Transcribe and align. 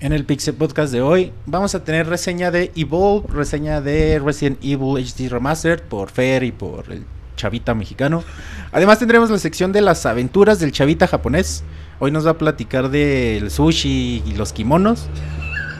En 0.00 0.12
el 0.12 0.24
Pixel 0.24 0.54
Podcast 0.54 0.92
de 0.92 1.02
hoy 1.02 1.32
vamos 1.44 1.74
a 1.74 1.82
tener 1.82 2.06
reseña 2.06 2.52
de 2.52 2.70
Evolve, 2.76 3.26
reseña 3.30 3.80
de 3.80 4.20
Resident 4.24 4.58
Evil 4.62 5.04
HD 5.04 5.28
Remastered 5.28 5.82
por 5.82 6.10
Fer 6.10 6.44
y 6.44 6.52
por 6.52 6.90
el 6.92 7.04
Chavita 7.36 7.74
mexicano. 7.74 8.22
Además 8.70 9.00
tendremos 9.00 9.28
la 9.28 9.38
sección 9.38 9.72
de 9.72 9.80
las 9.80 10.06
aventuras 10.06 10.60
del 10.60 10.72
Chavita 10.72 11.08
japonés. 11.08 11.64
Hoy 11.98 12.10
nos 12.10 12.24
va 12.26 12.30
a 12.30 12.38
platicar 12.38 12.90
del 12.90 13.50
sushi 13.50 14.22
y 14.24 14.34
los 14.36 14.52
kimonos. 14.52 15.08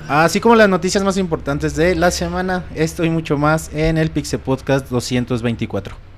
Así 0.08 0.40
como 0.40 0.56
las 0.56 0.68
noticias 0.68 1.04
más 1.04 1.16
importantes 1.16 1.76
de 1.76 1.94
la 1.94 2.10
semana. 2.10 2.64
Esto 2.74 3.04
y 3.04 3.10
mucho 3.10 3.38
más 3.38 3.70
en 3.72 3.98
el 3.98 4.10
Pixel 4.10 4.40
Podcast 4.40 4.88
224. 4.90 6.17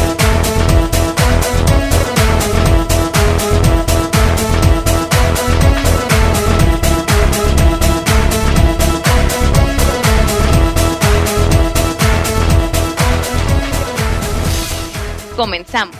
Comenzamos. 15.41 15.95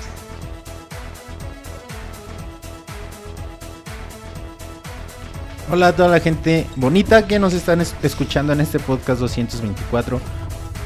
Hola 5.72 5.88
a 5.88 5.96
toda 5.96 6.10
la 6.10 6.20
gente 6.20 6.68
bonita 6.76 7.26
que 7.26 7.40
nos 7.40 7.54
están 7.54 7.82
escuchando 8.04 8.54
en 8.54 8.62
este 8.62 8.78
podcast 8.78 9.20
224. 9.20 10.22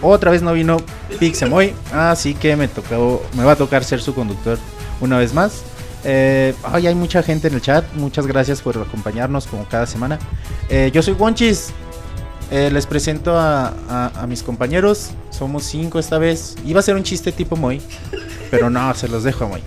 Otra 0.01 0.31
vez 0.31 0.41
no 0.41 0.53
vino 0.53 0.77
Pixemoy, 1.19 1.73
así 1.91 2.33
que 2.33 2.55
me 2.55 2.69
tocó, 2.69 3.21
me 3.33 3.43
va 3.43 3.51
a 3.51 3.55
tocar 3.57 3.83
ser 3.83 4.01
su 4.01 4.15
conductor 4.15 4.57
una 5.01 5.17
vez 5.17 5.33
más. 5.33 5.63
Eh, 6.05 6.55
hay 6.63 6.95
mucha 6.95 7.23
gente 7.23 7.49
en 7.49 7.55
el 7.55 7.61
chat, 7.61 7.83
muchas 7.95 8.25
gracias 8.25 8.61
por 8.61 8.77
acompañarnos 8.77 9.47
como 9.47 9.67
cada 9.67 9.85
semana. 9.85 10.17
Eh, 10.69 10.91
yo 10.93 11.03
soy 11.03 11.15
Wonchis, 11.15 11.73
eh, 12.51 12.69
les 12.71 12.85
presento 12.85 13.37
a, 13.37 13.73
a, 14.15 14.25
mis 14.27 14.43
compañeros, 14.43 15.09
somos 15.29 15.63
cinco 15.63 15.99
esta 15.99 16.19
vez. 16.19 16.55
Iba 16.65 16.79
a 16.79 16.83
ser 16.83 16.95
un 16.95 17.03
chiste 17.03 17.33
tipo 17.33 17.57
Moy, 17.57 17.81
pero 18.55 18.69
no, 18.69 18.93
se 18.93 19.09
los 19.09 19.23
dejo 19.23 19.47
muy. 19.47 19.61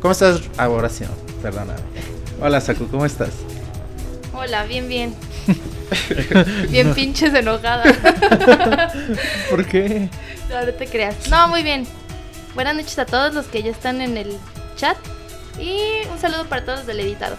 ¿Cómo 0.00 0.10
estás? 0.10 0.40
Ahora 0.58 0.88
sí, 0.88 1.04
no, 1.04 1.40
perdona. 1.40 1.76
Hola, 2.40 2.60
Saku, 2.60 2.88
¿cómo 2.88 3.06
estás? 3.06 3.30
Hola, 4.32 4.64
bien, 4.64 4.88
bien. 4.88 5.14
bien 6.68 6.92
pinches 6.94 7.32
enojada. 7.32 7.84
¿Por 9.50 9.64
qué? 9.66 10.08
No, 10.50 10.66
no 10.66 10.72
te 10.72 10.86
creas. 10.88 11.28
No, 11.30 11.46
muy 11.46 11.62
bien. 11.62 11.86
Buenas 12.56 12.74
noches 12.74 12.98
a 12.98 13.06
todos 13.06 13.32
los 13.34 13.46
que 13.46 13.62
ya 13.62 13.70
están 13.70 14.00
en 14.00 14.16
el 14.16 14.36
chat. 14.74 14.96
Y 15.60 15.78
un 16.12 16.18
saludo 16.18 16.44
para 16.46 16.64
todos 16.64 16.80
los 16.80 16.86
del 16.88 16.98
editado. 16.98 17.36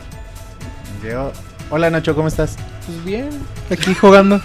Hola 1.69 1.89
Nacho, 1.89 2.15
¿cómo 2.15 2.29
estás? 2.29 2.55
Pues 2.85 3.03
bien, 3.03 3.29
aquí 3.69 3.93
jugando. 3.93 4.41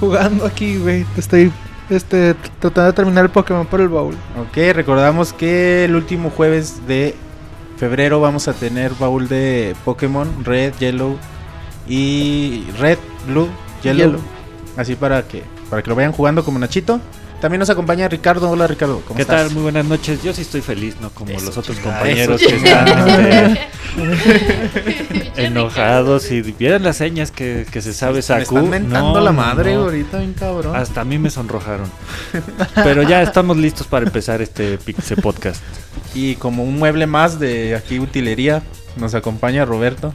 jugando 0.00 0.44
aquí, 0.44 0.76
güey. 0.78 1.06
Estoy 1.16 1.52
este, 1.90 2.34
tratando 2.60 2.86
de 2.86 2.92
terminar 2.92 3.24
el 3.24 3.30
Pokémon 3.30 3.66
por 3.66 3.80
el 3.80 3.88
baúl. 3.88 4.14
Ok, 4.40 4.56
recordamos 4.74 5.32
que 5.32 5.84
el 5.84 5.94
último 5.94 6.30
jueves 6.30 6.86
de 6.86 7.14
febrero 7.76 8.20
vamos 8.20 8.48
a 8.48 8.52
tener 8.52 8.92
baúl 8.94 9.28
de 9.28 9.74
Pokémon 9.84 10.44
Red, 10.44 10.74
Yellow 10.78 11.16
y 11.88 12.66
Red, 12.78 12.98
Blue, 13.26 13.48
Yellow. 13.82 14.20
Así 14.76 14.94
para 14.96 15.26
que 15.26 15.42
para 15.70 15.82
que 15.82 15.90
lo 15.90 15.96
vayan 15.96 16.12
jugando 16.12 16.44
como 16.44 16.58
Nachito. 16.58 17.00
También 17.40 17.60
nos 17.60 17.70
acompaña 17.70 18.08
Ricardo. 18.08 18.50
Hola 18.50 18.66
Ricardo, 18.66 19.00
¿cómo 19.06 19.16
¿Qué 19.16 19.24
tal? 19.24 19.50
Muy 19.52 19.62
buenas 19.62 19.84
noches. 19.84 20.22
Yo 20.24 20.32
sí 20.32 20.42
estoy 20.42 20.60
feliz, 20.60 20.96
no 21.00 21.10
como 21.10 21.32
los 21.32 21.56
otros 21.56 21.78
compañeros 21.78 22.40
que 22.40 22.56
están 22.56 23.56
este, 23.96 25.32
enojados 25.46 26.32
y 26.32 26.42
vieran 26.42 26.82
las 26.82 26.96
señas 26.96 27.30
que, 27.30 27.64
se 27.72 27.92
sabe 27.92 28.22
Saku. 28.22 28.54
Me 28.54 28.60
están 28.60 28.70
mentando 28.70 29.20
la 29.20 29.30
madre 29.30 29.74
ahorita, 29.74 30.18
bien 30.18 30.34
cabrón. 30.34 30.74
Hasta 30.74 31.02
a 31.02 31.04
mí 31.04 31.18
me 31.18 31.30
sonrojaron. 31.30 31.88
Pero 32.74 33.02
ya 33.02 33.22
estamos 33.22 33.56
listos 33.56 33.86
para 33.86 34.04
empezar 34.04 34.42
este 34.42 34.76
Pixe 34.78 35.16
Podcast. 35.16 35.62
Y 36.14 36.34
como 36.36 36.64
un 36.64 36.76
mueble 36.76 37.06
más 37.06 37.38
de 37.38 37.76
aquí 37.76 38.00
utilería, 38.00 38.62
nos 38.98 39.14
acompaña 39.14 39.64
Roberto. 39.64 40.12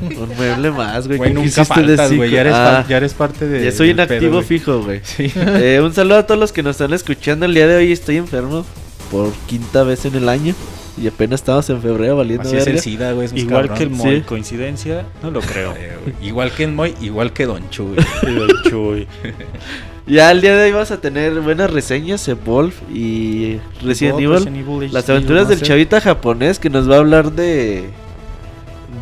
un 0.00 0.28
mueble 0.36 0.70
más, 0.70 1.06
güey. 1.06 1.18
Güey, 1.18 1.34
nunca 1.34 1.64
faltas, 1.64 2.12
güey. 2.12 2.30
Ya, 2.30 2.40
eres 2.40 2.54
ah, 2.54 2.84
ya 2.88 2.96
eres 2.96 3.14
parte 3.14 3.46
de. 3.46 3.64
Ya 3.64 3.72
soy 3.72 3.90
un 3.90 4.00
activo 4.00 4.42
fijo, 4.42 4.82
güey. 4.82 5.00
Sí. 5.04 5.32
Eh, 5.64 5.80
un 5.82 5.92
saludo 5.92 6.18
a 6.18 6.26
todos 6.26 6.40
los 6.40 6.52
que 6.52 6.62
nos 6.62 6.76
están 6.76 6.92
escuchando. 6.92 7.46
El 7.46 7.54
día 7.54 7.66
de 7.66 7.76
hoy 7.76 7.92
estoy 7.92 8.16
enfermo 8.16 8.64
por 9.10 9.32
quinta 9.46 9.82
vez 9.82 10.04
en 10.04 10.14
el 10.14 10.28
año. 10.28 10.54
Y 10.96 11.06
apenas 11.08 11.40
estamos 11.40 11.68
en 11.70 11.80
febrero 11.80 12.16
valiendo 12.16 12.46
Así 12.46 12.56
es 12.56 12.66
el 12.66 12.78
SIDA, 12.78 13.12
güey. 13.12 13.28
Igual 13.34 13.72
que 13.72 13.84
el 13.84 13.90
Moy, 13.90 14.20
coincidencia, 14.22 15.06
no 15.22 15.30
lo 15.30 15.40
creo. 15.40 15.74
igual 16.22 16.52
que 16.52 16.64
el 16.64 16.72
Moy, 16.72 16.94
igual 17.00 17.32
que 17.32 17.46
Don 17.46 17.68
Chuy. 17.70 17.96
Don 18.22 18.50
Chuy. 18.68 19.06
Ya 20.06 20.32
el 20.32 20.40
día 20.40 20.56
de 20.56 20.64
hoy 20.64 20.72
vas 20.72 20.90
a 20.90 21.00
tener 21.00 21.40
buenas 21.40 21.70
reseñas 21.70 22.26
en 22.26 22.38
Wolf 22.44 22.74
y 22.92 23.58
Resident, 23.82 24.18
Evil, 24.18 24.92
Las 24.92 25.08
aventuras 25.08 25.48
del 25.48 25.62
chavita 25.62 26.00
japonés 26.00 26.58
que 26.58 26.70
nos 26.70 26.90
va 26.90 26.96
a 26.96 26.98
hablar 26.98 27.32
de. 27.32 27.88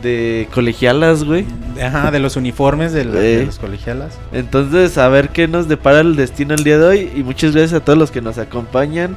de 0.03 0.47
colegialas, 0.53 1.25
güey. 1.25 1.47
Ajá, 1.83 2.11
de 2.11 2.19
los 2.19 2.37
uniformes 2.37 2.93
de, 2.93 3.05
de 3.07 3.47
los 3.47 3.59
colegialas. 3.59 4.19
Entonces, 4.33 4.99
a 4.99 5.09
ver 5.09 5.31
qué 5.31 5.49
nos 5.49 5.69
depara 5.69 6.01
el 6.01 6.17
destino 6.17 6.55
el 6.55 6.65
día 6.65 6.79
de 6.79 6.87
hoy. 6.87 7.13
Y 7.17 7.23
muchas 7.23 7.55
gracias 7.55 7.81
a 7.81 7.85
todos 7.85 7.99
los 7.99 8.11
que 8.11 8.21
nos 8.21 8.37
acompañan. 8.37 9.17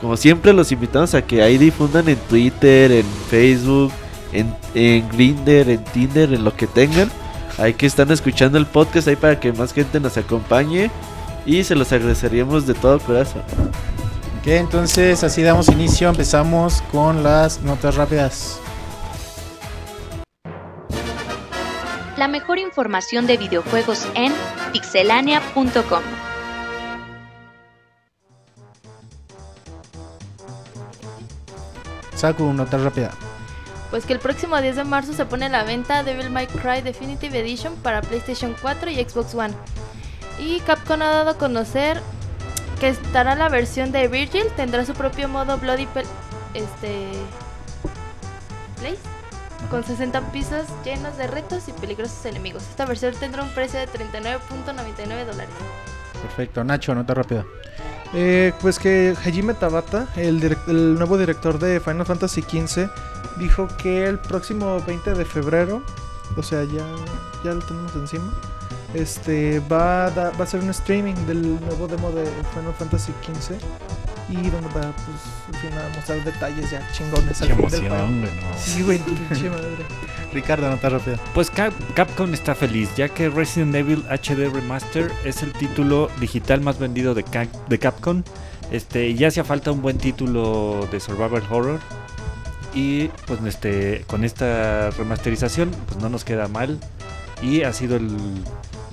Como 0.00 0.16
siempre, 0.16 0.52
los 0.52 0.72
invitamos 0.72 1.14
a 1.14 1.22
que 1.22 1.42
ahí 1.42 1.56
difundan 1.56 2.08
en 2.08 2.16
Twitter, 2.28 2.90
en 2.90 3.06
Facebook, 3.30 3.92
en, 4.32 4.52
en 4.74 5.08
Grindr, 5.10 5.70
en 5.70 5.84
Tinder, 5.84 6.34
en 6.34 6.42
lo 6.42 6.56
que 6.56 6.66
tengan. 6.66 7.08
Ahí 7.58 7.74
que 7.74 7.86
están 7.86 8.10
escuchando 8.10 8.58
el 8.58 8.66
podcast 8.66 9.06
ahí 9.06 9.14
para 9.14 9.38
que 9.38 9.52
más 9.52 9.72
gente 9.72 10.00
nos 10.00 10.16
acompañe 10.16 10.90
y 11.44 11.64
se 11.64 11.74
los 11.74 11.92
agradeceríamos 11.92 12.66
de 12.66 12.74
todo 12.74 12.98
corazón. 13.00 13.42
Ok, 14.40 14.48
entonces 14.48 15.22
así 15.22 15.42
damos 15.42 15.68
inicio, 15.68 16.08
empezamos 16.08 16.82
con 16.90 17.22
las 17.22 17.60
notas 17.62 17.94
rápidas. 17.94 18.60
La 22.16 22.28
mejor 22.28 22.58
información 22.58 23.26
de 23.26 23.36
videojuegos 23.36 24.06
en 24.14 24.32
pixelania.com. 24.72 26.02
Saku, 32.14 32.52
nota 32.52 32.78
rápida. 32.78 33.10
Pues 33.90 34.06
que 34.06 34.12
el 34.12 34.20
próximo 34.20 34.60
10 34.60 34.76
de 34.76 34.84
marzo 34.84 35.12
se 35.12 35.26
pone 35.26 35.46
a 35.46 35.48
la 35.48 35.64
venta 35.64 36.04
Devil 36.04 36.30
May 36.30 36.46
Cry 36.46 36.80
Definitive 36.80 37.40
Edition 37.40 37.74
para 37.76 38.00
PlayStation 38.00 38.54
4 38.62 38.90
y 38.90 39.04
Xbox 39.04 39.34
One. 39.34 39.54
Y 40.38 40.60
Capcom 40.60 41.00
ha 41.02 41.10
dado 41.10 41.30
a 41.30 41.38
conocer 41.38 42.00
que 42.80 42.88
estará 42.88 43.34
la 43.34 43.48
versión 43.48 43.92
de 43.92 44.08
Virgil, 44.08 44.44
tendrá 44.56 44.84
su 44.84 44.94
propio 44.94 45.28
modo 45.28 45.58
Bloody 45.58 45.86
este 46.54 47.12
Place 48.78 48.98
con 49.70 49.84
60 49.84 50.32
pisos 50.32 50.66
llenos 50.84 51.16
de 51.16 51.26
retos 51.26 51.68
y 51.68 51.72
peligrosos 51.72 52.24
enemigos. 52.26 52.64
Esta 52.64 52.84
versión 52.84 53.14
tendrá 53.14 53.42
un 53.42 53.50
precio 53.50 53.78
de 53.78 53.86
39.99 53.86 55.24
dólares. 55.24 55.54
Perfecto, 56.20 56.64
Nacho, 56.64 56.94
nota 56.94 57.14
rápida. 57.14 57.44
Eh, 58.14 58.52
pues 58.60 58.78
que 58.78 59.14
Hajime 59.18 59.54
Tabata, 59.54 60.08
el, 60.16 60.56
el, 60.66 60.94
nuevo 60.96 61.16
director 61.16 61.58
de 61.58 61.80
Final 61.80 62.04
Fantasy 62.04 62.42
XV, 62.42 62.90
dijo 63.38 63.68
que 63.78 64.06
el 64.06 64.18
próximo 64.18 64.80
20 64.86 65.14
de 65.14 65.24
febrero, 65.24 65.82
o 66.36 66.42
sea, 66.42 66.64
ya, 66.64 66.84
ya 67.42 67.54
lo 67.54 67.60
tenemos 67.60 67.94
encima, 67.94 68.30
este 68.94 69.60
va 69.60 70.06
a, 70.06 70.10
va 70.30 70.44
a 70.44 70.46
ser 70.46 70.60
un 70.60 70.70
streaming 70.70 71.14
del 71.26 71.60
nuevo 71.60 71.86
demo 71.88 72.10
de 72.12 72.24
Final 72.54 72.74
Fantasy 72.78 73.12
XV 73.22 73.54
Y 74.30 74.50
donde 74.50 74.68
va, 74.68 74.92
pues, 74.92 75.72
a 75.74 75.96
mostrar 75.96 76.24
detalles 76.24 76.70
ya 76.70 76.86
chingones 76.92 77.40
al 77.42 77.48
Qué 77.48 77.54
del 77.54 77.60
emoción, 77.60 77.88
juego. 77.88 78.06
no. 78.06 78.26
Sí, 78.58 78.82
güey, 78.82 78.98
pinche 78.98 79.50
madre. 79.50 79.68
Ricardo, 80.32 80.70
nota 80.70 80.88
rápida. 80.88 81.18
Pues 81.34 81.50
Cap- 81.50 81.74
Capcom 81.94 82.32
está 82.32 82.54
feliz, 82.54 82.88
ya 82.96 83.08
que 83.10 83.28
Resident 83.28 83.74
Evil 83.74 84.02
HD 84.08 84.48
Remaster 84.50 85.12
es 85.24 85.42
el 85.42 85.52
título 85.52 86.10
digital 86.20 86.60
más 86.62 86.78
vendido 86.78 87.14
de, 87.14 87.22
Cap- 87.24 87.68
de 87.68 87.78
Capcom. 87.78 88.22
Este, 88.70 89.12
ya 89.14 89.28
hacía 89.28 89.44
falta 89.44 89.70
un 89.72 89.82
buen 89.82 89.98
título 89.98 90.88
de 90.90 91.00
Survival 91.00 91.42
Horror. 91.50 91.80
Y 92.74 93.08
pues 93.26 93.40
este, 93.44 94.04
con 94.06 94.24
esta 94.24 94.88
remasterización, 94.92 95.70
pues 95.88 96.00
no 96.00 96.08
nos 96.08 96.24
queda 96.24 96.48
mal. 96.48 96.78
Y 97.42 97.64
ha 97.64 97.72
sido 97.74 97.96
el 97.96 98.08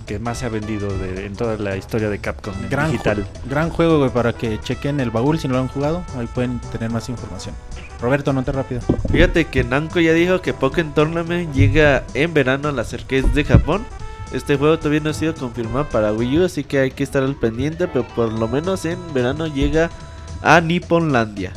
que 0.10 0.18
más 0.18 0.40
se 0.40 0.48
ha 0.48 0.50
vendido 0.50 0.90
de- 0.98 1.28
en 1.28 1.36
toda 1.36 1.56
la 1.58 1.78
historia 1.78 2.10
de 2.10 2.18
Capcom 2.18 2.56
en 2.64 2.68
Gran, 2.68 2.92
digital. 2.92 3.18
ju- 3.20 3.48
gran 3.50 3.70
juego, 3.70 4.00
güey, 4.00 4.10
para 4.10 4.34
que 4.34 4.60
chequen 4.60 5.00
el 5.00 5.12
baúl 5.12 5.38
si 5.38 5.48
no 5.48 5.54
lo 5.54 5.60
han 5.60 5.68
jugado. 5.68 6.04
Ahí 6.18 6.26
pueden 6.34 6.60
tener 6.72 6.90
más 6.90 7.10
información. 7.10 7.54
Roberto, 8.02 8.34
nota 8.34 8.52
rápida. 8.52 8.82
Fíjate 9.12 9.46
que 9.46 9.64
Namco 9.64 10.00
ya 10.00 10.14
dijo 10.14 10.42
que 10.42 10.52
Pokémon 10.56 10.96
Tournament 10.96 11.54
llega 11.54 12.04
en 12.16 12.34
verano 12.34 12.70
a 12.70 12.72
las 12.72 12.92
arcades 12.92 13.32
de 13.36 13.44
Japón. 13.44 13.86
Este 14.34 14.58
juego 14.58 14.80
todavía 14.80 15.02
no 15.02 15.12
ha 15.12 15.14
sido 15.14 15.36
confirmado 15.36 15.88
para 15.90 16.12
Wii 16.12 16.40
U, 16.40 16.46
así 16.46 16.64
que 16.64 16.80
hay 16.80 16.90
que 16.92 17.04
estar 17.04 17.22
al 17.22 17.36
pendiente, 17.36 17.88
pero 17.88 18.08
por 18.08 18.34
lo 18.34 18.48
menos 18.48 18.86
en 18.86 18.98
verano 19.14 19.46
llega 19.46 19.92
a 20.42 20.60
Nipponlandia. 20.60 21.54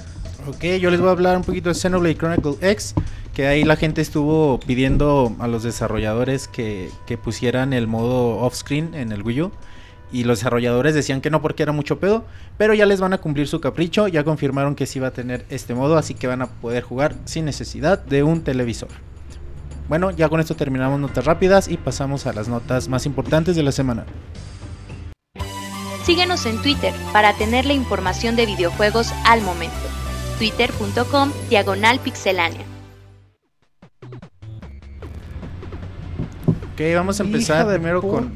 Ok, 0.46 0.64
yo 0.78 0.90
les 0.90 1.00
voy 1.00 1.08
a 1.08 1.12
hablar 1.12 1.38
un 1.38 1.44
poquito 1.44 1.70
de 1.70 1.74
Xenoblade 1.74 2.16
Chronicle 2.18 2.56
X. 2.60 2.94
Que 3.32 3.46
ahí 3.46 3.64
la 3.64 3.76
gente 3.76 4.00
estuvo 4.02 4.60
pidiendo 4.60 5.34
a 5.38 5.48
los 5.48 5.62
desarrolladores 5.62 6.48
que, 6.48 6.90
que 7.06 7.16
pusieran 7.16 7.72
el 7.72 7.86
modo 7.86 8.38
off-screen 8.38 8.94
en 8.94 9.12
el 9.12 9.22
Wii 9.22 9.42
U. 9.42 9.52
Y 10.12 10.24
los 10.24 10.40
desarrolladores 10.40 10.94
decían 10.94 11.22
que 11.22 11.30
no 11.30 11.40
porque 11.40 11.62
era 11.62 11.72
mucho 11.72 11.98
pedo. 11.98 12.24
Pero 12.58 12.74
ya 12.74 12.84
les 12.84 13.00
van 13.00 13.14
a 13.14 13.18
cumplir 13.18 13.48
su 13.48 13.60
capricho. 13.60 14.08
Ya 14.08 14.24
confirmaron 14.24 14.74
que 14.74 14.86
sí 14.86 15.00
va 15.00 15.08
a 15.08 15.12
tener 15.12 15.46
este 15.48 15.74
modo. 15.74 15.96
Así 15.96 16.14
que 16.14 16.26
van 16.26 16.42
a 16.42 16.46
poder 16.46 16.82
jugar 16.82 17.14
sin 17.24 17.46
necesidad 17.46 17.98
de 17.98 18.22
un 18.22 18.42
televisor. 18.42 18.90
Bueno, 19.88 20.10
ya 20.10 20.28
con 20.28 20.40
esto 20.40 20.54
terminamos 20.54 21.00
notas 21.00 21.24
rápidas 21.24 21.68
y 21.68 21.76
pasamos 21.76 22.26
a 22.26 22.32
las 22.32 22.48
notas 22.48 22.88
más 22.88 23.06
importantes 23.06 23.56
de 23.56 23.62
la 23.62 23.72
semana. 23.72 24.04
Síguenos 26.04 26.46
en 26.46 26.60
Twitter 26.62 26.92
para 27.12 27.34
tener 27.34 27.64
la 27.64 27.74
información 27.74 28.34
de 28.34 28.46
videojuegos 28.46 29.12
al 29.24 29.42
momento. 29.42 29.76
Twitter.com 30.38 31.30
Diagonal 31.48 32.00
Pixelánea. 32.00 32.71
Ok, 36.74 36.80
vamos 36.94 37.20
a 37.20 37.24
empezar 37.24 37.66
primero 37.68 38.00
con, 38.00 38.30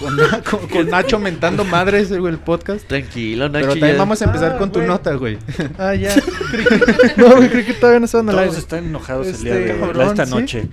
con, 0.00 0.16
con- 0.50 0.68
con 0.68 0.90
Nacho 0.90 1.18
mentando 1.18 1.64
madres, 1.64 2.10
güey, 2.16 2.32
el 2.32 2.38
podcast. 2.38 2.86
Tranquilo, 2.86 3.48
Nacho. 3.48 3.60
Pero 3.66 3.72
también 3.74 3.92
ya- 3.92 3.98
vamos 3.98 4.20
a 4.22 4.24
empezar 4.26 4.52
Ah, 4.54 4.58
con 4.58 4.70
tu 4.70 4.80
güey. 4.80 4.88
nota, 4.88 5.14
güey. 5.14 5.38
Ah, 5.78 5.94
ya. 5.94 6.14
No, 7.16 7.36
güey, 7.36 7.48
creí 7.48 7.64
que 7.64 7.72
todavía 7.74 8.00
no 8.00 8.04
estaban 8.06 8.28
al 8.28 8.34
Todos 8.34 8.48
aire. 8.48 8.58
están 8.58 8.84
enojados 8.86 9.26
Este, 9.26 9.48
el 9.50 9.64
día 9.64 9.74
de 9.74 9.80
cabrón, 9.80 10.06
esta 10.08 10.26
¿sí? 10.26 10.30
noche. 10.32 10.68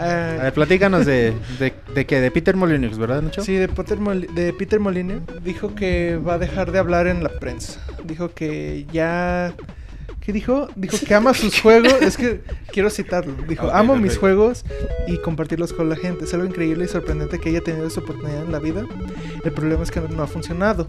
Ah, 0.00 0.36
A 0.40 0.42
ver, 0.44 0.52
platícanos 0.52 1.06
de, 1.06 1.34
de, 1.58 1.72
de 1.94 2.06
que 2.06 2.20
de 2.20 2.30
Peter 2.30 2.54
Molyneux, 2.56 2.96
¿verdad, 2.98 3.20
Nacho? 3.22 3.42
Sí, 3.42 3.54
de 3.54 3.66
Peter, 3.68 3.98
Mol- 3.98 4.28
de 4.32 4.52
Peter 4.52 4.78
Molyneux 4.78 5.22
dijo 5.42 5.74
que 5.74 6.16
va 6.16 6.34
a 6.34 6.38
dejar 6.38 6.70
de 6.72 6.78
hablar 6.78 7.06
en 7.08 7.22
la 7.24 7.30
prensa. 7.30 7.80
Dijo 8.04 8.32
que 8.32 8.86
ya... 8.92 9.54
¿Qué 10.28 10.32
dijo? 10.34 10.68
Dijo 10.76 10.98
que 11.06 11.14
ama 11.14 11.32
sus 11.32 11.58
juegos. 11.62 12.02
Es 12.02 12.18
que 12.18 12.42
quiero 12.70 12.90
citarlo. 12.90 13.32
Dijo, 13.48 13.64
Ok, 13.68 13.72
amo 13.72 13.96
mis 13.96 14.18
juegos 14.18 14.62
y 15.06 15.16
compartirlos 15.16 15.72
con 15.72 15.88
la 15.88 15.96
gente. 15.96 16.26
Es 16.26 16.34
algo 16.34 16.44
increíble 16.44 16.84
y 16.84 16.88
sorprendente 16.88 17.38
que 17.38 17.48
haya 17.48 17.62
tenido 17.62 17.86
esa 17.86 18.00
oportunidad 18.00 18.44
en 18.44 18.52
la 18.52 18.58
vida. 18.58 18.84
El 19.42 19.52
problema 19.52 19.82
es 19.84 19.90
que 19.90 20.02
no, 20.02 20.08
no 20.08 20.22
ha 20.22 20.26
funcionado. 20.26 20.86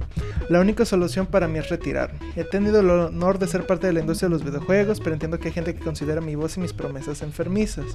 La 0.49 0.59
única 0.59 0.83
solución 0.83 1.25
para 1.25 1.47
mí 1.47 1.57
es 1.57 1.69
retirarme. 1.69 2.19
He 2.35 2.43
tenido 2.43 2.81
el 2.81 2.89
honor 2.89 3.39
de 3.39 3.47
ser 3.47 3.65
parte 3.65 3.87
de 3.87 3.93
la 3.93 4.01
industria 4.01 4.27
de 4.27 4.33
los 4.33 4.43
videojuegos, 4.43 4.99
pero 4.99 5.13
entiendo 5.13 5.39
que 5.39 5.47
hay 5.47 5.53
gente 5.53 5.73
que 5.73 5.79
considera 5.79 6.19
mi 6.19 6.35
voz 6.35 6.57
y 6.57 6.59
mis 6.59 6.73
promesas 6.73 7.21
enfermizas. 7.21 7.85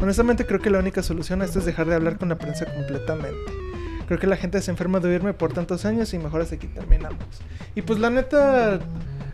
Honestamente 0.00 0.46
creo 0.46 0.58
que 0.58 0.70
la 0.70 0.80
única 0.80 1.04
solución 1.04 1.42
a 1.42 1.44
esto 1.44 1.60
es 1.60 1.64
dejar 1.64 1.86
de 1.86 1.94
hablar 1.94 2.18
con 2.18 2.28
la 2.28 2.38
prensa 2.38 2.64
completamente. 2.64 3.52
Creo 4.08 4.18
que 4.18 4.26
la 4.26 4.36
gente 4.36 4.60
se 4.60 4.72
enferma 4.72 4.98
de 4.98 5.10
oírme 5.10 5.32
por 5.32 5.52
tantos 5.52 5.84
años 5.84 6.12
y 6.12 6.18
mejor 6.18 6.40
hasta 6.40 6.56
aquí 6.56 6.66
terminamos. 6.66 7.22
Y 7.76 7.82
pues 7.82 8.00
la 8.00 8.10
neta, 8.10 8.80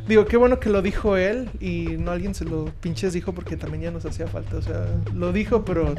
digo, 0.06 0.26
qué 0.26 0.36
bueno 0.36 0.60
que 0.60 0.70
lo 0.70 0.82
dijo 0.82 1.16
él 1.16 1.48
y 1.60 1.96
no 1.98 2.10
alguien 2.10 2.34
se 2.34 2.44
lo 2.44 2.66
pinches 2.80 3.12
dijo 3.12 3.32
porque 3.32 3.56
también 3.56 3.82
ya 3.84 3.90
nos 3.90 4.04
hacía 4.04 4.26
falta. 4.26 4.56
O 4.56 4.62
sea, 4.62 4.86
lo 5.14 5.32
dijo, 5.32 5.64
pero 5.64 5.94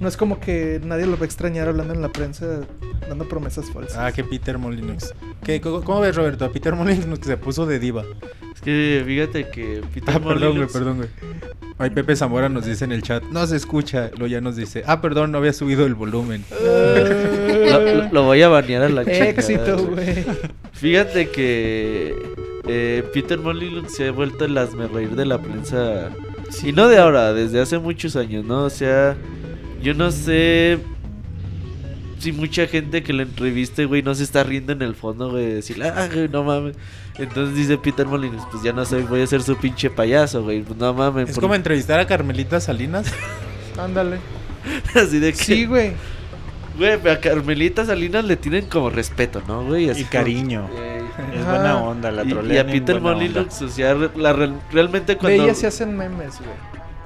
no 0.00 0.08
es 0.08 0.16
como 0.16 0.40
que 0.40 0.80
nadie 0.84 1.06
lo 1.06 1.16
va 1.16 1.22
a 1.22 1.26
extrañar 1.26 1.68
hablando 1.68 1.92
en 1.94 2.02
la 2.02 2.08
prensa, 2.10 2.60
dando 3.08 3.28
promesas 3.28 3.70
falsas. 3.70 3.96
Ah, 3.98 4.12
que 4.12 4.24
Peter 4.24 4.56
Molyneux. 4.58 5.14
¿Qué, 5.44 5.60
cómo, 5.60 5.82
cómo 5.82 6.00
ves, 6.00 6.14
Roberto? 6.16 6.44
A 6.44 6.52
Peter 6.52 6.74
Molyneux 6.74 7.18
que 7.18 7.26
se 7.26 7.36
puso 7.36 7.66
de 7.66 7.78
diva. 7.78 8.04
Es 8.54 8.60
que 8.60 9.02
fíjate 9.06 9.48
que 9.50 9.82
Peter 9.94 10.14
Ah, 10.16 10.20
perdón, 10.20 10.56
güey, 10.56 10.68
perdón, 10.68 10.96
güey. 10.98 11.08
Ay, 11.78 11.88
Pepe 11.90 12.14
Zamora 12.14 12.50
nos 12.50 12.66
dice 12.66 12.84
en 12.84 12.92
el 12.92 13.02
chat, 13.02 13.22
no 13.30 13.46
se 13.46 13.56
escucha. 13.56 14.10
Lo 14.18 14.26
ya 14.26 14.40
nos 14.42 14.56
dice, 14.56 14.82
ah, 14.86 15.00
perdón, 15.00 15.32
no 15.32 15.38
había 15.38 15.52
subido 15.54 15.86
el 15.86 15.94
volumen. 15.94 16.44
Lo, 16.50 17.80
lo- 17.80 18.12
lo 18.12 18.22
voy 18.24 18.42
a 18.42 18.48
banear 18.48 18.82
a 18.82 18.88
la 18.90 19.04
chica. 19.04 19.28
Éxito, 19.30 19.78
güey. 19.86 20.24
Fíjate 20.72 21.30
que 21.30 22.14
eh, 22.66 23.04
Peter 23.12 23.38
Molyneux 23.38 23.92
se 23.92 24.08
ha 24.08 24.12
vuelto 24.12 24.44
el 24.44 24.56
reír 24.92 25.10
de 25.10 25.26
la 25.26 25.38
prensa. 25.40 26.10
Y 26.62 26.72
no 26.72 26.88
de 26.88 26.98
ahora, 26.98 27.32
desde 27.32 27.60
hace 27.60 27.78
muchos 27.78 28.16
años, 28.16 28.44
¿no? 28.44 28.64
O 28.64 28.70
sea, 28.70 29.16
yo 29.82 29.94
no 29.94 30.10
sé 30.10 30.78
si 32.18 32.32
mucha 32.32 32.66
gente 32.66 33.02
que 33.02 33.12
lo 33.14 33.22
entreviste, 33.22 33.86
güey, 33.86 34.02
no 34.02 34.14
se 34.14 34.24
está 34.24 34.42
riendo 34.44 34.72
en 34.72 34.82
el 34.82 34.94
fondo, 34.94 35.30
güey, 35.30 35.46
de 35.46 35.54
decir, 35.56 35.82
ah, 35.82 36.08
güey, 36.12 36.28
no 36.28 36.44
mames. 36.44 36.76
Entonces 37.18 37.54
dice 37.56 37.78
Peter 37.78 38.06
Molyneux, 38.06 38.42
pues 38.50 38.62
ya 38.62 38.72
no 38.72 38.84
sé, 38.84 39.00
voy 39.02 39.22
a 39.22 39.26
ser 39.26 39.42
su 39.42 39.56
pinche 39.56 39.88
payaso, 39.90 40.42
güey, 40.42 40.62
pues 40.62 40.78
no 40.78 40.92
mames. 40.92 41.30
Es 41.30 41.34
por- 41.34 41.42
como 41.42 41.54
entrevistar 41.54 41.98
a 41.98 42.06
Carmelita 42.06 42.60
Salinas. 42.60 43.10
Ándale. 43.78 44.18
Así 44.94 45.18
de 45.18 45.32
que, 45.32 45.38
Sí, 45.38 45.64
güey. 45.64 45.92
güey, 46.76 46.92
a 46.92 47.20
Carmelita 47.20 47.86
Salinas 47.86 48.24
le 48.24 48.36
tienen 48.36 48.66
como 48.66 48.90
respeto, 48.90 49.42
¿no, 49.48 49.64
güey? 49.64 49.88
Así 49.88 50.02
Y 50.02 50.04
como- 50.04 50.12
cariño. 50.12 50.68
Eh, 50.76 50.99
Es 51.34 51.40
Ajá. 51.42 51.50
buena 51.50 51.76
onda, 51.82 52.10
la 52.10 52.24
y, 52.24 52.28
y 52.28 52.30
trolean 52.30 52.68
a 52.68 52.72
Peter. 52.72 53.00
Molyneux, 53.00 53.62
o 53.62 53.68
sea, 53.68 53.94
la 53.94 54.32
real- 54.32 54.60
realmente 54.72 55.12
De 55.12 55.18
cuando, 55.18 55.42
ella 55.44 55.54
se 55.54 55.66
hacen 55.66 55.96
memes, 55.96 56.38
güey. 56.38 56.50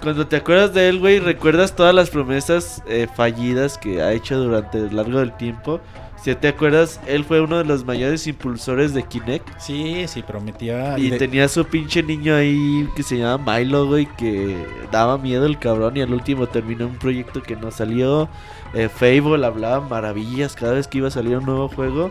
cuando 0.02 0.26
te 0.26 0.36
acuerdas 0.36 0.72
de 0.74 0.88
él, 0.88 0.98
güey, 0.98 1.18
recuerdas 1.18 1.74
todas 1.76 1.94
las 1.94 2.10
promesas 2.10 2.82
eh, 2.86 3.06
fallidas 3.14 3.78
que 3.78 4.02
ha 4.02 4.12
hecho 4.12 4.38
durante 4.38 4.78
el 4.78 4.94
largo 4.96 5.18
del 5.20 5.32
tiempo. 5.36 5.80
Si 6.22 6.34
te 6.34 6.48
acuerdas, 6.48 7.00
él 7.06 7.22
fue 7.26 7.42
uno 7.42 7.58
de 7.58 7.64
los 7.64 7.84
mayores 7.84 8.26
impulsores 8.26 8.94
de 8.94 9.02
Kinect. 9.02 9.46
Sí, 9.58 10.06
sí, 10.08 10.22
prometía. 10.22 10.98
Y 10.98 11.10
de- 11.10 11.18
tenía 11.18 11.48
su 11.48 11.66
pinche 11.66 12.02
niño 12.02 12.34
ahí 12.34 12.88
que 12.96 13.02
se 13.02 13.18
llama 13.18 13.58
Milo, 13.58 13.86
güey, 13.86 14.06
que 14.16 14.56
daba 14.90 15.18
miedo 15.18 15.44
el 15.44 15.58
cabrón 15.58 15.98
y 15.98 16.00
al 16.00 16.14
último 16.14 16.46
terminó 16.46 16.86
un 16.86 16.96
proyecto 16.96 17.42
que 17.42 17.56
no 17.56 17.70
salió. 17.70 18.30
Eh, 18.72 18.88
Fable 18.88 19.44
hablaba 19.46 19.86
maravillas 19.86 20.54
cada 20.56 20.72
vez 20.72 20.88
que 20.88 20.96
iba 20.98 21.08
a 21.08 21.10
salir 21.10 21.36
un 21.36 21.44
nuevo 21.44 21.68
juego. 21.68 22.10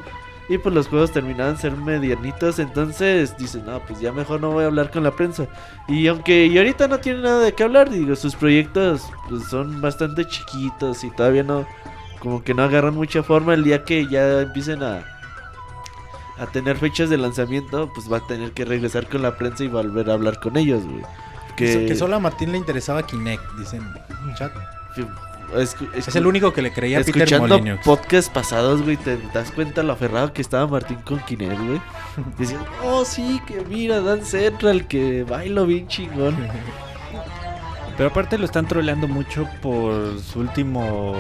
Y 0.50 0.58
pues 0.58 0.76
los 0.76 0.88
juegos 0.90 1.12
terminaban 1.12 1.58
ser 1.58 1.76
medianitos, 1.78 2.60
entonces 2.60 3.38
dicen, 3.38 3.66
no, 3.66 3.80
pues 3.80 4.02
ya 4.02 4.12
mejor 4.12 4.42
no 4.42 4.52
voy 4.52 4.66
a 4.66 4.68
hablar 4.68 4.92
con 4.92 5.04
la 5.04 5.12
prensa. 5.12 5.48
Y 5.88 6.08
aunque 6.08 6.48
y 6.48 6.58
ahorita 6.58 6.88
no 6.90 7.00
tiene 7.00 7.22
nada 7.22 7.40
de 7.40 7.54
qué 7.54 7.64
hablar, 7.64 7.90
digo, 7.90 8.16
sus 8.16 8.36
proyectos 8.36 9.04
pues, 9.30 9.46
son 9.46 9.82
bastante 9.82 10.26
chiquitos 10.26 11.04
y 11.06 11.12
todavía 11.12 11.44
no, 11.44 11.66
como 12.20 12.44
que 12.44 12.54
no 12.54 12.64
agarran 12.64 12.94
mucha 12.94 13.24
forma. 13.24 13.54
El 13.54 13.64
día 13.64 13.86
que 13.86 14.06
ya 14.08 14.42
empiecen 14.42 14.84
a, 14.84 15.06
a 16.38 16.48
tener 16.48 16.78
fechas 16.78 17.10
de 17.10 17.18
lanzamiento, 17.18 17.90
pues 17.94 18.12
va 18.12 18.18
a 18.18 18.28
tener 18.28 18.52
que 18.52 18.66
regresar 18.66 19.08
con 19.08 19.22
la 19.22 19.38
prensa 19.38 19.64
y 19.64 19.70
volver 19.70 20.10
a 20.10 20.14
hablar 20.14 20.42
con 20.42 20.58
ellos, 20.58 20.84
güey. 20.84 21.04
que, 21.56 21.86
que 21.86 21.96
solo 21.96 22.18
a 22.18 22.20
Martín 22.20 22.52
le 22.52 22.58
interesaba 22.58 23.04
Kinect, 23.06 23.44
dicen 23.58 23.82
chat. 24.36 24.52
Escu- 25.56 25.90
Es 25.96 26.16
el 26.16 26.26
único 26.28 26.54
que 26.54 26.62
le 26.62 26.72
creía 26.72 27.00
a 27.00 27.04
Peter 27.04 27.24
Escuchando 27.24 27.80
podcasts 27.84 28.30
pasados, 28.30 28.82
güey, 28.82 28.98
te 28.98 29.18
das 29.34 29.52
cuenta 29.52 29.84
lo 29.84 29.94
aferrado 29.94 30.34
que 30.34 30.42
estaba 30.42 30.68
Martín 30.68 30.98
con 31.06 31.20
Kinect, 31.20 31.60
güey. 31.60 31.82
Decían, 32.38 32.62
oh, 32.84 33.06
sí, 33.06 33.42
que 33.48 33.62
mira, 33.68 34.02
Dan 34.02 34.24
Central, 34.26 34.88
que 34.88 35.24
bailo 35.24 35.66
bien 35.66 35.88
chingón. 35.88 36.36
Pero 37.96 38.10
aparte 38.10 38.40
lo 38.40 38.46
están 38.46 38.68
troleando 38.68 39.08
mucho 39.08 39.48
por 39.62 40.20
su 40.20 40.40
último 40.40 41.14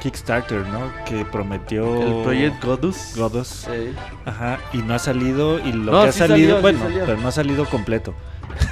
Kickstarter, 0.00 0.64
¿no? 0.68 0.92
Que 1.04 1.24
prometió 1.24 2.00
El 2.00 2.22
Project 2.22 2.64
Godus. 2.64 3.14
Godus. 3.16 3.66
Eh, 3.68 3.92
Ajá, 4.24 4.60
y 4.72 4.78
no 4.78 4.94
ha 4.94 5.00
salido 5.00 5.58
y 5.58 5.72
lo 5.72 5.90
No, 5.90 6.02
que 6.04 6.08
ha 6.10 6.12
sí 6.12 6.20
salido, 6.20 6.60
salió, 6.60 6.78
sí 6.78 6.78
bueno, 6.86 7.04
pero 7.06 7.20
no 7.20 7.26
ha 7.26 7.32
salido 7.32 7.64
completo. 7.64 8.14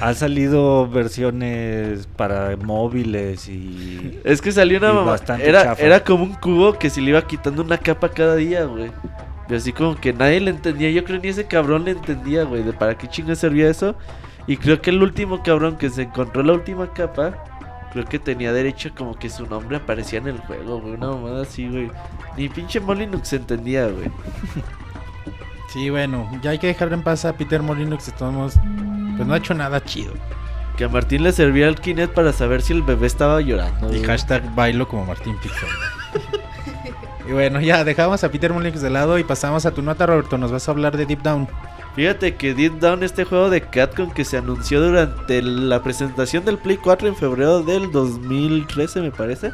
Ha 0.01 0.13
salido 0.13 0.87
versiones 0.89 2.07
para 2.15 2.55
móviles 2.57 3.47
y 3.47 4.19
Es 4.23 4.41
que 4.41 4.51
salió 4.51 4.77
una 4.79 4.93
mamá. 4.93 5.11
bastante 5.11 5.47
Era, 5.47 5.63
chafa. 5.63 5.81
era 5.83 6.03
como 6.03 6.23
un 6.23 6.33
cubo 6.33 6.73
que 6.77 6.89
se 6.89 7.01
le 7.01 7.09
iba 7.11 7.21
quitando 7.21 7.61
una 7.63 7.77
capa 7.77 8.09
cada 8.09 8.35
día, 8.35 8.65
güey. 8.65 8.91
Y 9.49 9.53
así 9.55 9.73
como 9.73 9.95
que 9.95 10.13
nadie 10.13 10.39
le 10.39 10.51
entendía. 10.51 10.89
Yo 10.91 11.03
creo 11.03 11.19
ni 11.19 11.27
ese 11.29 11.45
cabrón 11.45 11.85
le 11.85 11.91
entendía, 11.91 12.43
güey, 12.43 12.63
de 12.63 12.73
para 12.73 12.97
qué 12.97 13.07
chingo 13.07 13.35
servía 13.35 13.69
eso. 13.69 13.95
Y 14.47 14.57
creo 14.57 14.81
que 14.81 14.89
el 14.89 15.01
último 15.03 15.43
cabrón 15.43 15.77
que 15.77 15.89
se 15.89 16.03
encontró 16.03 16.41
la 16.41 16.53
última 16.53 16.91
capa, 16.93 17.43
creo 17.91 18.05
que 18.05 18.17
tenía 18.17 18.53
derecho 18.53 18.89
como 18.97 19.13
que 19.15 19.29
su 19.29 19.45
nombre 19.45 19.77
aparecía 19.77 20.19
en 20.19 20.27
el 20.29 20.37
juego, 20.39 20.79
güey. 20.81 20.93
Una 20.93 21.07
mamada 21.09 21.43
así, 21.43 21.67
güey. 21.67 21.91
Ni 22.37 22.49
pinche 22.49 22.79
Molyneux 22.79 23.27
se 23.27 23.35
entendía, 23.35 23.87
güey. 23.87 24.09
Sí, 25.69 25.89
bueno, 25.89 26.29
ya 26.41 26.51
hay 26.51 26.59
que 26.59 26.67
dejar 26.67 26.91
en 26.91 27.01
paz 27.01 27.23
a 27.23 27.33
Peter 27.33 27.61
Molino 27.61 27.97
que 27.97 28.03
estamos, 28.03 28.55
pues 29.15 29.27
no 29.27 29.33
ha 29.33 29.37
hecho 29.37 29.53
nada 29.53 29.83
chido. 29.83 30.13
Que 30.77 30.85
a 30.85 30.89
Martín 30.89 31.23
le 31.23 31.31
servía 31.31 31.67
el 31.67 31.75
Kinect 31.75 32.13
para 32.13 32.33
saber 32.33 32.61
si 32.61 32.73
el 32.73 32.81
bebé 32.81 33.07
estaba 33.07 33.41
llorando. 33.41 33.93
Y 33.95 34.03
hashtag 34.03 34.55
bailo 34.55 34.87
como 34.87 35.05
Martín 35.05 35.35
Pixel. 35.41 35.69
y 37.29 37.31
bueno, 37.31 37.59
ya 37.61 37.83
dejamos 37.83 38.23
a 38.23 38.31
Peter 38.31 38.53
Molino 38.53 38.79
de 38.79 38.89
lado 38.89 39.19
y 39.19 39.23
pasamos 39.23 39.65
a 39.65 39.71
tu 39.71 39.81
nota, 39.81 40.05
Roberto. 40.05 40.37
Nos 40.37 40.51
vas 40.51 40.67
a 40.67 40.71
hablar 40.71 40.97
de 40.97 41.05
Deep 41.05 41.21
Down. 41.21 41.47
Fíjate 41.95 42.35
que 42.35 42.53
Deep 42.53 42.79
Down, 42.79 43.03
este 43.03 43.25
juego 43.25 43.49
de 43.49 43.61
Capcom 43.61 44.11
que 44.11 44.23
se 44.23 44.37
anunció 44.37 44.81
durante 44.81 45.41
la 45.41 45.83
presentación 45.83 46.45
del 46.45 46.57
Play 46.57 46.77
4 46.77 47.09
en 47.09 47.15
febrero 47.15 47.61
del 47.63 47.91
2013, 47.91 49.01
me 49.01 49.11
parece. 49.11 49.51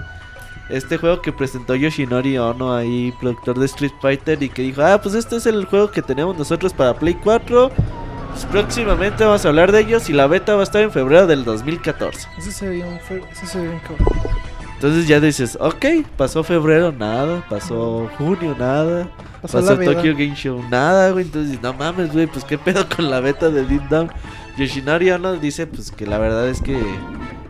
Este 0.70 0.98
juego 0.98 1.22
que 1.22 1.32
presentó 1.32 1.76
Yoshinori 1.76 2.38
Ono 2.38 2.76
ahí, 2.76 3.12
productor 3.20 3.58
de 3.58 3.66
Street 3.66 3.94
Fighter, 4.02 4.44
y 4.44 4.50
que 4.50 4.62
dijo, 4.62 4.84
ah, 4.84 5.02
pues 5.02 5.16
este 5.16 5.38
es 5.38 5.48
el 5.48 5.66
juego 5.66 5.90
que 5.90 6.02
tenemos 6.02 6.38
nosotros 6.38 6.74
para 6.74 6.94
Play 6.94 7.16
4. 7.16 7.72
Pues 8.32 8.46
próximamente 8.46 9.24
vamos 9.24 9.46
a 9.46 9.50
hablar 9.50 9.72
de 9.72 9.82
ellos 9.82 10.10
y 10.10 10.14
la 10.14 10.28
beta 10.28 10.56
va 10.56 10.62
a 10.62 10.64
estar 10.64 10.82
en 10.82 10.92
febrero 10.92 11.28
del 11.28 11.44
2014. 11.44 12.28
Ese 12.38 12.52
se 12.52 12.84
cabrón. 13.88 14.08
Entonces 14.76 15.08
ya 15.08 15.20
dices, 15.20 15.58
ok, 15.60 15.86
pasó 16.16 16.44
febrero, 16.44 16.92
nada, 16.92 17.44
pasó 17.50 18.12
junio, 18.18 18.56
nada. 18.60 19.10
Pasó 19.42 19.60
Pasó. 19.60 19.76
Tokyo 19.76 20.14
Game 20.14 20.36
Show, 20.36 20.64
nada, 20.70 21.10
güey. 21.12 21.26
Entonces, 21.26 21.60
no 21.62 21.74
mames, 21.74 22.14
güey, 22.14 22.28
pues 22.28 22.46
qué 22.46 22.60
pedo 22.60 22.86
con 22.88 23.10
la 23.10 23.20
beta 23.20 23.50
de 23.50 23.66
Deep 23.66 23.90
Down. 23.90 24.12
Yoshinori 24.58 25.10
Ono 25.12 25.34
dice, 25.34 25.66
pues 25.66 25.92
que 25.92 26.06
la 26.06 26.20
verdad 26.20 26.48
es 26.48 26.62
que 26.62 26.80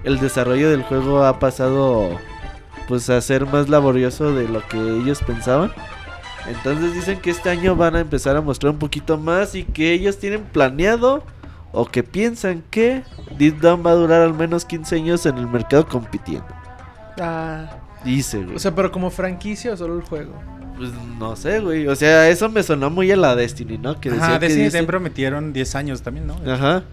el 0.05 0.19
desarrollo 0.19 0.69
del 0.69 0.83
juego 0.83 1.25
ha 1.25 1.39
pasado, 1.39 2.09
pues 2.87 3.09
a 3.09 3.19
ser 3.19 3.45
más 3.45 3.67
laborioso 3.67 4.33
de 4.33 4.47
lo 4.47 4.65
que 4.67 4.77
ellos 4.77 5.19
pensaban. 5.25 5.73
Entonces 6.49 6.93
dicen 6.93 7.19
que 7.19 7.29
este 7.29 7.49
año 7.49 7.75
van 7.75 7.95
a 7.95 7.99
empezar 7.99 8.35
a 8.37 8.41
mostrar 8.41 8.71
un 8.73 8.79
poquito 8.79 9.17
más 9.17 9.53
y 9.55 9.63
que 9.63 9.91
ellos 9.93 10.17
tienen 10.17 10.43
planeado 10.43 11.23
o 11.73 11.85
que 11.85 12.03
piensan 12.03 12.63
que 12.69 13.03
Deep 13.37 13.59
Down 13.59 13.83
va 13.85 13.91
a 13.91 13.95
durar 13.95 14.21
al 14.21 14.33
menos 14.33 14.63
15 14.65 14.95
años 14.95 15.25
en 15.25 15.37
el 15.37 15.47
mercado 15.47 15.87
compitiendo. 15.87 16.47
Ah, 17.19 17.65
Dice, 18.03 18.37
güey. 18.43 18.55
o 18.55 18.59
sea, 18.59 18.73
pero 18.73 18.91
como 18.91 19.09
franquicia 19.09 19.73
o 19.73 19.77
solo 19.77 19.95
el 19.97 20.03
juego. 20.03 20.33
Pues 20.77 20.91
no 21.19 21.35
sé, 21.35 21.59
güey. 21.59 21.87
O 21.87 21.95
sea, 21.95 22.29
eso 22.29 22.47
me 22.49 22.61
sonó 22.61 22.89
muy 22.91 23.11
a 23.11 23.17
la 23.17 23.35
Destiny, 23.35 23.79
¿no? 23.79 23.99
Que 23.99 24.09
Ajá, 24.09 24.17
decía 24.19 24.39
que 24.39 24.45
Destiny 24.45 24.65
dice- 24.65 24.83
prometieron 24.83 25.51
10 25.51 25.75
años 25.75 26.01
también, 26.03 26.27
¿no? 26.27 26.35
Ajá. 26.45 26.77
Ajá. 26.77 26.83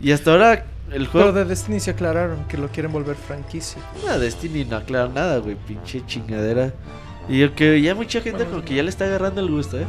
Y 0.00 0.12
hasta 0.12 0.30
ahora 0.30 0.52
el 0.92 1.08
Pero 1.08 1.10
juego. 1.10 1.32
de 1.32 1.44
Destiny 1.44 1.80
se 1.80 1.90
aclararon 1.90 2.44
que 2.48 2.56
lo 2.56 2.68
quieren 2.68 2.92
volver 2.92 3.16
franquicia. 3.16 3.82
Ah, 4.08 4.16
Destiny 4.18 4.64
no 4.64 4.76
aclara 4.76 5.08
nada, 5.08 5.38
güey. 5.38 5.56
Pinche 5.56 6.02
chingadera. 6.06 6.72
Y 7.28 7.38
yo 7.38 7.54
que 7.54 7.80
ya 7.80 7.94
mucha 7.94 8.20
gente 8.20 8.38
Bueno, 8.44 8.50
como 8.52 8.64
que 8.64 8.74
ya 8.74 8.82
le 8.82 8.90
está 8.90 9.04
agarrando 9.04 9.40
el 9.40 9.48
gusto, 9.50 9.78
¿eh? 9.78 9.86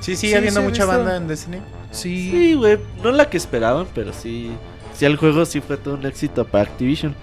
Sí, 0.00 0.16
sigue 0.16 0.32
Sí, 0.32 0.36
habiendo 0.36 0.60
sí, 0.60 0.66
mucha 0.66 0.84
visto. 0.84 0.98
banda 0.98 1.16
en 1.16 1.28
Destiny. 1.28 1.58
Sí. 1.92 2.30
Sí, 2.30 2.54
güey. 2.54 2.78
No 3.02 3.12
la 3.12 3.28
que 3.30 3.36
esperaban, 3.36 3.86
pero 3.94 4.12
sí. 4.12 4.50
Sí, 4.94 5.04
el 5.04 5.16
juego 5.16 5.44
sí 5.46 5.60
fue 5.60 5.76
todo 5.76 5.94
un 5.94 6.04
éxito 6.06 6.44
para 6.46 6.64
Activision. 6.64 7.14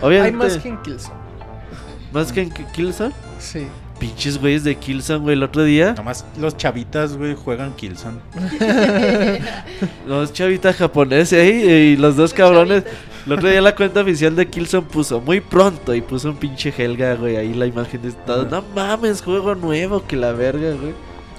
Obviamente. 0.00 0.44
Hay 0.44 0.50
más 0.50 0.58
que 0.58 0.68
en 0.68 0.82
Killzone. 0.82 1.14
más 2.12 2.32
que 2.32 2.42
en 2.42 2.50
Ki- 2.50 2.64
Killzone. 2.74 3.14
Sí. 3.38 3.66
Pinches 3.98 4.38
güeyes 4.38 4.62
de 4.62 4.76
Killzone, 4.76 5.18
güey. 5.20 5.34
El 5.34 5.42
otro 5.42 5.64
día. 5.64 5.94
Nomás 5.96 6.24
los 6.38 6.56
chavitas, 6.56 7.16
güey, 7.16 7.34
juegan 7.34 7.72
Killzone. 7.74 8.18
Los 10.06 10.32
chavitas 10.32 10.76
japoneses 10.76 11.38
ahí 11.40 11.50
y 11.92 11.96
los 11.96 12.16
dos 12.16 12.32
cabrones. 12.34 12.84
El 13.28 13.34
otro 13.34 13.50
día 13.50 13.60
la 13.60 13.74
cuenta 13.74 14.00
oficial 14.00 14.34
de 14.34 14.48
Killzone 14.48 14.86
puso 14.86 15.20
muy 15.20 15.42
pronto 15.42 15.94
y 15.94 16.00
puso 16.00 16.30
un 16.30 16.36
pinche 16.36 16.72
Helga, 16.74 17.14
güey. 17.14 17.36
Ahí 17.36 17.52
la 17.52 17.66
imagen 17.66 18.00
de 18.00 18.12
todo. 18.12 18.46
Ajá. 18.46 18.50
No 18.50 18.64
mames, 18.74 19.20
juego 19.20 19.54
nuevo, 19.54 20.02
que 20.06 20.16
la 20.16 20.32
verga, 20.32 20.70
güey. 20.70 20.94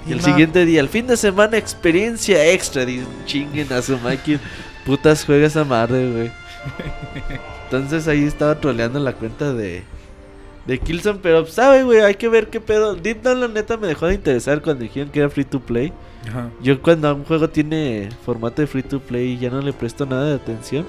Y 0.06 0.10
Y 0.10 0.12
el 0.12 0.20
siguiente 0.20 0.64
día, 0.64 0.80
el 0.82 0.88
fin 0.88 1.08
de 1.08 1.16
semana, 1.16 1.56
experiencia 1.56 2.48
extra. 2.52 2.84
Dicen, 2.84 3.08
chinguen 3.26 3.72
a 3.72 3.82
su 3.82 3.98
máquina. 3.98 4.38
Putas 4.86 5.24
juegas 5.24 5.56
a 5.56 5.64
madre, 5.64 6.12
güey. 6.12 6.30
Entonces 7.64 8.06
ahí 8.06 8.22
estaba 8.22 8.60
troleando 8.60 9.00
la 9.00 9.14
cuenta 9.14 9.52
de, 9.52 9.82
de 10.66 10.78
Killzone. 10.78 11.18
Pero, 11.20 11.44
¿sabe, 11.46 11.82
güey? 11.82 12.02
Hay 12.02 12.14
que 12.14 12.28
ver 12.28 12.50
qué 12.50 12.60
pedo. 12.60 12.94
Deep 12.94 13.22
Down, 13.22 13.40
la 13.40 13.48
neta, 13.48 13.76
me 13.76 13.88
dejó 13.88 14.06
de 14.06 14.14
interesar 14.14 14.62
cuando 14.62 14.84
dijeron 14.84 15.08
que 15.10 15.18
era 15.18 15.28
free 15.28 15.44
to 15.44 15.58
play. 15.58 15.92
Ajá. 16.28 16.50
Yo 16.62 16.80
cuando 16.80 17.12
un 17.12 17.24
juego 17.24 17.50
tiene 17.50 18.10
formato 18.24 18.62
de 18.62 18.68
free 18.68 18.84
to 18.84 19.00
play 19.00 19.36
ya 19.38 19.50
no 19.50 19.60
le 19.60 19.72
presto 19.72 20.06
nada 20.06 20.28
de 20.28 20.34
atención. 20.36 20.86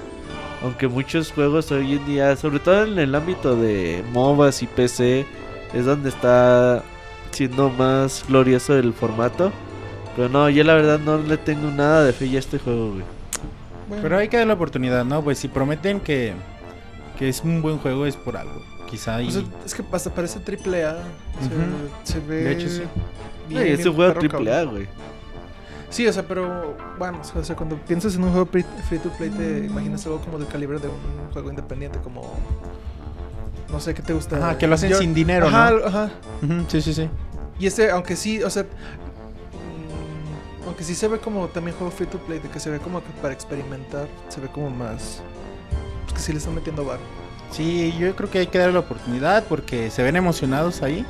Aunque 0.62 0.86
muchos 0.86 1.32
juegos 1.32 1.72
hoy 1.72 1.94
en 1.94 2.06
día, 2.06 2.36
sobre 2.36 2.60
todo 2.60 2.84
en 2.84 2.98
el 2.98 3.14
ámbito 3.14 3.56
de 3.56 4.04
MOBAs 4.12 4.62
y 4.62 4.66
PC, 4.66 5.26
es 5.74 5.84
donde 5.84 6.08
está 6.08 6.84
siendo 7.32 7.68
más 7.70 8.24
glorioso 8.28 8.76
el 8.76 8.92
formato. 8.92 9.52
Pero 10.14 10.28
no, 10.28 10.48
yo 10.50 10.62
la 10.62 10.74
verdad 10.74 11.00
no 11.00 11.18
le 11.18 11.36
tengo 11.36 11.70
nada 11.70 12.04
de 12.04 12.12
fe 12.12 12.28
ya 12.28 12.36
a 12.36 12.40
este 12.40 12.58
juego, 12.58 12.90
güey. 12.90 13.02
Bueno, 13.88 14.02
Pero 14.02 14.18
hay 14.18 14.28
que 14.28 14.36
dar 14.36 14.46
la 14.46 14.54
oportunidad, 14.54 15.04
¿no? 15.04 15.22
Pues 15.22 15.38
si 15.38 15.48
prometen 15.48 16.00
que, 16.00 16.34
que 17.18 17.28
es 17.28 17.40
un 17.40 17.60
buen 17.60 17.78
juego 17.78 18.06
es 18.06 18.16
por 18.16 18.36
algo. 18.36 18.62
Quizá 18.88 19.20
y... 19.22 19.28
o 19.28 19.30
sea, 19.30 19.42
es 19.64 19.74
que 19.74 19.82
hasta 19.90 20.10
parece 20.14 20.38
triple 20.40 20.84
A. 20.84 20.98
Se, 22.04 22.12
se 22.12 22.20
ve. 22.20 22.36
De 22.36 22.52
hecho, 22.52 22.68
sí. 22.68 22.82
bien, 23.48 23.62
Ay, 23.62 23.70
es 23.70 23.86
un 23.86 23.94
juego 23.94 24.14
triple 24.14 24.54
A, 24.54 24.64
güey. 24.64 24.86
Sí, 25.92 26.06
o 26.06 26.12
sea, 26.12 26.22
pero 26.26 26.74
vamos, 26.98 27.32
o 27.36 27.44
sea, 27.44 27.54
cuando 27.54 27.76
piensas 27.76 28.14
en 28.14 28.24
un 28.24 28.30
juego 28.32 28.46
free 28.46 28.98
to 28.98 29.10
play 29.10 29.28
te 29.28 29.66
imaginas 29.66 30.04
algo 30.06 30.20
como 30.20 30.38
del 30.38 30.48
calibre 30.48 30.78
de 30.78 30.88
un 30.88 31.30
juego 31.32 31.50
independiente, 31.50 31.98
como 32.02 32.22
no 33.70 33.78
sé 33.78 33.92
qué 33.92 34.00
te 34.02 34.14
gusta. 34.14 34.36
Ajá, 34.38 34.58
que 34.58 34.66
lo 34.66 34.74
hacen 34.74 34.90
Yo- 34.90 34.98
sin 34.98 35.12
dinero, 35.12 35.48
ajá, 35.48 35.70
¿no? 35.70 35.86
Ajá. 35.86 36.10
Ujú, 36.42 36.64
sí, 36.68 36.80
sí, 36.80 36.94
sí. 36.94 37.10
Y 37.58 37.66
este, 37.66 37.90
aunque 37.90 38.16
sí, 38.16 38.42
o 38.42 38.48
sea, 38.48 38.62
mm, 38.62 40.66
aunque 40.66 40.82
sí 40.82 40.94
se 40.94 41.08
ve 41.08 41.18
como 41.18 41.46
también 41.48 41.76
juego 41.76 41.92
free 41.92 42.06
to 42.06 42.16
play, 42.18 42.38
de 42.38 42.48
que 42.48 42.58
se 42.58 42.70
ve 42.70 42.78
como 42.78 43.00
que 43.04 43.10
para 43.20 43.34
experimentar, 43.34 44.08
se 44.28 44.40
ve 44.40 44.48
como 44.48 44.70
más 44.70 45.20
pues 46.04 46.14
que 46.14 46.20
sí 46.20 46.32
le 46.32 46.38
están 46.38 46.54
metiendo 46.54 46.86
bar. 46.86 47.00
Sí, 47.50 47.94
yo 47.98 48.16
creo 48.16 48.30
que 48.30 48.38
hay 48.38 48.46
que 48.46 48.56
darle 48.56 48.72
la 48.72 48.80
oportunidad 48.80 49.44
porque 49.44 49.90
se 49.90 50.02
ven 50.02 50.16
emocionados 50.16 50.80
ahí. 50.82 51.04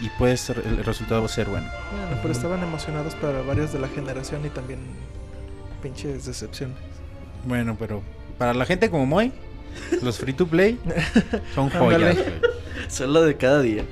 Y, 0.00 0.06
y 0.06 0.08
puede 0.10 0.36
ser, 0.36 0.62
el 0.66 0.84
resultado 0.84 1.20
va 1.20 1.26
a 1.26 1.30
ser 1.30 1.48
bueno. 1.48 1.66
Bueno, 1.92 2.18
pero 2.22 2.32
estaban 2.32 2.62
emocionados 2.62 3.14
para 3.14 3.40
varios 3.42 3.72
de 3.72 3.78
la 3.78 3.88
generación 3.88 4.44
y 4.44 4.50
también 4.50 4.80
pinches 5.82 6.26
decepciones. 6.26 6.76
Bueno, 7.44 7.76
pero 7.78 8.02
para 8.36 8.54
la 8.54 8.66
gente 8.66 8.90
como 8.90 9.06
Moy, 9.06 9.32
los 10.02 10.18
free 10.18 10.32
to 10.32 10.46
play 10.46 10.78
son 11.54 11.70
joyas. 11.70 12.16
güey. 12.16 12.26
Solo 12.88 13.22
de 13.22 13.36
cada 13.36 13.60
día. 13.62 13.84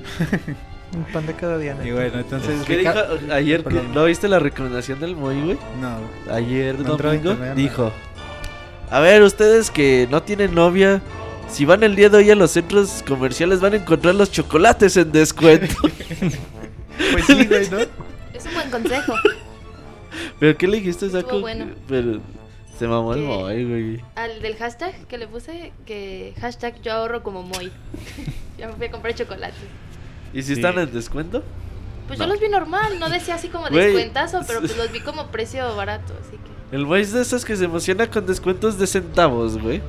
Un 0.95 1.05
pan 1.13 1.27
de 1.27 1.35
cada 1.35 1.59
día. 1.59 1.73
Y 1.75 1.85
neta. 1.85 1.95
bueno, 1.95 2.19
entonces. 2.21 2.63
¿Qué 2.65 2.79
dijo 2.79 2.93
ayer? 3.31 3.65
que-. 3.65 3.83
¿No 3.95 4.05
viste 4.05 4.29
la 4.29 4.39
recomendación 4.39 5.01
del 5.01 5.17
Moy, 5.17 5.41
güey? 5.43 5.59
No, 5.81 6.33
ayer 6.33 6.79
No 6.81 6.97
domingo 6.97 7.37
dijo 7.55 7.93
a 8.91 9.01
ver 9.01 9.23
ustedes 9.23 9.71
que 9.71 10.07
no 10.11 10.23
tienen 10.23 10.55
novia 10.55 11.03
si 11.49 11.65
van 11.65 11.83
el 11.83 11.95
día 11.97 12.09
de 12.09 12.19
hoy 12.19 12.31
a 12.31 12.35
los 12.35 12.51
centros 12.51 13.03
comerciales 13.07 13.61
van 13.61 13.75
a 13.75 13.77
encontrar 13.77 14.15
los 14.15 14.31
chocolates 14.31 14.97
en 14.97 15.11
descuento 15.13 15.75
pues 17.13 17.25
sí, 17.27 17.47
güey, 17.47 17.69
¿no? 17.71 17.79
Es 18.35 18.45
un 18.47 18.55
buen 18.55 18.71
consejo. 18.71 19.15
pero 20.39 20.57
qué 20.57 20.67
le 20.67 20.79
dijiste 20.79 21.09
saco 21.11 21.41
bueno. 21.41 21.67
pero 21.89 22.21
se 22.79 22.87
mamó 22.87 23.15
el 23.15 23.21
Moy, 23.23 23.65
güey 23.65 24.01
Al 24.17 24.43
del 24.43 24.57
hashtag 24.57 25.07
que 25.07 25.17
le 25.19 25.27
puse, 25.27 25.73
que 25.87 26.35
hashtag 26.41 26.81
yo 26.83 26.93
ahorro 26.93 27.23
como 27.23 27.43
Moy. 27.43 27.73
ya 28.59 28.67
me 28.69 28.75
fui 28.75 28.87
a 28.87 28.91
comprar 28.91 29.15
chocolate. 29.15 29.55
y 30.35 30.43
si 30.43 30.49
Sí. 30.49 30.53
están 30.61 30.79
en 30.79 30.93
descuento 30.93 31.43
Pues 32.07 32.19
No. 32.19 32.27
yo 32.27 32.33
los 32.33 32.41
vi 32.41 32.49
normal, 32.49 32.99
no 32.99 33.09
decía 33.09 33.37
así 33.37 33.49
como 33.49 33.69
Güey. 33.69 33.87
descuentazo, 33.93 34.41
pero 34.47 34.61
pues 34.61 34.77
los 34.79 34.93
vi 34.93 35.01
como 35.01 35.29
precio 35.29 35.75
barato, 35.77 36.13
así 36.21 36.37
que. 36.37 36.77
el 36.77 36.85
Moy 36.87 37.01
es 37.01 37.13
de 37.13 37.23
esos 37.23 37.45
que 37.47 37.57
se 37.57 37.65
emociona 37.65 38.11
con 38.11 38.27
descuentos 38.27 38.79
de 38.79 38.87
centavos 38.87 39.57
güey 39.59 39.81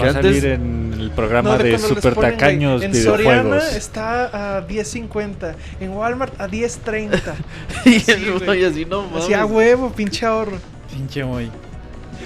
Va 0.00 0.06
a 0.06 0.08
antes- 0.10 0.22
salir 0.22 0.44
en 0.46 0.94
el 0.98 1.10
programa 1.10 1.56
No, 1.56 1.58
de, 1.58 1.70
les 1.72 1.82
super 1.82 2.14
tacaños 2.14 2.82
En 2.82 2.92
videojuegos. 2.92 3.24
Soriana 3.24 3.68
está 3.76 4.56
a 4.58 4.66
10.50, 4.68 5.54
en 5.80 5.90
Walmart 5.90 6.40
a 6.40 6.48
10.30. 6.48 7.34
y 7.84 8.00
Sí, 8.00 8.10
el. 8.12 8.44
Moy 8.44 8.64
así 8.64 8.84
no 8.84 9.02
mames 9.04 9.24
Así 9.24 9.34
a 9.34 9.44
huevo, 9.46 9.90
pinche 9.92 10.24
ahorro. 10.26 10.58
Pinche 10.92 11.24
Moy. 11.24 11.50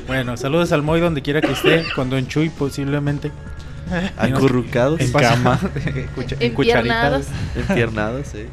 Bueno, 0.07 0.37
saludos 0.37 0.73
al 0.73 0.83
Moy 0.83 1.01
donde 1.01 1.23
quiera 1.23 1.41
que 1.41 1.53
esté, 1.53 1.85
con 1.95 2.11
Don 2.11 2.27
Chuy 2.27 2.49
posiblemente. 2.49 3.31
acurrucados 4.19 5.01
En 5.01 5.13
cama. 5.13 5.59
En 6.41 6.55
cucharitas. 6.55 7.27
empiernados 7.57 8.27
sí 8.33 8.47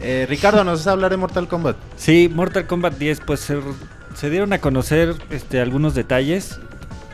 Eh, 0.00 0.26
Ricardo, 0.28 0.64
¿nos 0.64 0.80
vas 0.80 0.86
a 0.86 0.92
hablar 0.92 1.10
de 1.10 1.16
Mortal 1.16 1.48
Kombat? 1.48 1.76
Sí, 1.96 2.30
Mortal 2.32 2.66
Kombat 2.66 2.96
10, 2.98 3.20
pues 3.26 3.40
se, 3.40 3.58
se 4.14 4.30
dieron 4.30 4.52
a 4.52 4.58
conocer 4.60 5.14
este, 5.30 5.60
algunos 5.60 5.94
detalles. 5.94 6.58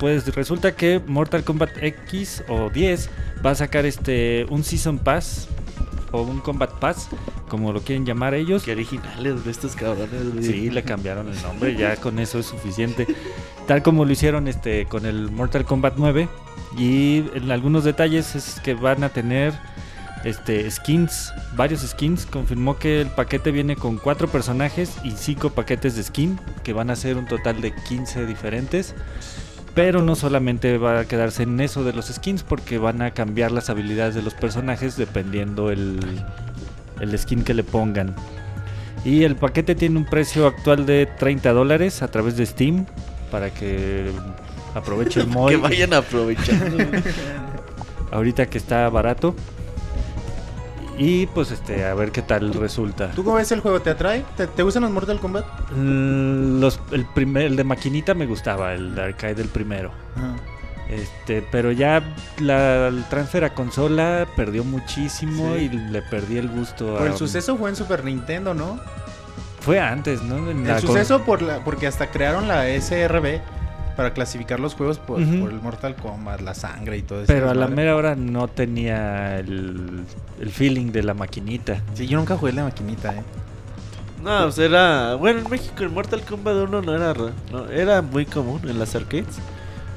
Pues 0.03 0.35
resulta 0.35 0.75
que 0.75 1.01
Mortal 1.07 1.45
Kombat 1.45 1.81
X 1.81 2.43
o 2.49 2.71
10 2.71 3.09
va 3.47 3.51
a 3.51 3.55
sacar 3.55 3.87
este 3.87 4.45
un 4.51 4.65
Season 4.65 4.99
Pass 4.99 5.47
o 6.11 6.23
un 6.23 6.41
Combat 6.41 6.73
Pass, 6.81 7.09
como 7.49 7.73
lo 7.73 7.83
quieren 7.83 8.05
llamar 8.05 8.35
ellos. 8.35 8.65
qué 8.65 8.73
originales 8.73 9.35
güey, 9.35 9.51
estos 9.51 9.77
cabrones 9.77 10.33
güey. 10.33 10.43
Sí, 10.43 10.71
le 10.71 10.83
cambiaron 10.83 11.29
el 11.29 11.41
nombre, 11.41 11.77
ya 11.77 11.95
con 12.01 12.19
eso 12.19 12.41
es 12.41 12.47
suficiente. 12.47 13.07
Tal 13.69 13.85
como 13.85 14.05
lo 14.05 14.11
hicieron 14.11 14.49
este 14.49 14.87
con 14.87 15.07
el 15.07 15.31
Mortal 15.31 15.65
Kombat 15.65 15.95
9 15.97 16.29
y 16.77 17.19
en 17.35 17.53
algunos 17.53 17.85
detalles 17.85 18.35
es 18.35 18.59
que 18.59 18.75
van 18.75 19.05
a 19.05 19.11
tener 19.11 19.55
este 20.25 20.69
skins, 20.69 21.33
varios 21.55 21.83
skins. 21.83 22.27
Confirmó 22.27 22.77
que 22.77 23.03
el 23.03 23.09
paquete 23.09 23.53
viene 23.53 23.77
con 23.77 23.99
cuatro 23.99 24.27
personajes 24.27 24.97
y 25.05 25.13
cinco 25.13 25.51
paquetes 25.51 25.95
de 25.95 26.03
skin, 26.03 26.41
que 26.65 26.73
van 26.73 26.91
a 26.91 26.97
ser 26.97 27.17
un 27.19 27.27
total 27.27 27.61
de 27.61 27.73
15 27.73 28.27
diferentes. 28.27 28.97
Pero 29.75 30.03
no 30.03 30.15
solamente 30.17 30.77
va 30.77 31.01
a 31.01 31.05
quedarse 31.07 31.45
en 31.45 31.61
eso 31.61 31.83
de 31.83 31.93
los 31.93 32.07
skins, 32.07 32.43
porque 32.43 32.79
van 32.79 33.01
a 33.01 33.13
cambiar 33.13 33.53
las 33.53 33.71
habilidades 33.71 34.15
de 34.15 34.23
los 34.23 34.35
personajes 34.35 34.97
dependiendo 34.97 35.71
el, 35.71 35.99
el 37.01 37.19
skin 37.19 37.43
que 37.43 37.55
le 37.55 37.65
pongan. 37.65 38.15
Y 39.05 39.25
el 39.25 39.37
paquete 39.37 39.75
tiene 39.75 39.99
un 39.99 40.05
precio 40.05 40.47
actual 40.47 40.87
de 40.87 41.07
30 41.07 41.53
dólares 41.53 42.03
a 42.03 42.09
través 42.09 42.37
de 42.37 42.47
Steam, 42.47 42.87
para 43.31 43.51
que 43.51 44.11
aproveche 44.75 45.21
el 45.21 45.29
Que 45.49 45.57
vayan 45.57 45.95
aprovechando. 45.95 46.77
ahorita 48.13 48.47
que 48.47 48.59
está 48.59 48.89
barato. 48.91 49.35
Y 51.05 51.27
pues 51.27 51.51
este, 51.51 51.85
a 51.85 51.95
ver 51.95 52.13
qué 52.13 52.23
tal 52.23 52.53
resulta. 52.55 53.11
¿Tú 53.11 53.25
cómo 53.25 53.37
ves 53.37 53.51
el 53.51 53.61
juego? 53.61 53.81
¿Te 53.81 53.91
atrae? 53.91 54.25
¿Te, 54.37 54.47
te 54.47 54.63
gustan 54.63 54.83
los 54.85 54.93
Mortal 54.93 55.19
Kombat? 55.19 55.45
Mm, 55.73 56.61
Los, 56.61 56.79
el, 56.93 57.05
primer, 57.07 57.45
el 57.45 57.57
de 57.57 57.65
maquinita 57.65 58.15
me 58.15 58.27
gustaba, 58.27 58.73
el 58.75 58.95
de 58.95 59.03
arcade 59.03 59.35
del 59.35 59.49
primero. 59.49 59.91
Este, 60.89 61.43
pero 61.51 61.73
ya 61.73 62.03
la, 62.39 62.89
el 62.89 63.05
transfer 63.09 63.45
a 63.45 63.55
consola 63.55 64.27
perdió 64.37 64.63
muchísimo 64.63 65.55
Sí. 65.57 65.63
y 65.65 65.69
le 65.91 66.03
perdí 66.03 66.37
el 66.39 66.49
gusto. 66.49 66.95
Por 66.99 67.03
a- 67.03 67.11
el 67.11 67.17
suceso 67.17 67.57
fue 67.57 67.71
en 67.71 67.77
Super 67.77 68.05
Nintendo, 68.05 68.53
¿no? 68.55 68.79
Fue 69.61 69.81
antes, 69.81 70.23
¿no? 70.23 70.51
En 70.51 70.67
El 70.67 70.81
suceso 70.81 71.23
por 71.23 71.41
la, 71.41 71.65
porque 71.65 71.87
hasta 71.87 72.09
crearon 72.11 72.47
la 72.49 72.69
SRB 72.69 73.41
para 73.97 74.13
clasificar 74.15 74.59
los 74.61 74.75
juegos 74.75 74.99
por, 74.99 75.21
el 75.21 75.61
Mortal 75.63 75.95
Kombat, 75.97 76.41
la 76.41 76.55
sangre 76.55 76.99
y 76.99 77.03
todo 77.03 77.19
eso. 77.23 77.27
Pero 77.33 77.51
a 77.51 77.55
la 77.55 77.67
mera 77.69 77.95
hora 77.97 78.15
no 78.17 78.49
tenía 78.49 79.39
el, 79.39 80.05
el 80.41 80.51
feeling 80.51 80.93
de 80.93 81.03
la 81.03 81.15
maquinita. 81.15 81.81
Sí, 81.95 82.07
yo 82.07 82.19
nunca 82.19 82.37
jugué 82.37 82.53
de 82.53 82.63
maquinita, 82.63 83.15
eh. 83.15 83.23
No, 84.23 84.43
pues 84.45 84.59
era. 84.59 85.15
Bueno, 85.17 85.41
en 85.41 85.51
México 85.51 85.83
el 85.83 85.91
Mortal 85.91 86.23
Kombat 86.23 86.55
1 86.69 86.83
no 86.83 86.95
era. 86.95 87.13
ra- 87.13 87.33
No, 87.51 87.69
era 87.69 88.03
muy 88.03 88.25
común 88.25 88.61
en 88.69 88.79
las 88.79 88.95
arcades. 88.95 89.39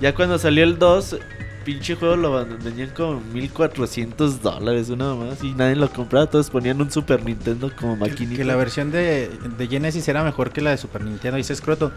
Ya 0.01 0.13
cuando 0.15 0.37
salió 0.39 0.63
el 0.63 0.77
2, 0.79 1.17
pinche 1.65 1.95
juego 1.95 2.15
lo 2.15 2.45
vendían 2.45 2.91
como 2.95 3.19
1400 3.19 4.41
dólares, 4.41 4.89
una 4.89 5.13
más. 5.15 5.43
Y 5.43 5.53
nadie 5.53 5.75
lo 5.75 5.89
compraba. 5.91 6.27
Todos 6.27 6.49
ponían 6.49 6.79
un 6.79 6.89
Super 6.91 7.23
Nintendo 7.25 7.71
como 7.77 7.97
maquinita. 7.97 8.37
Que 8.37 8.45
la 8.45 8.55
versión 8.55 8.91
de, 8.91 9.29
de 9.57 9.67
Genesis 9.67 10.07
era 10.07 10.23
mejor 10.23 10.51
que 10.51 10.61
la 10.61 10.69
de 10.71 10.77
Super 10.77 11.03
Nintendo, 11.03 11.37
dice 11.37 11.53
Scroto. 11.55 11.91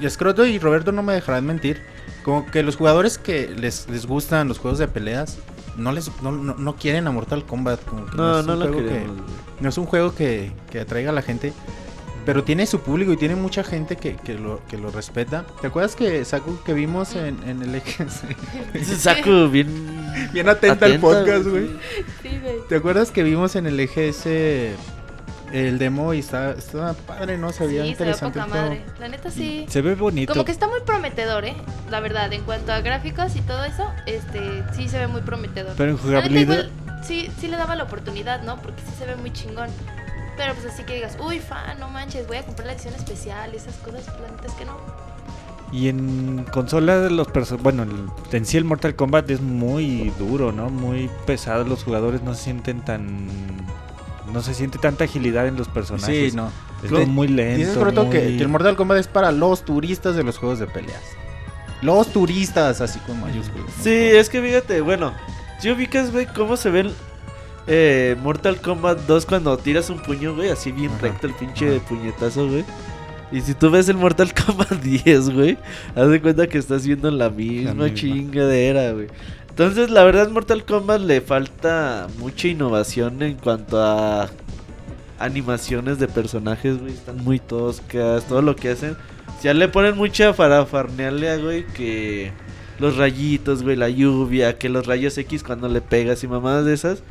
Y 0.00 0.08
Scroto 0.10 0.44
y 0.46 0.58
Roberto 0.58 0.90
no 0.90 1.02
me 1.02 1.12
dejarán 1.12 1.46
mentir. 1.46 1.82
Como 2.24 2.46
que 2.50 2.62
los 2.62 2.76
jugadores 2.76 3.18
que 3.18 3.48
les, 3.56 3.88
les 3.88 4.06
gustan 4.06 4.48
los 4.48 4.58
juegos 4.58 4.78
de 4.78 4.88
peleas 4.88 5.38
no 5.76 5.90
les 5.92 6.10
no, 6.22 6.32
no- 6.32 6.54
no 6.56 6.76
quieren 6.76 7.06
a 7.06 7.10
Mortal 7.12 7.44
Kombat. 7.44 7.84
Como 7.84 8.06
que 8.06 8.16
No, 8.16 8.40
es 8.40 8.46
no 8.46 8.54
un 8.54 8.58
lo 8.60 8.70
que-. 8.70 9.06
No 9.60 9.68
es 9.68 9.78
un 9.78 9.86
juego 9.86 10.14
que, 10.14 10.52
que 10.70 10.80
atraiga 10.80 11.10
a 11.10 11.14
la 11.14 11.22
gente. 11.22 11.52
Pero 12.24 12.44
tiene 12.44 12.66
su 12.66 12.80
público 12.80 13.12
y 13.12 13.16
tiene 13.16 13.34
mucha 13.34 13.64
gente 13.64 13.96
que, 13.96 14.16
que 14.16 14.34
lo, 14.34 14.64
que 14.68 14.78
lo 14.78 14.90
respeta. 14.90 15.44
¿Te 15.60 15.66
acuerdas 15.66 15.96
que 15.96 16.24
Saku 16.24 16.62
que 16.64 16.72
vimos 16.72 17.14
en, 17.16 17.42
en 17.48 17.62
el 17.62 17.74
eje? 17.74 18.06
Ese 18.74 18.96
saco 18.96 19.48
bien. 19.48 19.68
Bien 20.32 20.48
atenta, 20.48 20.86
al 20.86 21.00
podcast, 21.00 21.46
güey. 21.46 21.68
Sí, 22.22 22.38
güey. 22.40 22.56
¿Te 22.68 22.76
acuerdas 22.76 23.10
que 23.10 23.22
vimos 23.22 23.56
en 23.56 23.66
el 23.66 23.80
eje 23.80 24.08
ese 24.08 24.74
el 25.52 25.78
demo 25.78 26.14
y 26.14 26.20
estaba, 26.20 26.52
estaba 26.52 26.94
padre, 26.94 27.36
¿no? 27.38 27.52
Se 27.52 27.66
veía 27.66 27.82
Sí, 27.82 27.94
se 27.94 28.04
ve 28.04 28.10
interesante 28.10 28.40
poca 28.40 28.50
madre. 28.50 28.82
La 28.98 29.08
neta 29.08 29.30
sí. 29.30 29.66
Se 29.68 29.82
ve 29.82 29.94
bonito. 29.94 30.32
Como 30.32 30.44
que 30.44 30.52
está 30.52 30.66
muy 30.66 30.80
prometedor, 30.80 31.44
¿eh? 31.44 31.54
La 31.90 32.00
verdad, 32.00 32.32
en 32.32 32.42
cuanto 32.42 32.72
a 32.72 32.80
gráficos 32.80 33.36
y 33.36 33.40
todo 33.42 33.64
eso, 33.64 33.90
este, 34.06 34.64
sí 34.74 34.88
se 34.88 34.98
ve 34.98 35.06
muy 35.06 35.20
prometedor. 35.20 35.74
Pero 35.76 35.90
en 35.90 35.98
jugabilidad. 35.98 36.42
igual, 36.42 36.72
sí, 37.02 37.30
sí 37.38 37.48
le 37.48 37.56
daba 37.56 37.76
la 37.76 37.84
oportunidad, 37.84 38.42
¿no? 38.42 38.60
Porque 38.62 38.80
sí 38.80 38.92
se 38.98 39.06
ve 39.06 39.16
muy 39.16 39.32
chingón. 39.32 39.68
Pero 40.42 40.54
pues 40.54 40.66
así 40.74 40.82
que 40.82 40.94
digas, 40.96 41.16
uy, 41.24 41.38
fan, 41.38 41.78
no 41.78 41.88
manches, 41.88 42.26
voy 42.26 42.38
a 42.38 42.42
comprar 42.42 42.66
la 42.66 42.72
edición 42.72 42.94
especial 42.94 43.50
y 43.52 43.56
esas 43.58 43.76
cosas, 43.76 44.02
pues, 44.06 44.20
la 44.22 44.28
neta 44.28 44.46
es 44.48 44.52
que 44.54 44.64
no. 44.64 44.76
Y 45.70 45.88
en 45.88 46.44
consola 46.52 46.98
de 46.98 47.10
los 47.10 47.28
perso- 47.28 47.58
bueno, 47.62 47.84
el- 47.84 48.06
en 48.32 48.44
sí 48.44 48.56
el 48.56 48.64
Mortal 48.64 48.96
Kombat 48.96 49.30
es 49.30 49.40
muy 49.40 50.12
duro, 50.18 50.50
¿no? 50.50 50.68
Muy 50.68 51.08
pesado, 51.26 51.62
los 51.64 51.84
jugadores 51.84 52.22
no 52.22 52.34
se 52.34 52.42
sienten 52.44 52.80
tan 52.84 53.28
no 54.32 54.40
se 54.42 54.54
siente 54.54 54.78
tanta 54.78 55.04
agilidad 55.04 55.46
en 55.46 55.56
los 55.56 55.68
personajes. 55.68 56.30
Sí, 56.32 56.36
no. 56.36 56.50
Es 56.82 56.90
Lo- 56.90 57.06
muy 57.06 57.28
lento. 57.28 57.58
Dices, 57.58 57.76
que, 57.94 58.00
muy- 58.00 58.10
que 58.10 58.42
el 58.42 58.48
Mortal 58.48 58.76
Kombat 58.76 58.98
es 58.98 59.06
para 59.06 59.30
los 59.30 59.62
turistas 59.64 60.16
de 60.16 60.22
los 60.24 60.38
juegos 60.38 60.58
de 60.58 60.66
peleas. 60.66 61.02
Los 61.82 62.08
turistas, 62.08 62.80
así 62.80 62.98
con 63.00 63.20
mayúsculas. 63.20 63.66
¿no? 63.76 63.82
Sí, 63.84 63.90
es 63.92 64.28
que 64.30 64.40
fíjate, 64.42 64.80
bueno. 64.80 65.12
Si 65.60 65.70
ubicas, 65.70 66.10
güey, 66.12 66.26
cómo 66.26 66.56
se 66.56 66.70
ve 66.70 66.80
el 66.80 66.94
eh, 67.66 68.16
Mortal 68.22 68.60
Kombat 68.60 69.00
2 69.06 69.26
cuando 69.26 69.56
tiras 69.56 69.90
un 69.90 70.00
puño, 70.00 70.34
güey, 70.34 70.50
así 70.50 70.72
bien 70.72 70.90
Ajá, 70.92 71.02
recto 71.02 71.26
el 71.26 71.34
pinche 71.34 71.76
ajá. 71.76 71.86
puñetazo, 71.88 72.48
güey. 72.48 72.64
Y 73.30 73.40
si 73.40 73.54
tú 73.54 73.70
ves 73.70 73.88
el 73.88 73.96
Mortal 73.96 74.32
Kombat 74.46 74.72
10, 74.82 75.30
güey, 75.30 75.58
haz 75.94 76.08
de 76.08 76.20
cuenta 76.20 76.46
que 76.46 76.58
estás 76.58 76.86
viendo 76.86 77.10
la 77.10 77.30
misma, 77.30 77.72
misma. 77.84 77.94
chingadera, 77.94 78.92
güey. 78.92 79.06
Entonces, 79.48 79.90
la 79.90 80.02
verdad, 80.04 80.30
Mortal 80.30 80.64
Kombat 80.64 81.00
le 81.00 81.20
falta 81.20 82.08
mucha 82.18 82.48
innovación 82.48 83.22
en 83.22 83.36
cuanto 83.36 83.82
a 83.82 84.30
animaciones 85.18 85.98
de 85.98 86.08
personajes, 86.08 86.78
güey. 86.80 86.92
Están 86.92 87.18
muy 87.22 87.38
toscas, 87.38 88.24
todo 88.26 88.42
lo 88.42 88.56
que 88.56 88.70
hacen. 88.70 88.96
Ya 89.42 89.54
le 89.54 89.68
ponen 89.68 89.96
mucha 89.96 90.32
farafarnealea, 90.34 91.36
güey, 91.36 91.66
que 91.66 92.32
los 92.78 92.96
rayitos, 92.96 93.62
güey, 93.62 93.76
la 93.76 93.88
lluvia, 93.88 94.58
que 94.58 94.68
los 94.68 94.86
rayos 94.86 95.16
X 95.18 95.42
cuando 95.42 95.68
le 95.68 95.80
pegas 95.80 96.22
y 96.24 96.28
mamadas 96.28 96.64
de 96.64 96.74
esas. 96.74 97.02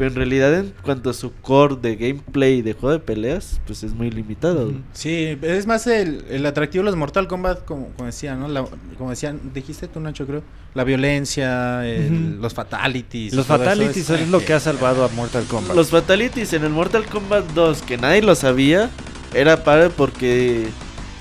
Pero 0.00 0.12
en 0.12 0.16
realidad, 0.16 0.54
en 0.58 0.72
cuanto 0.82 1.10
a 1.10 1.12
su 1.12 1.30
core 1.42 1.76
de 1.82 1.94
gameplay 1.94 2.62
de 2.62 2.72
juego 2.72 2.92
de 2.94 3.00
peleas, 3.00 3.60
pues 3.66 3.82
es 3.82 3.92
muy 3.92 4.10
limitado, 4.10 4.64
güey. 4.64 4.78
Sí, 4.94 5.36
es 5.42 5.66
más 5.66 5.86
el, 5.86 6.24
el 6.30 6.46
atractivo 6.46 6.82
de 6.82 6.86
los 6.90 6.96
Mortal 6.96 7.28
Kombat, 7.28 7.66
como, 7.66 7.88
como 7.88 8.06
decían, 8.06 8.40
¿no? 8.40 8.48
La- 8.48 8.64
como 8.96 9.10
decían, 9.10 9.38
dijiste 9.52 9.88
tú, 9.88 10.00
Nacho, 10.00 10.26
creo. 10.26 10.42
La 10.72 10.84
violencia, 10.84 11.86
el- 11.86 12.40
los 12.40 12.54
fatalities. 12.54 13.34
Los 13.34 13.44
eso 13.44 13.58
fatalities 13.58 14.08
es 14.08 14.28
lo 14.30 14.40
que 14.42 14.54
ha 14.54 14.60
salvado 14.60 15.04
a 15.04 15.08
Mortal 15.08 15.44
Kombat. 15.44 15.76
Los 15.76 15.90
fatalities 15.90 16.52
en 16.54 16.64
el 16.64 16.70
Mortal 16.70 17.04
Kombat 17.04 17.44
2, 17.52 17.82
que 17.82 17.98
nadie 17.98 18.22
lo 18.22 18.34
sabía, 18.34 18.88
era 19.34 19.64
padre 19.64 19.90
porque 19.90 20.68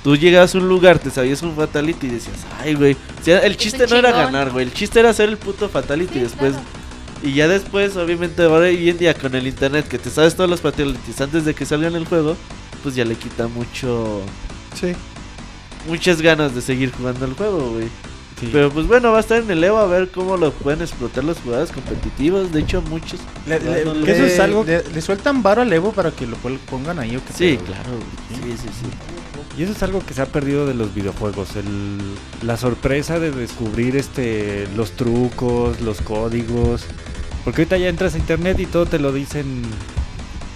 tú 0.05 0.15
llegabas 0.15 0.55
a 0.55 0.57
un 0.57 0.69
lugar, 0.69 0.99
te 0.99 1.09
sabías 1.09 1.41
un 1.43 1.53
fatality 1.53 2.07
y 2.07 2.11
decías, 2.11 2.37
ay, 2.61 2.75
güey. 2.75 2.93
O 2.93 3.23
sea, 3.25 3.39
el 3.39 3.57
chiste 3.57 3.87
no 3.87 3.97
era 3.97 4.13
ganar, 4.13 4.51
güey. 4.51 4.65
El 4.67 4.73
chiste 4.73 5.01
era 5.01 5.09
hacer 5.09 5.27
el 5.27 5.35
puto 5.37 5.67
fatality 5.67 6.13
Sí, 6.13 6.19
después. 6.21 6.53
claro. 6.53 6.78
Y 7.23 7.33
ya 7.33 7.47
después, 7.47 7.97
obviamente, 7.97 8.43
ahora 8.43 8.65
hoy 8.65 8.89
en 8.89 8.97
día 8.97 9.13
con 9.13 9.35
el 9.35 9.45
internet, 9.47 9.87
que 9.87 9.99
te 9.99 10.09
sabes 10.09 10.35
todos 10.35 10.49
los 10.49 10.63
antes 11.19 11.45
de 11.45 11.53
que 11.53 11.65
salgan 11.65 11.95
el 11.95 12.05
juego, 12.05 12.37
pues 12.81 12.95
ya 12.95 13.03
le 13.05 13.15
quita 13.15 13.47
mucho. 13.47 14.21
Sí. 14.79 14.93
Muchas 15.87 16.21
ganas 16.21 16.55
de 16.55 16.61
seguir 16.61 16.91
jugando 16.91 17.25
el 17.25 17.33
juego, 17.33 17.71
güey. 17.71 17.87
Sí. 18.39 18.49
Pero 18.53 18.71
pues 18.71 18.87
bueno, 18.87 19.11
va 19.11 19.17
a 19.17 19.19
estar 19.21 19.41
en 19.41 19.51
el 19.51 19.61
Evo 19.61 19.79
a 19.79 19.85
ver 19.85 20.09
cómo 20.11 20.37
lo 20.37 20.53
pueden 20.53 20.81
explotar 20.81 21.25
los 21.25 21.37
jugadores 21.39 21.71
competitivos. 21.73 22.53
De 22.53 22.61
hecho, 22.61 22.81
muchos. 22.83 23.19
Le, 23.45 23.59
que 23.59 24.11
eso 24.11 24.23
es 24.25 24.39
algo 24.39 24.63
le, 24.63 24.81
le 24.81 25.01
sueltan 25.01 25.43
varo 25.43 25.61
al 25.61 25.73
Evo 25.73 25.91
para 25.91 26.11
que 26.11 26.25
lo 26.25 26.37
pongan 26.69 26.99
ahí 26.99 27.17
o 27.17 27.25
qué 27.25 27.33
Sí, 27.33 27.57
claro. 27.57 27.89
güey. 27.89 28.55
Sí, 28.55 28.61
sí, 28.61 28.69
sí. 28.81 28.89
Y 29.59 29.63
eso 29.63 29.73
es 29.73 29.83
algo 29.83 30.01
que 30.05 30.13
se 30.13 30.21
ha 30.21 30.25
perdido 30.25 30.65
de 30.65 30.73
los 30.73 30.93
videojuegos, 30.95 31.57
el, 31.57 31.97
la 32.47 32.55
sorpresa 32.55 33.19
de 33.19 33.31
descubrir 33.31 33.97
este 33.97 34.67
los 34.77 34.91
trucos, 34.93 35.81
los 35.81 35.99
códigos, 36.01 36.85
porque 37.43 37.63
ahorita 37.63 37.77
ya 37.77 37.89
entras 37.89 38.15
a 38.15 38.19
internet 38.19 38.57
y 38.59 38.65
todo 38.65 38.85
te 38.85 38.99
lo 38.99 39.11
dicen 39.11 39.63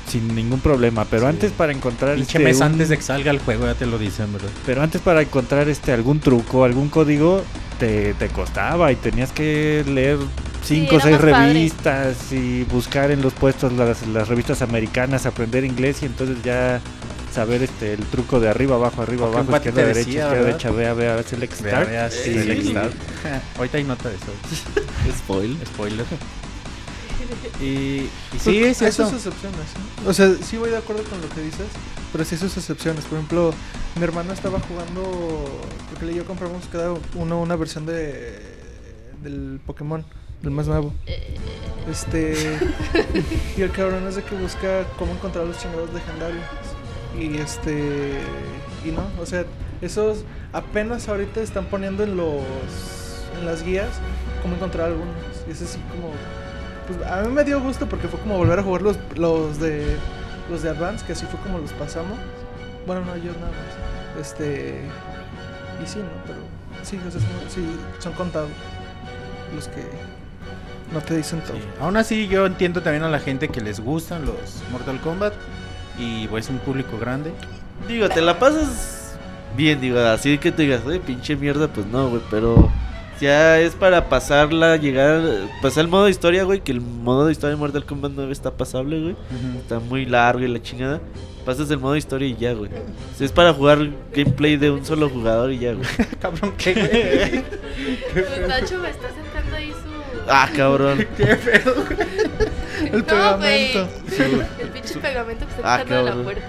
sin 0.09 0.33
ningún 0.35 0.61
problema, 0.61 1.03
pero 1.05 1.23
Sí. 1.23 1.27
antes 1.29 1.51
para 1.51 1.73
encontrar 1.73 2.15
Pinche 2.15 2.37
este, 2.37 2.43
mes 2.43 2.57
un- 2.57 2.63
antes 2.63 2.87
de 2.87 2.95
que 2.95 3.03
salga 3.03 3.31
el 3.31 3.39
juego, 3.39 3.65
ya 3.65 3.73
te 3.75 3.85
lo 3.87 3.97
dicen, 3.97 4.31
¿verdad? 4.31 4.49
pero 4.65 4.81
antes 4.81 5.01
para 5.01 5.21
encontrar 5.21 5.67
este 5.67 5.91
algún 5.91 6.19
truco, 6.21 6.63
algún 6.63 6.87
código 6.87 7.43
te, 7.79 8.13
te 8.13 8.29
costaba 8.29 8.89
y 8.91 8.95
tenías 8.95 9.31
que 9.33 9.83
leer 9.87 10.17
cinco 10.63 10.95
o 10.95 10.99
seis 11.01 11.17
padre. 11.17 11.33
revistas 11.53 12.31
y 12.31 12.63
buscar 12.71 13.11
en 13.11 13.21
los 13.21 13.33
puestos 13.33 13.73
las, 13.73 14.07
las 14.07 14.29
revistas 14.29 14.61
americanas, 14.61 15.25
aprender 15.25 15.65
inglés 15.65 16.03
y 16.03 16.05
entonces 16.05 16.37
ya 16.43 16.79
saber 17.33 17.63
este 17.63 17.93
el 17.93 18.05
truco 18.05 18.39
de 18.39 18.49
arriba 18.49 18.75
abajo 18.75 19.01
arriba 19.01 19.27
abajo 19.27 19.55
izquierda 19.55 19.81
derecha 19.81 19.99
decía, 19.99 20.23
izquierda 20.27 20.45
derecha 20.45 20.71
vea 20.71 20.93
vea 20.93 21.15
Vea, 21.15 21.25
start 21.25 21.89
vea, 21.89 22.11
Sí, 22.11 22.33
Select 22.33 22.61
sí. 22.61 22.69
Start. 22.71 22.93
Ahorita 23.57 23.77
hay 23.77 23.83
nota 23.83 24.09
de 24.09 24.15
eso. 24.15 24.25
Spoiler. 25.17 25.67
Spoiler. 25.67 26.05
Y, 27.59 27.63
y 27.65 28.09
Pues, 28.29 28.41
sí, 28.41 28.63
es 28.63 28.81
hay 28.81 28.87
eso. 28.89 29.05
sus 29.05 29.25
excepciones. 29.25 29.59
¿no? 30.03 30.09
O 30.09 30.13
sea, 30.13 30.33
sí 30.43 30.57
voy 30.57 30.69
de 30.69 30.77
acuerdo 30.77 31.03
con 31.03 31.21
lo 31.21 31.29
que 31.29 31.41
dices, 31.41 31.67
pero 32.11 32.25
sí 32.25 32.37
sus 32.37 32.55
excepciones. 32.57 33.05
Por 33.05 33.17
ejemplo, 33.17 33.53
mi 33.95 34.03
hermano 34.03 34.33
estaba 34.33 34.59
jugando, 34.59 35.45
porque 35.89 36.11
y 36.13 36.15
yo 36.15 36.25
compramos 36.25 36.63
cada 36.71 36.93
uno 37.15 37.41
una 37.41 37.55
versión 37.55 37.85
de 37.85 38.39
del 39.23 39.59
Pokémon, 39.65 40.05
del 40.41 40.51
más 40.51 40.67
nuevo. 40.67 40.93
Este 41.89 42.59
y 43.57 43.61
el 43.61 43.71
cabrón 43.71 44.05
es 44.07 44.15
de 44.15 44.23
que 44.23 44.35
busca 44.35 44.85
cómo 44.97 45.13
encontrar 45.13 45.45
los 45.45 45.57
chingados 45.59 45.93
legendarios. 45.93 46.43
Y 47.19 47.38
este 47.38 48.19
y 48.86 48.91
no, 48.91 49.08
o 49.21 49.26
sea, 49.26 49.45
esos 49.82 50.23
apenas 50.52 51.08
ahorita 51.08 51.41
están 51.41 51.65
poniendo 51.65 52.04
en 52.04 52.17
los 52.17 52.43
en 53.39 53.45
las 53.45 53.63
guías 53.63 53.89
cómo 54.41 54.56
encontrar 54.56 54.88
algunos. 54.88 55.15
Y 55.47 55.52
es 55.52 55.62
así 55.62 55.80
como 55.91 56.12
Pues 56.88 57.10
a 57.10 57.21
mí 57.21 57.34
me 57.34 57.43
dio 57.43 57.60
gusto 57.62 57.88
porque 57.88 58.08
fue 58.08 58.19
como 58.19 58.38
volver 58.38 58.60
a 58.60 58.63
jugar 58.63 58.82
los, 58.82 58.97
los 59.15 59.60
de 59.60 59.97
los 60.49 60.62
de 60.62 60.69
Advance, 60.69 61.06
que 61.06 61.13
así 61.13 61.26
fue 61.26 61.39
como 61.39 61.60
los 61.60 61.71
pasamos. 61.73 62.17
Bueno, 62.86 63.06
no, 63.06 63.15
yo 63.15 63.32
nada 63.34 63.52
más. 63.52 64.19
Este. 64.21 64.82
Y 65.82 65.88
sí, 65.88 65.99
¿no? 65.99 66.10
Pero 66.28 66.39
sí, 66.84 66.99
o 67.08 67.12
son, 67.12 67.21
sí, 67.49 67.65
son 67.99 68.13
contados 68.13 68.49
los 69.56 69.67
que 69.67 69.84
no 70.93 71.02
te 71.02 71.17
dicen 71.17 71.41
todo. 71.41 71.58
Aún 71.80 71.97
así, 71.97 72.28
yo 72.28 72.45
entiendo 72.45 72.82
también 72.82 73.04
a 73.04 73.10
la 73.10 73.19
gente 73.19 73.47
que 73.49 73.62
les 73.62 73.80
gustan 73.80 74.26
los 74.26 74.63
Mortal 74.71 74.99
Kombat. 75.02 75.34
Y 75.97 76.27
pues 76.27 76.49
un 76.49 76.58
público 76.60 76.97
grande. 76.99 77.32
Digo, 77.88 78.10
te 78.10 78.21
la 78.21 78.39
pasas 78.39 79.15
bien, 79.56 79.79
digo, 79.82 79.99
así 79.99 80.38
que 80.38 80.51
te 80.51 80.63
digas, 80.63 80.82
"Ay, 80.89 80.99
pinche 80.99 81.36
mierda, 81.36 81.67
pues 81.67 81.86
no, 81.88 82.10
güey, 82.10 82.21
pero 82.32 82.71
ya 83.21 83.60
es 83.60 83.75
para 83.75 84.10
pasarla, 84.10 84.75
llegar, 84.77 85.21
pasar 85.62 85.82
el 85.84 85.88
modo 85.89 86.10
historia, 86.10 86.43
güey, 86.43 86.62
que 86.62 86.71
el 86.71 86.82
modo 86.82 87.25
de 87.25 87.32
historia 87.32 87.56
de 87.56 87.60
Mortal 87.60 87.86
Kombat 87.86 88.12
9 88.15 88.32
está 88.32 88.51
pasable, 88.51 88.99
güey. 89.01 89.15
Está 89.60 89.79
muy 89.79 90.06
largo 90.06 90.41
y 90.43 90.47
la 90.47 90.62
chingada. 90.62 90.99
Pasas 91.45 91.69
el 91.71 91.77
modo 91.77 91.95
historia 91.97 92.27
y 92.27 92.36
ya, 92.36 92.53
güey. 92.53 92.71
O 92.71 93.17
sea, 93.17 93.25
es 93.25 93.32
para 93.32 93.53
jugar 93.53 93.89
gameplay 94.15 94.56
de 94.56 94.71
un 94.71 94.86
solo 94.86 95.10
jugador 95.10 95.51
y 95.51 95.60
ya, 95.60 95.73
güey. 95.73 95.86
Cabrón, 96.21 96.53
¿qué, 96.58 96.73
güey? 96.73 97.43
Pues 98.13 98.47
Nacho 98.47 98.79
me 98.79 98.89
está 98.89 99.08
sacando 99.10 99.56
ahí 99.56 99.71
su. 99.71 100.29
Ah, 100.29 100.49
cabrón. 100.56 101.06
¿Qué 101.17 101.25
pedo? 101.36 101.73
El 102.93 102.99
No, 102.99 103.06
pegamento. 103.08 103.89
El 104.60 104.69
pinche 104.69 104.99
pegamento 104.99 105.45
que 105.45 105.51
está 105.56 105.73
Ah, 105.75 105.82
quitando 105.84 106.06
de 106.06 106.15
la 106.15 106.23
puerta. 106.23 106.41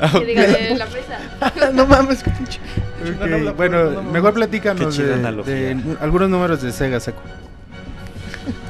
Ah, 0.00 0.10
Que 0.12 0.24
diga, 0.26 0.42
de 0.42 0.74
la 0.76 0.86
mesa. 0.86 1.70
no 1.72 1.86
mames, 1.86 2.22
qué 2.22 2.30
pinche. 2.30 2.60
Bueno, 3.56 3.84
no, 3.84 3.90
no, 3.90 4.02
no. 4.02 4.12
mejor 4.12 4.34
platícanos 4.34 4.96
de, 4.96 5.96
algunos 6.00 6.28
números 6.28 6.60
de 6.62 6.70
Sega, 6.72 7.00
Saku. 7.00 7.20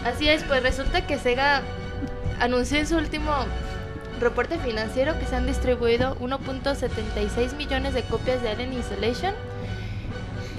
Así 0.05 0.29
es, 0.29 0.45
pues 0.45 0.63
resulta 0.63 1.05
que 1.07 1.19
Sega 1.19 1.63
anunció 2.41 2.79
en 2.79 2.87
su 2.87 2.97
último 2.97 3.33
reporte 4.21 4.59
financiero 4.59 5.19
que 5.19 5.27
se 5.27 5.35
han 5.37 5.47
distribuido 5.47 6.17
1.76 6.21 7.57
millones 7.57 7.93
de 7.95 8.03
copias 8.03 8.41
de 8.43 8.51
Alien 8.51 8.73
Isolation. 8.73 9.35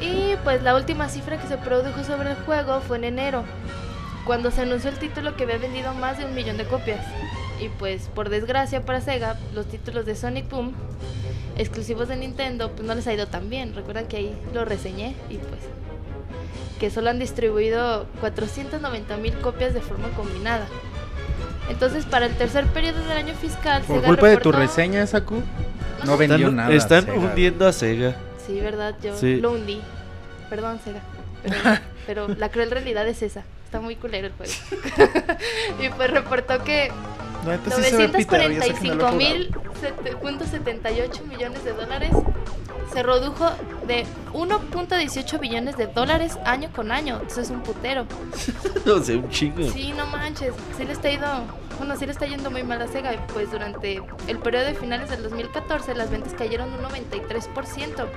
Y 0.02 0.36
pues 0.44 0.62
la 0.64 0.76
última 0.76 1.08
cifra 1.10 1.38
que 1.38 1.48
se 1.48 1.58
produjo 1.58 2.04
sobre 2.04 2.32
el 2.32 2.36
juego 2.46 2.82
fue 2.82 2.98
en 2.98 3.06
enero, 3.06 3.44
cuando 4.28 4.52
se 4.52 4.62
anunció 4.62 4.90
el 4.92 5.00
título 5.00 5.36
que 5.36 5.44
había 5.46 5.58
vendido 5.58 5.94
más 5.96 6.18
de 6.20 6.26
un 6.26 6.36
millón 6.36 6.58
de 6.58 6.66
copias. 6.66 7.04
Y 7.60 7.70
pues 7.70 8.10
por 8.14 8.30
desgracia 8.30 8.86
para 8.86 9.02
Sega, 9.02 9.38
los 9.56 9.66
títulos 9.68 10.06
de 10.06 10.16
Sonic 10.16 10.48
Boom, 10.50 10.74
exclusivos 11.58 12.08
de 12.10 12.18
Nintendo, 12.18 12.72
pues 12.74 12.88
no 12.88 12.94
les 12.94 13.08
ha 13.08 13.14
ido 13.14 13.26
tan 13.28 13.50
bien. 13.50 13.74
Recuerdan 13.74 14.06
que 14.08 14.18
ahí 14.18 14.38
lo 14.54 14.64
reseñé 14.66 15.16
y 15.30 15.38
pues 15.38 15.62
que 16.80 16.92
solo 16.92 17.10
han 17.10 17.18
distribuido 17.18 18.06
490 18.20 19.18
mil 19.18 19.34
copias 19.40 19.74
de 19.74 19.82
forma 19.82 20.10
combinada. 20.10 20.68
Entonces, 21.70 22.06
para 22.06 22.28
el 22.28 22.34
tercer 22.36 22.66
periodo 22.68 23.00
del 23.00 23.18
año 23.18 23.34
fiscal, 23.34 23.82
Por 23.82 23.96
Sega 23.98 24.08
culpa 24.08 24.28
de 24.28 24.38
tu 24.38 24.52
reseña, 24.52 25.08
Saku, 25.08 25.42
no 26.06 26.18
vendió 26.18 26.38
Están, 26.38 26.56
nada. 26.56 26.74
están 26.76 27.06
Sega. 27.06 27.18
hundiendo 27.18 27.68
a 27.68 27.74
Sega. 27.74 28.16
Sí, 28.46 28.60
verdad, 28.60 28.94
yo 29.02 29.18
Sí. 29.18 29.38
lo 29.42 29.54
hundí. 29.54 29.82
Perdón, 30.52 30.80
Sega. 30.84 31.00
Pero, 31.44 31.80
pero 32.06 32.28
la 32.38 32.50
cruel 32.52 32.70
realidad 32.70 33.08
es 33.08 33.24
esa. 33.24 33.44
Está 33.68 33.82
muy 33.82 33.98
culero 33.98 34.28
el 34.28 34.34
juego. 34.34 34.54
y 35.82 35.90
pues 35.90 36.10
reportó 36.10 36.64
que 36.64 36.90
No, 37.44 37.52
neta 37.52 37.70
sí 37.70 37.84
se 37.84 37.98
ve 37.98 38.08
pitero, 38.08 38.50
ya 38.50 38.62
sé 38.62 38.74
que 38.76 38.88
no 38.88 38.96
lo 38.96 39.10
he 39.10 39.12
jugado. 39.12 39.36
945.078 40.22 41.26
millones 41.26 41.66
de 41.66 41.74
dólares 41.74 42.12
se 42.94 43.04
redujo 43.04 43.50
de 43.86 44.06
1.18 44.32 45.40
billones 45.42 45.76
de 45.76 45.88
dólares 45.88 46.38
año 46.46 46.70
con 46.74 46.94
año. 46.94 47.22
Eso 47.28 47.42
es 47.42 47.50
un 47.50 47.62
putero. 47.62 48.06
No 48.86 49.04
sé, 49.04 49.18
un 49.18 49.30
chingo. 49.30 49.70
Sí, 49.70 49.92
no 49.98 50.06
manches. 50.06 50.54
Sí 50.78 50.86
le 50.86 50.94
está 50.94 51.12
ido, 51.12 51.28
bueno, 51.78 51.98
sí 51.98 52.06
le 52.06 52.14
está 52.14 52.26
yendo 52.26 52.50
muy 52.50 52.64
mal 52.64 52.82
a 52.82 52.88
Sega. 52.88 53.14
y 53.14 53.20
Pues 53.34 53.52
durante 53.52 54.02
el 54.28 54.40
periodo 54.40 54.64
de 54.64 54.76
finales 54.76 55.10
del 55.10 55.24
2014 55.24 55.94
las 55.94 56.10
ventas 56.10 56.34
cayeron 56.36 56.70
un 56.74 56.80
93% 56.86 58.08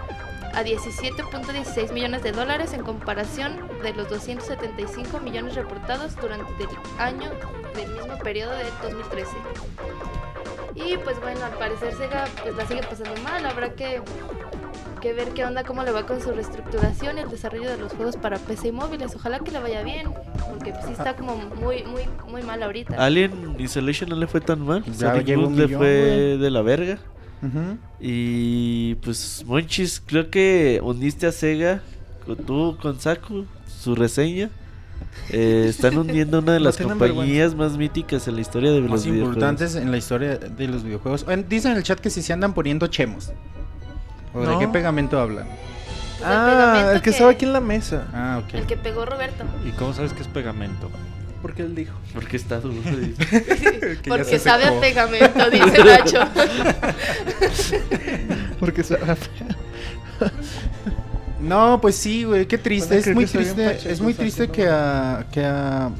a 0.55 0.65
17.16 0.65 1.93
millones 1.93 2.23
de 2.23 2.33
dólares 2.33 2.73
en 2.73 2.83
comparación 2.83 3.57
de 3.83 3.93
los 3.95 4.09
275 4.09 5.21
millones 5.21 5.55
reportados 5.55 6.17
durante 6.17 6.65
el 6.65 6.69
año 6.99 7.31
del 7.75 7.91
mismo 7.93 8.19
periodo 8.19 8.53
de 8.53 8.65
2013. 8.83 9.31
Y 10.75 10.97
pues 10.99 11.21
bueno, 11.21 11.45
al 11.45 11.53
parecer 11.53 11.95
Sega 11.95 12.27
pues 12.43 12.57
la 12.57 12.67
sigue 12.67 12.83
pasando 12.83 13.21
mal. 13.23 13.45
Habrá 13.45 13.71
que, 13.75 14.01
que 15.01 15.13
ver 15.13 15.29
qué 15.31 15.45
onda, 15.45 15.65
cómo 15.65 15.83
le 15.83 15.91
va 15.91 16.07
con 16.07 16.21
su 16.21 16.31
reestructuración 16.31 17.19
y 17.19 17.21
el 17.23 17.29
desarrollo 17.31 17.69
de 17.71 17.77
los 17.77 17.93
juegos 17.93 18.17
para 18.17 18.39
PC 18.39 18.69
y 18.69 18.73
móviles. 18.73 19.15
Ojalá 19.15 19.41
que 19.41 19.51
le 19.51 19.59
vaya 19.61 19.83
bien, 19.83 20.13
porque 20.49 20.73
pues, 20.73 20.87
sí 20.87 20.93
está 20.93 21.17
como 21.17 21.37
muy, 21.37 21.83
muy, 21.85 22.03
muy 22.29 22.43
mal 22.43 22.63
ahorita. 22.63 22.97
Alien 23.05 23.57
Isolation 23.59 24.11
no 24.11 24.17
le 24.17 24.27
fue 24.27 24.41
tan 24.41 24.65
mal. 24.65 24.85
Ya 24.85 25.13
Sonic 25.13 25.37
Boom 25.37 25.57
le 25.57 25.65
millón, 25.67 25.79
fue 25.81 26.05
güey. 26.05 26.39
de 26.39 26.51
la 26.51 26.63
verga. 26.63 26.99
Y 28.01 28.95
pues, 28.97 29.45
Monchis, 29.47 30.03
creo 30.05 30.31
que 30.31 30.81
uniste 30.83 31.27
a 31.27 31.33
Sega 31.33 31.83
con 32.27 32.37
tú, 32.37 32.77
con 32.81 33.01
Saku, 33.01 33.47
su 33.67 33.95
reseña. 33.95 34.51
Eh, 35.31 35.67
están 35.69 35.97
hundiendo 35.97 36.39
una 36.41 36.53
de 36.53 36.61
las 36.61 36.77
compañías 36.77 37.55
más 37.55 37.77
míticas 37.77 38.29
en 38.29 38.35
la 38.37 38.41
historia 38.43 38.71
de 38.71 38.81
Más 38.83 38.91
los 38.91 39.05
videojuegos. 39.05 39.29
importantes 39.37 39.75
en 39.75 39.91
la 39.91 39.97
historia 39.97 40.37
de 40.37 40.69
los 40.69 40.83
videojuegos. 40.85 41.25
Dicen 41.49 41.73
en 41.73 41.79
el 41.79 41.83
chat 41.83 41.99
que 41.99 42.11
si 42.11 42.23
se 42.23 42.33
andan 42.33 42.53
poniendo 42.53 42.87
chemos. 42.87 43.33
¿O 44.35 44.41
de 44.47 44.59
qué 44.59 44.69
pegamento 44.69 45.19
hablan? 45.19 45.47
Pues 45.47 46.23
Ah, 46.23 46.93
el 46.95 47.01
que 47.01 47.11
estaba 47.11 47.31
aquí 47.31 47.47
en 47.47 47.55
la 47.55 47.61
mesa. 47.61 48.07
Ah, 48.13 48.43
ok. 48.45 48.55
El 48.55 48.67
que 48.67 48.77
pegó 48.77 49.07
Roberto. 49.07 49.43
¿Y 49.67 49.71
cómo 49.71 49.95
sabes 49.95 50.13
que 50.13 50.21
es 50.21 50.29
pegamento? 50.29 50.91
Porque 51.43 51.63
él 51.63 51.75
dijo. 51.75 51.95
Porque 52.13 52.37
está 52.37 52.61
duro. 52.61 52.77
dice. 52.97 53.99
Porque 54.09 54.25
se 54.25 54.39
sabe 54.39 54.65
a 54.65 54.81
pegamento, 54.81 55.51
dice 55.51 55.85
Nacho. 55.85 56.21
Porque 58.61 58.83
estaba 58.83 59.17
No, 61.41 61.81
pues 61.81 61.97
sí, 61.97 62.25
güey, 62.25 62.47
qué 62.47 62.59
triste. 62.59 62.97
A 62.97 62.99
es 62.99 63.15
muy 63.15 63.25
que 63.25 63.31
soy 63.31 63.45
un 63.45 63.55
triste. 63.55 63.91
Es 63.91 64.01
muy 64.01 64.15
triste 64.15 64.49
que 64.49 64.69
a. 64.69 65.27
Que 65.33 65.45
a. 65.45 65.91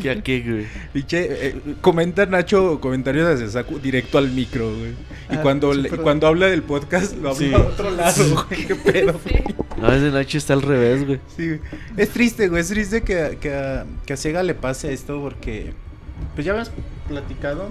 ¿Qué 0.00 0.10
a 0.10 0.22
qué, 0.22 0.40
güey? 0.40 0.66
Pinche, 0.92 1.48
eh, 1.48 1.54
comenta 1.80 2.24
Nacho 2.26 2.80
comentarios 2.80 3.26
hacia 3.28 3.48
Saku 3.48 3.78
directo 3.78 4.18
al 4.18 4.30
micro, 4.30 4.70
güey. 4.76 4.90
Y 5.30 5.34
Ah, 5.36 5.40
cuando, 5.42 5.72
le- 5.74 5.88
cuando 5.90 6.26
habla 6.26 6.46
del 6.46 6.62
podcast, 6.62 7.16
lo 7.16 7.30
habla 7.30 7.38
Sí. 7.48 7.52
a 7.54 7.58
otro 7.58 7.90
lado, 7.90 8.46
güey. 8.48 8.66
Qué 8.66 8.74
pedo. 8.74 9.20
Sí. 9.26 9.34
No, 9.80 9.92
ese 9.92 10.10
Nacho 10.10 10.38
está 10.38 10.52
al 10.54 10.62
revés, 10.62 11.06
güey. 11.06 11.20
Sí, 11.36 11.48
güey. 11.48 11.60
Es 11.96 12.10
triste, 12.10 12.48
güey. 12.48 12.60
Es 12.60 12.68
triste 12.68 13.02
que, 13.02 13.20
a- 13.20 13.30
que, 13.36 13.54
a, 13.54 13.84
que 14.06 14.12
a 14.12 14.16
Sega 14.16 14.42
le 14.42 14.54
pase 14.54 14.92
esto 14.92 15.20
porque. 15.20 15.72
Pues 16.34 16.44
ya 16.46 16.52
habíamos 16.52 16.72
platicado. 17.08 17.70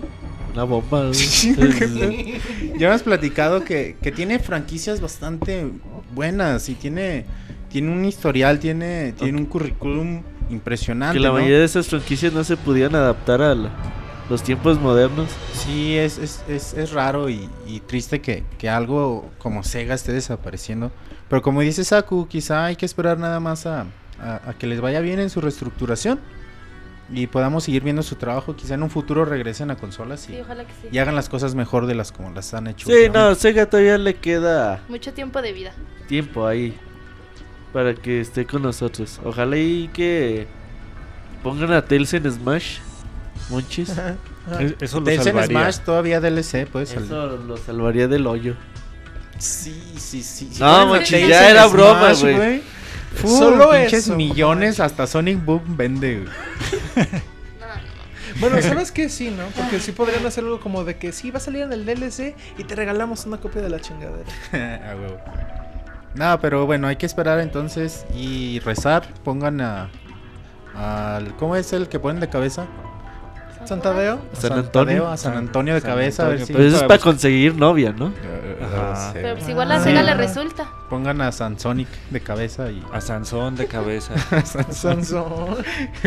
Una 0.53 0.63
bomba, 0.63 1.01
güey. 1.03 1.13
Sí. 1.13 1.55
Ya 1.55 2.87
habíamos 2.87 3.03
platicado 3.03 3.63
que, 3.63 3.95
que 4.01 4.11
tiene 4.11 4.39
franquicias 4.39 4.99
bastante 4.99 5.67
buenas 6.13 6.67
y 6.67 6.73
tiene, 6.75 7.25
tiene 7.69 7.89
un 7.91 8.03
historial, 8.03 8.59
tiene, 8.59 9.13
tiene 9.13 9.37
un 9.37 9.45
currículum 9.45 10.23
impresionante. 10.51 11.13
Que 11.17 11.19
la 11.21 11.29
¿no? 11.29 11.35
mayoría 11.35 11.59
de 11.59 11.65
esas 11.65 11.87
franquicias 11.87 12.33
no 12.33 12.43
se 12.43 12.57
podían 12.57 12.93
adaptar 12.95 13.41
a 13.41 13.55
la- 13.55 13.69
los 14.29 14.43
tiempos 14.43 14.79
modernos. 14.79 15.29
Sí, 15.53 15.97
es, 15.97 16.17
es, 16.17 16.43
es, 16.47 16.73
es 16.73 16.91
raro 16.91 17.29
y, 17.29 17.49
y 17.67 17.79
triste 17.81 18.21
que, 18.21 18.43
que 18.57 18.69
algo 18.69 19.29
como 19.39 19.63
Sega 19.63 19.93
esté 19.95 20.13
desapareciendo. 20.13 20.91
Pero 21.29 21.41
como 21.41 21.61
dice 21.61 21.83
Saku, 21.83 22.27
quizá 22.27 22.65
hay 22.65 22.75
que 22.75 22.85
esperar 22.85 23.17
nada 23.17 23.39
más 23.39 23.65
a, 23.65 23.85
a- 24.21 24.41
a 24.49 24.53
que 24.57 24.67
les 24.67 24.79
vaya 24.81 24.99
bien 25.01 25.19
en 25.19 25.29
su 25.29 25.41
reestructuración 25.41 26.19
y 27.13 27.27
podamos 27.27 27.65
seguir 27.65 27.83
viendo 27.83 28.03
su 28.03 28.15
trabajo. 28.15 28.55
Quizá 28.55 28.75
en 28.75 28.83
un 28.83 28.89
futuro 28.89 29.25
regresen 29.25 29.69
a 29.69 29.75
consolas 29.75 30.29
y, 30.29 30.33
Sí, 30.35 30.39
ojalá 30.41 30.63
que 30.63 30.71
sí. 30.81 30.87
y 30.93 30.97
hagan 30.99 31.15
las 31.15 31.27
cosas 31.27 31.53
mejor 31.55 31.85
de 31.85 31.95
las 31.95 32.13
como 32.13 32.29
las 32.31 32.53
han 32.53 32.67
hecho. 32.67 32.87
Sí, 32.87 33.09
no. 33.13 33.35
Sega 33.35 33.65
todavía 33.69 33.97
le 33.97 34.13
queda 34.15 34.81
Mucho 34.87 35.11
tiempo 35.13 35.41
de 35.41 35.51
vida. 35.51 35.73
tiempo 36.07 36.47
ahí 36.47 36.77
para 37.73 37.93
que 37.95 38.21
esté 38.21 38.45
con 38.45 38.61
nosotros. 38.61 39.19
Ojalá 39.23 39.57
y 39.57 39.89
que 39.93 40.47
pongan 41.43 41.71
a 41.73 41.83
Tails 41.83 42.13
en 42.13 42.31
Smash, 42.31 42.79
Monchis. 43.49 43.89
Eso 44.79 44.99
lo 44.99 45.09
en 45.09 45.23
salvaría. 45.23 45.47
Smash 45.47 45.77
todavía 45.79 46.19
DLC 46.19 46.67
puede 46.67 46.85
salir. 46.85 47.05
Eso 47.05 47.37
lo 47.37 47.57
salvaría 47.57 48.07
del 48.07 48.27
hoyo. 48.27 48.55
Sí, 49.37 49.93
sí, 49.97 50.21
sí. 50.21 50.49
sí. 50.51 50.59
No, 50.59 50.65
Ponen 50.65 50.81
a 50.81 50.85
Monchi, 50.85 51.11
Tails 51.11 51.29
ya 51.29 51.49
en 51.49 51.55
era 51.55 51.67
broma, 51.67 52.13
güey. 52.13 52.61
Solo 53.21 53.71
pinches 53.71 54.05
eso, 54.05 54.15
millones, 54.15 54.79
hasta 54.79 55.05
Sonic 55.05 55.43
Boom 55.43 55.77
vende, 55.77 56.25
güey. 56.95 57.07
Bueno, 58.39 58.59
¿sabes 58.61 58.91
qué? 58.91 59.07
Sí, 59.07 59.29
¿no? 59.29 59.43
Porque 59.55 59.79
sí 59.79 59.91
podrían 59.91 60.25
hacer 60.25 60.43
algo 60.43 60.59
como 60.59 60.83
de 60.83 60.97
que 60.97 61.11
sí, 61.11 61.29
va 61.29 61.37
a 61.37 61.41
salir 61.41 61.61
en 61.61 61.73
el 61.73 61.85
DLC 61.85 62.35
y 62.57 62.63
te 62.63 62.75
regalamos 62.75 63.25
una 63.27 63.37
copia 63.37 63.61
de 63.61 63.69
la 63.69 63.79
chingadera. 63.79 64.31
A 64.91 64.95
huevo. 64.95 65.19
No, 66.15 66.39
pero 66.41 66.65
bueno, 66.65 66.87
hay 66.87 66.97
que 66.97 67.05
esperar 67.05 67.39
entonces 67.39 68.05
y 68.15 68.59
rezar. 68.59 69.07
Pongan 69.23 69.61
a. 69.61 69.89
Al, 70.75 71.35
¿Cómo 71.37 71.55
es 71.55 71.73
el 71.73 71.87
que 71.89 71.99
ponen 71.99 72.19
de 72.21 72.29
cabeza? 72.29 72.65
¿Santadeo? 73.65 74.19
A 74.33 74.35
San 74.35 74.53
Antonio. 74.53 75.07
a 75.07 75.17
San 75.17 75.37
Antonio 75.37 75.75
de 75.75 75.81
San 75.81 75.91
cabeza, 75.91 76.23
a 76.25 76.29
ver 76.29 76.39
Antonio, 76.41 76.47
si. 76.47 76.53
Pues 76.53 76.65
eso 76.67 76.77
es 76.77 76.83
para 76.83 76.99
conseguir 76.99 77.55
novia, 77.55 77.93
¿no? 77.95 78.11
Ajá. 78.61 79.11
Pero 79.13 79.35
pues 79.35 79.47
igual 79.49 79.71
a 79.71 79.75
Ah. 79.75 79.79
Sega 79.83 80.01
le 80.03 80.13
resulta. 80.15 80.67
pongan 80.89 81.21
a 81.21 81.31
Sansonic 81.31 81.87
de 82.09 82.21
cabeza 82.21 82.71
y 82.71 82.83
A 82.91 82.99
Sansón 83.01 83.55
de 83.55 83.67
cabeza. 83.67 84.13
a 84.31 84.41
Sansón. 84.45 85.05
Sansón. 85.05 85.57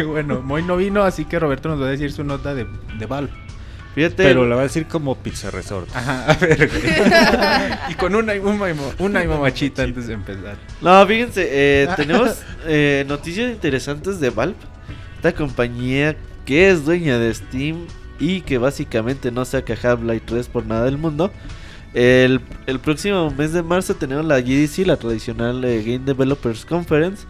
bueno, 0.09 0.41
Moy 0.43 0.63
no 0.65 0.77
vino, 0.77 1.03
así 1.05 1.25
que 1.25 1.39
Roberto 1.39 1.69
nos 1.69 1.81
va 1.81 1.87
a 1.87 1.91
decir 1.91 2.13
su 2.13 2.25
nota 2.25 2.55
de, 2.55 2.67
de 2.99 3.07
Valve. 3.07 3.31
Fíjate, 3.95 4.25
Pero 4.25 4.45
lo 4.45 4.57
va 4.57 4.63
a 4.63 4.65
decir 4.65 4.87
como 4.87 5.15
Pizza 5.17 5.51
Resort. 5.51 5.89
Ajá, 5.95 6.33
a 6.33 6.35
ver. 6.35 6.69
güey. 6.69 6.83
y 7.91 7.95
con 7.95 8.15
una, 8.15 8.33
una, 8.35 8.75
una 8.99 9.25
y 9.25 9.29
mamachita 9.29 9.85
antes 9.85 10.09
de 10.09 10.15
empezar. 10.15 10.57
No, 10.81 11.07
fíjense, 11.07 11.49
eh, 11.49 11.89
tenemos 11.97 12.43
eh, 12.67 13.05
noticias 13.07 13.53
interesantes 13.53 14.19
de 14.19 14.31
Valve. 14.31 14.57
Esta 15.17 15.33
compañía 15.33 16.17
que 16.45 16.71
es 16.71 16.85
dueña 16.85 17.19
de 17.19 17.33
Steam 17.33 17.87
y 18.19 18.41
que 18.41 18.59
básicamente 18.59 19.31
no 19.31 19.45
saca 19.45 19.75
Half-Life 19.81 20.25
3 20.27 20.49
por 20.49 20.67
nada 20.67 20.85
del 20.85 20.99
mundo. 20.99 21.31
El, 21.95 22.41
el 22.67 22.81
próximo 22.81 23.31
mes 23.31 23.53
de 23.53 23.63
marzo 23.63 23.95
tenemos 23.95 24.25
la 24.25 24.41
GDC, 24.41 24.87
la 24.87 24.97
tradicional 24.97 25.65
eh, 25.65 25.83
Game 25.85 26.05
Developers 26.05 26.65
Conference. 26.65 27.27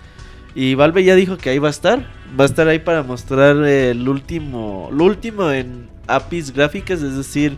Y 0.55 0.75
Valve 0.77 1.05
ya 1.05 1.15
dijo 1.15 1.37
que 1.37 1.51
ahí 1.51 1.59
va 1.59 1.69
a 1.69 1.73
estar. 1.73 2.07
Va 2.39 2.45
a 2.45 2.47
estar 2.47 2.69
ahí 2.69 2.79
para 2.79 3.03
mostrar 3.03 3.57
eh, 3.65 3.91
el 3.91 4.09
último, 4.09 4.89
lo 4.93 5.05
último 5.05 5.51
en 5.51 5.94
APIs 6.07 6.53
gráficas, 6.53 7.03
es 7.03 7.17
decir, 7.17 7.57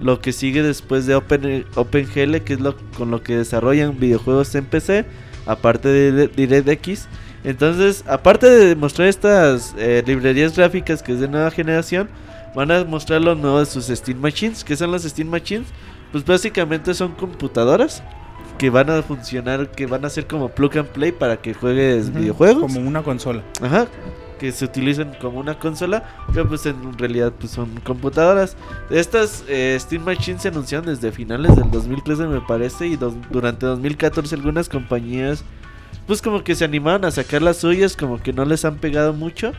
lo 0.00 0.20
que 0.20 0.32
sigue 0.32 0.62
después 0.62 1.06
de 1.06 1.14
Open, 1.14 1.64
OpenGL, 1.74 2.38
que 2.38 2.54
es 2.54 2.60
lo 2.60 2.76
con 2.96 3.10
lo 3.10 3.22
que 3.22 3.36
desarrollan 3.36 3.98
videojuegos 3.98 4.54
en 4.54 4.64
PC, 4.64 5.04
aparte 5.46 5.88
de 5.88 6.28
DirectX. 6.28 7.08
Entonces, 7.44 8.04
aparte 8.06 8.48
de 8.48 8.76
mostrar 8.76 9.08
estas 9.08 9.74
eh, 9.78 10.02
librerías 10.06 10.56
gráficas 10.56 11.02
que 11.02 11.12
es 11.12 11.20
de 11.20 11.28
nueva 11.28 11.50
generación, 11.50 12.08
van 12.54 12.70
a 12.70 12.84
mostrar 12.84 13.20
lo 13.20 13.34
nuevo 13.34 13.60
de 13.60 13.66
sus 13.66 13.86
Steam 13.86 14.20
Machines. 14.20 14.64
¿Qué 14.64 14.76
son 14.76 14.90
las 14.92 15.02
Steam 15.02 15.28
Machines? 15.28 15.68
Pues 16.12 16.24
básicamente 16.24 16.94
son 16.94 17.12
computadoras 17.12 18.02
que 18.58 18.70
van 18.70 18.90
a 18.90 19.02
funcionar, 19.02 19.70
que 19.70 19.86
van 19.86 20.04
a 20.04 20.10
ser 20.10 20.26
como 20.26 20.48
plug 20.48 20.78
and 20.78 20.88
play 20.88 21.12
para 21.12 21.36
que 21.36 21.54
juegues 21.54 22.08
Ujú, 22.08 22.18
videojuegos. 22.18 22.60
Como 22.60 22.80
una 22.80 23.02
consola. 23.02 23.42
Ajá, 23.62 23.86
que 24.38 24.52
se 24.52 24.64
utilizan 24.64 25.14
como 25.20 25.40
una 25.40 25.58
consola, 25.58 26.04
pero 26.32 26.48
pues 26.48 26.64
en 26.66 26.96
realidad 26.96 27.32
pues 27.38 27.52
son 27.52 27.80
computadoras. 27.80 28.56
Estas 28.90 29.44
eh, 29.48 29.76
Steam 29.78 30.04
Machines 30.04 30.42
se 30.42 30.48
anunciaron 30.48 30.86
desde 30.86 31.12
finales 31.12 31.56
del 31.56 31.70
2013 31.70 32.26
me 32.26 32.40
parece 32.40 32.86
y 32.86 32.96
durante 32.96 33.66
2014 33.66 34.34
algunas 34.34 34.68
compañías 34.68 35.44
pues 36.06 36.22
como 36.22 36.42
que 36.42 36.54
se 36.54 36.64
animaron 36.64 37.04
a 37.04 37.10
sacar 37.10 37.42
las 37.42 37.58
suyas, 37.58 37.94
como 37.94 38.22
que 38.22 38.32
no 38.32 38.46
les 38.46 38.64
han 38.64 38.78
pegado 38.78 39.12
mucho. 39.12 39.52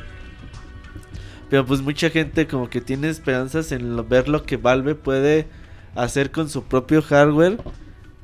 Pero 1.49 1.63
pues 1.63 1.81
mucha 1.81 2.09
gente 2.09 2.47
como 2.47 2.69
que 2.71 2.81
tiene 2.81 3.07
esperanzas 3.09 3.71
en 3.71 4.07
ver 4.09 4.27
lo 4.27 4.43
que 4.43 4.57
Valve 4.57 4.95
puede 4.95 5.47
hacer 5.93 6.31
con 6.31 6.49
su 6.49 6.63
propio 6.63 7.03
hardware 7.03 7.59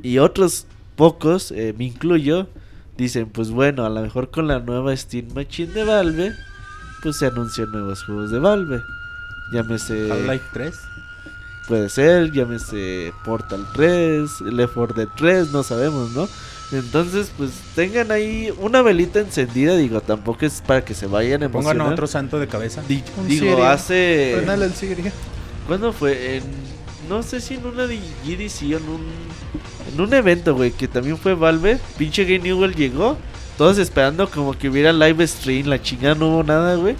y 0.02 0.18
otros 0.18 0.66
pocos, 0.96 1.52
eh, 1.52 1.76
me 1.78 1.86
incluyo, 1.86 2.48
dicen, 2.98 3.30
pues 3.30 3.50
bueno, 3.52 3.86
a 3.86 3.90
lo 3.90 4.02
mejor 4.02 4.30
con 4.32 4.48
la 4.48 4.60
nueva 4.60 4.96
Steam 4.96 5.28
Machine 5.34 5.74
de 5.74 5.84
Valve, 5.84 6.34
pues 7.02 7.18
se 7.18 7.28
anuncian 7.28 7.72
nuevos 7.72 8.04
juegos 8.04 8.32
de 8.32 8.40
Valve. 8.40 8.82
Llámese, 9.54 10.12
Half-Life 10.12 10.46
3. 10.54 10.76
puede 11.68 11.90
ser, 11.90 12.32
llámese 12.32 13.14
Portal 13.24 13.66
3, 13.74 14.42
Left 14.42 14.74
4 14.74 14.96
Dead 14.96 15.08
3, 15.16 15.52
no 15.52 15.64
sabemos, 15.64 16.12
¿no? 16.12 16.28
Entonces, 16.72 17.32
pues 17.38 17.52
tengan 17.76 18.12
ahí 18.12 18.52
una 18.60 18.82
velita 18.82 19.20
encendida, 19.20 19.76
digo, 19.78 20.02
tampoco 20.02 20.46
es 20.48 20.62
para 20.66 20.84
que 20.84 20.96
se 20.96 21.06
vayan 21.06 21.44
a 21.44 21.50
Pongan 21.50 21.68
a 21.68 21.72
emocionar. 21.74 21.94
otro 21.94 22.08
santo 22.08 22.40
de 22.40 22.48
cabeza. 22.48 22.82
Di- 22.88 23.04
digo, 23.28 23.46
Siria. 23.52 23.72
hace... 23.72 24.32
Suena 24.36 24.56
el 24.56 24.74
Siria. 24.74 25.12
¿Cuándo 25.68 25.94
fue? 25.94 26.38
En, 26.38 26.44
no 27.08 27.22
sé 27.22 27.40
si 27.40 27.54
en 27.54 27.66
una 27.68 27.86
GDC 27.86 28.62
o 28.74 28.78
en 28.78 28.90
un, 28.90 29.02
en 29.94 30.02
un 30.02 30.14
evento, 30.14 30.56
güey, 30.56 30.72
que 30.72 30.88
también 30.88 31.18
fue 31.18 31.36
Valve. 31.36 31.80
Pinche 31.98 32.24
Game 32.24 32.40
Newell 32.40 32.76
llegó. 32.76 33.18
Todos 33.58 33.78
esperando 33.78 34.30
como 34.30 34.58
que 34.58 34.70
hubiera 34.70 34.92
live 34.92 35.26
stream. 35.28 35.68
La 35.68 35.82
chingada 35.82 36.16
no 36.16 36.30
hubo 36.30 36.44
nada, 36.44 36.76
güey. 36.76 36.96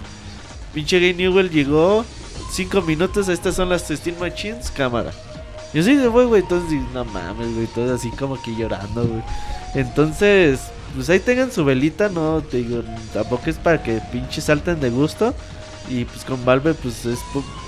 Pinche 0.72 0.98
Game 0.98 1.14
Newell 1.14 1.50
llegó. 1.50 2.04
Cinco 2.50 2.80
minutos, 2.82 3.28
estas 3.28 3.56
son 3.56 3.68
las 3.68 3.88
Steam 3.88 4.18
Machines, 4.18 4.70
cámara. 4.70 5.12
Yo 5.74 5.82
sí 5.82 5.96
de 5.96 6.08
güey, 6.08 6.26
güey. 6.26 6.42
Entonces, 6.42 6.80
no 6.94 7.04
mames, 7.04 7.54
güey. 7.54 7.66
Todos 7.68 7.90
así 7.90 8.10
como 8.10 8.40
que 8.40 8.54
llorando, 8.54 9.04
güey. 9.06 9.22
Entonces, 9.74 10.60
pues 10.94 11.10
ahí 11.10 11.20
tengan 11.20 11.52
su 11.52 11.64
velita, 11.64 12.08
no 12.08 12.40
te 12.40 12.58
digo, 12.58 12.82
tampoco 13.12 13.50
es 13.50 13.56
para 13.56 13.82
que 13.82 14.00
pinche 14.10 14.40
salten 14.40 14.80
de 14.80 14.90
gusto. 14.90 15.34
Y 15.88 16.04
pues 16.04 16.24
con 16.24 16.44
Valve, 16.44 16.74
pues 16.74 17.04
es, 17.04 17.20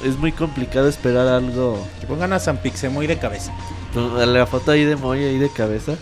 es 0.04 0.18
muy 0.18 0.32
complicado 0.32 0.88
esperar 0.88 1.28
algo. 1.28 1.86
Que 2.00 2.06
pongan 2.06 2.32
a 2.32 2.38
San 2.38 2.56
Pixemoy 2.56 3.06
de 3.06 3.18
cabeza. 3.18 3.52
La 3.94 4.46
foto 4.46 4.70
ahí 4.72 4.84
de 4.84 4.96
Moy 4.96 5.24
ahí 5.24 5.38
de 5.38 5.50
cabeza. 5.50 5.94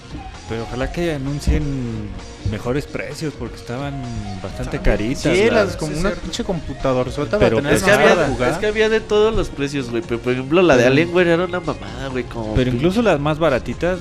Pero 0.49 0.63
ojalá 0.65 0.93
que 0.93 1.13
anuncien 1.13 2.09
mejores 2.51 2.87
precios 2.87 3.35
porque 3.39 3.57
estaban 3.57 4.01
bastante 4.43 4.79
caritas. 4.81 5.23
Sí, 5.37 5.45
las- 5.47 5.53
las, 5.69 5.77
como 5.77 5.93
sí, 5.93 5.99
una 5.99 6.11
cierto. 6.11 6.23
pinche 6.23 6.45
computador 6.45 7.11
sota 7.11 7.39
Pero 7.39 7.57
para 7.57 7.71
tener 7.71 7.75
Es 7.77 7.83
que, 7.83 7.91
había, 7.91 8.51
es 8.51 8.59
que 8.59 8.67
había 8.67 8.89
de 8.89 9.01
todos 9.01 9.35
los 9.35 9.49
precios, 9.49 9.91
güey. 9.91 10.03
Pero 10.07 10.21
por 10.21 10.33
ejemplo, 10.33 10.63
la 10.63 10.77
de 10.77 10.87
Alienware 10.87 11.29
era 11.29 11.45
una 11.45 11.61
mamada, 11.61 12.09
güey. 12.11 12.25
Como 12.25 12.55
Pero 12.55 12.71
incluso 12.71 13.03
las 13.03 13.19
más 13.19 13.39
baratitas 13.39 13.99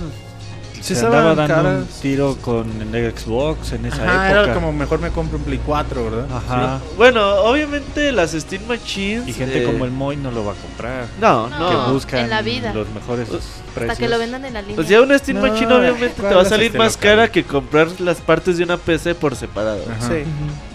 Sí 0.86 0.94
se 0.94 1.04
estaban 1.06 1.30
andaba 1.40 1.48
dando 1.64 1.80
un 1.80 1.88
tiro 2.02 2.38
con 2.42 2.70
el 2.94 3.18
Xbox 3.18 3.72
en 3.72 3.86
esa 3.88 4.04
Ajá, 4.04 4.28
época. 4.28 4.44
era 4.44 4.54
como 4.54 4.72
mejor 4.72 5.00
me 5.00 5.10
compro 5.10 5.38
un 5.40 5.44
Play 5.44 5.60
4, 5.66 6.04
¿verdad? 6.04 6.28
Ajá. 6.32 6.80
Bueno, 6.96 7.28
obviamente 7.38 8.12
las 8.12 8.34
Steam 8.34 8.68
Machines. 8.68 9.28
Y 9.28 9.34
gente 9.34 9.64
eh, 9.64 9.66
como 9.66 9.86
el 9.86 9.92
Moy 9.92 10.16
no 10.16 10.30
lo 10.30 10.46
va 10.46 10.52
a 10.52 10.56
comprar. 10.56 11.08
No, 11.20 11.50
No. 11.50 11.60
no. 11.60 11.86
que 11.88 11.92
buscan 11.92 12.20
en 12.26 12.30
la 12.30 12.42
vida. 12.44 12.72
los 12.74 12.88
mejores 12.92 13.28
Pues, 13.30 13.42
precios. 13.74 13.92
Hasta 13.94 13.96
que 14.04 14.08
lo 14.10 14.20
vendan 14.20 14.46
en 14.46 14.54
la 14.54 14.62
línea. 14.62 14.76
Pues 14.76 14.88
ya 14.88 15.02
una 15.02 15.18
Steam 15.18 15.40
No, 15.42 15.48
Machine 15.48 15.74
obviamente 15.74 16.10
te 16.10 16.22
¿cuál 16.22 16.38
va 16.38 16.42
a 16.42 16.46
salir 16.46 16.68
este 16.68 16.78
más 16.78 16.94
local? 16.98 17.10
cara 17.10 17.32
que 17.32 17.44
comprar 17.44 17.88
las 18.00 18.18
partes 18.22 18.58
de 18.60 18.64
una 18.66 18.78
PC 18.78 19.16
por 19.16 19.36
separado. 19.36 19.82
Ajá. 19.90 20.08
Sí. 20.08 20.24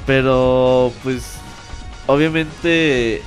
Pero 0.07 0.93
pues 1.05 1.23
obviamente 2.09 3.23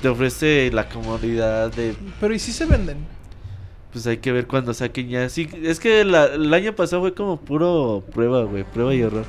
te 0.00 0.08
ofrece 0.08 0.70
la 0.72 0.88
comodidad 0.88 1.70
de 1.72 1.94
Pero 2.20 2.34
¿y 2.34 2.38
si 2.38 2.52
se 2.52 2.64
venden? 2.64 2.96
Pues 3.92 4.06
hay 4.06 4.18
que 4.18 4.32
ver 4.32 4.46
cuando 4.46 4.72
saquen 4.74 5.08
ya. 5.08 5.28
Sí, 5.28 5.48
es 5.62 5.78
que 5.80 6.04
la- 6.04 6.26
el 6.26 6.52
año 6.54 6.74
pasado 6.74 7.02
fue 7.02 7.14
como 7.14 7.38
puro 7.38 8.02
prueba, 8.12 8.42
güey, 8.44 8.64
prueba 8.64 8.94
y 8.94 9.02
error. 9.02 9.24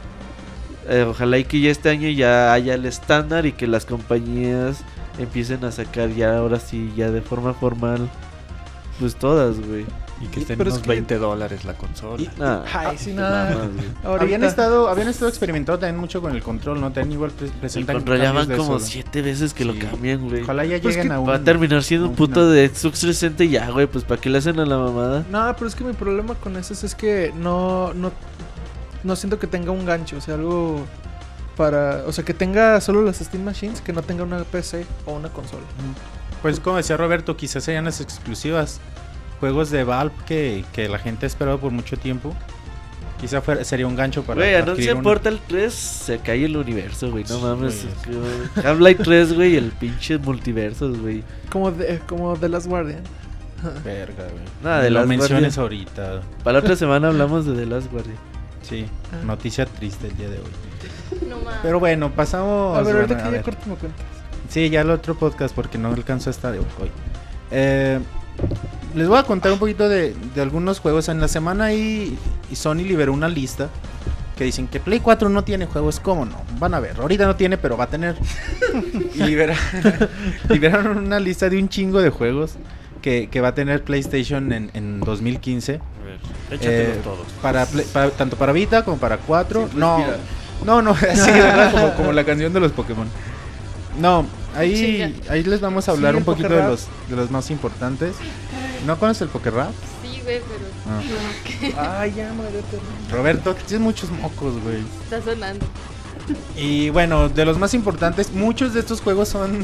Eh, 0.89 1.05
ojalá 1.07 1.37
y 1.37 1.43
que 1.45 1.59
ya 1.61 1.69
este 1.71 1.89
año 1.89 2.09
ya 2.09 2.51
haya 2.53 2.73
el 2.73 2.85
estándar 2.85 3.45
y 3.45 3.53
que 3.53 3.67
las 3.67 3.85
compañías 3.85 4.83
empiecen 5.17 5.63
a 5.63 5.71
sacar 5.71 6.09
ya 6.13 6.37
ahora 6.37 6.59
sí 6.59 6.91
ya 6.97 7.09
de 7.11 7.21
forma 7.21 7.53
formal 7.53 8.09
pues 8.99 9.15
todas, 9.15 9.59
güey. 9.65 9.85
Y 10.23 10.27
que 10.27 10.39
estén 10.39 10.59
es 10.61 10.67
unos 10.67 10.79
que- 10.79 10.87
20 10.89 11.17
dólares 11.17 11.65
la 11.65 11.73
consola. 11.73 12.21
Y- 12.21 12.29
Nah, 12.39 12.63
Ay, 12.73 12.97
sí, 12.97 13.13
mamas, 13.13 13.55
nada. 14.03 14.19
Habían 14.21 14.43
estado, 14.43 14.87
habían 14.89 15.07
estado 15.09 15.29
experimentando 15.29 15.79
también 15.79 15.99
mucho 15.99 16.21
con 16.21 16.33
el 16.35 16.41
control, 16.41 16.79
¿no? 16.81 16.91
También 16.91 17.11
igual 17.13 17.31
pre- 17.31 17.47
El 17.47 17.53
presentan 17.53 17.95
control 17.97 18.17
ya 18.19 18.31
van 18.31 18.47
cambios 18.47 18.49
de 18.49 18.57
como 18.65 18.77
eso. 18.77 18.85
siete 18.87 19.21
veces 19.21 19.53
que 19.53 19.65
lo 19.65 19.77
cambian, 19.77 20.27
güey. 20.29 20.41
Ojalá 20.43 20.65
ya 20.65 20.79
Pues 20.81 20.95
lleguen 20.95 21.11
a 21.11 21.19
un... 21.19 21.29
Va 21.29 21.35
a 21.35 21.43
terminar 21.43 21.83
siendo 21.83 22.07
un 22.09 22.15
puto 22.15 22.35
final. 22.41 22.53
de 22.53 22.67
Xbox 22.69 22.99
360 23.01 23.43
y 23.43 23.49
ya, 23.49 23.69
güey. 23.69 23.87
Pues 23.87 24.03
para 24.03 24.19
qué 24.21 24.29
le 24.29 24.37
hacen 24.37 24.59
a 24.59 24.65
la 24.65 24.77
mamada. 24.77 25.25
No, 25.29 25.53
pero 25.55 25.67
es 25.67 25.75
que 25.75 25.83
mi 25.83 25.93
problema 25.93 26.35
con 26.35 26.55
eso 26.57 26.73
es 26.73 26.95
que 26.95 27.33
no, 27.35 27.93
no, 27.93 28.11
no 29.03 29.15
siento 29.15 29.39
que 29.39 29.47
tenga 29.47 29.71
un 29.71 29.85
gancho, 29.85 30.17
o 30.17 30.21
sea, 30.21 30.35
algo 30.35 30.85
para, 31.57 32.03
o 32.07 32.11
sea, 32.11 32.23
que 32.23 32.33
tenga 32.33 32.79
solo 32.81 33.01
las 33.03 33.17
Steam 33.17 33.43
Machines, 33.43 33.81
que 33.81 33.93
no 33.93 34.01
tenga 34.01 34.23
una 34.23 34.43
PC 34.43 34.85
o 35.05 35.13
una 35.13 35.29
consola. 35.29 35.63
Pues 36.41 36.59
como 36.59 36.77
decía 36.77 36.97
Roberto, 36.97 37.37
quizás 37.37 37.63
sean 37.63 37.85
las 37.85 38.01
exclusivas. 38.01 38.79
Juegos 39.43 39.71
de 39.71 39.83
Valve 39.83 40.15
que, 40.25 40.63
que 40.71 40.87
la 40.87 40.97
gente 40.97 41.25
ha 41.25 41.27
esperado 41.27 41.59
por 41.59 41.69
mucho 41.69 41.97
tiempo. 41.97 42.33
Quizá 43.19 43.41
fuera, 43.41 43.61
sería 43.65 43.85
un 43.87 43.93
gancho 43.97 44.23
para 44.23 44.39
Güey, 44.39 44.55
anuncia 44.55 44.93
una. 44.93 45.03
Portal 45.03 45.37
3, 45.47 45.73
se 45.73 46.19
cae 46.19 46.45
el 46.45 46.55
universo, 46.55 47.11
güey. 47.11 47.25
No 47.25 47.35
Sí, 47.35 47.41
mames. 47.43 47.85
Half-Life 48.63 49.03
3, 49.03 49.33
güey, 49.33 49.57
el 49.57 49.71
pinche 49.71 50.17
multiversos, 50.17 50.97
güey. 50.97 51.25
Como 51.51 51.71
de, 51.71 51.99
como 52.07 52.37
The 52.37 52.47
Last 52.47 52.67
Guardian. 52.67 53.01
Verga, 53.83 54.23
güey. 54.23 54.45
Nada, 54.63 54.81
de 54.81 54.89
Lo 54.89 54.99
Last 54.99 55.09
menciones 55.09 55.57
Guardian. 55.57 55.89
ahorita. 55.97 56.21
Para 56.41 56.53
la 56.53 56.59
otra 56.59 56.77
semana 56.77 57.09
hablamos 57.09 57.45
de 57.45 57.53
The 57.53 57.65
Last 57.65 57.91
Guardian. 57.91 58.15
Sí, 58.61 58.85
Ah. 59.11 59.25
noticia 59.25 59.65
triste 59.65 60.07
el 60.07 60.15
día 60.15 60.29
de 60.29 60.37
hoy. 60.37 60.45
No 61.29 61.35
mames. 61.39 61.59
Pero 61.63 61.81
bueno, 61.81 62.11
pasamos... 62.13 62.77
a 62.77 62.81
ver, 62.81 62.95
ahorita 62.95 63.13
bueno, 63.15 63.27
a 63.27 63.29
que 63.29 63.35
ya 63.37 63.43
ver. 63.43 63.43
corto 63.43 63.69
me 63.69 63.75
cuentas. 63.75 64.05
Sí, 64.47 64.69
ya 64.69 64.79
el 64.81 64.89
otro 64.89 65.15
podcast 65.15 65.53
porque 65.53 65.77
no 65.77 65.89
alcanzó 65.89 66.29
a 66.29 66.31
estar 66.31 66.53
hoy. 66.53 66.63
Eh, 67.51 67.99
les 68.95 69.07
voy 69.07 69.17
a 69.17 69.23
contar 69.23 69.51
un 69.51 69.59
poquito 69.59 69.87
de, 69.89 70.13
de 70.35 70.41
algunos 70.41 70.79
juegos. 70.79 71.09
En 71.09 71.19
la 71.19 71.27
semana 71.27 71.73
y, 71.73 72.17
y 72.51 72.55
Sony 72.55 72.75
liberó 72.83 73.13
una 73.13 73.27
lista 73.29 73.69
que 74.37 74.43
dicen 74.45 74.67
que 74.67 74.79
Play 74.79 74.99
4 74.99 75.29
no 75.29 75.43
tiene 75.43 75.65
juegos. 75.65 75.99
¿Cómo 75.99 76.25
no? 76.25 76.35
Van 76.59 76.73
a 76.73 76.79
ver. 76.79 76.99
Ahorita 76.99 77.25
no 77.25 77.35
tiene, 77.35 77.57
pero 77.57 77.77
va 77.77 77.85
a 77.85 77.87
tener. 77.87 78.15
y 79.15 79.23
libera- 79.23 79.57
liberaron 80.49 80.97
una 80.97 81.19
lista 81.19 81.49
de 81.49 81.57
un 81.59 81.69
chingo 81.69 82.01
de 82.01 82.09
juegos 82.09 82.53
que, 83.01 83.27
que 83.29 83.41
va 83.41 83.49
a 83.49 83.55
tener 83.55 83.83
PlayStation 83.83 84.51
en, 84.53 84.71
en 84.73 84.99
2015. 85.01 85.73
A 85.75 86.05
ver, 86.05 86.59
Eh, 86.61 86.99
todos. 87.03 87.27
Para, 87.41 87.65
Play- 87.65 87.85
para- 87.91 88.09
tanto 88.11 88.35
para 88.37 88.51
Vita 88.53 88.83
como 88.83 88.97
para 88.97 89.17
4. 89.17 89.69
Sin 89.71 89.79
no, 89.79 90.03
no, 90.65 90.81
no, 90.81 90.91
así, 90.91 91.31
¿verdad? 91.31 91.71
Como, 91.71 91.93
como 91.95 92.11
la 92.11 92.23
canción 92.23 92.53
de 92.53 92.59
los 92.59 92.71
Pokémon. 92.71 93.07
No, 93.99 94.25
ahí, 94.55 95.21
ahí 95.29 95.43
les 95.43 95.61
vamos 95.61 95.87
a 95.87 95.91
hablar 95.91 96.13
Sí, 96.13 96.17
un 96.17 96.23
poquito 96.23 96.47
de 96.49 96.55
Pokerrap. 96.55 96.71
los, 96.71 96.87
de 97.09 97.15
los 97.15 97.29
más 97.29 97.51
importantes. 97.51 98.15
¿No 98.85 98.97
conoces 98.99 99.21
el 99.23 99.29
Pokerrap? 99.29 99.71
Sí, 100.01 100.19
güey, 100.23 100.39
pero 100.41 100.73
Ah. 101.77 101.99
Ay, 102.01 102.13
ya, 102.15 102.33
muérete. 102.33 102.77
Roberto, 103.11 103.55
tienes 103.55 103.79
muchos 103.81 104.09
mocos, 104.11 104.61
güey. 104.61 104.83
está 105.03 105.21
sonando. 105.21 105.65
Y 106.55 106.89
bueno, 106.89 107.29
de 107.29 107.45
los 107.45 107.57
más 107.57 107.73
importantes, 107.73 108.31
muchos 108.33 108.73
de 108.73 108.79
estos 108.81 109.01
juegos 109.01 109.29
son 109.29 109.57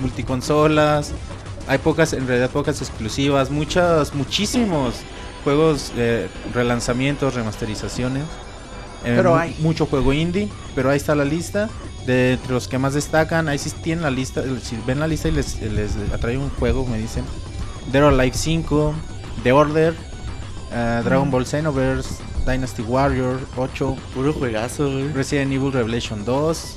multiconsolas. 0.00 1.12
Hay 1.68 1.78
pocas, 1.78 2.12
en 2.12 2.26
realidad 2.26 2.50
pocas 2.50 2.80
exclusivas, 2.80 3.50
muchos, 3.50 4.14
muchísimos 4.14 4.94
juegos, 5.44 5.92
eh, 5.96 6.28
relanzamientos, 6.54 7.34
remasterizaciones. 7.34 8.22
Eh, 9.04 9.12
Pero 9.16 9.36
hay. 9.36 9.54
mucho 9.60 9.86
juego 9.86 10.12
indie, 10.12 10.48
pero 10.74 10.90
ahí 10.90 10.96
está 10.96 11.14
la 11.14 11.24
lista. 11.24 11.68
De 12.06 12.34
entre 12.34 12.52
los 12.52 12.68
que 12.68 12.78
más 12.78 12.94
destacan, 12.94 13.48
ahí 13.48 13.58
sí 13.58 13.70
tienen 13.82 14.02
la 14.02 14.10
lista. 14.10 14.42
Si 14.62 14.76
ven 14.86 15.00
la 15.00 15.08
lista 15.08 15.28
y 15.28 15.32
les, 15.32 15.60
les 15.60 15.92
atrae 16.14 16.38
un 16.38 16.50
juego, 16.50 16.86
me 16.86 16.98
dicen: 16.98 17.24
Dead 17.92 18.02
or 18.02 18.12
Alive 18.12 18.34
5, 18.36 18.94
The 19.42 19.52
Order, 19.52 19.94
eh, 20.72 21.00
Dragon 21.04 21.30
Ball 21.30 21.44
Xenoverse, 21.46 22.20
Dynasty 22.44 22.82
Warrior 22.82 23.38
8, 23.56 23.96
Puro 24.14 24.32
juegazo, 24.32 24.90
güey. 24.90 25.12
Resident 25.12 25.52
Evil 25.52 25.72
Revelation 25.72 26.24
2. 26.24 26.76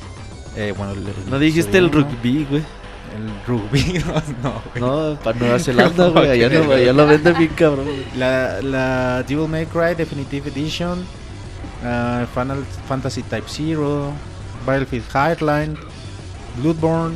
Eh, 0.55 0.73
bueno, 0.77 0.93
el- 0.93 1.07
el 1.07 1.29
No 1.29 1.39
dijiste 1.39 1.77
el 1.77 1.91
rugby, 1.91 2.45
güey. 2.49 2.63
El 3.15 3.31
rugby, 3.47 4.03
no, 4.43 4.61
güey. 4.73 4.81
No, 4.81 5.19
para 5.23 5.37
Nueva 5.39 5.59
Zelanda, 5.59 6.09
güey. 6.09 6.29
Allá, 6.29 6.49
no, 6.49 6.71
allá 6.71 6.93
lo 6.93 7.07
venden 7.07 7.37
bien 7.37 7.51
cabrón. 7.55 7.87
La, 8.17 8.61
la 8.61 9.23
Devil 9.23 9.47
May 9.47 9.65
Cry 9.65 9.95
Definitive 9.95 10.49
Edition. 10.49 11.03
ah, 11.83 12.25
Final 12.33 12.63
Fantasy 12.87 13.23
Type 13.23 13.45
0. 13.47 14.11
Battlefield 14.65 15.05
Hardline. 15.13 15.77
Bloodborne. 16.61 17.15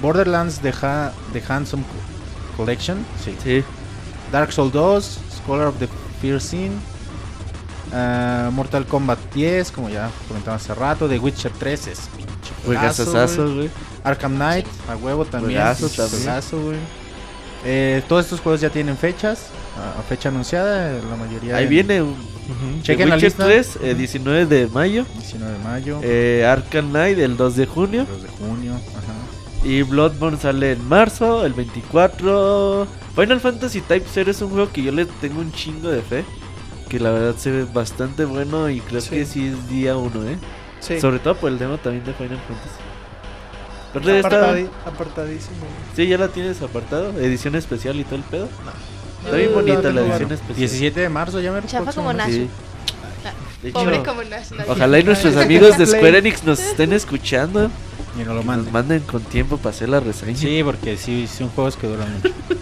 Borderlands 0.00 0.60
The, 0.60 0.72
ha 0.82 1.12
The 1.32 1.42
Handsome 1.46 1.82
Collection. 2.56 2.98
Sí. 3.24 3.34
Sí. 3.42 3.64
Dark 4.32 4.52
Souls 4.52 4.72
2. 4.72 5.18
Scholar 5.42 5.68
of 5.68 5.78
the 5.78 5.88
Fear 6.20 6.40
Scene. 6.40 6.72
ah, 7.92 8.50
Mortal 8.52 8.84
Kombat 8.86 9.18
10, 9.34 9.70
como 9.70 9.88
ya 9.88 10.10
comentaba 10.28 10.56
hace 10.56 10.74
rato. 10.74 11.08
The 11.08 11.18
Witcher 11.18 11.52
3 11.52 11.86
es 11.86 12.00
pinche. 12.16 12.32
Arkham 14.04 14.34
Knight, 14.36 14.66
a 14.88 14.96
huevo 14.96 15.24
también. 15.24 15.60
Juegazo 15.60 15.88
juegazo, 15.88 16.62
güey. 16.62 16.78
Eh, 17.64 18.02
todos 18.08 18.24
estos 18.24 18.40
juegos 18.40 18.60
ya 18.60 18.70
tienen 18.70 18.96
fechas, 18.96 19.46
a, 19.98 20.02
fecha 20.02 20.28
anunciada, 20.28 20.92
eh, 20.92 21.00
la 21.10 21.16
mayoría. 21.16 21.56
Ahí 21.56 21.64
en 21.64 21.70
viene 21.70 22.02
un 22.02 22.10
Ujú. 22.10 22.76
The 22.76 22.82
Chequen 22.82 23.08
la 23.08 23.16
Witcher 23.16 23.30
lista. 23.30 23.44
3, 23.44 23.78
eh, 23.82 23.94
19 23.94 24.46
de 24.46 24.66
mayo. 24.68 25.04
19 25.18 25.52
de 25.52 25.58
mayo, 25.64 26.00
Eh, 26.02 26.46
Arkham 26.48 26.90
Knight 26.90 27.18
el 27.18 27.36
2 27.36 27.56
de 27.56 27.66
junio. 27.66 28.06
2 28.08 28.22
de 28.22 28.28
junio. 28.28 28.74
Ajá. 28.74 29.14
Y 29.64 29.82
Bloodborne 29.82 30.38
sale 30.38 30.72
en 30.72 30.88
marzo, 30.88 31.44
el 31.44 31.52
24. 31.54 32.86
Final 33.14 33.40
Fantasy 33.40 33.80
Type 33.80 34.06
0 34.12 34.30
es 34.30 34.42
un 34.42 34.50
juego 34.50 34.70
que 34.70 34.82
yo 34.82 34.92
le 34.92 35.06
tengo 35.06 35.40
un 35.40 35.52
chingo 35.52 35.88
de 35.88 36.02
fe. 36.02 36.24
Que 36.88 37.00
la 37.00 37.10
verdad 37.10 37.34
se 37.36 37.50
ve 37.50 37.64
bastante 37.64 38.24
bueno 38.24 38.70
y 38.70 38.80
creo 38.80 39.00
Sí. 39.00 39.10
que 39.10 39.24
sí 39.26 39.46
es 39.48 39.68
día 39.68 39.96
1, 39.96 40.22
¿eh? 40.28 40.36
Sí. 40.78 41.00
Sobre 41.00 41.18
todo 41.18 41.34
por 41.36 41.50
el 41.50 41.58
demo 41.58 41.78
también 41.78 42.04
de 42.04 42.12
Final 42.12 42.38
Fantasy. 42.38 42.70
Pero 43.92 44.04
ya 44.04 44.16
está- 44.18 44.28
Apartadi- 44.52 44.68
apartadísimo. 44.86 45.56
Sí, 45.96 46.06
ya 46.06 46.18
la 46.18 46.28
tienes 46.28 46.62
apartado. 46.62 47.10
Edición 47.18 47.56
especial 47.56 47.98
y 47.98 48.04
todo 48.04 48.16
el 48.16 48.22
pedo. 48.22 48.48
Está 49.24 49.36
bien 49.36 49.50
Uh, 49.50 49.54
bonita 49.54 49.90
la 49.90 50.02
edición 50.02 50.30
especial. 50.32 50.56
17 50.58 51.00
de 51.00 51.08
marzo 51.08 51.40
ya 51.40 51.50
me 51.50 51.62
Chafa 51.66 51.92
como 51.92 52.12
Nash. 52.12 52.30
Sí. 52.30 52.48
De 53.62 53.70
hecho, 53.70 53.78
Pobre 53.80 54.02
como 54.04 54.22
Nash. 54.22 54.48
ojalá 54.68 54.98
y 55.00 55.02
nuestros 55.02 55.34
amigos 55.36 55.76
de 55.78 55.86
Square 55.86 56.18
Enix 56.18 56.44
nos 56.44 56.60
estén 56.60 56.92
escuchando. 56.92 57.68
Y 58.18 58.24
no 58.24 58.34
lo 58.34 58.42
manden. 58.42 58.72
manden 58.72 59.00
con 59.00 59.22
tiempo 59.22 59.56
para 59.58 59.70
hacer 59.74 59.88
la 59.88 60.00
reseña. 60.00 60.36
Sí, 60.36 60.62
porque 60.64 60.96
sí, 60.96 61.26
son 61.26 61.48
juegos 61.50 61.76
que 61.76 61.86
duran 61.86 62.12
mucho. 62.14 62.30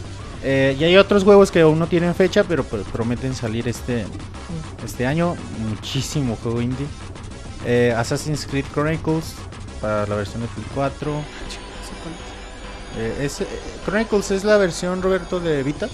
Eh, 0.47 0.77
y 0.79 0.85
hay 0.85 0.95
otros 0.99 1.25
juegos 1.25 1.51
que 1.51 1.63
aún 1.63 1.79
no 1.79 1.87
tienen 1.87 2.15
fecha, 2.15 2.45
pero 2.45 2.69
pr- 2.69 2.83
prometen 2.85 3.35
salir 3.35 3.67
este, 3.67 4.05
este 4.85 5.07
año. 5.07 5.37
Muchísimo 5.71 6.37
juego 6.37 6.61
indie. 6.61 6.85
Eh, 7.65 7.95
Assassin's 7.97 8.45
Creed 8.47 8.67
Chronicles 8.75 9.25
para 9.81 10.07
la 10.07 10.17
versión 10.17 10.43
de 10.43 10.49
Play 10.49 10.67
4. 10.75 11.13
Eh, 12.99 13.25
es, 13.25 13.41
eh, 13.41 13.47
Chronicles 13.87 14.31
es 14.33 14.45
la 14.45 14.59
versión, 14.59 15.01
Roberto, 15.01 15.41
de 15.41 15.63
Vita. 15.63 15.89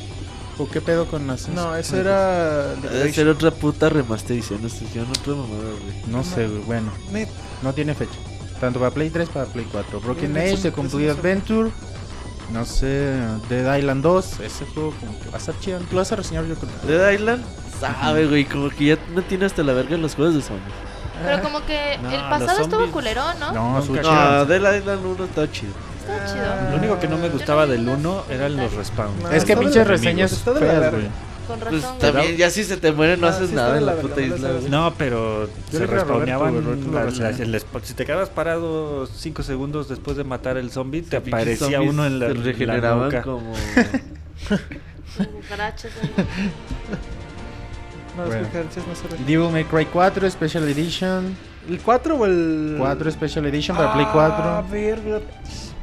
¿O 0.59 0.68
qué 0.68 0.81
pedo 0.81 1.07
con 1.07 1.31
Assassin's 1.31 1.55
No, 1.57 1.77
eso 1.77 1.96
era. 1.96 2.75
Debe 2.75 3.12
ser 3.12 3.29
otra 3.29 3.53
puta 3.53 3.88
remasterización. 3.88 4.66
Esto 4.66 4.85
yo 4.92 5.05
no 6.09 6.25
sé, 6.25 6.49
güey, 6.49 6.62
bueno. 6.62 6.90
No 7.62 7.73
tiene 7.73 7.94
fecha. 7.94 8.18
Tanto 8.61 8.79
para 8.79 8.90
Play 8.90 9.11
3 9.11 9.29
para 9.31 9.46
Play 9.46 9.66
4. 9.70 10.01
Broken 10.01 10.37
Age, 10.37 10.57
The 10.59 10.73
Complete 10.73 11.07
no. 11.07 11.12
Adventure. 11.12 11.70
No 12.53 12.64
sé, 12.64 13.16
Dead 13.49 13.77
Island 13.79 14.03
2. 14.03 14.40
Ese 14.40 14.66
juego 14.66 14.92
como 15.01 15.18
que 15.20 15.29
va 15.31 15.37
a 15.37 15.38
estar 15.38 15.59
chido. 15.61 15.79
Tú 15.79 15.87
lo 15.92 15.99
vas 15.99 16.12
a 16.12 16.16
reseñar 16.16 16.44
yo 16.46 16.55
creo. 16.57 16.70
Dead 16.99 17.11
Island, 17.12 17.44
sabe, 17.81 18.27
güey. 18.27 18.44
Como 18.44 18.68
que 18.70 18.85
ya 18.87 18.99
no 19.14 19.23
tiene 19.23 19.46
hasta 19.46 19.62
la 19.62 19.73
verga 19.73 19.96
los 19.96 20.14
juegos 20.14 20.35
de 20.35 20.42
Sony. 20.42 20.59
Pero 21.25 21.42
como 21.42 21.64
que 21.66 21.99
No, 22.03 22.11
el 22.11 22.20
pasado 22.23 22.51
estuvo 22.62 22.70
zombies. 22.70 22.90
culerón, 22.92 23.38
¿no? 23.38 23.53
No, 23.53 23.83
su 23.83 23.96
chido. 23.96 24.12
No, 24.12 24.44
Dead 24.46 24.79
Island 24.79 25.05
1 25.07 25.25
está 25.25 25.51
chido. 25.53 25.73
Ah. 26.09 26.27
chido. 26.27 26.70
Lo 26.73 26.77
único 26.79 26.99
que 26.99 27.09
no 27.09 27.18
me 27.18 27.29
gustaba 27.29 27.66
del 27.66 27.88
1 27.88 28.25
eran 28.31 28.57
los 28.57 28.73
respawns. 28.75 29.23
No, 29.23 29.31
Es 29.31 29.44
que 29.44 29.53
está 29.53 29.62
pinches 29.64 29.87
reseñas 29.87 30.33
está 30.33 30.53
de 30.53 30.61
la 30.61 30.66
feas, 30.66 30.81
verga. 30.81 30.99
güey. 30.99 31.11
Con 31.51 31.59
Pues 31.61 31.83
razón. 31.83 31.99
también, 31.99 32.37
ya 32.37 32.51
si 32.51 32.65
se 32.65 32.77
te 32.77 32.93
muere, 32.93 33.17
no 33.17 33.27
Ah, 33.27 33.31
haces 33.31 33.51
sí 33.51 33.55
nada 33.55 33.77
en 33.79 33.87
la 33.87 33.95
la 33.95 34.01
puta 34.01 34.21
no 34.21 34.35
isla, 34.37 34.51
güey. 34.53 34.71
No, 34.71 34.95
pero 34.97 35.47
Yo 35.73 35.79
se 35.79 35.85
a 35.85 35.87
respawneaban. 35.87 36.55
la- 36.93 37.05
la- 37.11 37.29
el 37.31 37.63
si 37.83 37.95
te 37.95 38.07
quedabas 38.07 38.29
parado 38.31 39.07
5 39.07 39.43
segundos 39.43 39.89
después 39.89 40.17
de 40.17 40.25
matar 40.25 40.57
el 40.57 40.71
zombie, 40.71 41.03
te 41.03 41.17
aparecía 41.17 41.81
uno 41.81 42.07
en 42.07 42.19
la, 42.19 42.29
se 42.29 42.35
la 42.35 42.43
regeneraban 42.45 43.05
nuca. 43.07 43.23
como. 43.23 43.53
Cucarachas. 45.17 45.91
No, 48.17 48.25
Bueno. 48.27 48.41
es 48.43 48.47
que 48.49 48.53
Carchas 48.53 48.85
no 48.87 49.25
Devil 49.27 49.51
May 49.53 49.65
Cry 49.65 49.87
4 49.87 50.29
Special 50.31 50.65
Edition. 50.69 51.37
¿El 51.69 51.79
4 51.81 52.17
o 52.17 52.27
el.? 52.27 52.75
4 52.79 53.11
Special 53.11 53.47
Edition 53.47 53.77
para 53.77 53.93
Play 53.93 54.07
Ah, 54.09 54.63
4. 54.63 54.67
verga. 54.71 55.21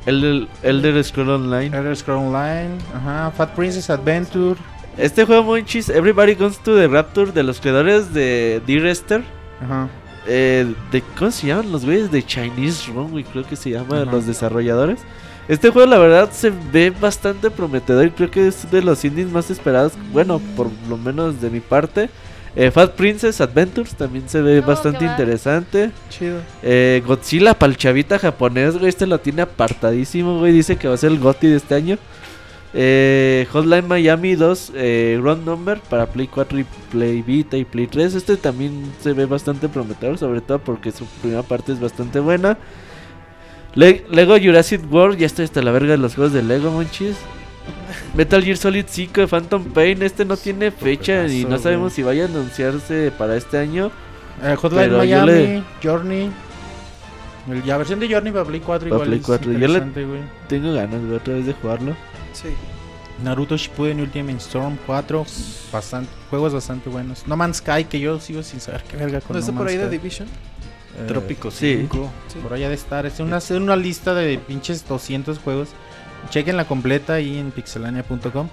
El 0.05 0.21
del 0.21 0.47
Elder 0.63 1.03
Scroll 1.03 1.29
Online. 1.29 1.77
Elder 1.77 1.95
Scroll 1.95 2.17
Online. 2.27 2.69
Ajá. 2.95 3.31
Fat 3.31 3.53
Princess 3.55 3.89
Adventure. 3.89 4.55
Este 4.97 5.25
juego, 5.25 5.43
monchis, 5.43 5.89
Everybody 5.89 6.33
Goes 6.33 6.57
to 6.59 6.75
the 6.75 6.87
Rapture 6.87 7.31
de 7.31 7.43
los 7.43 7.59
creadores 7.59 8.13
de 8.13 8.61
D-Rester. 8.65 9.23
Ajá. 9.63 9.87
Eh, 10.25 10.73
de, 10.91 11.01
¿Cómo 11.17 11.31
se 11.31 11.47
llaman 11.47 11.71
los 11.71 11.85
güeyes? 11.85 12.11
De 12.11 12.25
Chinese 12.25 12.91
Room, 12.91 13.11
güey, 13.11 13.23
creo 13.23 13.45
que 13.45 13.55
se 13.55 13.69
llama, 13.69 14.01
Ajá. 14.01 14.11
los 14.11 14.25
desarrolladores. 14.25 14.99
Este 15.47 15.69
juego, 15.69 15.87
la 15.89 15.99
verdad, 15.99 16.29
se 16.31 16.51
ve 16.73 16.89
bastante 16.89 17.49
prometedor 17.51 18.07
y 18.07 18.11
creo 18.11 18.29
que 18.31 18.47
es 18.47 18.69
de 18.69 18.81
los 18.81 19.05
indies 19.05 19.29
más 19.31 19.49
esperados. 19.51 19.93
Bueno, 20.11 20.41
por 20.55 20.67
lo 20.89 20.97
menos 20.97 21.39
de 21.39 21.49
mi 21.49 21.59
parte. 21.59 22.09
Eh, 22.55 22.71
Fat 22.71 22.93
Princess 22.95 23.39
Adventures 23.39 23.93
también 23.95 24.27
se 24.27 24.41
ve 24.41 24.61
No, 24.61 24.67
bastante 24.67 25.05
interesante. 25.05 25.91
Chido. 26.09 26.39
Eh, 26.63 27.03
Godzilla 27.05 27.53
para 27.53 27.71
el 27.71 27.77
chavita 27.77 28.17
japonés, 28.17 28.75
güey. 28.77 28.89
Este 28.89 29.05
lo 29.05 29.19
tiene 29.19 29.43
apartadísimo, 29.43 30.39
güey. 30.39 30.51
Dice 30.51 30.75
que 30.75 30.87
va 30.87 30.95
a 30.95 30.97
ser 30.97 31.11
el 31.11 31.19
GOTY 31.19 31.47
de 31.47 31.55
este 31.57 31.75
año. 31.75 31.97
Eh, 32.73 33.47
Hotline 33.51 33.87
Miami 33.87 34.35
2, 34.35 34.73
eh, 34.75 35.17
Run 35.21 35.45
Number 35.45 35.79
para 35.79 36.05
Play 36.07 36.27
4 36.27 36.59
y 36.59 36.65
Play 36.91 37.21
Vita 37.21 37.57
y 37.57 37.65
Play 37.65 37.87
3. 37.87 38.13
Este 38.15 38.37
también 38.37 38.91
se 39.01 39.13
ve 39.13 39.25
bastante 39.25 39.69
prometedor, 39.69 40.17
sobre 40.17 40.41
todo 40.41 40.59
porque 40.59 40.91
su 40.91 41.05
primera 41.21 41.43
parte 41.43 41.71
es 41.71 41.79
bastante 41.79 42.19
buena. 42.19 42.57
Le- 43.73 44.03
Lego 44.11 44.35
Jurassic 44.41 44.81
World, 44.91 45.17
ya 45.17 45.25
estoy 45.27 45.45
hasta 45.45 45.61
la 45.61 45.71
verga 45.71 45.91
de 45.91 45.97
los 45.97 46.15
juegos 46.15 46.33
de 46.33 46.43
Lego, 46.43 46.71
monchis. 46.71 47.15
Metal 48.15 48.43
Gear 48.43 48.57
Solid 48.57 48.85
5 48.87 49.21
de 49.21 49.27
Phantom 49.27 49.63
Pain, 49.65 50.01
este 50.03 50.23
no 50.25 50.37
tiene 50.37 50.71
fecha 50.71 51.27
y 51.27 51.43
no 51.45 51.57
sabemos 51.59 51.93
si 51.93 52.03
vaya 52.03 52.23
a 52.23 52.27
anunciarse 52.27 53.11
para 53.17 53.35
este 53.37 53.57
año. 53.57 53.91
Eh, 54.43 54.55
Hotline 54.55 54.91
yo 54.91 54.97
Miami. 54.97 55.31
le- 55.31 55.63
Journey. 55.83 56.31
La 57.65 57.77
versión 57.77 57.99
de 57.99 58.09
Journey 58.09 58.31
para 58.33 58.45
Play 58.45 58.59
4 58.59 58.89
Para 58.89 58.95
igual 58.95 59.07
Play 59.07 59.19
es 59.19 59.25
4, 59.25 59.51
yo 59.53 59.67
le-. 59.67 60.23
Tengo 60.49 60.73
ganas, 60.73 60.99
otra 61.15 61.33
vez 61.35 61.45
de 61.45 61.53
jugarlo. 61.53 61.95
Sí. 62.41 62.49
Naruto 63.23 63.57
Shippuden 63.57 63.99
Ultimate 63.99 64.37
Storm 64.37 64.77
4, 64.85 65.25
bastante, 65.71 66.09
juegos 66.29 66.53
bastante 66.53 66.89
buenos. 66.89 67.25
No 67.27 67.35
Man's 67.35 67.57
Sky, 67.57 67.85
que 67.85 67.99
yo 67.99 68.19
sigo 68.19 68.43
sin 68.43 68.59
saber 68.59 68.83
qué 68.83 68.95
verga 68.95 69.21
con 69.21 69.33
¿No 69.33 69.39
está 69.39 69.51
No 69.51 69.57
por 69.57 69.67
ahí 69.67 69.77
de 69.77 69.87
Sky. 69.87 69.97
Division? 69.97 70.27
Eh, 70.27 71.07
Trópico 71.07 71.49
sí. 71.49 71.77
5. 71.77 72.11
Sí. 72.27 72.39
Por 72.43 72.53
allá 72.53 72.69
de 72.69 72.75
estar, 72.75 73.05
es 73.05 73.19
una, 73.19 73.37
es 73.37 73.49
una 73.51 73.75
lista 73.75 74.13
de 74.13 74.37
pinches 74.37 74.87
200 74.87 75.39
juegos. 75.39 75.69
Chequen 76.29 76.57
la 76.57 76.65
completa 76.65 77.13
ahí 77.13 77.39
en 77.39 77.51
pixelania.com. 77.51 78.49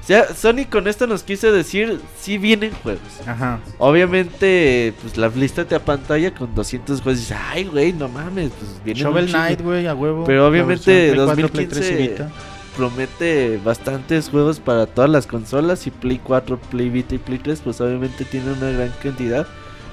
O 0.00 0.04
sea, 0.04 0.34
Sony 0.34 0.64
con 0.68 0.88
esto 0.88 1.06
nos 1.06 1.22
quiso 1.22 1.52
decir, 1.52 2.00
si 2.18 2.36
vienen 2.36 2.72
juegos. 2.82 3.02
Ajá. 3.26 3.60
Obviamente, 3.78 4.94
pues 5.00 5.16
la 5.16 5.28
lista 5.28 5.64
te 5.64 5.74
apantalla 5.74 6.34
con 6.34 6.54
200 6.54 7.00
juegos 7.00 7.18
y 7.18 7.22
dices, 7.22 7.36
ay, 7.40 7.64
güey, 7.64 7.92
no 7.92 8.08
mames, 8.08 8.50
pues 8.58 8.84
viene 8.84 9.00
Shovel 9.00 9.28
Knight, 9.28 9.60
güey, 9.60 9.86
a 9.86 9.94
huevo. 9.94 10.24
Pero 10.24 10.46
obviamente 10.48 11.14
versión 11.14 11.26
Play 11.26 11.36
4, 11.36 11.48
Play 11.52 11.66
2015 11.66 11.80
3 11.80 11.90
y 11.90 12.08
Vita. 12.08 12.30
Promete 12.76 13.60
bastantes 13.62 14.30
juegos 14.30 14.58
para 14.58 14.86
todas 14.86 15.10
las 15.10 15.26
consolas 15.26 15.86
y 15.86 15.90
Play 15.90 16.20
4, 16.22 16.58
Play 16.70 16.88
Vita 16.88 17.14
y 17.14 17.18
Play 17.18 17.38
3, 17.38 17.60
pues 17.62 17.80
obviamente 17.80 18.24
tiene 18.24 18.52
una 18.52 18.70
gran 18.70 18.92
cantidad. 19.02 19.46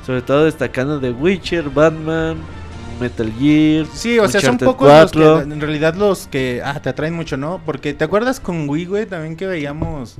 Sobre 0.05 0.21
todo 0.21 0.45
destacando 0.45 0.99
The 0.99 1.11
Witcher, 1.11 1.69
Batman, 1.69 2.37
Metal 3.01 3.31
Gear. 3.37 3.85
Sí, 3.93 4.17
o 4.17 4.27
sea, 4.29 4.39
son 4.41 4.57
pocos 4.57 4.87
los 4.87 5.11
4. 5.11 5.37
que, 5.47 5.53
en 5.53 5.61
realidad 5.61 5.95
los 5.95 6.27
que 6.27 6.61
ah, 6.63 6.79
te 6.81 6.89
atraen 6.89 7.13
mucho, 7.13 7.35
¿no? 7.37 7.61
Porque 7.65 7.93
te 7.93 8.05
acuerdas 8.05 8.39
con 8.39 8.67
Wii, 8.69 8.85
güey, 8.85 9.05
también 9.05 9.35
que 9.35 9.45
veíamos 9.45 10.15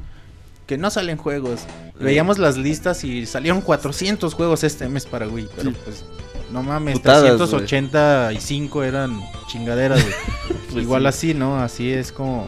que 0.68 0.78
no 0.78 0.91
salen 0.91 1.18
juegos. 1.18 1.62
Veíamos 1.99 2.38
las 2.38 2.55
listas 2.55 3.03
y 3.03 3.26
salieron 3.26 3.62
400 3.62 4.34
juegos 4.36 4.64
este 4.64 4.88
mes 4.88 5.05
para 5.05 5.28
Wii. 5.28 5.49
Pero 5.55 5.72
Sí. 5.72 5.78
pues, 5.84 6.05
no 6.51 6.63
mames, 6.63 6.97
Putadas, 6.99 7.21
385 7.37 8.83
eran 8.83 9.21
chingaderas, 9.47 10.01
güey. 10.01 10.13
Pues 10.71 10.83
Igual 10.83 11.01
sí. 11.03 11.07
así, 11.07 11.33
¿no? 11.33 11.57
Así 11.59 11.91
es 11.91 12.11
como, 12.11 12.45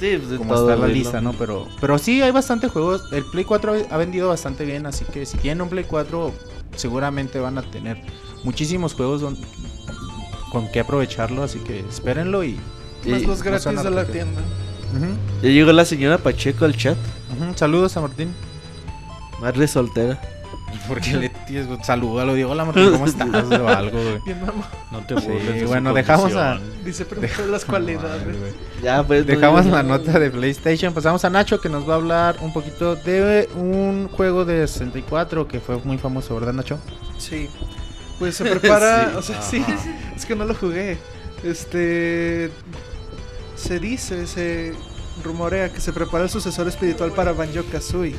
Sí, 0.00 0.16
pues 0.24 0.38
como 0.38 0.54
todo, 0.54 0.70
está 0.70 0.80
la 0.86 0.88
lista, 0.90 1.20
¿no? 1.20 1.32
Pero, 1.34 1.68
pero 1.80 1.98
sí, 1.98 2.22
hay 2.22 2.30
bastante 2.30 2.68
juegos. 2.68 3.02
El 3.12 3.24
Play 3.24 3.44
4 3.44 3.74
ha 3.90 3.96
vendido 3.98 4.28
bastante 4.28 4.64
bien, 4.64 4.86
así 4.86 5.04
que 5.04 5.26
si 5.26 5.36
tienen 5.36 5.60
un 5.60 5.68
Play 5.68 5.84
4, 5.84 6.32
seguramente 6.76 7.38
van 7.38 7.58
a 7.58 7.62
tener 7.62 8.00
muchísimos 8.44 8.94
juegos 8.94 9.20
don- 9.20 9.36
con 10.52 10.70
que 10.72 10.80
aprovecharlo. 10.80 11.42
Así 11.42 11.58
que 11.58 11.80
espérenlo 11.80 12.44
y. 12.44 12.54
Más 13.06 13.20
Y- 13.22 13.26
los 13.26 13.38
no 13.40 13.44
gratis 13.44 13.64
son 13.64 13.76
de 13.76 13.90
la 13.90 14.04
tienda. 14.06 14.40
Ujú, 14.96 15.06
Ya 15.42 15.50
llegó 15.50 15.72
la 15.72 15.84
señora 15.84 16.16
Pacheco 16.16 16.64
al 16.64 16.74
chat. 16.76 16.96
Saludos 17.56 17.94
a 17.98 18.00
Martín. 18.00 18.32
Madre 19.40 19.68
soltera. 19.68 20.18
Porque 20.88 21.14
le 21.14 21.28
tienes 21.28 21.66
salúdalo, 21.84 22.34
digo, 22.34 22.50
hola 22.50 22.64
Martín, 22.64 22.90
¿cómo 22.92 23.06
estás? 23.06 23.28
O 23.28 23.68
algo, 23.68 24.02
güey. 24.02 24.18
Bien, 24.24 24.40
mamá. 24.40 24.68
No 24.90 25.00
te 25.00 25.20
Sí, 25.20 25.26
burles 25.26 25.54
de 25.54 25.60
su 25.60 25.66
bueno, 25.66 25.92
dejamos 25.92 26.34
a-. 26.34 26.58
Dice, 26.84 27.04
pero 27.04 27.46
las 27.46 27.64
cualidades. 27.64 28.24
Madre. 28.26 28.52
Ya, 28.82 29.02
pues. 29.02 29.26
Dejamos 29.26 29.66
la 29.66 29.82
nota 29.82 30.18
de 30.18 30.30
PlayStation, 30.30 30.94
pasamos 30.94 31.24
a 31.24 31.30
Nacho 31.30 31.60
que 31.60 31.68
nos 31.68 31.88
va 31.88 31.94
a 31.94 31.96
hablar 31.96 32.36
un 32.40 32.52
poquito 32.52 32.96
de 32.96 33.48
un 33.56 34.08
juego 34.08 34.44
de 34.44 34.66
64 34.66 35.46
que 35.48 35.60
fue 35.60 35.76
muy 35.78 35.98
famoso, 35.98 36.34
¿verdad 36.34 36.52
Nacho? 36.52 36.78
Sí. 37.18 37.48
Pues 38.18 38.36
se 38.36 38.44
prepara, 38.44 39.10
Sí. 39.10 39.16
o 39.16 39.22
sea, 39.22 39.42
sí, 39.42 39.64
es 40.16 40.24
que 40.26 40.34
no 40.34 40.44
lo 40.44 40.54
jugué. 40.54 40.98
Este 41.44 42.50
se 43.54 43.78
dice, 43.78 44.26
se 44.26 44.74
rumorea 45.24 45.68
que 45.72 45.80
se 45.80 45.92
prepara 45.92 46.24
el 46.24 46.30
sucesor 46.30 46.68
espiritual 46.68 47.12
para 47.12 47.32
Banjo 47.32 47.62
Kazooie. 47.70 48.16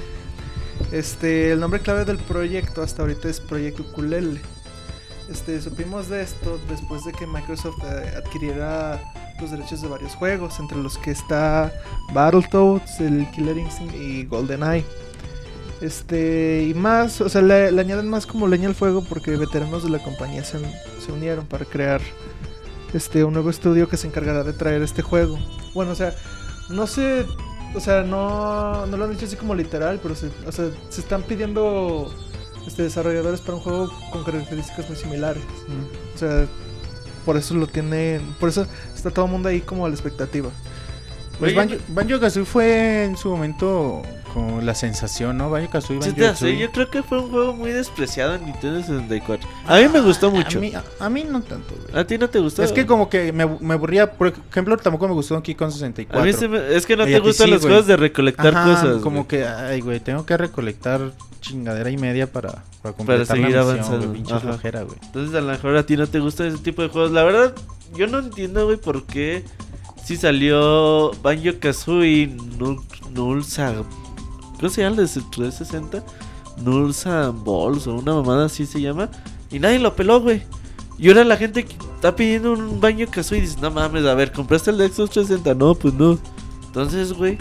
Este, 0.92 1.52
el 1.52 1.60
nombre 1.60 1.80
clave 1.82 2.04
del 2.04 2.18
proyecto 2.18 2.82
hasta 2.82 3.04
ahorita 3.04 3.30
es 3.30 3.40
Proyecto 3.40 3.84
Ukulele. 3.84 4.42
Este, 5.30 5.62
supimos 5.62 6.10
de 6.10 6.24
esto 6.24 6.60
después 6.68 7.06
de 7.06 7.12
que 7.12 7.28
Microsoft 7.28 7.78
eh, 7.84 8.14
adquiriera 8.18 9.00
los 9.40 9.52
derechos 9.52 9.82
de 9.82 9.88
varios 9.88 10.16
juegos, 10.16 10.60
entre 10.60 10.78
los 10.80 10.98
que 10.98 11.12
está 11.12 11.72
Battletoads, 12.14 13.00
el 13.02 13.30
Killer 13.32 13.58
Instinct 13.58 13.94
y 13.94 14.26
GoldenEye. 14.26 14.84
Este, 15.82 16.66
y 16.70 16.74
más, 16.74 17.22
o 17.22 17.30
sea, 17.30 17.42
le, 17.42 17.68
añaden 17.80 18.10
más 18.10 18.26
como 18.26 18.48
leña 18.48 18.68
al 18.68 18.76
fuego 18.76 19.04
porque 19.04 19.38
veteranos 19.38 19.84
de 19.84 19.90
la 19.90 20.00
compañía 20.00 20.44
se, 20.44 20.60
se 21.00 21.12
unieron 21.12 21.46
para 21.46 21.64
crear 21.64 22.02
este 22.94 23.24
un 23.24 23.34
nuevo 23.34 23.50
estudio 23.50 23.88
que 23.88 23.96
se 23.96 24.08
encargará 24.08 24.44
de 24.44 24.54
traer 24.54 24.82
este 24.82 25.04
juego. 25.04 25.38
Bueno, 25.74 25.92
o 25.92 25.96
sea, 25.96 26.16
no 26.70 26.88
sé, 26.88 27.26
o 27.74 27.80
sea, 27.80 28.04
no, 28.04 28.86
no 28.86 28.98
lo 28.98 29.06
han 29.06 29.12
dicho 29.12 29.26
así 29.26 29.36
como 29.36 29.56
literal, 29.56 30.00
pero 30.02 30.16
se, 30.16 30.30
o 30.46 30.52
sea, 30.52 30.70
se 30.90 31.02
están 31.02 31.24
pidiendo 31.24 32.14
este, 32.66 32.84
desarrolladores 32.84 33.42
para 33.42 33.56
un 33.56 33.62
juego 33.62 33.92
con 34.12 34.24
características 34.24 34.88
muy 34.88 34.98
similares. 34.98 35.44
O 36.16 36.18
sea, 36.18 36.48
por 37.26 37.38
eso 37.38 37.54
lo 37.54 37.68
tienen, 37.68 38.22
por 38.40 38.50
eso 38.50 38.66
está 38.96 39.12
todo 39.12 39.26
el 39.26 39.32
mundo 39.32 39.50
ahí 39.50 39.62
como 39.62 39.86
a 39.86 39.90
la 39.90 39.96
expectativa. 39.96 40.50
Pues 41.40 41.56
Banjo, 41.56 41.76
Banjo 41.90 42.20
Kazooie 42.20 42.46
fue 42.46 43.06
en 43.06 43.16
su 43.16 43.30
momento 43.30 44.02
como 44.34 44.62
la 44.62 44.74
sensación, 44.76 45.38
¿no? 45.38 45.50
Banjo 45.50 45.70
Kazooie, 45.72 46.02
Sí 46.02 46.10
Banjo 46.12 46.22
Kazooie. 46.34 46.58
Yo 46.58 46.72
creo 46.72 46.90
que 46.90 47.04
fue 47.04 47.20
un 47.20 47.30
juego 47.30 47.54
muy 47.54 47.72
despreciado 47.72 48.36
en 48.36 48.46
Nintendo 48.46 48.82
64. 48.82 49.48
A 49.68 49.78
mí 49.80 49.88
me 49.88 50.00
gustó 50.02 50.32
mucho. 50.32 50.58
A 50.58 50.62
mí, 50.62 50.74
a, 50.74 50.84
a 51.00 51.10
mí 51.10 51.24
no 51.30 51.42
tanto, 51.42 51.76
güey. 51.76 52.00
¿A 52.02 52.06
ti 52.06 52.18
no 52.18 52.30
te 52.30 52.40
gustó? 52.40 52.64
Es 52.64 52.72
que 52.72 52.86
como 52.86 53.10
que 53.10 53.32
me, 53.34 53.46
me 53.46 53.74
aburría, 53.74 54.12
por 54.12 54.28
ejemplo, 54.50 54.78
tampoco 54.78 55.08
me 55.08 55.14
gustó 55.14 55.34
Donkey 55.36 55.56
Kong 55.56 55.72
64. 55.72 56.22
A 56.22 56.26
mí 56.26 56.34
se 56.34 56.48
me- 56.48 56.76
es 56.76 56.86
que 56.86 56.96
no 56.96 57.08
Y 57.08 57.12
te 57.12 57.20
gustan 57.20 57.48
sí, 57.48 57.52
los 57.54 57.62
juegos 57.62 57.88
de 57.88 57.98
recolectar 57.98 58.56
Ajá, 58.56 58.66
cosas. 58.82 59.02
como 59.02 59.28
que, 59.28 59.46
ay, 59.46 59.82
güey, 59.82 60.00
tengo 60.00 60.26
que 60.26 60.38
recolectar 60.38 61.12
chingadera 61.42 61.90
y 61.90 61.98
media 61.98 62.32
para, 62.32 62.64
para 62.82 62.96
completar 62.96 63.26
seguir 63.38 63.56
la 63.56 63.64
misión, 63.64 63.80
avanzando. 63.96 64.40
flojera. 64.40 64.86
Entonces 65.04 65.36
a 65.36 65.42
lo 65.42 65.48
mejor 65.52 65.78
a 65.78 65.84
ti 65.86 65.96
no 65.98 66.06
te 66.08 66.20
gusta 66.20 66.46
ese 66.46 66.58
tipo 66.58 66.82
de 66.82 66.90
juegos. 66.90 67.12
La 67.12 67.24
verdad, 67.24 67.54
yo 67.96 68.08
no 68.08 68.20
entiendo, 68.20 68.66
güey, 68.66 68.78
por 68.78 69.06
qué 69.06 69.44
si 70.04 70.18
salió 70.18 71.12
Banjo 71.22 71.52
Kazooie 71.60 72.28
Nul- 72.58 72.82
Nulsa. 74.60 74.60
¿Cómo 74.60 74.70
se 74.70 74.86
el 74.86 74.96
de 74.96 75.08
360? 75.08 76.04
Nulsa 76.64 77.32
Balls 77.32 77.88
o 77.88 77.96
una 77.96 78.14
mamada 78.14 78.46
así 78.46 78.66
se 78.66 78.82
llama. 78.82 79.10
Y 79.52 79.60
nadie 79.60 79.80
lo 79.80 79.96
peló, 79.96 80.22
güey. 80.22 80.44
Y 80.98 81.08
ahora 81.08 81.24
la 81.24 81.38
gente 81.38 81.66
que 81.66 81.76
está 81.96 82.16
pidiendo 82.16 82.54
un 82.54 82.82
Banjo 82.82 83.10
Kazooie 83.10 83.40
y 83.40 83.42
dice, 83.42 83.58
no 83.62 83.72
mames, 83.72 84.06
a 84.06 84.14
ver, 84.16 84.32
¿compraste 84.32 84.72
el 84.72 84.78
de 84.78 84.90
Xbox 84.90 85.12
360? 85.12 85.54
No, 85.54 85.74
pues 85.76 85.94
no. 85.94 86.20
Entonces, 86.66 87.14
güey. 87.14 87.38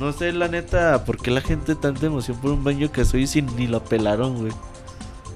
No 0.00 0.12
sé, 0.12 0.32
la 0.32 0.48
neta, 0.48 1.04
por 1.04 1.18
qué 1.18 1.30
la 1.30 1.42
gente 1.42 1.74
tanta 1.74 2.06
emoción 2.06 2.36
por 2.38 2.52
un 2.52 2.64
Banjo 2.64 2.90
Kazooie 2.90 3.26
si 3.26 3.42
ni 3.42 3.66
lo 3.66 3.84
pelaron, 3.84 4.38
güey. 4.38 4.52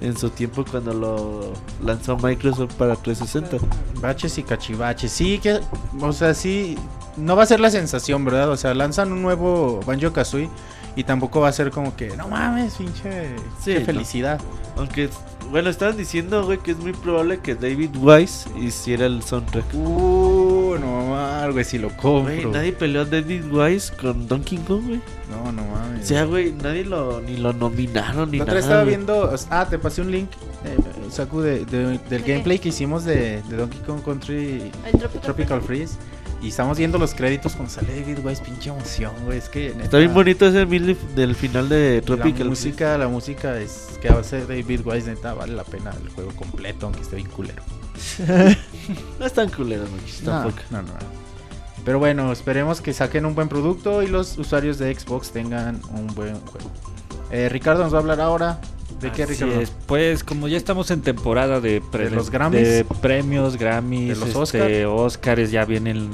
En 0.05 0.17
su 0.19 0.29
tiempo 0.29 0.65
cuando 0.71 0.93
lo 0.93 1.53
lanzó 1.83 2.19
Microsoft 2.19 2.75
para 2.75 2.95
360. 2.95 3.57
Baches 4.03 4.37
y 4.37 4.43
cachivaches. 4.43 5.11
Sí, 5.11 5.39
que, 5.39 5.61
o 5.99 6.13
sea, 6.13 6.35
sí, 6.35 6.77
no 7.17 7.37
va 7.37 7.45
a 7.45 7.47
ser 7.47 7.59
la 7.61 7.71
sensación, 7.71 8.23
¿verdad? 8.25 8.51
O 8.51 8.57
sea, 8.59 8.75
lanzan 8.75 9.13
un 9.13 9.23
nuevo 9.23 9.81
Banjo 9.87 10.13
Kazooie 10.13 10.51
y 10.95 11.05
tampoco 11.05 11.41
va 11.41 11.49
a 11.49 11.53
ser 11.53 11.71
como 11.71 11.97
que, 11.97 12.15
no 12.19 12.29
mames, 12.29 12.75
pinche, 12.75 13.35
Sí, 13.63 13.75
no. 13.79 13.85
felicidad. 13.87 14.41
Aunque, 14.77 15.09
bueno, 15.51 15.71
estaban 15.71 15.97
diciendo, 15.97 16.45
güey, 16.45 16.59
que 16.59 16.73
es 16.73 16.79
muy 16.79 16.93
probable 16.93 17.39
que 17.41 17.55
David 17.55 17.97
Wise 17.97 18.47
hiciera 18.61 19.07
el 19.07 19.23
soundtrack. 19.23 19.73
Uh, 19.75 20.77
no 20.79 21.14
mames, 21.45 21.53
güey, 21.55 21.65
si 21.65 21.79
lo 21.79 21.89
compro. 21.91 22.23
Güey, 22.35 22.45
nadie 22.47 22.73
peleó 22.73 23.03
a 23.03 23.05
David 23.05 23.45
Wise 23.51 23.93
con 23.95 24.27
Donkey 24.29 24.59
Kong, 24.59 24.85
güey. 24.87 25.01
No, 25.31 25.53
no 25.53 25.63
mames. 25.65 26.05
O 26.05 26.07
sea, 26.07 26.25
güey, 26.25 26.53
nadie 26.53 26.85
lo, 26.85 27.21
ni 27.21 27.37
lo 27.37 27.53
nominaron 27.53 28.31
ni 28.31 28.39
La 28.39 28.45
otra 28.45 28.55
nada. 28.55 28.61
estaba 28.67 28.83
güey. 28.85 28.97
viendo, 28.97 29.35
ah, 29.51 29.67
te 29.69 29.79
pasé 29.79 30.03
un 30.03 30.11
link, 30.11 30.31
eh, 30.65 30.77
Saku, 31.11 31.41
de, 31.41 31.65
de- 31.65 31.99
del 32.11 32.23
qué? 32.23 32.33
gameplay 32.33 32.59
que 32.59 32.69
hicimos 32.71 33.05
de, 33.05 33.43
de 33.43 33.57
Donkey 33.57 33.81
Kong 33.81 34.03
Country 34.05 34.71
Tropical, 34.99 35.21
Tropical 35.21 35.63
Freeze. 35.63 35.95
Y 36.43 36.49
estamos 36.49 36.77
viendo 36.77 36.99
los 36.99 37.15
créditos 37.15 37.55
cuando 37.55 37.73
sale 37.73 37.99
David 38.03 38.19
Wise, 38.23 38.43
pinche 38.45 38.69
emoción, 38.69 39.13
güey. 39.25 39.39
Es 39.39 39.49
que 39.49 39.71
neta, 39.71 39.85
Está 39.85 39.99
bien 39.99 40.13
bonito 40.13 40.47
ese 40.47 40.67
mil 40.67 40.95
del 41.17 41.35
final 41.35 41.71
de 41.71 42.01
La 42.01 42.03
Tropical 42.03 42.49
música, 42.51 42.99
la 42.99 43.09
música 43.09 43.59
es 43.59 43.99
que 44.03 44.09
hace 44.11 44.45
David 44.45 44.81
Wise, 44.85 45.09
neta, 45.09 45.33
vale 45.33 45.55
la 45.55 45.65
pena 45.65 45.93
el 46.03 46.11
juego 46.11 46.33
completo, 46.37 46.85
aunque 46.87 47.01
esté 47.01 47.17
bien 47.17 47.29
culero. 47.29 47.63
Freeze. 47.63 48.59
No 49.19 49.25
es 49.25 49.33
tan 49.33 49.49
culero, 49.49 49.85
No, 50.25 50.31
tampoco. 50.31 50.63
no, 50.71 50.83
no. 50.83 50.89
Pero 51.85 51.99
bueno, 51.99 52.33
esperemos 52.33 52.81
que 52.81 52.93
saquen 52.93 53.27
un 53.27 53.35
buen 53.35 53.49
producto 53.49 54.03
y 54.03 54.07
los 54.07 54.39
usuarios 54.39 54.79
de 54.79 54.95
Xbox 54.95 55.31
tengan 55.31 55.81
un 55.93 56.07
buen 56.15 56.35
juego. 56.41 56.71
Eh, 57.31 57.49
Ricardo 57.51 57.83
nos 57.85 57.93
va 57.93 57.99
a 57.99 58.01
hablar 58.01 58.21
ahora. 58.21 58.61
¿De 59.01 59.11
qué, 59.13 59.27
Ricardo? 59.27 59.61
es, 59.61 59.71
Pues 59.87 60.25
como 60.25 60.49
ya 60.49 60.57
estamos 60.57 60.91
en 60.91 61.03
temporada 61.03 61.61
de, 61.61 61.83
pre- 61.83 62.09
¿De 62.09 62.17
los 62.17 62.31
Grammys? 62.31 62.63
de 62.63 62.85
premios, 63.03 63.57
Grammys, 63.59 64.19
¿De 64.21 64.27
los 64.33 64.55
este, 64.55 64.87
Oscars 64.87 65.51
ya 65.51 65.65
vienen 65.67 66.09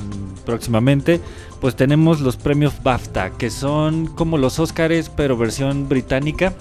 próximamente, 0.45 1.21
pues 1.61 1.77
tenemos 1.77 2.21
los 2.21 2.37
premios 2.37 2.83
BAFTA, 2.83 3.31
que 3.33 3.51
son 3.51 4.07
como 4.07 4.39
los 4.39 4.59
Oscars 4.59 5.11
pero 5.14 5.37
versión 5.37 5.89
británica. 5.89 6.55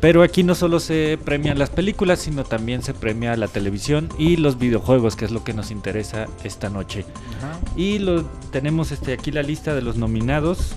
Pero 0.00 0.22
aquí 0.22 0.42
no 0.42 0.54
solo 0.54 0.80
se 0.80 1.18
premian 1.22 1.58
las 1.58 1.68
películas, 1.68 2.20
sino 2.20 2.44
también 2.44 2.82
se 2.82 2.94
premia 2.94 3.36
la 3.36 3.48
televisión 3.48 4.08
y 4.18 4.36
los 4.36 4.58
videojuegos, 4.58 5.14
que 5.14 5.26
es 5.26 5.30
lo 5.30 5.44
que 5.44 5.52
nos 5.52 5.70
interesa 5.70 6.26
esta 6.42 6.70
noche. 6.70 7.04
Ajá. 7.38 7.58
Y 7.76 7.98
lo 7.98 8.24
tenemos 8.50 8.92
este 8.92 9.12
aquí 9.12 9.30
la 9.30 9.42
lista 9.42 9.74
de 9.74 9.82
los 9.82 9.96
nominados. 9.96 10.74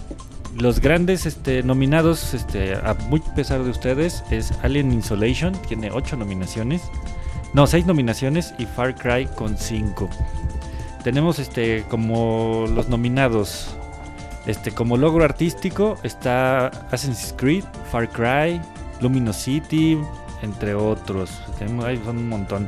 Los 0.58 0.82
grandes 0.82 1.26
este, 1.26 1.64
nominados, 1.64 2.34
este, 2.34 2.76
a 2.76 2.96
muy 3.10 3.22
pesar 3.36 3.64
de 3.64 3.72
ustedes, 3.72 4.24
es 4.30 4.52
Alien 4.62 4.92
Isolation, 4.92 5.54
tiene 5.68 5.90
8 5.90 6.18
nominaciones. 6.18 6.82
No, 7.54 7.66
6 7.66 7.86
nominaciones 7.86 8.54
y 8.60 8.66
Far 8.66 8.96
Cry 8.96 9.28
con 9.36 9.58
5. 9.58 10.10
Tenemos 11.04 11.40
este 11.40 11.86
como 11.90 12.66
los 12.74 12.90
nominados. 12.90 13.70
Este, 14.46 14.72
como 14.72 14.98
logro 14.98 15.24
artístico 15.24 15.98
está 16.04 16.68
Assassin's 16.92 17.34
Creed, 17.38 17.64
Far 17.92 18.10
Cry, 18.10 18.60
Luminosity, 19.04 20.00
entre 20.42 20.74
otros. 20.74 21.30
Ahí 21.86 22.02
son 22.04 22.18
un 22.18 22.30
montón. 22.30 22.68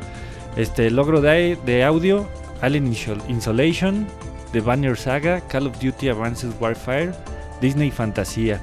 Este 0.55 0.91
logro 0.91 1.19
de, 1.21 1.83
audio, 1.83 2.27
Alien 2.61 2.93
Insol- 2.93 3.21
Insolation, 3.27 4.07
The 4.51 4.61
Banner 4.61 4.95
Saga, 4.97 5.41
Call 5.41 5.67
of 5.67 5.79
Duty 5.79 6.09
Advanced 6.09 6.51
Warfare, 6.59 7.13
Disney 7.61 7.91
Fantasía, 7.91 8.61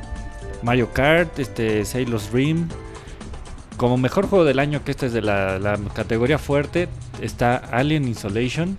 Mario 0.63 0.93
Kart, 0.93 1.39
este 1.39 1.85
Sailor's 1.85 2.31
Dream. 2.31 2.69
Como 3.77 3.97
mejor 3.97 4.29
juego 4.29 4.45
del 4.45 4.59
año, 4.59 4.85
que 4.85 4.93
esta 4.93 5.07
es 5.07 5.13
de 5.13 5.23
la, 5.23 5.79
categoría 5.95 6.39
fuerte, 6.39 6.89
está 7.21 7.57
Alien 7.57 8.07
Isolation, 8.07 8.77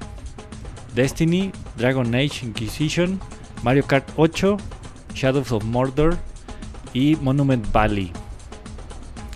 Destiny, 0.96 1.52
Dragon 1.78 2.08
Age 2.16 2.46
Inquisition, 2.46 3.20
Mario 3.64 3.86
Kart 3.86 4.08
8, 4.16 4.58
Shadows 5.14 5.52
of 5.52 5.64
Mordor 5.66 6.18
y 6.94 7.16
Monument 7.18 7.70
Valley. 7.72 8.12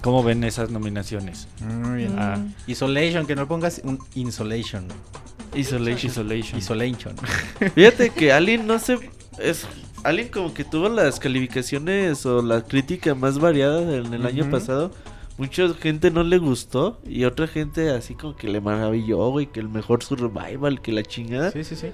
¿Cómo 0.02 0.24
ven 0.24 0.44
esas 0.44 0.70
nominaciones? 0.70 1.48
Muy 1.62 1.98
bien. 1.98 2.16
Ah, 2.18 2.38
Isolation, 2.68 3.26
que 3.26 3.36
no 3.36 3.48
pongas 3.48 3.82
un 3.84 4.00
Insolation. 4.16 4.88
Isolation. 5.56 6.12
Isolation. 6.12 6.60
Isolation. 6.60 7.16
Fíjate 7.76 8.10
que 8.12 8.32
Alien 8.32 8.68
no 8.68 8.80
se. 8.80 8.98
Es, 9.40 9.66
Alien 10.04 10.30
como 10.30 10.54
que 10.54 10.64
tuvo 10.64 10.90
las 10.90 11.20
calificaciones 11.20 12.26
o 12.26 12.42
la 12.42 12.62
crítica 12.62 13.16
más 13.16 13.40
variada 13.40 13.96
en 13.96 14.14
el 14.14 14.26
año 14.26 14.50
pasado. 14.50 14.92
Mucha 15.38 15.72
gente 15.76 16.10
no 16.10 16.24
le 16.24 16.40
gustó 16.40 17.00
y 17.06 17.26
otra 17.26 17.48
gente 17.48 17.92
así 17.92 18.16
como 18.16 18.36
que 18.36 18.48
le 18.48 18.60
maravilló, 18.60 19.30
güey, 19.30 19.46
que 19.46 19.60
el 19.60 19.70
mejor 19.70 20.04
survival, 20.04 20.82
que 20.82 20.92
la 20.92 21.04
chingada. 21.04 21.52
Sí, 21.52 21.64
sí, 21.64 21.76
sí. 21.76 21.88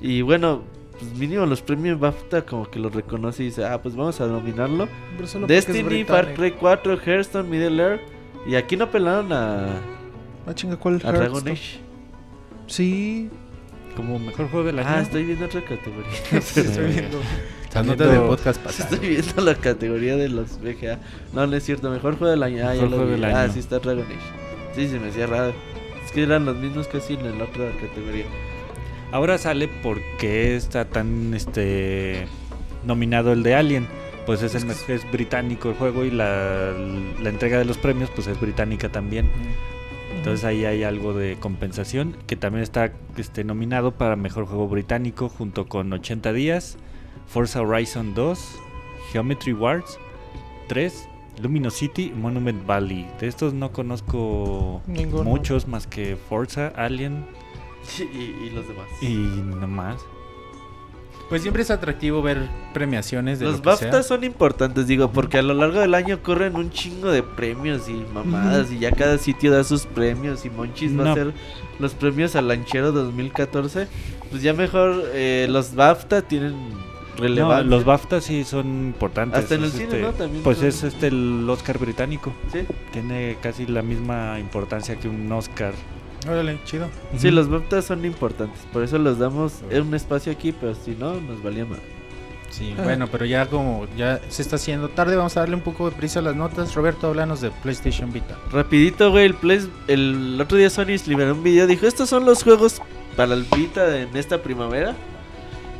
Y 0.00 0.22
bueno, 0.22 0.62
pues 0.98 1.12
mínimo 1.14 1.44
los 1.46 1.60
premios 1.62 1.98
BAFTA 2.00 2.42
como 2.46 2.70
que 2.70 2.78
los 2.78 2.94
reconoce 2.94 3.42
y 3.42 3.46
dice, 3.46 3.64
ah, 3.64 3.80
pues 3.82 3.94
vamos 3.96 4.20
a 4.20 4.26
nominarlo. 4.26 4.88
Destiny, 5.46 6.04
Far. 6.04 6.34
Cry 6.34 6.52
4, 6.52 6.98
Hearthstone, 7.04 7.48
Middle 7.48 7.82
Earth. 7.82 8.00
Y 8.46 8.54
aquí 8.54 8.76
no 8.76 8.90
pelaron 8.90 9.32
a, 9.32 9.66
Ah, 10.46 10.54
chinga, 10.54 10.76
¿cuál 10.76 11.00
a 11.04 11.10
Dragon? 11.12 11.48
Age. 11.48 11.80
Sí. 12.66 13.28
Como 13.96 14.18
mejor 14.18 14.48
juego 14.50 14.66
del 14.66 14.78
año. 14.78 14.88
Ah, 14.88 15.00
estoy 15.00 15.24
viendo 15.24 15.46
otra 15.46 15.62
categoría. 15.62 16.12
sí, 16.40 16.60
estoy 16.60 16.86
viendo. 16.92 17.18
Del 17.74 17.96
viendo- 17.96 18.28
podcast 18.28 18.60
pasado. 18.62 18.94
Estoy 18.94 19.08
viendo 19.08 19.42
la 19.42 19.54
categoría 19.54 20.16
de 20.16 20.28
los 20.28 20.58
VGA. 20.60 20.98
No, 21.32 21.46
no 21.46 21.56
es 21.56 21.64
cierto. 21.64 21.90
Mejor 21.90 22.16
juego 22.16 22.30
del 22.30 22.42
año. 22.42 22.66
Ah, 22.68 22.74
ya 22.74 22.86
lo 22.86 23.06
vi. 23.06 23.22
Ah, 23.24 23.48
sí 23.52 23.58
está 23.58 23.78
Dragon 23.80 24.04
Age. 24.04 24.74
Sí, 24.74 24.88
se 24.88 24.98
me 25.00 25.08
hacía 25.08 25.26
raro. 25.26 25.52
Es 26.04 26.12
que 26.12 26.22
eran 26.22 26.44
los 26.44 26.56
mismos 26.56 26.86
casi 26.88 27.14
en 27.14 27.38
la 27.38 27.44
otra 27.44 27.70
categoría. 27.80 28.26
Ahora 29.12 29.38
sale 29.38 29.68
porque 29.68 30.56
está 30.56 30.84
tan 30.86 31.34
este 31.34 32.26
nominado 32.84 33.32
el 33.32 33.42
de 33.42 33.54
Alien. 33.54 33.88
Pues 34.26 34.42
es, 34.42 34.56
el, 34.56 34.68
es 34.68 35.10
británico 35.12 35.68
el 35.68 35.76
juego 35.76 36.04
y 36.04 36.10
la, 36.10 36.72
la 37.22 37.28
entrega 37.28 37.58
de 37.58 37.64
los 37.64 37.78
premios 37.78 38.10
pues 38.10 38.26
es 38.26 38.40
británica 38.40 38.88
también. 38.88 39.30
Entonces 40.16 40.44
ahí 40.44 40.64
hay 40.64 40.82
algo 40.82 41.14
de 41.14 41.36
compensación 41.38 42.16
que 42.26 42.34
también 42.34 42.64
está 42.64 42.92
este, 43.16 43.44
nominado 43.44 43.92
para 43.92 44.16
mejor 44.16 44.46
juego 44.46 44.66
británico 44.66 45.28
junto 45.28 45.68
con 45.68 45.92
80 45.92 46.32
días, 46.32 46.78
Forza 47.28 47.62
Horizon 47.62 48.14
2, 48.14 48.58
Geometry 49.12 49.52
Wars 49.52 50.00
3, 50.66 51.08
Luminosity, 51.40 52.10
Monument 52.10 52.66
Valley. 52.66 53.08
De 53.20 53.28
estos 53.28 53.54
no 53.54 53.70
conozco 53.70 54.82
Ninguno. 54.88 55.22
muchos 55.22 55.68
más 55.68 55.86
que 55.86 56.16
Forza, 56.16 56.72
Alien 56.74 57.24
y, 57.98 58.46
y 58.46 58.50
los 58.54 58.66
demás. 58.68 58.86
y 59.00 59.14
nomás. 59.14 59.96
Pues 61.28 61.42
siempre 61.42 61.62
es 61.62 61.72
atractivo 61.72 62.22
ver 62.22 62.48
premiaciones 62.72 63.40
de 63.40 63.46
Los 63.46 63.56
lo 63.56 63.62
que 63.62 63.66
BAFTA 63.70 63.90
sea. 63.90 64.02
son 64.04 64.22
importantes, 64.22 64.86
digo, 64.86 65.10
porque 65.10 65.38
a 65.38 65.42
lo 65.42 65.54
largo 65.54 65.80
del 65.80 65.94
año 65.94 66.22
corren 66.22 66.54
un 66.54 66.70
chingo 66.70 67.10
de 67.10 67.24
premios 67.24 67.88
y 67.88 67.94
mamadas 68.14 68.70
y 68.70 68.78
ya 68.78 68.92
cada 68.92 69.18
sitio 69.18 69.50
da 69.50 69.64
sus 69.64 69.86
premios 69.86 70.44
y 70.44 70.50
Monchis 70.50 70.96
va 70.96 71.08
a 71.08 71.12
hacer 71.12 71.32
los 71.80 71.94
premios 71.94 72.36
al 72.36 72.46
Lanchero 72.46 72.92
2014. 72.92 73.88
Pues 74.30 74.40
ya 74.42 74.52
mejor 74.52 75.02
eh, 75.14 75.48
los 75.50 75.74
BAFTA 75.74 76.22
tienen 76.22 76.52
No, 76.70 77.16
relevancia. 77.16 77.68
los 77.70 77.84
BAFTA 77.84 78.20
sí 78.20 78.44
son 78.44 78.66
importantes. 78.86 79.40
Hasta 79.42 79.56
en 79.56 79.62
el 79.62 79.66
es 79.66 79.72
cine, 79.72 79.84
este- 79.86 80.02
¿no? 80.02 80.12
También 80.12 80.44
pues 80.44 80.58
son- 80.58 80.66
es 80.68 80.82
este 80.84 81.08
el 81.08 81.44
Oscar 81.50 81.78
británico. 81.78 82.32
Sí, 82.52 82.60
Tiene 82.92 83.36
casi 83.42 83.66
la 83.66 83.82
misma 83.82 84.38
importancia 84.38 84.94
que 84.94 85.08
un 85.08 85.32
Oscar. 85.32 85.72
Órale, 86.28 86.58
chido. 86.64 86.88
sí, 87.16 87.30
los 87.30 87.48
BAFTA 87.48 87.82
son 87.82 88.04
importantes, 88.04 88.60
por 88.72 88.82
eso 88.82 88.98
los 88.98 89.18
damos 89.18 89.54
en 89.70 89.82
un 89.82 89.94
espacio 89.94 90.32
aquí, 90.32 90.52
pero 90.52 90.74
si 90.74 90.92
no, 90.92 91.20
nos 91.20 91.42
valía 91.42 91.64
mal. 91.64 91.78
Sí, 92.50 92.74
bueno, 92.82 93.06
pero 93.10 93.26
ya 93.26 93.46
como 93.46 93.86
ya 93.98 94.20
se 94.28 94.40
está 94.40 94.56
haciendo 94.56 94.88
tarde, 94.88 95.14
vamos 95.16 95.36
a 95.36 95.40
darle 95.40 95.56
un 95.56 95.60
poco 95.60 95.90
de 95.90 95.96
prisa 95.96 96.20
a 96.20 96.22
las 96.22 96.36
notas. 96.36 96.74
Roberto, 96.74 97.06
háblanos 97.08 97.40
de 97.42 97.50
PlayStation 97.50 98.12
Vita. 98.12 98.36
Rapidito, 98.50 99.10
güey, 99.10 99.26
el, 99.26 99.34
Play- 99.34 99.68
el 99.88 100.38
otro 100.40 100.56
día 100.56 100.70
Sony 100.70 100.96
liberó 101.06 101.34
un 101.34 101.42
video, 101.42 101.66
dijo, 101.66 101.86
estos 101.86 102.08
son 102.08 102.24
los 102.24 102.42
juegos 102.42 102.80
para 103.14 103.34
el 103.34 103.44
Vita 103.56 103.98
en 104.00 104.16
esta 104.16 104.42
primavera. 104.42 104.94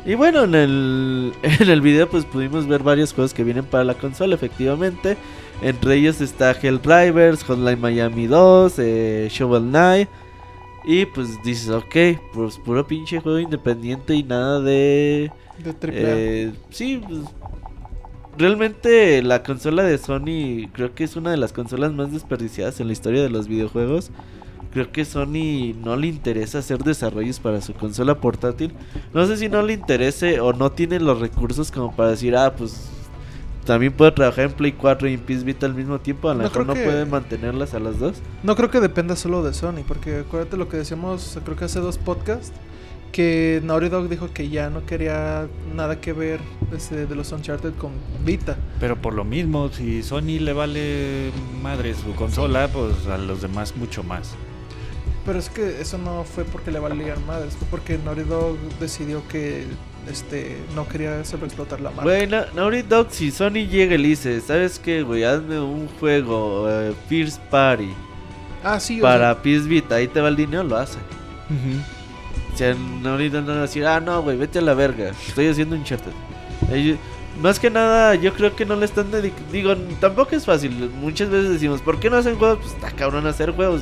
Y 0.05 0.13
bueno, 0.15 0.43
en 0.43 0.53
el, 0.55 1.33
en 1.41 1.69
el 1.69 1.81
video 1.81 2.07
pues 2.09 2.25
pudimos 2.25 2.67
ver 2.67 2.83
varios 2.83 3.11
juegos 3.13 3.33
que 3.33 3.43
vienen 3.43 3.65
para 3.65 3.83
la 3.83 3.95
consola, 3.95 4.35
efectivamente. 4.35 5.17
Entre 5.63 5.95
ellos 5.95 6.21
está 6.21 6.51
Helldivers, 6.51 7.43
Hotline 7.43 7.81
Miami 7.81 8.27
2, 8.27 8.73
eh, 8.77 9.27
Shovel 9.31 9.63
Knight. 9.63 10.09
Y 10.87 11.05
pues 11.05 11.43
dices, 11.43 11.69
ok, 11.69 11.95
pues 12.33 12.57
puro 12.59 12.87
pinche 12.87 13.19
juego 13.19 13.39
independiente 13.39 14.15
y 14.15 14.23
nada 14.23 14.61
de... 14.61 15.29
De 15.61 15.73
triple. 15.73 16.43
Eh, 16.45 16.53
sí, 16.69 17.01
pues, 17.05 17.23
realmente 18.37 19.21
la 19.21 19.43
consola 19.43 19.83
de 19.83 19.97
Sony 19.97 20.69
creo 20.71 20.95
que 20.95 21.03
es 21.03 21.17
una 21.17 21.31
de 21.31 21.35
las 21.35 21.51
consolas 21.51 21.91
más 21.91 22.13
desperdiciadas 22.13 22.79
en 22.79 22.87
la 22.87 22.93
historia 22.93 23.21
de 23.21 23.29
los 23.29 23.49
videojuegos. 23.49 24.11
Creo 24.71 24.89
que 24.93 25.03
Sony 25.03 25.73
no 25.83 25.97
le 25.97 26.07
interesa 26.07 26.59
hacer 26.59 26.77
desarrollos 26.79 27.41
para 27.41 27.59
su 27.59 27.73
consola 27.73 28.21
portátil. 28.21 28.71
No 29.13 29.25
sé 29.25 29.35
si 29.35 29.49
no 29.49 29.63
le 29.63 29.73
interese 29.73 30.39
o 30.39 30.53
no 30.53 30.71
tiene 30.71 31.01
los 31.01 31.19
recursos 31.19 31.69
como 31.69 31.93
para 31.93 32.11
decir, 32.11 32.33
ah, 32.37 32.55
pues 32.55 32.89
también 33.67 33.93
puedo 33.93 34.11
trabajar 34.13 34.45
en 34.45 34.51
Play 34.53 34.71
4 34.71 35.07
y 35.09 35.13
en 35.13 35.19
PS 35.19 35.43
Vita 35.43 35.65
al 35.67 35.75
mismo 35.75 35.99
tiempo. 35.99 36.29
A 36.29 36.33
lo 36.33 36.39
No, 36.41 36.49
mejor 36.49 36.65
no 36.65 36.73
que- 36.73 36.83
puede 36.83 37.05
mantenerlas 37.05 37.73
a 37.75 37.79
las 37.79 37.99
dos. 37.99 38.17
No 38.41 38.55
creo 38.55 38.71
que 38.71 38.79
dependa 38.79 39.15
solo 39.15 39.43
de 39.43 39.53
Sony, 39.53 39.83
porque 39.87 40.19
acuérdate 40.21 40.57
lo 40.57 40.67
que 40.69 40.77
decíamos, 40.77 41.37
creo 41.43 41.55
que 41.55 41.65
hace 41.65 41.79
dos 41.79 41.97
podcasts, 41.99 42.51
que 43.11 43.61
Naughty 43.63 43.89
Dog 43.89 44.09
dijo 44.09 44.31
que 44.33 44.49
ya 44.49 44.69
no 44.69 44.85
quería 44.85 45.47
nada 45.75 45.99
que 46.01 46.13
ver 46.13 46.39
este, 46.75 47.05
de 47.05 47.15
los 47.15 47.31
Uncharted 47.31 47.73
con 47.75 47.91
Vita. 48.25 48.57
Pero 48.79 48.95
por 49.01 49.13
lo 49.13 49.23
mismo, 49.23 49.69
si 49.69 50.03
Sony 50.03 50.39
le 50.39 50.53
vale 50.53 51.31
madre 51.63 51.93
su 51.93 52.13
consola, 52.15 52.67
pues 52.67 53.07
a 53.07 53.17
los 53.17 53.41
demás 53.41 53.75
mucho 53.77 54.03
más. 54.03 54.33
Pero 55.25 55.39
es 55.39 55.49
que 55.49 55.81
eso 55.81 55.97
no 55.97 56.23
fue 56.23 56.43
porque 56.45 56.71
le 56.71 56.79
valían 56.79 57.25
madres, 57.25 57.55
fue 57.57 57.67
porque 57.69 57.97
Naughty 57.97 58.21
Dog 58.23 58.57
decidió 58.79 59.27
que 59.27 59.65
este 60.11 60.57
no 60.75 60.87
quería 60.87 61.23
sobreexplotar 61.25 61.79
la 61.81 61.89
marca. 61.89 62.03
Güey, 62.03 62.27
Na- 62.27 62.47
Naughty 62.55 62.81
Dog, 62.83 63.07
si 63.11 63.31
Sony 63.31 63.67
llega 63.69 63.95
y 63.95 63.97
le 63.97 64.07
dice, 64.09 64.41
¿sabes 64.41 64.79
qué, 64.79 65.01
güey? 65.03 65.23
Hazme 65.23 65.59
un 65.59 65.87
juego, 65.99 66.67
eh, 66.69 66.93
First 67.09 67.39
Party, 67.49 67.89
ah, 68.63 68.79
sí, 68.79 68.99
o 68.99 69.03
para 69.03 69.33
sea, 69.33 69.41
PS 69.43 69.67
Vita, 69.67 69.95
ahí 69.95 70.07
te 70.07 70.21
va 70.21 70.29
el 70.29 70.35
dinero, 70.35 70.63
lo 70.63 70.77
hace. 70.77 70.97
O 72.53 72.57
sea, 72.57 72.73
Naughty 73.01 73.29
Dog 73.29 73.43
no 73.45 73.51
va 73.53 73.57
a 73.59 73.61
decir, 73.61 73.85
ah, 73.85 73.99
no, 73.99 74.21
güey, 74.23 74.37
vete 74.37 74.59
a 74.59 74.61
la 74.61 74.73
verga, 74.73 75.11
estoy 75.27 75.47
haciendo 75.47 75.75
un 75.75 75.83
charter. 75.83 76.13
Más 77.41 77.59
que 77.59 77.69
nada, 77.69 78.15
yo 78.15 78.33
creo 78.33 78.55
que 78.55 78.65
no 78.65 78.75
le 78.75 78.85
están 78.85 79.11
dedic- 79.11 79.31
Digo, 79.51 79.75
tampoco 79.99 80.35
es 80.35 80.43
fácil. 80.43 80.71
Muchas 80.99 81.29
veces 81.29 81.51
decimos, 81.51 81.81
¿por 81.81 81.99
qué 81.99 82.09
no 82.09 82.17
hacen 82.17 82.35
juegos? 82.35 82.57
Pues 82.61 82.73
está 82.73 82.89
cabrón 82.91 83.27
hacer 83.27 83.51
juegos. 83.51 83.81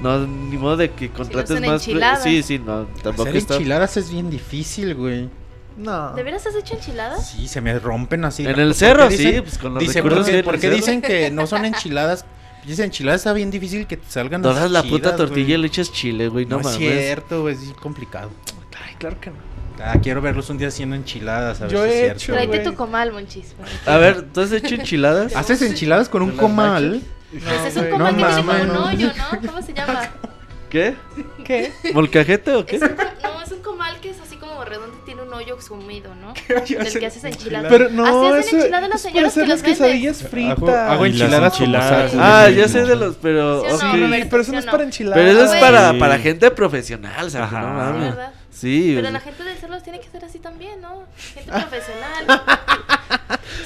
No, 0.00 0.24
ni 0.26 0.56
modo 0.56 0.76
de 0.76 0.90
que 0.92 1.08
contrates 1.08 1.60
más. 1.66 1.82
Sí, 2.22 2.42
sí, 2.44 2.58
no, 2.60 2.84
tampoco 3.02 3.22
Hacer 3.30 3.36
está. 3.36 3.54
enchiladas 3.56 3.96
es 3.96 4.12
bien 4.12 4.30
difícil, 4.30 4.94
güey. 4.94 5.28
No. 5.76 6.12
¿De 6.14 6.22
veras 6.22 6.46
has 6.46 6.54
hecho 6.54 6.74
enchiladas? 6.74 7.28
Sí, 7.30 7.48
se 7.48 7.60
me 7.60 7.78
rompen 7.78 8.24
así. 8.24 8.44
En 8.46 8.52
¿Por 8.52 8.60
el 8.60 8.74
cerro, 8.74 9.10
sí, 9.10 9.16
dicen- 9.18 9.42
pues 9.42 9.58
con 9.58 9.74
los 9.74 9.80
Dice, 9.80 10.00
recursos 10.02 10.18
¿por 10.20 10.24
que 10.26 10.30
qué, 10.30 10.36
hay 10.36 10.38
en 10.40 10.44
por 10.44 10.54
el 10.54 10.60
qué 10.60 10.66
cerro. 10.68 10.76
dicen 10.76 11.02
que 11.02 11.30
no 11.30 11.46
son 11.46 11.64
enchiladas? 11.64 12.24
Dice 12.66 12.84
enchiladas 12.84 13.20
está 13.20 13.32
bien 13.34 13.50
difícil 13.50 13.86
que 13.86 13.96
te 13.98 14.10
salgan 14.10 14.40
Doras 14.40 14.70
la 14.70 14.82
puta 14.82 14.96
chidas, 15.10 15.16
tortilla 15.16 15.54
y 15.56 15.58
le 15.58 15.66
echas 15.66 15.92
chile, 15.92 16.28
güey, 16.28 16.46
no, 16.46 16.60
No, 16.60 16.68
es 16.70 16.76
cierto, 16.76 17.42
güey, 17.42 17.54
es 17.54 17.72
complicado. 17.80 18.30
Ay, 18.86 18.94
claro 18.98 19.20
que 19.20 19.30
no. 19.30 19.36
Ah, 19.84 19.98
quiero 20.02 20.22
verlos 20.22 20.48
un 20.50 20.56
día 20.56 20.68
haciendo 20.68 20.94
enchiladas, 20.96 21.60
a 21.60 21.64
ver 21.64 21.72
Yo 21.72 21.82
si 21.84 21.88
es 21.90 21.94
he 21.94 21.98
cierto. 21.98 22.16
hecho, 22.22 22.32
Tráete 22.32 22.58
tu 22.60 22.74
comal, 22.74 23.12
monchis. 23.12 23.54
A 23.86 23.96
ver, 23.98 24.22
¿tú 24.32 24.40
has 24.40 24.52
hecho 24.52 24.76
enchiladas? 24.76 25.34
¿Haces 25.36 25.60
enchiladas 25.62 26.08
con 26.08 26.22
un 26.22 26.28
¿Con 26.30 26.36
las 26.36 26.42
comal? 26.42 27.02
Pues 27.32 27.64
es 27.66 27.76
un 27.76 27.90
comal 27.90 28.16
no 28.16 28.18
que 28.18 28.24
tiene 28.32 28.40
como 28.46 28.52
un 28.62 28.68
mames. 28.68 28.94
hoyo, 28.94 29.12
¿no? 29.42 29.48
¿Cómo 29.50 29.62
se 29.66 29.74
llama? 29.74 30.00
¿Qué? 30.70 30.94
¿Qué? 31.44 31.72
¿Molcajete 31.92 32.54
o 32.54 32.64
qué? 32.64 32.76
Es 32.76 32.82
un, 32.82 32.88
hoyo 35.34 35.60
sumido, 35.60 36.14
¿no? 36.14 36.32
Del 36.48 36.98
que 36.98 37.06
haces 37.06 37.24
enchiladas. 37.24 37.70
Pero 37.70 37.90
no, 37.90 38.04
hacen 38.30 38.40
eso 38.40 38.56
enchiladas 38.58 38.88
las 38.88 39.00
señoras 39.02 39.34
que 39.34 39.46
las 39.46 39.62
quesadillas 39.62 40.20
Hago, 40.20 40.30
fritas. 40.30 40.90
hago 40.90 41.06
Y 41.06 41.10
enchiladas 41.10 41.52
como 41.52 41.64
enchiladas. 41.66 42.12
Ah, 42.18 42.48
ya 42.50 42.68
sé 42.68 42.84
de 42.84 42.96
los, 42.96 43.16
pero. 43.16 43.60
¿Sí 43.60 43.66
o 43.66 43.70
no, 43.84 43.92
ok. 43.94 44.00
Roberto? 44.00 44.26
pero 44.30 44.42
eso 44.42 44.52
no 44.52 44.58
es 44.58 44.64
¿Sí 44.64 44.68
o 44.68 44.72
para 44.72 44.84
enchiladas. 44.84 45.18
Pero 45.22 45.30
eso 45.44 45.54
es 45.54 45.60
para, 45.60 45.92
Sí. 45.92 45.98
para 45.98 46.18
gente 46.18 46.50
profesional, 46.50 47.30
¿sabes? 47.30 47.48
Ajá. 47.52 47.60
No 47.60 47.66
Sí, 47.68 47.74
mames. 47.92 48.10
¿verdad? 48.16 48.32
Sí, 48.50 48.92
Pero 48.94 49.08
o 49.08 49.10
la 49.10 49.20
gente 49.20 49.42
del 49.42 49.56
cerro 49.58 49.80
tiene 49.82 49.98
que 50.00 50.08
ser 50.08 50.24
así 50.24 50.38
también, 50.38 50.80
¿no? 50.80 51.02
Gente 51.34 51.50
profesional. 51.68 52.24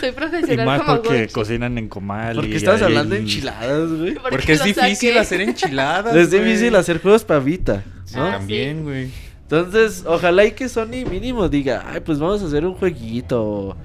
Soy 0.00 0.08
Y 0.08 0.12
profesional 0.12 0.66
más 0.66 0.80
como 0.82 1.02
porque 1.02 1.28
cocinan 1.28 1.76
en 1.78 1.88
comal. 1.88 2.36
¿Por 2.36 2.44
y 2.46 2.50
qué 2.50 2.56
estás 2.56 2.80
hablando 2.82 3.14
de 3.14 3.20
enchiladas, 3.22 3.88
güey? 3.90 4.14
Porque 4.14 4.30
Porque 4.30 4.52
es 4.54 4.64
difícil 4.64 5.10
saqué. 5.10 5.18
hacer 5.18 5.40
enchiladas. 5.42 6.16
Es 6.16 6.30
difícil 6.30 6.74
hacer 6.76 7.00
juegos 7.02 7.24
para 7.24 7.40
Vita, 7.40 7.82
¿no? 8.14 8.26
Ah, 8.26 8.30
También, 8.38 8.82
güey. 8.84 9.10
Entonces, 9.50 10.04
ojalá 10.06 10.44
y 10.44 10.52
que 10.52 10.68
Sony 10.68 11.06
mínimo 11.10 11.48
diga, 11.48 11.82
ay, 11.86 12.00
pues 12.00 12.18
vamos 12.18 12.42
a 12.42 12.46
hacer 12.46 12.66
un 12.66 12.74
jueguito. 12.74 13.76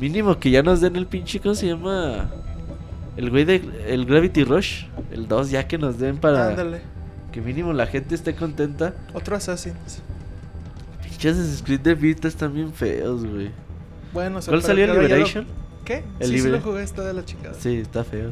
Mínimo 0.00 0.38
que 0.38 0.50
ya 0.50 0.62
nos 0.62 0.80
den 0.80 0.96
el 0.96 1.06
pinche, 1.06 1.38
¿cómo 1.38 1.54
se 1.54 1.66
llama? 1.66 2.30
El 3.18 3.28
güey 3.30 3.44
de 3.44 3.62
el 3.88 4.06
Gravity 4.06 4.44
Rush, 4.44 4.84
el 5.10 5.28
2, 5.28 5.50
ya 5.50 5.68
que 5.68 5.76
nos 5.76 5.98
den 5.98 6.16
para 6.16 6.48
Ándale. 6.48 6.80
que 7.30 7.42
mínimo 7.42 7.74
la 7.74 7.86
gente 7.86 8.14
esté 8.14 8.34
contenta. 8.34 8.94
Otro 9.12 9.36
Assassin's. 9.36 10.00
Pinches 11.02 11.36
Assassin's 11.36 11.62
Creed 11.62 11.80
de 11.80 11.94
Vita 11.94 12.26
están 12.26 12.54
bien 12.54 12.72
feos, 12.72 13.26
güey. 13.26 13.50
Bueno, 14.14 14.38
o 14.38 14.42
sea, 14.42 14.50
¿Cuál 14.52 14.62
salió 14.62 14.86
lo- 14.86 14.94
Liberation? 14.94 15.46
¿Qué? 15.84 16.04
El 16.20 16.28
sí, 16.30 16.38
sí 16.38 16.48
lo 16.48 16.60
jugué, 16.60 16.82
está 16.84 17.02
de 17.02 17.12
la 17.12 17.22
chingada. 17.24 17.54
Sí, 17.54 17.76
está 17.76 18.02
feo. 18.02 18.30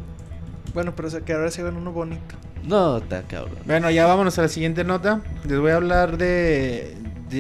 Bueno, 0.73 0.95
pero 0.97 1.09
o 1.09 1.11
sea, 1.11 1.21
que 1.21 1.35
ahora 1.35 1.51
se 1.51 1.61
hagan 1.61 1.77
uno 1.77 1.93
bonito. 1.93 2.37
No, 2.67 2.99
está 2.99 3.23
cabrón. 3.23 3.57
Bueno, 3.67 3.91
ya 3.91 4.07
vámonos 4.07 4.39
a 4.39 4.43
la 4.43 4.49
siguiente 4.49 4.85
nota. 4.85 5.21
Les 5.49 5.59
voy 5.59 5.71
a 5.73 5.77
hablar 5.77 6.17
de 6.19 6.97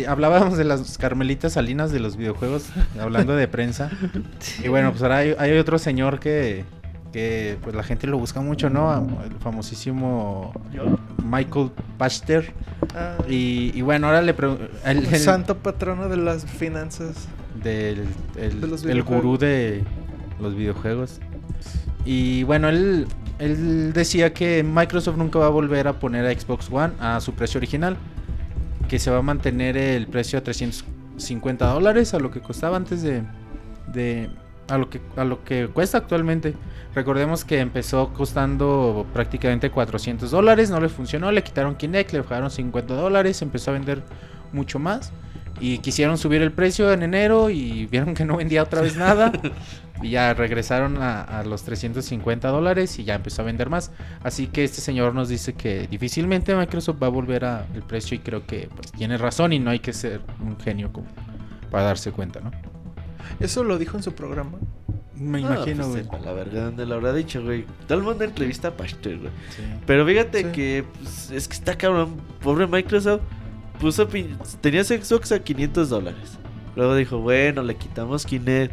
hablábamos 0.07 0.57
de 0.57 0.62
las 0.64 0.99
Carmelitas 0.99 1.55
Salinas 1.55 1.91
de 1.91 1.99
los 1.99 2.16
videojuegos, 2.16 2.66
hablando 3.01 3.35
de 3.35 3.49
prensa. 3.49 3.91
Y 4.64 4.68
bueno, 4.68 4.91
pues 4.93 5.03
ahora 5.03 5.18
hay, 5.18 5.35
hay 5.39 5.59
otro 5.59 5.79
señor 5.79 6.21
que, 6.21 6.64
que 7.12 7.59
pues 7.62 7.75
la 7.75 7.83
gente 7.83 8.07
lo 8.07 8.16
busca 8.18 8.41
mucho, 8.41 8.71
¿no? 8.71 8.95
El 9.25 9.33
famosísimo 9.41 10.53
Michael 11.25 11.71
Pachter. 11.99 12.53
Ah, 12.95 13.16
Y, 13.29 13.73
y 13.75 13.83
bueno, 13.83 14.07
ahora 14.07 14.23
le 14.23 14.33
pregunto... 14.33 14.68
El, 14.85 15.05
el- 15.07 15.18
santo 15.18 15.57
patrono 15.59 16.09
de 16.09 16.16
las 16.18 16.45
finanzas. 16.47 17.27
del 17.62 18.05
el, 18.37 18.61
De 18.61 18.66
los 18.68 18.85
el 18.85 19.03
gurú 19.03 19.39
de 19.39 19.83
los 20.41 20.55
videojuegos. 20.55 21.18
Y 22.05 22.45
bueno, 22.45 22.68
él, 22.68 23.07
él 23.41 23.95
decía 23.95 24.34
que 24.34 24.62
Microsoft 24.62 25.16
nunca 25.16 25.38
va 25.38 25.47
a 25.47 25.51
volver 25.51 25.88
a 25.88 25.99
poner 25.99 26.26
a 26.26 26.38
Xbox 26.38 26.68
One 26.70 26.93
a 27.01 27.20
su 27.20 27.32
precio 27.32 27.59
original. 27.59 27.97
Que 28.88 28.99
se 28.99 29.11
va 29.11 29.18
a 29.18 29.22
mantener 29.22 29.76
el 29.76 30.07
precio 30.09 30.38
a 30.38 30.43
350 30.43 31.66
dólares, 31.66 32.12
a 32.12 32.18
lo 32.18 32.30
que 32.30 32.41
costaba 32.41 32.76
antes 32.76 33.03
de... 33.03 33.22
de 33.88 34.30
a, 34.68 34.78
lo 34.78 34.88
que, 34.88 35.01
a 35.16 35.24
lo 35.24 35.43
que 35.43 35.68
cuesta 35.68 35.99
actualmente. 35.99 36.55
Recordemos 36.95 37.45
que 37.45 37.61
empezó 37.61 38.12
costando 38.12 39.07
prácticamente 39.12 39.70
400 39.70 40.30
dólares, 40.30 40.70
no 40.70 40.78
le 40.78 40.88
funcionó, 40.88 41.32
le 41.32 41.43
quitaron 41.43 41.74
Kinect, 41.74 42.12
le 42.12 42.20
bajaron 42.20 42.51
50 42.51 42.95
dólares, 42.95 43.43
empezó 43.43 43.70
a 43.70 43.74
vender 43.74 44.03
mucho 44.53 44.78
más. 44.78 45.12
Y 45.61 45.78
quisieron 45.78 46.18
subir 46.18 46.43
el 46.43 46.53
precio 46.53 46.93
en 46.93 47.03
enero 47.03 47.51
y 47.51 47.86
vieron 47.86 48.14
que 48.14 48.24
no 48.24 48.36
vendía 48.36 48.62
otra 48.62 48.82
vez 48.82 48.97
nada. 48.97 49.32
y 50.03 50.11
ya 50.11 50.32
regresaron 50.34 50.96
a, 51.03 51.22
a 51.22 51.44
los 51.44 51.62
350 51.64 52.48
dólares 52.48 52.98
y 52.98 53.05
ya 53.05 53.14
empezó 53.16 53.42
a 53.42 53.44
vender 53.44 53.68
más. 53.70 53.92
Así 54.22 54.46
que 54.46 54.64
este 54.64 54.80
señor 54.80 55.14
nos 55.14 55.28
dice 55.28 55.53
que 55.55 55.86
difícilmente 55.88 56.55
Microsoft 56.55 57.03
va 57.03 57.07
a 57.09 57.11
volver 57.11 57.44
a 57.44 57.66
el 57.74 57.82
precio 57.82 58.14
y 58.16 58.20
creo 58.20 58.46
que 58.46 58.68
pues, 58.74 58.92
tiene 58.92 59.18
razón 59.18 59.53
y 59.53 59.59
no 59.59 59.70
hay 59.70 59.80
que 59.80 59.92
ser 59.92 60.20
un 60.40 60.59
genio 60.59 60.92
como 60.92 61.07
para 61.70 61.84
darse 61.84 62.12
cuenta, 62.12 62.40
¿no? 62.40 62.51
Eso 63.38 63.62
lo 63.64 63.78
dijo 63.78 63.96
en 63.96 64.03
su 64.03 64.12
programa. 64.14 64.59
Me 65.16 65.38
Ah, 65.38 65.40
imagino, 65.42 65.86
pues, 65.88 66.07
güey. 66.09 66.22
la 66.24 66.32
verdad 66.32 66.64
dónde 66.66 66.86
lo 66.86 66.94
habrá 66.94 67.12
dicho, 67.12 67.42
güey. 67.42 67.66
Todo 67.86 67.98
el 67.98 68.05
mundo 68.05 68.24
entrevista 68.24 68.68
a 68.68 68.70
Pasteur, 68.76 69.18
güey. 69.18 69.30
Sí. 69.55 69.62
Pero 69.86 70.07
fíjate 70.07 70.44
Sí. 70.44 70.53
que 70.53 70.84
pues, 70.98 71.30
es 71.30 71.46
que 71.46 71.55
está 71.55 71.76
cabrón. 71.76 72.16
Pobre 72.42 72.66
Microsoft 72.66 73.20
puso 73.78 74.09
pin- 74.09 74.36
tenía 74.62 74.82
Xbox 74.82 75.30
a 75.32 75.38
500 75.40 75.90
dólares. 75.90 76.38
Luego 76.74 76.94
dijo, 76.94 77.18
bueno, 77.18 77.62
le 77.62 77.76
quitamos 77.76 78.24
Kinect. 78.24 78.72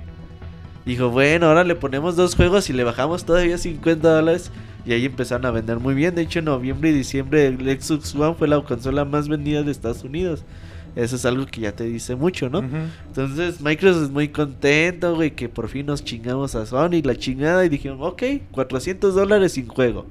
Dijo, 0.88 1.10
bueno, 1.10 1.48
ahora 1.48 1.66
le 1.66 1.76
ponemos 1.76 2.16
dos 2.16 2.34
juegos 2.34 2.70
y 2.70 2.74
le 2.74 2.86
bajamos 2.86 3.26
todavía 3.26 3.58
50 3.58 4.10
dólares. 4.10 4.52
Y 4.86 4.94
ahí 4.94 5.04
empezaron 5.04 5.46
a 5.46 5.52
vender 5.52 5.80
muy 5.80 5.94
bien. 5.94 6.16
De 6.16 6.22
hecho, 6.22 6.40
en 6.40 6.46
noviembre 6.46 6.92
y 6.92 6.94
diciembre 6.94 7.46
el 7.48 7.58
Xbox 7.58 8.16
One 8.16 8.36
fue 8.36 8.48
la 8.48 8.62
consola 8.62 9.04
más 9.04 9.28
vendida 9.28 9.64
de 9.64 9.72
Estados 9.72 10.06
Unidos. 10.06 10.46
Eso 10.96 11.18
es 11.18 11.26
algo 11.26 11.46
que 11.46 11.60
ya 11.60 11.74
te 11.74 11.84
dice 11.84 12.16
mucho, 12.16 12.50
¿no? 12.50 12.64
Entonces 13.06 13.60
Microsoft 13.60 14.04
es 14.04 14.12
muy 14.12 14.30
contento, 14.30 15.14
güey, 15.14 15.32
que 15.32 15.50
por 15.50 15.68
fin 15.68 15.88
nos 15.88 16.06
chingamos 16.06 16.56
a 16.56 16.66
Sony, 16.66 17.02
la 17.04 17.18
chingada, 17.18 17.66
y 17.66 17.70
dijeron, 17.70 17.98
ok, 18.02 18.24
400 18.52 19.14
dólares 19.14 19.52
sin 19.52 19.68
juego. 19.68 20.06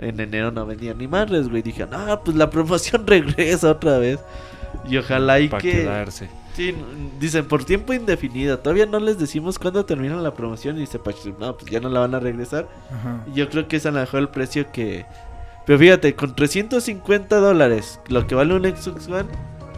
En 0.00 0.18
enero 0.18 0.50
no 0.50 0.66
vendían 0.66 0.98
ni 0.98 1.06
madres, 1.06 1.48
güey. 1.48 1.62
Dijeron, 1.62 1.90
ah, 1.94 2.20
pues 2.24 2.36
la 2.36 2.50
promoción 2.50 3.06
regresa 3.06 3.70
otra 3.70 3.98
vez. 3.98 4.18
Y 4.90 4.96
ojalá 4.96 5.38
y 5.38 5.48
Para 5.48 5.62
que... 5.62 5.70
quedarse. 5.70 6.41
Sí, 6.54 6.74
dicen 7.18 7.46
por 7.46 7.64
tiempo 7.64 7.94
indefinido. 7.94 8.58
Todavía 8.58 8.86
no 8.86 9.00
les 9.00 9.18
decimos 9.18 9.58
cuándo 9.58 9.84
termina 9.84 10.16
la 10.16 10.34
promoción. 10.34 10.76
Y 10.76 10.80
dice 10.80 10.98
Patrick, 10.98 11.38
no, 11.38 11.56
pues 11.56 11.70
ya 11.70 11.80
no 11.80 11.88
la 11.88 12.00
van 12.00 12.14
a 12.14 12.20
regresar. 12.20 12.68
Ajá. 12.90 13.24
Y 13.26 13.38
Yo 13.38 13.48
creo 13.48 13.68
que 13.68 13.76
es 13.76 13.86
a 13.86 13.90
lo 13.90 14.00
mejor 14.00 14.20
el 14.20 14.28
precio 14.28 14.70
que... 14.70 15.06
Pero 15.64 15.78
fíjate, 15.78 16.14
con 16.14 16.34
350 16.34 17.36
dólares, 17.36 18.00
lo 18.08 18.26
que 18.26 18.34
vale 18.34 18.54
un 18.54 18.64
Xbox 18.64 19.08
One, 19.08 19.28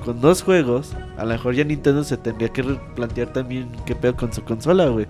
con 0.05 0.21
dos 0.21 0.43
juegos, 0.43 0.95
a 1.17 1.25
lo 1.25 1.31
mejor 1.31 1.55
ya 1.55 1.65
Nintendo 1.65 2.05
se 2.05 2.17
tendría 2.17 2.49
que 2.49 2.63
replantear 2.63 3.33
también 3.33 3.71
qué 3.87 3.95
pedo 3.95 4.17
con 4.17 4.33
su 4.33 4.43
consola, 4.43 4.87
güey. 4.87 5.07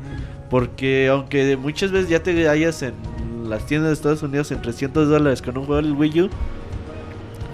Porque 0.50 1.08
aunque 1.08 1.56
muchas 1.56 1.92
veces 1.92 2.08
ya 2.08 2.22
te 2.22 2.48
hallas 2.48 2.82
en 2.82 2.94
las 3.48 3.66
tiendas 3.66 3.90
de 3.90 3.94
Estados 3.94 4.22
Unidos 4.22 4.50
en 4.50 4.62
300 4.62 5.08
dólares 5.08 5.42
con 5.42 5.56
un 5.58 5.64
juego 5.64 5.82
del 5.82 5.92
Wii 5.92 6.22
U, 6.22 6.30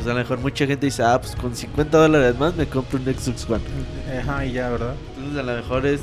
pues 0.01 0.11
a 0.11 0.14
lo 0.14 0.20
mejor 0.20 0.38
mucha 0.38 0.66
gente 0.66 0.86
dice, 0.86 1.03
ah, 1.03 1.20
pues 1.20 1.36
con 1.36 1.55
50 1.55 1.98
dólares 1.98 2.38
más 2.38 2.57
me 2.57 2.66
compro 2.66 2.98
un 2.98 3.05
Xbox 3.05 3.46
One. 3.51 3.62
Ajá, 4.18 4.46
y 4.46 4.53
ya, 4.53 4.70
¿verdad? 4.70 4.94
Entonces 5.14 5.38
a 5.38 5.42
lo 5.42 5.55
mejor 5.57 5.84
es... 5.84 6.01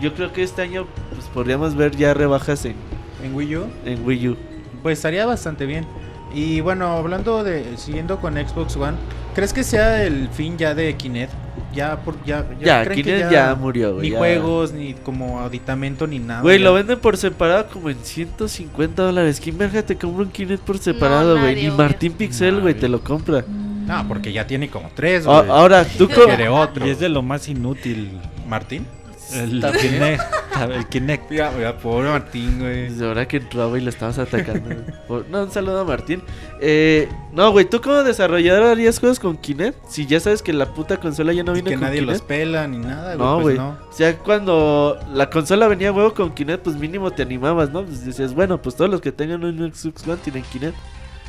Yo 0.00 0.12
creo 0.14 0.32
que 0.32 0.42
este 0.42 0.62
año 0.62 0.88
pues 1.14 1.26
podríamos 1.28 1.76
ver 1.76 1.94
ya 1.94 2.12
rebajas 2.12 2.64
en, 2.64 2.74
En 3.22 3.36
Wii 3.36 3.56
U. 3.56 3.66
en 3.84 4.04
Wii 4.04 4.28
U. 4.30 4.36
Pues 4.82 4.98
estaría 4.98 5.26
bastante 5.26 5.64
bien. 5.64 5.86
Y 6.34 6.60
bueno, 6.60 6.88
hablando 6.88 7.44
de, 7.44 7.76
siguiendo 7.76 8.20
con 8.20 8.34
Xbox 8.34 8.76
One, 8.76 8.96
¿crees 9.36 9.52
que 9.52 9.62
sea 9.62 10.02
el 10.02 10.28
fin 10.28 10.58
ya 10.58 10.74
de 10.74 10.96
Kinect? 10.96 11.32
Ya, 11.76 11.96
por, 12.02 12.16
ya, 12.24 12.44
Ya, 12.60 12.82
creen 12.84 12.96
que 12.96 13.02
Kinect 13.04 13.30
ya, 13.30 13.54
murió, 13.54 13.92
güey. 13.94 14.06
Ni 14.06 14.12
ya. 14.12 14.18
juegos, 14.18 14.72
ni 14.72 14.94
como 14.94 15.40
aditamento, 15.40 16.06
ni 16.06 16.18
nada. 16.18 16.40
Güey, 16.40 16.58
ya. 16.58 16.64
lo 16.64 16.72
venden 16.74 16.98
por 16.98 17.16
separado 17.16 17.66
como 17.68 17.90
en 17.90 17.98
150 18.02 19.02
dólares. 19.02 19.38
¿Quién 19.40 19.58
verga 19.58 19.82
te 19.82 19.96
compra 19.96 20.24
un 20.24 20.30
Kinect 20.30 20.62
por 20.64 20.78
separado, 20.78 21.38
güey? 21.38 21.54
nadie, 21.54 21.70
Ni. 21.70 21.76
Martín 21.76 22.12
Pixel, 22.14 22.60
güey, 22.60 22.74
te 22.74 22.88
lo 22.88 23.00
compra. 23.00 23.44
No, 23.86 24.08
porque 24.08 24.32
ya 24.32 24.46
tiene 24.46 24.68
como 24.68 24.90
tres, 24.94 25.26
A- 25.26 25.40
güey. 25.42 25.50
ahora, 25.50 25.84
tú 25.84 26.08
quiere 26.26 26.48
otro. 26.48 26.86
Y 26.86 26.90
es 26.90 26.98
de 26.98 27.08
lo 27.08 27.22
más 27.22 27.48
inútil. 27.48 28.10
¿Martín? 28.48 28.86
El. 29.32 29.60
Kinect. 29.80 30.22
El 30.70 30.86
Kinect. 30.86 31.30
Ya, 31.32 31.76
pobre 31.78 32.08
Martín, 32.08 32.58
güey. 32.60 32.88
Desde 32.88 33.06
ahora 33.06 33.26
que 33.28 33.38
entraba 33.38 33.76
y 33.76 33.80
lo 33.82 33.90
estabas 33.90 34.18
atacando. 34.18 34.70
Por- 35.08 35.28
No, 35.28 35.42
un 35.42 35.50
saludo 35.50 35.80
a 35.80 35.84
Martín. 35.84 36.22
Eh, 36.60 37.08
no, 37.32 37.50
güey, 37.52 37.64
¿tú 37.68 37.80
como 37.80 38.02
desarrollador 38.04 38.62
harías 38.64 38.98
juegos 38.98 39.18
con 39.20 39.36
Kinect? 39.36 39.76
Si 39.88 40.06
ya 40.06 40.20
sabes 40.20 40.42
que 40.42 40.52
la 40.52 40.72
puta 40.72 40.96
consola 40.98 41.32
ya 41.32 41.42
no 41.42 41.52
viene 41.52 41.70
que 41.70 41.76
con 41.76 41.84
nadie 41.84 42.00
los 42.02 42.14
Kinect. 42.22 42.26
pela 42.28 42.66
ni 42.68 42.78
nada, 42.78 43.14
güey. 43.16 43.18
No, 43.28 43.34
pues 43.34 43.42
güey. 43.42 43.56
no. 43.58 43.68
O 43.90 43.92
sea, 43.92 44.16
cuando 44.18 44.98
la 45.12 45.28
consola 45.28 45.68
venía 45.68 45.92
huevo 45.92 46.14
con 46.14 46.32
Kinect, 46.34 46.62
pues 46.64 46.76
mínimo 46.76 47.10
te 47.10 47.22
animabas, 47.22 47.70
¿no? 47.70 47.84
Pues 47.84 48.04
decías, 48.04 48.34
bueno, 48.34 48.60
pues 48.62 48.76
todos 48.76 48.90
los 48.90 49.00
que 49.00 49.12
tengan 49.12 49.44
un 49.44 49.58
Xbox 49.74 50.06
One 50.06 50.18
tienen 50.22 50.42
Kinect. 50.44 50.76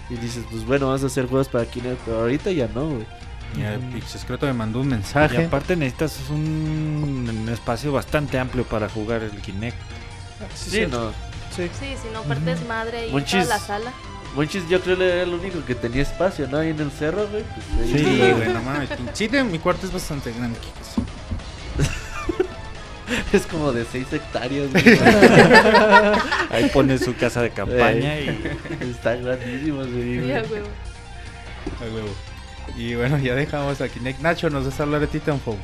Y 0.09 0.15
dices, 0.15 0.45
pues 0.49 0.65
bueno, 0.65 0.85
vamos 0.85 1.03
a 1.03 1.07
hacer 1.07 1.25
juegos 1.27 1.49
para 1.49 1.65
Kinect. 1.65 1.99
Pero 2.05 2.21
ahorita 2.21 2.51
ya 2.51 2.69
no, 2.73 2.87
güey. 2.87 3.05
Y 3.55 3.61
el 3.61 3.79
Pixescroto 3.79 4.45
me 4.45 4.53
mandó 4.53 4.79
un 4.81 4.87
Y 4.87 4.91
mensaje. 4.91 5.45
aparte 5.45 5.75
necesitas 5.75 6.19
un, 6.29 7.27
un 7.29 7.49
espacio 7.49 7.91
bastante 7.91 8.37
amplio 8.37 8.63
para 8.65 8.87
jugar 8.89 9.23
el 9.23 9.31
Kinect. 9.41 9.77
Sí, 10.55 10.85
no. 10.89 11.11
Sí. 11.55 11.69
Sí, 11.79 11.95
si 12.01 12.09
no 12.13 12.21
partes 12.23 12.65
madre 12.67 13.07
Monchis. 13.11 13.43
toda 13.43 13.57
la 13.57 13.59
sala. 13.59 13.91
Monchis 14.35 14.67
yo 14.69 14.79
creo 14.81 14.97
que 14.97 15.05
era 15.11 15.23
el 15.23 15.33
único 15.33 15.63
que 15.65 15.73
tenía 15.73 16.03
espacio, 16.03 16.47
¿no? 16.47 16.57
Ahí 16.57 16.69
en 16.69 16.79
el 16.79 16.91
cerro, 16.91 17.27
güey. 17.29 17.43
Pues, 17.43 17.89
Sí, 17.89 18.03
güey, 18.35 18.49
no 18.53 18.61
mames. 18.61 18.89
Sí, 19.13 19.27
de- 19.27 19.43
mi 19.43 19.57
cuarto 19.57 19.87
es 19.87 19.93
bastante 19.93 20.31
grande. 20.33 20.59
Es 23.31 23.45
como 23.45 23.71
de 23.71 23.85
6 23.89 24.05
hectáreas, 24.11 24.69
güey. 24.71 24.83
Ahí 26.51 26.69
pone 26.73 26.97
su 26.97 27.15
casa 27.15 27.41
de 27.41 27.51
campaña 27.51 28.19
y 28.19 28.41
Está 28.81 29.15
grandísimo, 29.15 29.77
güey. 29.77 30.19
Sí, 30.25 30.31
a 30.31 30.41
huevo. 30.43 30.67
Ay, 31.81 31.89
huevo. 31.93 32.09
Y 32.75 32.95
bueno, 32.95 33.17
ya 33.17 33.35
dejamos 33.35 33.81
aquí. 33.81 33.99
Nacho, 34.21 34.49
¿nos 34.49 34.65
vas 34.65 34.79
a 34.79 34.83
hablar 34.83 35.01
de 35.01 35.07
Titanfall? 35.07 35.57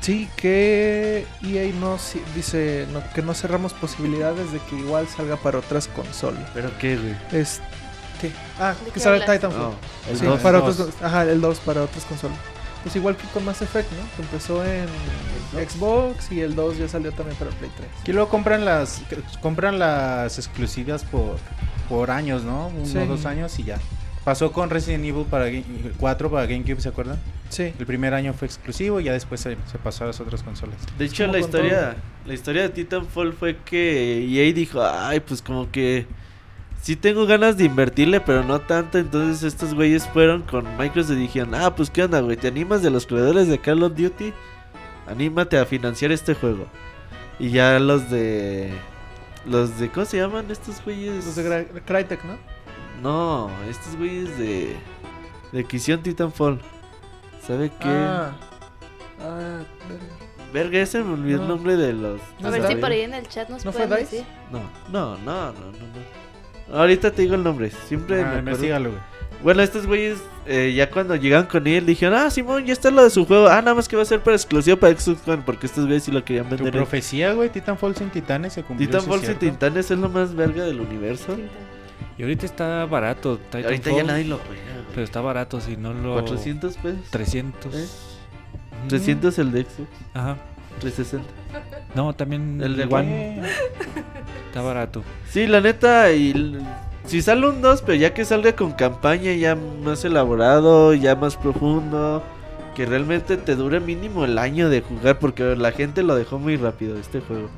Sí, 0.00 0.28
que 0.36 1.26
EA 1.42 1.72
no 1.80 1.98
si- 1.98 2.22
dice 2.34 2.86
no- 2.92 3.02
que 3.14 3.22
no 3.22 3.34
cerramos 3.34 3.72
posibilidades 3.72 4.52
de 4.52 4.58
que 4.60 4.76
igual 4.76 5.08
salga 5.08 5.36
para 5.36 5.58
otras 5.58 5.88
consolas. 5.88 6.48
¿Pero 6.54 6.70
qué, 6.78 6.96
güey? 6.96 7.16
Es 7.32 7.60
¿qué? 8.20 8.30
Ah, 8.60 8.74
¿De 8.84 8.90
que 8.92 9.00
sale? 9.00 9.20
Titanfall. 9.20 9.58
No, 9.58 9.74
el 10.10 10.18
Sí, 10.18 10.24
dos. 10.26 10.40
para 10.40 10.60
dos. 10.60 10.78
otras 10.78 10.94
con- 10.96 11.06
ajá, 11.06 11.22
el 11.24 11.40
2 11.40 11.58
para 11.60 11.82
otras 11.82 12.04
consolas. 12.04 12.38
Pues 12.84 12.94
igual 12.94 13.16
que 13.16 13.26
con 13.28 13.44
Mass 13.44 13.62
Effect, 13.62 13.90
¿no? 13.92 14.02
Que 14.14 14.22
empezó 14.22 14.64
en 14.64 14.86
Xbox 15.68 16.30
y 16.30 16.40
el 16.40 16.54
2 16.54 16.78
ya 16.78 16.86
salió 16.88 17.10
también 17.10 17.36
para 17.36 17.50
Play 17.52 17.70
3. 17.76 17.88
Aquí 18.00 18.12
luego 18.12 18.28
compran 18.28 18.64
las 18.64 19.02
compran 19.42 19.78
las 19.80 20.38
exclusivas 20.38 21.02
por, 21.02 21.36
por 21.88 22.12
años, 22.12 22.44
¿no? 22.44 22.68
Uno 22.68 22.86
Sí. 22.86 22.98
o 22.98 23.06
dos 23.06 23.26
años 23.26 23.58
y 23.58 23.64
ya. 23.64 23.78
Pasó 24.26 24.50
con 24.50 24.70
Resident 24.70 25.04
Evil 25.04 25.24
para 25.24 25.48
Ga- 25.48 25.62
4 25.98 26.30
para 26.32 26.46
GameCube, 26.46 26.80
¿se 26.80 26.88
acuerdan? 26.88 27.16
Sí. 27.48 27.72
El 27.78 27.86
primer 27.86 28.12
año 28.12 28.32
fue 28.32 28.46
exclusivo 28.46 28.98
y 29.00 29.04
ya 29.04 29.12
después 29.12 29.40
se, 29.40 29.56
se 29.70 29.78
pasó 29.78 30.02
a 30.02 30.08
las 30.08 30.18
otras 30.20 30.42
consolas. 30.42 30.76
De 30.98 31.04
hecho, 31.04 31.28
la 31.28 31.38
historia, 31.38 31.96
la 32.26 32.34
historia 32.34 32.62
de 32.62 32.70
Titanfall 32.70 33.32
fue 33.34 33.56
que 33.64 34.26
EA 34.28 34.52
dijo, 34.52 34.82
ay, 34.84 35.20
pues 35.20 35.40
como 35.42 35.70
que 35.70 36.06
sí 36.82 36.96
tengo 36.96 37.24
ganas 37.26 37.56
de 37.56 37.66
invertirle, 37.66 38.20
pero 38.20 38.42
no 38.42 38.60
tanto. 38.60 38.98
Entonces 38.98 39.44
estos 39.44 39.74
güeyes 39.74 40.08
fueron 40.08 40.42
con 40.42 40.76
Microsoft 40.76 41.12
y 41.18 41.20
dijeron, 41.20 41.54
ah, 41.54 41.76
pues 41.76 41.88
qué 41.88 42.02
onda, 42.02 42.18
güey, 42.18 42.36
¿te 42.36 42.48
animas 42.48 42.82
de 42.82 42.90
los 42.90 43.06
creadores 43.06 43.46
de 43.46 43.58
Call 43.60 43.84
of 43.84 43.94
Duty? 43.94 44.32
Anímate 45.06 45.56
a 45.56 45.64
financiar 45.66 46.10
este 46.10 46.34
juego. 46.34 46.66
Y 47.38 47.50
ya 47.50 47.78
los 47.78 48.10
de... 48.10 48.72
Los 49.44 49.78
de... 49.78 49.88
¿Cómo 49.88 50.04
se 50.04 50.16
llaman 50.16 50.50
estos 50.50 50.82
güeyes? 50.84 51.24
Los 51.24 51.36
de 51.36 51.68
Crytek, 51.86 52.24
¿no? 52.24 52.55
No, 53.02 53.50
estos 53.68 53.96
güeyes 53.96 54.38
de... 54.38 54.76
De 55.52 55.64
que 55.64 55.76
hicieron 55.76 56.02
Titanfall. 56.02 56.60
¿Sabe 57.46 57.70
qué? 57.80 57.88
Ah. 57.88 58.32
Ah, 59.20 59.60
verga. 59.88 60.04
Verga, 60.52 60.78
ese 60.80 61.02
me 61.02 61.12
olvidó 61.14 61.36
el 61.42 61.48
No. 61.48 61.54
nombre 61.56 61.76
de 61.76 61.92
los... 61.92 62.20
A 62.42 62.50
ver 62.50 62.60
¿Está 62.60 62.68
si 62.72 62.76
por 62.76 62.90
ahí 62.90 63.00
en 63.02 63.14
el 63.14 63.28
chat 63.28 63.48
nos 63.48 63.64
¿No 63.64 63.72
pueden 63.72 63.90
decir. 63.90 64.24
No, 64.50 64.60
no, 64.90 65.16
no, 65.18 65.52
no, 65.52 65.52
no, 65.52 65.70
no. 66.70 66.76
Ahorita 66.78 67.10
te 67.12 67.22
digo 67.22 67.34
el 67.34 67.42
nombre. 67.44 67.70
Siempre 67.70 68.22
Ah, 68.22 68.40
me 68.42 68.50
acuerdo. 68.52 68.90
güey. 68.90 69.16
Bueno, 69.42 69.62
estos 69.62 69.86
güeyes 69.86 70.18
eh, 70.46 70.72
ya 70.74 70.90
cuando 70.90 71.14
llegaron 71.14 71.46
con 71.46 71.66
él 71.66 71.84
dijeron, 71.86 72.14
ah, 72.18 72.30
Simón, 72.30 72.64
ya 72.64 72.72
está 72.72 72.90
lo 72.90 73.04
de 73.04 73.10
su 73.10 73.24
juego. 73.26 73.46
Ah, 73.48 73.60
nada 73.60 73.74
más 73.74 73.86
que 73.86 73.94
va 73.96 74.02
a 74.02 74.06
ser 74.06 74.20
para 74.20 74.34
exclusivo 74.34 74.76
para 74.78 74.98
Xbox 74.98 75.28
One, 75.28 75.42
porque 75.44 75.66
estos 75.66 75.84
güeyes 75.84 76.04
sí 76.04 76.10
lo 76.10 76.24
querían 76.24 76.46
Tu 76.48 76.56
vender. 76.56 76.68
en- 76.68 76.72
profecía, 76.80 77.32
güey, 77.34 77.50
Titanfall 77.50 77.94
sin 77.94 78.10
titanes 78.10 78.54
se 78.54 78.62
cumplió. 78.62 78.88
Titanfall 78.88 79.20
¿sí 79.20 79.26
sin? 79.26 79.36
Titanes 79.36 79.90
es 79.90 79.98
lo 79.98 80.08
más 80.08 80.34
verga 80.34 80.64
del 80.64 80.80
universo. 80.80 81.36
Y 82.18 82.22
ahorita 82.22 82.46
está 82.46 82.86
barato. 82.86 83.40
Ahorita 83.52 83.60
ya 83.60 83.68
Titanfall, 83.68 84.06
nadie 84.06 84.24
lo 84.24 84.38
juega. 84.38 84.62
Pero 84.90 85.02
está 85.02 85.20
barato 85.20 85.60
si 85.60 85.76
no 85.76 85.92
lo... 85.92 86.14
400 86.14 86.76
pesos. 86.76 87.10
300. 87.10 87.74
¿Eh? 87.74 87.86
Mm. 88.84 88.88
300 88.88 89.38
el 89.38 89.52
de 89.52 89.62
Xbox. 89.62 89.88
Ajá. 90.14 90.36
360. 90.80 91.28
No, 91.94 92.14
también 92.14 92.60
El 92.62 92.76
de 92.76 92.84
One 92.84 93.42
está 94.46 94.60
barato. 94.60 95.02
Sí, 95.30 95.46
la 95.46 95.60
neta, 95.60 96.12
y 96.12 96.58
si 97.06 97.22
sale 97.22 97.48
un 97.48 97.62
2, 97.62 97.82
pero 97.82 97.94
ya 97.94 98.12
que 98.12 98.24
salga 98.24 98.54
con 98.54 98.72
campaña 98.72 99.32
ya 99.32 99.54
más 99.54 100.04
elaborado, 100.04 100.92
ya 100.94 101.14
más 101.14 101.36
profundo, 101.36 102.22
que 102.74 102.84
realmente 102.84 103.36
te 103.36 103.54
dure 103.54 103.80
mínimo 103.80 104.24
el 104.24 104.38
año 104.38 104.68
de 104.68 104.82
jugar, 104.82 105.18
porque 105.18 105.56
la 105.56 105.72
gente 105.72 106.02
lo 106.02 106.14
dejó 106.14 106.38
muy 106.38 106.56
rápido 106.56 106.98
este 106.98 107.20
juego. 107.20 107.48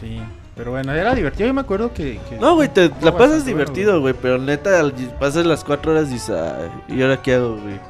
Sí, 0.00 0.20
pero 0.60 0.72
bueno, 0.72 0.92
era 0.92 1.14
divertido. 1.14 1.46
Yo 1.46 1.54
me 1.54 1.62
acuerdo 1.62 1.94
que. 1.94 2.20
que- 2.28 2.36
No, 2.36 2.54
güey, 2.54 2.68
te 2.68 2.90
la 3.00 3.16
pasas 3.16 3.46
divertido, 3.46 3.98
güey, 4.02 4.12
pero 4.12 4.36
neta, 4.36 4.82
pasas 5.18 5.46
las 5.46 5.64
4 5.64 5.92
horas 5.92 6.10
y 6.10 6.12
dices, 6.14 6.36
"Ay, 6.36 6.70
¿y 6.94 7.00
ahora 7.00 7.22
qué 7.22 7.32
hago, 7.36 7.56
güey? 7.56 7.80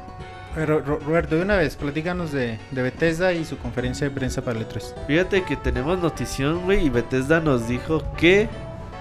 Pero, 0.55 0.79
Ro- 0.79 0.99
Roberto, 1.05 1.35
de 1.35 1.41
una 1.41 1.57
vez, 1.57 1.75
platícanos 1.75 2.31
de, 2.31 2.59
de 2.71 2.81
Bethesda 2.81 3.33
y 3.33 3.43
su 3.43 3.57
conferencia 3.57 4.07
de 4.07 4.15
prensa 4.15 4.41
para 4.41 4.57
el 4.57 4.65
E3. 4.69 4.93
Fíjate 5.05 5.43
que 5.43 5.57
tenemos 5.57 5.99
notición, 6.01 6.61
güey, 6.63 6.85
y 6.85 6.89
Bethesda 6.89 7.41
nos 7.41 7.67
dijo 7.67 8.01
que, 8.15 8.47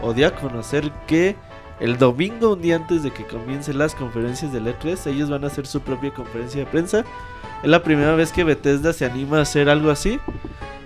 o 0.02 0.12
dio 0.14 0.26
a 0.26 0.32
conocer 0.32 0.90
que 1.06 1.36
el 1.78 1.96
domingo, 1.96 2.54
un 2.54 2.62
día 2.62 2.74
antes 2.74 3.04
de 3.04 3.12
que 3.12 3.24
comiencen 3.24 3.78
las 3.78 3.94
conferencias 3.94 4.52
del 4.52 4.66
E3, 4.66 5.06
ellos 5.06 5.30
van 5.30 5.44
a 5.44 5.46
hacer 5.46 5.64
su 5.66 5.80
propia 5.80 6.12
conferencia 6.12 6.64
de 6.64 6.66
prensa. 6.66 7.04
Es 7.62 7.68
la 7.68 7.82
primera 7.82 8.14
vez 8.14 8.32
que 8.32 8.44
Bethesda 8.44 8.92
se 8.92 9.04
anima 9.04 9.38
a 9.38 9.42
hacer 9.42 9.68
algo 9.68 9.90
así. 9.90 10.18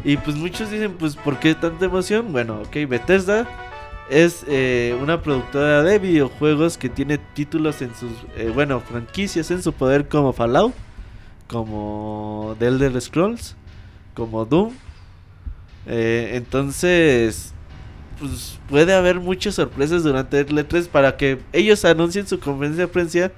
Y 0.05 0.17
pues 0.19 0.37
muchos 0.37 0.71
dicen, 0.71 0.97
pues, 0.99 1.17
¿por 1.17 1.39
qué 1.39 1.55
tanta 1.55 1.87
emoción? 1.87 2.33
Bueno, 2.33 2.61
ok, 2.61 2.89
Bethesda 2.89 3.49
es 4.11 4.45
eh, 4.49 4.97
una 5.01 5.23
productora 5.23 5.83
de 5.83 5.99
videojuegos 5.99 6.77
que 6.77 6.91
tiene 6.91 7.19
títulos 7.19 7.81
en 7.81 7.95
sus, 7.95 8.13
eh, 8.37 8.51
bueno, 8.53 8.81
franquicias 8.81 9.51
en 9.51 9.63
su 9.63 9.73
poder 9.73 10.09
como 10.09 10.33
Fallout, 10.33 10.75
como 11.49 12.55
The 12.59 13.01
Scrolls, 13.01 13.57
como 14.15 14.45
Doom. 14.45 14.75
Eh, 15.87 16.33
entonces, 16.35 17.55
pues 18.19 18.59
puede 18.69 18.95
haber 18.95 19.21
muchas 19.21 19.55
sorpresas 19.55 20.03
durante 20.03 20.41
el 20.41 20.49
E3 20.49 20.89
para 20.89 21.17
que 21.17 21.39
ellos 21.53 21.85
anuncien 21.85 22.27
su 22.27 22.39
conferencia 22.41 22.87
de 22.87 22.93
prensa. 22.93 23.33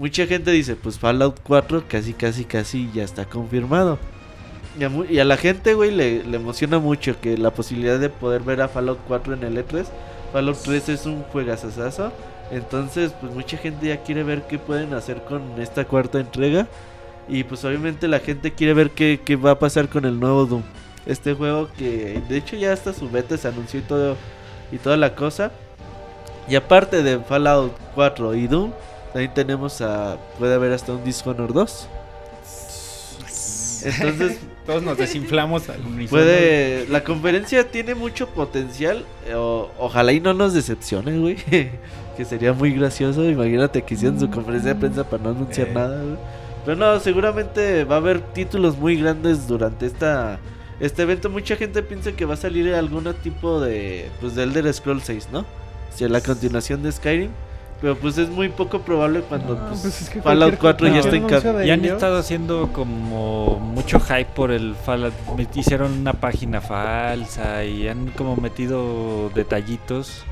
Mucha 0.00 0.26
gente 0.26 0.50
dice, 0.50 0.76
pues 0.76 0.98
Fallout 0.98 1.40
4 1.42 1.84
casi, 1.86 2.14
casi, 2.14 2.46
casi 2.46 2.90
ya 2.94 3.04
está 3.04 3.26
confirmado. 3.26 3.98
Y 5.10 5.18
a, 5.18 5.24
la 5.26 5.36
gente, 5.36 5.74
güey, 5.74 5.90
le, 5.90 6.24
le 6.24 6.38
emociona 6.38 6.78
mucho 6.78 7.20
que 7.20 7.36
la 7.36 7.50
posibilidad 7.50 7.98
de 7.98 8.08
poder 8.08 8.40
ver 8.40 8.62
a 8.62 8.68
Fallout 8.68 8.98
4 9.06 9.34
en 9.34 9.42
el 9.42 9.58
E3. 9.58 9.84
Fallout 10.32 10.56
3 10.56 10.88
es 10.88 11.04
un 11.04 11.22
juegazazazo. 11.24 12.14
Entonces, 12.50 13.12
pues 13.20 13.30
mucha 13.34 13.58
gente 13.58 13.88
ya 13.88 14.02
quiere 14.02 14.22
ver 14.22 14.46
qué 14.46 14.58
pueden 14.58 14.94
hacer 14.94 15.22
con 15.24 15.42
esta 15.60 15.84
cuarta 15.84 16.18
entrega. 16.18 16.66
Y 17.28 17.44
pues 17.44 17.62
obviamente 17.66 18.08
la 18.08 18.20
gente 18.20 18.54
quiere 18.54 18.72
ver 18.72 18.92
qué, 18.92 19.20
qué 19.22 19.36
va 19.36 19.50
a 19.50 19.58
pasar 19.58 19.90
con 19.90 20.06
el 20.06 20.18
nuevo 20.18 20.46
Doom. 20.46 20.62
Este 21.04 21.34
juego 21.34 21.68
que 21.76 22.22
de 22.26 22.38
hecho 22.38 22.56
ya 22.56 22.72
hasta 22.72 22.94
su 22.94 23.10
beta 23.10 23.36
se 23.36 23.48
anunció 23.48 23.80
y 23.80 23.82
todo 23.82 24.16
y 24.72 24.78
toda 24.78 24.96
la 24.96 25.14
cosa. 25.14 25.52
Y 26.48 26.54
aparte 26.54 27.02
de 27.02 27.18
Fallout 27.18 27.76
4 27.94 28.34
y 28.36 28.46
Doom, 28.46 28.72
también 29.12 29.34
tenemos 29.34 29.80
a 29.80 30.16
puede 30.38 30.54
haber 30.54 30.72
hasta 30.72 30.92
un 30.92 31.04
Dishonored 31.04 31.52
2. 31.54 31.88
Entonces 33.84 34.38
Todos 34.66 34.82
nos 34.82 34.98
desinflamos 34.98 35.68
al 35.68 35.80
unísono. 35.80 36.10
puede 36.10 36.86
la 36.88 37.02
conferencia 37.02 37.68
tiene 37.70 37.94
mucho 37.94 38.28
potencial. 38.28 39.04
o- 39.34 39.70
ojalá 39.78 40.12
y 40.12 40.20
no 40.20 40.34
nos 40.34 40.52
decepcione, 40.54 41.18
güey. 41.18 41.36
que 42.16 42.24
sería 42.24 42.52
muy 42.52 42.72
gracioso. 42.72 43.24
Imagínate 43.28 43.82
que 43.82 43.94
hicieran 43.94 44.20
su 44.20 44.30
conferencia 44.30 44.74
de 44.74 44.80
prensa 44.80 45.04
para 45.08 45.22
no 45.24 45.30
anunciar 45.30 45.68
Eh. 45.68 45.72
nada, 45.74 46.02
güey. 46.02 46.16
Pero 46.64 46.76
no, 46.76 47.00
seguramente 47.00 47.84
va 47.84 47.94
a 47.96 47.98
haber 47.98 48.20
títulos 48.20 48.76
muy 48.76 48.96
grandes 49.00 49.48
durante 49.48 49.86
esta 49.86 50.38
este 50.78 51.02
evento. 51.02 51.30
Mucha 51.30 51.56
gente 51.56 51.82
piensa 51.82 52.12
que 52.12 52.26
va 52.26 52.34
a 52.34 52.36
salir 52.36 52.72
algún 52.74 53.12
tipo 53.22 53.60
de 53.60 54.08
pues 54.20 54.34
de 54.34 54.42
Elder 54.44 54.72
Scrolls 54.72 55.04
6, 55.04 55.28
¿no? 55.32 55.46
Sea, 55.94 56.08
la 56.08 56.20
continuación 56.20 56.82
de 56.82 56.92
Skyrim. 56.92 57.30
Pero 57.80 57.96
pues 57.96 58.18
es 58.18 58.28
muy 58.28 58.50
poco 58.50 58.80
probable 58.80 59.20
cuando 59.22 59.54
No, 59.56 59.68
pues, 59.68 59.80
pues 59.80 60.02
es 60.02 60.10
que 60.10 60.20
Fallout 60.20 60.58
cualquier- 60.58 60.58
4 60.60 60.86
ya 60.88 60.98
está 61.00 61.16
en 61.16 61.26
de 61.58 61.66
Ya 61.66 61.74
han 61.74 61.84
estado 61.84 62.18
haciendo 62.18 62.72
como 62.74 63.58
mucho 63.58 63.98
hype 64.00 64.26
por 64.34 64.50
el 64.50 64.74
Fallout. 64.74 65.14
Me- 65.36 65.48
Hicieron 65.54 65.92
una 66.00 66.12
página 66.12 66.60
falsa 66.60 67.64
y 67.64 67.88
han 67.88 68.08
como 68.10 68.36
metido 68.36 69.30
detallitos 69.34 70.24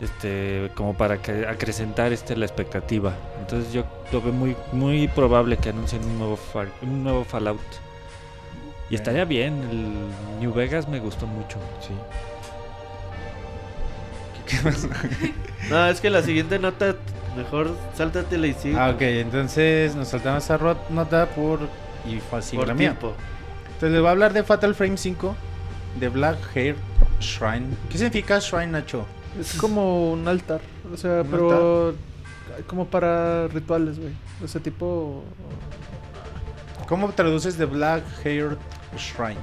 este 0.00 0.70
como 0.74 0.94
para 0.94 1.18
que 1.22 1.46
acrecentar 1.46 2.12
este 2.12 2.36
la 2.36 2.44
expectativa. 2.46 3.12
Entonces 3.40 3.72
yo 3.72 3.84
lo 4.12 4.20
veo 4.20 4.32
muy 4.32 4.56
muy 4.72 5.06
probable 5.08 5.56
que 5.56 5.68
anuncien 5.70 6.02
un 6.04 6.18
nuevo 6.18 6.36
Far- 6.36 6.72
un 6.82 7.04
nuevo 7.04 7.24
Fallout. 7.24 7.60
Y 8.90 8.96
estaría 8.96 9.24
bien, 9.24 9.62
el 9.70 10.40
New 10.40 10.52
Vegas 10.52 10.88
me 10.88 10.98
gustó 10.98 11.26
mucho. 11.26 11.56
Sí. 11.80 11.92
No, 15.70 15.86
es 15.88 16.00
que 16.00 16.10
la 16.10 16.22
siguiente 16.22 16.58
nota 16.58 16.94
mejor 17.36 17.74
sáltatela 17.96 18.46
y 18.46 18.54
sigue. 18.54 18.78
Ah, 18.78 18.90
ok, 18.90 19.00
entonces 19.00 19.94
nos 19.96 20.08
saltamos 20.08 20.44
esa 20.44 20.58
nota 20.90 21.26
por. 21.26 21.60
Y 22.06 22.20
fácil 22.20 22.58
por 22.58 22.68
la 22.68 22.74
mía. 22.74 22.90
tiempo. 22.90 23.14
Entonces 23.66 23.92
les 23.92 24.00
voy 24.00 24.08
a 24.08 24.10
hablar 24.10 24.32
de 24.34 24.42
Fatal 24.42 24.74
Frame 24.74 24.98
5 24.98 25.34
de 26.00 26.08
Black 26.10 26.36
Hair 26.54 26.76
Shrine. 27.20 27.66
¿Qué 27.88 27.98
significa 27.98 28.38
Shrine, 28.38 28.66
Nacho? 28.66 29.06
Es 29.40 29.54
como 29.54 30.12
un 30.12 30.28
altar. 30.28 30.60
O 30.92 30.96
sea, 30.96 31.22
¿Un 31.22 31.28
pero. 31.28 31.94
Como 32.66 32.86
para 32.86 33.48
rituales, 33.48 33.98
güey. 33.98 34.12
O 34.44 34.48
sea, 34.48 34.60
tipo. 34.60 35.24
¿Cómo 36.86 37.08
traduces 37.12 37.56
de 37.56 37.64
Black 37.64 38.04
Hair 38.22 38.58
Shrine? 38.96 39.40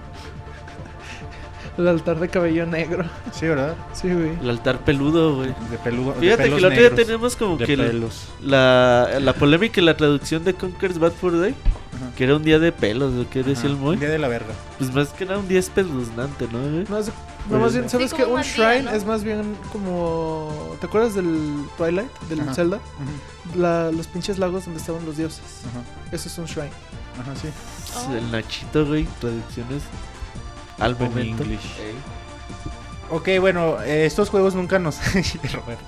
El 1.78 1.88
altar 1.88 2.19
de 2.19 2.28
cabello 2.30 2.65
negro. 2.65 3.05
Sí, 3.32 3.47
¿verdad? 3.47 3.76
Sí, 3.93 4.09
güey. 4.13 4.38
El 4.41 4.49
altar 4.49 4.80
peludo, 4.80 5.36
güey. 5.38 5.49
De 5.69 5.78
peludo. 5.84 6.13
de 6.13 6.19
Fíjate 6.19 6.43
que 6.43 6.49
pelos 6.49 6.59
el 6.59 6.65
otro 6.65 6.80
día 6.80 6.95
tenemos 6.95 7.36
como 7.36 7.57
De 7.57 7.65
que 7.65 7.74
el- 7.74 7.80
pelos. 7.82 8.28
la, 8.43 9.07
la 9.22 9.34
polémica 9.34 9.80
y 9.82 9.84
la 9.86 9.95
traducción 9.95 10.43
de 10.43 10.53
Conker's 10.53 10.99
Bad 10.99 11.13
Fur 11.13 11.39
Day, 11.39 11.55
Ajá. 11.95 12.11
que 12.15 12.26
era 12.26 12.36
un 12.36 12.43
día 12.43 12.59
de 12.59 12.72
pelos, 12.74 13.13
¿o 13.15 13.30
qué 13.30 13.41
decía 13.43 13.69
el 13.69 13.78
Moy? 13.78 13.95
Día 13.97 14.09
de 14.09 14.19
la 14.19 14.28
verga. 14.28 14.53
Pues 14.78 14.93
más 14.93 15.09
que 15.09 15.26
nada 15.26 15.39
un 15.39 15.47
día 15.47 15.59
espeluznante, 15.59 16.47
¿no? 16.51 16.59
güey? 16.59 16.86
No, 16.89 16.97
es- 16.97 17.07
no, 17.07 17.13
Pues- 17.49 17.61
más 17.61 17.74
bien, 17.74 17.89
¿sabes 17.89 18.11
Sí, 18.11 18.17
que 18.17 18.26
Un 18.26 18.34
un 18.34 18.41
shrine 18.41 18.84
¿no? 18.84 18.91
es 18.91 19.05
más 19.05 19.24
bien 19.24 19.55
como. 19.72 20.76
¿Te 20.82 20.86
acuerdas 20.88 21.15
del 21.15 21.63
Twilight? 21.78 22.11
Del 22.30 22.41
Ajá. 22.41 22.53
Zelda? 22.53 22.80
La- 23.55 23.91
los 23.91 24.07
pinches 24.07 24.38
lagos 24.39 24.65
donde 24.65 24.80
estaban 24.80 25.05
los 25.05 25.15
dioses. 25.17 25.41
Ajá, 25.69 25.82
Eso 26.15 26.28
es 26.28 26.38
un 26.38 26.45
shrine. 26.45 26.69
ajá, 27.19 27.36
sí. 27.41 27.47
Oh. 27.95 28.13
El 28.15 28.30
Nachito, 28.32 28.86
güey, 28.86 29.07
traducciones 29.19 29.82
al 30.82 30.92
En 31.00 31.04
momento. 31.04 31.44
English. 31.44 31.62
Ok, 33.10 33.30
bueno, 33.40 33.82
eh, 33.84 34.06
estos 34.06 34.30
juegos 34.30 34.56
nunca 34.56 34.80
nos. 34.80 34.98
Roberto. 35.54 35.84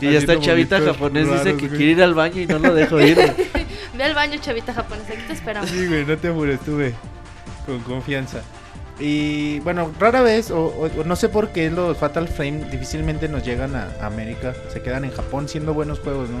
Y 0.00 0.12
ya 0.12 0.18
está 0.18 0.38
Chavita 0.38 0.80
japonés, 0.80 1.28
dice 1.30 1.56
que 1.56 1.66
güey. 1.66 1.76
quiere 1.78 1.92
ir 1.92 2.02
al 2.02 2.14
baño 2.14 2.40
y 2.42 2.46
no 2.46 2.58
lo 2.58 2.74
dejo 2.74 3.00
ir. 3.00 3.14
güey. 3.16 3.32
Ve 3.96 4.04
al 4.04 4.14
baño, 4.14 4.38
chavita 4.40 4.72
japonesa, 4.72 5.12
aquí 5.14 5.22
te 5.26 5.32
esperamos. 5.32 5.68
Sí, 5.68 5.86
güey, 5.86 6.04
no 6.04 6.16
te 6.16 6.28
apures, 6.28 6.60
tuve. 6.60 6.94
Con 7.66 7.80
confianza. 7.80 8.40
Y 9.00 9.58
bueno, 9.60 9.92
rara 9.98 10.22
vez, 10.22 10.50
o, 10.52 10.66
o- 10.66 11.00
o 11.00 11.04
no 11.04 11.16
sé 11.16 11.28
por 11.28 11.48
qué 11.48 11.70
los 11.70 11.96
Fatal 11.98 12.28
Frame 12.28 12.70
difícilmente 12.70 13.28
nos 13.28 13.44
llegan 13.44 13.74
a 13.74 13.88
América. 14.00 14.54
Se 14.72 14.80
quedan 14.82 15.04
en 15.04 15.10
Japón 15.12 15.48
siendo 15.48 15.74
buenos 15.74 15.98
juegos, 15.98 16.28
¿no? 16.30 16.38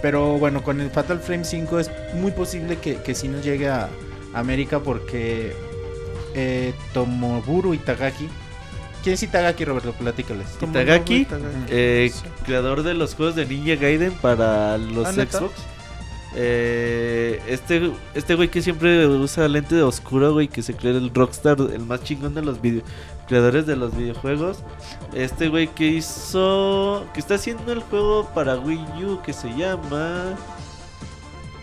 Pero 0.00 0.38
bueno, 0.38 0.62
con 0.62 0.80
el 0.80 0.90
Fatal 0.90 1.18
Frame 1.18 1.44
5 1.44 1.80
es 1.80 1.90
muy 2.14 2.30
posible 2.30 2.76
que, 2.76 2.96
que 3.02 3.14
sí 3.16 3.26
nos 3.28 3.44
llegue 3.44 3.68
a 3.68 3.88
América 4.34 4.78
porque 4.80 5.56
eh, 6.34 6.72
Tomoburu 6.92 7.74
Itagaki. 7.74 8.28
¿Quién 9.02 9.14
es 9.14 9.22
Itagaki, 9.22 9.64
Roberto? 9.64 9.92
Platícales. 9.92 10.46
Itagaki, 10.60 11.14
Itagaki. 11.22 11.46
Eh, 11.68 12.10
Sí. 12.12 12.22
creador 12.44 12.82
de 12.82 12.94
los 12.94 13.14
juegos 13.14 13.36
de 13.36 13.46
Ninja 13.46 13.76
Gaiden 13.76 14.12
para 14.12 14.76
los 14.78 15.06
Ah. 15.06 15.12
Xbox. 15.12 15.52
Eh, 16.34 17.40
este 17.48 17.90
este 18.14 18.34
güey 18.34 18.48
que 18.50 18.60
siempre 18.60 19.06
usa 19.06 19.48
lente 19.48 19.74
de 19.74 19.82
oscuro, 19.82 20.34
güey, 20.34 20.46
que 20.48 20.62
se 20.62 20.74
cree 20.74 20.92
el 20.96 21.12
rockstar, 21.14 21.56
el 21.58 21.80
más 21.80 22.02
chingón 22.04 22.34
de 22.34 22.42
los 22.42 22.60
video 22.60 22.82
creadores 23.26 23.66
de 23.66 23.76
los 23.76 23.96
videojuegos. 23.96 24.58
Este 25.14 25.48
güey 25.48 25.68
que 25.68 25.86
hizo 25.88 27.06
que 27.14 27.20
está 27.20 27.34
haciendo 27.36 27.72
el 27.72 27.80
juego 27.80 28.28
para 28.34 28.56
Wii 28.58 29.04
U 29.04 29.20
que 29.22 29.32
se 29.32 29.48
llama 29.56 30.36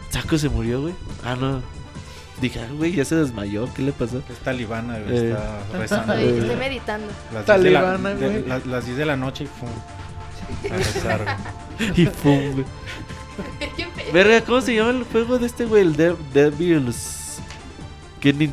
Saco 0.10 0.38
se 0.38 0.50
murió, 0.50 0.82
güey. 0.82 0.94
Ah, 1.24 1.36
no. 1.36 1.62
Dije, 2.42 2.60
ah, 2.60 2.68
güey, 2.76 2.92
ya 2.94 3.06
se 3.06 3.16
desmayó, 3.16 3.68
¿qué 3.74 3.82
le 3.82 3.92
pasó? 3.94 4.22
Es 4.30 4.38
talibana, 4.40 5.00
güey, 5.00 5.18
Eh. 5.18 5.30
está 5.32 5.78
rezando. 5.80 6.14
Estoy, 6.14 6.40
estoy 6.40 6.56
meditando. 6.58 7.08
Las 7.34 7.46
10 7.46 7.64
de 7.64 7.72
la- 7.72 7.80
Talibana, 7.82 8.10
de- 8.16 8.28
güey. 8.30 8.46
la- 8.48 8.60
las 8.66 8.86
10 8.86 8.98
de 8.98 9.06
la 9.06 9.16
noche 9.16 9.46
y 9.46 9.48
pum. 9.48 9.70
A 10.72 10.78
rezar, 10.78 11.24
güey. 11.80 11.92
y 11.96 12.06
pum, 12.08 12.52
güey. 12.54 12.66
Verga, 14.14 14.42
¿cómo 14.42 14.62
se 14.62 14.76
llama 14.76 14.92
el 14.92 15.04
juego 15.06 15.40
de 15.40 15.46
este 15.48 15.66
güey? 15.66 15.82
El 15.84 15.96
De- 15.96 16.16
Devils. 16.34 17.40
Que, 18.20 18.34
ni- 18.34 18.52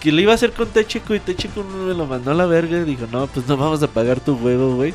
que 0.00 0.12
le 0.12 0.22
iba 0.22 0.32
a 0.32 0.34
hacer 0.36 0.52
con 0.52 0.68
Techico 0.68 1.14
y 1.14 1.20
Techico 1.20 1.62
no 1.64 1.84
me 1.86 1.94
lo 1.94 2.06
mandó 2.06 2.30
a 2.30 2.34
la 2.34 2.46
verga 2.46 2.78
y 2.78 2.84
dijo, 2.84 3.06
no, 3.10 3.26
pues 3.26 3.46
no 3.48 3.56
vamos 3.56 3.82
a 3.82 3.88
pagar 3.88 4.20
tu 4.20 4.36
juego, 4.36 4.74
güey. 4.76 4.92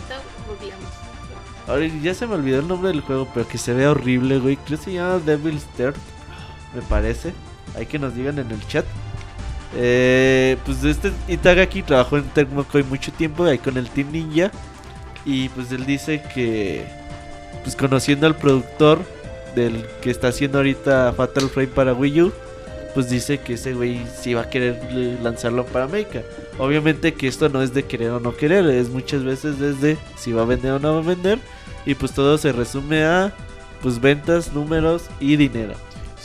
Ahora 1.68 1.86
ya 1.88 2.14
se 2.14 2.26
me 2.28 2.36
olvidó 2.36 2.60
el 2.60 2.68
nombre 2.68 2.90
del 2.90 3.02
juego, 3.02 3.28
pero 3.34 3.46
que 3.48 3.58
se 3.58 3.74
ve 3.74 3.88
horrible, 3.88 4.40
güey. 4.40 4.56
Creo 4.56 4.78
que 4.80 4.86
se 4.86 4.94
llama 4.94 5.20
Devil's 5.20 5.66
Third, 5.76 5.96
me 6.74 6.82
parece. 6.84 7.34
Hay 7.78 7.86
que 7.86 8.00
nos 8.00 8.16
digan 8.16 8.40
en 8.40 8.52
el 8.52 8.68
chat. 8.68 8.86
Eh, 9.76 10.58
pues 10.66 10.84
este 10.84 11.12
Itagaki 11.28 11.84
trabajó 11.84 12.18
en 12.18 12.24
Tecmocoy 12.24 12.84
mucho 12.84 13.12
tiempo, 13.12 13.46
ahí 13.46 13.60
con 13.60 13.78
el 13.78 13.90
Team 13.90 14.12
Ninja. 14.12 14.52
Y 15.26 15.50
pues 15.50 15.72
él 15.72 15.86
dice 15.86 16.24
que, 16.34 16.86
pues 17.64 17.76
conociendo 17.76 18.26
al 18.28 18.36
productor 18.36 19.00
del 19.56 19.86
que 20.02 20.10
está 20.10 20.30
haciendo 20.30 20.58
ahorita 20.58 21.14
Fatal 21.16 21.50
Frame 21.50 21.68
para 21.68 21.94
Wii 21.94 22.22
U, 22.22 22.34
pues 22.94 23.10
dice 23.10 23.40
que 23.40 23.54
ese 23.54 23.74
güey 23.74 24.02
sí 24.20 24.34
va 24.34 24.42
a 24.42 24.50
querer 24.50 24.82
lanzarlo 25.22 25.66
para 25.66 25.86
América. 25.86 26.24
Obviamente 26.58 27.14
que 27.14 27.28
esto 27.28 27.50
no 27.50 27.62
es 27.62 27.74
de 27.74 27.84
querer 27.84 28.10
o 28.12 28.20
no 28.20 28.36
querer, 28.36 28.66
es 28.68 28.90
muchas 28.90 29.24
veces 29.24 29.60
desde 29.60 29.98
si 30.18 30.32
va 30.32 30.42
a 30.42 30.46
vender 30.46 30.72
o 30.72 30.80
no 30.80 30.94
va 30.94 31.00
a 31.00 31.04
vender. 31.16 31.40
Y 31.86 31.94
pues 31.94 32.14
todo 32.14 32.38
se 32.38 32.52
resume 32.52 33.04
a 33.04 33.34
pues 33.82 34.02
ventas, 34.02 34.54
números 34.54 35.04
y 35.20 35.36
dinero. 35.36 35.76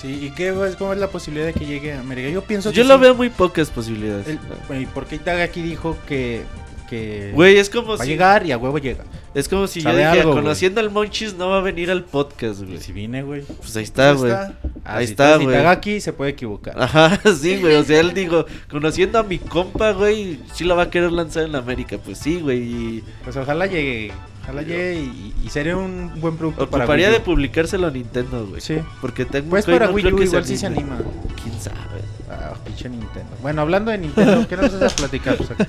Sí, 0.02 0.18
¿y 0.26 0.30
qué 0.32 0.48
es, 0.48 0.76
cómo 0.76 0.92
es 0.92 0.98
la 0.98 1.06
posibilidad 1.08 1.46
de 1.46 1.52
que 1.54 1.64
llegue 1.64 1.92
a 1.92 2.00
América? 2.00 2.28
Yo 2.28 2.42
pienso 2.42 2.70
que 2.70 2.76
Yo 2.76 2.84
lo 2.84 2.96
sí. 2.96 3.00
veo 3.02 3.14
muy 3.14 3.30
pocas 3.30 3.70
posibilidades. 3.70 4.26
El- 4.26 4.38
bueno, 4.66 4.82
¿Y 4.82 4.86
por 4.86 5.06
qué 5.06 5.14
Itagaki 5.14 5.62
dijo 5.62 5.96
que, 6.08 6.42
que 6.90 7.30
Güey, 7.32 7.56
es 7.58 7.70
como 7.70 7.96
va 7.96 8.02
a 8.02 8.06
llegar 8.06 8.44
y 8.44 8.50
a 8.52 8.58
huevo 8.58 8.78
llega? 8.78 9.04
es 9.34 9.48
como 9.48 9.66
si 9.66 9.80
yo 9.80 9.88
dijera, 9.90 10.10
algo, 10.12 10.32
güey. 10.32 10.42
conociendo 10.42 10.80
al 10.80 10.90
Monchis 10.90 11.34
no 11.34 11.48
va 11.48 11.58
a 11.58 11.60
venir 11.62 11.90
al 11.90 12.04
podcast, 12.04 12.62
güey. 12.64 12.78
Si 12.80 12.92
vine, 12.92 13.22
güey. 13.22 13.42
Pues 13.42 13.74
ahí 13.76 13.84
está, 13.84 14.10
Ahí 14.10 14.16
güey. 14.16 14.30
está. 14.32 14.54
Ah, 14.84 14.96
Ahí 14.96 15.06
si 15.06 15.12
está, 15.12 15.38
si 15.38 15.44
güey. 15.44 15.56
Itagaki 15.56 16.00
se 16.00 16.12
puede 16.12 16.32
equivocar. 16.32 16.74
Ajá, 16.82 17.18
sí, 17.40 17.58
güey. 17.60 17.76
O 17.76 17.84
sea, 17.84 18.00
él 18.00 18.12
dijo, 18.12 18.44
conociendo 18.70 19.18
a 19.20 19.22
mi 19.22 19.38
compa, 19.38 19.92
güey, 19.92 20.40
sí 20.52 20.64
lo 20.64 20.74
va 20.76 20.82
a 20.82 20.90
querer 20.90 21.12
lanzar 21.12 21.44
en 21.44 21.54
América. 21.54 21.96
Pues 22.04 22.18
sí, 22.18 22.40
güey. 22.40 23.02
Pues 23.24 23.36
ojalá 23.36 23.66
llegue. 23.66 24.10
Ojalá 24.42 24.62
llegue 24.62 24.94
y, 24.94 25.34
y 25.44 25.48
sería 25.50 25.76
un 25.76 26.20
buen 26.20 26.36
producto 26.36 26.68
para 26.68 26.84
ocuparía 26.84 27.08
Wii 27.08 27.18
de 27.18 27.20
publicárselo 27.20 27.86
a 27.86 27.90
Nintendo, 27.90 28.46
güey. 28.46 28.60
Sí. 28.60 28.78
Porque 29.00 29.24
tengo 29.24 29.50
Pues 29.50 29.64
para 29.66 29.90
Wii 29.90 30.12
U 30.12 30.22
igual 30.22 30.44
sí 30.44 30.56
se 30.56 30.66
anima. 30.66 30.98
¿Quién 31.42 31.60
sabe? 31.60 32.02
Ah, 32.28 32.54
pinche 32.64 32.88
Nintendo. 32.88 33.30
Bueno, 33.40 33.62
hablando 33.62 33.90
de 33.90 33.98
Nintendo, 33.98 34.46
¿qué 34.48 34.56
nos 34.56 34.78
vas 34.78 34.92
a 34.92 34.96
platicar? 34.96 35.36
Pues, 35.36 35.50
acá? 35.52 35.66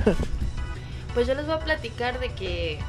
Pues 1.14 1.28
yo 1.28 1.36
les 1.36 1.46
voy 1.46 1.56
a 1.56 1.60
platicar 1.60 2.20
de 2.20 2.30
que. 2.30 2.80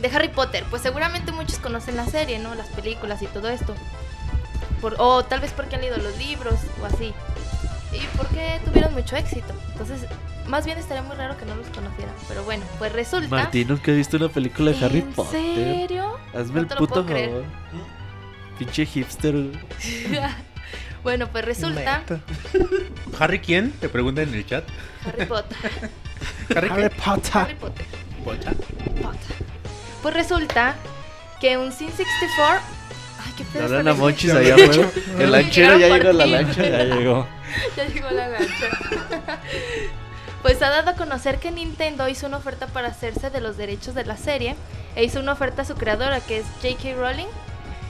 De 0.00 0.08
Harry 0.08 0.28
Potter. 0.28 0.64
Pues 0.70 0.80
seguramente 0.80 1.32
muchos 1.32 1.58
conocen 1.58 1.96
la 1.96 2.06
serie, 2.06 2.38
¿no? 2.38 2.54
Las 2.54 2.68
películas 2.68 3.20
y 3.20 3.26
todo 3.26 3.48
esto. 3.50 3.74
Por, 4.80 4.94
o 4.98 5.22
tal 5.24 5.40
vez 5.40 5.52
porque 5.52 5.74
han 5.74 5.82
leído 5.82 5.98
los 5.98 6.16
libros 6.16 6.54
o 6.82 6.86
así. 6.86 7.12
Y 7.92 8.16
porque 8.16 8.58
tuvieron 8.64 8.94
mucho 8.94 9.16
éxito. 9.16 9.52
Entonces, 9.72 10.06
más 10.46 10.64
bien 10.66 10.78
estaría 10.78 11.02
muy 11.02 11.16
raro 11.16 11.36
que 11.36 11.44
no 11.44 11.54
los 11.54 11.66
conocieran. 11.68 12.14
Pero 12.28 12.42
bueno, 12.44 12.64
pues 12.78 12.92
resulta. 12.92 13.28
Martín, 13.28 13.68
nunca 13.68 13.90
he 13.92 13.94
visto 13.94 14.16
una 14.16 14.28
película 14.28 14.72
de 14.72 14.84
Harry 14.84 14.98
¿En 15.00 15.12
Potter. 15.12 15.40
serio? 15.54 16.16
Hazme 16.34 16.54
No 16.54 16.60
el 16.60 16.66
te 16.68 16.74
lo 16.74 16.78
puto 16.78 16.92
puedo 16.94 17.06
creer. 17.06 17.28
favor. 17.30 17.44
Pinche 18.58 18.86
hipster. 18.86 19.32
güey. 19.34 19.50
bueno, 21.02 21.28
pues 21.28 21.44
resulta. 21.44 21.98
Neta. 22.00 22.20
¿Harry 23.18 23.38
quién? 23.40 23.72
Te 23.72 23.88
preguntan 23.88 24.28
en 24.28 24.34
el 24.34 24.46
chat. 24.46 24.64
Harry 25.06 25.26
Potter. 25.26 25.58
¿Harry 26.56 26.68
Harry 26.70 26.82
qué? 26.82 26.90
Potter. 26.90 27.32
Harry 27.34 27.54
Potter. 27.54 27.86
Potter. 28.24 28.56
Pues 30.02 30.14
resulta 30.14 30.74
que 31.40 31.56
un 31.56 31.72
Sin 31.72 31.88
64. 31.90 32.60
Ay, 33.24 33.32
qué 33.36 33.44
pedo. 33.44 33.64
Hablan 33.64 33.80
con 33.82 33.88
a 33.88 33.90
ese- 33.92 34.00
Monchis 34.00 34.32
allá 34.32 34.54
afuera. 34.54 34.90
El 35.18 35.32
lanchero 35.32 35.78
ya 35.78 35.88
llegó 35.88 36.08
a 36.10 36.12
la 36.12 36.26
lancha. 36.26 36.62
Ya 36.68 36.84
llegó. 36.84 37.26
Ya 37.76 37.84
llegó 37.84 38.10
la 38.10 38.28
gancha. 38.28 38.68
Pues 40.42 40.60
ha 40.62 40.70
dado 40.70 40.90
a 40.90 40.94
conocer 40.94 41.38
que 41.38 41.50
Nintendo 41.52 42.08
hizo 42.08 42.26
una 42.26 42.36
oferta 42.38 42.66
para 42.66 42.88
hacerse 42.88 43.30
de 43.30 43.40
los 43.40 43.56
derechos 43.56 43.94
de 43.94 44.04
la 44.04 44.16
serie 44.16 44.56
e 44.96 45.04
hizo 45.04 45.20
una 45.20 45.32
oferta 45.32 45.62
a 45.62 45.64
su 45.64 45.74
creadora 45.76 46.20
que 46.20 46.38
es 46.38 46.46
J.K. 46.62 46.94
Rowling. 46.96 47.26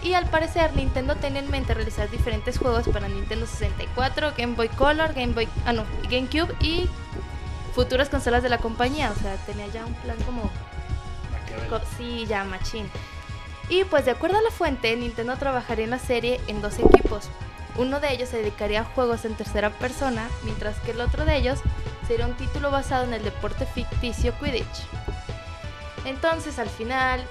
Y 0.02 0.14
al 0.14 0.26
parecer 0.28 0.74
Nintendo 0.74 1.14
tenía 1.14 1.40
en 1.40 1.50
mente 1.50 1.72
realizar 1.74 2.10
diferentes 2.10 2.58
juegos 2.58 2.88
para 2.88 3.08
Nintendo 3.08 3.46
64, 3.46 4.32
Game 4.36 4.54
Boy 4.56 4.68
Color, 4.68 5.14
Game 5.14 5.32
Boy, 5.32 5.48
ah 5.64 5.72
no, 5.72 5.84
GameCube 6.10 6.52
y 6.60 6.88
futuras 7.74 8.08
consolas 8.08 8.42
de 8.42 8.48
la 8.48 8.58
compañía. 8.58 9.12
O 9.16 9.20
sea, 9.20 9.36
tenía 9.46 9.68
ya 9.68 9.86
un 9.86 9.94
plan 9.94 10.16
como 10.26 10.50
Co- 11.70 11.80
Sí, 11.96 12.26
ya, 12.26 12.44
machín. 12.44 12.90
Y 13.68 13.84
pues 13.84 14.04
de 14.04 14.10
acuerdo 14.10 14.38
a 14.38 14.42
la 14.42 14.50
fuente, 14.50 14.94
Nintendo 14.96 15.36
trabajaría 15.36 15.84
en 15.84 15.90
la 15.92 15.98
serie 16.00 16.40
en 16.48 16.60
dos 16.60 16.74
equipos. 16.80 17.28
Uno 17.76 18.00
de 18.00 18.12
ellos 18.12 18.28
se 18.28 18.38
dedicaría 18.38 18.80
a 18.82 18.84
juegos 18.84 19.24
en 19.24 19.34
tercera 19.34 19.70
persona, 19.70 20.28
mientras 20.44 20.78
que 20.80 20.90
el 20.90 21.00
otro 21.00 21.24
de 21.24 21.36
ellos 21.36 21.60
sería 22.06 22.26
un 22.26 22.36
título 22.36 22.70
basado 22.70 23.04
en 23.04 23.14
el 23.14 23.24
deporte 23.24 23.66
ficticio 23.66 24.34
Quidditch. 24.38 24.86
Entonces, 26.04 26.58
al 26.58 26.68
final, 26.68 27.24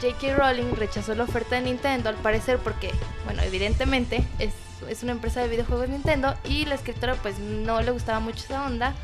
J.K. 0.00 0.34
Rowling 0.34 0.74
rechazó 0.76 1.14
la 1.14 1.24
oferta 1.24 1.56
de 1.56 1.62
Nintendo, 1.62 2.08
al 2.08 2.16
parecer 2.16 2.58
porque, 2.58 2.92
bueno, 3.24 3.42
evidentemente 3.42 4.24
es, 4.38 4.52
es 4.88 5.02
una 5.02 5.12
empresa 5.12 5.40
de 5.40 5.48
videojuegos 5.48 5.88
Nintendo 5.88 6.34
y 6.44 6.66
la 6.66 6.74
escritora 6.74 7.14
pues 7.14 7.38
no 7.38 7.80
le 7.80 7.90
gustaba 7.92 8.20
mucho 8.20 8.44
esa 8.44 8.66
onda, 8.66 8.94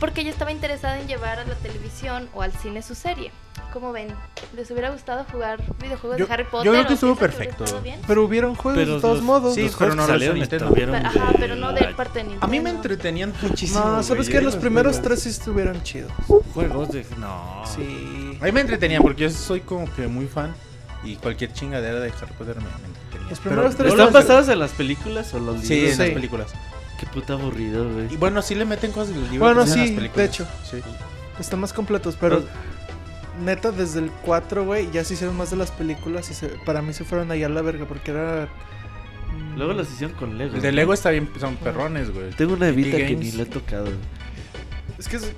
porque 0.00 0.22
ella 0.22 0.30
estaba 0.30 0.50
interesada 0.50 0.98
en 0.98 1.06
llevar 1.06 1.38
a 1.38 1.44
la 1.44 1.54
televisión 1.54 2.28
o 2.34 2.42
al 2.42 2.52
cine 2.52 2.82
su 2.82 2.94
serie. 2.94 3.30
Como 3.72 3.92
ven, 3.92 4.08
¿les 4.56 4.68
hubiera 4.72 4.90
gustado 4.90 5.24
jugar 5.30 5.62
videojuegos 5.80 6.18
Yo- 6.18 6.26
de 6.26 6.32
Harry 6.32 6.42
yo 6.44 6.50
Potter? 6.50 6.72
creo 6.72 6.86
que 6.88 6.94
estuvo 6.94 7.14
perfecto. 7.14 7.80
bien? 7.82 8.00
Pero 8.06 8.24
hubieron 8.24 8.54
juegos 8.56 8.78
de 8.80 8.86
todos 9.00 9.18
los- 9.18 9.22
modos. 9.22 9.54
sí, 9.54 9.62
los 9.64 9.76
pero 9.76 9.94
no 9.94 10.06
que 10.06 10.12
salieron 10.12 10.38
Nintendo. 10.38 10.72
Pero- 10.74 10.94
ajá, 10.96 11.32
pero 11.38 11.54
no 11.54 11.72
de 11.72 11.84
parte 11.94 12.18
de 12.18 12.24
Nintendo. 12.24 12.46
A 12.46 12.48
mí 12.48 12.58
me 12.58 12.70
entretenían 12.70 13.32
muchísimo. 13.42 13.84
No, 13.84 14.02
¿sabes 14.02 14.28
qué? 14.28 14.40
Los 14.40 14.56
primeros 14.56 14.96
juegos. 14.96 15.08
tres 15.08 15.22
sí 15.22 15.28
estuvieron 15.28 15.80
chidos. 15.84 16.10
Juegos 16.54 16.88
de. 16.90 17.06
No. 17.18 17.62
Sí. 17.66 18.38
A 18.40 18.44
mí 18.46 18.52
me 18.52 18.62
entretenían 18.62 19.02
porque 19.02 19.22
yo 19.24 19.30
soy 19.30 19.60
como 19.60 19.92
que 19.94 20.08
muy 20.08 20.26
fan 20.26 20.52
y 21.04 21.16
cualquier 21.16 21.52
chingadera 21.52 22.00
de 22.00 22.08
Harry 22.08 22.32
Potter 22.36 22.56
me, 22.56 22.62
me 22.64 22.70
entretenía. 22.88 23.28
Los 23.30 23.38
primeros 23.38 23.64
Pero- 23.66 23.76
tres 23.76 23.92
¿Están 23.92 24.06
los- 24.06 24.12
basadas 24.14 24.48
en 24.48 24.58
las 24.58 24.70
películas 24.72 25.32
o 25.34 25.38
los 25.38 25.46
libros? 25.60 25.68
Sí, 25.68 25.80
en 25.90 25.98
las 25.98 26.08
Sí. 26.08 26.14
películas. 26.14 26.50
Qué 27.00 27.06
puta 27.06 27.32
aburrido, 27.32 27.88
Y 27.88 27.92
güey. 28.06 28.16
bueno, 28.18 28.42
sí 28.42 28.54
le 28.54 28.64
meten 28.66 28.92
cosas 28.92 29.14
del 29.14 29.22
libro. 29.30 29.40
Bueno, 29.46 29.66
sí, 29.66 29.96
de 30.14 30.24
hecho. 30.24 30.46
Sí. 30.70 30.76
Están 31.38 31.58
más 31.60 31.72
completos, 31.72 32.16
pero 32.20 32.44
neta, 33.42 33.70
desde 33.72 34.00
el 34.00 34.10
4, 34.22 34.64
güey, 34.66 34.90
ya 34.90 35.02
se 35.02 35.14
hicieron 35.14 35.34
más 35.36 35.50
de 35.50 35.56
las 35.56 35.70
películas 35.70 36.30
y 36.30 36.34
se- 36.34 36.48
para 36.66 36.82
mí 36.82 36.92
se 36.92 37.04
fueron 37.04 37.30
allá 37.30 37.46
a 37.46 37.48
la 37.48 37.62
verga 37.62 37.86
porque 37.86 38.10
era... 38.10 38.48
mm, 39.34 39.56
Luego 39.56 39.72
las 39.72 39.90
hicieron 39.90 40.14
con 40.16 40.36
Lego. 40.36 40.56
El 40.56 40.60
de 40.60 40.72
Lego 40.72 40.92
está 40.92 41.08
bien, 41.10 41.30
son 41.40 41.56
perrones, 41.56 42.10
güey. 42.12 42.30
Tengo 42.32 42.52
una 42.52 42.68
Evita 42.68 42.98
que 42.98 43.16
ni 43.16 43.32
le 43.32 43.44
he 43.44 43.46
tocado. 43.46 43.84
güey. 43.84 43.96
Es 44.98 45.08
que 45.08 45.16
es- 45.16 45.32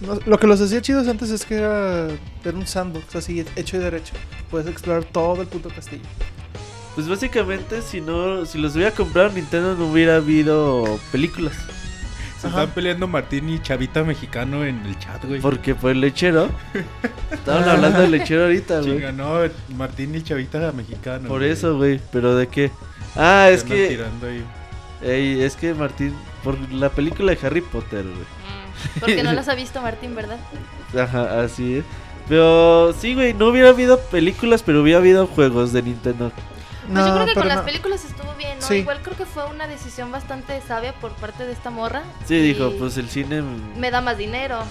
no, 0.00 0.18
lo 0.24 0.38
que 0.38 0.46
los 0.46 0.60
hacía 0.62 0.80
chidos 0.80 1.06
antes 1.08 1.28
es 1.30 1.44
que 1.44 1.56
era, 1.56 2.06
era 2.44 2.56
un 2.56 2.66
sandbox 2.66 3.16
así, 3.16 3.44
hecho 3.56 3.76
y 3.76 3.80
derecho. 3.80 4.14
Puedes 4.50 4.66
explorar 4.68 5.04
todo 5.04 5.42
el 5.42 5.48
puto 5.48 5.68
castillo. 5.68 6.02
Pues 6.94 7.08
básicamente, 7.08 7.80
si 7.82 8.00
no, 8.00 8.44
si 8.44 8.58
los 8.58 8.76
hubiera 8.76 8.90
comprado 8.92 9.30
Nintendo, 9.30 9.74
no 9.74 9.86
hubiera 9.86 10.16
habido 10.16 10.98
películas. 11.10 11.54
Se 12.38 12.48
Ajá. 12.48 12.62
están 12.62 12.74
peleando 12.74 13.06
Martín 13.06 13.48
y 13.48 13.60
Chavita 13.62 14.02
Mexicano 14.02 14.64
en 14.64 14.84
el 14.84 14.98
chat, 14.98 15.24
güey. 15.24 15.40
Porque 15.40 15.74
fue 15.74 15.92
el 15.92 16.00
lechero. 16.00 16.50
Estaban 17.30 17.68
hablando 17.68 18.00
del 18.00 18.10
lechero 18.10 18.42
ahorita, 18.42 18.80
güey. 18.80 18.94
Chinga, 18.96 19.12
no, 19.12 19.38
Martín 19.76 20.14
y 20.16 20.22
Chavita 20.22 20.72
Mexicano. 20.72 21.28
Por 21.28 21.38
güey. 21.40 21.50
eso, 21.52 21.76
güey. 21.76 22.00
Pero 22.10 22.34
de 22.34 22.48
qué? 22.48 22.70
Ah, 23.16 23.46
Se 23.48 23.54
es 23.54 23.64
que. 23.64 23.88
tirando 23.88 24.26
ahí. 24.26 24.44
ey, 25.02 25.40
es 25.42 25.54
que 25.56 25.72
Martín. 25.72 26.14
Por 26.42 26.58
la 26.72 26.88
película 26.90 27.32
de 27.32 27.46
Harry 27.46 27.60
Potter, 27.60 28.02
güey. 28.02 28.14
Mm, 28.16 28.98
Porque 29.00 29.22
no 29.22 29.32
las 29.32 29.48
ha 29.48 29.54
visto 29.54 29.80
Martín, 29.80 30.14
¿verdad? 30.16 30.38
Ajá, 30.98 31.42
así 31.42 31.76
es. 31.76 31.84
Pero 32.28 32.92
sí, 32.98 33.14
güey, 33.14 33.34
no 33.34 33.48
hubiera 33.48 33.68
habido 33.68 34.00
películas, 34.00 34.62
pero 34.64 34.82
hubiera 34.82 34.98
habido 34.98 35.26
juegos 35.28 35.72
de 35.72 35.82
Nintendo. 35.82 36.32
Pues 36.86 37.06
yo 37.06 37.12
creo 37.14 37.26
que 37.26 37.34
con 37.34 37.42
pero 37.42 37.44
las 37.46 37.56
no. 37.58 37.64
películas 37.64 38.04
estuvo 38.04 38.34
bien, 38.34 38.58
¿no? 38.60 38.66
Sí. 38.66 38.74
Igual 38.76 39.00
creo 39.02 39.16
que 39.16 39.24
fue 39.26 39.44
una 39.46 39.66
decisión 39.66 40.10
bastante 40.10 40.60
sabia 40.66 40.92
por 40.94 41.12
parte 41.12 41.46
de 41.46 41.52
esta 41.52 41.70
morra. 41.70 42.02
Sí, 42.26 42.36
dijo, 42.40 42.72
pues 42.78 42.96
el 42.96 43.08
cine. 43.08 43.42
Me 43.76 43.90
da 43.90 44.00
más 44.00 44.18
dinero. 44.18 44.62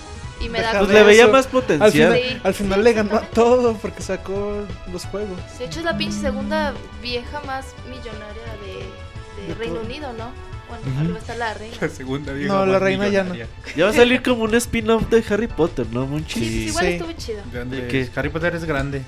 Y 0.41 0.49
me 0.49 0.59
da 0.59 0.71
Pues 0.79 0.87
de 0.87 0.95
le 0.95 1.03
veía 1.03 1.27
más 1.27 1.45
Al 1.45 1.51
potencial. 1.51 1.91
final, 1.91 2.19
Sí. 2.23 2.41
al 2.43 2.53
final 2.55 2.83
le 2.83 2.93
ganó 2.93 3.15
a 3.17 3.21
todo 3.21 3.75
porque 3.75 4.01
sacó 4.01 4.65
los 4.91 5.05
juegos. 5.05 5.37
De 5.59 5.65
hecho, 5.65 5.79
es 5.79 5.85
la 5.85 5.95
pinche 5.97 6.17
segunda 6.19 6.73
vieja 7.01 7.41
más 7.45 7.67
millonaria 7.87 8.43
de, 8.65 9.41
de 9.43 9.47
De 9.49 9.53
Reino 9.53 9.75
todo. 9.75 9.85
Unido, 9.85 10.13
¿no? 10.13 10.31
Bueno, 10.67 10.83
Ujú. 10.89 10.99
arriba 11.01 11.19
está 11.19 11.35
la 11.35 11.53
reina. 11.53 11.75
La 11.81 11.89
segunda 11.89 12.33
vieja 12.33 12.53
No, 12.53 12.65
la 12.65 12.79
reina 12.79 13.07
ya 13.09 13.23
no. 13.23 13.35
Ya 13.35 13.45
va 13.85 13.89
a 13.91 13.93
salir 13.93 14.23
como 14.23 14.43
un 14.45 14.55
spin-off 14.55 15.09
de 15.09 15.23
Harry 15.29 15.47
Potter, 15.47 15.85
¿no, 15.91 16.07
Monchi? 16.07 16.39
Sí. 16.39 16.67
Igual 16.69 16.85
sí. 16.85 16.91
estuvo 16.93 17.11
chido. 17.11 17.41
Grande. 17.53 17.81
¿De 17.81 17.87
qué? 17.87 18.09
Harry 18.15 18.29
Potter 18.29 18.55
es 18.55 18.65
grande. 18.65 19.03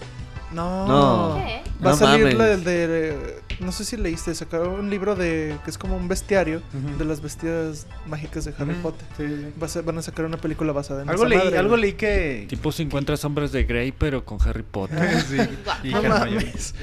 No. 0.54 0.88
No. 0.88 1.36
¿Qué? 1.43 1.62
Va 1.86 1.89
a 1.89 1.93
No 1.93 1.97
salir 1.97 2.24
mames. 2.26 2.38
la 2.38 2.45
del 2.45 2.64
de... 2.64 3.41
no 3.60 3.72
sé 3.72 3.84
si 3.86 3.97
leíste, 3.97 4.34
sacaron 4.36 4.70
un 4.70 4.89
libro 4.89 5.16
de 5.16 5.58
que 5.66 5.70
es 5.72 5.78
como 5.78 5.97
un 5.97 6.08
bestiario 6.08 6.62
Ujú. 6.74 6.97
de 6.97 7.06
las 7.06 7.22
bestias 7.22 7.88
mágicas 8.06 8.45
de 8.45 8.54
Harry 8.58 8.72
Ujú. 8.74 8.82
Potter. 8.82 9.06
Sí, 9.18 9.26
sí. 9.28 9.54
Va 9.62 9.66
a 9.66 9.70
ser- 9.70 9.84
van 9.84 9.97
a 9.97 10.01
sacar 10.01 10.26
una 10.26 10.38
película 10.38 10.72
basada 10.72 11.01
en 11.04 11.10
Algo 11.10 11.24
esa 11.24 11.30
leí, 11.30 11.38
madre, 11.39 11.58
algo 11.58 11.76
leí 11.78 11.93
que. 11.93 12.45
Tipo 12.49 12.72
50 12.72 13.18
sombras 13.18 13.51
de 13.51 13.64
Grey, 13.66 13.91
pero 13.91 14.24
con 14.24 14.38
Harry 14.47 14.64
Potter. 14.64 15.22
Sí, 15.24 15.38
y 15.88 15.91
No 15.91 16.01
mames. 16.04 16.76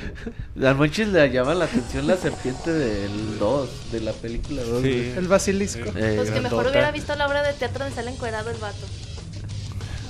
Al 0.62 0.74
Monchis 0.76 1.08
le 1.08 1.30
llama 1.30 1.54
la 1.54 1.64
atención 1.66 2.06
la 2.06 2.16
serpiente 2.16 2.70
del 2.72 3.38
2, 3.38 3.92
de 3.92 4.00
la 4.00 4.12
película 4.12 4.62
2. 4.62 4.82
Sí. 4.82 5.12
El 5.16 5.28
basilisco. 5.28 5.90
Eh, 5.96 6.14
Pues 6.16 6.30
que 6.30 6.40
mejor 6.40 6.66
hubiera 6.66 6.90
visto 6.90 7.14
la 7.16 7.26
obra 7.26 7.42
de 7.42 7.52
teatro 7.54 7.80
donde 7.84 7.94
sale 7.94 8.10
encuerado 8.10 8.50
el 8.50 8.58
vato. 8.58 8.86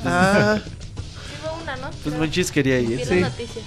Ah, 0.04 0.58
Pues. 2.02 2.14
Monchis 2.16 2.50
quería 2.50 2.78
ir. 2.80 3.04
Sí. 3.04 3.20
noticias. 3.20 3.64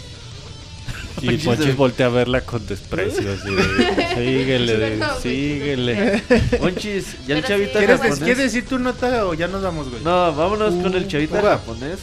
Y 1.21 1.25
Monchis 1.27 1.45
Monchis 1.45 1.65
de- 1.67 1.73
voltea 1.73 2.05
a 2.07 2.09
verla 2.09 2.41
con 2.41 2.65
desprecio. 2.65 3.31
Así 3.33 3.53
de, 3.53 4.15
síguele, 4.15 4.77
de- 4.77 4.97
No, 4.97 5.07
güey. 5.09 5.21
síguele. 5.21 6.23
Monchis, 6.61 7.15
ya 7.27 7.35
el 7.35 7.41
Pero 7.43 7.47
chavita 7.47 7.71
sí, 7.71 7.77
¿Quieres, 7.77 7.97
japonés. 7.99 8.19
¿Quieres 8.19 8.37
decir 8.39 8.65
tu 8.67 8.79
nota 8.79 9.25
o 9.27 9.33
ya 9.33 9.47
nos 9.47 9.61
vamos, 9.61 9.89
güey? 9.89 10.03
No, 10.03 10.33
vámonos 10.35 10.73
con 10.75 10.93
el 10.95 11.03
Uh, 11.03 11.07
chavita 11.07 11.41
japonés. 11.41 11.99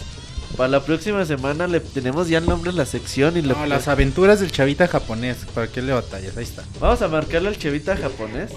Para 0.56 0.68
la 0.68 0.80
próxima 0.84 1.24
semana 1.24 1.66
le 1.66 1.80
tenemos 1.80 2.28
ya 2.28 2.38
el 2.38 2.46
nombre 2.46 2.70
en 2.70 2.76
la 2.76 2.84
sección 2.84 3.36
y 3.36 3.42
le 3.42 3.54
No, 3.54 3.66
las 3.66 3.88
aventuras 3.88 4.40
del 4.40 4.50
chavita 4.52 4.88
japonés. 4.88 5.38
¿Para 5.54 5.68
qué 5.68 5.80
le 5.82 5.92
batallas? 5.92 6.36
Ahí 6.36 6.44
está. 6.44 6.64
vamos 6.80 7.00
a 7.02 7.08
marcarle 7.08 7.48
al 7.48 7.58
chavita 7.58 7.96
japonés. 7.96 8.50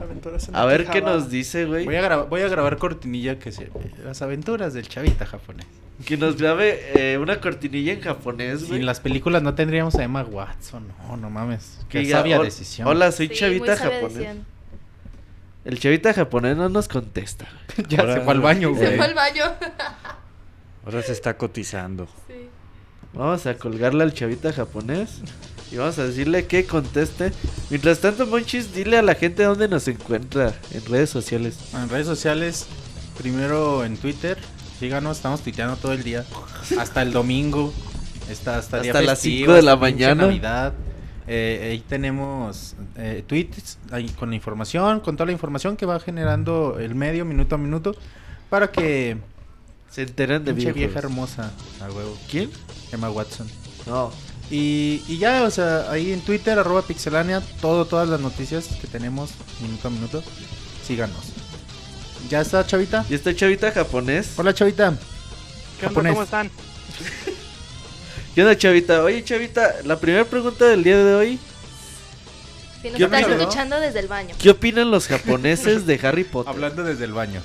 aventuras 0.00 0.48
en 0.48 0.56
A 0.56 0.64
ver 0.66 0.84
qué 0.84 0.90
Akihabara. 0.98 1.16
nos 1.18 1.30
dice, 1.30 1.64
güey. 1.66 1.84
Voy 1.86 1.96
a, 1.96 2.02
graba- 2.02 2.24
voy 2.24 2.42
a 2.42 2.48
grabar 2.48 2.76
cortinilla 2.78 3.38
que 3.38 3.52
se. 3.52 3.70
Las 4.04 4.22
aventuras 4.22 4.74
del 4.74 4.86
chavita 4.88 5.24
japonés. 5.26 5.66
Que 6.04 6.16
nos 6.16 6.36
grabe 6.36 7.12
eh, 7.12 7.18
una 7.18 7.40
cortinilla 7.40 7.92
en 7.92 8.00
japonés, 8.00 8.64
güey. 8.66 8.78
Sin 8.78 8.86
las 8.86 8.98
películas 9.00 9.42
no 9.42 9.54
tendríamos 9.54 9.94
a 9.94 10.02
Emma 10.02 10.22
Watson. 10.24 10.88
No, 11.08 11.16
no 11.16 11.30
mames. 11.30 11.78
Qué 11.88 12.04
sabia 12.10 12.38
"Hol- 12.40 12.44
decisión. 12.44 12.88
Hola, 12.88 13.12
soy 13.12 13.28
Sí, 13.28 13.34
chavita 13.36 13.76
japonés. 13.76 14.02
decisión. 14.14 14.46
El 15.64 15.78
chavita 15.78 16.12
japonés 16.12 16.56
no 16.56 16.68
nos 16.68 16.88
contesta. 16.88 17.46
ya 17.88 18.00
Ahora- 18.00 18.14
se 18.14 18.20
fue 18.22 18.32
al 18.34 18.40
baño, 18.40 18.74
Se 18.74 18.84
güey. 18.84 18.96
fue 18.96 19.06
al 19.06 19.14
baño. 19.14 19.44
Ahora 20.84 21.02
se 21.02 21.12
está 21.12 21.36
cotizando. 21.36 22.06
Sí. 22.26 22.34
Vamos 23.14 23.46
a 23.46 23.54
colgarle 23.56 24.02
al 24.02 24.12
chavita 24.12 24.52
japonés 24.52 25.20
y 25.70 25.76
vamos 25.76 25.96
a 26.00 26.04
decirle 26.06 26.46
que 26.46 26.66
conteste. 26.66 27.32
Mientras 27.70 28.00
tanto, 28.00 28.26
Monchis, 28.26 28.74
dile 28.74 28.98
a 28.98 29.02
la 29.02 29.14
gente 29.14 29.44
dónde 29.44 29.68
nos 29.68 29.86
encuentra 29.86 30.52
en 30.72 30.84
redes 30.86 31.08
sociales. 31.10 31.56
En 31.72 31.88
redes 31.88 32.06
sociales, 32.08 32.66
primero 33.16 33.84
en 33.84 33.96
Twitter. 33.96 34.36
Síganos, 34.78 35.16
estamos 35.16 35.40
tuiteando 35.42 35.76
todo 35.76 35.92
el 35.92 36.02
día. 36.02 36.24
Hasta 36.78 37.02
el 37.02 37.12
domingo. 37.12 37.72
Hasta, 38.30 38.58
hasta, 38.58 38.78
las 38.78 39.20
festivo, 39.20 39.36
cinco 39.38 39.52
de 39.52 39.62
la 39.62 39.76
mañana. 39.76 40.26
Navidad. 40.26 40.72
Eh, 41.26 41.70
ahí 41.72 41.80
tenemos 41.80 42.74
eh, 42.96 43.24
tweets 43.26 43.78
ahí 43.90 44.08
con 44.10 44.30
la 44.30 44.36
información, 44.36 45.00
con 45.00 45.16
toda 45.16 45.26
la 45.26 45.32
información 45.32 45.76
que 45.76 45.86
va 45.86 45.98
generando 46.00 46.78
el 46.78 46.94
medio 46.94 47.24
minuto 47.24 47.54
a 47.54 47.58
minuto. 47.58 47.94
Para 48.50 48.70
que 48.70 49.16
Se 49.90 50.02
enteran 50.02 50.44
de 50.44 50.52
videojuegos. 50.52 50.92
vieja 50.92 50.98
hermosa, 50.98 51.52
a 51.80 51.90
huevo, 51.90 52.16
¿Quién? 52.30 52.50
Emma 52.92 53.10
Watson. 53.10 53.46
No. 53.86 54.10
Y, 54.50 55.02
y 55.08 55.18
ya, 55.18 55.44
o 55.44 55.50
sea, 55.50 55.90
ahí 55.90 56.12
en 56.12 56.20
Twitter, 56.20 56.58
arroba 56.58 56.82
pixelania, 56.82 57.40
todo, 57.60 57.86
todas 57.86 58.08
las 58.08 58.20
noticias 58.20 58.66
que 58.80 58.86
tenemos 58.86 59.30
minuto 59.62 59.88
a 59.88 59.90
minuto, 59.90 60.22
síganos. 60.86 61.32
¿Ya 62.28 62.40
está, 62.40 62.66
chavita? 62.66 63.04
Y 63.08 63.14
este 63.14 63.34
chavita 63.36 63.70
japonés. 63.70 64.30
Hola, 64.36 64.54
chavita. 64.54 64.94
¿Qué 65.78 65.86
onda? 65.86 66.10
¿Cómo 66.10 66.22
están? 66.22 66.50
¿Qué 68.34 68.42
onda, 68.42 68.56
chavita? 68.56 69.02
Oye, 69.02 69.22
chavita, 69.24 69.74
la 69.84 69.98
primera 69.98 70.24
pregunta 70.24 70.64
del 70.66 70.82
día 70.82 70.96
de 70.96 71.14
hoy. 71.14 71.38
Si 72.82 72.88
nos 72.88 72.96
¿Qué 72.98 73.04
estás 73.04 73.28
no? 73.28 73.34
escuchando 73.34 73.80
desde 73.80 74.00
el 74.00 74.08
baño. 74.08 74.34
¿Qué 74.38 74.50
opinan 74.50 74.90
los 74.90 75.06
japoneses 75.06 75.86
de 75.86 76.00
Harry 76.02 76.24
Potter? 76.32 76.50
Hablando 76.52 76.82
desde 76.82 77.04
el 77.04 77.12
baño. 77.12 77.42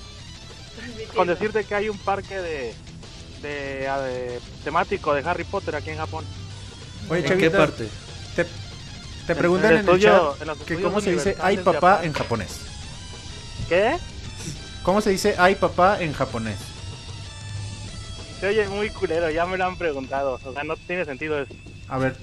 Con 1.15 1.27
decirte 1.27 1.63
que 1.63 1.75
hay 1.75 1.89
un 1.89 1.97
parque 1.97 2.37
de, 2.37 2.73
de, 3.41 3.49
de 3.49 4.39
temático 4.63 5.13
de 5.13 5.27
Harry 5.29 5.43
Potter 5.43 5.75
aquí 5.75 5.89
en 5.89 5.97
Japón. 5.97 6.23
Oye, 7.09 7.21
¿En 7.21 7.27
chavita, 7.27 7.51
qué 7.51 7.57
parte? 7.57 7.87
Te, 8.35 8.45
te 9.27 9.35
preguntan 9.35 9.71
en 9.73 9.77
el 9.79 9.85
estudio- 9.85 10.31
chat 10.33 10.41
en 10.41 10.47
los 10.47 10.57
que 10.59 10.75
cómo 10.81 11.01
se 11.01 11.11
dice 11.13 11.35
ay 11.41 11.57
papá 11.57 12.01
en 12.03 12.13
japonés. 12.13 12.49
¿Qué? 13.67 13.97
¿Cómo 14.89 15.01
se 15.01 15.11
dice 15.11 15.35
ay 15.37 15.53
papá 15.53 16.01
en 16.01 16.13
japonés? 16.13 16.57
Se 18.39 18.47
oye 18.47 18.67
muy 18.69 18.89
culero, 18.89 19.29
ya 19.29 19.45
me 19.45 19.55
lo 19.55 19.65
han 19.65 19.77
preguntado. 19.77 20.39
O 20.43 20.51
sea, 20.51 20.63
no 20.63 20.75
tiene 20.75 21.05
sentido 21.05 21.39
eso. 21.39 21.53
A 21.87 21.99
ver, 21.99 22.15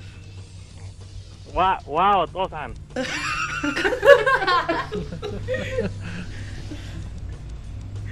Wow, 1.55 1.77
wow, 1.87 2.27
Tosan. 2.27 2.75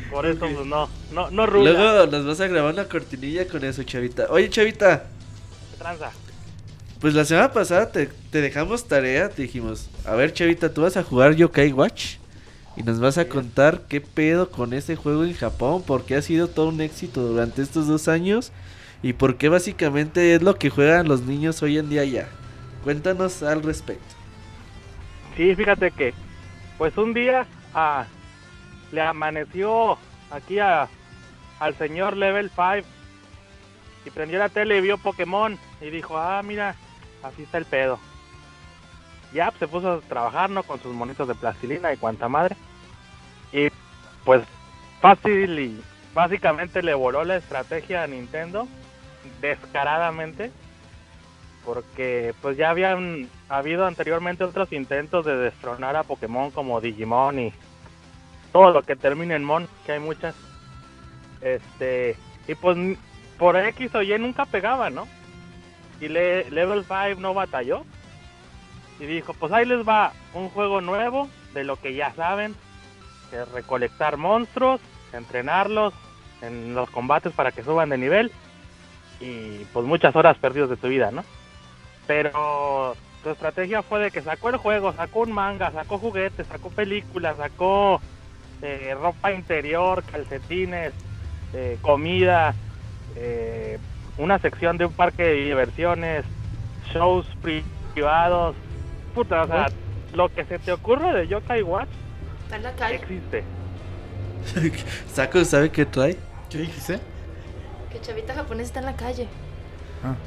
Por 0.09 0.25
eso, 0.25 0.39
pues 0.39 0.67
no, 0.67 0.89
no, 1.13 1.31
no 1.33 1.47
rula. 1.47 1.73
Luego 1.73 2.07
nos 2.07 2.25
vas 2.25 2.41
a 2.41 2.47
grabar 2.47 2.73
una 2.75 2.85
cortinilla 2.85 3.49
con 3.49 3.65
eso, 3.65 3.83
chavita. 3.83 4.27
Oye, 4.31 4.49
chavita, 4.51 5.07
Tranza. 5.81 6.13
pues 7.01 7.13
la 7.15 7.25
semana 7.25 7.51
pasada 7.51 7.91
te, 7.91 8.07
te 8.07 8.41
dejamos 8.41 8.87
tarea, 8.87 9.31
te 9.31 9.43
dijimos, 9.43 9.89
a 10.05 10.15
ver, 10.15 10.33
chavita, 10.33 10.73
tú 10.73 10.83
vas 10.83 10.97
a 10.97 11.03
jugar 11.03 11.35
Yokai 11.35 11.73
Watch 11.73 12.19
y 12.77 12.83
nos 12.83 13.01
vas 13.01 13.19
a 13.19 13.29
contar 13.29 13.83
qué 13.89 14.01
pedo 14.01 14.51
con 14.51 14.73
ese 14.73 14.97
juego 14.97 15.25
en 15.25 15.35
Japón, 15.35 15.83
por 15.83 16.05
qué 16.05 16.17
ha 16.17 16.23
sido 16.23 16.49
todo 16.49 16.69
un 16.69 16.81
éxito 16.81 17.23
durante 17.23 17.63
estos 17.63 17.87
dos 17.87 18.09
años 18.09 18.53
y 19.03 19.13
por 19.13 19.37
qué 19.37 19.49
básicamente 19.49 20.35
es 20.35 20.43
lo 20.43 20.57
que 20.57 20.71
juegan 20.71 21.09
los 21.09 21.23
niños 21.23 21.63
hoy 21.63 21.79
en 21.79 21.89
día 21.89 22.05
ya. 22.05 22.29
Cuéntanos 22.83 23.43
al 23.43 23.63
respecto. 23.63 24.15
Sí, 25.37 25.55
fíjate 25.55 25.91
que, 25.91 26.15
pues 26.79 26.97
un 26.97 27.15
día 27.15 27.47
ah, 27.75 28.07
le 28.93 29.01
amaneció 29.01 29.99
aquí 30.31 30.59
a, 30.59 30.89
al 31.61 31.77
señor 31.77 32.17
Level 32.17 32.51
5 32.51 32.89
y 34.07 34.11
prendió 34.11 34.39
la 34.39 34.49
tele 34.49 34.79
y 34.79 34.81
vio 34.81 34.99
Pokémon 34.99 35.59
y 35.81 35.91
dijo, 35.91 36.19
ah, 36.19 36.43
mira, 36.43 36.75
así 37.23 37.43
está 37.43 37.59
el 37.59 37.65
pedo. 37.65 37.99
Ya 39.35 39.51
pues, 39.51 39.59
se 39.59 39.69
puso 39.69 39.93
a 39.93 40.01
trabajar, 40.01 40.49
¿no? 40.49 40.63
Con 40.63 40.81
sus 40.81 40.95
monitos 40.95 41.29
de 41.29 41.35
plastilina 41.35 41.93
y 41.93 41.99
cuanta 41.99 42.29
madre. 42.29 42.57
Y 43.53 43.69
pues 44.25 44.43
fácil 45.01 45.59
y 45.59 45.83
básicamente 46.15 46.83
le 46.83 46.95
voló 46.95 47.25
la 47.25 47.37
estrategia 47.37 48.03
a 48.03 48.07
Nintendo 48.07 48.67
descaradamente 49.41 50.51
porque 51.65 52.35
pues 52.43 52.57
ya 52.57 52.71
habían 52.71 53.29
habido 53.49 53.87
anteriormente 53.87 54.45
otros 54.45 54.73
intentos 54.73 55.25
de 55.25 55.37
destronar 55.37 55.97
a 55.97 56.03
Pokémon 56.03 56.51
como 56.51 56.81
Digimon 56.81 57.39
y 57.39 57.53
todo 58.53 58.71
lo 58.71 58.83
que 58.83 58.97
termine 58.97 59.35
en 59.35 59.45
Mon, 59.45 59.67
que 59.85 59.93
hay 59.93 60.01
muchas. 60.01 60.35
Este, 61.41 62.17
y 62.47 62.55
pues 62.55 62.77
por 63.39 63.57
X 63.57 63.95
o 63.95 64.03
Y 64.03 64.17
nunca 64.19 64.47
pegaba, 64.47 64.91
¿no? 64.91 65.09
Y 66.01 66.09
le, 66.09 66.51
Level 66.51 66.85
5 66.85 67.21
no 67.21 67.35
batalló. 67.35 67.85
Y 69.01 69.07
dijo, 69.07 69.35
pues 69.35 69.53
ahí 69.53 69.65
les 69.67 69.87
va 69.87 70.13
un 70.35 70.49
juego 70.51 70.81
nuevo 70.81 71.29
de 71.53 71.65
lo 71.65 71.77
que 71.77 71.95
ya 71.95 72.13
saben, 72.15 72.55
que 73.31 73.45
recolectar 73.47 74.17
monstruos, 74.17 74.81
entrenarlos 75.13 75.93
en 76.43 76.75
los 76.75 76.91
combates 76.91 77.33
para 77.33 77.53
que 77.53 77.65
suban 77.65 77.89
de 77.89 77.99
nivel 77.99 78.31
y 79.21 79.65
pues 79.73 79.87
muchas 79.87 80.15
horas 80.17 80.37
perdidas 80.39 80.71
de 80.71 80.77
tu 80.77 80.89
vida, 80.89 81.11
¿no? 81.11 81.25
Pero 82.07 82.97
su 83.23 83.31
estrategia 83.31 83.83
fue 83.83 84.01
de 84.01 84.11
que 84.11 84.21
sacó 84.23 84.51
el 84.51 84.59
juego, 84.59 84.93
sacó 84.93 85.21
un 85.21 85.33
manga, 85.33 85.71
sacó 85.73 85.99
juguetes, 85.99 86.47
sacó 86.47 86.71
películas, 86.71 87.37
sacó 87.37 88.01
eh, 88.63 88.95
ropa 89.01 89.33
interior, 89.33 90.03
calcetines, 90.05 90.93
eh, 91.53 91.79
comida, 91.81 92.55
eh, 93.17 93.79
una 94.19 94.39
sección 94.41 94.77
de 94.77 94.87
un 94.87 94.93
parque 94.93 95.23
de 95.23 95.33
diversiones, 95.35 96.25
shows 96.93 97.27
pri- 97.41 97.65
privados, 97.95 98.57
puta, 99.15 99.43
o 99.43 99.47
sea, 99.47 99.67
lo 100.15 100.29
que 100.35 100.45
se 100.45 100.59
te 100.59 100.73
ocurre 100.73 101.13
de 101.21 101.29
Yokai 101.29 101.63
Watch 101.63 101.89
Está 102.45 102.57
en 102.57 102.63
la 102.65 102.73
calle. 102.73 102.95
existe. 102.97 103.45
Saco, 105.13 105.45
¿sabe 105.45 105.71
qué 105.71 105.87
trae? 105.87 106.17
¿qué 106.51 106.59
dijiste? 106.59 106.99
Que 107.91 108.01
chavita 108.01 108.35
japonés 108.35 108.67
está 108.67 108.81
en 108.81 108.87
la 108.87 108.97
calle. 108.97 109.27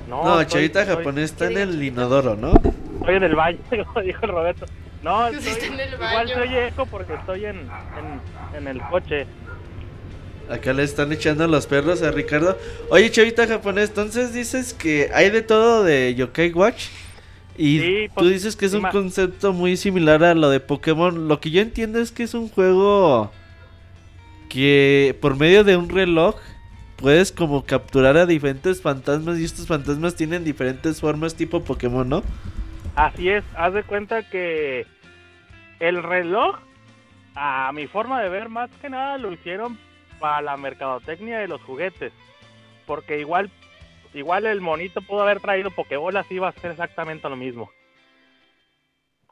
No, 0.09 0.23
No, 0.23 0.41
estoy- 0.41 0.53
chavita 0.53 0.81
estoy- 0.81 0.95
japonés 0.95 1.31
está 1.31 1.45
en 1.47 1.53
¿Qué 1.53 1.61
el 1.61 1.83
inodoro, 1.83 2.35
¿no? 2.35 2.53
Estoy 2.53 3.15
en 3.15 3.23
el 3.23 3.35
baño, 3.35 3.59
dijo 4.03 4.23
el 4.23 4.29
Roberto. 4.29 4.65
No, 5.03 5.29
Sí, 5.29 5.35
estoy- 5.37 5.51
está 5.53 5.65
en 5.67 5.79
el 5.79 5.93
igual 5.93 6.13
baño. 6.15 6.33
soy 6.35 6.55
eco 6.57 6.85
porque 6.87 7.13
estoy 7.13 7.45
en, 7.45 7.57
en, 7.59 8.57
en 8.57 8.67
el 8.67 8.81
coche. 8.89 9.27
Acá 10.49 10.71
le 10.73 10.83
están 10.83 11.11
echando 11.11 11.45
los 11.47 11.67
perros 11.67 12.01
a 12.01 12.09
Ricardo. 12.11 12.57
Oye, 12.89 13.11
chavita 13.11 13.45
japonés, 13.45 13.89
entonces 13.89 14.33
dices 14.33 14.73
que 14.73 15.11
hay 15.13 15.29
de 15.29 15.41
todo 15.41 15.83
de 15.83 16.15
Yokai 16.15 16.51
Watch. 16.53 16.85
Y 17.57 17.79
Sí, 17.79 18.07
tú 18.09 18.13
pues, 18.15 18.29
dices 18.29 18.55
que 18.55 18.67
es 18.67 18.73
un 18.73 18.83
concepto 18.83 19.51
muy 19.51 19.77
similar 19.77 20.23
a 20.23 20.35
lo 20.35 20.49
de 20.49 20.59
Pokémon. 20.59 21.27
Lo 21.27 21.39
que 21.39 21.49
yo 21.49 21.61
entiendo 21.61 21.99
es 21.99 22.11
que 22.11 22.23
es 22.23 22.33
un 22.33 22.49
juego 22.49 23.31
que 24.49 25.17
por 25.21 25.37
medio 25.37 25.63
de 25.63 25.75
un 25.75 25.89
reloj 25.89 26.35
puedes 26.97 27.31
como 27.31 27.63
capturar 27.63 28.17
a 28.17 28.25
diferentes 28.25 28.81
fantasmas 28.81 29.39
y 29.39 29.45
estos 29.45 29.67
fantasmas 29.67 30.15
tienen 30.15 30.43
diferentes 30.43 31.01
formas 31.01 31.35
tipo 31.35 31.63
Pokémon, 31.63 32.07
¿no? 32.07 32.23
Así 32.95 33.29
es, 33.29 33.43
haz 33.55 33.73
de 33.73 33.83
cuenta 33.83 34.27
que 34.27 34.85
el 35.79 36.01
reloj, 36.01 36.57
a 37.35 37.71
mi 37.73 37.87
forma 37.87 38.21
de 38.21 38.29
ver, 38.29 38.49
más 38.49 38.69
que 38.81 38.89
nada 38.89 39.17
lo 39.17 39.31
hicieron 39.31 39.77
para 40.19 40.41
la 40.41 40.57
mercadotecnia 40.57 41.39
de 41.39 41.47
los 41.47 41.61
juguetes. 41.61 42.11
Porque 42.87 43.19
igual, 43.19 43.51
igual 44.13 44.45
el 44.45 44.61
monito 44.61 45.01
pudo 45.01 45.21
haber 45.21 45.39
traído 45.39 45.71
pokebolas 45.71 46.31
iba 46.31 46.47
a 46.47 46.53
ser 46.53 46.71
exactamente 46.71 47.29
lo 47.29 47.35
mismo. 47.35 47.69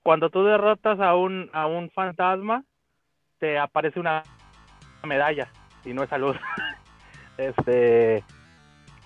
Cuando 0.04 0.30
tú 0.30 0.44
derrotas 0.44 1.00
a 1.00 1.16
un, 1.16 1.50
a 1.54 1.66
un 1.66 1.90
fantasma, 1.90 2.64
te 3.40 3.58
aparece 3.58 4.00
una 4.00 4.24
medalla, 5.04 5.50
y 5.84 5.94
no 5.94 6.04
es 6.04 6.10
salud. 6.10 6.36
este, 7.38 8.24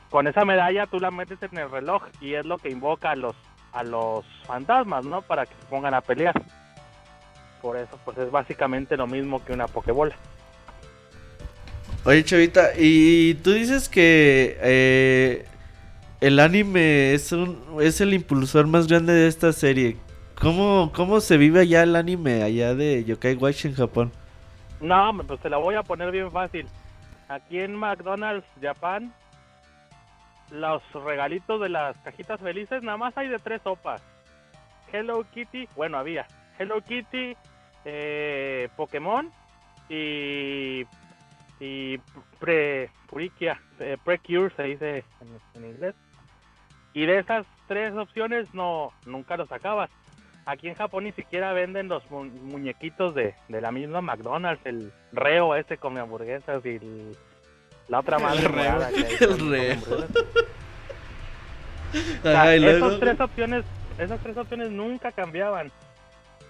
con 0.10 0.28
esa 0.28 0.46
medalla 0.46 0.88
tú 0.88 1.00
la 1.00 1.12
metes 1.12 1.42
en 1.44 1.58
el 1.58 1.70
reloj 1.70 2.04
y 2.22 2.34
es 2.34 2.46
lo 2.46 2.58
que 2.58 2.70
invoca 2.70 3.12
a 3.12 3.16
los 3.16 3.36
a 3.72 3.84
los 3.84 4.26
fantasmas, 4.46 5.06
¿no? 5.06 5.22
Para 5.22 5.46
que 5.46 5.54
se 5.54 5.66
pongan 5.68 5.94
a 5.94 6.02
pelear. 6.02 6.34
Por 7.62 7.78
eso, 7.78 8.00
pues 8.04 8.18
es 8.18 8.32
básicamente 8.32 8.98
lo 8.98 9.06
mismo 9.06 9.44
que 9.46 9.54
una 9.54 9.68
pokebola. 9.68 10.16
Oye, 12.06 12.24
Chavita, 12.24 12.72
y 12.78 13.36
tú 13.36 13.52
dices 13.52 13.90
que 13.90 14.58
eh, 14.62 15.46
el 16.22 16.40
anime 16.40 17.14
es, 17.14 17.32
un, 17.32 17.78
es 17.82 18.02
el 18.02 18.14
impulsor 18.14 18.68
más 18.68 18.88
grande 18.88 19.14
de 19.14 19.28
esta 19.28 19.54
serie. 19.54 19.98
¿Cómo, 20.40 20.92
¿Cómo 20.94 21.20
se 21.20 21.38
vive 21.38 21.62
allá 21.62 21.84
el 21.84 21.96
anime, 21.96 22.44
allá 22.44 22.76
de 22.76 23.04
Yokai 23.04 23.36
Watch 23.36 23.66
en 23.66 23.76
Japón? 23.76 24.12
No, 24.82 25.12
pues 25.28 25.40
te 25.42 25.50
la 25.50 25.58
voy 25.58 25.76
a 25.76 25.84
poner 25.84 26.12
bien 26.12 26.32
fácil. 26.32 26.68
Aquí 27.28 27.60
en 27.60 27.76
McDonald's 27.76 28.48
Japan, 28.62 29.14
los 30.52 30.82
regalitos 30.94 31.62
de 31.62 31.70
las 31.70 31.98
cajitas 31.98 32.40
felices, 32.40 32.82
nada 32.84 32.98
más 32.98 33.18
hay 33.18 33.28
de 33.28 33.40
tres 33.40 33.62
sopas. 33.64 34.02
Hello 34.92 35.26
Kitty, 35.34 35.68
bueno, 35.76 35.98
había 35.98 36.26
Hello 36.58 36.82
Kitty, 36.82 37.36
eh, 37.86 38.70
Pokémon 38.76 39.30
y, 39.90 40.86
pre, 42.40 42.90
Purikia, 43.08 43.60
eh, 43.80 43.98
Precure 44.04 44.54
se 44.56 44.64
dice 44.64 45.04
en 45.54 45.66
inglés. 45.66 45.96
Y 47.00 47.06
de 47.06 47.20
esas 47.20 47.46
tres 47.68 47.94
opciones 47.96 48.54
no 48.54 48.92
nunca 49.06 49.38
los 49.38 49.48
sacabas. 49.48 49.90
Aquí 50.46 50.68
en 50.68 50.76
Japón 50.76 51.04
ni 51.06 51.12
siquiera 51.12 51.54
venden 51.54 51.88
los 51.88 52.10
mu- 52.12 52.24
muñequitos 52.26 53.14
de, 53.16 53.36
de 53.48 53.62
la 53.62 53.72
misma 53.72 54.02
McDonald's, 54.02 54.66
el 54.66 54.92
reo 55.12 55.56
ese 55.56 55.78
come 55.78 56.00
hamburguesas 56.02 56.66
y 56.66 56.70
el- 56.76 57.16
la 57.88 58.00
otra 58.00 58.20
madre 58.20 58.48
reo. 58.48 58.82
El 58.88 59.18
con- 59.28 59.38
con 59.38 59.50
reo. 59.52 59.74
hamburguesas. 59.74 60.10
O 62.20 62.22
sea, 62.22 62.42
Ajá, 62.42 62.56
y 62.56 62.64
esas 62.66 62.80
luego. 62.80 63.00
tres 63.00 63.20
opciones, 63.20 63.66
esas 63.98 64.20
tres 64.22 64.38
opciones 64.38 64.70
nunca 64.70 65.12
cambiaban. 65.12 65.72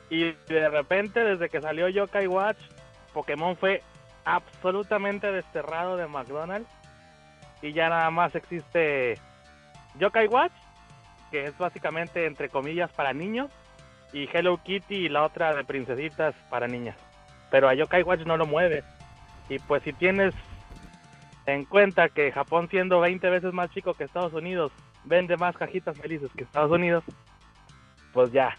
Y 0.09 0.31
de 0.47 0.69
repente, 0.69 1.23
desde 1.23 1.47
que 1.49 1.61
salió 1.61 1.87
Yokai 1.87 2.27
Watch, 2.27 2.57
Pokémon 3.13 3.55
fue 3.55 3.81
absolutamente 4.25 5.31
desterrado 5.31 5.95
de 5.95 6.07
McDonald's. 6.07 6.69
Y 7.61 7.71
ya 7.73 7.87
nada 7.89 8.09
más 8.09 8.35
existe 8.35 9.17
Yokai 9.99 10.27
Watch, 10.27 10.53
que 11.31 11.45
es 11.45 11.57
básicamente 11.57 12.25
entre 12.25 12.49
comillas 12.49 12.91
para 12.91 13.13
niños, 13.13 13.51
y 14.11 14.27
Hello 14.33 14.59
Kitty 14.63 14.95
y 14.95 15.09
la 15.09 15.23
otra 15.23 15.53
de 15.53 15.63
princesitas 15.63 16.33
para 16.49 16.67
niñas. 16.67 16.97
Pero 17.51 17.69
a 17.69 17.73
Yokai 17.73 18.03
Watch 18.03 18.21
no 18.25 18.37
lo 18.37 18.45
mueve. 18.45 18.83
Y 19.49 19.59
pues 19.59 19.83
si 19.83 19.93
tienes 19.93 20.33
en 21.45 21.65
cuenta 21.65 22.09
que 22.09 22.31
Japón 22.31 22.67
siendo 22.69 22.99
20 22.99 23.29
veces 23.29 23.53
más 23.53 23.69
chico 23.71 23.93
que 23.93 24.03
Estados 24.03 24.33
Unidos, 24.33 24.71
vende 25.03 25.37
más 25.37 25.55
cajitas 25.57 25.97
felices 25.97 26.29
que 26.35 26.43
Estados 26.43 26.71
Unidos, 26.71 27.03
pues 28.13 28.31
ya, 28.31 28.57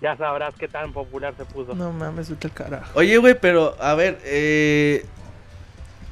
ya 0.00 0.16
sabrás 0.16 0.54
qué 0.54 0.68
tan 0.68 0.92
popular 0.92 1.34
se 1.36 1.44
puso. 1.44 1.74
No 1.74 1.92
mames, 1.92 2.30
vete 2.30 2.48
al 2.48 2.54
carajo. 2.54 2.98
Oye, 2.98 3.16
güey, 3.18 3.38
pero 3.38 3.74
a 3.80 3.94
ver, 3.94 4.18
eh, 4.24 5.06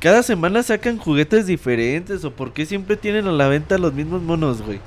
cada 0.03 0.25
semana 0.25 0.65
sacan 0.65 0.99
juguetes 0.99 1.47
diferentes 1.47 2.25
o 2.25 2.33
por 2.33 2.53
qué 2.53 2.67
siempre 2.67 2.97
tienen 2.97 3.29
a 3.29 3.31
la 3.31 3.47
venta 3.47 3.79
los 3.79 3.93
mismos 3.93 4.21
monos, 4.21 4.61
güey. 4.61 4.81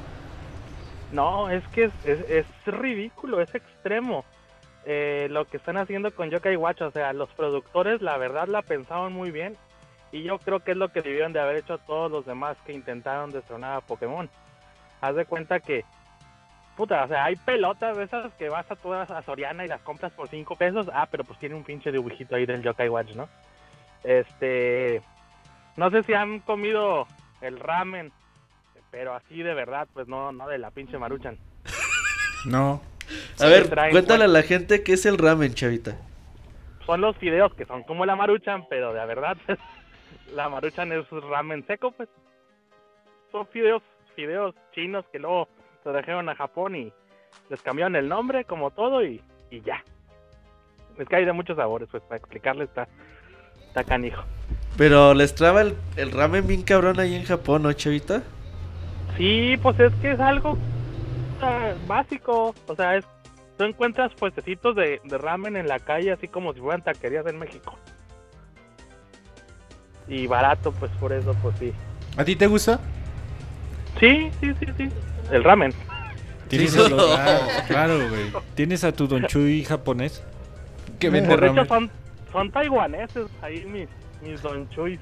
No, 1.14 1.50
es 1.50 1.66
que 1.70 1.86
es, 1.86 1.94
es, 2.04 2.20
es 2.30 2.46
ridículo, 2.66 3.40
es 3.40 3.56
extremo. 3.56 4.26
Eh, 4.86 5.28
lo 5.32 5.46
que 5.46 5.56
están 5.56 5.78
haciendo 5.78 6.14
con 6.14 6.30
Yokai 6.30 6.58
Watch, 6.58 6.82
o 6.82 6.92
sea, 6.92 7.14
los 7.14 7.30
productores 7.30 8.02
la 8.02 8.18
verdad 8.18 8.50
la 8.50 8.62
pensaron 8.62 9.14
muy 9.14 9.32
bien 9.32 9.56
y 10.12 10.24
yo 10.24 10.38
creo 10.38 10.60
que 10.60 10.72
es 10.72 10.78
lo 10.78 10.90
que 10.90 11.02
debieron 11.02 11.32
de 11.32 11.40
haber 11.40 11.56
hecho 11.56 11.78
todos 11.78 12.12
los 12.12 12.26
demás 12.26 12.58
que 12.66 12.74
intentaron 12.74 13.32
destronar 13.32 13.78
a 13.78 13.82
Pokémon. 13.82 14.30
Haz 15.00 15.16
de 15.16 15.26
cuenta 15.26 15.62
que, 15.62 15.86
puta, 16.76 17.06
o 17.06 17.08
sea, 17.08 17.24
hay 17.24 17.38
pelotas 17.38 17.96
de 17.96 18.04
esas 18.04 18.34
que 18.34 18.50
vas 18.50 18.70
a 18.70 18.76
todas 18.76 19.10
a 19.10 19.22
Soriana 19.22 19.64
y 19.64 19.70
las 19.70 19.80
compras 19.80 20.12
por 20.12 20.28
5 20.28 20.58
pesos, 20.58 20.90
ah, 20.94 21.08
pero 21.10 21.24
pues 21.24 21.40
tiene 21.40 21.56
un 21.56 21.64
pinche 21.64 21.90
dibujito 21.90 22.36
ahí 22.36 22.46
del 22.46 22.62
Yokai 22.62 22.90
Watch, 22.90 23.16
¿no? 23.16 23.30
Este, 24.06 25.02
no 25.78 25.90
sé 25.92 26.04
si 26.04 26.14
han 26.14 26.40
comido 26.42 27.08
el 27.42 27.60
ramen, 27.60 28.12
pero 28.92 29.14
así 29.14 29.42
de 29.42 29.54
verdad, 29.54 29.88
pues 29.94 30.08
no, 30.08 30.32
no 30.32 30.48
de 30.48 30.58
la 30.58 30.72
pinche 30.72 30.98
maruchan. 30.98 31.38
No. 32.46 32.82
A 33.36 33.44
Sí, 33.44 33.48
ver, 33.50 33.70
traen 33.70 33.92
cuéntale 33.92 34.26
a 34.26 34.28
la 34.28 34.42
gente 34.44 34.84
qué 34.84 34.94
es 34.94 35.06
el 35.06 35.18
ramen, 35.18 35.54
chavita. 35.54 35.96
son 36.86 37.02
los 37.02 37.16
fideos 37.18 37.54
que 37.56 37.66
son 37.66 37.84
como 37.84 38.06
la 38.06 38.16
maruchan, 38.16 38.66
pero 38.70 38.94
de 38.94 39.06
verdad 39.06 39.38
la 40.34 40.50
maruchan 40.50 40.92
es 40.92 41.10
ramen 41.10 41.66
seco, 41.68 41.92
pues. 41.92 42.10
Son 43.32 43.48
fideos, 43.48 43.82
fideos 44.16 44.56
chinos 44.74 45.06
que 45.12 45.20
luego 45.20 45.50
se 45.84 45.92
trajeron 45.92 46.30
a 46.30 46.36
Japón 46.36 46.76
y 46.76 46.94
les 47.50 47.62
cambiaron 47.62 47.96
el 47.96 48.08
nombre, 48.08 48.46
como 48.46 48.72
todo, 48.72 49.04
y, 49.04 49.22
y 49.52 49.62
ya. 49.62 49.84
Es 50.98 51.08
que 51.10 51.16
hay 51.18 51.26
de 51.26 51.34
muchos 51.34 51.58
sabores, 51.58 51.90
pues 51.92 52.02
para 52.04 52.18
explicarle 52.18 52.64
está, 52.64 52.88
está 53.76 53.84
canijo. 53.84 54.24
Pero 54.78 55.14
les 55.14 55.36
traba 55.36 55.62
el, 55.62 55.76
el 55.98 56.12
ramen 56.12 56.48
bien 56.48 56.64
cabrón 56.64 57.00
ahí 57.00 57.14
en 57.16 57.26
Japón, 57.26 57.64
¿no, 57.64 57.74
chavita? 57.74 58.24
Sí, 59.18 59.58
pues 59.62 59.78
es 59.80 59.94
que 60.02 60.12
es 60.12 60.20
algo 60.20 60.58
básico. 61.88 62.56
O 62.68 62.76
sea, 62.76 62.96
es, 62.96 63.06
tú 63.58 63.66
encuentras 63.66 64.14
puestecitos 64.14 64.76
de, 64.78 65.02
de 65.04 65.18
ramen 65.18 65.58
en 65.58 65.68
la 65.68 65.80
calle, 65.80 66.12
así 66.14 66.28
como 66.30 66.54
si 66.54 66.60
fueran 66.62 66.82
taquerías 66.84 67.26
en 67.28 67.38
México. 67.38 67.78
Y 70.08 70.28
barato, 70.28 70.72
pues 70.72 70.92
por 71.00 71.12
eso, 71.12 71.36
pues 71.42 71.56
sí. 71.60 71.74
¿A 72.18 72.24
ti 72.24 72.36
te 72.36 72.48
gusta? 72.48 72.80
Sí, 74.00 74.30
sí, 74.40 74.54
sí, 74.60 74.66
sí. 74.78 74.90
El 75.32 75.44
ramen. 75.44 75.74
Tienes 76.48 76.72
Sí. 76.72 76.80
a 76.82 76.90
los- 76.90 77.18
ah, 77.20 77.40
claro, 77.68 77.98
güey. 78.10 78.32
Tienes 78.54 78.84
a 78.84 78.92
tu 78.94 79.08
Don 79.08 79.26
Chuy 79.26 79.64
japonés. 79.66 80.24
Que 81.00 81.10
vende 81.10 81.36
ramen. 81.36 81.68
son, 81.68 81.90
son 82.36 82.52
taiwaneses 82.52 83.28
ahí 83.42 83.64
mis, 83.66 83.88
mis 84.22 84.42
don 84.42 84.68
chuys. 84.70 85.00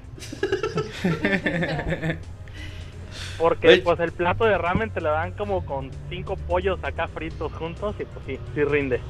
Porque 3.39 3.67
Oye. 3.67 3.81
pues 3.81 3.99
el 3.99 4.11
plato 4.11 4.45
de 4.45 4.55
ramen 4.55 4.91
te 4.91 5.01
lo 5.01 5.09
dan 5.09 5.31
como 5.31 5.65
con 5.65 5.89
cinco 6.09 6.35
pollos 6.35 6.77
acá 6.83 7.07
fritos 7.07 7.51
juntos 7.53 7.95
y 7.99 8.05
pues 8.05 8.23
sí, 8.27 8.39
sí 8.53 8.63
rinde. 8.63 9.01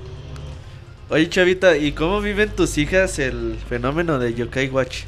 Oye, 1.09 1.27
chavita, 1.27 1.75
¿y 1.75 1.91
cómo 1.91 2.21
viven 2.21 2.49
tus 2.55 2.77
hijas 2.77 3.19
el 3.19 3.57
fenómeno 3.67 4.17
de 4.19 4.33
Yokai 4.33 4.69
Watch? 4.69 5.03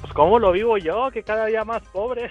Pues 0.00 0.12
cómo 0.12 0.38
lo 0.38 0.52
vivo 0.52 0.78
yo, 0.78 1.10
que 1.10 1.24
cada 1.24 1.46
día 1.46 1.64
más 1.64 1.82
pobre. 1.88 2.30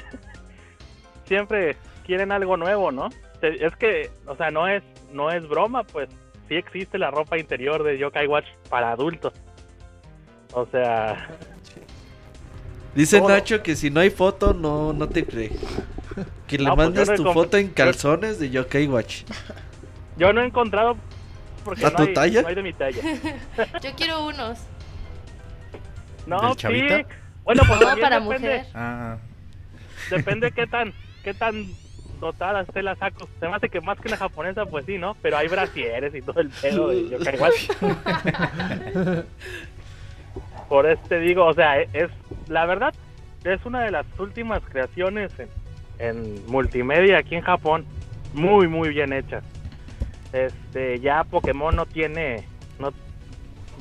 Siempre 1.26 1.76
quieren 2.06 2.32
algo 2.32 2.56
nuevo, 2.56 2.94
¿no? 2.94 3.10
Es 3.42 3.76
que, 3.76 4.10
o 4.26 4.38
sea, 4.38 4.52
no 4.52 4.70
es, 4.70 4.84
no 5.12 5.32
es 5.32 5.46
broma, 5.50 5.84
pues 5.84 6.08
sí 6.48 6.56
existe 6.56 6.98
la 6.98 7.12
ropa 7.12 7.38
interior 7.38 7.84
de 7.84 7.98
Yokai 7.98 8.28
Watch 8.28 8.48
para 8.70 8.92
adultos. 8.92 9.34
O 10.56 10.66
sea, 10.72 11.28
Dice 12.96 13.20
Todo. 13.20 13.28
Nacho 13.30 13.62
que 13.62 13.76
si 13.76 13.90
no 13.92 14.00
hay 14.00 14.10
foto, 14.10 14.54
no, 14.54 14.94
no 14.94 15.10
te 15.10 15.26
cree. 15.26 15.52
Que 16.48 16.58
le 16.58 16.64
No, 16.64 16.76
pues 16.76 16.88
mandes 16.88 17.10
no 17.10 17.16
tu 17.16 17.34
foto 17.34 17.58
en 17.58 17.68
calzones 17.68 18.40
de 18.40 18.50
Yokai 18.50 18.88
Watch. 18.88 19.24
yo 20.18 20.32
no 20.32 20.42
he 20.42 20.46
encontrado 20.46 20.96
porque 21.66 21.86
¿A 21.86 21.90
no 21.90 21.98
tu 21.98 22.04
hay, 22.04 22.14
talla? 22.14 22.42
no 22.42 22.48
hay 22.48 22.56
de 22.56 22.64
mi 22.64 22.72
talla. 22.74 23.02
Yo 23.84 23.90
quiero 23.98 24.26
unos. 24.28 24.60
No, 26.26 26.56
¿Del 26.56 26.72
sí. 27.02 27.06
Bueno, 27.44 27.64
pues 27.68 27.80
No, 27.82 27.98
para 28.00 28.20
depende, 28.20 28.22
mujer. 28.22 28.66
Ah, 28.74 29.18
depende 30.10 30.52
qué 30.52 30.66
tan, 30.68 30.94
qué 31.24 31.34
tan 31.34 31.68
dotada 32.22 32.62
esté 32.62 32.82
la 32.82 32.96
saco. 32.96 33.28
Se 33.42 33.48
me 33.50 33.56
hace 33.56 33.68
que 33.70 33.82
más 33.82 34.00
que 34.00 34.08
una 34.08 34.18
japonesa, 34.18 34.66
pues 34.68 34.86
sí, 34.86 34.98
¿no? 34.98 35.18
Pero 35.22 35.38
hay 35.38 35.50
brasieres 35.50 36.16
y 36.16 36.22
todo 36.22 36.40
el 36.40 36.50
pedo 36.50 36.88
de 36.90 37.10
Yokai 37.10 37.40
Watch. 37.40 37.70
Por 40.70 40.88
este 40.88 41.20
digo, 41.20 41.46
o 41.46 41.54
sea, 41.54 41.82
es 41.82 42.10
la 42.48 42.66
verdad, 42.66 42.94
es 43.44 43.66
una 43.66 43.84
de 43.84 43.92
las 43.92 44.06
últimas 44.20 44.62
creaciones 44.64 45.32
en, 45.40 45.50
en 46.00 46.46
multimedia 46.48 47.20
aquí 47.20 47.36
en 47.36 47.42
Japón, 47.42 47.86
muy 48.34 48.68
muy 48.68 48.90
bien 48.90 49.14
hechas. 49.14 49.44
Este, 50.34 51.00
ya 51.00 51.24
Pokémon 51.24 51.76
no 51.76 51.86
tiene 51.86 52.44
no 52.80 52.92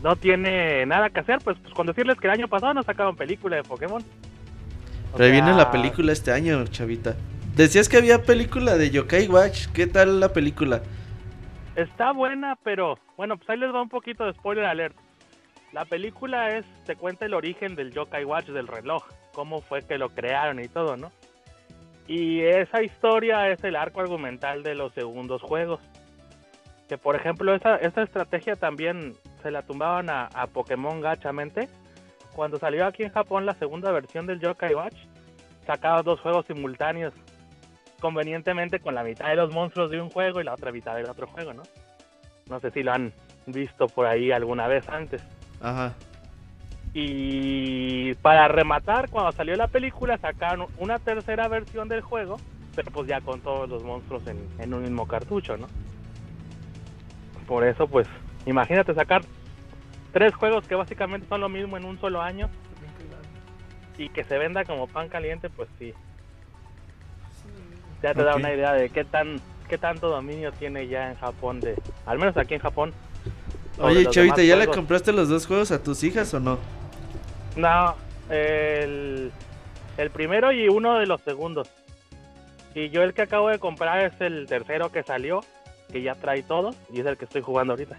no 0.03 0.17
tiene 0.17 0.85
nada 0.87 1.11
que 1.11 1.21
hacer, 1.21 1.39
pues, 1.43 1.57
pues 1.59 1.73
con 1.73 1.87
decirles 1.87 2.19
que 2.19 2.27
el 2.27 2.35
año 2.35 2.49
pasado 2.49 2.75
no 2.75 2.83
sacaron 2.83 3.17
película 3.17 3.57
de 3.57 3.63
Pokémon. 3.63 4.03
O 4.03 5.17
Pero 5.17 5.25
ahí 5.25 5.33
viene 5.33 5.49
sea, 5.49 5.57
la 5.57 5.71
película 5.71 6.13
este 6.13 6.33
año, 6.33 6.65
chavita. 6.67 7.17
Decías 7.57 7.89
que 7.89 7.97
había 7.97 8.23
película 8.23 8.77
de 8.77 8.91
Yokai 8.91 9.29
Watch. 9.29 9.69
¿Qué 9.69 9.87
tal 9.87 10.21
la 10.21 10.33
película? 10.33 10.83
Está 11.77 12.13
buena, 12.13 12.57
pero 12.63 12.99
bueno, 13.17 13.37
pues 13.37 13.49
ahí 13.49 13.57
les 13.57 13.73
va 13.73 13.81
un 13.81 13.89
poquito 13.89 14.25
de 14.25 14.33
spoiler 14.35 14.65
alert. 14.65 14.97
La 15.75 15.85
película 15.85 16.57
es, 16.57 16.65
te 16.85 16.95
cuenta 16.95 17.27
el 17.27 17.35
origen 17.35 17.75
del 17.75 17.91
Yokai 17.91 18.25
Watch 18.25 18.47
del 18.47 18.69
reloj, 18.69 19.03
cómo 19.33 19.61
fue 19.61 19.83
que 19.83 19.99
lo 19.99 20.09
crearon 20.09 20.61
y 20.61 20.69
todo, 20.69 20.97
¿no? 20.97 21.11
Y 22.07 22.43
esa 22.43 22.81
historia 22.81 23.51
es 23.51 23.65
el 23.65 23.75
arco 23.75 24.01
argumental 24.01 24.63
de 24.63 24.77
los 24.77 24.93
segundos 24.93 25.43
juegos. 25.43 25.81
Que 26.89 26.97
por 26.97 27.17
ejemplo, 27.17 27.53
esa, 27.53 27.75
esta 27.79 28.05
estrategia 28.05 28.55
también 28.55 29.15
se 29.43 29.51
la 29.51 29.63
tumbaban 29.63 30.11
a, 30.11 30.27
a 30.27 30.47
Pokémon 30.47 31.01
Gachamente. 31.01 31.69
Cuando 32.37 32.57
salió 32.61 32.87
aquí 32.87 33.03
en 33.03 33.11
Japón 33.11 33.45
la 33.45 33.55
segunda 33.55 33.91
versión 33.91 34.27
del 34.27 34.39
Yokai 34.39 34.77
Watch, 34.77 34.99
sacaba 35.67 36.03
dos 36.03 36.21
juegos 36.21 36.47
simultáneos. 36.47 37.15
Convenientemente 38.01 38.79
con 38.79 38.95
la 38.95 39.03
mitad 39.03 39.27
de 39.27 39.35
los 39.35 39.53
monstruos 39.53 39.91
de 39.91 40.01
un 40.01 40.11
juego 40.11 40.41
y 40.41 40.45
la 40.45 40.55
otra 40.55 40.71
mitad 40.71 40.95
del 40.95 41.11
otro 41.11 41.27
juego, 41.27 41.53
¿no? 41.53 41.65
No 42.49 42.61
sé 42.61 42.71
si 42.71 42.85
lo 42.85 42.93
han 42.93 43.13
visto 43.47 43.89
por 43.89 44.07
ahí 44.07 44.31
alguna 44.31 44.69
vez 44.69 44.89
antes. 44.89 45.21
Ajá. 45.65 45.95
Y 46.93 48.15
para 48.17 48.47
rematar, 48.47 49.09
cuando 49.09 49.33
salió 49.33 49.57
la 49.57 49.67
película, 49.67 50.19
sacaron 50.19 50.69
una 50.79 50.99
tercera 50.99 51.49
versión 51.49 51.89
del 51.89 52.03
juego, 52.03 52.37
pero 52.77 52.91
pues 52.93 53.09
ya 53.09 53.21
con 53.21 53.41
todos 53.41 53.69
los 53.69 53.83
monstruos 53.83 54.27
en, 54.29 54.47
en 54.59 54.75
un 54.75 54.83
mismo 54.83 55.09
cartucho, 55.09 55.57
¿no? 55.57 55.67
Por 57.47 57.65
eso, 57.65 57.89
pues, 57.89 58.07
imagínate 58.47 58.95
sacar 58.95 59.23
tres 60.13 60.35
juegos 60.35 60.69
que 60.69 60.77
básicamente 60.77 61.27
son 61.29 61.41
lo 61.41 61.49
mismo 61.49 61.77
en 61.77 61.85
un 61.85 61.99
solo 61.99 62.23
año 62.23 62.49
y 63.99 64.09
que 64.11 64.23
se 64.25 64.39
venda 64.39 64.65
como 64.65 64.87
pan 64.87 65.09
caliente, 65.09 65.51
pues 65.51 65.69
sí. 65.79 65.95
Ya 68.03 68.13
te 68.15 68.23
da 68.23 68.37
una 68.37 68.53
idea 68.53 68.73
de 68.75 68.91
qué 68.91 69.05
tan 69.05 69.41
qué 69.69 69.79
tanto 69.79 70.11
dominio 70.11 70.53
tiene 70.53 70.87
ya 70.89 71.11
en 71.11 71.17
Japón 71.17 71.59
de, 71.61 71.75
al 72.05 72.19
menos 72.19 72.37
aquí 72.37 72.55
en 72.55 72.61
Japón. 72.61 72.93
Oye, 73.79 74.07
Chavita, 74.09 74.43
¿ya 74.43 74.57
le 74.57 74.67
compraste 74.67 75.13
los 75.13 75.29
dos 75.29 75.47
juegos 75.47 75.71
a 75.71 75.83
tus 75.83 76.03
hijas 76.05 76.33
o 76.35 76.41
no? 76.41 76.59
No, 77.57 77.95
el, 78.31 79.33
el 79.97 80.11
primero 80.11 80.53
y 80.53 80.69
uno 80.69 80.99
de 80.99 81.07
los 81.07 81.21
segundos. 81.23 81.69
Y 82.75 82.91
yo 82.91 83.03
el 83.03 83.15
que 83.15 83.23
acabo 83.23 83.49
de 83.49 83.59
comprar 83.59 84.05
es 84.05 84.21
el 84.21 84.47
tercero 84.47 84.91
que 84.91 85.03
salió, 85.03 85.41
que 85.93 86.03
ya 86.03 86.15
trae 86.15 86.43
todo, 86.43 86.75
y 86.93 87.01
es 87.01 87.07
el 87.07 87.17
que 87.17 87.25
estoy 87.25 87.43
jugando 87.43 87.73
ahorita. 87.73 87.99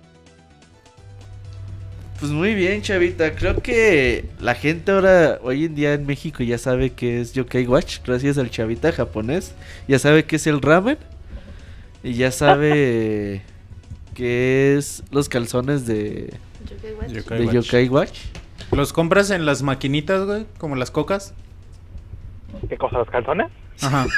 Pues 2.20 2.32
muy 2.32 2.56
bien, 2.56 2.82
Chavita. 2.82 3.36
Creo 3.36 3.62
que 3.62 4.26
la 4.40 4.56
gente 4.56 4.92
ahora, 4.92 5.40
hoy 5.44 5.66
en 5.66 5.76
día 5.76 5.94
en 5.94 6.06
México, 6.06 6.44
ya 6.44 6.58
sabe 6.58 6.92
que 6.92 7.20
es 7.20 7.34
Yokai 7.34 7.68
Watch, 7.68 8.00
gracias 8.06 8.38
al 8.38 8.50
Chavita 8.50 8.92
japonés. 8.92 9.54
Ya 9.88 10.00
sabe 10.00 10.24
que 10.26 10.38
es 10.38 10.48
el 10.48 10.62
ramen. 10.62 10.98
Y 12.04 12.14
ya 12.14 12.32
sabe 12.32 13.42
que 14.16 14.76
es 14.76 15.04
los 15.12 15.30
calzones 15.30 15.86
de, 15.86 16.34
Yokai 16.68 16.94
Watch. 16.94 17.12
Yokai 17.12 17.40
de 17.40 17.46
Watch. 17.46 17.54
Yokai 17.54 17.90
Watch. 17.90 18.20
¿Los 18.72 18.94
compras 18.94 19.30
en 19.30 19.46
las 19.46 19.62
maquinitas, 19.62 20.26
güey? 20.26 20.48
Como 20.58 20.76
las 20.76 20.90
cocas. 20.90 21.36
¿Qué 22.68 22.78
cosa, 22.78 22.98
los 22.98 23.10
calzones? 23.10 23.52
Ajá. 23.82 24.08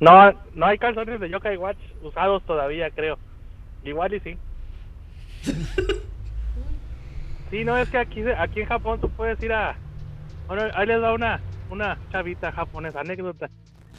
No, 0.00 0.32
no 0.56 0.66
hay 0.66 0.78
calzones 0.78 1.20
de 1.20 1.30
Yokai 1.30 1.56
Watch 1.56 1.78
usados 2.02 2.42
todavía, 2.44 2.90
creo. 2.90 3.20
Igual 3.84 4.14
y 4.14 4.20
sí. 4.20 4.36
Sí, 7.52 7.64
no, 7.64 7.76
es 7.76 7.88
que 7.90 7.98
aquí, 7.98 8.22
aquí 8.38 8.62
en 8.62 8.66
Japón 8.66 8.98
tú 8.98 9.10
puedes 9.10 9.40
ir 9.42 9.52
a... 9.52 9.76
Bueno, 10.48 10.62
ahí 10.74 10.86
les 10.86 11.02
da 11.02 11.12
una, 11.12 11.38
una 11.68 11.98
chavita 12.10 12.50
japonesa, 12.50 13.00
anécdota. 13.00 13.50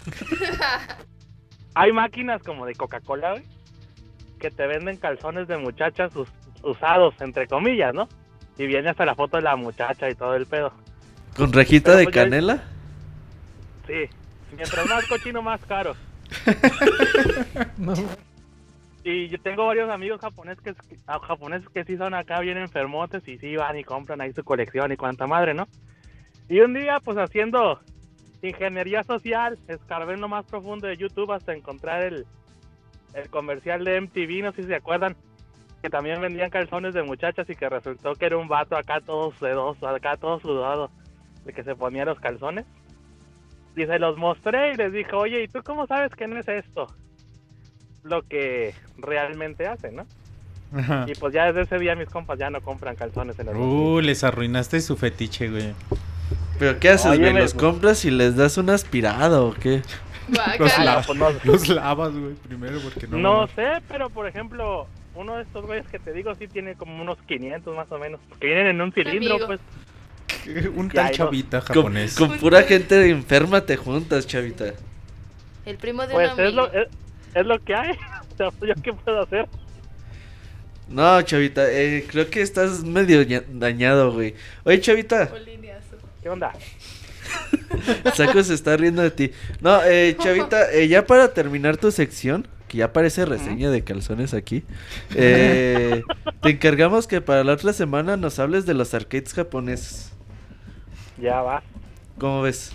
Hay 1.75 1.91
máquinas 1.91 2.41
como 2.43 2.65
de 2.65 2.75
Coca-Cola, 2.75 3.41
que 4.39 4.51
te 4.51 4.67
venden 4.67 4.97
calzones 4.97 5.47
de 5.47 5.57
muchachas 5.57 6.15
us- 6.15 6.29
usados, 6.61 7.15
entre 7.21 7.47
comillas, 7.47 7.93
¿no? 7.93 8.07
Y 8.57 8.67
viene 8.67 8.89
hasta 8.89 9.05
la 9.05 9.15
foto 9.15 9.37
de 9.37 9.43
la 9.43 9.55
muchacha 9.55 10.09
y 10.09 10.15
todo 10.15 10.35
el 10.35 10.45
pedo. 10.45 10.71
Con 11.35 11.51
rejita 11.51 11.85
Pero 11.91 11.97
de 11.97 12.03
pues 12.05 12.15
canela. 12.15 12.63
Sí, 13.87 14.05
mientras 14.55 14.85
más 14.87 15.05
cochino, 15.07 15.41
más 15.41 15.61
caro. 15.65 15.95
No, 17.77 17.93
Y 19.03 19.27
yo 19.29 19.39
tengo 19.41 19.65
varios 19.67 19.89
amigos 19.89 20.21
japoneses 20.21 20.63
que, 20.63 20.73
ah, 21.07 21.19
japoneses 21.19 21.67
que 21.69 21.83
sí 21.83 21.97
son 21.97 22.13
acá 22.13 22.39
bien 22.39 22.57
enfermotes 22.57 23.27
y 23.27 23.37
sí 23.37 23.55
van 23.55 23.77
y 23.77 23.83
compran 23.83 24.21
ahí 24.21 24.31
su 24.33 24.43
colección 24.43 24.91
y 24.91 24.97
cuanta 24.97 25.27
madre, 25.27 25.53
¿no? 25.53 25.67
Y 26.49 26.59
un 26.61 26.73
día, 26.73 26.99
pues 27.03 27.17
haciendo 27.17 27.79
ingeniería 28.49 29.03
social, 29.03 29.57
escarbé 29.67 30.13
en 30.13 30.21
lo 30.21 30.27
más 30.27 30.45
profundo 30.45 30.87
de 30.87 30.97
YouTube 30.97 31.31
hasta 31.31 31.53
encontrar 31.53 32.03
el, 32.03 32.25
el 33.13 33.29
comercial 33.29 33.83
de 33.83 34.01
MTV, 34.01 34.43
no 34.43 34.51
sé 34.51 34.63
si 34.63 34.67
se 34.69 34.75
acuerdan, 34.75 35.15
que 35.81 35.89
también 35.89 36.21
vendían 36.21 36.49
calzones 36.49 36.93
de 36.93 37.03
muchachas 37.03 37.49
y 37.49 37.55
que 37.55 37.67
resultó 37.67 38.15
que 38.15 38.25
era 38.25 38.37
un 38.37 38.47
vato 38.47 38.77
acá 38.77 39.01
todo 39.01 39.33
sedoso, 39.39 39.87
acá 39.87 40.17
todo 40.17 40.39
sudado, 40.39 40.89
de 41.45 41.53
que 41.53 41.63
se 41.63 41.75
ponía 41.75 42.05
los 42.05 42.19
calzones. 42.19 42.65
Y 43.75 43.85
se 43.85 43.99
los 43.99 44.17
mostré 44.17 44.73
y 44.73 44.75
les 44.75 44.93
dije, 44.93 45.13
oye, 45.13 45.43
¿y 45.43 45.47
tú 45.47 45.61
cómo 45.63 45.87
sabes 45.87 46.13
que 46.15 46.27
no 46.27 46.39
es 46.39 46.47
esto? 46.47 46.87
Lo 48.03 48.21
que 48.21 48.73
realmente 48.97 49.67
hacen, 49.67 49.95
¿no? 49.95 50.07
Ajá. 50.73 51.05
Y 51.07 51.15
pues 51.15 51.33
ya 51.33 51.47
desde 51.47 51.61
ese 51.61 51.79
día 51.79 51.95
mis 51.95 52.09
compas 52.09 52.39
ya 52.39 52.49
no 52.49 52.61
compran 52.61 52.95
calzones 52.95 53.37
en 53.39 53.49
el 53.49 53.55
Uh, 53.57 53.99
les 53.99 54.23
arruinaste 54.23 54.79
su 54.79 54.95
fetiche, 54.95 55.49
güey. 55.49 55.73
¿Pero 56.59 56.79
qué 56.79 56.89
haces, 56.89 57.19
güey? 57.19 57.33
¿Los 57.33 57.53
compras 57.53 58.05
y 58.05 58.11
les 58.11 58.35
das 58.35 58.57
una 58.57 58.73
aspirada 58.75 59.41
o 59.41 59.53
qué? 59.53 59.81
Los, 60.59 60.79
la- 60.79 61.01
pues 61.01 61.19
los 61.45 61.67
lavas, 61.67 62.13
güey, 62.13 62.33
primero 62.35 62.79
porque 62.81 63.07
no. 63.07 63.17
No 63.17 63.47
sé, 63.55 63.81
pero 63.89 64.09
por 64.09 64.27
ejemplo, 64.27 64.87
uno 65.15 65.35
de 65.35 65.43
estos 65.43 65.65
güeyes 65.65 65.85
que 65.87 65.99
te 65.99 66.13
digo 66.13 66.33
sí 66.35 66.47
tiene 66.47 66.75
como 66.75 67.01
unos 67.01 67.17
500 67.27 67.75
más 67.75 67.91
o 67.91 67.97
menos. 67.99 68.19
Que 68.39 68.47
vienen 68.47 68.67
en 68.67 68.81
un 68.81 68.91
cilindro, 68.93 69.33
Amigo. 69.35 69.47
pues. 69.47 69.59
Un 70.75 70.89
tal 70.89 71.11
chavita 71.11 71.61
japonés. 71.61 72.15
con 72.15 72.37
pura 72.37 72.63
gente 72.63 73.09
enferma 73.09 73.61
te 73.61 73.77
juntas, 73.77 74.27
Chavita. 74.27 74.73
El 75.65 75.77
primo 75.77 76.05
de 76.05 76.13
Pues 76.13 76.33
un 76.33 76.39
es 76.39 76.47
amigo. 76.47 76.67
lo, 76.67 76.73
es, 76.81 76.87
es 77.33 77.45
lo 77.45 77.59
que 77.63 77.75
hay. 77.75 77.97
O 78.33 78.35
sea, 78.35 78.49
¿yo 78.67 78.73
qué 78.81 78.91
puedo 78.93 79.21
hacer? 79.21 79.47
No, 80.89 81.21
Chavita, 81.21 81.71
eh, 81.71 82.05
creo 82.09 82.29
que 82.29 82.41
estás 82.41 82.83
medio 82.83 83.21
ña- 83.23 83.43
dañado, 83.47 84.11
güey. 84.11 84.33
Oye, 84.63 84.81
Chavita. 84.81 85.29
¿Qué 86.23 86.29
onda? 86.29 86.53
Saco 88.13 88.41
se 88.43 88.53
está 88.53 88.77
riendo 88.77 89.01
de 89.01 89.11
ti. 89.11 89.31
No, 89.59 89.83
eh, 89.83 90.15
Chavita, 90.17 90.71
eh, 90.71 90.87
ya 90.87 91.05
para 91.05 91.33
terminar 91.33 91.75
tu 91.75 91.91
sección, 91.91 92.47
que 92.69 92.77
ya 92.77 92.93
parece 92.93 93.25
reseña 93.25 93.69
de 93.69 93.83
calzones 93.83 94.33
aquí, 94.33 94.63
eh, 95.15 96.01
te 96.41 96.49
encargamos 96.51 97.07
que 97.07 97.19
para 97.19 97.43
la 97.43 97.53
otra 97.53 97.73
semana 97.73 98.15
nos 98.15 98.39
hables 98.39 98.65
de 98.65 98.73
los 98.73 98.93
arcades 98.93 99.33
japoneses. 99.33 100.13
Ya 101.17 101.41
va. 101.41 101.61
¿Cómo 102.17 102.41
ves? 102.41 102.71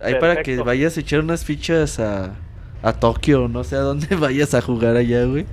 Ahí 0.00 0.14
para 0.20 0.42
que 0.42 0.56
vayas 0.58 0.96
a 0.96 1.00
echar 1.00 1.20
unas 1.20 1.44
fichas 1.44 1.98
a, 1.98 2.34
a 2.82 2.92
Tokio, 2.92 3.48
no 3.48 3.64
sé 3.64 3.74
a 3.74 3.80
dónde 3.80 4.14
vayas 4.16 4.54
a 4.54 4.60
jugar 4.60 4.96
allá, 4.96 5.24
güey. 5.24 5.44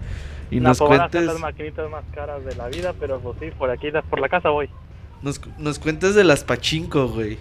Y 0.52 0.60
No, 0.60 0.70
nos 0.70 0.78
cuentes, 0.78 1.24
las 1.26 1.40
maquinitas 1.40 1.90
más 1.90 2.04
caras 2.14 2.46
de 2.46 2.56
la 2.56 2.68
vida, 2.68 2.94
pero 3.00 3.20
pues 3.22 3.38
sí, 3.40 3.50
por 3.58 3.72
aquí, 3.72 3.90
por 4.08 4.20
la 4.20 4.30
casa 4.30 4.50
voy. 4.50 4.70
Nos, 5.22 5.42
nos 5.58 5.80
cuentes 5.80 6.16
de 6.16 6.24
las 6.24 6.44
pachinko, 6.44 7.08
güey. 7.10 7.38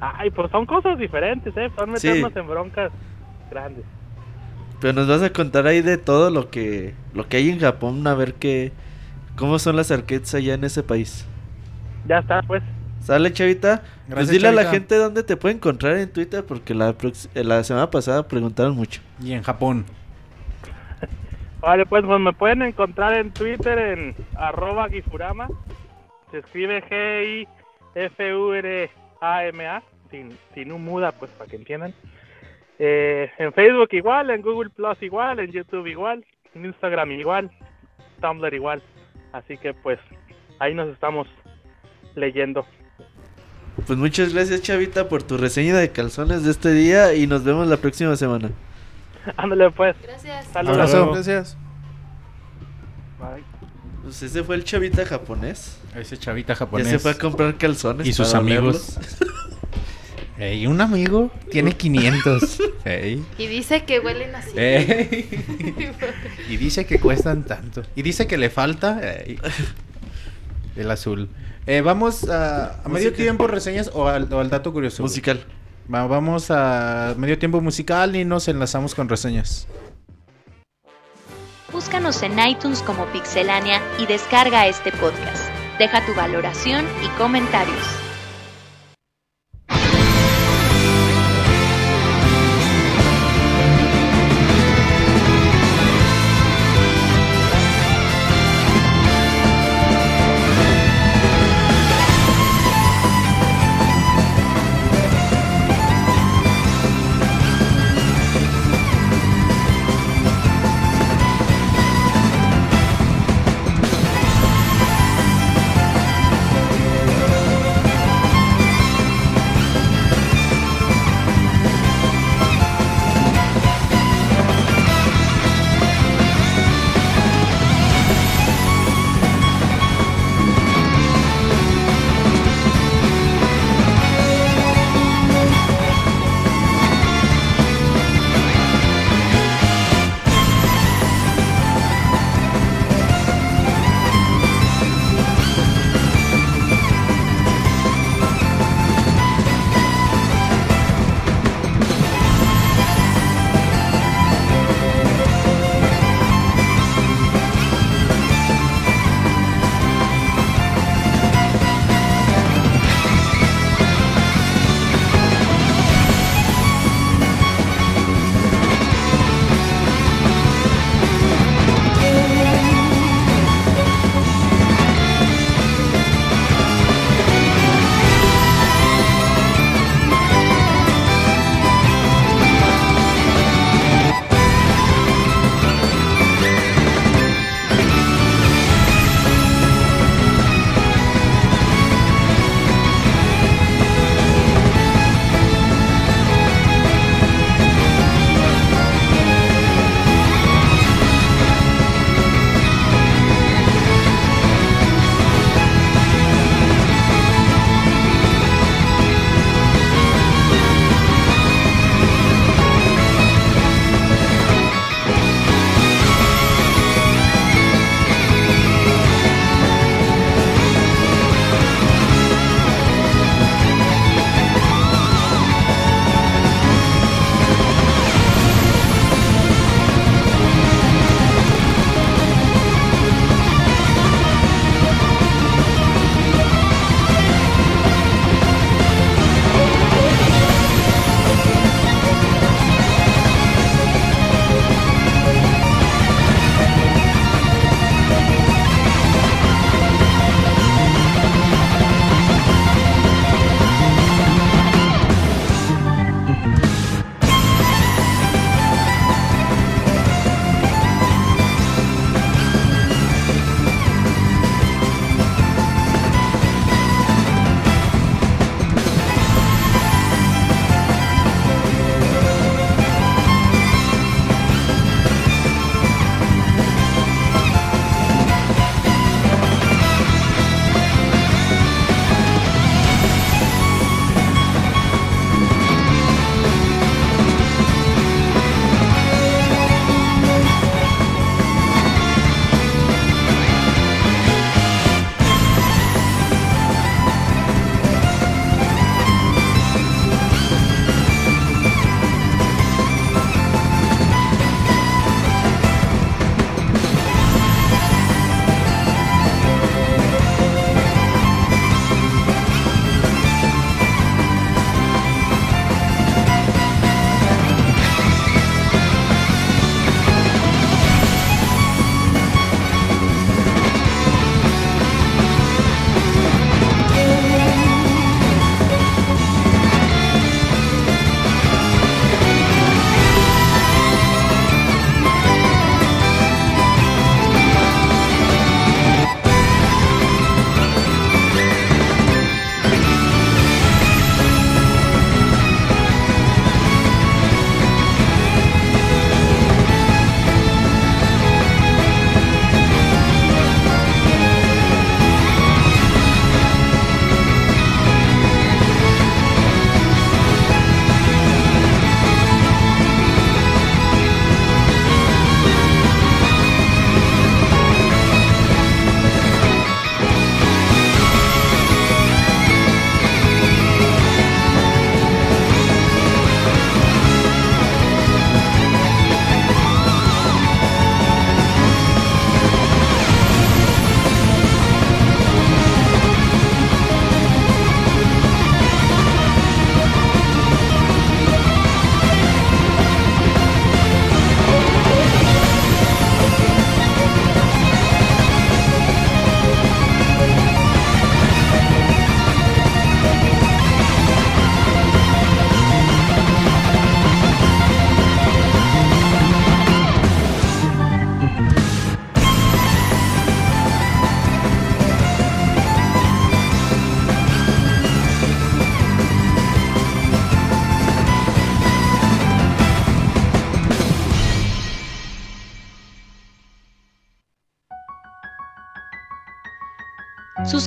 Ay, 0.00 0.30
pues 0.30 0.50
son 0.50 0.64
cosas 0.66 0.98
diferentes, 0.98 1.56
¿eh? 1.56 1.70
Son 1.76 1.96
Sí. 1.96 2.08
meternos 2.08 2.36
en 2.36 2.46
broncas 2.48 2.92
grandes. 3.50 3.84
Pero 4.80 4.92
nos 4.92 5.08
vas 5.08 5.22
a 5.22 5.30
contar 5.32 5.66
ahí 5.66 5.82
de 5.82 5.96
todo 5.98 6.30
lo 6.30 6.50
que 6.50 6.94
lo 7.12 7.28
que 7.28 7.38
hay 7.38 7.50
en 7.50 7.58
Japón, 7.58 8.06
a 8.06 8.14
ver 8.14 8.34
qué 8.34 8.72
cómo 9.36 9.58
son 9.58 9.76
las 9.76 9.90
arcades 9.90 10.34
allá 10.34 10.54
en 10.54 10.64
ese 10.64 10.82
país. 10.82 11.26
Ya 12.06 12.18
está, 12.18 12.42
pues. 12.42 12.62
¿Sale, 13.00 13.32
Chavita? 13.32 13.82
pues 14.08 14.28
Gracias, 14.28 14.30
dile 14.30 14.48
a 14.48 14.52
la 14.52 14.64
gente 14.66 14.96
dónde 14.96 15.22
te 15.22 15.36
puede 15.36 15.54
encontrar 15.56 15.96
en 15.96 16.12
Twitter 16.12 16.44
porque 16.44 16.74
la, 16.74 16.94
eh, 17.34 17.44
la 17.44 17.62
semana 17.64 17.90
pasada 17.90 18.26
preguntaron 18.26 18.76
mucho. 18.76 19.00
Y 19.22 19.32
en 19.32 19.42
Japón. 19.42 19.84
Vale, 21.60 21.86
pues, 21.86 22.04
pues 22.04 22.20
me 22.20 22.32
pueden 22.32 22.62
encontrar 22.62 23.14
en 23.14 23.32
Twitter 23.32 23.78
en 23.78 24.14
arroba 24.36 24.88
Gifurama. 24.88 25.48
Se 26.30 26.38
escribe 26.38 26.82
G-I-F-U-R-A-M-A, 26.82 27.46
sin, 30.10 30.38
sin 30.54 30.72
un 30.72 30.84
muda, 30.84 31.12
pues 31.12 31.30
para 31.32 31.50
que 31.50 31.56
entiendan. 31.56 31.94
Eh, 32.78 33.30
en 33.38 33.52
Facebook 33.52 33.88
igual, 33.92 34.30
en 34.30 34.42
Google 34.42 34.70
Plus 34.70 35.02
igual, 35.02 35.40
en 35.40 35.50
YouTube 35.50 35.86
igual, 35.86 36.24
en 36.54 36.66
Instagram 36.66 37.10
igual, 37.12 37.50
Tumblr 38.20 38.54
igual. 38.54 38.82
Así 39.32 39.58
que 39.58 39.74
pues 39.74 39.98
ahí 40.58 40.74
nos 40.74 40.88
estamos 40.88 41.26
leyendo. 42.14 42.64
Pues 43.86 43.98
muchas 43.98 44.34
gracias, 44.34 44.62
Chavita, 44.62 45.08
por 45.08 45.22
tu 45.22 45.36
reseña 45.36 45.76
de 45.76 45.90
calzones 45.90 46.44
de 46.44 46.50
este 46.50 46.72
día 46.72 47.14
y 47.14 47.26
nos 47.26 47.44
vemos 47.44 47.66
la 47.68 47.76
próxima 47.76 48.16
semana. 48.16 48.50
Ándale 49.36 49.70
pues. 49.70 49.96
Gracias. 50.02 50.46
Saludos. 50.48 50.76
Abrazo. 50.76 51.12
Gracias. 51.12 51.56
Bye. 53.18 53.42
Pues 54.02 54.22
ese 54.22 54.42
fue 54.42 54.56
el 54.56 54.64
Chavita 54.64 55.04
japonés. 55.04 55.77
Ese 55.94 56.16
chavita 56.18 56.52
Ya 56.52 56.58
japonés. 56.58 56.88
se 56.88 56.98
fue 56.98 57.12
a 57.12 57.18
comprar 57.18 57.56
calzones 57.56 58.06
Y 58.06 58.12
sus 58.12 58.34
amigos. 58.34 58.98
Ey, 60.38 60.68
un 60.68 60.80
amigo 60.80 61.32
tiene 61.50 61.72
500. 61.72 62.60
Ey. 62.84 63.24
Y 63.38 63.46
dice 63.48 63.82
que 63.84 63.98
huelen 63.98 64.34
así. 64.36 64.52
Ey. 64.56 65.28
y 66.48 66.56
dice 66.56 66.86
que 66.86 67.00
cuestan 67.00 67.42
tanto. 67.44 67.82
Y 67.96 68.02
dice 68.02 68.28
que 68.28 68.38
le 68.38 68.48
falta 68.48 69.00
ey, 69.02 69.38
el 70.76 70.90
azul. 70.92 71.28
Eh, 71.66 71.80
vamos 71.80 72.28
a, 72.28 72.80
a 72.84 72.88
medio 72.88 73.12
tiempo 73.12 73.48
reseñas 73.48 73.90
o 73.92 74.06
al, 74.06 74.32
o 74.32 74.38
al 74.38 74.48
dato 74.48 74.72
curioso. 74.72 75.02
Musical. 75.02 75.40
Va- 75.92 76.06
vamos 76.06 76.52
a 76.52 77.14
medio 77.18 77.36
tiempo 77.38 77.60
musical 77.60 78.14
y 78.14 78.24
nos 78.24 78.46
enlazamos 78.46 78.94
con 78.94 79.08
reseñas. 79.08 79.66
Búscanos 81.72 82.22
en 82.22 82.38
iTunes 82.38 82.80
como 82.82 83.06
Pixelania 83.06 83.82
y 83.98 84.06
descarga 84.06 84.68
este 84.68 84.92
podcast. 84.92 85.50
Deja 85.78 86.04
tu 86.04 86.14
valoración 86.14 86.84
y 87.04 87.08
comentarios. 87.16 88.07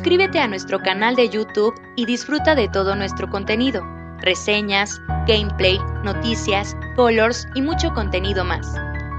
Suscríbete 0.02 0.40
a 0.40 0.48
nuestro 0.48 0.80
canal 0.80 1.16
de 1.16 1.30
YouTube 1.30 1.80
y 1.96 2.08
disfruta 2.08 2.56
de 2.56 2.68
todo 2.68 2.96
nuestro 2.96 3.30
contenido, 3.30 3.86
reseñas, 4.18 5.00
gameplay, 5.28 5.78
noticias, 6.04 6.76
colors 6.96 7.48
y 7.54 7.62
mucho 7.62 7.94
contenido 7.94 8.44
más. 8.44 8.66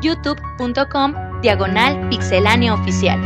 youtube.com 0.02 1.14
diagonal 1.40 2.09
pixelánea 2.09 2.74
oficial. 2.74 3.20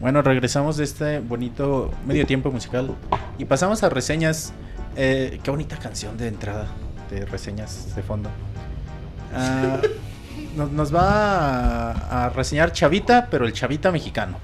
Bueno, 0.00 0.20
regresamos 0.20 0.78
de 0.78 0.82
este 0.82 1.20
bonito 1.20 1.92
medio 2.08 2.26
tiempo 2.26 2.50
musical 2.50 2.96
y 3.38 3.44
pasamos 3.44 3.84
a 3.84 3.88
reseñas. 3.88 4.52
Eh, 4.96 5.38
qué 5.44 5.50
bonita 5.52 5.76
canción 5.76 6.16
de 6.16 6.26
entrada 6.26 6.66
de 7.08 7.24
reseñas 7.24 7.94
de 7.94 8.02
fondo. 8.02 8.30
Ah, 9.32 9.80
nos, 10.56 10.70
nos 10.72 10.94
va 10.94 11.92
a, 11.92 12.26
a 12.26 12.28
reseñar 12.30 12.72
Chavita, 12.72 13.28
pero 13.30 13.46
el 13.46 13.52
Chavita 13.52 13.90
mexicano. 13.92 14.38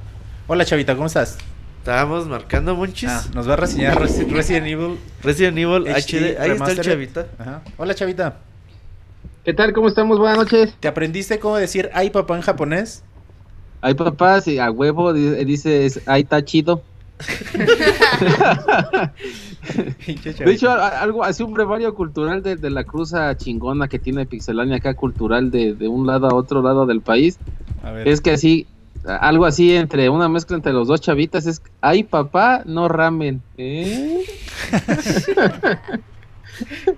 Hola 0.46 0.64
Chavita, 0.64 0.94
¿cómo 0.94 1.06
estás? 1.06 1.38
Estábamos 1.78 2.26
marcando 2.28 2.76
monchis. 2.76 3.10
Ah, 3.10 3.24
nos 3.34 3.48
va 3.48 3.54
a 3.54 3.56
reseñar 3.56 3.98
Resi- 4.00 4.28
Resident 4.30 4.66
Evil. 4.66 4.98
Resident 5.22 5.58
Evil 5.58 5.86
HD 5.88 6.36
HD. 6.36 6.40
Ahí 6.40 6.50
está 6.50 6.70
el 6.70 6.80
chavita. 6.80 7.26
Ajá. 7.38 7.62
Hola 7.76 7.94
Chavita. 7.94 8.36
¿Qué 9.44 9.52
tal? 9.52 9.72
¿Cómo 9.72 9.88
estamos? 9.88 10.18
Buenas 10.18 10.38
noches. 10.38 10.74
¿Te 10.78 10.86
aprendiste 10.86 11.40
cómo 11.40 11.56
decir 11.56 11.90
ay 11.92 12.10
papá 12.10 12.36
en 12.36 12.42
japonés? 12.42 13.02
Ay, 13.80 13.94
papá, 13.94 14.40
sí, 14.40 14.60
a 14.60 14.70
huevo, 14.70 15.12
di- 15.12 15.44
dice, 15.44 15.86
es- 15.86 16.00
ahí 16.06 16.22
está 16.22 16.44
chido. 16.44 16.82
De 20.06 20.52
hecho, 20.52 20.70
algo 20.70 21.24
así, 21.24 21.42
un 21.42 21.54
brevario 21.54 21.94
cultural 21.94 22.42
de, 22.42 22.56
de 22.56 22.70
la 22.70 22.84
cruza 22.84 23.36
chingona 23.36 23.88
que 23.88 23.98
tiene 23.98 24.26
Pixelania 24.26 24.76
acá, 24.76 24.94
cultural 24.94 25.50
de, 25.50 25.74
de 25.74 25.88
un 25.88 26.06
lado 26.06 26.28
a 26.28 26.34
otro 26.34 26.62
lado 26.62 26.86
del 26.86 27.00
país. 27.00 27.38
A 27.82 27.92
ver. 27.92 28.08
Es 28.08 28.20
que 28.20 28.32
así, 28.32 28.66
algo 29.04 29.46
así 29.46 29.74
entre 29.74 30.08
una 30.08 30.28
mezcla 30.28 30.56
entre 30.56 30.72
los 30.72 30.88
dos 30.88 31.00
chavitas 31.00 31.46
es, 31.46 31.62
ay, 31.80 32.02
papá, 32.04 32.62
no 32.64 32.88
ramen. 32.88 33.42
¿Eh? 33.56 34.24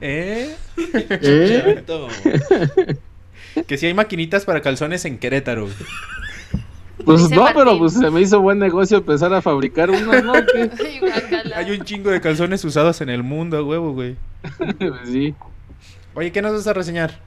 ¿Eh? 0.01 0.55
¿Eh? 0.77 1.85
Que 3.67 3.79
si 3.79 3.87
hay 3.87 3.95
maquinitas 3.95 4.45
para 4.45 4.61
calzones 4.61 5.05
en 5.05 5.19
Querétaro. 5.19 5.69
Pues 7.05 7.23
Dice 7.29 7.37
no, 7.37 7.47
pero 7.55 7.79
pues 7.79 7.93
se 7.95 8.11
me 8.11 8.21
hizo 8.21 8.41
buen 8.41 8.59
negocio 8.59 8.99
empezar 8.99 9.33
a 9.35 9.43
fabricar 9.43 9.91
unas, 9.91 10.25
¿no? 10.25 10.33
Hay 11.57 11.71
un 11.71 11.85
chingo 11.85 12.11
de 12.11 12.21
calzones 12.21 12.65
usados 12.65 13.01
en 13.01 13.09
el 13.11 13.23
mundo, 13.23 13.65
huevo, 13.67 13.93
güey. 13.93 14.17
Pues 14.79 14.93
sí. 15.05 15.35
Oye, 16.15 16.33
¿qué 16.33 16.41
nos 16.43 16.53
vas 16.53 16.67
a 16.67 16.73
reseñar? 16.73 17.19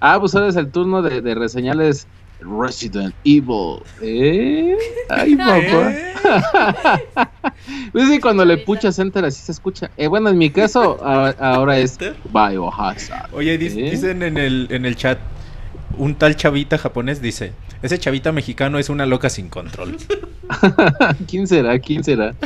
Ah, 0.00 0.18
pues 0.20 0.34
ahora 0.34 0.48
es 0.48 0.56
el 0.56 0.70
turno 0.70 1.02
de, 1.02 1.20
de 1.22 1.34
reseñarles 1.34 2.06
Resident 2.40 3.14
Evil. 3.24 3.78
¿Eh? 4.02 4.76
Ay, 5.08 5.36
papá. 5.36 5.90
¿Eh? 5.90 6.10
Pues 7.92 8.08
sí, 8.08 8.18
cuando 8.20 8.44
le 8.44 8.58
puchas 8.58 8.98
enter 8.98 9.24
así 9.24 9.40
se 9.42 9.52
escucha. 9.52 9.90
Eh, 9.96 10.06
bueno, 10.08 10.28
en 10.30 10.38
mi 10.38 10.50
caso, 10.50 10.98
a- 11.04 11.30
ahora 11.38 11.78
es 11.78 11.98
Biohazard. 12.32 13.32
Oye, 13.34 13.54
¿Eh? 13.54 13.58
dicen 13.58 14.22
en 14.22 14.36
el, 14.36 14.66
en 14.70 14.84
el 14.84 14.96
chat, 14.96 15.18
un 15.98 16.14
tal 16.16 16.36
chavita 16.36 16.78
japonés 16.78 17.20
dice, 17.22 17.52
ese 17.82 17.98
chavita 17.98 18.32
mexicano 18.32 18.78
es 18.78 18.88
una 18.88 19.06
loca 19.06 19.28
sin 19.30 19.48
control. 19.48 19.96
¿Quién 21.28 21.46
será? 21.46 21.78
¿Quién 21.78 22.02
será? 22.04 22.34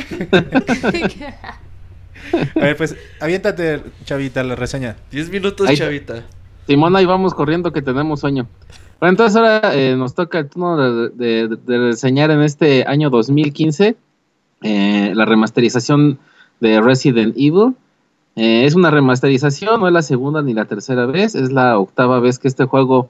A 2.55 2.59
ver, 2.59 2.77
pues, 2.77 2.95
aviéntate, 3.19 3.81
chavita, 4.05 4.43
la 4.43 4.55
reseña. 4.55 4.95
10 5.11 5.29
minutos, 5.29 5.67
Ahí- 5.67 5.77
chavita. 5.77 6.23
Simón, 6.67 6.95
ahí 6.95 7.05
vamos 7.05 7.33
corriendo 7.33 7.71
que 7.73 7.81
tenemos 7.81 8.19
sueño. 8.19 8.47
Bueno, 8.99 9.11
entonces 9.11 9.35
ahora 9.37 9.73
eh, 9.73 9.95
nos 9.97 10.13
toca 10.13 10.39
el 10.39 10.49
turno 10.49 10.77
de, 10.77 11.09
de- 11.47 11.57
de 11.65 11.77
reseñar 11.79 12.29
en 12.31 12.41
este 12.41 12.83
año 12.85 13.09
2015 13.09 13.95
eh, 14.61 15.11
la 15.15 15.25
remasterización 15.25 16.19
de 16.59 16.81
Resident 16.81 17.33
Evil. 17.37 17.73
Eh, 18.35 18.65
es 18.65 18.75
una 18.75 18.91
remasterización, 18.91 19.79
no 19.79 19.87
es 19.87 19.93
la 19.93 20.01
segunda 20.03 20.41
ni 20.43 20.53
la 20.53 20.65
tercera 20.65 21.05
vez, 21.07 21.33
es 21.33 21.51
la 21.51 21.79
octava 21.79 22.19
vez 22.19 22.37
que 22.37 22.47
este 22.47 22.65
juego 22.65 23.09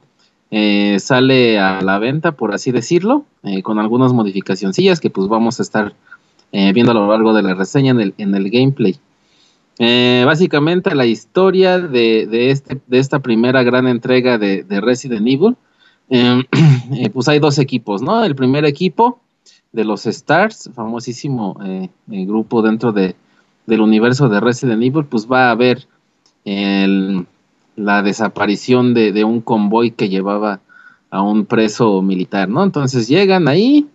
eh, 0.51 0.97
sale 0.99 1.59
a 1.59 1.81
la 1.81 1.99
venta, 1.99 2.31
por 2.31 2.53
así 2.53 2.71
decirlo, 2.71 3.25
eh, 3.43 3.61
con 3.61 3.79
algunas 3.79 4.13
modificacioncillas 4.13 4.99
que 4.99 5.09
pues 5.09 5.27
vamos 5.27 5.59
a 5.59 5.63
estar 5.63 5.93
eh, 6.51 6.73
viendo 6.73 6.91
a 6.91 6.95
lo 6.95 7.07
largo 7.07 7.33
de 7.33 7.43
la 7.43 7.53
reseña 7.53 7.91
en 7.91 8.35
el, 8.35 8.49
gameplay. 8.49 8.95
Básicamente 10.25 10.93
la 10.95 11.05
historia 11.05 11.79
de, 11.79 12.27
de 12.27 12.51
este, 12.51 12.81
de 12.87 12.99
esta 12.99 13.19
primera 13.19 13.63
gran 13.63 13.87
entrega 13.87 14.37
de, 14.37 14.63
de 14.63 14.81
Resident 14.81 15.27
Evil, 15.27 15.55
eh, 16.09 17.09
pues 17.13 17.27
hay 17.27 17.37
dos 17.39 17.59
equipos, 17.59 18.01
¿no? 18.01 18.23
El 18.23 18.35
primer 18.35 18.65
equipo 18.65 19.19
de 19.71 19.85
los 19.85 20.07
Stars, 20.07 20.71
famosísimo 20.73 21.55
grupo 22.07 22.63
dentro 22.63 22.91
de, 22.91 23.15
del 23.67 23.81
universo 23.81 24.27
de 24.27 24.39
Resident 24.39 24.81
Evil, 24.81 25.05
pues 25.05 25.27
va 25.31 25.49
a 25.49 25.51
haber 25.51 25.87
el- 26.43 27.27
la 27.79 28.01
desaparición 28.03 28.93
de, 28.93 29.11
de 29.11 29.23
un 29.23 29.41
convoy 29.41 29.91
que 29.91 30.09
llevaba 30.09 30.59
a 31.09 31.21
un 31.21 31.45
preso 31.45 32.01
militar, 32.01 32.49
¿no? 32.49 32.63
Entonces 32.63 33.07
llegan 33.07 33.47
ahí, 33.47 33.87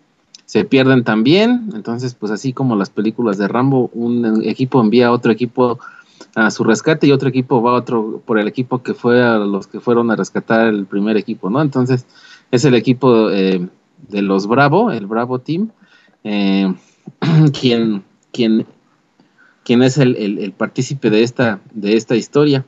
se 0.46 0.64
pierden 0.64 1.04
también, 1.04 1.70
entonces 1.74 2.14
pues 2.14 2.32
así 2.32 2.52
como 2.52 2.76
las 2.76 2.90
películas 2.90 3.38
de 3.38 3.46
Rambo, 3.48 3.90
un 3.94 4.42
equipo 4.44 4.80
envía 4.80 5.08
a 5.08 5.12
otro 5.12 5.30
equipo 5.32 5.78
a 6.34 6.50
su 6.50 6.64
rescate 6.64 7.06
y 7.06 7.12
otro 7.12 7.28
equipo 7.28 7.62
va 7.62 7.72
a 7.72 7.74
otro 7.74 8.20
por 8.24 8.38
el 8.38 8.48
equipo 8.48 8.82
que 8.82 8.94
fue 8.94 9.22
a 9.22 9.38
los 9.38 9.66
que 9.68 9.78
fueron 9.80 10.10
a 10.10 10.16
rescatar 10.16 10.66
el 10.66 10.86
primer 10.86 11.16
equipo, 11.16 11.48
¿no? 11.50 11.62
Entonces 11.62 12.06
es 12.50 12.64
el 12.64 12.74
equipo 12.74 13.30
eh, 13.30 13.68
de 14.08 14.22
los 14.22 14.46
Bravo, 14.46 14.90
el 14.90 15.06
Bravo 15.06 15.38
Team, 15.38 15.70
eh, 16.24 16.74
quien, 17.60 18.02
quien, 18.32 18.66
quien 19.64 19.82
es 19.82 19.98
el, 19.98 20.16
el- 20.16 20.38
el 20.38 20.52
partícipe 20.52 21.10
de 21.10 21.22
esta, 21.22 21.60
de 21.72 21.96
esta 21.96 22.16
historia. 22.16 22.64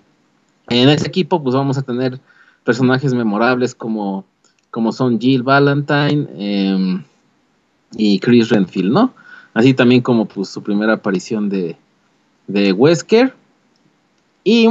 En 0.69 0.89
ese 0.89 1.07
equipo 1.07 1.43
pues 1.43 1.55
vamos 1.55 1.79
a 1.79 1.83
tener 1.83 2.21
personajes 2.65 3.15
memorables 3.15 3.75
como, 3.75 4.25
como 4.71 4.93
son 4.93 5.21
Jill 5.21 5.43
Valentine 5.43 6.27
em, 6.37 7.03
y 7.97 8.19
Chris 8.19 8.49
Renfield, 8.49 8.93
¿no? 8.93 9.15
Así 9.55 9.75
también 9.75 10.03
como 10.03 10.27
pues 10.27 10.49
su 10.49 10.63
primera 10.63 10.95
aparición 10.95 11.49
de, 11.49 11.77
de 12.47 12.73
Wesker 12.73 13.33
y, 14.45 14.69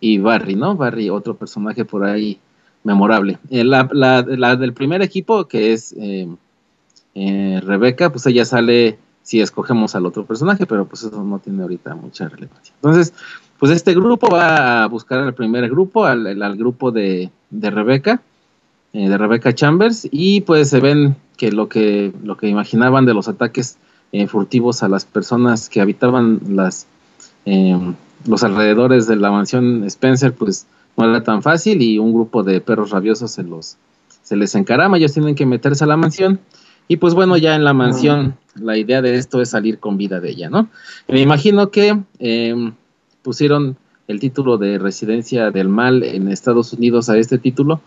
y 0.00 0.18
Barry, 0.18 0.54
¿no? 0.56 0.74
Barry, 0.76 1.10
otro 1.10 1.36
personaje 1.36 1.84
por 1.84 2.04
ahí 2.04 2.38
memorable. 2.82 3.38
Eh, 3.50 3.64
la, 3.64 3.88
la- 3.92 4.22
la 4.26 4.56
del 4.56 4.72
primer 4.72 5.02
equipo, 5.02 5.46
que 5.46 5.72
es 5.72 5.94
eh, 5.98 6.28
eh, 7.14 7.60
Rebeca, 7.64 8.10
pues 8.10 8.26
ella 8.26 8.44
sale 8.44 8.98
si 9.22 9.40
escogemos 9.40 9.94
al 9.94 10.04
otro 10.06 10.24
personaje, 10.26 10.66
pero 10.66 10.86
pues 10.86 11.02
eso 11.04 11.22
no 11.22 11.38
tiene 11.38 11.62
ahorita 11.62 11.94
mucha 11.94 12.28
relevancia. 12.28 12.74
Entonces, 12.76 13.14
pues 13.58 13.72
este 13.72 13.94
grupo 13.94 14.28
va 14.28 14.84
a 14.84 14.86
buscar 14.88 15.20
al 15.20 15.34
primer 15.34 15.68
grupo, 15.70 16.04
al, 16.04 16.26
al- 16.42 16.56
grupo 16.56 16.90
de, 16.90 17.30
de 17.50 17.70
Rebeca, 17.70 18.20
eh, 18.92 19.08
de 19.08 19.18
Rebeca 19.18 19.54
Chambers, 19.54 20.08
y 20.10 20.40
pues 20.42 20.70
se 20.70 20.80
ven 20.80 21.16
que 21.36 21.50
lo 21.52 21.68
que, 21.68 22.12
lo 22.22 22.36
que 22.36 22.48
imaginaban 22.48 23.06
de 23.06 23.14
los 23.14 23.28
ataques 23.28 23.76
eh, 24.12 24.26
furtivos 24.26 24.82
a 24.82 24.88
las 24.88 25.04
personas 25.04 25.68
que 25.68 25.80
habitaban 25.80 26.40
las, 26.48 26.86
eh, 27.46 27.76
los 28.26 28.44
alrededores 28.44 29.06
de 29.06 29.16
la 29.16 29.30
mansión 29.30 29.82
Spencer, 29.84 30.32
pues 30.32 30.66
no 30.96 31.04
era 31.08 31.24
tan 31.24 31.42
fácil 31.42 31.82
y 31.82 31.98
un 31.98 32.12
grupo 32.12 32.42
de 32.44 32.60
perros 32.60 32.90
rabiosos 32.90 33.32
se 33.32 33.42
los 33.42 33.76
se 34.22 34.36
les 34.36 34.54
encarama, 34.54 34.96
ellos 34.96 35.12
tienen 35.12 35.34
que 35.34 35.44
meterse 35.44 35.84
a 35.84 35.86
la 35.86 35.98
mansión 35.98 36.38
y 36.88 36.96
pues 36.96 37.12
bueno, 37.12 37.36
ya 37.36 37.56
en 37.56 37.64
la 37.64 37.74
mansión 37.74 38.36
la 38.54 38.78
idea 38.78 39.02
de 39.02 39.16
esto 39.16 39.42
es 39.42 39.50
salir 39.50 39.78
con 39.80 39.98
vida 39.98 40.18
de 40.20 40.30
ella, 40.30 40.48
¿no? 40.48 40.68
Me 41.08 41.20
imagino 41.20 41.70
que 41.70 41.98
eh, 42.20 42.72
pusieron 43.24 43.76
el 44.06 44.20
título 44.20 44.58
de 44.58 44.78
Residencia 44.78 45.50
del 45.50 45.68
Mal 45.68 46.04
en 46.04 46.28
Estados 46.28 46.72
Unidos 46.74 47.08
a 47.08 47.16
este 47.16 47.38
título 47.38 47.80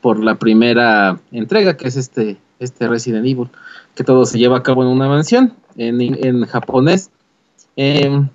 por 0.00 0.22
la 0.22 0.36
primera 0.36 1.18
entrega, 1.32 1.76
que 1.76 1.88
es 1.88 1.96
este, 1.96 2.38
este 2.60 2.86
Resident 2.86 3.26
Evil, 3.26 3.48
que 3.94 4.04
todo 4.04 4.24
se 4.24 4.38
lleva 4.38 4.58
a 4.58 4.62
cabo 4.62 4.82
en 4.82 4.88
una 4.88 5.08
mansión, 5.08 5.52
en, 5.76 6.00
en 6.00 6.46
japonés. 6.46 7.10
eh, 7.76 8.26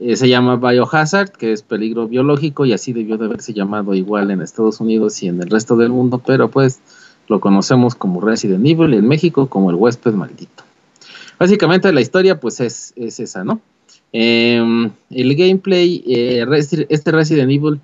eh, 0.00 0.16
se 0.16 0.28
llama 0.28 0.56
Biohazard, 0.56 1.30
que 1.30 1.52
es 1.52 1.62
peligro 1.62 2.08
biológico, 2.08 2.64
y 2.64 2.72
así 2.72 2.92
debió 2.92 3.18
de 3.18 3.26
haberse 3.26 3.52
llamado 3.52 3.94
igual 3.94 4.32
en 4.32 4.40
Estados 4.40 4.80
Unidos 4.80 5.22
y 5.22 5.28
en 5.28 5.40
el 5.40 5.48
resto 5.48 5.76
del 5.76 5.90
mundo, 5.90 6.18
pero 6.18 6.50
pues 6.50 6.80
lo 7.28 7.38
conocemos 7.38 7.94
como 7.94 8.20
Resident 8.20 8.66
Evil 8.66 8.94
y 8.94 8.96
en 8.96 9.06
México 9.06 9.46
como 9.46 9.70
el 9.70 9.76
huésped 9.76 10.14
maldito. 10.14 10.64
Básicamente 11.38 11.92
la 11.92 12.00
historia 12.00 12.40
pues 12.40 12.58
es, 12.60 12.92
es 12.96 13.20
esa, 13.20 13.44
¿no? 13.44 13.60
Eh, 14.12 14.90
el 15.10 15.34
gameplay, 15.36 16.02
eh, 16.06 16.44
este 16.88 17.10
Resident 17.12 17.50
Evil 17.50 17.80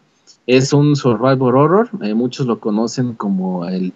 es 0.46 0.72
un 0.72 0.94
survival 0.96 1.40
horror, 1.56 1.90
eh, 2.02 2.14
muchos 2.14 2.46
lo 2.46 2.58
conocen 2.58 3.14
como 3.14 3.66
el, 3.66 3.92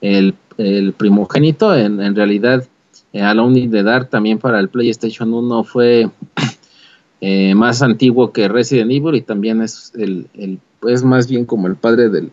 el, 0.00 0.34
el 0.58 0.92
primogénito, 0.92 1.74
en, 1.76 2.00
en 2.00 2.14
realidad 2.14 2.64
eh, 3.12 3.20
Alone 3.22 3.58
in 3.60 3.70
the 3.70 3.82
Dark 3.82 4.10
también 4.10 4.38
para 4.38 4.60
el 4.60 4.68
PlayStation 4.68 5.32
1 5.32 5.64
fue 5.64 6.08
más 7.54 7.80
antiguo 7.82 8.32
que 8.32 8.48
Resident 8.48 8.90
Evil 8.90 9.14
y 9.14 9.22
también 9.22 9.62
es, 9.62 9.92
el, 9.96 10.26
el- 10.34 10.58
es 10.88 11.02
más 11.02 11.26
bien 11.28 11.46
como 11.46 11.66
el 11.66 11.76
padre 11.76 12.10
del, 12.10 12.30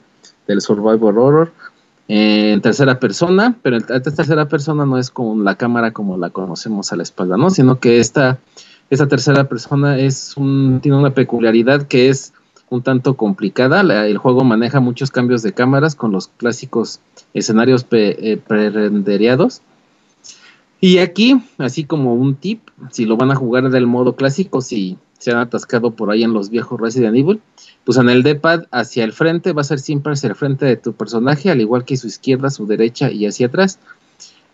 del 0.48 0.60
survival 0.61 1.18
horror. 1.18 1.52
en 2.10 2.60
tercera 2.60 2.99
persona, 2.99 3.56
pero 3.61 3.78
esta 3.78 4.02
tercera 4.02 4.45
persona 4.49 4.86
no 4.86 4.98
es 4.98 5.10
con 5.10 5.45
la 5.45 5.56
cámara 5.56 5.91
como 5.94 6.18
la 6.18 6.30
conocemos 6.30 6.91
a 6.91 6.98
la 6.98 7.03
espalda, 7.03 7.38
¿no? 7.38 7.49
Sino 7.49 7.80
que 7.80 7.99
esta, 7.99 8.40
esta 8.91 9.07
tercera 9.07 9.45
persona 9.45 9.97
es 9.97 10.35
tiene 10.35 10.97
una 10.97 11.13
peculiaridad 11.13 11.88
que 11.88 12.09
es 12.09 12.34
un 12.69 12.84
tanto 12.84 13.15
complicada. 13.15 13.81
El 14.05 14.18
juego 14.18 14.43
maneja 14.43 14.81
muchos 14.81 15.11
cambios 15.11 15.41
de 15.43 15.53
cámaras 15.53 15.95
con 15.95 16.11
los 16.11 16.27
clásicos 16.27 16.99
escenarios 17.34 17.85
eh, 17.91 18.39
pre-rendereados. 18.45 19.61
Y 20.81 20.97
aquí, 20.97 21.41
así 21.57 21.85
como 21.85 22.15
un 22.15 22.35
tip, 22.35 22.68
si 22.89 23.05
lo 23.05 23.15
van 23.15 23.31
a 23.31 23.35
jugar 23.35 23.69
del 23.69 23.88
modo 23.88 24.18
clásico, 24.18 24.59
si 24.59 24.97
se 25.19 25.31
han 25.31 25.38
atascado 25.38 25.91
por 25.91 26.11
ahí 26.11 26.23
en 26.23 26.34
los 26.34 26.49
viejos 26.49 26.81
Resident 26.81 27.15
Evil, 27.15 27.39
pues 27.85 27.97
en 27.97 28.09
el 28.09 28.23
D-pad 28.23 28.65
hacia 28.72 29.05
el 29.05 29.13
frente 29.13 29.53
va 29.53 29.61
a 29.61 29.65
ser 29.65 29.80
siempre 29.80 30.11
hacia 30.11 30.27
el 30.27 30.35
frente 30.35 30.65
de 30.65 30.76
tu 30.76 30.91
personaje, 30.91 31.49
al 31.49 31.61
igual 31.61 31.85
que 31.85 31.95
su 31.95 32.07
izquierda, 32.07 32.49
su 32.49 32.65
derecha 32.65 33.09
y 33.09 33.26
hacia 33.26 33.47
atrás. 33.47 33.80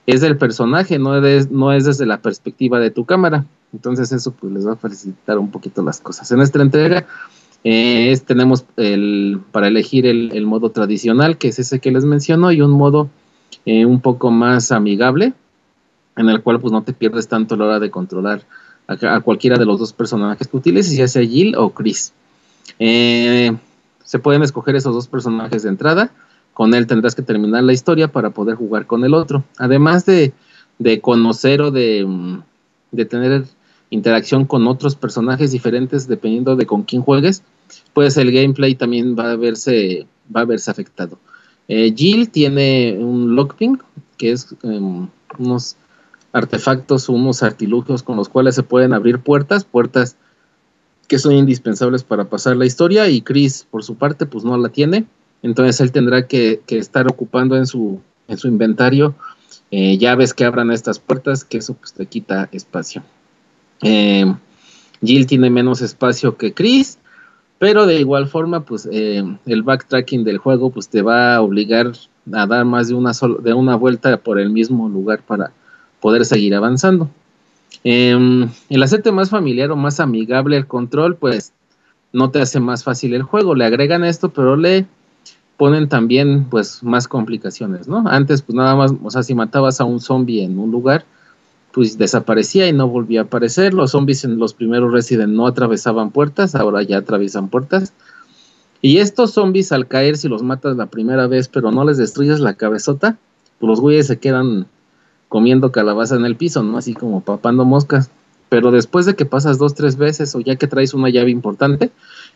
Es 0.08 0.22
del 0.22 0.38
personaje, 0.38 0.98
no 0.98 1.24
es, 1.24 1.52
no 1.52 1.72
es 1.74 1.86
desde 1.86 2.06
la 2.06 2.22
perspectiva 2.22 2.80
de 2.80 2.90
tu 2.90 3.06
cámara. 3.06 3.46
Entonces 3.74 4.12
eso 4.14 4.32
pues 4.32 4.54
les 4.54 4.66
va 4.66 4.74
a 4.74 4.78
facilitar 4.78 5.38
un 5.38 5.52
poquito 5.52 5.84
las 5.84 6.00
cosas. 6.00 6.32
En 6.32 6.42
esta 6.42 6.62
entrega 6.62 7.06
eh, 7.64 8.12
es- 8.12 8.24
tenemos 8.24 8.66
el, 8.78 9.42
para 9.52 9.68
elegir 9.68 10.06
el, 10.06 10.46
modo 10.46 10.70
tradicional, 10.72 11.38
que 11.38 11.50
es 11.50 11.60
ese 11.60 11.80
que 11.80 11.92
les 11.92 12.06
menciono, 12.06 12.52
y 12.54 12.62
un 12.62 12.72
modo 12.72 13.10
eh, 13.66 13.86
un 13.86 14.00
poco 14.00 14.32
más 14.32 14.72
amigable, 14.72 15.34
en 16.16 16.30
el 16.30 16.42
cual 16.42 16.62
pues 16.62 16.72
no 16.72 16.84
te 16.84 16.94
pierdes 16.94 17.28
tanto 17.28 17.56
a 17.56 17.58
la 17.58 17.66
hora 17.66 17.80
de 17.80 17.92
controlar 17.92 18.44
a 18.88 19.20
cualquiera 19.20 19.58
de 19.58 19.66
los 19.66 19.80
dos 19.80 19.92
personajes 19.92 20.48
que 20.48 20.56
utilices, 20.56 20.96
ya 20.96 21.10
sea 21.10 21.22
Jill 21.22 21.56
o 21.58 21.72
Chris. 21.72 22.14
Eh, 22.80 23.54
se 24.06 24.20
pueden 24.20 24.42
escoger 24.44 24.78
esos 24.78 24.94
dos 24.96 25.10
personajes 25.10 25.64
de 25.64 25.70
entrada. 25.70 26.12
Con 26.58 26.74
él 26.74 26.88
tendrás 26.88 27.14
que 27.14 27.22
terminar 27.22 27.64
la 27.64 27.72
historia 27.72 28.08
para 28.08 28.32
poder 28.32 28.56
jugar 28.56 28.88
con 28.88 29.06
el 29.06 29.14
otro. 29.14 29.44
Además 29.60 30.08
de, 30.08 30.34
de 30.80 31.02
conocer 31.02 31.62
o 31.62 31.70
de, 31.70 32.04
mm, 32.04 32.42
de 32.94 33.06
tener 33.06 33.46
interacción 33.92 34.44
con 34.44 34.66
otros 34.68 34.96
personajes 34.96 35.52
diferentes 35.52 36.08
dependiendo 36.08 36.56
de 36.56 36.66
con 36.66 36.82
quién 36.82 37.04
juegues, 37.04 37.44
pues 37.94 38.18
el 38.18 38.32
gameplay 38.32 38.74
también 38.74 39.16
va 39.16 39.34
a 39.34 39.36
verse, 39.36 40.08
va 40.36 40.42
a 40.42 40.46
verse 40.46 40.72
afectado. 40.72 41.20
Eh, 41.68 41.94
Jill 41.96 42.32
tiene 42.32 42.98
un 43.00 43.36
lockping, 43.36 43.78
que 44.18 44.32
es 44.32 44.56
em, 44.64 45.08
unos 45.38 45.76
artefactos 46.32 47.08
unos 47.08 47.44
artilugios 47.44 48.02
con 48.02 48.18
los 48.18 48.30
cuales 48.30 48.56
se 48.56 48.64
pueden 48.64 48.94
abrir 48.94 49.20
puertas, 49.20 49.64
puertas 49.64 50.16
que 51.08 51.20
son 51.20 51.34
indispensables 51.34 52.04
para 52.04 52.26
pasar 52.26 52.58
la 52.58 52.66
historia 52.66 53.08
y 53.10 53.22
Chris 53.22 53.68
por 53.70 53.84
su 53.84 53.94
parte 53.94 54.26
pues 54.26 54.44
no 54.44 54.58
la 54.58 54.70
tiene, 54.70 55.06
entonces 55.44 55.80
él 55.82 55.92
tendrá 55.92 56.28
que, 56.28 56.62
estar 56.68 57.08
ocupando 57.08 57.56
en 57.58 57.68
su, 57.68 58.02
en 58.28 58.38
su 58.38 58.48
inventario 58.48 59.16
eh, 59.72 59.98
llaves 59.98 60.34
que 60.34 60.46
abran 60.46 60.72
estas 60.72 61.00
puertas, 61.00 61.44
que 61.44 61.58
eso 61.58 61.74
pues 61.74 61.94
te 61.94 62.06
quita 62.06 62.48
espacio. 62.52 63.04
Eh, 63.82 64.26
Jill 65.02 65.28
tiene 65.28 65.50
menos 65.50 65.82
espacio 65.82 66.38
que 66.38 66.54
Chris, 66.54 66.98
pero 67.60 67.86
de 67.86 68.00
igual 68.00 68.28
forma 68.28 68.62
pues 68.62 68.88
eh, 68.92 69.24
el 69.46 69.64
backtracking 69.64 70.24
del 70.24 70.38
juego 70.38 70.70
pues 70.70 70.88
te 70.90 71.02
va 71.02 71.36
a 71.36 71.42
obligar 71.42 71.92
a 72.34 72.46
dar 72.46 72.66
más 72.66 72.88
de 72.88 72.94
una, 72.94 73.12
de 73.42 73.54
una 73.54 73.76
vuelta 73.76 74.18
por 74.18 74.40
el 74.40 74.50
mismo 74.50 74.90
lugar 74.90 75.22
para 75.22 75.52
poder 76.00 76.26
seguir 76.26 76.56
avanzando. 76.56 77.10
Em, 77.84 78.50
el 78.70 78.84
hacerte 78.84 79.12
más 79.12 79.30
familiar 79.30 79.72
o 79.72 79.76
más 79.76 80.00
amigable 80.00 80.58
el 80.58 80.68
control, 80.68 81.16
pues 81.16 81.54
no 82.14 82.32
te 82.32 82.42
hace 82.42 82.60
más 82.60 82.84
fácil 82.84 83.14
el 83.14 83.24
juego. 83.24 83.56
Le 83.56 83.66
agregan 83.66 84.04
esto, 84.04 84.30
pero 84.30 84.56
le 84.56 84.86
ponen 85.58 85.90
también 85.90 86.46
pues 86.46 86.84
más 86.84 87.08
complicaciones, 87.08 87.88
¿no? 87.88 88.04
Antes 88.08 88.42
pues 88.42 88.56
nada 88.56 88.76
más, 88.76 88.94
o 89.04 89.10
sea, 89.10 89.24
si 89.24 89.34
matabas 89.34 89.82
a 89.82 89.86
un 89.86 90.00
zombie 90.00 90.44
en 90.44 90.58
un 90.60 90.72
lugar, 90.72 91.06
pues 91.74 91.98
desaparecía 91.98 92.68
y 92.68 92.74
no 92.74 92.88
volvía 92.88 93.22
a 93.22 93.24
aparecer. 93.24 93.74
Los 93.74 93.92
zombies 93.92 94.24
en 94.24 94.38
los 94.40 94.54
primeros 94.54 94.92
Resident 94.92 95.34
no 95.34 95.48
atravesaban 95.48 96.12
puertas, 96.12 96.56
ahora 96.56 96.84
ya 96.84 96.98
atraviesan 96.98 97.50
puertas. 97.50 97.94
Y 98.82 98.98
estos 98.98 99.32
zombies 99.34 99.72
al 99.72 99.88
caer, 99.88 100.18
si 100.18 100.28
los 100.28 100.44
matas 100.44 100.78
la 100.78 100.86
primera 100.86 101.28
vez, 101.28 101.48
pero 101.48 101.72
no 101.72 101.84
les 101.84 101.98
destruyes 101.98 102.40
la 102.40 102.54
cabezota, 102.54 103.18
pues 103.60 103.68
los 103.68 103.82
güeyes 103.82 104.08
se 104.08 104.18
quedan 104.18 104.68
comiendo 105.30 105.72
calabaza 105.72 106.16
en 106.16 106.26
el 106.26 106.36
piso, 106.36 106.64
¿no? 106.64 106.78
Así 106.78 106.94
como 106.94 107.22
papando 107.22 107.66
moscas. 107.66 108.10
Pero 108.50 108.72
después 108.72 109.06
de 109.06 109.16
que 109.16 109.26
pasas 109.26 109.58
dos, 109.58 109.74
tres 109.74 109.98
veces 109.98 110.34
o 110.36 110.40
ya 110.40 110.56
que 110.56 110.68
traes 110.68 110.94
una 110.94 111.10
llave 111.10 111.32
importante, 111.32 111.92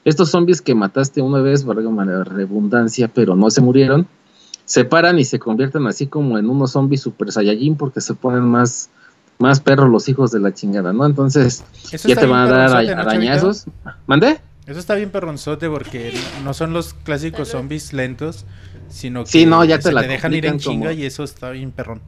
estos 0.05 0.29
zombies 0.31 0.61
que 0.61 0.73
mataste 0.75 1.21
una 1.21 1.39
vez, 1.41 1.63
valga 1.63 1.89
la 2.05 2.23
redundancia, 2.23 3.07
pero 3.07 3.35
no 3.35 3.49
se 3.51 3.61
murieron, 3.61 4.07
se 4.65 4.85
paran 4.85 5.19
y 5.19 5.25
se 5.25 5.37
convierten 5.39 5.85
así 5.87 6.07
como 6.07 6.37
en 6.37 6.49
unos 6.49 6.71
zombies 6.71 7.01
super 7.01 7.31
saiyajin 7.31 7.75
porque 7.75 8.01
se 8.01 8.13
ponen 8.13 8.43
más, 8.43 8.89
más 9.39 9.59
perros 9.59 9.89
los 9.89 10.07
hijos 10.09 10.31
de 10.31 10.39
la 10.39 10.53
chingada, 10.53 10.93
¿no? 10.93 11.05
Entonces 11.05 11.63
Eso 11.91 12.07
ya 12.07 12.15
te 12.15 12.25
van 12.25 12.47
a 12.47 12.51
dar 12.51 12.69
perronzote, 12.69 12.95
¿no, 12.95 13.01
arañazos. 13.01 13.65
¿Mandé? 14.07 14.39
Eso 14.67 14.79
está 14.79 14.95
bien 14.95 15.09
perronzote 15.09 15.69
porque 15.69 16.13
no 16.43 16.53
son 16.53 16.71
los 16.73 16.93
clásicos 16.93 17.49
zombies 17.49 17.93
lentos, 17.93 18.45
sino 18.89 19.23
que 19.23 19.29
Sí, 19.29 19.45
no, 19.45 19.65
ya 19.65 19.77
te 19.77 19.83
se 19.83 19.91
la 19.91 20.01
te 20.01 20.07
dejan 20.07 20.33
ir 20.33 20.45
en 20.45 20.51
como- 20.53 20.61
chinga 20.63 20.93
y 20.93 21.03
eso 21.03 21.23
está 21.23 21.49
bien 21.49 21.71
perrón. 21.71 21.99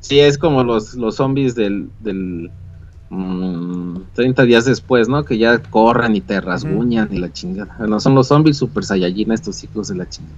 Sí, 0.00 0.18
es 0.20 0.36
como 0.36 0.64
los, 0.64 0.94
los 0.94 1.16
zombies 1.16 1.54
del, 1.54 1.88
del 2.00 2.50
mm, 3.14 4.02
30 4.14 4.44
días 4.44 4.64
después, 4.64 5.08
¿no? 5.08 5.24
Que 5.24 5.38
ya 5.38 5.58
corren 5.58 6.16
y 6.16 6.20
te 6.20 6.40
rasguñan 6.40 7.08
y 7.12 7.18
la 7.18 7.32
chingada. 7.32 7.74
Bueno, 7.78 8.00
son 8.00 8.14
los 8.14 8.28
zombies 8.28 8.58
super 8.58 8.84
saiyajin, 8.84 9.32
estos 9.32 9.62
hijos 9.64 9.88
de 9.88 9.96
la 9.96 10.08
chingada. 10.08 10.36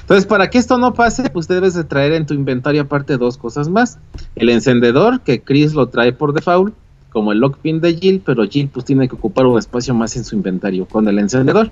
Entonces, 0.00 0.26
para 0.26 0.50
que 0.50 0.58
esto 0.58 0.78
no 0.78 0.94
pase, 0.94 1.30
pues 1.30 1.48
debes 1.48 1.74
de 1.74 1.84
traer 1.84 2.12
en 2.12 2.26
tu 2.26 2.34
inventario 2.34 2.82
aparte 2.82 3.16
dos 3.16 3.36
cosas 3.36 3.68
más. 3.68 3.98
El 4.34 4.50
encendedor, 4.50 5.20
que 5.20 5.40
Chris 5.40 5.74
lo 5.74 5.88
trae 5.88 6.12
por 6.12 6.32
default, 6.32 6.74
como 7.10 7.32
el 7.32 7.38
lockpin 7.38 7.80
de 7.80 7.94
Jill, 7.94 8.22
pero 8.24 8.44
Jill 8.44 8.68
pues 8.68 8.84
tiene 8.84 9.08
que 9.08 9.14
ocupar 9.14 9.46
un 9.46 9.58
espacio 9.58 9.94
más 9.94 10.16
en 10.16 10.24
su 10.24 10.36
inventario 10.36 10.86
con 10.86 11.08
el 11.08 11.18
encendedor. 11.18 11.70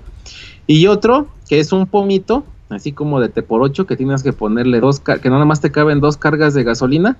Y 0.67 0.87
otro, 0.87 1.27
que 1.47 1.59
es 1.59 1.71
un 1.71 1.85
pomito, 1.85 2.43
así 2.69 2.91
como 2.91 3.19
de 3.21 3.29
T 3.29 3.43
por 3.43 3.61
8, 3.61 3.85
que 3.85 3.95
tienes 3.95 4.23
que 4.23 4.33
ponerle 4.33 4.79
dos, 4.79 4.99
que 4.99 5.29
nada 5.29 5.45
más 5.45 5.61
te 5.61 5.71
caben 5.71 5.99
dos 5.99 6.17
cargas 6.17 6.53
de 6.55 6.63
gasolina, 6.63 7.17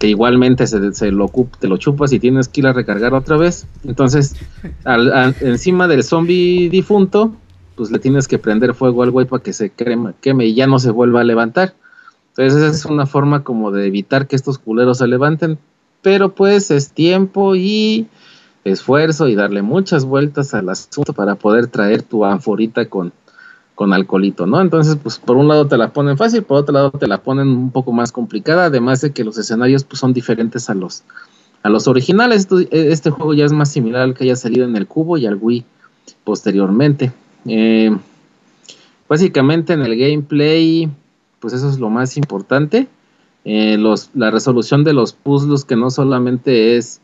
que 0.00 0.08
igualmente 0.08 0.66
se, 0.66 0.94
se 0.94 1.12
lo 1.12 1.30
te 1.60 1.68
lo 1.68 1.76
chupas 1.76 2.10
y 2.14 2.18
tienes 2.18 2.48
que 2.48 2.62
ir 2.62 2.66
a 2.66 2.72
recargar 2.72 3.12
otra 3.12 3.36
vez. 3.36 3.66
Entonces, 3.84 4.34
al- 4.84 5.36
encima 5.42 5.86
del 5.88 6.02
zombie 6.02 6.70
difunto, 6.70 7.36
pues 7.76 7.90
le 7.90 7.98
tienes 7.98 8.26
que 8.26 8.38
prender 8.38 8.72
fuego 8.74 9.02
al 9.02 9.10
güey 9.10 9.26
para 9.26 9.42
que 9.42 9.52
se 9.52 9.70
queme 9.70 10.46
y 10.46 10.54
ya 10.54 10.66
no 10.66 10.78
se 10.78 10.90
vuelva 10.90 11.20
a 11.20 11.24
levantar. 11.24 11.74
Entonces, 12.30 12.62
esa 12.62 12.74
es 12.74 12.84
una 12.86 13.04
forma 13.04 13.44
como 13.44 13.72
de 13.72 13.86
evitar 13.86 14.26
que 14.26 14.36
estos 14.36 14.58
culeros 14.58 14.98
se 14.98 15.06
levanten. 15.06 15.58
Pero 16.00 16.34
pues 16.34 16.70
es 16.70 16.92
tiempo 16.92 17.54
y 17.54 18.08
esfuerzo 18.64 19.28
y 19.28 19.34
darle 19.34 19.60
muchas 19.60 20.06
vueltas 20.06 20.54
al 20.54 20.70
asunto 20.70 21.12
para 21.12 21.34
poder 21.34 21.66
traer 21.66 22.02
tu 22.02 22.24
anforita 22.24 22.86
con, 22.86 23.12
con 23.80 23.94
alcoholito, 23.94 24.44
¿no? 24.46 24.60
Entonces, 24.60 24.98
pues 25.02 25.16
por 25.18 25.38
un 25.38 25.48
lado 25.48 25.66
te 25.66 25.78
la 25.78 25.90
ponen 25.94 26.18
fácil, 26.18 26.42
por 26.42 26.58
otro 26.58 26.74
lado 26.74 26.90
te 26.90 27.06
la 27.06 27.22
ponen 27.22 27.48
un 27.48 27.70
poco 27.70 27.92
más 27.92 28.12
complicada, 28.12 28.66
además 28.66 29.00
de 29.00 29.12
que 29.14 29.24
los 29.24 29.38
escenarios 29.38 29.84
pues 29.84 30.00
son 30.00 30.12
diferentes 30.12 30.68
a 30.68 30.74
los 30.74 31.02
a 31.62 31.70
los 31.70 31.88
originales. 31.88 32.40
Esto- 32.40 32.58
Este 32.70 33.08
juego 33.08 33.32
ya 33.32 33.46
es 33.46 33.52
más 33.54 33.72
similar 33.72 34.02
al 34.02 34.12
que 34.12 34.24
haya 34.24 34.36
salido 34.36 34.66
en 34.66 34.76
el 34.76 34.86
Cubo 34.86 35.16
y 35.16 35.24
al 35.24 35.38
Wii 35.40 35.64
posteriormente. 36.24 37.10
Eh, 37.46 37.96
básicamente 39.08 39.72
en 39.72 39.80
el 39.80 39.96
gameplay, 39.96 40.90
pues 41.38 41.54
eso 41.54 41.70
es 41.70 41.78
lo 41.78 41.88
más 41.88 42.18
importante. 42.18 42.86
Eh, 43.46 43.78
la 44.12 44.30
resolución 44.30 44.84
de 44.84 44.92
los 44.92 45.14
puzzles 45.14 45.64
que 45.64 45.76
no 45.76 45.88
solamente 45.88 46.76
es 46.76 47.00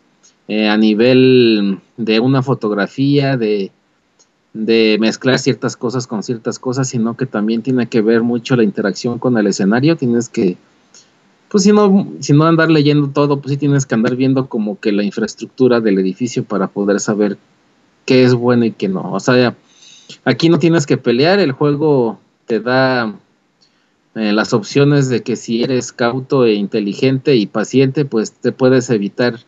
a 0.70 0.76
nivel 0.76 1.78
de 1.96 2.20
una 2.20 2.42
fotografía, 2.42 3.38
de, 3.38 3.72
de 4.56 4.96
mezclar 5.00 5.38
ciertas 5.38 5.76
cosas 5.76 6.06
con 6.06 6.22
ciertas 6.22 6.58
cosas, 6.58 6.88
sino 6.88 7.16
que 7.16 7.26
también 7.26 7.62
tiene 7.62 7.88
que 7.88 8.00
ver 8.00 8.22
mucho 8.22 8.56
la 8.56 8.62
interacción 8.62 9.18
con 9.18 9.36
el 9.36 9.46
escenario. 9.46 9.96
Tienes 9.96 10.28
que, 10.28 10.56
pues 11.48 11.64
si 11.64 11.72
no, 11.72 12.08
si 12.20 12.32
no 12.32 12.44
andar 12.44 12.70
leyendo 12.70 13.08
todo, 13.08 13.40
pues 13.40 13.52
sí 13.52 13.56
tienes 13.58 13.84
que 13.84 13.94
andar 13.94 14.16
viendo 14.16 14.48
como 14.48 14.80
que 14.80 14.92
la 14.92 15.02
infraestructura 15.02 15.80
del 15.80 15.98
edificio 15.98 16.44
para 16.44 16.68
poder 16.68 17.00
saber 17.00 17.36
qué 18.06 18.24
es 18.24 18.34
bueno 18.34 18.64
y 18.64 18.72
qué 18.72 18.88
no. 18.88 19.12
O 19.12 19.20
sea, 19.20 19.54
aquí 20.24 20.48
no 20.48 20.58
tienes 20.58 20.86
que 20.86 20.96
pelear, 20.96 21.38
el 21.38 21.52
juego 21.52 22.18
te 22.46 22.60
da 22.60 23.14
eh, 24.14 24.32
las 24.32 24.54
opciones 24.54 25.10
de 25.10 25.22
que 25.22 25.36
si 25.36 25.62
eres 25.62 25.92
cauto 25.92 26.46
e 26.46 26.54
inteligente 26.54 27.36
y 27.36 27.46
paciente, 27.46 28.06
pues 28.06 28.32
te 28.32 28.52
puedes 28.52 28.88
evitar 28.88 29.40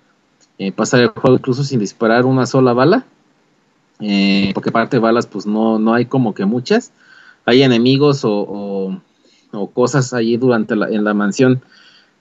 eh, 0.59 0.73
pasar 0.73 1.01
el 1.01 1.09
juego 1.09 1.37
incluso 1.37 1.65
sin 1.65 1.81
disparar 1.81 2.27
una 2.27 2.45
sola 2.45 2.75
bala. 2.75 3.07
Eh, 4.01 4.53
porque 4.55 4.71
aparte 4.71 4.97
de 4.97 5.01
balas, 5.01 5.27
pues 5.27 5.47
no, 5.47 5.79
no 5.79 5.95
hay 5.95 6.07
como 6.07 6.35
que 6.35 6.45
muchas. 6.45 6.93
Hay 7.45 7.63
enemigos 7.63 8.25
o, 8.25 9.01
o- 9.53 9.71
cosas 9.71 10.13
allí 10.13 10.37
durante 10.37 10.77
la, 10.77 10.89
en 10.89 11.05
la 11.05 11.15
mansión 11.15 11.63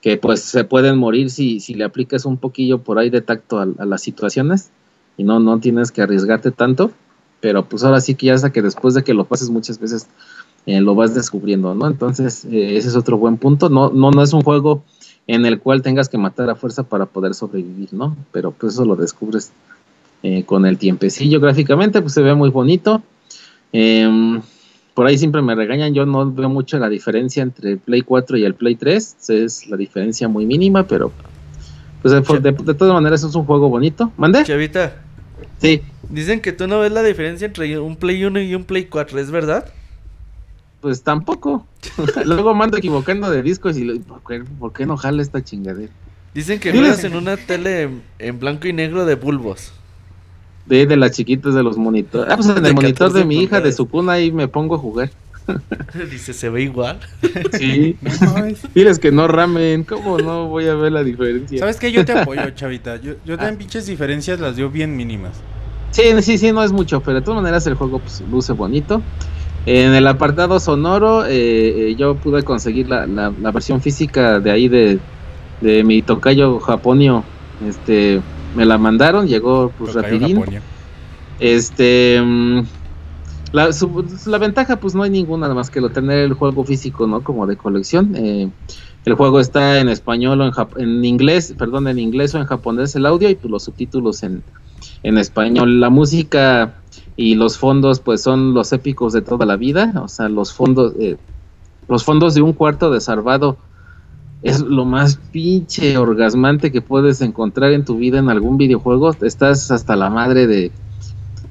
que 0.00 0.16
pues 0.16 0.40
se 0.42 0.64
pueden 0.64 0.98
morir 0.98 1.30
si, 1.30 1.60
si 1.60 1.74
le 1.74 1.84
aplicas 1.84 2.24
un 2.24 2.36
poquillo 2.38 2.78
por 2.78 2.98
ahí 2.98 3.10
de 3.10 3.20
tacto 3.20 3.58
a, 3.60 3.66
a 3.78 3.84
las 3.84 4.02
situaciones 4.02 4.70
y 5.16 5.24
no, 5.24 5.40
no 5.40 5.58
tienes 5.60 5.90
que 5.92 6.02
arriesgarte 6.02 6.50
tanto. 6.52 6.92
Pero 7.40 7.64
pues 7.68 7.84
ahora 7.84 8.00
sí 8.00 8.14
que 8.14 8.26
ya 8.26 8.34
hasta 8.34 8.50
que 8.52 8.62
después 8.62 8.94
de 8.94 9.04
que 9.04 9.14
lo 9.14 9.24
pases 9.24 9.50
muchas 9.50 9.78
veces 9.78 10.08
eh, 10.66 10.80
lo 10.80 10.94
vas 10.94 11.14
descubriendo, 11.14 11.74
¿no? 11.74 11.86
Entonces, 11.86 12.44
eh, 12.46 12.76
ese 12.76 12.88
es 12.88 12.96
otro 12.96 13.16
buen 13.18 13.36
punto. 13.38 13.68
No, 13.68 13.90
no, 13.90 14.10
no 14.10 14.22
es 14.22 14.32
un 14.32 14.42
juego 14.42 14.82
en 15.26 15.46
el 15.46 15.60
cual 15.60 15.82
tengas 15.82 16.08
que 16.08 16.18
matar 16.18 16.50
a 16.50 16.54
fuerza 16.56 16.82
para 16.84 17.06
poder 17.06 17.34
sobrevivir, 17.34 17.92
¿no? 17.92 18.16
Pero 18.32 18.50
pues 18.52 18.74
eso 18.74 18.84
lo 18.84 18.96
descubres 18.96 19.52
eh, 20.22 20.44
con 20.44 20.66
el 20.66 20.78
tiempecillo. 20.78 21.40
Gráficamente, 21.40 22.00
pues 22.02 22.14
se 22.14 22.22
ve 22.22 22.34
muy 22.34 22.50
bonito. 22.50 23.02
Em, 23.72 24.40
por 24.94 25.06
ahí 25.06 25.16
siempre 25.18 25.42
me 25.42 25.54
regañan, 25.54 25.94
yo 25.94 26.06
no 26.06 26.30
veo 26.32 26.48
mucho 26.48 26.78
la 26.78 26.88
diferencia 26.88 27.42
entre 27.42 27.72
el 27.72 27.78
Play 27.78 28.02
4 28.02 28.36
y 28.36 28.44
el 28.44 28.54
Play 28.54 28.74
3. 28.74 29.16
Es 29.30 29.66
la 29.68 29.76
diferencia 29.76 30.26
muy 30.28 30.44
mínima, 30.46 30.86
pero 30.86 31.12
pues 32.02 32.12
de, 32.14 32.40
de- 32.40 32.52
de 32.52 32.74
todas 32.74 32.94
maneras 32.94 33.22
es 33.22 33.34
un 33.34 33.44
juego 33.44 33.68
bonito. 33.68 34.12
¿Mande? 34.16 34.44
Chavita, 34.44 34.96
Sí. 35.60 35.82
dicen 36.08 36.40
que 36.40 36.52
tú 36.52 36.66
no 36.66 36.80
ves 36.80 36.92
la 36.92 37.02
diferencia 37.02 37.46
entre 37.46 37.78
un 37.78 37.96
Play 37.96 38.24
1 38.24 38.40
y 38.40 38.54
un 38.54 38.64
Play 38.64 38.86
4, 38.86 39.18
¿es 39.20 39.30
verdad? 39.30 39.66
Pues 40.80 41.02
tampoco. 41.02 41.66
Luego 42.24 42.54
mando 42.54 42.76
equivocando 42.76 43.30
de 43.30 43.42
discos 43.42 43.76
y 43.76 43.84
lo- 43.84 44.00
¿por 44.00 44.20
qué, 44.26 44.44
por 44.58 44.72
qué 44.72 44.86
no 44.86 44.96
jala 44.96 45.22
esta 45.22 45.42
chingadera? 45.42 45.92
Dicen 46.34 46.60
que 46.60 46.70
juegas 46.72 47.02
en 47.04 47.16
una 47.16 47.36
tele 47.36 47.88
en 48.18 48.38
blanco 48.38 48.68
y 48.68 48.72
negro 48.72 49.04
de 49.04 49.14
bulbos. 49.16 49.72
De, 50.68 50.86
de 50.86 50.96
las 50.96 51.12
chiquitas 51.12 51.54
de 51.54 51.62
los 51.62 51.76
monitores. 51.78 52.32
Ah, 52.32 52.36
pues 52.36 52.48
en 52.48 52.62
De 52.62 52.68
el 52.68 52.74
monitor 52.74 53.08
14 53.08 53.18
de 53.18 53.24
mi 53.24 53.42
hija, 53.42 53.60
de 53.60 53.72
su 53.72 53.88
cuna, 53.88 54.12
ahí 54.12 54.30
me 54.32 54.48
pongo 54.48 54.74
a 54.74 54.78
jugar. 54.78 55.10
Dice, 56.10 56.34
se 56.34 56.50
ve 56.50 56.62
igual. 56.62 56.98
Sí. 57.52 57.96
Diles 58.74 58.98
que 58.98 59.10
no 59.10 59.28
ramen. 59.28 59.84
¿Cómo 59.84 60.18
no 60.18 60.46
voy 60.48 60.66
a 60.68 60.74
ver 60.74 60.92
la 60.92 61.02
diferencia? 61.02 61.58
¿Sabes 61.58 61.76
qué? 61.76 61.90
Yo 61.90 62.04
te 62.04 62.12
apoyo, 62.12 62.50
chavita. 62.54 62.96
Yo, 63.00 63.14
yo 63.24 63.36
también 63.36 63.56
pinches 63.56 63.86
diferencias 63.86 64.38
las 64.40 64.56
dio 64.56 64.70
bien 64.70 64.94
mínimas. 64.96 65.32
Sí, 65.90 66.02
sí, 66.20 66.36
sí, 66.36 66.52
no 66.52 66.62
es 66.62 66.70
mucho, 66.70 67.00
pero 67.00 67.14
de 67.20 67.22
todas 67.24 67.40
maneras 67.42 67.66
el 67.66 67.74
juego 67.74 67.98
pues, 67.98 68.22
luce 68.30 68.52
bonito. 68.52 69.00
En 69.64 69.94
el 69.94 70.06
apartado 70.06 70.60
sonoro, 70.60 71.24
eh, 71.26 71.30
eh, 71.90 71.94
yo 71.96 72.14
pude 72.16 72.42
conseguir 72.42 72.88
la, 72.88 73.06
la- 73.06 73.32
la 73.40 73.50
versión 73.50 73.80
física 73.80 74.38
de 74.40 74.50
ahí 74.50 74.68
de, 74.68 74.98
de 75.62 75.82
mi 75.84 76.02
tocayo 76.02 76.60
japonio. 76.60 77.24
Este, 77.66 78.20
me 78.58 78.66
la 78.66 78.76
mandaron, 78.78 79.26
llegó 79.28 79.72
pues 79.72 79.94
rapidín. 79.94 80.36
Este, 81.38 82.20
mm, 82.20 82.60
la, 83.52 83.72
su- 83.72 84.04
la 84.26 84.38
ventaja 84.38 84.80
pues 84.80 84.94
no 84.94 85.02
hay 85.04 85.10
ninguna 85.10 85.52
más 85.54 85.70
que 85.70 85.80
lo 85.80 85.90
tener 85.90 86.18
el 86.18 86.34
juego 86.34 86.64
físico, 86.64 87.06
¿no? 87.06 87.22
Como 87.22 87.46
de 87.46 87.56
colección. 87.56 88.14
Eh, 88.16 88.52
el 89.04 89.14
juego 89.14 89.40
está 89.40 89.78
en 89.80 89.88
español 89.88 90.40
o 90.40 90.44
en, 90.46 90.52
jap- 90.52 90.78
en 90.80 91.04
inglés, 91.04 91.54
perdón, 91.56 91.88
en 91.88 91.98
inglés 91.98 92.34
o 92.34 92.38
en 92.38 92.46
japonés 92.46 92.94
el 92.96 93.06
audio 93.06 93.30
y 93.30 93.36
pues 93.36 93.50
los 93.50 93.64
subtítulos 93.64 94.22
en, 94.24 94.44
en 95.02 95.18
español. 95.18 95.80
La 95.80 95.90
música 95.90 96.82
y 97.16 97.36
los 97.36 97.56
fondos 97.58 98.00
pues 98.00 98.22
son 98.22 98.54
los 98.54 98.72
épicos 98.72 99.12
de 99.12 99.22
toda 99.22 99.46
la 99.46 99.56
vida, 99.56 99.92
o 100.02 100.08
sea, 100.08 100.28
los 100.28 100.52
fondos, 100.52 100.94
eh, 101.00 101.16
los 101.88 102.04
fondos 102.04 102.34
de 102.34 102.42
un 102.42 102.52
cuarto 102.52 102.90
de 102.90 103.00
Salvado 103.00 103.58
es 104.42 104.60
lo 104.60 104.84
más 104.84 105.18
pinche 105.32 105.96
orgasmante 105.98 106.70
que 106.70 106.80
puedes 106.80 107.20
encontrar 107.20 107.72
en 107.72 107.84
tu 107.84 107.96
vida 107.96 108.18
en 108.18 108.30
algún 108.30 108.56
videojuego. 108.56 109.16
Estás 109.22 109.70
hasta 109.70 109.96
la 109.96 110.10
madre 110.10 110.46
de, 110.46 110.70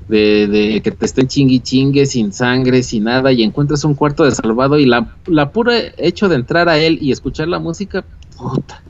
de, 0.07 0.47
de 0.47 0.81
que 0.81 0.91
te 0.91 1.05
estén 1.05 1.27
chingui 1.27 1.59
chingue 1.59 2.05
sin 2.05 2.31
sangre, 2.31 2.83
sin 2.83 3.05
nada, 3.05 3.31
y 3.31 3.43
encuentras 3.43 3.83
un 3.83 3.93
cuarto 3.93 4.23
de 4.23 4.31
salvado 4.31 4.79
y 4.79 4.85
la, 4.85 5.15
la 5.25 5.51
pura 5.51 5.73
hecho 5.97 6.29
de 6.29 6.35
entrar 6.35 6.69
a 6.69 6.77
él 6.77 6.97
y 7.01 7.11
escuchar 7.11 7.47
la 7.47 7.59
música, 7.59 8.05
puta. 8.37 8.81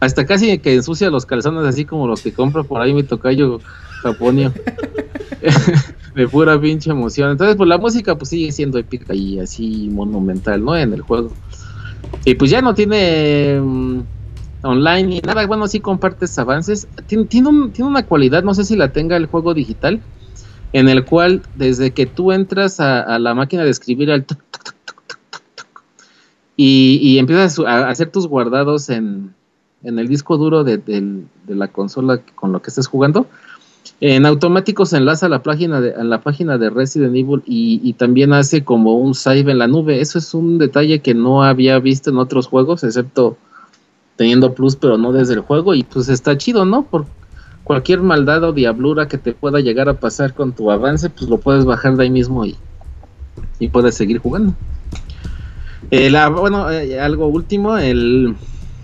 Hasta 0.00 0.24
casi 0.24 0.58
que 0.58 0.74
ensucia 0.74 1.10
los 1.10 1.26
calzones 1.26 1.64
así 1.64 1.84
como 1.84 2.06
los 2.06 2.22
que 2.22 2.32
compra 2.32 2.62
por 2.62 2.80
ahí 2.80 2.94
mi 2.94 3.02
tocayo 3.02 3.60
japonio. 4.02 4.52
de 6.14 6.28
pura 6.28 6.60
pinche 6.60 6.90
emoción. 6.90 7.30
Entonces, 7.30 7.56
pues 7.56 7.68
la 7.68 7.78
música 7.78 8.16
pues 8.16 8.30
sigue 8.30 8.52
siendo 8.52 8.78
épica 8.78 9.14
y 9.14 9.38
así 9.38 9.88
monumental, 9.90 10.64
¿no? 10.64 10.76
En 10.76 10.92
el 10.92 11.02
juego. 11.02 11.32
Y 12.24 12.34
pues 12.34 12.50
ya 12.50 12.60
no 12.60 12.74
tiene 12.74 13.60
mm, 13.62 14.00
online 14.62 15.02
ni 15.08 15.20
nada. 15.20 15.46
Bueno, 15.46 15.66
sí 15.68 15.80
compartes 15.80 16.38
avances. 16.38 16.88
Tiene, 17.06 17.24
tiene, 17.26 17.48
un- 17.48 17.72
tiene 17.72 17.90
una 17.90 18.04
cualidad, 18.04 18.42
no 18.42 18.54
sé 18.54 18.64
si 18.64 18.76
la 18.76 18.92
tenga 18.92 19.16
el 19.16 19.26
juego 19.26 19.54
digital, 19.54 20.02
en 20.72 20.88
el 20.88 21.04
cual 21.04 21.42
desde 21.54 21.92
que 21.92 22.06
tú 22.06 22.32
entras 22.32 22.78
a, 22.80 23.18
la 23.18 23.34
máquina 23.34 23.64
de 23.64 23.70
escribir 23.70 24.10
al 24.10 24.24
tuc, 24.24 24.38
y, 26.56 26.98
y 27.02 27.18
empiezas 27.18 27.58
a 27.60 27.88
hacer 27.88 28.10
tus 28.10 28.26
guardados 28.26 28.90
en, 28.90 29.34
en 29.82 29.98
el 29.98 30.08
disco 30.08 30.36
duro 30.36 30.62
de, 30.62 30.76
del- 30.78 31.26
de 31.46 31.54
la 31.54 31.68
consola 31.68 32.20
con 32.34 32.52
lo 32.52 32.60
que 32.60 32.68
estés 32.68 32.86
jugando, 32.86 33.26
en 34.00 34.24
automático 34.24 34.86
se 34.86 34.96
enlaza 34.96 35.26
a 35.26 35.28
la 35.28 35.42
página 35.42 35.80
de, 35.80 35.92
la 36.04 36.22
página 36.22 36.56
de 36.56 36.70
Resident 36.70 37.14
Evil 37.14 37.42
y, 37.44 37.92
también 37.94 38.32
hace 38.32 38.64
como 38.64 38.94
un 38.96 39.14
save 39.14 39.50
en 39.50 39.58
la 39.58 39.66
nube. 39.66 40.00
Eso 40.00 40.18
es 40.18 40.32
un 40.32 40.58
detalle 40.58 41.00
que 41.00 41.14
no 41.14 41.44
había 41.44 41.78
visto 41.78 42.08
en 42.08 42.16
otros 42.16 42.46
juegos, 42.46 42.82
excepto 42.82 43.36
teniendo 44.16 44.54
plus, 44.54 44.76
pero 44.76 44.96
no 44.96 45.12
desde 45.12 45.34
el 45.34 45.40
juego. 45.40 45.74
Y 45.74 45.82
pues 45.82 46.08
está 46.08 46.38
chido, 46.38 46.64
¿no? 46.64 46.82
Por 46.84 47.04
cualquier 47.62 48.00
maldad 48.00 48.42
o 48.44 48.52
diablura 48.54 49.06
que 49.06 49.18
te 49.18 49.34
pueda 49.34 49.60
llegar 49.60 49.90
a 49.90 50.00
pasar 50.00 50.32
con 50.32 50.52
tu 50.52 50.70
avance, 50.70 51.10
pues 51.10 51.28
lo 51.28 51.38
puedes 51.38 51.66
bajar 51.66 51.96
de 51.96 52.04
ahí 52.04 52.10
mismo 52.10 52.46
y, 52.46 52.56
y 53.58 53.68
puedes 53.68 53.94
seguir 53.94 54.18
jugando. 54.18 54.54
Eh, 55.90 56.10
bueno, 56.32 56.70
eh, 56.70 56.98
algo 56.98 57.26
último, 57.26 57.76
el, 57.76 58.34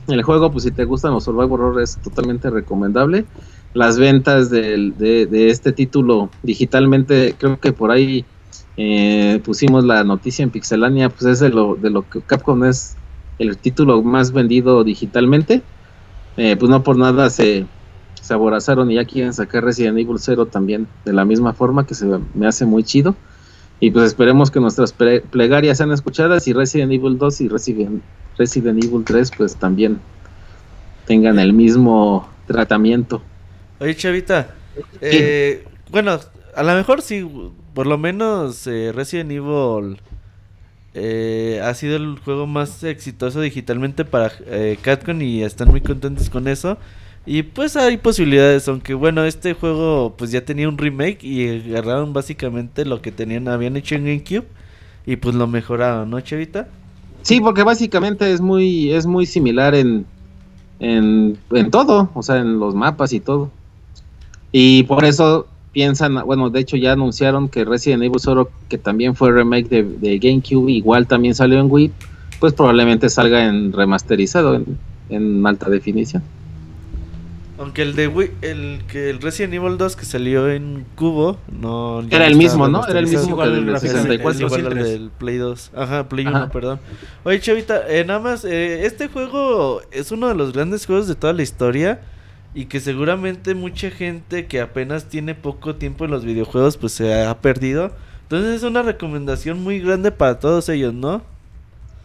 el 0.08 0.22
juego, 0.22 0.52
pues 0.52 0.64
si 0.64 0.72
te 0.72 0.84
gustan 0.84 1.12
los 1.12 1.24
survival 1.24 1.52
horror 1.52 1.80
es 1.80 1.96
totalmente 1.98 2.50
recomendable. 2.50 3.24
Las 3.76 3.98
ventas 3.98 4.48
de, 4.48 5.26
este 5.50 5.70
título 5.70 6.30
digitalmente, 6.42 7.34
creo 7.38 7.60
que 7.60 7.74
por 7.74 7.90
ahí 7.90 8.24
eh, 8.78 9.38
pusimos 9.44 9.84
la 9.84 10.02
noticia 10.02 10.42
en 10.42 10.48
Pixelania, 10.48 11.10
pues 11.10 11.24
es 11.26 11.40
de 11.40 11.50
lo, 11.50 11.74
de 11.74 11.90
lo 11.90 12.08
que 12.08 12.22
Capcom 12.22 12.64
es 12.64 12.96
el 13.38 13.58
título 13.58 14.02
más 14.02 14.32
vendido 14.32 14.82
digitalmente. 14.82 15.60
Eh, 16.38 16.56
pues 16.56 16.70
no 16.70 16.82
por 16.82 16.96
nada 16.96 17.28
se, 17.28 17.66
se 18.22 18.32
aborazaron 18.32 18.90
y 18.90 18.94
ya 18.94 19.04
quieren 19.04 19.34
sacar 19.34 19.62
Resident 19.62 19.98
Evil 19.98 20.16
0 20.20 20.46
también 20.46 20.88
de 21.04 21.12
la 21.12 21.26
misma 21.26 21.52
forma 21.52 21.86
que 21.86 21.94
se 21.94 22.06
me 22.32 22.46
hace 22.46 22.64
muy 22.64 22.82
chido. 22.82 23.14
Y 23.78 23.90
pues 23.90 24.06
esperemos 24.06 24.50
que 24.50 24.58
nuestras 24.58 24.94
plegarias 24.94 25.76
sean 25.76 25.92
escuchadas 25.92 26.48
y 26.48 26.54
Resident 26.54 26.92
Evil 26.92 27.18
2 27.18 27.42
y 27.42 27.48
Resident, 27.48 28.02
Resident 28.38 28.82
Evil 28.82 29.04
3 29.04 29.32
pues 29.36 29.56
también 29.56 30.00
tengan 31.04 31.38
el 31.38 31.52
mismo 31.52 32.26
tratamiento. 32.46 33.20
Oye, 33.78 33.94
Chavita, 33.94 34.54
eh, 35.00 35.64
bueno, 35.90 36.18
a 36.54 36.62
lo 36.62 36.74
mejor 36.74 37.02
sí, 37.02 37.26
por 37.74 37.86
lo 37.86 37.98
menos 37.98 38.66
eh, 38.66 38.92
Resident 38.94 39.30
Evil 39.30 39.98
eh, 40.94 41.60
ha 41.62 41.74
sido 41.74 41.96
el 41.96 42.18
juego 42.18 42.46
más 42.46 42.82
exitoso 42.82 43.42
digitalmente 43.42 44.06
para 44.06 44.32
eh, 44.46 44.78
Capcom 44.80 45.20
y 45.20 45.42
están 45.42 45.68
muy 45.68 45.82
contentos 45.82 46.30
con 46.30 46.48
eso. 46.48 46.78
Y 47.26 47.42
pues 47.42 47.76
hay 47.76 47.98
posibilidades, 47.98 48.68
aunque 48.68 48.94
bueno, 48.94 49.24
este 49.24 49.52
juego 49.52 50.14
pues 50.16 50.30
ya 50.30 50.44
tenía 50.44 50.68
un 50.68 50.78
remake 50.78 51.22
y 51.24 51.74
agarraron 51.74 52.12
básicamente 52.12 52.84
lo 52.86 53.02
que 53.02 53.12
tenían, 53.12 53.48
habían 53.48 53.76
hecho 53.76 53.96
en 53.96 54.04
GameCube 54.04 54.46
y 55.04 55.16
pues 55.16 55.34
lo 55.34 55.46
mejoraron, 55.46 56.08
¿no, 56.08 56.20
Chavita? 56.20 56.68
Sí, 57.22 57.40
porque 57.40 57.62
básicamente 57.64 58.32
es 58.32 58.40
muy, 58.40 58.92
es 58.92 59.06
muy 59.06 59.26
similar 59.26 59.74
en, 59.74 60.06
en, 60.78 61.36
en 61.50 61.70
todo, 61.70 62.10
o 62.14 62.22
sea, 62.22 62.38
en 62.38 62.58
los 62.58 62.74
mapas 62.74 63.12
y 63.12 63.20
todo. 63.20 63.50
Y 64.58 64.84
por 64.84 65.04
eso 65.04 65.46
piensan, 65.72 66.14
bueno, 66.24 66.48
de 66.48 66.60
hecho 66.60 66.78
ya 66.78 66.92
anunciaron 66.92 67.50
que 67.50 67.66
Resident 67.66 68.02
Evil 68.02 68.18
0, 68.18 68.50
que 68.70 68.78
también 68.78 69.14
fue 69.14 69.30
remake 69.30 69.68
de, 69.68 69.82
de 69.82 70.18
GameCube, 70.18 70.72
igual 70.72 71.06
también 71.06 71.34
salió 71.34 71.60
en 71.60 71.70
Wii, 71.70 71.92
pues 72.40 72.54
probablemente 72.54 73.10
salga 73.10 73.44
en 73.44 73.74
remasterizado, 73.74 74.54
en, 74.54 74.78
en 75.10 75.46
alta 75.46 75.68
definición. 75.68 76.22
Aunque 77.58 77.82
el 77.82 77.94
de 77.96 78.08
Wii, 78.08 78.30
el 78.40 78.80
que 78.90 79.10
el 79.10 79.20
Resident 79.20 79.52
Evil 79.52 79.76
2 79.76 79.94
que 79.94 80.06
salió 80.06 80.50
en 80.50 80.86
Cubo, 80.94 81.36
no 81.52 82.00
Era 82.08 82.20
no 82.20 82.24
el 82.24 82.36
mismo, 82.36 82.66
¿no? 82.66 82.86
Era 82.86 83.00
el 83.00 83.08
mismo 83.08 83.36
que 83.36 83.42
el 83.42 83.66
de 83.66 83.74
Es 83.74 83.80
64. 83.82 84.46
igual 84.46 84.66
al 84.68 84.84
del 84.84 85.10
Play 85.10 85.36
2. 85.36 85.72
Ajá, 85.76 86.08
Play 86.08 86.24
Ajá. 86.24 86.44
1, 86.44 86.48
perdón. 86.50 86.80
Oye, 87.24 87.40
Chavita, 87.40 87.82
eh, 87.90 88.06
nada 88.06 88.20
más, 88.20 88.46
eh, 88.46 88.86
este 88.86 89.08
juego 89.08 89.82
es 89.90 90.12
uno 90.12 90.28
de 90.28 90.34
los 90.34 90.54
grandes 90.54 90.86
juegos 90.86 91.08
de 91.08 91.14
toda 91.14 91.34
la 91.34 91.42
historia 91.42 92.00
y 92.56 92.64
que 92.64 92.80
seguramente 92.80 93.54
mucha 93.54 93.90
gente 93.90 94.46
que 94.46 94.62
apenas 94.62 95.10
tiene 95.10 95.34
poco 95.34 95.74
tiempo 95.74 96.06
en 96.06 96.10
los 96.10 96.24
videojuegos 96.24 96.78
pues 96.78 96.94
se 96.94 97.22
ha 97.22 97.38
perdido. 97.42 97.92
Entonces 98.22 98.56
es 98.56 98.62
una 98.62 98.80
recomendación 98.80 99.62
muy 99.62 99.78
grande 99.78 100.10
para 100.10 100.40
todos 100.40 100.70
ellos, 100.70 100.94
¿no? 100.94 101.20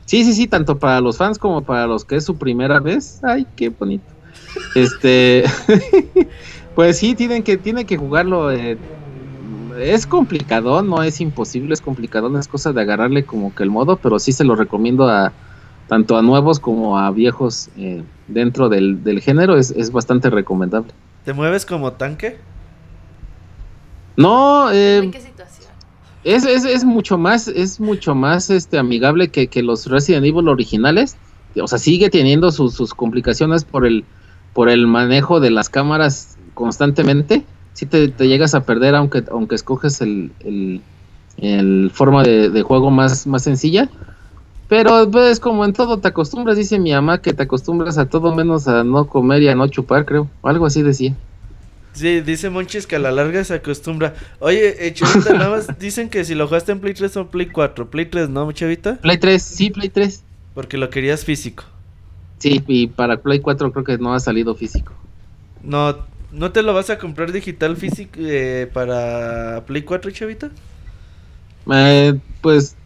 Sí, 0.05 0.25
sí, 0.25 0.33
sí, 0.33 0.47
tanto 0.47 0.77
para 0.77 0.99
los 0.99 1.15
fans 1.15 1.39
como 1.39 1.63
para 1.63 1.87
los 1.87 2.03
que 2.03 2.17
es 2.17 2.25
su 2.25 2.37
primera 2.37 2.81
vez. 2.81 3.21
Ay, 3.23 3.47
qué 3.55 3.69
bonito. 3.69 4.13
Este, 4.75 5.45
pues 6.75 6.97
sí, 6.97 7.15
tienen 7.15 7.43
que, 7.43 7.55
tienen 7.55 7.85
que 7.85 7.95
jugarlo. 7.95 8.51
eh, 8.51 8.77
es 9.79 10.05
complicado, 10.05 10.83
no 10.83 11.01
es 11.01 11.21
imposible, 11.21 11.73
es 11.73 11.79
complicado, 11.81 12.27
no 12.27 12.37
es 12.37 12.49
cosa 12.49 12.73
de 12.73 12.81
agarrarle 12.81 13.25
como 13.25 13.55
que 13.55 13.63
el 13.63 13.69
modo, 13.69 14.01
pero 14.01 14.19
sí 14.19 14.33
se 14.33 14.43
lo 14.43 14.57
recomiendo 14.57 15.07
a 15.07 15.33
tanto 15.91 16.17
a 16.17 16.21
nuevos 16.21 16.61
como 16.61 16.97
a 16.97 17.11
viejos 17.11 17.67
eh, 17.75 18.01
dentro 18.29 18.69
del, 18.69 19.03
del 19.03 19.19
género, 19.19 19.57
es, 19.57 19.71
es 19.71 19.91
bastante 19.91 20.29
recomendable. 20.29 20.93
¿Te 21.25 21.33
mueves 21.33 21.65
como 21.65 21.91
tanque? 21.91 22.37
No, 24.15 24.71
eh, 24.71 24.99
¿En 24.99 25.11
qué 25.11 25.19
situación? 25.19 25.69
Es, 26.23 26.45
es, 26.45 26.63
es 26.63 26.85
mucho 26.85 27.17
más, 27.17 27.49
es 27.49 27.81
mucho 27.81 28.15
más 28.15 28.49
este 28.49 28.77
amigable 28.77 29.31
que, 29.31 29.47
que 29.47 29.63
los 29.63 29.87
Resident 29.87 30.25
Evil 30.25 30.47
originales. 30.47 31.17
O 31.61 31.67
sea, 31.67 31.77
sigue 31.77 32.09
teniendo 32.09 32.51
sus, 32.51 32.73
sus 32.73 32.93
complicaciones 32.93 33.65
por 33.65 33.85
el, 33.85 34.05
por 34.53 34.69
el 34.69 34.87
manejo 34.87 35.41
de 35.41 35.51
las 35.51 35.67
cámaras 35.67 36.37
constantemente. 36.53 37.43
Si 37.73 37.85
te, 37.85 38.07
te 38.07 38.29
llegas 38.29 38.55
a 38.55 38.63
perder 38.63 38.95
aunque, 38.95 39.25
aunque 39.29 39.55
escoges 39.55 39.99
el, 39.99 40.31
el, 40.39 40.79
el 41.35 41.91
forma 41.93 42.23
de, 42.23 42.49
de 42.49 42.61
juego 42.61 42.91
más, 42.91 43.27
más 43.27 43.43
sencilla. 43.43 43.89
Pero 44.71 45.11
pues 45.11 45.41
como 45.41 45.65
en 45.65 45.73
todo 45.73 45.99
te 45.99 46.07
acostumbras, 46.07 46.55
dice 46.55 46.79
mi 46.79 46.93
mamá 46.93 47.21
que 47.21 47.33
te 47.33 47.43
acostumbras 47.43 47.97
a 47.97 48.05
todo 48.05 48.33
menos 48.33 48.69
a 48.69 48.85
no 48.85 49.05
comer 49.05 49.41
y 49.41 49.49
a 49.49 49.53
no 49.53 49.67
chupar, 49.67 50.05
creo. 50.05 50.29
Algo 50.43 50.65
así 50.65 50.81
decía. 50.81 51.13
Sí, 51.91 52.21
dice 52.21 52.49
Monchis 52.49 52.87
que 52.87 52.95
a 52.95 52.99
la 52.99 53.11
larga 53.11 53.43
se 53.43 53.55
acostumbra. 53.55 54.13
Oye, 54.39 54.87
eh, 54.87 54.93
Chavita, 54.93 55.33
nada 55.37 55.49
más 55.49 55.77
dicen 55.77 56.09
que 56.09 56.23
si 56.23 56.35
lo 56.35 56.47
jugaste 56.47 56.71
en 56.71 56.79
Play 56.79 56.93
3 56.93 57.17
o 57.17 57.27
Play 57.27 57.47
4. 57.47 57.89
Play 57.89 58.05
3, 58.05 58.29
¿no, 58.29 58.49
Chavita? 58.53 58.95
Play 58.95 59.17
3, 59.17 59.41
sí, 59.41 59.71
Play 59.71 59.89
3. 59.89 60.23
Porque 60.53 60.77
lo 60.77 60.89
querías 60.89 61.25
físico. 61.25 61.65
Sí, 62.37 62.63
y 62.65 62.87
para 62.87 63.17
Play 63.17 63.41
4 63.41 63.73
creo 63.73 63.83
que 63.83 63.97
no 63.97 64.13
ha 64.13 64.21
salido 64.21 64.55
físico. 64.55 64.93
No, 65.63 65.97
¿no 66.31 66.53
te 66.53 66.63
lo 66.63 66.73
vas 66.73 66.89
a 66.89 66.97
comprar 66.97 67.33
digital 67.33 67.75
físico 67.75 68.13
eh, 68.19 68.71
para 68.73 69.65
Play 69.65 69.81
4, 69.81 70.11
Chavita? 70.11 70.49
Eh, 71.69 72.17
pues 72.39 72.77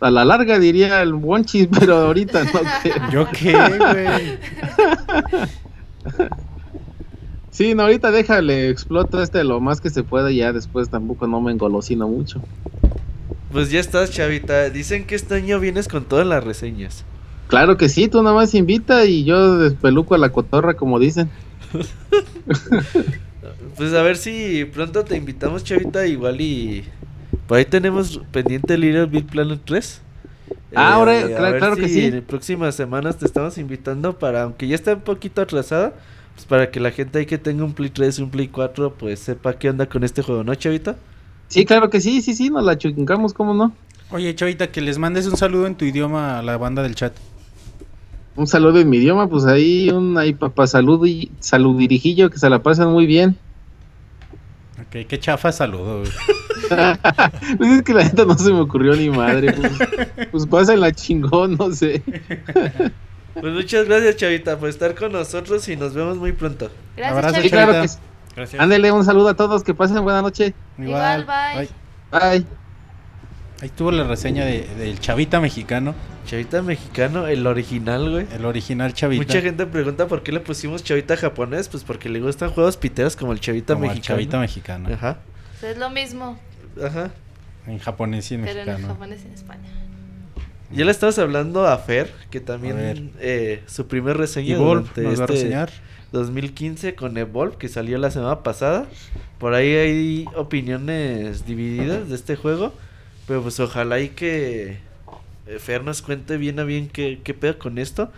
a 0.00 0.10
la 0.10 0.24
larga 0.24 0.58
diría 0.58 1.02
el 1.02 1.14
Wonchis, 1.14 1.68
pero 1.78 1.96
ahorita 1.96 2.44
no 2.44 2.50
creo. 2.82 3.10
¿Yo 3.10 3.28
qué, 3.32 3.52
güey? 3.78 4.38
Sí, 7.50 7.74
no, 7.74 7.82
ahorita 7.82 8.10
déjale, 8.10 8.70
explota 8.70 9.22
este 9.22 9.44
lo 9.44 9.60
más 9.60 9.82
que 9.82 9.90
se 9.90 10.02
pueda 10.02 10.30
y 10.30 10.36
ya 10.36 10.52
después 10.52 10.88
tampoco 10.88 11.26
no 11.26 11.42
me 11.42 11.52
engolosino 11.52 12.08
mucho. 12.08 12.40
Pues 13.52 13.70
ya 13.70 13.80
estás, 13.80 14.10
Chavita. 14.12 14.70
Dicen 14.70 15.04
que 15.04 15.14
este 15.14 15.34
año 15.34 15.60
vienes 15.60 15.86
con 15.86 16.04
todas 16.04 16.26
las 16.26 16.42
reseñas. 16.42 17.04
Claro 17.48 17.76
que 17.76 17.90
sí, 17.90 18.08
tú 18.08 18.22
nada 18.22 18.34
más 18.34 18.54
invita 18.54 19.04
y 19.04 19.24
yo 19.24 19.58
despeluco 19.58 20.14
a 20.14 20.18
la 20.18 20.30
cotorra, 20.30 20.74
como 20.74 20.98
dicen. 20.98 21.28
Pues 23.76 23.92
a 23.92 24.02
ver 24.02 24.16
si 24.16 24.64
pronto 24.66 25.04
te 25.04 25.16
invitamos, 25.16 25.64
Chavita, 25.64 26.06
igual 26.06 26.40
y... 26.40 26.84
Por 27.50 27.58
ahí 27.58 27.64
tenemos 27.64 28.20
pendiente 28.30 28.78
Little 28.78 29.06
Big 29.06 29.26
Planet 29.26 29.58
3. 29.64 30.00
Ah, 30.72 30.94
ahora, 30.94 31.18
a 31.18 31.26
claro- 31.26 31.58
claro 31.58 31.74
que 31.76 31.88
si 31.88 31.94
sí. 31.94 32.04
En 32.04 32.22
próximas 32.22 32.76
semanas 32.76 33.18
te 33.18 33.26
estamos 33.26 33.58
invitando 33.58 34.16
para, 34.16 34.44
aunque 34.44 34.68
ya 34.68 34.76
está 34.76 34.94
un 34.94 35.00
poquito 35.00 35.42
atrasada, 35.42 35.94
pues 36.36 36.46
para 36.46 36.70
que 36.70 36.78
la 36.78 36.92
gente 36.92 37.18
ahí 37.18 37.26
que 37.26 37.38
tenga 37.38 37.64
un 37.64 37.72
Play 37.72 37.90
3 37.90 38.20
y 38.20 38.22
un 38.22 38.30
Play 38.30 38.46
4, 38.46 38.94
pues 38.96 39.18
sepa 39.18 39.54
qué 39.54 39.68
onda 39.68 39.86
con 39.86 40.04
este 40.04 40.22
juego, 40.22 40.44
¿no, 40.44 40.54
Chavita? 40.54 40.94
Sí, 41.48 41.64
claro 41.64 41.90
que 41.90 42.00
sí, 42.00 42.22
sí, 42.22 42.34
sí, 42.34 42.50
nos 42.50 42.62
la 42.64 42.78
chingamos, 42.78 43.34
¿cómo 43.34 43.52
no? 43.52 43.72
Oye, 44.12 44.32
Chavita, 44.36 44.68
que 44.70 44.80
les 44.80 44.98
mandes 44.98 45.26
un 45.26 45.36
saludo 45.36 45.66
en 45.66 45.74
tu 45.74 45.84
idioma 45.84 46.38
a 46.38 46.42
la 46.42 46.56
banda 46.56 46.84
del 46.84 46.94
chat. 46.94 47.14
Un 48.36 48.46
saludo 48.46 48.78
en 48.78 48.88
mi 48.88 48.98
idioma, 48.98 49.28
pues 49.28 49.44
ahí 49.46 49.90
un 49.90 50.16
ahí 50.18 50.34
papá 50.34 50.68
salud 50.68 51.04
y 51.04 51.32
saludirijillo 51.40 52.30
que 52.30 52.38
se 52.38 52.48
la 52.48 52.62
pasan 52.62 52.92
muy 52.92 53.06
bien. 53.06 53.36
Ok, 54.80 55.04
qué 55.08 55.18
chafa 55.18 55.50
saludo, 55.50 56.02
güey. 56.02 56.12
pues 57.58 57.70
es 57.70 57.82
que 57.82 57.94
la 57.94 58.04
neta 58.04 58.24
no 58.24 58.36
se 58.36 58.52
me 58.52 58.60
ocurrió 58.60 58.94
ni 58.96 59.10
madre. 59.10 59.52
Pues, 59.52 59.72
pues 60.30 60.46
pásenla 60.46 60.92
chingón, 60.92 61.56
no 61.56 61.72
sé. 61.72 62.02
Pues 63.32 63.54
muchas 63.54 63.86
gracias, 63.86 64.16
Chavita, 64.16 64.58
por 64.58 64.68
estar 64.68 64.94
con 64.96 65.12
nosotros 65.12 65.66
y 65.68 65.76
nos 65.76 65.94
vemos 65.94 66.18
muy 66.18 66.32
pronto. 66.32 66.68
Gracias, 66.96 67.16
Abrazo, 67.16 67.34
Chavita. 67.36 67.56
claro 67.56 67.82
que 67.82 67.88
sí. 67.88 67.98
Gracias. 68.34 68.60
Ándele 68.60 68.90
un 68.90 69.04
saludo 69.04 69.28
a 69.28 69.34
todos, 69.34 69.62
que 69.62 69.72
pasen 69.72 70.02
buena 70.02 70.20
noche. 70.20 70.52
Igual, 70.76 71.24
bye. 71.26 71.68
Bye. 72.10 72.44
Ahí 73.62 73.68
tuvo 73.68 73.92
la 73.92 74.02
reseña 74.04 74.44
de- 74.44 74.66
del 74.78 74.98
Chavita 74.98 75.38
mexicano, 75.40 75.94
Chavita 76.26 76.60
mexicano, 76.62 77.28
el 77.28 77.46
original, 77.46 78.10
güey. 78.10 78.26
el 78.32 78.44
original 78.44 78.94
Chavita. 78.94 79.22
Mucha 79.22 79.40
gente 79.40 79.64
pregunta 79.64 80.08
por 80.08 80.22
qué 80.24 80.32
le 80.32 80.40
pusimos 80.40 80.82
Chavita 80.82 81.16
japonés, 81.16 81.68
pues 81.68 81.84
porque 81.84 82.08
le 82.08 82.20
gustan 82.20 82.50
juegos 82.50 82.76
piteros 82.76 83.14
como 83.16 83.32
el 83.32 83.40
Chavita 83.40 83.74
como 83.74 83.84
el 83.84 83.90
mexicano. 83.90 84.16
Chavita 84.18 84.38
mexicano. 84.40 84.88
Ajá, 84.92 85.18
Es 85.62 85.78
lo 85.78 85.88
mismo, 85.90 86.38
ajá. 86.82 87.10
En 87.66 87.78
japonés 87.78 88.30
y 88.30 88.34
en 88.34 88.42
pero 88.42 88.72
en 88.72 88.86
japonés 88.86 89.22
y 89.24 89.28
en 89.28 89.34
España. 89.34 89.68
Ya 90.72 90.84
le 90.84 90.90
estabas 90.92 91.18
hablando 91.18 91.66
a 91.66 91.76
Fer, 91.78 92.12
que 92.30 92.40
también 92.40 93.10
eh, 93.18 93.62
su 93.66 93.88
primer 93.88 94.16
reseña 94.16 94.54
Evolve 94.54 94.88
durante 94.94 95.02
nos 95.02 95.18
va 95.18 95.22
a 95.22 95.26
este 95.26 95.34
reseñar. 95.34 95.70
2015 96.12 96.94
con 96.94 97.18
Evolve, 97.18 97.56
que 97.56 97.68
salió 97.68 97.98
la 97.98 98.10
semana 98.10 98.42
pasada. 98.42 98.86
Por 99.38 99.54
ahí 99.54 99.74
hay 99.74 100.24
opiniones 100.36 101.44
divididas 101.44 102.08
de 102.08 102.14
este 102.14 102.36
juego, 102.36 102.72
pero 103.26 103.42
pues 103.42 103.58
ojalá 103.58 104.00
y 104.00 104.10
que 104.10 104.78
eh, 105.46 105.58
Fer 105.58 105.82
nos 105.82 106.02
cuente 106.02 106.36
bien 106.36 106.60
a 106.60 106.64
bien 106.64 106.88
qué, 106.88 107.20
qué 107.22 107.34
pedo 107.34 107.58
con 107.58 107.78
esto. 107.78 108.12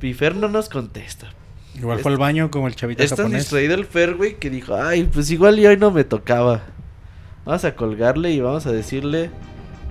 Y 0.00 0.12
Fer 0.14 0.34
no 0.34 0.48
nos 0.48 0.68
contesta. 0.68 1.32
Igual 1.76 2.00
fue 2.00 2.12
al 2.12 2.18
baño 2.18 2.50
como 2.50 2.66
el 2.66 2.74
Chavita 2.74 3.02
Es 3.02 3.10
tan 3.10 3.18
japonés. 3.18 3.42
distraído 3.42 3.74
el 3.74 3.86
Fer, 3.86 4.14
güey, 4.14 4.36
que 4.38 4.50
dijo, 4.50 4.74
ay, 4.74 5.04
pues 5.04 5.30
igual 5.30 5.58
y 5.58 5.66
hoy 5.66 5.76
no 5.76 5.90
me 5.92 6.04
tocaba. 6.04 6.62
Vamos 7.44 7.64
a 7.64 7.74
colgarle 7.74 8.30
y 8.32 8.40
vamos 8.40 8.66
a 8.66 8.72
decirle, 8.72 9.30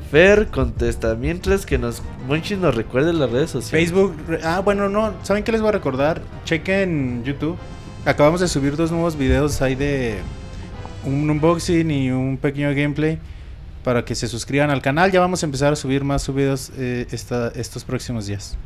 Fer, 0.10 0.48
contesta. 0.48 1.15
Mientras 1.15 1.65
que 1.65 1.78
nos, 1.78 2.02
Monchi 2.28 2.56
nos 2.56 2.76
recuerde 2.76 3.11
las 3.14 3.30
redes 3.30 3.49
sociales. 3.52 3.90
Facebook. 3.91 4.15
Ah, 4.44 4.61
bueno, 4.64 4.88
no. 4.90 5.14
¿Saben 5.23 5.44
qué 5.44 5.52
les 5.52 5.61
voy 5.61 5.69
a 5.69 5.73
recordar? 5.73 6.22
Chequen 6.45 7.23
YouTube. 7.23 7.57
Acabamos 8.06 8.41
de 8.41 8.48
subir 8.48 8.76
dos 8.76 8.91
nuevos 8.91 9.15
videos 9.18 9.61
ahí 9.61 9.76
de 9.76 10.19
un 11.06 11.30
unboxing 11.30 11.91
y 11.91 12.10
un 12.11 12.38
pequeño 12.38 12.69
gameplay 12.69 13.19
para 13.84 14.06
que 14.06 14.15
se 14.15 14.28
suscriban 14.28 14.69
al 14.69 14.82
canal. 14.82 15.11
Ya 15.11 15.19
vamos 15.19 15.44
a 15.44 15.45
empezar 15.45 15.73
a 15.73 15.76
subir 15.76 16.03
más 16.03 16.34
videos 16.34 16.72
eh, 16.78 17.06
esta- 17.11 17.49
estos 17.49 17.84
próximos 17.84 18.28
días. 18.28 18.57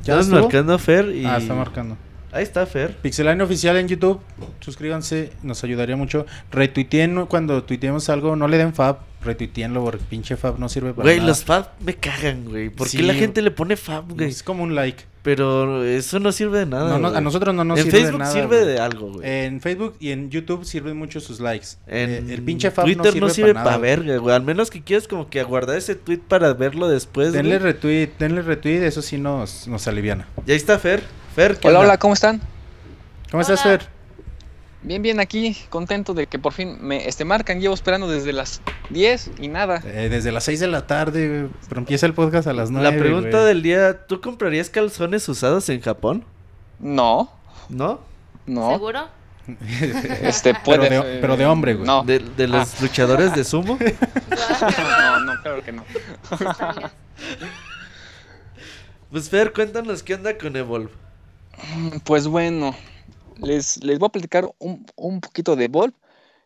Estamos 0.00 0.26
estuvo? 0.26 0.40
marcando 0.42 0.78
Fer 0.78 1.10
y... 1.14 1.26
Ah, 1.26 1.36
está 1.38 1.54
marcando. 1.54 1.96
Ahí 2.32 2.42
está 2.44 2.64
Fer. 2.66 2.96
Pixeline 3.02 3.40
oficial 3.42 3.76
en 3.76 3.88
YouTube. 3.88 4.20
Suscríbanse, 4.60 5.32
nos 5.42 5.62
ayudaría 5.64 5.96
mucho. 5.96 6.26
Retuiteen 6.52 7.26
cuando 7.26 7.64
tuiteemos 7.64 8.08
algo, 8.08 8.36
no 8.36 8.46
le 8.46 8.58
den 8.58 8.72
fab, 8.74 8.98
retuiteenlo 9.24 9.82
porque 9.82 10.04
pinche 10.08 10.36
fab 10.36 10.58
no 10.58 10.68
sirve 10.68 10.92
para 10.92 11.02
Güey, 11.04 11.16
nada. 11.16 11.28
los 11.28 11.44
fab 11.44 11.70
me 11.80 11.94
cagan, 11.94 12.44
güey. 12.44 12.68
¿Por 12.70 12.88
Sí. 12.88 12.98
qué 12.98 13.02
la 13.02 13.14
gente 13.14 13.42
le 13.42 13.50
pone 13.50 13.76
fab, 13.76 14.12
güey? 14.14 14.28
Es 14.28 14.42
como 14.42 14.62
un 14.62 14.74
like. 14.74 15.04
Pero 15.22 15.84
eso 15.84 16.18
no 16.18 16.32
sirve 16.32 16.60
de 16.60 16.66
nada. 16.66 16.88
No, 16.92 16.98
no, 16.98 17.08
a 17.08 17.10
güey. 17.10 17.22
nosotros 17.24 17.54
no 17.54 17.62
nos 17.64 17.78
en 17.78 17.84
sirve 17.84 17.98
de 17.98 18.02
Facebook 18.04 18.20
nada, 18.20 18.32
sirve 18.32 18.46
güey. 18.62 18.64
de 18.68 18.78
algo, 18.78 19.12
güey. 19.12 19.28
En 19.44 19.60
Facebook 19.60 19.96
y 20.00 20.10
en 20.12 20.30
YouTube 20.30 20.64
sirven 20.64 20.96
mucho 20.96 21.20
sus 21.20 21.40
likes. 21.40 21.66
En 21.86 22.10
Eh, 22.10 22.34
el 22.34 22.42
pinche 22.42 22.70
fab 22.70 22.86
Twitter 22.86 23.20
no 23.20 23.28
sirve, 23.28 23.52
para 23.52 23.64
pa' 23.64 23.70
nada. 23.72 23.82
verga, 23.82 24.16
güey. 24.16 24.34
Al 24.34 24.42
menos 24.44 24.70
que 24.70 24.80
quieras 24.82 25.06
como 25.08 25.28
que 25.28 25.40
aguardar 25.40 25.76
ese 25.76 25.94
tweet 25.94 26.20
para 26.26 26.54
verlo 26.54 26.88
después. 26.88 27.32
Denle 27.32 27.58
güey. 27.58 27.72
retweet, 27.72 28.08
denle 28.18 28.40
retweet, 28.40 28.82
eso 28.86 29.02
sí 29.02 29.18
nos, 29.18 29.66
nos 29.68 29.86
aliviana. 29.88 30.26
Y 30.46 30.52
ahí 30.52 30.56
está 30.56 30.78
Fer. 30.78 31.02
Fer, 31.34 31.58
¿qué 31.58 31.68
Hola, 31.68 31.78
onda? 31.78 31.88
hola, 31.90 31.98
¿cómo 31.98 32.14
están? 32.14 32.40
¿Cómo 33.30 33.40
estás. 33.42 33.62
Fer? 33.62 33.86
Bien, 34.82 35.02
bien, 35.02 35.20
aquí, 35.20 35.56
contento 35.68 36.14
de 36.14 36.26
que 36.26 36.38
por 36.38 36.52
fin 36.54 36.78
me 36.80 37.06
este, 37.06 37.24
marcan. 37.24 37.60
Llevo 37.60 37.74
esperando 37.74 38.08
desde 38.08 38.32
las 38.32 38.62
10 38.88 39.32
y 39.38 39.48
nada. 39.48 39.82
Eh, 39.84 40.08
desde 40.10 40.32
las 40.32 40.44
6 40.44 40.58
de 40.60 40.66
la 40.68 40.86
tarde, 40.86 41.48
pero 41.68 41.80
empieza 41.80 42.06
el 42.06 42.14
podcast 42.14 42.48
a 42.48 42.52
las 42.54 42.70
9. 42.70 42.90
La 42.90 42.98
pregunta 42.98 43.44
del 43.44 43.62
día, 43.62 44.06
¿tú 44.06 44.20
comprarías 44.20 44.70
calzones 44.70 45.28
usados 45.28 45.68
en 45.68 45.80
Japón? 45.82 46.24
No, 46.78 47.30
¿No? 47.68 48.00
no. 48.46 48.70
¿Seguro? 48.70 49.08
Este 50.22 50.54
puede. 50.54 50.88
Pero 50.88 51.02
de- 51.04 51.18
pero 51.20 51.36
de 51.36 51.46
hombre, 51.46 51.74
güey. 51.74 51.86
No, 51.86 52.02
¿De, 52.04 52.18
de 52.20 52.46
los 52.48 52.80
luchadores 52.80 53.34
de 53.34 53.44
sumo? 53.44 53.78
no, 54.30 55.20
no, 55.20 55.42
claro 55.42 55.62
que 55.62 55.72
no. 55.72 55.84
Pues 59.10 59.28
Fer, 59.28 59.52
cuéntanos 59.52 60.02
qué 60.02 60.14
onda 60.14 60.38
con 60.38 60.56
Evolve. 60.56 60.90
Pues 62.04 62.26
bueno, 62.26 62.76
les, 63.36 63.82
les 63.84 63.98
voy 63.98 64.06
a 64.08 64.12
platicar 64.12 64.50
un, 64.58 64.86
un 64.96 65.20
poquito 65.20 65.56
de 65.56 65.66
Evolve. 65.66 65.94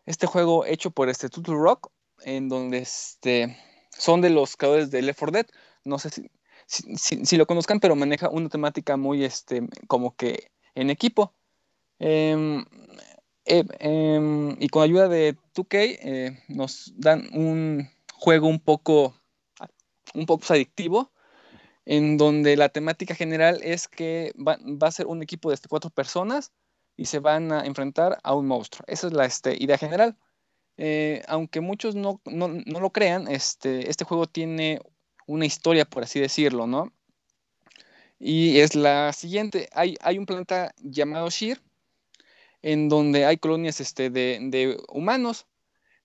Este 0.07 0.27
juego 0.27 0.67
hecho 0.67 0.91
por 0.91 1.09
este 1.09 1.29
Turtle 1.29 1.55
Rock, 1.57 1.91
en 2.25 2.49
donde 2.49 2.79
este, 2.79 3.57
son 3.97 4.21
de 4.21 4.31
los 4.31 4.57
creadores 4.57 4.91
de 4.91 5.03
Left 5.03 5.19
4 5.19 5.33
Dead. 5.33 5.47
No 5.85 5.99
sé 5.99 6.11
si- 6.11 7.25
si 7.27 7.37
lo 7.37 7.47
conozcan, 7.47 7.81
pero 7.81 7.97
maneja 7.97 8.29
una 8.31 8.49
temática 8.49 8.97
muy 8.97 9.25
este, 9.25 9.63
como 9.87 10.17
que 10.17 10.51
en 10.75 10.91
equipo. 10.91 11.35
Em, 12.01 12.65
eh, 13.47 13.65
em, 13.81 14.57
y 14.61 14.69
con 14.69 14.83
ayuda 14.83 15.09
de 15.09 15.37
2K 15.55 15.79
eh, 15.79 16.39
nos 16.49 16.93
dan 16.97 17.29
un 17.35 17.89
juego 18.15 18.49
un 18.49 18.61
poco, 18.61 19.15
un 20.15 20.27
poco 20.27 20.45
adictivo 20.53 21.13
en 21.87 22.17
donde 22.17 22.57
la 22.57 22.69
temática 22.71 23.15
general 23.15 23.61
es 23.63 23.89
que 23.89 24.33
va, 24.37 24.59
va 24.63 24.89
a 24.89 24.93
ser 24.93 25.07
un 25.07 25.23
equipo 25.23 25.51
de 25.51 25.55
este, 25.57 25.69
cuatro 25.69 25.91
personas 25.91 26.53
y 26.97 27.07
se 27.07 27.19
van 27.19 27.53
a 27.53 27.65
enfrentar 27.67 28.19
a 28.23 28.35
un 28.35 28.47
monstruo. 28.47 28.85
Esa 28.89 29.09
es 29.09 29.13
la 29.13 29.25
este, 29.27 29.57
idea 29.63 29.79
general. 29.79 30.17
Eh, 30.77 31.23
aunque 31.29 31.61
muchos 31.61 31.95
no, 31.95 32.21
no- 32.25 32.49
no 32.49 32.81
lo 32.81 32.91
crean, 32.91 33.29
este, 33.29 33.89
este 33.91 34.05
juego 34.05 34.27
tiene 34.27 34.81
una 35.27 35.47
historia, 35.47 35.85
por 35.85 36.03
así 36.03 36.21
decirlo, 36.21 36.67
¿no? 36.67 36.93
Y 38.19 38.59
es 38.61 38.75
la 38.75 39.13
siguiente. 39.13 39.69
Hay, 39.73 39.97
hay 40.01 40.19
un 40.19 40.27
planeta 40.27 40.75
llamado 40.79 41.29
Shir, 41.31 41.61
en 42.63 42.89
donde 42.89 43.27
hay 43.27 43.37
colonias 43.37 43.81
este, 43.81 44.11
de, 44.11 44.39
de 44.41 44.79
humanos. 44.89 45.47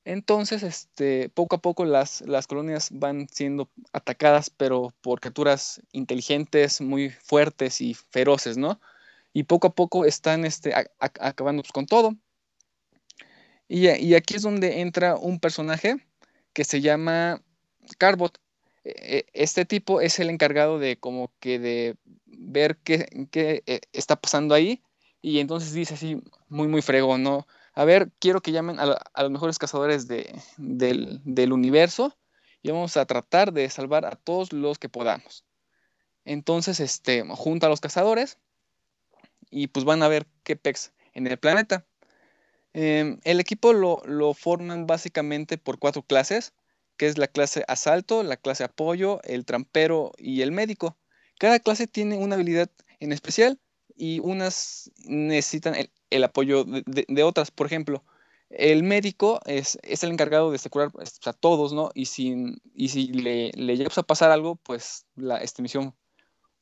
Entonces, 0.05 0.63
este, 0.63 1.29
poco 1.29 1.57
a 1.57 1.61
poco 1.61 1.85
las, 1.85 2.21
las 2.21 2.47
colonias 2.47 2.89
van 2.91 3.27
siendo 3.29 3.69
atacadas, 3.93 4.49
pero 4.49 4.93
por 5.01 5.19
criaturas 5.19 5.81
inteligentes, 5.91 6.81
muy 6.81 7.09
fuertes 7.09 7.81
y 7.81 7.93
feroces, 7.93 8.57
¿no? 8.57 8.79
Y 9.33 9.43
poco 9.43 9.67
a 9.67 9.75
poco 9.75 10.05
están 10.05 10.45
este, 10.45 10.73
acabando 10.99 11.63
con 11.73 11.85
todo. 11.85 12.15
Y, 13.67 13.87
y 13.89 14.15
aquí 14.15 14.35
es 14.35 14.41
donde 14.41 14.81
entra 14.81 15.15
un 15.15 15.39
personaje 15.39 15.97
que 16.53 16.63
se 16.63 16.81
llama 16.81 17.41
Carbot. 17.97 18.39
E- 18.83 19.17
e- 19.19 19.25
Este 19.33 19.65
tipo 19.65 20.01
es 20.01 20.19
el 20.19 20.29
encargado 20.29 20.79
de 20.79 20.97
como 20.97 21.31
que 21.39 21.59
de 21.59 21.95
ver 22.25 22.77
qué, 22.83 23.27
qué, 23.31 23.63
eh, 23.67 23.81
está 23.93 24.15
pasando 24.19 24.55
ahí 24.55 24.81
y 25.21 25.39
entonces 25.39 25.73
dice 25.73 25.95
así 25.95 26.21
muy 26.47 26.67
muy 26.67 26.81
fregón, 26.81 27.23
¿no? 27.23 27.45
A 27.79 27.85
ver, 27.85 28.11
quiero 28.19 28.41
que 28.41 28.51
llamen 28.51 28.77
a, 28.77 28.99
los 29.23 29.31
mejores 29.31 29.57
cazadores 29.57 30.09
de- 30.09 30.37
del, 30.57 31.21
del 31.23 31.53
universo 31.53 32.13
y 32.61 32.71
vamos 32.71 32.97
a 32.97 33.05
tratar 33.05 33.53
de 33.53 33.69
salvar 33.69 34.03
a 34.03 34.17
todos 34.17 34.51
los 34.51 34.77
que 34.77 34.89
podamos. 34.89 35.45
Entonces, 36.25 36.81
este, 36.81 37.23
junta 37.37 37.67
a 37.67 37.69
los 37.69 37.79
cazadores 37.79 38.37
y 39.49 39.67
pues 39.67 39.85
van 39.85 40.03
a 40.03 40.09
ver 40.09 40.27
qué 40.43 40.57
pex 40.57 40.91
en 41.13 41.27
el 41.27 41.39
planeta. 41.39 41.85
Em, 42.73 43.21
el 43.23 43.39
equipo 43.39 43.71
lo, 43.71 44.01
lo 44.03 44.33
forman 44.33 44.85
básicamente 44.85 45.57
por 45.57 45.79
cuatro 45.79 46.01
clases, 46.03 46.51
que 46.97 47.07
es 47.07 47.17
la 47.17 47.29
clase 47.29 47.63
asalto, 47.69 48.23
la 48.23 48.35
clase 48.35 48.65
apoyo, 48.65 49.21
el 49.23 49.45
trampero 49.45 50.11
y 50.17 50.41
el 50.41 50.51
médico. 50.51 50.97
Cada 51.39 51.59
clase 51.59 51.87
tiene 51.87 52.17
una 52.17 52.35
habilidad 52.35 52.69
en 52.99 53.13
especial 53.13 53.57
y 53.95 54.19
unas 54.19 54.91
necesitan 55.05 55.75
el, 55.75 55.89
el 56.09 56.23
apoyo 56.23 56.63
de, 56.65 57.23
otras. 57.23 57.51
Por 57.51 57.67
ejemplo, 57.67 58.03
el 58.49 58.83
médico 58.83 59.39
es, 59.45 59.77
es 59.83 60.03
el 60.03 60.11
encargado 60.11 60.49
de 60.49 60.57
este, 60.57 60.69
curar 60.69 60.91
pues, 60.91 61.19
a 61.25 61.33
todos, 61.33 61.73
¿no? 61.73 61.91
Y 61.93 62.05
si, 62.05 62.35
y 62.73 62.89
si 62.89 63.07
le, 63.07 63.51
le 63.53 63.77
llega 63.77 63.91
a 63.95 64.03
pasar 64.03 64.31
algo, 64.31 64.55
pues 64.57 65.05
la 65.15 65.37
esta 65.37 65.61
misión 65.61 65.95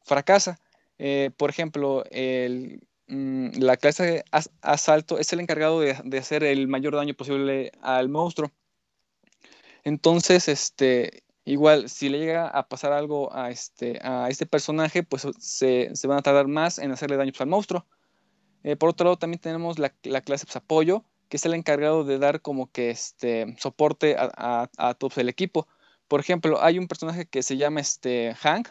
fracasa. 0.03 0.59
Eh, 0.99 1.31
por 1.37 1.49
ejemplo, 1.49 2.03
el, 2.11 2.87
mm, 3.07 3.59
la 3.59 3.77
clase 3.77 4.03
de 4.03 4.25
as- 4.31 4.51
asalto 4.61 5.19
es 5.19 5.31
el 5.33 5.39
encargado 5.41 5.79
de, 5.81 5.97
de 6.03 6.17
hacer 6.17 6.43
el 6.43 6.67
mayor 6.67 6.95
daño 6.95 7.13
posible 7.15 7.71
al 7.81 8.09
monstruo. 8.09 8.51
Entonces, 9.83 10.47
este, 10.47 11.23
igual, 11.45 11.89
si 11.89 12.09
le 12.09 12.19
llega 12.19 12.47
a 12.47 12.67
pasar 12.67 12.91
algo 12.93 13.33
a 13.33 13.49
este, 13.51 13.99
a 14.03 14.29
este 14.29 14.45
personaje, 14.45 15.03
pues 15.03 15.27
se, 15.39 15.95
se 15.95 16.07
van 16.07 16.19
a 16.19 16.21
tardar 16.21 16.47
más 16.47 16.77
en 16.79 16.91
hacerle 16.91 17.17
daño 17.17 17.31
pues, 17.31 17.41
al 17.41 17.47
monstruo. 17.47 17.85
Eh, 18.67 18.75
por 18.75 18.89
otro 18.89 19.05
lado, 19.05 19.17
también 19.17 19.39
tenemos 19.39 19.79
la, 19.79 19.93
la 20.03 20.19
clase 20.19 20.45
pues, 20.45 20.57
apoyo, 20.57 21.05
que 21.29 21.37
es 21.37 21.45
el 21.45 21.53
encargado 21.53 22.03
de 22.03 22.19
dar 22.19 22.41
como 22.41 22.69
que 22.69 22.89
este 22.89 23.55
soporte 23.59 24.17
a, 24.19 24.69
a, 24.77 24.93
todo 24.95 25.09
el 25.21 25.29
equipo. 25.29 25.69
Por 26.09 26.19
ejemplo, 26.19 26.61
hay 26.61 26.77
un 26.77 26.89
personaje 26.89 27.25
que 27.27 27.43
se 27.43 27.55
llama 27.55 27.79
este 27.79 28.35
Hank, 28.35 28.67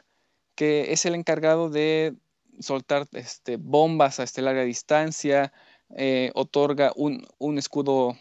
que 0.54 0.92
es 0.92 1.06
el 1.06 1.14
encargado 1.14 1.70
de 1.70 2.14
soltar 2.60 3.08
este, 3.12 3.56
bombas 3.56 4.20
a 4.20 4.24
este 4.24 4.42
larga 4.42 4.64
distancia, 4.64 5.54
eh, 5.96 6.30
otorga 6.34 6.92
un, 6.94 7.26
un 7.38 7.56
escudo 7.56 8.18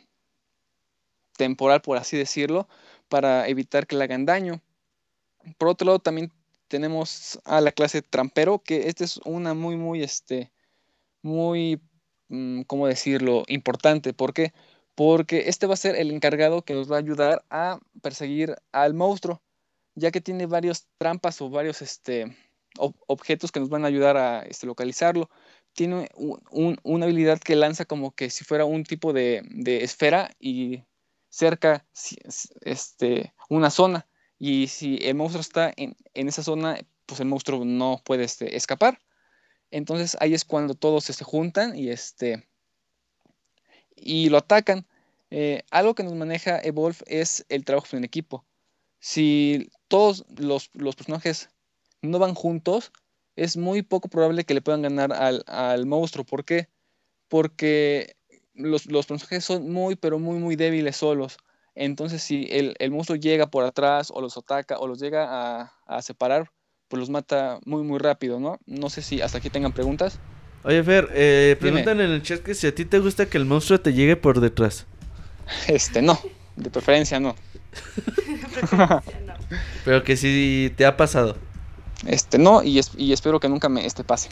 temporal, 1.36 1.82
por 1.82 1.98
así 1.98 2.16
decirlo, 2.16 2.70
para 3.10 3.50
evitar 3.50 3.86
que 3.86 3.98
le 3.98 4.06
hagan 4.06 4.26
daño. 4.26 4.62
Por 5.58 5.68
otro 5.68 5.88
lado, 5.88 6.00
también 6.00 6.32
tenemos 6.70 7.38
a 7.44 7.60
la 7.60 7.74
clase 7.74 8.02
trampero, 8.02 8.60
que 8.60 8.88
esta 8.88 9.04
es 9.04 9.18
una 9.26 9.54
muy, 9.54 9.76
muy, 9.76 10.04
este, 10.04 10.54
muy, 11.26 11.82
mm, 12.30 12.62
¿cómo 12.64 12.88
decirlo?, 12.88 13.44
importante. 13.48 14.14
¿Por 14.14 14.34
qué? 14.34 14.54
Porque 14.96 15.50
este 15.50 15.68
va 15.68 15.74
a 15.74 15.78
ser 15.78 15.96
el 15.96 16.12
encargado 16.12 16.62
que 16.64 16.74
nos 16.76 16.90
va 16.92 16.96
a 16.98 17.00
ayudar 17.00 17.44
a 17.50 17.80
perseguir 18.02 18.56
al 18.72 18.94
monstruo, 18.94 19.42
ya 19.96 20.12
que 20.12 20.22
tiene 20.22 20.46
varias 20.46 20.88
trampas 20.98 21.42
o 21.42 21.50
varios 21.50 21.82
este, 21.82 22.26
ob- 22.78 22.96
objetos 23.08 23.52
que 23.52 23.60
nos 23.60 23.70
van 23.70 23.84
a 23.86 23.88
ayudar 23.90 24.18
a 24.18 24.44
este, 24.44 24.68
localizarlo. 24.68 25.30
Tiene 25.74 26.10
un- 26.16 26.42
un- 26.52 26.78
una 26.84 27.06
habilidad 27.06 27.40
que 27.40 27.56
lanza 27.56 27.86
como 27.86 28.12
que 28.12 28.30
si 28.30 28.44
fuera 28.46 28.66
un 28.66 28.84
tipo 28.84 29.12
de, 29.14 29.42
de 29.50 29.84
esfera 29.84 30.32
y 30.40 30.84
cerca 31.30 31.86
este, 32.62 33.34
una 33.50 33.70
zona. 33.70 34.08
Y 34.38 34.68
si 34.68 34.98
el 35.02 35.16
monstruo 35.16 35.42
está 35.42 35.74
en, 35.76 35.96
en 36.14 36.28
esa 36.28 36.44
zona, 36.44 36.78
pues 37.06 37.20
el 37.20 37.28
monstruo 37.28 37.66
no 37.66 38.02
puede 38.06 38.24
este, 38.26 38.56
escapar. 38.56 39.00
Entonces 39.72 40.18
ahí 40.20 40.34
es 40.34 40.46
cuando 40.46 40.76
todos 40.76 41.06
se 41.06 41.24
juntan 41.24 41.78
y, 41.78 41.90
este, 41.90 42.48
y 43.96 44.30
lo 44.30 44.38
atacan. 44.38 44.88
Eh, 45.32 45.64
algo 45.72 45.96
que 45.96 46.04
nos 46.04 46.14
maneja 46.14 46.60
Evolve 46.60 47.00
es 47.08 47.46
el 47.50 47.66
trabajo 47.66 47.98
en 47.98 48.04
equipo. 48.04 48.46
Si 49.00 49.70
todos 49.88 50.26
los, 50.38 50.70
los 50.74 50.96
personajes 50.96 51.50
no 52.02 52.20
van 52.20 52.36
juntos, 52.36 52.92
es 53.36 53.58
muy 53.58 53.82
poco 53.82 54.08
probable 54.08 54.46
que 54.46 54.54
le 54.54 54.62
puedan 54.62 54.82
ganar 54.82 55.12
al, 55.14 55.44
al 55.48 55.86
monstruo. 55.86 56.26
¿Por 56.26 56.46
qué? 56.46 56.70
Porque 57.28 58.16
los, 58.54 58.86
los 58.86 59.06
personajes 59.06 59.44
son 59.44 59.72
muy, 59.72 59.96
pero 59.96 60.20
muy, 60.20 60.40
muy 60.40 60.56
débiles 60.56 60.98
solos. 60.98 61.38
Entonces, 61.76 62.24
si 62.24 62.48
el, 62.50 62.76
el 62.80 62.92
monstruo 62.92 63.18
llega 63.18 63.48
por 63.48 63.66
atrás 63.66 64.10
o 64.14 64.22
los 64.22 64.38
ataca 64.38 64.80
o 64.80 64.88
los 64.88 65.00
llega 65.00 65.28
a, 65.28 65.74
a 65.86 66.02
separar, 66.02 66.52
pues 66.88 67.00
los 67.00 67.10
mata 67.10 67.60
muy, 67.66 67.84
muy 67.84 68.00
rápido, 68.00 68.40
¿no? 68.40 68.60
No 68.66 68.90
sé 68.90 69.02
si 69.02 69.22
hasta 69.22 69.38
aquí 69.40 69.50
tengan 69.50 69.74
preguntas. 69.74 70.20
Oye, 70.64 70.84
Fer, 70.84 71.10
eh, 71.14 71.58
preguntan 71.60 72.02
en 72.02 72.12
el 72.12 72.22
chat 72.24 72.42
que 72.42 72.56
si 72.56 72.68
a 72.68 72.74
ti 72.76 72.86
te 72.86 73.00
gusta 73.00 73.28
que 73.30 73.38
el 73.38 73.46
monstruo 73.46 73.80
te 73.80 73.94
llegue 73.94 74.16
por 74.16 74.40
detrás. 74.42 74.88
Este, 75.68 76.02
no, 76.02 76.20
de 76.56 76.70
preferencia 76.72 77.20
no. 77.20 77.36
Pero 79.84 80.04
que 80.04 80.18
sí 80.18 80.74
te 80.76 80.86
ha 80.86 80.98
pasado. 80.98 81.38
Este, 82.06 82.38
no, 82.38 82.64
y, 82.64 82.80
es- 82.80 82.92
y 82.98 83.14
espero 83.14 83.40
que 83.40 83.50
nunca 83.50 83.70
me 83.70 83.86
este 83.86 84.04
pase. 84.04 84.30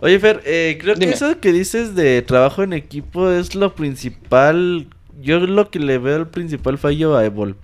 Oye, 0.00 0.18
Fer, 0.18 0.42
eh, 0.44 0.78
creo 0.80 0.94
Dime. 0.94 1.06
que 1.06 1.10
eso 1.10 1.40
que 1.40 1.52
dices 1.52 1.94
de 1.94 2.20
trabajo 2.22 2.62
en 2.62 2.72
equipo 2.72 3.30
es 3.30 3.54
lo 3.54 3.74
principal. 3.74 4.88
Yo 5.20 5.38
lo 5.40 5.70
que 5.70 5.78
le 5.78 5.98
veo 5.98 6.16
el 6.16 6.28
principal 6.28 6.78
fallo 6.78 7.16
a 7.16 7.24
Evolve. 7.24 7.58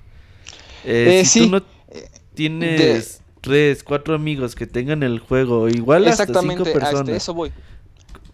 Eh, 0.84 1.12
Eh, 1.20 1.24
si 1.24 1.26
sí, 1.26 1.40
tú 1.40 1.46
no 1.46 1.58
eh, 1.88 2.08
tienes 2.34 3.19
tres, 3.40 3.82
cuatro 3.82 4.14
amigos 4.14 4.54
que 4.54 4.66
tengan 4.66 5.02
el 5.02 5.18
juego, 5.18 5.68
igual 5.68 6.06
hasta 6.06 6.24
cinco 6.26 6.38
Exactamente, 6.38 6.70
este, 6.70 6.80
personas 6.80 7.08
eso 7.08 7.34
voy. 7.34 7.52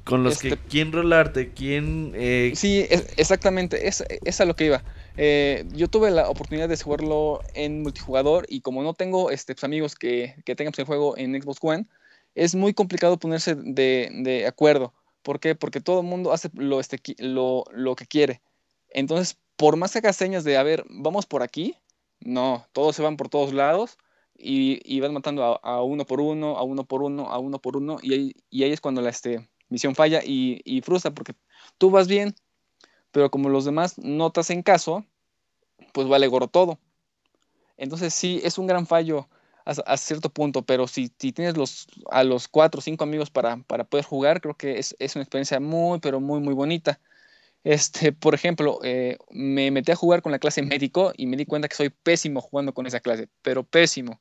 con 0.04 0.22
los 0.22 0.38
que 0.38 0.48
este- 0.50 0.68
quieren 0.68 0.92
rolarte, 0.92 1.52
quién 1.52 2.12
eh, 2.14 2.52
Sí, 2.54 2.86
es- 2.88 3.08
exactamente, 3.16 3.88
es, 3.88 4.04
es 4.08 4.40
a 4.40 4.44
lo 4.44 4.54
que 4.54 4.66
iba. 4.66 4.84
Eh, 5.16 5.64
yo 5.72 5.88
tuve 5.88 6.10
la 6.10 6.28
oportunidad 6.28 6.68
de 6.68 6.76
jugarlo 6.76 7.40
en 7.54 7.82
multijugador 7.82 8.46
y 8.48 8.60
como 8.60 8.82
no 8.82 8.94
tengo 8.94 9.30
este, 9.30 9.54
pues, 9.54 9.64
amigos 9.64 9.94
que, 9.94 10.34
que 10.44 10.54
tengan 10.54 10.72
pues, 10.72 10.80
el 10.80 10.84
juego 10.86 11.16
en 11.16 11.40
Xbox 11.40 11.58
One, 11.62 11.86
es 12.34 12.54
muy 12.54 12.74
complicado 12.74 13.18
ponerse 13.18 13.54
de, 13.54 14.10
de 14.12 14.46
acuerdo. 14.46 14.92
¿Por 15.22 15.40
qué? 15.40 15.54
Porque 15.54 15.80
todo 15.80 16.00
el 16.02 16.06
mundo 16.06 16.32
hace 16.32 16.50
lo, 16.54 16.78
este, 16.78 17.00
lo, 17.18 17.64
lo 17.72 17.96
que 17.96 18.06
quiere. 18.06 18.42
Entonces, 18.90 19.38
por 19.56 19.76
más 19.76 19.92
que 19.92 19.98
hagas 19.98 20.16
señas 20.16 20.44
de, 20.44 20.56
a 20.56 20.62
ver, 20.62 20.84
vamos 20.88 21.26
por 21.26 21.42
aquí, 21.42 21.74
no, 22.20 22.66
todos 22.72 22.94
se 22.94 23.02
van 23.02 23.16
por 23.16 23.28
todos 23.28 23.52
lados 23.52 23.96
y, 24.38 25.00
van 25.00 25.12
matando 25.12 25.60
a, 25.62 25.82
uno 25.82 26.04
por 26.06 26.20
uno, 26.20 26.56
a 26.56 26.62
uno 26.62 26.84
por 26.84 27.02
uno, 27.02 27.30
a 27.30 27.38
uno 27.38 27.60
por 27.60 27.76
uno, 27.76 27.98
y 28.02 28.12
ahí, 28.62 28.72
es 28.72 28.80
cuando 28.80 29.02
la 29.02 29.10
este, 29.10 29.48
misión 29.68 29.94
falla 29.94 30.22
y, 30.24 30.60
y 30.64 30.80
frustra 30.82 31.12
porque 31.12 31.34
tú 31.78 31.90
vas 31.90 32.08
bien, 32.08 32.34
pero 33.12 33.30
como 33.30 33.48
los 33.48 33.64
demás 33.64 33.98
no 33.98 34.30
te 34.30 34.40
hacen 34.40 34.62
caso, 34.62 35.04
pues 35.92 36.08
vale 36.08 36.26
gorro 36.26 36.48
todo. 36.48 36.78
Entonces 37.76 38.14
sí, 38.14 38.40
es 38.44 38.58
un 38.58 38.66
gran 38.66 38.86
fallo 38.86 39.28
a, 39.66 39.96
cierto 39.96 40.30
punto, 40.30 40.62
pero 40.62 40.86
si, 40.86 41.08
tienes 41.08 41.56
los, 41.56 41.88
a 42.10 42.22
los 42.22 42.46
cuatro 42.48 42.78
o 42.78 42.82
cinco 42.82 43.04
amigos 43.04 43.30
para, 43.30 43.56
poder 43.56 44.04
jugar, 44.04 44.40
creo 44.40 44.54
que 44.54 44.78
es, 44.78 44.94
es 44.98 45.16
una 45.16 45.24
experiencia 45.24 45.58
muy, 45.60 45.98
pero 45.98 46.20
muy, 46.20 46.40
muy 46.40 46.54
bonita. 46.54 47.00
Este, 47.64 48.12
por 48.12 48.34
ejemplo, 48.34 48.78
eh, 48.84 49.18
me 49.30 49.72
metí 49.72 49.90
a 49.90 49.96
jugar 49.96 50.22
con 50.22 50.30
la 50.30 50.38
clase 50.38 50.62
médico 50.62 51.12
y 51.16 51.26
me 51.26 51.36
di 51.36 51.46
cuenta 51.46 51.68
que 51.68 51.74
soy 51.74 51.90
pésimo 51.90 52.40
jugando 52.40 52.72
con 52.74 52.86
esa 52.86 53.00
clase, 53.00 53.28
pero 53.42 53.64
pésimo. 53.64 54.20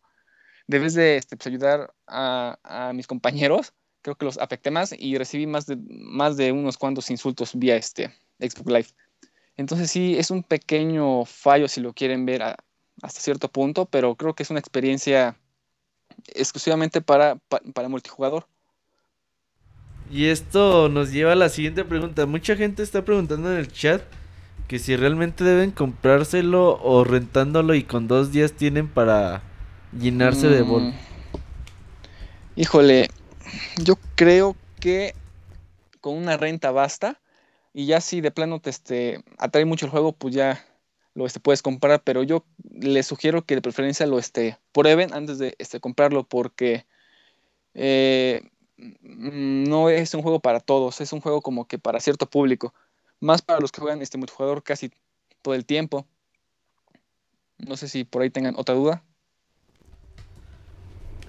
Debes 0.67 0.93
de 0.95 1.17
este, 1.17 1.37
pues, 1.37 1.47
ayudar 1.47 1.93
a, 2.07 2.57
a 2.63 2.93
mis 2.93 3.07
compañeros, 3.07 3.73
creo 4.01 4.15
que 4.15 4.25
los 4.25 4.37
afecté 4.37 4.71
más 4.71 4.93
y 4.97 5.17
recibí 5.17 5.47
más 5.47 5.65
de, 5.65 5.77
más 5.89 6.37
de 6.37 6.51
unos 6.51 6.77
cuantos 6.77 7.09
insultos 7.11 7.51
vía 7.53 7.75
este 7.75 8.13
Xbox 8.39 8.67
Live. 8.67 8.87
Entonces 9.57 9.89
sí, 9.91 10.17
es 10.17 10.31
un 10.31 10.43
pequeño 10.43 11.25
fallo 11.25 11.67
si 11.67 11.81
lo 11.81 11.93
quieren 11.93 12.25
ver 12.25 12.41
hasta 12.43 13.19
cierto 13.19 13.49
punto, 13.49 13.85
pero 13.85 14.15
creo 14.15 14.33
que 14.35 14.43
es 14.43 14.49
una 14.49 14.59
experiencia 14.59 15.37
exclusivamente 16.27 17.01
para, 17.01 17.35
pa- 17.35 17.61
para 17.73 17.89
multijugador. 17.89 18.47
Y 20.11 20.25
esto 20.27 20.87
nos 20.89 21.11
lleva 21.11 21.31
a 21.31 21.35
la 21.35 21.49
siguiente 21.49 21.83
pregunta. 21.83 22.25
Mucha 22.25 22.55
gente 22.55 22.83
está 22.83 23.03
preguntando 23.03 23.51
en 23.51 23.57
el 23.57 23.71
chat 23.71 24.01
que 24.67 24.79
si 24.79 24.95
realmente 24.95 25.43
deben 25.43 25.71
comprárselo 25.71 26.79
o 26.83 27.03
rentándolo 27.03 27.75
y 27.75 27.83
con 27.83 28.07
dos 28.07 28.31
días 28.31 28.53
tienen 28.53 28.87
para 28.87 29.41
llenarse 29.99 30.47
de 30.47 30.63
Mm, 30.63 30.67
bol. 30.67 30.93
Híjole, 32.55 33.09
yo 33.83 33.95
creo 34.15 34.55
que 34.79 35.13
con 36.01 36.15
una 36.15 36.37
renta 36.37 36.71
basta. 36.71 37.19
Y 37.73 37.87
ya 37.87 37.99
si 37.99 38.21
de 38.21 38.31
plano 38.31 38.61
te 38.61 38.69
este, 38.69 39.23
atrae 39.37 39.65
mucho 39.65 39.85
el 39.85 39.91
juego, 39.91 40.13
pues 40.13 40.33
ya 40.33 40.65
lo 41.13 41.25
este, 41.25 41.39
puedes 41.39 41.61
comprar, 41.61 42.01
pero 42.03 42.23
yo 42.23 42.45
les 42.71 43.05
sugiero 43.05 43.45
que 43.45 43.55
de 43.55 43.61
preferencia 43.61 44.05
lo 44.05 44.17
este, 44.17 44.57
prueben 44.71 45.13
antes 45.13 45.39
de 45.39 45.55
comprarlo 45.81 46.23
porque 46.23 46.85
eh, 47.75 48.41
mm, 48.77 49.65
no 49.69 49.89
es 49.89 50.13
un 50.13 50.23
juego 50.23 50.39
para 50.39 50.59
todos, 50.59 51.01
es 51.01 51.13
un 51.13 51.21
juego 51.21 51.41
como 51.41 51.67
que 51.67 51.77
para 51.77 51.99
cierto 51.99 52.27
público, 52.29 52.73
más 53.19 53.41
para 53.41 53.59
los 53.59 53.71
que 53.71 53.81
juegan 53.81 54.01
este 54.01 54.17
multijugador 54.17 54.63
casi 54.63 54.91
todo 55.41 55.53
el 55.53 55.65
tiempo. 55.65 56.07
No 57.57 57.77
sé 57.77 57.87
si 57.87 58.03
por 58.03 58.21
ahí 58.21 58.29
tengan 58.29 58.55
otra 58.57 58.75
duda. 58.75 59.03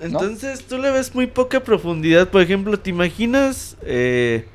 Entonces 0.01 0.64
tú 0.64 0.78
le 0.78 0.90
ves 0.90 1.14
muy 1.14 1.27
poca 1.27 1.60
profundidad. 1.60 2.28
Por 2.28 2.43
ejemplo, 2.43 2.78
¿te 2.78 2.90
imaginas 2.90 3.77
eh, 3.82 4.47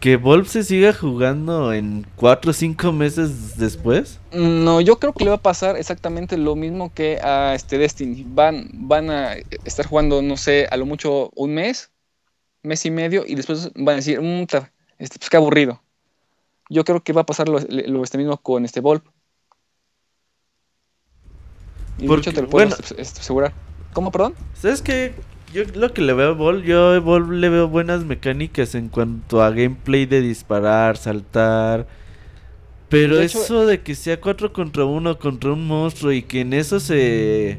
que 0.00 0.16
Wolf 0.16 0.48
se 0.50 0.62
siga 0.62 0.92
jugando 0.92 1.72
en 1.72 2.06
4 2.16 2.50
o 2.50 2.54
5 2.54 2.92
meses 2.92 3.56
después? 3.56 4.20
No, 4.32 4.80
yo 4.80 4.98
creo 4.98 5.12
que 5.12 5.24
le 5.24 5.30
va 5.30 5.36
a 5.36 5.42
pasar 5.42 5.76
exactamente 5.76 6.36
lo 6.36 6.54
mismo 6.54 6.92
que 6.92 7.18
a 7.22 7.54
este 7.54 7.78
Destiny. 7.78 8.24
Van, 8.28 8.68
van 8.72 9.10
a 9.10 9.34
estar 9.64 9.86
jugando, 9.86 10.20
no 10.20 10.36
sé, 10.36 10.66
a 10.70 10.76
lo 10.76 10.84
mucho 10.84 11.30
un 11.34 11.54
mes, 11.54 11.90
mes 12.62 12.84
y 12.84 12.90
medio, 12.90 13.24
y 13.26 13.34
después 13.34 13.70
van 13.74 13.94
a 13.94 13.96
decir, 13.96 14.20
mmm, 14.20 14.42
este, 14.98 15.18
pues 15.18 15.30
qué 15.30 15.36
aburrido. 15.36 15.80
Yo 16.68 16.84
creo 16.84 17.02
que 17.02 17.12
va 17.12 17.22
a 17.22 17.26
pasar 17.26 17.48
lo, 17.48 17.58
lo 17.60 18.04
este 18.04 18.18
mismo 18.18 18.36
con 18.38 18.64
este 18.64 18.80
Wolf. 18.80 19.02
Y 21.98 22.06
mucho 22.08 22.32
te 22.32 22.42
lo 22.42 22.48
puedo 22.48 22.68
bueno. 22.68 22.84
este, 22.98 23.20
asegurar. 23.20 23.52
¿Cómo, 23.94 24.10
perdón? 24.12 24.34
¿Sabes 24.60 24.82
qué? 24.82 25.14
Yo 25.54 25.62
lo 25.76 25.94
que 25.94 26.02
le 26.02 26.12
veo 26.12 26.30
a 26.30 26.32
Vol, 26.32 26.64
yo 26.64 26.90
a 26.90 27.20
le 27.20 27.48
veo 27.48 27.68
buenas 27.68 28.04
mecánicas 28.04 28.74
en 28.74 28.88
cuanto 28.88 29.40
a 29.40 29.50
gameplay 29.50 30.04
de 30.04 30.20
disparar, 30.20 30.96
saltar. 30.96 31.86
Pero 32.88 33.16
De 33.16 33.24
hecho- 33.24 33.40
eso 33.42 33.64
de 33.64 33.80
que 33.80 33.94
sea 33.94 34.20
4 34.20 34.52
contra 34.52 34.84
1 34.84 35.16
contra 35.18 35.52
un 35.52 35.66
monstruo 35.66 36.12
y 36.12 36.22
que 36.22 36.40
en 36.40 36.52
eso 36.54 36.80
se 36.80 37.58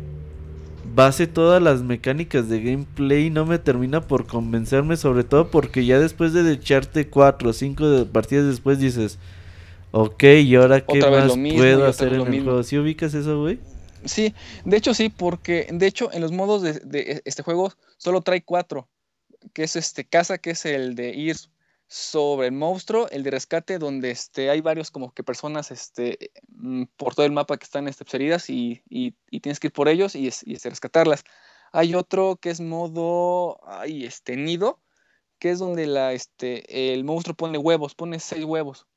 base 0.93 1.25
todas 1.25 1.61
las 1.61 1.81
mecánicas 1.83 2.49
de 2.49 2.61
gameplay 2.61 3.29
no 3.29 3.45
me 3.45 3.57
termina 3.57 4.01
por 4.01 4.27
convencerme, 4.27 4.97
sobre 4.97 5.23
todo 5.23 5.47
porque 5.47 5.85
ya 5.85 5.99
después 5.99 6.33
de 6.33 6.49
echarte 6.51 7.07
4 7.07 7.51
o 7.51 7.53
5 7.53 8.05
partidas 8.11 8.45
después 8.45 8.79
dices, 8.79 9.19
ok, 9.91 10.23
¿y 10.43 10.55
ahora 10.55 10.81
qué 10.81 10.99
más 10.99 11.37
mismo, 11.37 11.59
puedo 11.59 11.85
hacer 11.85 12.09
en 12.13 12.21
el 12.21 12.29
mismo. 12.29 12.45
juego? 12.45 12.63
¿Sí 12.63 12.77
ubicas 12.77 13.13
eso, 13.13 13.39
güey? 13.39 13.57
Sí, 14.05 14.35
de 14.65 14.77
hecho 14.77 14.93
sí, 14.93 15.09
porque 15.09 15.67
de 15.71 15.87
hecho 15.87 16.11
en 16.13 16.21
los 16.21 16.31
modos 16.31 16.61
de, 16.61 17.21
este 17.25 17.43
juego 17.43 17.73
solo 17.97 18.21
trae 18.21 18.43
cuatro, 18.43 18.87
que 19.53 19.63
es 19.63 19.75
este 19.75 20.05
casa, 20.07 20.37
que 20.37 20.51
es 20.51 20.65
el 20.65 20.95
de 20.95 21.09
ir 21.09 21.37
sobre 21.87 22.47
el 22.47 22.53
monstruo, 22.53 23.07
el 23.09 23.23
de 23.23 23.31
rescate, 23.31 23.79
donde 23.79 24.11
este, 24.11 24.49
hay 24.49 24.61
varios 24.61 24.91
como 24.91 25.13
que 25.13 25.23
personas 25.23 25.71
este, 25.71 26.31
mm, 26.49 26.83
por 26.97 27.15
todo 27.15 27.25
el 27.25 27.31
mapa 27.31 27.57
que 27.57 27.65
están 27.65 27.87
este, 27.87 28.05
heridas 28.15 28.49
y, 28.49 28.83
y- 28.89 29.15
tienes 29.41 29.59
que 29.59 29.67
ir 29.67 29.73
por 29.73 29.87
ellos 29.89 30.15
y, 30.15 30.25
y, 30.45 30.53
este, 30.53 30.69
rescatarlas. 30.69 31.23
Hay 31.71 31.95
otro 31.95 32.37
que 32.37 32.49
es 32.51 32.61
modo 32.61 33.59
ay, 33.67 34.05
este, 34.05 34.35
nido, 34.37 34.81
que 35.39 35.51
es 35.51 35.59
donde 35.59 35.87
la, 35.87 36.13
este, 36.13 36.93
el 36.93 37.03
monstruo 37.03 37.35
pone 37.35 37.57
huevos, 37.57 37.95
pone 37.95 38.19
seis 38.19 38.45
huevos. 38.45 38.87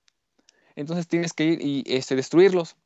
Entonces 0.77 1.09
tienes 1.09 1.33
que 1.35 1.45
ir 1.45 1.63
y 1.63 1.85
este, 1.87 2.17
destruirlos. 2.17 2.77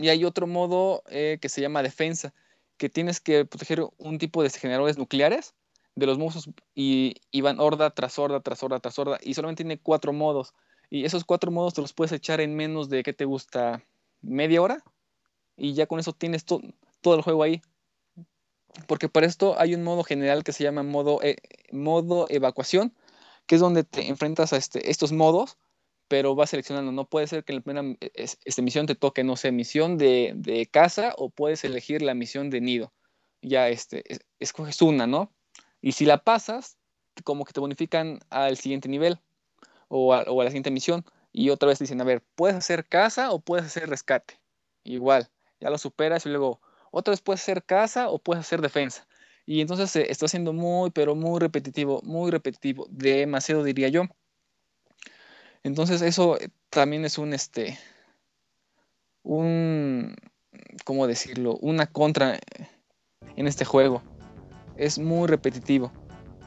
Y 0.00 0.08
hay 0.08 0.24
otro 0.24 0.46
modo 0.46 1.02
eh, 1.08 1.38
que 1.40 1.48
se 1.48 1.60
llama 1.60 1.82
defensa, 1.82 2.34
que 2.76 2.88
tienes 2.88 3.20
que 3.20 3.44
proteger 3.44 3.84
un 3.98 4.18
tipo 4.18 4.42
de 4.42 4.50
generadores 4.50 4.98
nucleares 4.98 5.54
de 5.94 6.06
los 6.06 6.18
monstruos 6.18 6.50
y, 6.74 7.14
van 7.40 7.60
horda 7.60 7.90
tras 7.90 8.18
horda, 8.18 8.40
tras 8.40 8.62
horda, 8.62 8.80
tras 8.80 8.98
horda. 8.98 9.18
Y 9.22 9.34
solamente 9.34 9.62
tiene 9.62 9.78
cuatro 9.78 10.12
modos. 10.12 10.54
Y 10.90 11.04
esos 11.04 11.24
cuatro 11.24 11.50
modos 11.50 11.74
te 11.74 11.80
los 11.80 11.92
puedes 11.92 12.12
echar 12.12 12.40
en 12.40 12.56
menos 12.56 12.88
de, 12.88 13.02
¿qué 13.02 13.12
te 13.12 13.24
gusta? 13.24 13.82
¿Media 14.22 14.60
hora? 14.60 14.82
Y 15.56 15.74
ya 15.74 15.86
con 15.86 16.00
eso 16.00 16.12
tienes 16.12 16.44
to- 16.44 16.60
todo 17.00 17.14
el 17.14 17.22
juego 17.22 17.42
ahí. 17.42 17.62
Porque 18.88 19.08
para 19.08 19.26
esto 19.26 19.58
hay 19.58 19.74
un 19.74 19.84
modo 19.84 20.02
general 20.02 20.42
que 20.42 20.52
se 20.52 20.64
llama 20.64 20.82
modo, 20.82 21.22
eh, 21.22 21.36
modo 21.70 22.26
evacuación, 22.28 22.92
que 23.46 23.54
es 23.54 23.60
donde 23.60 23.84
te 23.84 24.08
enfrentas 24.08 24.52
a 24.52 24.56
este, 24.56 24.90
estos 24.90 25.12
modos 25.12 25.56
pero 26.14 26.36
vas 26.36 26.50
seleccionando. 26.50 26.92
No 26.92 27.08
puede 27.08 27.26
ser 27.26 27.42
que 27.44 27.50
en 27.52 27.56
la 27.58 27.62
primera 27.64 27.96
eh, 28.00 28.10
es- 28.14 28.38
esta 28.44 28.62
misión 28.62 28.86
te 28.86 28.94
toque, 28.94 29.24
no 29.24 29.34
sé, 29.36 29.50
misión 29.50 29.98
de, 29.98 30.32
de 30.36 30.66
casa 30.66 31.12
o 31.18 31.28
puedes 31.28 31.64
elegir 31.64 32.02
la 32.02 32.14
misión 32.14 32.50
de 32.50 32.60
nido. 32.60 32.92
Ya 33.42 33.68
este, 33.68 34.04
es- 34.12 34.20
escoges 34.38 34.80
una, 34.80 35.08
¿no? 35.08 35.34
Y 35.80 35.90
si 35.92 36.04
la 36.06 36.18
pasas, 36.22 36.78
como 37.24 37.44
que 37.44 37.52
te 37.52 37.58
bonifican 37.60 38.20
al 38.30 38.56
siguiente 38.56 38.88
nivel 38.88 39.18
o 39.88 40.14
a, 40.14 40.24
la 40.24 40.50
siguiente 40.50 40.70
misión. 40.70 41.04
Y 41.32 41.50
otra 41.50 41.68
vez 41.68 41.78
te 41.78 41.84
dicen, 41.84 42.00
a 42.00 42.04
ver, 42.04 42.22
¿puedes 42.36 42.56
hacer 42.56 42.86
casa 42.88 43.32
o 43.32 43.40
puedes 43.40 43.66
hacer 43.66 43.88
rescate? 43.90 44.40
Igual, 44.84 45.28
ya 45.60 45.70
lo 45.70 45.78
superas 45.78 46.26
y 46.26 46.30
luego 46.30 46.60
otra 46.92 47.12
vez 47.12 47.22
puedes 47.22 47.42
hacer 47.42 47.64
casa 47.64 48.10
o 48.10 48.20
puedes 48.20 48.42
hacer 48.42 48.60
defensa. 48.62 49.08
Y 49.46 49.60
entonces 49.62 49.90
se 49.90 50.10
está 50.12 50.26
haciendo 50.26 50.52
muy, 50.52 50.90
pero 50.90 51.16
muy 51.16 51.40
repetitivo, 51.40 52.02
muy 52.04 52.30
repetitivo, 52.30 52.86
demasiado 52.90 53.64
diría 53.64 53.88
yo. 53.88 54.04
Entonces 55.64 56.02
eso 56.02 56.38
eh, 56.38 56.50
también 56.70 57.04
es 57.04 57.18
un, 57.18 57.32
este, 57.32 57.78
un, 59.22 60.14
¿cómo 60.84 61.06
decirlo? 61.06 61.56
Una 61.56 61.86
contra 61.86 62.36
eh, 62.36 62.40
en 63.36 63.48
este 63.48 63.64
juego. 63.64 64.02
Es 64.76 64.98
muy 64.98 65.26
repetitivo. 65.26 65.90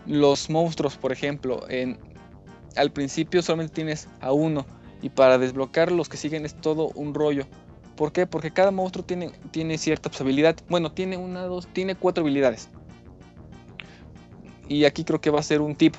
Los 0.05 0.49
monstruos, 0.49 0.97
por 0.97 1.11
ejemplo, 1.11 1.67
en, 1.67 1.99
al 2.75 2.91
principio 2.91 3.41
solamente 3.41 3.73
tienes 3.73 4.07
a 4.21 4.31
uno 4.31 4.65
y 5.01 5.09
para 5.09 5.37
desbloquear 5.37 5.91
los 5.91 6.09
que 6.09 6.17
siguen 6.17 6.45
es 6.45 6.55
todo 6.61 6.89
un 6.95 7.13
rollo. 7.13 7.47
¿Por 7.95 8.11
qué? 8.11 8.27
Porque 8.27 8.51
cada 8.51 8.69
monstruo 8.69 9.03
tiene, 9.03 9.31
tiene 9.49 9.79
cierta 9.79 10.11
habilidad. 10.19 10.55
Bueno, 10.69 10.91
tiene 10.91 11.17
una, 11.17 11.41
dos, 11.43 11.67
tiene 11.67 11.95
cuatro 11.95 12.23
habilidades. 12.23 12.69
Y 14.69 14.85
aquí 14.85 15.03
creo 15.03 15.19
que 15.19 15.31
va 15.31 15.39
a 15.39 15.43
ser 15.43 15.61
un 15.61 15.75
tip 15.75 15.95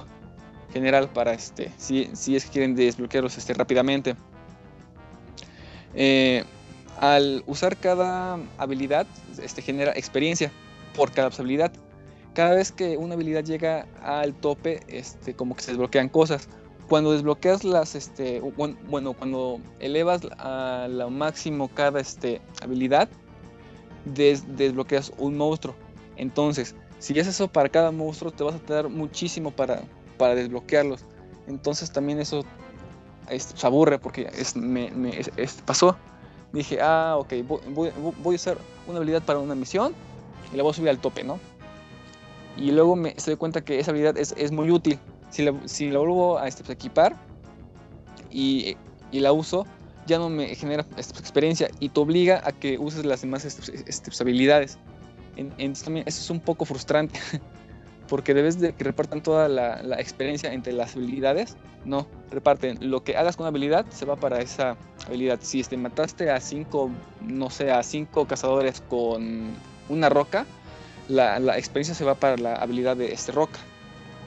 general 0.72 1.08
para 1.08 1.32
este, 1.32 1.72
si, 1.76 2.10
es 2.34 2.44
que 2.44 2.50
quieren 2.50 2.74
desbloquearlos 2.74 3.38
este, 3.38 3.54
rápidamente. 3.54 4.14
Eh, 5.94 6.44
al 7.00 7.42
usar 7.46 7.76
cada 7.76 8.38
habilidad, 8.58 9.06
este, 9.42 9.62
genera 9.62 9.92
experiencia 9.92 10.50
por 10.96 11.12
cada 11.12 11.28
habilidad. 11.28 11.72
Cada 12.34 12.54
vez 12.54 12.70
que 12.72 12.96
una 12.96 13.14
habilidad 13.14 13.44
llega 13.44 13.86
al 14.02 14.34
tope, 14.34 14.80
este, 14.88 15.34
como 15.34 15.56
que 15.56 15.62
se 15.62 15.72
desbloquean 15.72 16.08
cosas. 16.08 16.48
Cuando 16.88 17.12
desbloqueas 17.12 17.64
las, 17.64 17.94
este, 17.94 18.40
bueno, 18.40 19.12
cuando 19.12 19.60
elevas 19.78 20.22
a 20.38 20.86
lo 20.88 21.10
máximo 21.10 21.68
cada 21.68 22.00
este, 22.00 22.40
habilidad, 22.62 23.08
des- 24.04 24.56
desbloqueas 24.56 25.12
un 25.18 25.36
monstruo. 25.36 25.74
Entonces, 26.16 26.74
si 26.98 27.12
haces 27.12 27.34
eso 27.34 27.48
para 27.48 27.68
cada 27.68 27.90
monstruo, 27.92 28.32
te 28.32 28.42
vas 28.42 28.54
a 28.54 28.58
tardar 28.58 28.88
muchísimo 28.88 29.50
para, 29.50 29.82
para 30.18 30.34
desbloquearlos. 30.34 31.04
Entonces 31.46 31.90
también 31.90 32.18
eso 32.20 32.44
este, 33.30 33.56
se 33.56 33.66
aburre 33.66 33.98
porque 33.98 34.28
es, 34.36 34.54
me, 34.56 34.90
es- 35.18 35.30
es- 35.36 35.62
pasó. 35.64 35.96
Dije, 36.52 36.78
ah, 36.80 37.16
ok, 37.18 37.34
voy, 37.74 37.88
a 37.90 38.28
usar 38.28 38.58
una 38.86 38.98
habilidad 38.98 39.22
para 39.22 39.38
una 39.38 39.54
misión 39.54 39.94
y 40.52 40.56
la 40.56 40.62
voy 40.62 40.72
a 40.72 40.74
subir 40.74 40.88
al 40.90 40.98
tope, 40.98 41.22
¿no? 41.24 41.38
Y 42.56 42.70
luego 42.72 42.96
me 42.96 43.14
se 43.18 43.30
doy 43.30 43.36
cuenta 43.38 43.60
que 43.62 43.78
esa 43.78 43.90
habilidad 43.90 44.16
es, 44.18 44.34
es 44.36 44.50
muy 44.50 44.70
útil. 44.70 44.98
Si 45.30 45.42
la, 45.42 45.54
si 45.66 45.90
vuelvo 45.90 46.38
a 46.38 46.48
este, 46.48 46.64
pues, 46.64 46.74
equipar 46.76 47.16
y, 48.30 48.76
y 49.12 49.20
la 49.20 49.32
uso, 49.32 49.66
ya 50.06 50.18
no 50.18 50.28
me 50.30 50.54
genera 50.54 50.86
este, 50.96 51.18
experiencia 51.20 51.70
y 51.80 51.90
te 51.90 52.00
obliga 52.00 52.40
a 52.44 52.52
que 52.52 52.78
uses 52.78 53.04
las 53.04 53.20
demás 53.20 53.44
este, 53.44 53.84
pues, 54.04 54.20
habilidades. 54.20 54.78
En- 55.36 55.52
Entonces 55.58 55.84
también 55.84 56.04
eso 56.08 56.20
es 56.22 56.30
un 56.30 56.40
poco 56.40 56.64
frustrante. 56.64 57.20
Porque 58.08 58.34
debes 58.34 58.58
de 58.58 58.72
que 58.72 58.84
repartan 58.84 59.22
toda 59.22 59.48
la, 59.48 59.82
la 59.82 60.00
experiencia 60.00 60.52
entre 60.52 60.72
las 60.72 60.96
habilidades. 60.96 61.56
No, 61.84 62.06
reparten. 62.30 62.78
Lo 62.80 63.04
que 63.04 63.16
hagas 63.16 63.36
con 63.36 63.44
una 63.44 63.50
habilidad 63.50 63.86
se 63.90 64.04
va 64.06 64.16
para 64.16 64.40
esa 64.40 64.76
habilidad. 65.06 65.38
Si 65.42 65.60
este, 65.60 65.76
mataste 65.76 66.30
a 66.30 66.40
cinco, 66.40 66.90
no 67.20 67.50
sé, 67.50 67.70
a 67.70 67.82
cinco 67.82 68.26
cazadores 68.26 68.80
con 68.80 69.54
una 69.88 70.08
roca, 70.08 70.46
la, 71.08 71.38
la 71.38 71.58
experiencia 71.58 71.94
se 71.94 72.04
va 72.04 72.14
para 72.14 72.36
la 72.36 72.54
habilidad 72.54 72.96
de 72.96 73.12
este 73.12 73.32
roca. 73.32 73.58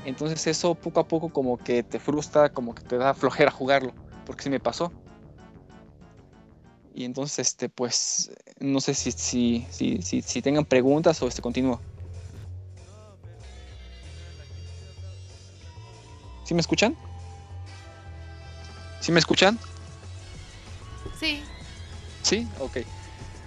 Entonces 0.06 0.46
eso 0.48 0.76
poco 0.76 1.00
a 1.00 1.08
poco 1.08 1.30
como 1.30 1.58
que 1.58 1.84
te 1.84 2.00
frustra, 2.00 2.50
como 2.50 2.74
que 2.74 2.84
te 2.84 2.98
da 2.98 3.14
flojera 3.14 3.52
jugarlo. 3.52 3.94
Porque 4.26 4.44
sí 4.44 4.50
me 4.50 4.60
pasó. 4.60 4.92
Y 6.94 7.06
entonces, 7.06 7.40
este, 7.40 7.70
pues, 7.70 8.32
no 8.60 8.82
sé 8.82 8.94
si, 8.94 9.12
si, 9.12 9.66
si, 10.02 10.22
si 10.22 10.42
tengan 10.42 10.66
preguntas 10.66 11.22
o 11.22 11.28
este 11.28 11.42
continúo. 11.42 11.80
¿Sí 16.52 16.56
me 16.56 16.60
escuchan? 16.60 16.98
¿Sí 19.00 19.14
me 19.14 19.20
escuchan? 19.20 19.58
Sí. 21.18 21.46
Sí, 22.24 22.46
ok. 22.60 22.80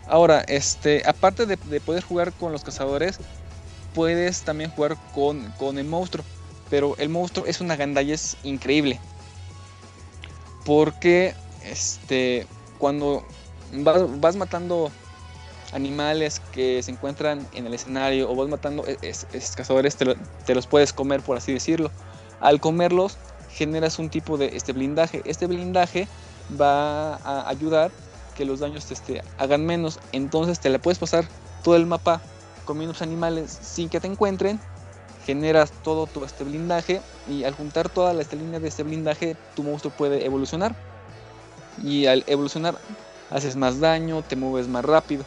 Ahora, 0.06 0.42
este, 0.48 1.02
aparte 1.04 1.44
de, 1.44 1.58
de 1.64 1.80
poder 1.82 2.02
jugar 2.02 2.32
con 2.32 2.50
los 2.50 2.64
cazadores, 2.64 3.18
puedes 3.92 4.40
también 4.40 4.70
jugar 4.70 4.96
con, 5.12 5.52
con 5.58 5.76
el 5.76 5.84
monstruo. 5.84 6.24
Pero 6.70 6.96
el 6.96 7.10
monstruo 7.10 7.44
es 7.44 7.60
una 7.60 7.76
gandallez 7.76 8.38
increíble. 8.42 8.98
Porque 10.64 11.34
este, 11.60 12.46
cuando 12.78 13.22
vas, 13.70 14.18
vas 14.18 14.34
matando 14.36 14.90
animales 15.72 16.40
que 16.40 16.82
se 16.82 16.92
encuentran 16.92 17.46
en 17.52 17.66
el 17.66 17.74
escenario 17.74 18.30
o 18.30 18.34
vas 18.34 18.48
matando 18.48 18.82
es- 19.02 19.26
cazadores, 19.54 19.94
te, 19.94 20.06
lo- 20.06 20.14
te 20.46 20.54
los 20.54 20.66
puedes 20.66 20.94
comer, 20.94 21.20
por 21.20 21.36
así 21.36 21.52
decirlo. 21.52 21.92
Al 22.44 22.60
comerlos, 22.60 23.16
generas 23.48 23.98
un 23.98 24.10
tipo 24.10 24.36
de 24.36 24.54
este 24.54 24.74
blindaje. 24.74 25.22
Este 25.24 25.46
blindaje 25.46 26.06
va 26.60 27.14
a 27.14 27.48
ayudar 27.48 27.90
que 28.36 28.44
los 28.44 28.60
daños 28.60 28.90
este, 28.90 29.22
hagan 29.38 29.64
menos. 29.64 29.98
Entonces 30.12 30.60
te 30.60 30.68
la 30.68 30.78
puedes 30.78 30.98
pasar 30.98 31.26
todo 31.62 31.74
el 31.74 31.86
mapa 31.86 32.20
comiendo 32.66 32.92
los 32.92 33.00
animales 33.00 33.50
sin 33.50 33.88
que 33.88 33.98
te 33.98 34.08
encuentren. 34.08 34.60
Generas 35.24 35.72
todo 35.82 36.06
este 36.26 36.44
blindaje 36.44 37.00
y 37.30 37.44
al 37.44 37.54
juntar 37.54 37.88
toda 37.88 38.12
la 38.12 38.20
esta 38.20 38.36
línea 38.36 38.60
de 38.60 38.68
este 38.68 38.82
blindaje, 38.82 39.38
tu 39.56 39.62
monstruo 39.62 39.90
puede 39.96 40.26
evolucionar. 40.26 40.76
Y 41.82 42.04
al 42.04 42.24
evolucionar, 42.26 42.76
haces 43.30 43.56
más 43.56 43.80
daño, 43.80 44.20
te 44.20 44.36
mueves 44.36 44.68
más 44.68 44.84
rápido. 44.84 45.24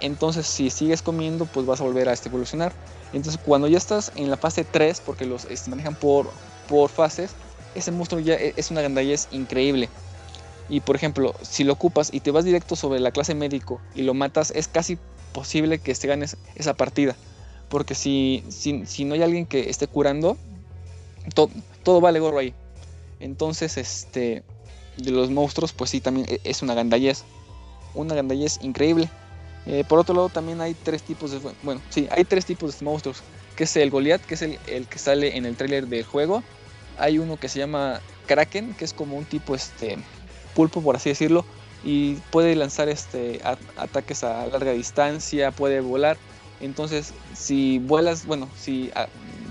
Entonces, 0.00 0.46
si 0.46 0.70
sigues 0.70 1.02
comiendo, 1.02 1.44
pues 1.44 1.66
vas 1.66 1.82
a 1.82 1.84
volver 1.84 2.08
a 2.08 2.14
este 2.14 2.30
evolucionar. 2.30 2.72
Entonces, 3.12 3.40
cuando 3.44 3.68
ya 3.68 3.78
estás 3.78 4.10
en 4.16 4.30
la 4.30 4.36
fase 4.36 4.64
3, 4.64 5.00
porque 5.00 5.26
los 5.26 5.44
este, 5.46 5.70
manejan 5.70 5.94
por, 5.96 6.32
por 6.66 6.90
fases, 6.90 7.34
ese 7.74 7.92
monstruo 7.92 8.20
ya 8.20 8.34
e- 8.34 8.54
es 8.56 8.70
una 8.70 8.80
gandallez 8.82 9.28
increíble. 9.30 9.90
Y 10.68 10.80
por 10.80 10.96
ejemplo, 10.96 11.34
si 11.42 11.64
lo 11.64 11.74
ocupas 11.74 12.10
y 12.12 12.20
te 12.20 12.30
vas 12.30 12.44
directo 12.44 12.76
sobre 12.76 13.00
la 13.00 13.10
clase 13.10 13.34
médico 13.34 13.80
y 13.94 14.02
lo 14.02 14.14
matas, 14.14 14.52
es 14.54 14.68
casi 14.68 14.98
posible 15.32 15.78
que 15.78 15.94
te 15.94 16.06
ganes 16.08 16.36
esa 16.54 16.74
partida. 16.74 17.16
Porque 17.68 17.94
si, 17.94 18.44
si, 18.50 18.86
si 18.86 19.04
no 19.04 19.14
hay 19.14 19.22
alguien 19.22 19.46
que 19.46 19.68
esté 19.70 19.86
curando, 19.86 20.36
to- 21.34 21.50
todo 21.82 22.00
vale 22.00 22.20
gorro 22.20 22.38
ahí. 22.38 22.54
Entonces, 23.20 23.76
este, 23.78 24.42
de 24.96 25.10
los 25.10 25.30
monstruos, 25.30 25.72
pues 25.72 25.90
sí, 25.90 26.00
también 26.00 26.26
e- 26.28 26.40
es 26.44 26.62
una 26.62 26.74
gandallez. 26.74 27.24
Una 27.94 28.14
gandallez 28.14 28.58
increíble. 28.62 29.10
Eh, 29.66 29.84
por 29.88 29.98
otro 29.98 30.14
lado, 30.14 30.28
también 30.28 30.60
hay 30.60 30.74
tres 30.74 31.02
tipos 31.02 31.30
de. 31.30 31.40
Bueno, 31.62 31.80
sí, 31.90 32.08
hay 32.10 32.24
tres 32.24 32.44
tipos 32.44 32.78
de 32.78 32.84
monstruos. 32.84 33.22
Que 33.56 33.64
es 33.64 33.76
el 33.76 33.90
Goliath, 33.90 34.22
que 34.22 34.34
es 34.34 34.42
el, 34.42 34.58
el 34.66 34.86
que 34.86 34.98
sale 34.98 35.36
en 35.36 35.46
el 35.46 35.56
tráiler 35.56 35.86
del 35.86 36.04
juego. 36.04 36.42
Hay 36.98 37.18
uno 37.18 37.36
que 37.36 37.48
se 37.48 37.58
llama 37.58 38.00
Kraken, 38.26 38.74
que 38.74 38.84
es 38.84 38.92
como 38.92 39.16
un 39.16 39.24
tipo 39.24 39.54
este 39.54 39.98
pulpo, 40.54 40.82
por 40.82 40.96
así 40.96 41.10
decirlo. 41.10 41.44
Y 41.84 42.14
puede 42.30 42.54
lanzar 42.54 42.88
este 42.88 43.40
ataques 43.76 44.24
a 44.24 44.46
larga 44.46 44.72
distancia, 44.72 45.50
puede 45.50 45.80
volar. 45.80 46.16
Entonces, 46.60 47.12
si 47.34 47.80
vuelas, 47.80 48.24
bueno, 48.24 48.48
si 48.56 48.90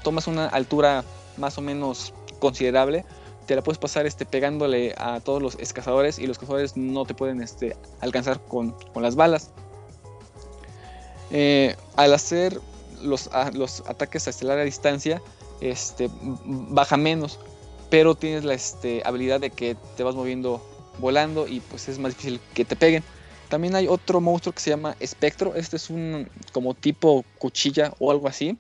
tomas 0.02 0.28
una 0.28 0.48
altura 0.48 1.04
más 1.38 1.58
o 1.58 1.62
menos 1.62 2.14
considerable, 2.40 3.04
te 3.46 3.56
la 3.56 3.62
puedes 3.62 3.78
pasar 3.78 4.06
este, 4.06 4.26
pegándole 4.26 4.96
a 4.98 5.20
todos 5.20 5.42
los 5.42 5.58
cazadores 5.74 6.20
y 6.20 6.28
los 6.28 6.40
cazadores 6.40 6.78
no 6.78 7.06
te 7.06 7.14
pueden 7.14 7.42
este, 7.42 7.76
alcanzar 8.00 8.40
con, 8.46 8.72
con 8.94 9.04
las 9.04 9.16
balas. 9.16 9.52
Eh, 11.32 11.76
al 11.96 12.14
hacer 12.14 12.60
los, 13.02 13.28
a- 13.32 13.52
los 13.52 13.84
ataques 13.88 14.28
a 14.28 14.46
larga 14.46 14.64
distancia, 14.64 15.22
este, 15.62 16.10
baja 16.44 16.98
menos, 16.98 17.40
pero 17.90 18.16
tienes 18.16 18.44
la 18.44 18.54
este, 18.54 19.02
habilidad 19.06 19.40
de 19.40 19.50
que 19.50 19.76
te 19.96 20.04
vas 20.04 20.16
moviendo 20.16 20.62
volando 20.98 21.48
y 21.48 21.62
pues 21.62 21.88
es 21.88 22.00
más 22.00 22.14
difícil 22.14 22.40
que 22.54 22.66
te 22.66 22.76
peguen. 22.76 23.04
También 23.50 23.76
hay 23.76 23.88
otro 23.88 24.22
monstruo 24.22 24.54
que 24.54 24.62
se 24.62 24.70
llama 24.70 24.96
Espectro. 25.00 25.56
Este 25.56 25.76
es 25.76 25.90
un 25.90 26.30
como 26.54 26.74
tipo 26.74 27.26
cuchilla 27.38 27.94
o 28.00 28.12
algo 28.12 28.28
así. 28.28 28.58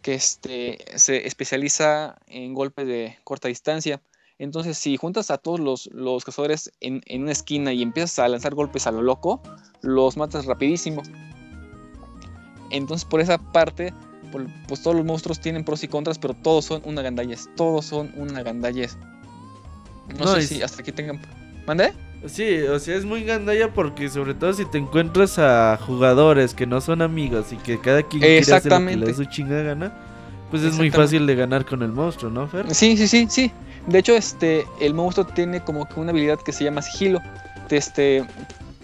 Que 0.00 0.14
este, 0.14 0.78
se 0.96 1.26
especializa 1.26 2.16
en 2.26 2.54
golpes 2.54 2.86
de 2.86 3.16
corta 3.24 3.48
distancia. 3.48 4.00
Entonces, 4.38 4.78
si 4.78 4.96
juntas 4.96 5.30
a 5.30 5.38
todos 5.38 5.60
los, 5.60 5.86
los 5.92 6.24
cazadores 6.24 6.72
en, 6.80 7.02
en 7.06 7.22
una 7.22 7.32
esquina 7.32 7.72
y 7.72 7.82
empiezas 7.82 8.18
a 8.18 8.28
lanzar 8.28 8.54
golpes 8.54 8.86
a 8.86 8.92
lo 8.92 9.02
loco, 9.02 9.40
los 9.80 10.16
matas 10.16 10.46
rapidísimo. 10.46 11.02
Entonces, 12.72 13.04
por 13.04 13.20
esa 13.20 13.38
parte, 13.38 13.92
por- 14.32 14.46
pues 14.66 14.82
todos 14.82 14.96
los 14.96 15.04
monstruos 15.04 15.40
tienen 15.40 15.64
pros 15.64 15.82
y 15.84 15.88
contras, 15.88 16.18
pero 16.18 16.34
todos 16.34 16.64
son 16.64 16.82
una 16.84 17.02
gandallez. 17.02 17.48
Todos 17.56 17.84
son 17.86 18.12
una 18.16 18.42
gandallez. 18.42 18.96
No, 20.18 20.24
No, 20.24 20.34
sé 20.34 20.42
si 20.42 20.62
hasta 20.62 20.82
aquí 20.82 20.92
tengan. 20.92 21.20
¿Mande? 21.66 21.92
Sí, 22.26 22.62
o 22.62 22.78
sea, 22.78 22.96
es 22.96 23.04
muy 23.04 23.24
gandalla 23.24 23.72
porque 23.72 24.08
sobre 24.08 24.34
todo 24.34 24.52
si 24.52 24.64
te 24.64 24.78
encuentras 24.78 25.38
a 25.38 25.76
jugadores 25.84 26.54
que 26.54 26.66
no 26.66 26.80
son 26.80 27.02
amigos 27.02 27.52
y 27.52 27.56
que 27.56 27.80
cada 27.80 28.02
quien 28.02 28.20
quiere 28.20 28.38
hacer 28.40 28.72
lo 28.72 28.78
que 28.86 28.96
le 28.96 29.06
dé 29.06 29.14
su 29.14 29.24
chingada 29.24 29.62
gana, 29.62 29.92
pues 30.50 30.62
es 30.62 30.74
muy 30.74 30.90
fácil 30.90 31.26
de 31.26 31.34
ganar 31.34 31.64
con 31.64 31.82
el 31.82 31.90
monstruo, 31.90 32.30
¿no, 32.30 32.46
Fer? 32.46 32.72
Sí, 32.74 32.96
sí, 32.96 33.08
sí, 33.08 33.26
sí. 33.28 33.50
De 33.88 33.98
hecho, 33.98 34.14
este, 34.14 34.64
el 34.80 34.94
monstruo 34.94 35.26
tiene 35.26 35.62
como 35.64 35.88
que 35.88 35.98
una 35.98 36.10
habilidad 36.10 36.38
que 36.38 36.52
se 36.52 36.62
llama 36.64 36.82
sigilo. 36.82 37.20
Te, 37.68 37.76
este, 37.78 38.24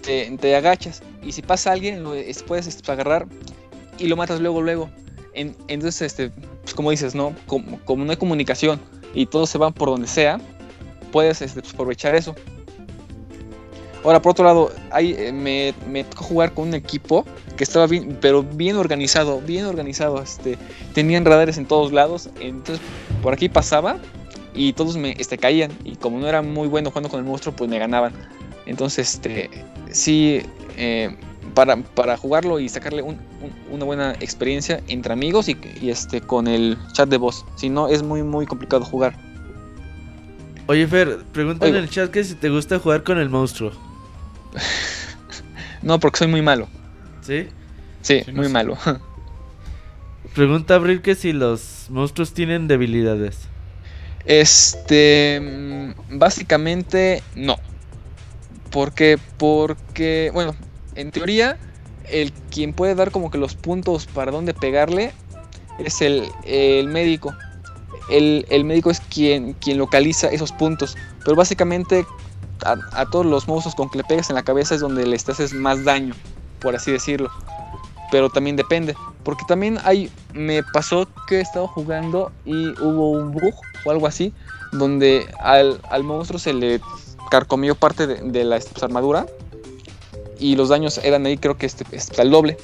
te, 0.02 0.36
te 0.40 0.56
agachas 0.56 1.02
y 1.22 1.30
si 1.32 1.42
pasa 1.42 1.70
alguien, 1.72 2.02
lo 2.02 2.14
es- 2.14 2.42
puedes 2.42 2.66
este, 2.66 2.90
agarrar 2.90 3.26
y 3.98 4.06
lo 4.06 4.16
matas 4.16 4.40
luego, 4.40 4.62
luego. 4.62 4.88
En- 5.34 5.56
entonces, 5.68 6.02
este, 6.02 6.30
pues 6.62 6.74
como 6.74 6.90
dices, 6.90 7.14
¿no? 7.14 7.34
Como, 7.46 7.78
como 7.84 8.04
no 8.04 8.10
hay 8.10 8.16
comunicación 8.16 8.80
y 9.14 9.26
todos 9.26 9.50
se 9.50 9.58
van 9.58 9.72
por 9.72 9.88
donde 9.88 10.08
sea, 10.08 10.40
puedes 11.12 11.42
este, 11.42 11.60
pues, 11.60 11.74
aprovechar 11.74 12.14
eso. 12.14 12.34
Ahora, 14.04 14.22
por 14.22 14.30
otro 14.30 14.44
lado, 14.44 14.72
hay, 14.90 15.12
eh, 15.18 15.32
me, 15.32 15.74
me 15.88 16.04
tocó 16.04 16.24
jugar 16.24 16.54
con 16.54 16.68
un 16.68 16.74
equipo 16.74 17.24
que 17.56 17.64
estaba 17.64 17.86
bien, 17.86 18.16
pero 18.20 18.42
bien 18.42 18.76
organizado, 18.76 19.40
bien 19.40 19.66
organizado. 19.66 20.22
Este, 20.22 20.56
tenían 20.94 21.24
radares 21.24 21.58
en 21.58 21.66
todos 21.66 21.92
lados, 21.92 22.30
entonces 22.40 22.84
por 23.22 23.32
aquí 23.32 23.48
pasaba 23.48 23.98
y 24.54 24.72
todos 24.72 24.96
me 24.96 25.16
este, 25.18 25.36
caían. 25.36 25.72
Y 25.84 25.96
como 25.96 26.18
no 26.20 26.28
era 26.28 26.42
muy 26.42 26.68
bueno 26.68 26.90
jugando 26.90 27.08
con 27.08 27.18
el 27.18 27.26
monstruo, 27.26 27.54
pues 27.54 27.68
me 27.68 27.78
ganaban. 27.78 28.12
Entonces, 28.66 29.14
este, 29.14 29.50
sí, 29.90 30.42
eh, 30.76 31.16
para, 31.58 31.76
para 31.76 32.16
jugarlo 32.16 32.60
y 32.60 32.68
sacarle 32.68 33.02
un- 33.02 33.18
un- 33.42 33.52
una 33.74 33.84
buena 33.84 34.12
experiencia 34.20 34.80
entre 34.86 35.12
amigos 35.12 35.48
y, 35.48 35.58
y, 35.82 35.90
este, 35.90 36.20
con 36.20 36.46
el 36.46 36.78
chat 36.92 37.08
de 37.08 37.16
voz. 37.16 37.44
Si 37.56 37.68
no, 37.68 37.88
es 37.88 38.04
muy, 38.04 38.22
muy 38.22 38.46
complicado 38.46 38.84
jugar. 38.84 39.16
Oye, 40.68 40.86
Fer, 40.86 41.24
pregunta 41.32 41.66
en 41.66 41.74
el 41.74 41.90
chat 41.90 42.12
que 42.12 42.22
si 42.22 42.36
te 42.36 42.48
gusta 42.48 42.78
jugar 42.78 43.02
con 43.02 43.18
el 43.18 43.28
monstruo. 43.28 43.72
No, 45.82 45.98
porque 45.98 46.18
soy 46.18 46.28
muy 46.28 46.42
malo. 46.42 46.68
¿Sí? 47.22 47.48
Sí, 48.02 48.20
Sí, 48.24 48.30
no 48.30 48.36
muy 48.38 48.46
sé. 48.46 48.52
malo. 48.52 48.76
Pregunta 50.34 50.76
Abril 50.76 51.02
que 51.02 51.16
si 51.16 51.32
los 51.32 51.86
monstruos 51.88 52.34
tienen 52.34 52.68
debilidades. 52.68 53.38
Este, 54.24 55.40
mm, 55.40 56.18
básicamente 56.18 57.22
no. 57.34 57.56
Porque, 58.70 59.18
porque, 59.38 60.30
bueno, 60.34 60.54
en 60.98 61.10
teoría, 61.12 61.56
el 62.10 62.32
quien 62.50 62.72
puede 62.72 62.94
dar 62.94 63.10
como 63.10 63.30
que 63.30 63.38
los 63.38 63.54
puntos 63.54 64.06
para 64.06 64.32
dónde 64.32 64.52
pegarle 64.52 65.12
es 65.78 66.00
el, 66.02 66.28
el 66.44 66.88
médico. 66.88 67.34
El, 68.10 68.46
el 68.48 68.64
médico 68.64 68.90
es 68.90 69.00
quien, 69.00 69.52
quien 69.54 69.78
localiza 69.78 70.28
esos 70.28 70.52
puntos. 70.52 70.96
Pero 71.24 71.36
básicamente 71.36 72.04
a, 72.64 72.76
a 72.92 73.06
todos 73.06 73.26
los 73.26 73.46
monstruos 73.46 73.74
con 73.74 73.90
que 73.90 73.98
le 73.98 74.04
pegas 74.04 74.28
en 74.30 74.34
la 74.34 74.42
cabeza 74.42 74.74
es 74.74 74.80
donde 74.80 75.06
les 75.06 75.28
haces 75.28 75.52
más 75.52 75.84
daño, 75.84 76.14
por 76.58 76.74
así 76.74 76.90
decirlo. 76.90 77.30
Pero 78.10 78.28
también 78.30 78.56
depende. 78.56 78.94
Porque 79.22 79.44
también 79.46 79.78
hay. 79.84 80.10
Me 80.32 80.62
pasó 80.62 81.06
que 81.28 81.40
estaba 81.40 81.68
jugando 81.68 82.32
y 82.44 82.70
hubo 82.80 83.10
un 83.10 83.32
bug 83.32 83.54
o 83.84 83.90
algo 83.90 84.06
así. 84.06 84.32
Donde 84.72 85.28
al, 85.40 85.80
al 85.90 86.02
monstruo 86.02 86.38
se 86.38 86.52
le 86.54 86.80
carcomió 87.30 87.74
parte 87.74 88.06
de, 88.06 88.16
de 88.16 88.44
la 88.44 88.58
armadura. 88.80 89.26
Y 90.38 90.56
los 90.56 90.68
daños 90.68 90.98
eran 90.98 91.26
ahí, 91.26 91.36
creo 91.36 91.56
que 91.56 91.66
este, 91.66 91.84
este, 91.92 92.20
al 92.20 92.30
doble. 92.30 92.56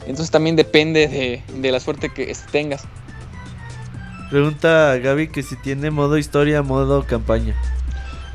Entonces 0.00 0.30
también 0.30 0.56
depende 0.56 1.08
de, 1.08 1.42
de 1.60 1.72
la 1.72 1.80
suerte 1.80 2.08
que 2.08 2.30
este, 2.30 2.50
tengas. 2.50 2.82
Pregunta 4.30 4.96
Gaby 4.96 5.28
que 5.28 5.42
si 5.42 5.56
tiene 5.56 5.90
modo 5.90 6.16
historia, 6.16 6.62
modo 6.62 7.06
campaña. 7.06 7.54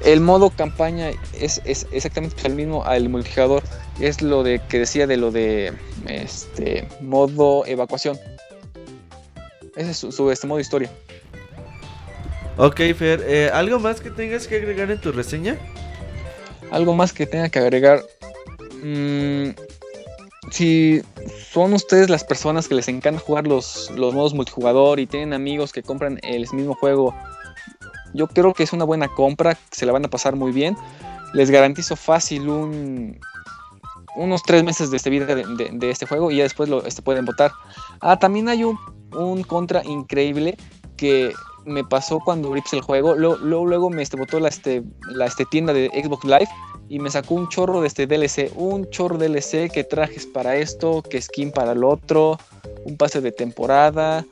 El 0.06 0.22
modo 0.22 0.52
campaña 0.52 1.10
es, 1.34 1.60
es 1.66 1.88
exactamente 1.92 2.36
el 2.46 2.54
mismo 2.54 2.86
al 2.86 3.10
multijugador. 3.10 3.64
Es 4.00 4.22
lo 4.22 4.44
de 4.44 4.62
que 4.70 4.80
decía 4.80 5.08
de 5.08 5.18
lo 5.18 5.32
de 5.32 5.74
este 6.08 6.88
modo 7.02 7.66
evacuación. 7.66 8.20
Ese 9.76 9.92
es 9.92 9.98
su, 9.98 10.12
su, 10.12 10.30
este 10.30 10.46
modo 10.46 10.60
historia. 10.60 10.92
Ok, 12.58 12.76
Fer, 12.96 13.24
eh, 13.28 13.50
¿algo 13.54 13.80
más 13.80 14.02
que 14.02 14.10
tengas 14.10 14.48
que 14.48 14.58
agregar 14.58 14.90
en 14.92 15.02
tu 15.02 15.12
reseña? 15.12 15.58
Algo 16.72 16.94
más 16.94 17.14
que 17.14 17.26
tenga 17.26 17.50
que 17.50 17.60
agregar. 17.60 18.04
Mm, 18.84 19.50
si 20.52 21.02
son 21.52 21.74
ustedes 21.74 22.10
las 22.10 22.24
personas 22.24 22.68
que 22.68 22.76
les 22.76 22.88
encanta 22.88 23.20
jugar 23.20 23.48
los, 23.48 23.92
los 23.92 24.14
modos 24.14 24.34
multijugador 24.34 25.00
y 25.00 25.08
tienen 25.08 25.34
amigos 25.34 25.72
que 25.74 25.84
compran 25.84 26.20
el 26.24 26.48
mismo 26.54 26.74
juego, 26.76 27.14
yo 28.14 28.28
creo 28.28 28.54
que 28.54 28.64
es 28.64 28.74
una 28.74 28.86
buena 28.86 29.08
compra, 29.08 29.58
se 29.72 29.86
la 29.86 29.92
van 29.92 30.06
a 30.06 30.10
pasar 30.10 30.36
muy 30.36 30.52
bien. 30.52 30.78
Les 31.34 31.52
garantizo 31.52 31.96
fácil 31.96 32.50
un, 32.50 33.20
unos 34.16 34.44
tres 34.44 34.64
meses 34.64 34.90
de 34.90 34.98
este 34.98 35.10
vida 35.10 35.26
de, 35.26 35.90
este 35.90 36.06
juego 36.06 36.32
y 36.32 36.38
ya 36.38 36.44
después 36.44 36.70
lo 36.70 36.84
este, 36.86 37.02
pueden 37.02 37.26
votar. 37.26 37.52
Ah, 38.02 38.18
también 38.18 38.50
hay 38.50 38.64
un, 38.64 38.78
un 39.12 39.44
contra 39.44 39.84
increíble 39.84 40.58
que 40.96 41.34
me 41.68 41.84
pasó 41.84 42.20
cuando 42.20 42.50
pues, 42.50 42.74
el 42.74 42.82
juego. 42.82 43.16
Luego, 43.16 43.66
luego, 43.66 43.90
me 43.90 44.02
este, 44.02 44.18
botó 44.18 44.40
la, 44.40 44.48
este, 44.48 44.84
la 45.12 45.26
este, 45.26 45.46
tienda 45.46 45.74
de 45.74 45.90
Xbox 45.90 46.24
Live 46.24 46.48
y 46.90 47.00
me 47.00 47.12
sacó 47.12 47.36
un 47.36 47.50
chorro 47.50 47.82
de 47.82 47.88
este 47.88 48.08
DLC. 48.08 48.52
Un 48.56 48.90
chorro 48.90 49.18
de 49.18 49.28
DLC 49.28 49.72
que 49.72 49.84
trajes 49.84 50.26
para 50.26 50.56
esto, 50.56 51.04
que 51.04 51.22
skin 51.22 51.52
para 51.52 51.74
el 51.74 51.84
otro, 51.84 52.40
un 52.86 52.98
pase 52.98 53.22
de 53.22 53.32
temporada. 53.32 54.26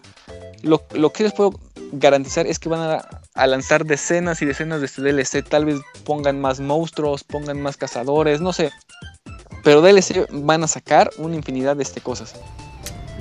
Lo, 0.64 0.80
que 1.12 1.24
les 1.24 1.34
puedo 1.34 1.60
garantizar 1.92 2.48
es 2.48 2.58
que 2.58 2.70
van 2.70 2.80
a, 2.80 3.08
a 3.36 3.48
lanzar 3.48 3.86
decenas 3.86 4.42
y 4.42 4.46
decenas 4.46 4.80
de 4.80 4.88
este 4.88 5.02
DLC. 5.02 5.48
Tal 5.48 5.66
vez 5.66 5.80
pongan 6.06 6.40
más 6.40 6.60
monstruos, 6.60 7.24
pongan 7.24 7.62
más 7.62 7.78
cazadores, 7.78 8.42
no 8.42 8.54
sé. 8.54 8.72
Pero 9.64 9.82
DLC 9.82 10.28
van 10.32 10.64
a 10.64 10.68
sacar 10.68 11.12
una 11.18 11.36
infinidad 11.36 11.76
de 11.76 11.84
este 11.84 12.02
cosas. 12.02 12.36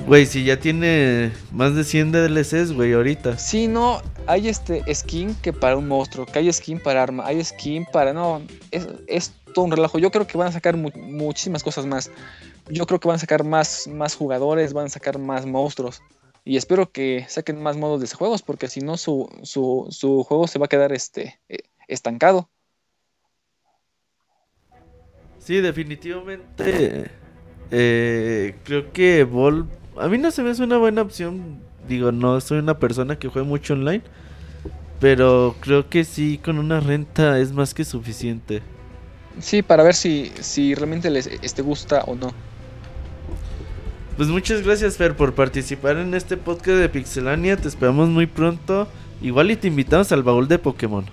Güey, 0.07 0.27
si 0.27 0.43
ya 0.43 0.59
tiene 0.59 1.31
más 1.51 1.73
de 1.73 1.83
100 1.83 2.11
DLCs, 2.11 2.73
güey, 2.73 2.93
ahorita. 2.93 3.39
Sí, 3.39 3.67
no, 3.67 4.01
hay 4.27 4.49
este 4.49 4.83
skin 4.93 5.33
que 5.41 5.51
para 5.51 5.77
un 5.77 5.87
monstruo, 5.87 6.27
que 6.27 6.37
hay 6.39 6.53
skin 6.53 6.79
para 6.79 7.01
arma, 7.01 7.25
hay 7.25 7.43
skin 7.43 7.85
para... 7.91 8.13
No, 8.13 8.41
es, 8.69 8.87
es 9.07 9.33
todo 9.55 9.65
un 9.65 9.71
relajo. 9.71 9.97
Yo 9.97 10.11
creo 10.11 10.27
que 10.27 10.37
van 10.37 10.49
a 10.49 10.51
sacar 10.51 10.77
mu- 10.77 10.91
muchísimas 10.95 11.63
cosas 11.63 11.87
más. 11.87 12.11
Yo 12.69 12.85
creo 12.85 12.99
que 12.99 13.07
van 13.07 13.15
a 13.15 13.19
sacar 13.19 13.43
más, 13.43 13.87
más 13.87 14.15
jugadores, 14.15 14.73
van 14.73 14.85
a 14.85 14.89
sacar 14.89 15.17
más 15.17 15.47
monstruos. 15.47 16.03
Y 16.43 16.57
espero 16.57 16.91
que 16.91 17.25
saquen 17.27 17.59
más 17.63 17.75
modos 17.75 17.99
de 18.01 18.07
juegos, 18.15 18.43
porque 18.43 18.67
si 18.67 18.81
no, 18.81 18.97
su, 18.97 19.27
su, 19.41 19.87
su 19.89 20.23
juego 20.23 20.45
se 20.47 20.59
va 20.59 20.65
a 20.65 20.69
quedar 20.69 20.93
este, 20.93 21.39
eh, 21.49 21.59
estancado. 21.87 22.47
Sí, 25.39 25.61
definitivamente. 25.61 27.09
eh, 27.71 28.55
creo 28.63 28.93
que 28.93 29.23
Vol. 29.23 29.67
A 29.99 30.07
mí 30.07 30.17
no 30.17 30.31
se 30.31 30.43
me 30.43 30.51
hace 30.51 30.63
una 30.63 30.77
buena 30.77 31.01
opción. 31.01 31.59
Digo, 31.87 32.11
no 32.11 32.39
soy 32.41 32.59
una 32.59 32.77
persona 32.79 33.17
que 33.17 33.27
juegue 33.27 33.47
mucho 33.47 33.73
online. 33.73 34.01
Pero 34.99 35.55
creo 35.59 35.89
que 35.89 36.03
sí, 36.03 36.39
con 36.43 36.57
una 36.57 36.79
renta 36.79 37.39
es 37.39 37.51
más 37.51 37.73
que 37.73 37.83
suficiente. 37.85 38.61
Sí, 39.39 39.61
para 39.61 39.83
ver 39.83 39.93
si, 39.93 40.31
si 40.39 40.73
realmente 40.75 41.09
les 41.09 41.27
este, 41.27 41.61
gusta 41.61 42.03
o 42.07 42.15
no. 42.15 42.31
Pues 44.15 44.29
muchas 44.29 44.61
gracias, 44.63 44.95
Fer, 44.95 45.15
por 45.15 45.33
participar 45.33 45.97
en 45.97 46.13
este 46.13 46.37
podcast 46.37 46.77
de 46.77 46.87
Pixelania. 46.87 47.57
Te 47.57 47.67
esperamos 47.67 48.07
muy 48.09 48.27
pronto. 48.27 48.87
Igual 49.21 49.51
y 49.51 49.55
te 49.57 49.67
invitamos 49.67 50.11
al 50.11 50.23
baúl 50.23 50.47
de 50.47 50.57
Pokémon. 50.57 51.05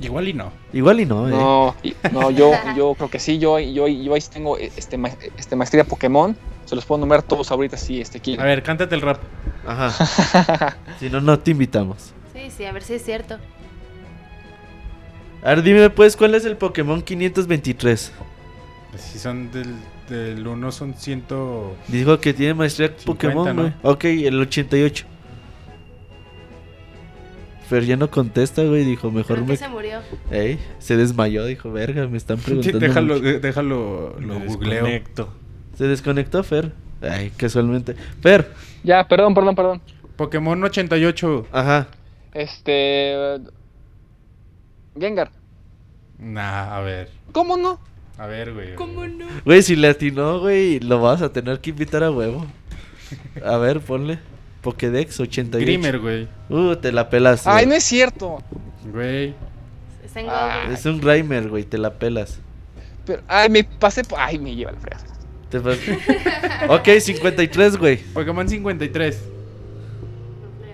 Igual 0.00 0.28
y 0.28 0.32
no. 0.32 0.52
Igual 0.72 1.00
y 1.00 1.06
no, 1.06 1.28
eh. 1.28 1.30
No, 1.32 1.74
no 2.12 2.30
yo, 2.30 2.52
yo 2.76 2.94
creo 2.94 3.10
que 3.10 3.18
sí, 3.18 3.38
yo, 3.38 3.58
yo, 3.60 3.86
yo 3.86 4.14
ahí 4.14 4.20
tengo 4.32 4.56
este, 4.58 4.96
ma- 4.96 5.10
este 5.36 5.54
maestría 5.56 5.84
Pokémon. 5.84 6.36
Se 6.68 6.74
los 6.76 6.84
puedo 6.84 6.98
nombrar 7.00 7.22
todos 7.22 7.50
ahorita 7.50 7.78
si 7.78 7.98
este 8.00 8.20
quieren. 8.20 8.42
A 8.42 8.44
ver, 8.44 8.62
cántate 8.62 8.94
el 8.94 9.00
rap. 9.00 9.18
Ajá. 9.66 10.76
si 11.00 11.08
no, 11.08 11.20
no 11.22 11.38
te 11.38 11.52
invitamos. 11.52 12.12
Sí, 12.34 12.50
sí, 12.54 12.64
a 12.66 12.72
ver 12.72 12.82
si 12.82 12.92
es 12.94 13.02
cierto. 13.04 13.38
A 15.42 15.48
ver, 15.50 15.62
dime 15.62 15.88
pues, 15.88 16.14
¿cuál 16.16 16.34
es 16.34 16.44
el 16.44 16.56
Pokémon 16.58 17.00
523? 17.00 18.12
Pues 18.90 19.02
si 19.02 19.18
son 19.18 19.50
del, 19.50 19.76
del 20.10 20.46
1 20.46 20.72
son 20.72 20.92
ciento... 20.94 21.74
Dijo 21.88 22.18
que 22.20 22.34
tiene 22.34 22.52
maestría 22.54 22.88
50, 22.88 23.04
Pokémon, 23.06 23.56
¿no? 23.56 23.62
güey. 23.62 23.74
Ok, 23.82 24.04
el 24.04 24.38
88. 24.40 25.06
Fer 27.68 27.84
ya 27.84 27.96
no 27.96 28.10
contesta, 28.10 28.62
güey. 28.64 28.84
Dijo, 28.84 29.10
mejor 29.10 29.36
Creo 29.36 29.46
que 29.46 29.52
me. 29.52 29.56
se 29.56 29.68
murió. 29.68 30.00
Ey, 30.30 30.58
se 30.78 30.96
desmayó. 30.96 31.44
Dijo, 31.44 31.70
verga, 31.70 32.06
me 32.08 32.16
están 32.16 32.38
preguntando. 32.44 32.78
déjalo, 32.78 33.14
mucho". 33.14 33.24
de- 33.26 33.40
déjalo, 33.40 34.16
lo 34.20 34.38
Me 34.40 34.46
googleo. 34.46 34.72
desconecto. 34.84 35.32
Se 35.78 35.84
desconectó, 35.86 36.42
Fer. 36.42 36.72
Ay, 37.00 37.30
casualmente. 37.36 37.94
Fer, 38.20 38.52
Ya, 38.82 39.06
perdón, 39.06 39.32
perdón, 39.32 39.54
perdón. 39.54 39.82
Pokémon 40.16 40.62
88. 40.64 41.46
ajá. 41.52 41.86
Este. 42.34 43.38
Gengar. 44.98 45.30
Nah, 46.18 46.76
a 46.76 46.80
ver. 46.80 47.08
¿Cómo 47.32 47.56
no? 47.56 47.78
A 48.18 48.26
ver, 48.26 48.52
güey. 48.52 48.74
no? 48.76 49.26
Güey, 49.44 49.62
si 49.62 49.76
le 49.76 49.88
atinó, 49.88 50.40
güey, 50.40 50.80
lo 50.80 51.00
vas 51.00 51.22
a 51.22 51.32
tener 51.32 51.60
que 51.60 51.70
invitar 51.70 52.02
a 52.02 52.10
huevo. 52.10 52.44
A 53.44 53.56
ver, 53.56 53.80
ponle. 53.80 54.18
Pokédex 54.60 55.20
88. 55.20 55.64
Grimer, 55.64 56.00
güey. 56.00 56.28
Uh, 56.50 56.74
te 56.76 56.90
la 56.90 57.08
pelas. 57.08 57.46
Ay, 57.46 57.64
güey. 57.64 57.66
no 57.68 57.74
es 57.76 57.84
cierto. 57.84 58.42
Güey. 58.92 59.34
Está 60.04 60.20
en. 60.20 60.26
Google. 60.26 60.74
Es 60.74 60.84
un 60.84 61.00
Grimer, 61.00 61.48
güey, 61.48 61.62
te 61.64 61.78
la 61.78 61.94
pelas. 61.94 62.40
Pero, 63.06 63.22
ay, 63.28 63.48
me 63.48 63.62
pasé. 63.64 64.02
por- 64.02 64.18
Ay, 64.18 64.38
me 64.40 64.54
lleva 64.56 64.72
la 64.72 64.80
frega. 64.80 64.98
Te 65.50 65.60
pas- 65.60 65.78
ok, 66.68 66.88
53, 67.00 67.76
güey. 67.78 67.96
Pokémon 68.12 68.48
53. 68.48 69.22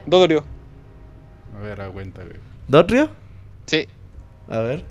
Dodorio. 0.06 0.44
A 1.56 1.60
ver, 1.62 1.80
aguanta, 1.80 2.22
güey. 2.22 2.36
¿Dotrio? 2.68 3.08
Sí. 3.66 3.86
A 4.48 4.58
ver. 4.58 4.84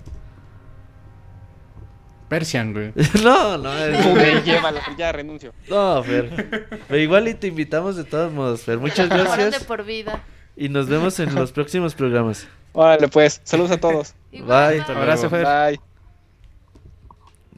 Persian, 2.28 2.72
güey. 2.72 2.92
no, 3.22 3.58
no, 3.58 3.72
es- 3.78 4.06
Me 4.14 4.40
lleva 4.42 4.72
la 4.72 4.80
Ya 4.96 5.12
renuncio. 5.12 5.52
no, 5.68 6.02
Fer. 6.02 6.66
Pero 6.88 6.98
igual 7.00 7.28
y 7.28 7.34
te 7.34 7.48
invitamos 7.48 7.96
de 7.96 8.04
todos 8.04 8.32
modos, 8.32 8.62
Fer. 8.62 8.78
Muchas 8.78 9.08
de 9.10 9.18
gracias. 9.18 9.64
por 9.64 9.84
vida. 9.84 10.22
Y 10.56 10.68
nos 10.68 10.88
vemos 10.88 11.18
en 11.20 11.34
los 11.34 11.52
próximos 11.52 11.94
programas. 11.94 12.46
Órale, 12.72 13.08
pues. 13.08 13.40
Saludos 13.44 13.72
a 13.72 13.76
todos. 13.78 14.14
Bye. 14.32 14.80
Hasta 14.80 14.96
Abrazo. 14.96 15.28
Fer. 15.28 15.44
Bye. 15.44 15.80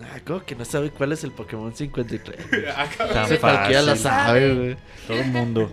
Ah, 0.02 0.18
¿Cómo 0.26 0.44
que 0.44 0.54
no 0.54 0.64
sabe 0.64 0.90
cuál 0.90 1.12
es 1.12 1.24
el 1.24 1.30
Pokémon 1.32 1.74
53? 1.74 2.36
Tan 3.12 3.28
Sí, 3.28 3.38
cualquiera 3.38 3.96
sabe, 3.96 4.54
güey. 4.54 4.76
Todo 5.06 5.16
el 5.18 5.26
mundo. 5.30 5.70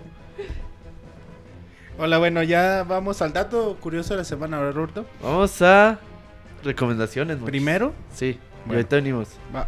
Hola, 1.97 2.17
bueno, 2.17 2.41
ya 2.41 2.83
vamos 2.87 3.21
al 3.21 3.33
dato 3.33 3.75
curioso 3.79 4.13
de 4.13 4.19
la 4.19 4.23
semana, 4.23 4.57
¿verdad, 4.59 4.73
Roberto? 4.73 5.05
Vamos 5.21 5.61
a 5.61 5.99
recomendaciones. 6.63 7.37
Primero, 7.37 7.93
Sí, 8.13 8.25
y 8.27 8.39
Bueno. 8.65 8.73
ahorita 8.79 8.95
venimos. 8.95 9.29
va. 9.55 9.67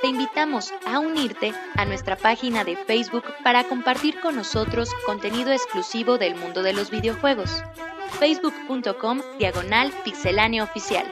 Te 0.00 0.06
invitamos 0.06 0.72
a 0.86 1.00
unirte 1.00 1.52
a 1.76 1.84
nuestra 1.84 2.14
página 2.16 2.62
de 2.62 2.76
Facebook 2.76 3.24
para 3.42 3.64
compartir 3.64 4.20
con 4.20 4.36
nosotros 4.36 4.92
contenido 5.06 5.50
exclusivo 5.50 6.18
del 6.18 6.36
mundo 6.36 6.62
de 6.62 6.72
los 6.74 6.90
videojuegos. 6.90 7.64
facebook.com 8.20 9.20
diagonal 9.38 9.92
pixelánea 10.04 10.62
oficial. 10.62 11.04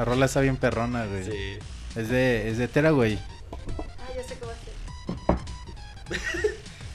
La 0.00 0.06
rola 0.06 0.24
está 0.24 0.40
bien 0.40 0.56
perrona, 0.56 1.04
güey. 1.04 1.24
Sí. 1.24 1.58
Es 1.94 2.08
de, 2.08 2.48
es 2.48 2.56
de 2.56 2.68
Tera, 2.68 2.88
güey. 2.88 3.18
Ah, 3.18 4.08
ya 4.16 4.22
sé 4.22 4.32
a 4.32 6.16
ser. 6.16 6.50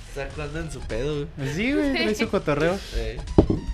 Está 0.09 0.27
jugando 0.33 0.59
en 0.59 0.71
su 0.71 0.79
pedo, 0.79 1.27
güey. 1.37 1.53
Sí, 1.53 1.71
güey, 1.71 1.93
trae 1.93 2.15
su 2.15 2.27
cotorreo. 2.31 2.79
Eh. 2.95 3.21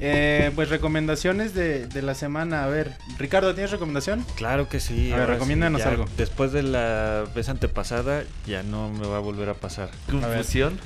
Eh, 0.01 0.51
pues 0.53 0.67
recomendaciones 0.67 1.53
de, 1.53 1.87
de 1.87 2.01
la 2.01 2.13
semana. 2.13 2.65
A 2.65 2.67
ver, 2.67 2.97
Ricardo, 3.17 3.53
¿tienes 3.55 3.71
recomendación? 3.71 4.25
Claro 4.35 4.67
que 4.67 4.81
sí. 4.81 5.13
A 5.13 5.19
ver, 5.19 5.29
recomiéndanos 5.29 5.81
algo. 5.83 6.07
Después 6.17 6.51
de 6.51 6.63
la 6.63 7.23
vez 7.33 7.47
antepasada, 7.47 8.25
ya 8.45 8.63
no 8.63 8.89
me 8.89 9.07
va 9.07 9.15
a 9.15 9.21
volver 9.21 9.47
a 9.47 9.53
pasar. 9.53 9.91
Confusión. 10.09 10.77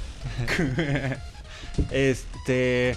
Este. 1.90 2.96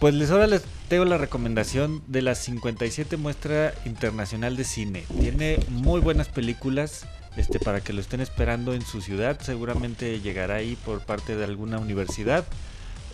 Pues 0.00 0.14
les 0.14 0.28
ahora 0.32 0.48
les 0.48 0.64
tengo 0.92 1.06
la 1.06 1.16
recomendación 1.16 2.02
de 2.06 2.20
la 2.20 2.34
57 2.34 3.16
muestra 3.16 3.72
internacional 3.86 4.58
de 4.58 4.64
cine. 4.64 5.06
Tiene 5.18 5.58
muy 5.70 6.02
buenas 6.02 6.28
películas. 6.28 7.06
Este, 7.34 7.58
para 7.58 7.80
que 7.80 7.94
lo 7.94 8.02
estén 8.02 8.20
esperando 8.20 8.74
en 8.74 8.82
su 8.82 9.00
ciudad, 9.00 9.40
seguramente 9.40 10.20
llegará 10.20 10.56
ahí 10.56 10.76
por 10.84 11.00
parte 11.00 11.34
de 11.34 11.44
alguna 11.44 11.78
universidad 11.78 12.44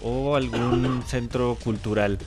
o 0.03 0.35
algún 0.35 1.05
centro 1.07 1.57
cultural. 1.63 2.19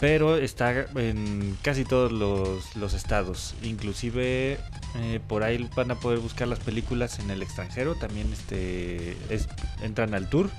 Pero 0.00 0.38
está 0.38 0.86
en 0.96 1.56
casi 1.62 1.84
todos 1.84 2.10
los, 2.10 2.74
los 2.74 2.92
estados. 2.92 3.54
Inclusive 3.62 4.58
eh, 4.96 5.20
por 5.28 5.44
ahí 5.44 5.70
van 5.76 5.92
a 5.92 6.00
poder 6.00 6.18
buscar 6.18 6.48
las 6.48 6.58
películas 6.58 7.20
en 7.20 7.30
el 7.30 7.42
extranjero. 7.42 7.94
También 7.94 8.32
este, 8.32 9.16
es- 9.30 9.46
entran 9.82 10.14
al 10.14 10.28
tour. 10.28 10.50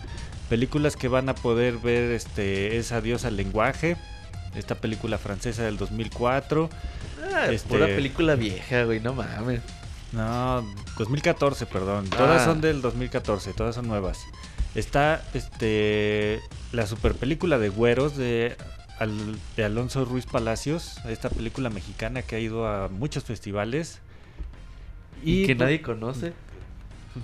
Películas 0.47 0.95
que 0.95 1.09
van 1.09 1.27
a 1.27 1.35
poder 1.35 1.79
ver 1.79 2.13
este, 2.13 2.77
es 2.77 2.93
Adiós 2.93 3.25
al 3.25 3.35
lenguaje. 3.35 3.97
Esta 4.57 4.75
película 4.75 5.17
francesa 5.17 5.63
del 5.63 5.77
2004. 5.77 6.69
Ah, 7.33 7.47
Este- 7.51 7.69
Pura 7.69 7.85
película 7.85 8.35
vieja, 8.35 8.83
güey, 8.83 8.99
no 8.99 9.13
mames. 9.13 9.61
No, 10.13 10.65
2014, 10.97 11.65
perdón. 11.65 12.09
Todas 12.09 12.41
Ah. 12.41 12.45
son 12.45 12.61
del 12.61 12.81
2014, 12.81 13.53
todas 13.53 13.75
son 13.75 13.87
nuevas. 13.87 14.19
Está 14.75 15.23
este 15.33 16.39
la 16.71 16.85
super 16.87 17.13
película 17.15 17.57
de 17.59 17.69
Güeros 17.69 18.15
de, 18.17 18.55
Al- 18.99 19.37
de 19.55 19.63
Alonso 19.65 20.05
Ruiz 20.05 20.25
Palacios, 20.25 20.97
esta 21.07 21.29
película 21.29 21.69
mexicana 21.69 22.21
que 22.21 22.35
ha 22.35 22.39
ido 22.39 22.67
a 22.67 22.87
muchos 22.87 23.23
festivales. 23.25 23.99
Y 25.23 25.45
que 25.47 25.55
pues, 25.55 25.65
nadie 25.65 25.81
conoce. 25.81 26.33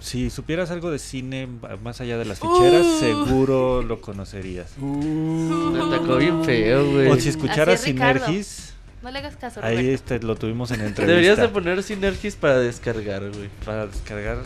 Si 0.02 0.30
supieras 0.30 0.72
algo 0.72 0.92
de 0.92 1.00
cine 1.00 1.48
más 1.84 2.02
allá 2.02 2.18
de 2.18 2.26
las 2.26 2.40
ficheras, 2.40 2.86
Uh. 2.86 3.00
seguro 3.00 3.82
lo 3.82 4.02
conocerías. 4.02 4.78
Me 4.78 5.80
atacó 5.82 6.18
bien 6.18 6.44
feo, 6.44 6.90
güey. 6.92 7.08
O 7.10 7.16
si 7.20 7.30
escucharas 7.30 7.76
es. 7.80 7.86
Sinergis, 7.86 8.74
No 9.02 9.12
le 9.12 9.20
hagas 9.20 9.36
caso, 9.36 9.60
ahí 9.64 9.90
este 9.90 10.20
lo 10.20 10.36
tuvimos 10.36 10.72
en 10.72 10.78
entrevista. 10.82 11.06
Deberías 11.06 11.38
de 11.38 11.50
poner 11.50 11.84
Synergis 11.84 12.36
para 12.36 12.60
descargar, 12.60 13.22
güey. 13.32 13.50
para 13.66 13.88
descargar. 13.88 14.38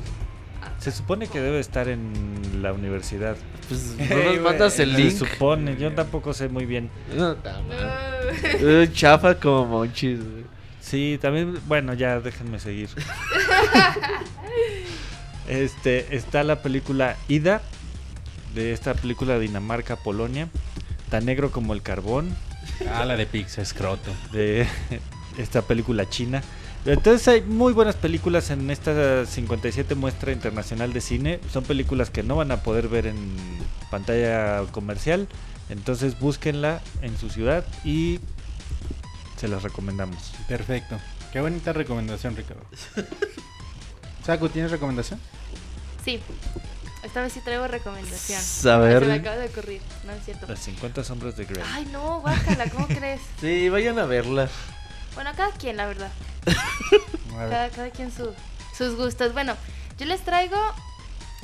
Se 0.80 0.92
supone 0.92 1.28
que 1.28 1.40
debe 1.42 1.60
estar 1.60 1.88
en 1.90 2.62
la 2.62 2.72
universidad. 2.74 3.36
Pues 3.68 3.96
no 3.98 4.24
nos 4.24 4.40
mandas 4.42 4.78
el 4.80 4.96
Se 4.96 5.02
link. 5.02 5.12
supone, 5.18 5.76
yo 5.78 5.92
tampoco 5.94 6.34
sé 6.34 6.50
muy 6.50 6.66
bien. 6.66 6.90
No. 7.16 7.36
Eh, 8.44 8.88
Chafa 8.94 9.36
como 9.40 9.66
monchis, 9.66 10.20
güey. 10.20 10.44
Sí, 10.80 11.18
también, 11.22 11.58
bueno, 11.68 11.94
ya 11.94 12.20
déjenme 12.20 12.60
seguir. 12.60 12.90
este, 15.48 16.16
está 16.16 16.44
la 16.44 16.62
película 16.62 17.16
Ida, 17.28 17.62
de 18.56 18.74
esta 18.74 18.94
película 18.94 19.36
de 19.36 19.42
Dinamarca-Polonia, 19.42 20.50
tan 21.10 21.26
negro 21.26 21.52
como 21.52 21.74
el 21.74 21.82
carbón, 21.82 22.36
Ah, 22.92 23.06
la 23.06 23.16
de 23.16 23.26
Pix, 23.26 23.58
escroto. 23.58 24.12
de 24.32 24.68
esta 25.38 25.62
película 25.62 26.10
china. 26.10 26.44
Entonces 26.86 27.28
hay 27.28 27.42
muy 27.42 27.74
buenas 27.74 27.96
películas 27.96 28.50
en 28.50 28.70
esta 28.70 29.26
57 29.26 29.96
muestra 29.96 30.32
internacional 30.32 30.94
de 30.94 31.02
cine. 31.02 31.40
Son 31.52 31.64
películas 31.64 32.10
que 32.10 32.24
no 32.24 32.36
van 32.36 32.52
a 32.52 32.58
poder 32.64 32.88
ver 32.88 33.08
en 33.08 33.18
pantalla 33.90 34.62
comercial. 34.72 35.28
Entonces 35.70 36.20
búsquenla 36.20 36.82
en 37.02 37.18
su 37.18 37.30
ciudad 37.30 37.66
y 37.84 38.20
se 39.38 39.48
las 39.48 39.64
recomendamos. 39.64 40.34
Perfecto. 40.48 40.98
Qué 41.34 41.42
bonita 41.42 41.74
recomendación, 41.74 42.36
Ricardo. 42.36 42.64
Saku, 44.26 44.50
¿tienes 44.50 44.72
recomendación? 44.72 45.20
Sí, 46.08 46.22
esta 47.04 47.22
vez 47.22 47.34
sí 47.34 47.42
traigo 47.42 47.68
recomendación. 47.68 48.40
A 48.40 48.42
Se 48.42 48.70
me 48.78 48.98
ver. 48.98 49.12
acaba 49.12 49.36
de 49.36 49.48
ocurrir, 49.48 49.82
no 50.06 50.14
es 50.14 50.24
cierto. 50.24 50.48
Las 50.48 50.60
50 50.60 51.04
sombras 51.04 51.36
de 51.36 51.44
Grey. 51.44 51.62
Ay, 51.74 51.84
no, 51.92 52.22
guácala, 52.22 52.70
¿cómo 52.70 52.88
crees? 52.88 53.20
Sí, 53.42 53.68
vayan 53.68 54.00
a 54.00 54.06
verla. 54.06 54.48
Bueno, 55.16 55.32
cada 55.36 55.52
quien, 55.52 55.76
la 55.76 55.86
verdad. 55.86 56.10
Ver. 56.46 57.50
Cada, 57.50 57.70
cada 57.72 57.90
quien 57.90 58.10
su- 58.14 58.34
sus 58.78 58.96
gustos. 58.96 59.34
Bueno, 59.34 59.56
yo 59.98 60.06
les 60.06 60.22
traigo 60.22 60.56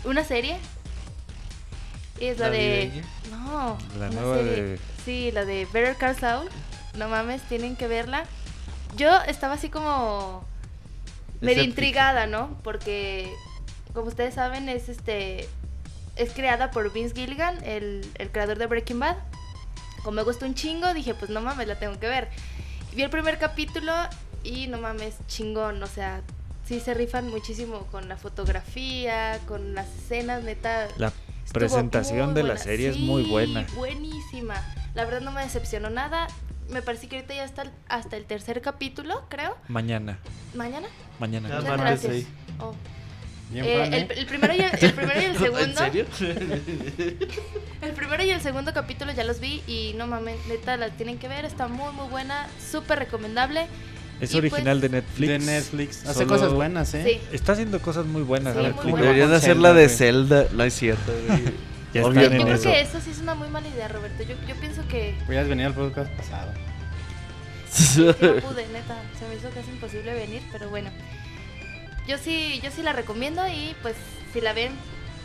una 0.06 0.24
serie. 0.24 0.58
Y 2.22 2.28
es 2.28 2.40
la 2.40 2.50
de. 2.50 3.04
No, 3.30 3.78
La 4.00 4.08
una 4.08 4.22
nueva 4.22 4.38
serie. 4.38 4.64
de- 4.64 4.80
Sí, 5.04 5.32
la 5.34 5.44
de 5.44 5.68
Better 5.74 5.98
Call 5.98 6.18
Saul. 6.18 6.48
No 6.98 7.10
mames, 7.10 7.42
tienen 7.50 7.76
que 7.76 7.90
verla. 7.90 8.24
Yo 8.96 9.10
estaba 9.28 9.56
así 9.56 9.68
como. 9.68 10.46
medio 11.42 11.64
intrigada, 11.64 12.28
¿no? 12.28 12.58
Porque, 12.64 13.30
como 13.94 14.08
ustedes 14.08 14.36
saben, 14.36 14.70
es 14.70 14.90
este. 14.90 15.48
Es 16.16 16.32
creada 16.34 16.70
por 16.70 16.92
Vince 16.94 17.16
Gilligan, 17.16 17.64
el, 17.64 18.06
el 18.16 18.32
creador 18.32 18.58
de 18.60 18.68
Breaking 18.68 19.00
Bad. 19.00 19.18
Como 20.04 20.16
me 20.18 20.24
gustó 20.24 20.46
un 20.46 20.54
chingo, 20.54 20.94
dije, 20.94 21.16
pues 21.16 21.32
no 21.32 21.42
mames, 21.42 21.68
la 21.68 21.80
tengo 21.80 22.00
que 22.00 22.08
ver. 22.08 22.30
Vi 22.96 23.02
el 23.02 23.10
primer 23.10 23.40
capítulo 23.40 23.92
y 24.44 24.68
no 24.68 24.78
mames, 24.78 25.16
chingón, 25.28 25.82
o 25.82 25.88
sea, 25.88 26.22
sí 26.66 26.80
se 26.80 26.94
rifan 26.94 27.30
muchísimo 27.30 27.88
con 27.92 28.08
la 28.10 28.18
fotografía, 28.18 29.40
con 29.48 29.74
las 29.74 29.88
escenas, 29.96 30.44
neta. 30.44 30.88
La 30.98 31.12
presentación 31.52 32.34
de 32.36 32.44
la 32.44 32.50
buena. 32.54 32.64
serie 32.64 32.90
es 32.90 32.96
Sí, 32.96 33.02
muy 33.06 33.24
buena. 33.24 33.66
Buenísima. 33.76 34.56
La 34.94 35.06
verdad 35.06 35.22
no 35.22 35.32
me 35.32 35.42
decepcionó 35.42 35.90
nada. 35.90 36.28
Me 36.70 36.82
parece 36.82 37.08
que 37.08 37.16
ahorita 37.18 37.34
ya 37.34 37.44
está 37.44 37.72
hasta 37.90 38.18
el 38.18 38.26
tercer 38.26 38.62
capítulo, 38.62 39.24
creo. 39.30 39.58
Mañana, 39.68 40.20
¿Mañana? 40.54 40.88
mañana. 41.20 41.48
Muchas 41.50 41.64
martes 41.66 42.04
gracias. 42.04 42.28
Oh. 42.60 42.74
Bien, 43.54 43.66
Eh, 43.66 43.78
fan, 43.80 43.94
el, 43.94 44.04
¿eh? 44.04 44.08
el 44.18 44.26
primero 44.26 44.54
y 44.54 44.60
el, 44.60 44.72
el 44.82 44.94
primero 44.94 45.22
y 45.22 45.26
el 45.26 45.38
segundo. 45.46 45.62
¿En 45.64 45.76
serio? 45.78 46.06
El 47.82 47.92
primero 47.92 48.24
y 48.24 48.30
el 48.30 48.40
segundo 48.40 48.74
capítulo 48.74 49.12
ya 49.12 49.26
los 49.26 49.42
vi 49.42 49.62
y 49.68 49.94
no 49.98 50.08
mames, 50.08 50.38
neta, 50.48 50.78
la 50.78 50.90
tienen 50.92 51.18
que 51.18 51.28
ver, 51.28 51.44
está 51.44 51.68
muy 51.68 51.92
muy 51.94 52.08
buena, 52.08 52.48
súper 52.72 52.98
recomendable. 53.00 53.68
Es 54.22 54.34
Y 54.34 54.38
original 54.38 54.80
pues- 54.80 54.82
de 54.92 54.98
Netflix. 55.02 55.28
De 55.30 55.40
Netflix. 55.40 56.06
Hace 56.06 56.14
Solo- 56.20 56.28
cosas 56.30 56.54
buenas, 56.54 56.94
¿eh? 56.94 57.04
Sí. 57.06 57.36
Está 57.36 57.52
haciendo 57.52 57.82
cosas 57.82 58.06
muy 58.06 58.22
buenas 58.22 58.54
Sí, 58.54 58.60
muy 58.60 58.68
Netflix. 58.70 58.84
buenas. 58.92 59.02
Deberían 59.02 59.28
Con 59.28 59.36
hacer 59.38 59.58
la 59.58 59.74
de. 59.74 59.90
Zelda. 59.90 60.46
No 60.54 60.64
es 60.64 60.74
cierto. 60.74 61.12
Ya. 61.94 62.02
Yo 62.02 62.08
en 62.12 62.14
creo 62.42 62.48
eso. 62.56 62.64
que 62.64 62.82
eso 62.82 63.00
sí 63.02 63.12
es 63.12 63.20
una 63.20 63.36
muy 63.36 63.50
mala 63.50 63.68
idea, 63.68 63.88
Roberto. 63.88 64.24
Yo, 64.24 64.34
yo 64.48 64.56
pienso 64.56 64.82
que 64.88 65.14
Hubieras 65.28 65.48
venido 65.48 65.68
al 65.68 65.76
podcast 65.76 66.10
pasado. 66.14 66.52
sí 67.70 68.02
no 68.02 68.14
pude, 68.16 68.66
neta, 68.74 69.00
se 69.20 69.28
me 69.28 69.36
hizo 69.36 69.50
casi 69.54 69.70
imposible 69.70 70.12
venir, 70.16 70.42
pero 70.52 70.70
bueno. 70.72 70.90
Yo 72.08 72.18
sí, 72.18 72.60
yo 72.64 72.70
sí 72.72 72.82
la 72.84 72.94
recomiendo 72.94 73.42
y 73.48 73.76
pues 73.82 73.96
si 74.34 74.42
la 74.42 74.54
ven, 74.54 74.72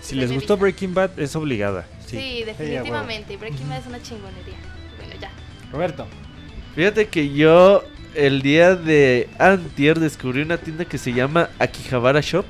Si 0.01 0.15
les 0.15 0.31
gustó. 0.33 0.57
Breaking 0.57 0.95
Bad, 0.95 1.19
es 1.19 1.35
obligada. 1.35 1.87
Sí, 2.07 2.17
Sí. 2.19 2.43
definitivamente. 2.45 3.37
Breaking 3.37 3.69
Bad 3.69 3.79
es 3.81 3.87
una 3.87 4.01
chingonería. 4.03 4.55
Bueno, 4.97 5.21
ya. 5.21 5.31
Roberto. 5.73 6.07
Fíjate 6.77 7.09
que 7.09 7.33
yo 7.35 7.83
el 8.15 8.43
día 8.43 8.75
de 8.77 9.29
antier 9.39 9.99
descubrí 9.99 10.43
una 10.43 10.57
tienda 10.59 10.85
que 10.85 10.99
se 10.99 11.13
llama 11.13 11.51
Akihabara 11.59 12.21
Shop. 12.21 12.47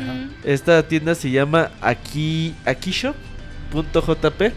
Ajá. 0.00 0.28
Esta 0.44 0.86
tienda 0.88 1.14
se 1.14 1.30
llama 1.30 1.70
Aki 1.82 2.54
Akishop.jp. 2.64 4.52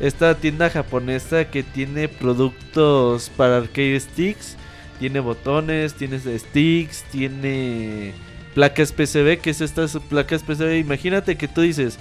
Esta 0.00 0.34
tienda 0.36 0.70
japonesa 0.70 1.50
que 1.50 1.62
tiene 1.62 2.08
productos 2.08 3.30
para 3.36 3.56
arcade 3.58 3.98
sticks, 3.98 4.56
tiene 5.00 5.18
botones, 5.20 5.94
tiene 5.94 6.18
sticks, 6.20 7.02
tiene 7.10 8.12
placas 8.58 8.90
PCB, 8.90 9.38
que 9.40 9.50
es 9.50 9.60
estas 9.60 9.96
placas 10.08 10.42
PCB. 10.42 10.80
Imagínate 10.80 11.36
que 11.36 11.46
tú 11.46 11.60
dices, 11.60 11.96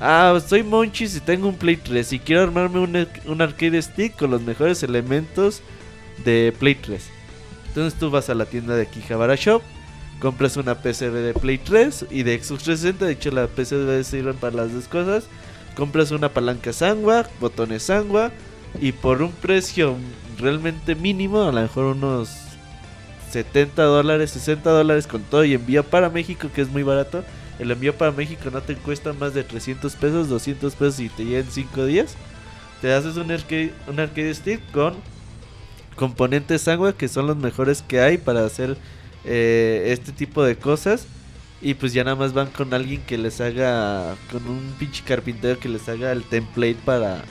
ah, 0.00 0.36
soy 0.44 0.64
Monchis 0.64 1.14
y 1.14 1.20
tengo 1.20 1.46
un 1.46 1.54
Play 1.54 1.76
3 1.76 2.14
y 2.14 2.18
quiero 2.18 2.42
armarme 2.42 2.80
un, 2.80 3.06
un 3.26 3.40
arcade 3.40 3.80
stick 3.80 4.16
con 4.16 4.32
los 4.32 4.42
mejores 4.42 4.82
elementos 4.82 5.62
de 6.24 6.52
Play 6.58 6.74
3. 6.74 7.00
Entonces 7.68 7.96
tú 7.96 8.10
vas 8.10 8.28
a 8.28 8.34
la 8.34 8.46
tienda 8.46 8.74
de 8.74 8.82
Akihabara 8.82 9.36
Shop, 9.36 9.62
compras 10.18 10.56
una 10.56 10.74
PCB 10.74 11.12
de 11.12 11.32
Play 11.32 11.58
3 11.58 12.06
y 12.10 12.24
de 12.24 12.42
Xbox 12.42 12.64
360, 12.64 13.04
de 13.04 13.12
hecho 13.12 13.30
la 13.30 13.46
PCB 13.46 14.02
sirven 14.02 14.34
para 14.34 14.56
las 14.56 14.74
dos 14.74 14.88
cosas. 14.88 15.28
Compras 15.76 16.10
una 16.10 16.30
palanca 16.30 16.72
Sangwa, 16.72 17.28
botones 17.38 17.84
Sangwa 17.84 18.32
y 18.80 18.90
por 18.90 19.22
un 19.22 19.30
precio 19.30 19.94
realmente 20.40 20.96
mínimo, 20.96 21.44
a 21.44 21.52
lo 21.52 21.60
mejor 21.62 21.84
unos 21.84 22.49
70 23.30 23.82
dólares, 23.82 24.32
60 24.32 24.70
dólares 24.70 25.06
con 25.06 25.22
todo 25.22 25.44
y 25.44 25.54
envío 25.54 25.84
para 25.84 26.10
México 26.10 26.48
que 26.54 26.62
es 26.62 26.68
muy 26.68 26.82
barato. 26.82 27.24
El 27.58 27.70
envío 27.70 27.94
para 27.94 28.10
México 28.10 28.50
no 28.50 28.62
te 28.62 28.74
cuesta 28.74 29.12
más 29.12 29.34
de 29.34 29.44
300 29.44 29.94
pesos, 29.94 30.28
200 30.28 30.74
pesos 30.74 31.00
y 31.00 31.08
te 31.08 31.24
llega 31.24 31.40
en 31.40 31.50
5 31.50 31.84
días. 31.84 32.16
Te 32.80 32.92
haces 32.92 33.16
un 33.16 33.30
arcade, 33.30 33.72
un 33.86 34.34
stick 34.34 34.60
con 34.72 34.94
componentes 35.96 36.62
Sangwa 36.62 36.94
que 36.94 37.08
son 37.08 37.26
los 37.26 37.36
mejores 37.36 37.82
que 37.82 38.00
hay 38.00 38.16
para 38.16 38.44
hacer 38.44 38.78
eh, 39.24 39.88
este 39.88 40.12
tipo 40.12 40.42
de 40.42 40.56
cosas. 40.56 41.06
Y 41.62 41.74
pues 41.74 41.92
ya 41.92 42.04
nada 42.04 42.16
más 42.16 42.32
van 42.32 42.48
con 42.48 42.72
alguien 42.72 43.02
que 43.02 43.18
les 43.18 43.40
haga, 43.42 44.16
con 44.32 44.46
un 44.48 44.74
pinche 44.78 45.04
carpintero 45.04 45.60
que 45.60 45.68
les 45.68 45.88
haga 45.88 46.10
el 46.12 46.24
template 46.24 46.78
para... 46.86 47.22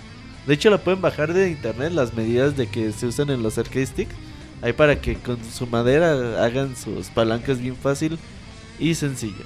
De 0.45 0.53
hecho 0.53 0.69
lo 0.69 0.79
pueden 0.79 1.01
bajar 1.01 1.33
de 1.33 1.49
internet 1.49 1.91
las 1.91 2.13
medidas 2.13 2.55
de 2.55 2.67
que 2.67 2.91
se 2.91 3.07
usan 3.07 3.31
en 3.31 3.41
los 3.41 3.57
arcade 3.57 3.87
sticks. 3.87 4.15
Ahí 4.61 4.73
para 4.73 4.99
que 4.99 5.15
con 5.15 5.37
su 5.43 5.67
madera 5.67 6.43
hagan 6.43 6.75
sus 6.75 7.07
palancas 7.07 7.59
bien 7.59 7.75
fácil 7.75 8.17
y 8.79 8.95
sencillo. 8.95 9.43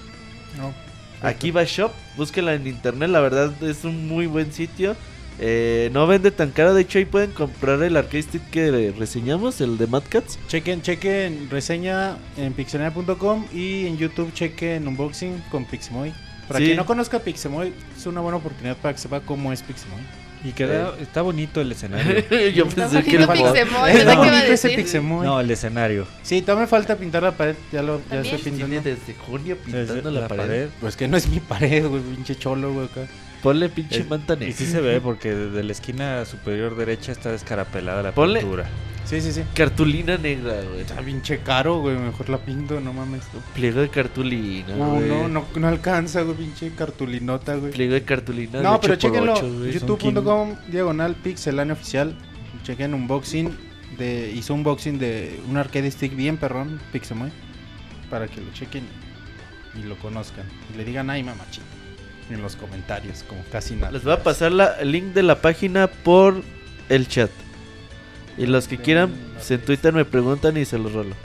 No. 0.57 0.73
Aquí 1.21 1.51
va 1.51 1.63
Shop, 1.63 1.91
búsquela 2.17 2.53
en 2.53 2.67
internet, 2.67 3.09
la 3.09 3.19
verdad 3.21 3.53
es 3.63 3.83
un 3.85 4.07
muy 4.07 4.25
buen 4.27 4.51
sitio. 4.51 4.95
Eh, 5.39 5.89
no 5.93 6.05
vende 6.05 6.29
tan 6.31 6.51
caro, 6.51 6.73
de 6.75 6.81
hecho 6.81 6.99
ahí 6.99 7.05
pueden 7.05 7.31
comprar 7.31 7.81
el 7.81 7.97
arcade 7.97 8.21
stick 8.21 8.49
que 8.51 8.93
reseñamos, 8.97 9.61
el 9.61 9.77
de 9.77 9.87
Mad 9.87 10.03
Cats. 10.09 10.37
Chequen, 10.47 10.81
chequen 10.81 11.49
reseña 11.49 12.17
en 12.37 12.53
pixelania.com 12.53 13.45
y 13.53 13.87
en 13.87 13.97
YouTube 13.97 14.31
chequen 14.33 14.87
unboxing 14.87 15.41
con 15.49 15.65
Pixemoy. 15.65 16.13
Para 16.47 16.59
Sí. 16.59 16.65
quien 16.65 16.77
no 16.77 16.85
conozca 16.85 17.19
Pixemoy, 17.19 17.73
es 17.97 18.05
una 18.05 18.21
buena 18.21 18.37
oportunidad 18.37 18.77
para 18.77 18.93
que 18.93 18.99
sepa 18.99 19.21
cómo 19.21 19.51
es 19.53 19.63
Pixemoy. 19.63 20.01
Y 20.43 20.51
queda, 20.51 20.93
está 20.99 21.21
bonito 21.21 21.61
el 21.61 21.71
escenario. 21.71 22.23
Yo 22.53 22.67
pensé 22.67 23.01
que 23.03 23.15
era 23.15 23.31
Pixemoy, 23.31 23.91
Es 23.91 23.97
¿verdad 23.97 24.11
que 24.13 24.13
iba 24.13 24.13
a 24.13 24.15
bonito 24.17 24.53
ese 24.53 24.67
decir? 24.67 24.75
Pixemoy. 24.75 25.25
No, 25.25 25.39
el 25.39 25.49
escenario. 25.49 26.05
Sí, 26.21 26.41
todavía 26.41 26.61
me 26.63 26.67
falta 26.67 26.95
pintar 26.97 27.23
la 27.23 27.31
pared, 27.31 27.55
ya 27.71 27.81
lo 27.81 27.99
ya 27.99 28.03
¿También? 28.09 28.35
estoy 28.35 28.51
pintando. 28.51 28.81
Desde 28.81 29.13
junio 29.13 29.57
pintando 29.63 30.11
la, 30.11 30.27
pared. 30.27 30.67
Pues 30.81 30.97
que 30.97 31.07
no 31.07 31.15
es 31.15 31.27
mi 31.29 31.39
pared, 31.39 31.87
güey, 31.87 32.01
pinche 32.01 32.35
cholo, 32.35 32.73
güey, 32.73 32.87
acá. 32.87 33.01
Ponle 33.41 33.69
pinche 33.69 33.99
Es- 34.01 34.09
manta 34.09 34.33
Y 34.35 34.37
negra. 34.39 34.55
sí 34.57 34.65
se 34.65 34.81
ve 34.81 34.99
porque 35.01 35.33
desde 35.33 35.63
la 35.63 35.71
esquina 35.71 36.25
superior 36.25 36.75
derecha 36.77 37.11
está 37.11 37.31
descarapelada 37.31 38.01
la 38.03 38.13
Ponle- 38.13 38.39
pintura. 38.39 38.65
Sí, 39.05 39.19
sí, 39.21 39.31
sí. 39.33 39.43
Cartulina 39.53 40.17
negra, 40.17 40.61
güey. 40.61 40.81
Está 40.81 41.01
pinche 41.01 41.39
caro, 41.39 41.79
güey, 41.81 41.97
mejor 41.97 42.29
la 42.29 42.37
pinto, 42.37 42.79
no 42.79 42.93
mames. 42.93 43.23
Pliego 43.53 43.81
de 43.81 43.89
cartulina, 43.89 44.75
Uh, 44.75 44.95
güey. 44.95 45.09
no, 45.09 45.27
no, 45.27 45.45
no 45.55 45.67
alcanza, 45.67 46.21
güey, 46.21 46.37
pinche 46.37 46.71
cartulinota, 46.73 47.55
güey. 47.55 47.71
Pliego 47.73 47.93
de 47.93 48.03
cartulina 48.03 48.61
No, 48.61 48.73
de 48.73 48.79
pero 48.79 48.93
8 48.93 49.07
por 49.07 49.11
chequenlo. 49.11 49.33
8, 49.33 49.53
güey. 49.59 49.71
YouTube.com 49.73 50.55
diagonal 50.69 51.15
pixelania 51.15 51.73
oficial. 51.73 52.15
Chequen 52.63 52.93
unboxing. 52.93 53.55
De, 53.97 54.31
hizo 54.33 54.53
unboxing 54.55 54.97
de 54.97 55.39
un 55.47 55.57
arcade 55.57 55.91
stick 55.91 56.15
bien 56.15 56.37
perrón, 56.37 56.79
Pixemoy. 56.91 57.31
Para 58.09 58.27
que 58.27 58.41
lo 58.41 58.51
chequen 58.53 58.83
y 59.75 59.83
lo 59.83 59.97
conozcan. 59.97 60.45
Y 60.73 60.77
le 60.77 60.85
digan, 60.85 61.09
ay, 61.09 61.23
mamachito. 61.23 61.65
En 62.31 62.41
los 62.41 62.55
comentarios, 62.55 63.23
como 63.27 63.43
casi 63.51 63.75
nada. 63.75 63.91
Les 63.91 64.03
voy 64.03 64.13
a 64.13 64.23
pasar 64.23 64.51
la, 64.53 64.79
el 64.79 64.91
link 64.93 65.07
de 65.13 65.23
la 65.23 65.41
página 65.41 65.87
por 65.87 66.41
el 66.89 67.07
chat. 67.07 67.29
Y 68.37 68.45
los 68.47 68.67
que 68.67 68.77
quieran, 68.77 69.11
pues 69.35 69.51
en 69.51 69.61
Twitter 69.61 69.93
me 69.93 70.05
preguntan 70.05 70.57
y 70.57 70.65
se 70.65 70.77
los 70.77 70.91
rolo. 70.93 71.15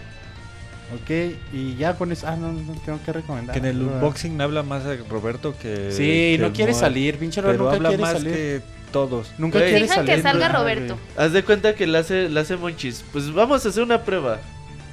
Ok, 0.94 1.10
y 1.52 1.76
ya 1.76 1.94
con 1.96 2.12
eso. 2.12 2.26
Ah, 2.26 2.36
no, 2.36 2.52
no 2.52 2.72
tengo 2.84 2.98
que 3.04 3.12
recomendar. 3.12 3.52
Que 3.52 3.58
en 3.60 3.66
el 3.66 3.82
unboxing 3.82 4.40
habla 4.40 4.62
más 4.62 4.84
de 4.84 4.96
Roberto 5.08 5.54
que. 5.60 5.92
Sí, 5.92 6.36
que 6.36 6.38
no 6.40 6.52
quiere 6.52 6.72
Moa. 6.72 6.80
salir, 6.80 7.18
pinche 7.18 7.40
Robert, 7.42 7.58
Pero 7.58 7.70
habla 7.70 7.88
quiere 7.90 8.02
más 8.02 8.12
salir. 8.12 8.32
que 8.32 8.60
todos. 8.90 9.30
Nunca 9.36 9.58
quiere 9.58 9.86
salir. 9.86 10.14
que 10.14 10.22
salga 10.22 10.48
Roberto. 10.48 10.98
Haz 11.16 11.32
de 11.32 11.42
cuenta 11.44 11.74
que 11.74 11.86
le 11.86 11.98
hace, 11.98 12.28
le 12.30 12.40
hace 12.40 12.56
Monchis. 12.56 13.04
Pues 13.12 13.32
vamos 13.32 13.64
a 13.64 13.68
hacer 13.68 13.82
una 13.82 14.02
prueba. 14.02 14.38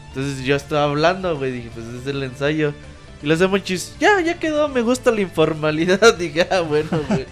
Entonces 0.10 0.44
yo 0.46 0.56
estaba 0.58 0.84
hablando, 0.84 1.38
güey. 1.38 1.52
Dije, 1.54 1.70
pues 1.74 1.86
es 1.88 2.08
el 2.08 2.22
ensayo. 2.24 2.74
Y 3.24 3.32
hace 3.32 3.48
Monchis. 3.48 3.94
Ya, 4.00 4.20
ya 4.22 4.38
quedó. 4.40 4.68
Me 4.70 4.82
gusta 4.82 5.10
la 5.12 5.22
informalidad. 5.22 6.14
Dije, 6.18 6.48
ah, 6.52 6.60
bueno, 6.62 6.90
güey. 7.08 7.26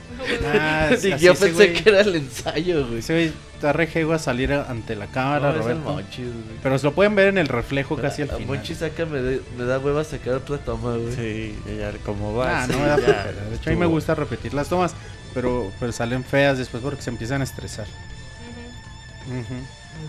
Ah, 0.45 0.89
así 0.93 1.14
yo 1.19 1.35
pensé 1.35 1.73
güey- 1.73 1.84
que 1.84 1.89
era 1.89 2.01
el 2.01 2.15
ensayo, 2.15 2.88
güey. 2.88 2.99
Ese 2.99 3.14
güey 3.14 3.31
está 3.55 3.73
rejego 3.73 4.14
a 4.14 4.19
salir 4.19 4.53
ante 4.53 4.95
la 4.95 5.07
cámara, 5.07 5.39
No, 5.39 5.49
es 5.51 5.55
el 5.57 5.61
Roberto. 5.64 5.91
Monchis, 5.91 6.26
güey. 6.26 6.57
Pero 6.64 6.80
se 6.80 6.85
lo 6.85 6.93
pueden 6.93 7.15
ver 7.15 7.27
en 7.27 7.38
el 7.38 7.47
reflejo 7.47 7.95
casi 7.97 8.22
al 8.23 8.30
final. 8.30 8.45
Monchis 8.47 8.77
saca, 8.80 9.05
me, 9.05 9.19
de- 9.22 9.41
me 9.57 9.65
da 9.65 9.80
hueva 9.80 10.03
sacar 10.03 10.35
otra 10.35 10.57
toma, 10.57 10.95
güey. 10.95 11.14
Sí, 11.15 11.55
ya 11.77 11.91
como 12.05 12.34
va. 12.34 12.64
Ah, 12.64 12.65
sí, 12.65 12.72
no 12.72 12.80
me 12.80 12.88
da 12.88 12.97
ya. 12.99 13.23
De 13.49 13.55
hecho, 13.55 13.69
a 13.69 13.73
mí 13.73 13.80
me 13.80 13.85
gusta 13.85 14.15
repetir 14.15 14.53
las 14.53 14.69
tomas, 14.69 14.95
pero, 15.34 15.72
pero 15.80 15.91
salen 15.91 16.23
feas 16.23 16.57
después 16.57 16.81
porque 16.81 17.01
se 17.01 17.10
empiezan 17.10 17.41
a 17.41 17.43
estresar. 17.43 17.85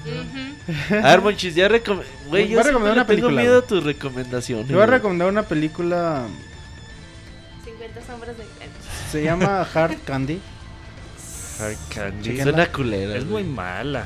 Ujú. 0.04 0.72
Ujú. 0.72 1.06
A 1.06 1.10
ver, 1.10 1.20
Monchis, 1.20 1.54
ya 1.54 1.68
recom... 1.68 1.98
Güey, 2.28 2.44
Voy 2.44 2.48
yo 2.52 2.60
a 2.60 2.62
siempre 2.62 2.62
recomendar 2.72 2.92
una 2.96 3.06
tengo 3.06 3.20
película, 3.20 3.40
miedo 3.42 3.58
a 3.58 3.62
tus 3.62 3.84
recomendaciones. 3.84 4.66
Te 4.66 4.72
voy 4.74 4.82
a 4.82 4.86
recomendar 4.86 5.28
una 5.28 5.42
película. 5.42 6.26
50 7.64 8.00
sombras 8.06 8.36
de 8.38 8.44
Se 9.10 9.22
llama 9.22 9.66
Hard 9.74 9.96
Candy. 10.04 10.40
Hard 11.60 11.76
Candy. 11.94 12.42
Suena 12.42 12.66
culera. 12.66 13.16
Es 13.16 13.28
güey. 13.28 13.44
muy 13.44 13.52
mala. 13.54 14.04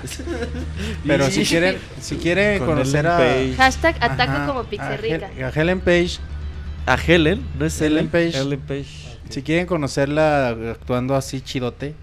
Pero 1.07 1.31
si 1.31 1.45
quieren, 1.45 1.79
si 2.01 2.17
quieren 2.17 2.59
Con 2.59 2.69
conocer 2.69 3.07
a, 3.07 3.17
Page. 3.17 3.55
Hashtag 3.57 3.97
ataco 4.01 4.33
Ajá, 4.33 4.47
como 4.47 4.61
a 4.61 4.65
Pixerrica. 4.65 5.31
Hel- 5.37 5.45
a 5.45 5.49
Helen 5.61 5.81
Page, 5.81 6.19
A 6.87 6.97
Helen, 6.97 7.43
¿no 7.59 7.65
es 7.65 7.81
Ellen 7.81 8.11
Helen? 8.13 8.31
Page, 8.33 8.39
Ellen 8.39 8.61
Page. 8.61 9.19
si 9.31 9.43
quieren 9.43 9.67
conocerla 9.67 10.49
actuando 10.73 11.15
así 11.17 11.41
chidote, 11.41 11.95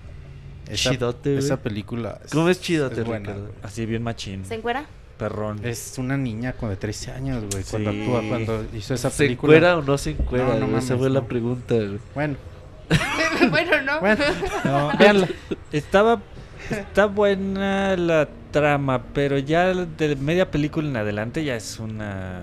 esa, 0.70 0.92
Chidote, 0.92 1.34
güey. 1.34 1.44
esa 1.46 1.58
película 1.62 2.20
¿Cómo 2.32 2.50
es 2.50 2.60
chidote, 2.62 3.02
es 3.02 3.08
buena. 3.08 3.36
Así 3.64 3.86
bien 3.86 4.04
machín. 4.04 4.46
¿Se 4.46 4.56
encuera? 4.56 4.86
Perrón. 5.18 5.62
Es 5.64 5.98
una 5.98 6.18
niña 6.18 6.54
con 6.54 6.70
de 6.70 6.76
13 6.76 7.12
años, 7.12 7.44
güey, 7.52 7.64
cuando 7.64 7.90
actúa, 7.92 8.22
cuando 8.28 8.66
hizo 8.76 8.94
esa 8.94 9.10
¿Se 9.10 9.24
película. 9.24 9.54
encuera 9.56 9.78
o 9.78 9.82
no 9.82 9.98
se 9.98 10.12
encuera? 10.12 10.46
No, 10.46 10.60
no 10.60 10.68
mames, 10.68 10.84
Esa 10.86 10.98
fue 10.98 11.10
la 11.10 11.22
pregunta, 11.24 11.74
güey. 11.76 12.00
Bueno, 12.14 12.36
bueno, 13.50 13.82
no. 13.82 14.00
bueno, 14.02 14.24
No, 14.66 14.92
véanla. 14.98 15.28
Estaba. 15.72 16.22
Está 16.70 17.06
buena 17.06 17.96
la 17.96 18.28
trama, 18.52 19.04
pero 19.14 19.38
ya 19.38 19.74
de 19.74 20.16
media 20.16 20.50
película 20.52 20.88
en 20.88 20.98
adelante 20.98 21.44
ya 21.44 21.56
es 21.56 21.80
una. 21.80 22.42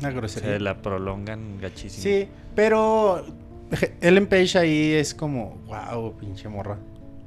Una 0.00 0.10
grosería. 0.10 0.50
Se 0.54 0.60
la 0.60 0.76
prolongan 0.82 1.60
gachísimo. 1.60 2.02
Sí, 2.02 2.28
pero 2.54 3.26
Ellen 4.00 4.26
Page 4.26 4.58
ahí 4.58 4.92
es 4.92 5.14
como, 5.14 5.58
wow, 5.66 6.14
pinche 6.16 6.48
morra. 6.48 6.78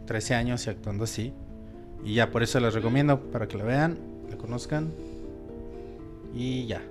13 0.06 0.36
años 0.36 0.66
y 0.68 0.70
actuando 0.70 1.04
así. 1.04 1.34
Y 2.04 2.16
ya, 2.16 2.32
por 2.32 2.44
eso 2.44 2.60
les 2.60 2.74
recomiendo 2.74 3.20
para 3.32 3.48
que 3.48 3.58
la 3.58 3.64
vean, 3.64 3.98
la 4.30 4.38
conozcan. 4.38 4.92
Y 6.34 6.66
ya. 6.68 6.82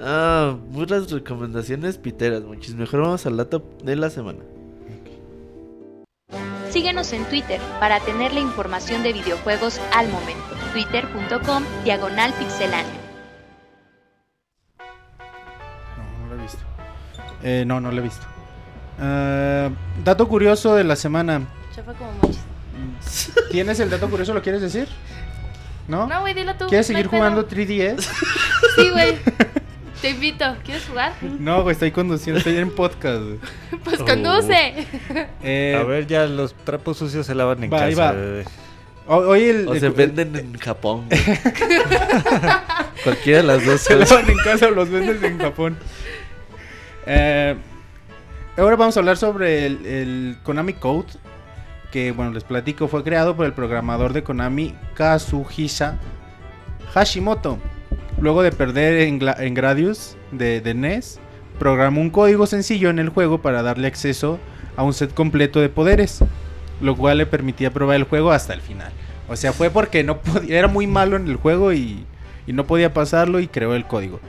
Ah, 0.00 0.56
puras 0.72 1.10
recomendaciones 1.10 1.98
piteras, 1.98 2.42
Monchis. 2.42 2.74
Mejor 2.74 3.02
vamos 3.02 3.26
al 3.26 3.36
dato 3.36 3.64
de 3.82 3.96
la 3.96 4.10
semana. 4.10 4.40
Síguenos 6.70 7.12
en 7.12 7.24
Twitter 7.24 7.60
para 7.80 7.98
tener 8.00 8.34
la 8.34 8.40
información 8.40 9.02
de 9.02 9.12
videojuegos 9.12 9.80
al 9.94 10.08
momento. 10.08 10.42
Twitter.com 10.72 11.64
Diagonal 11.84 12.32
Pixelánea. 12.34 13.00
No, 15.96 16.26
no 16.26 16.34
la 16.34 16.40
he 16.40 16.42
visto. 16.42 16.64
Eh, 17.42 17.64
no, 17.66 17.80
no 17.80 17.90
la 17.90 18.00
he 18.00 18.02
visto. 18.02 18.26
Ah, 19.00 19.70
dato 20.04 20.26
curioso 20.28 20.74
de 20.74 20.84
la 20.84 20.96
semana. 20.96 21.42
Chafa 21.74 21.92
como 21.94 22.12
mochis. 22.22 22.40
¿Tienes 23.50 23.78
el 23.80 23.90
dato 23.90 24.08
curioso? 24.10 24.34
¿Lo 24.34 24.42
quieres 24.42 24.60
decir? 24.62 24.88
¿No? 25.86 26.06
No, 26.06 26.20
güey, 26.20 26.34
dilo 26.34 26.54
tú. 26.54 26.66
¿Quieres 26.66 26.86
no 26.90 26.94
seguir 26.96 27.08
pedo. 27.08 27.18
jugando 27.18 27.48
3DS? 27.48 27.96
Sí, 28.76 28.90
güey. 28.90 29.16
Te 30.02 30.10
invito. 30.10 30.44
¿Quieres 30.64 30.84
jugar? 30.86 31.12
no, 31.40 31.62
güey, 31.62 31.72
estoy 31.72 31.90
conduciendo, 31.90 32.38
estoy 32.38 32.56
en 32.58 32.70
podcast. 32.70 33.20
güey. 33.22 33.38
Pues 33.84 34.00
Oh. 34.00 34.04
conduce. 34.04 34.86
Eh, 35.42 35.76
A 35.80 35.84
ver, 35.84 36.06
ya 36.06 36.26
los 36.26 36.54
trapos 36.54 36.98
sucios 36.98 37.26
se 37.26 37.34
lavan 37.34 37.64
en 37.64 37.72
Va, 37.72 37.78
casa. 37.88 38.12
va. 38.12 38.14
ho- 39.06 39.28
hoy 39.28 39.44
el, 39.44 39.66
O 39.68 39.74
el- 39.74 39.80
se 39.80 39.86
el- 39.86 39.92
venden 39.92 40.36
en 40.36 40.58
Japón. 40.58 41.06
Cualquiera 43.04 43.38
de 43.38 43.44
las 43.44 43.64
dos. 43.64 43.80
Se 43.80 43.96
lavan 43.96 44.28
en 44.30 44.36
casa 44.38 44.66
o 44.68 44.70
los 44.70 44.88
vendes 44.90 45.22
en 45.22 45.38
Japón. 45.38 45.76
Eh, 47.06 47.56
ahora 48.58 48.76
vamos 48.76 48.96
a 48.96 49.00
hablar 49.00 49.16
sobre 49.16 49.66
el, 49.66 50.36
Konami 50.42 50.74
Code. 50.74 51.06
Que, 51.92 52.12
bueno, 52.12 52.32
les 52.32 52.44
platico, 52.44 52.86
fue 52.86 53.02
creado 53.02 53.34
por 53.34 53.46
el 53.46 53.54
programador 53.54 54.12
de 54.12 54.22
Konami, 54.22 54.74
Kazuhisa 54.94 55.98
Hashimoto. 56.92 57.58
Luego 58.20 58.42
de 58.42 58.52
perder 58.52 58.98
en, 58.98 59.20
en 59.38 59.54
Gradius 59.54 60.16
de, 60.30 60.74
NES, 60.74 61.18
programó 61.58 62.00
un 62.00 62.10
código 62.10 62.46
sencillo 62.46 62.90
en 62.90 62.98
el 62.98 63.08
juego 63.08 63.40
para 63.40 63.62
darle 63.62 63.88
acceso 63.88 64.38
a 64.76 64.82
un 64.82 64.92
set 64.92 65.14
completo 65.14 65.60
de 65.60 65.70
poderes. 65.70 66.22
Lo 66.80 66.94
cual 66.94 67.18
le 67.18 67.26
permitía 67.26 67.72
probar 67.72 67.96
el 67.96 68.04
juego 68.04 68.32
hasta 68.32 68.52
el 68.52 68.60
final. 68.60 68.92
O 69.28 69.36
sea, 69.36 69.52
fue 69.52 69.70
porque 69.70 70.04
no 70.04 70.20
era 70.48 70.68
muy 70.68 70.86
malo 70.86 71.16
en 71.16 71.26
el 71.26 71.36
juego 71.36 71.72
y 71.72 72.04
no 72.46 72.66
podía 72.66 72.92
pasarlo 72.92 73.40
y 73.40 73.48
creó 73.48 73.74
el 73.74 73.86
código. 73.86 74.20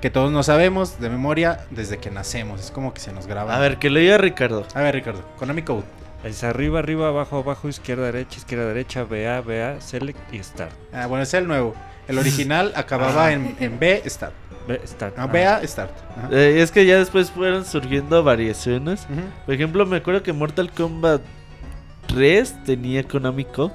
Que 0.00 0.10
todos 0.10 0.32
no 0.32 0.42
sabemos 0.42 0.98
de 0.98 1.10
memoria 1.10 1.66
desde 1.70 1.98
que 1.98 2.10
nacemos. 2.10 2.60
Es 2.60 2.70
como 2.70 2.94
que 2.94 3.00
se 3.00 3.12
nos 3.12 3.26
graba. 3.26 3.54
A 3.54 3.58
ver, 3.58 3.78
que 3.78 3.90
lo 3.90 4.00
diga 4.00 4.16
Ricardo. 4.18 4.66
A 4.74 4.80
ver, 4.80 4.94
Ricardo. 4.94 5.22
Konami 5.38 5.62
Code. 5.62 5.84
Es 6.24 6.42
arriba, 6.44 6.78
arriba, 6.78 7.08
abajo, 7.08 7.38
abajo, 7.38 7.68
izquierda, 7.68 8.04
derecha, 8.06 8.38
izquierda, 8.38 8.66
derecha, 8.66 9.04
BA, 9.04 9.40
BA, 9.40 9.80
Select 9.80 10.18
y 10.34 10.42
Start. 10.42 10.72
Ah, 10.92 11.06
bueno, 11.06 11.22
ese 11.22 11.36
es 11.38 11.42
el 11.42 11.48
nuevo. 11.48 11.74
El 12.08 12.18
original 12.18 12.72
acababa 12.76 13.26
Ah. 13.26 13.32
en, 13.32 13.56
en 13.60 13.78
B, 13.78 14.02
Start. 14.06 14.32
B, 14.68 14.80
Start. 14.86 15.14
Ah, 15.18 15.22
Ah. 15.22 15.26
BA, 15.26 15.66
Start. 15.66 15.90
Eh, 16.30 16.60
es 16.62 16.70
que 16.70 16.84
ya 16.86 16.98
después 16.98 17.30
fueron 17.30 17.64
surgiendo 17.64 18.22
variaciones. 18.22 19.06
Por 19.46 19.54
ejemplo, 19.54 19.84
me 19.86 19.96
acuerdo 19.98 20.22
que 20.22 20.32
Mortal 20.32 20.70
Kombat 20.70 21.22
3 22.08 22.64
tenía 22.64 23.02
Konami 23.04 23.44
Code. 23.44 23.72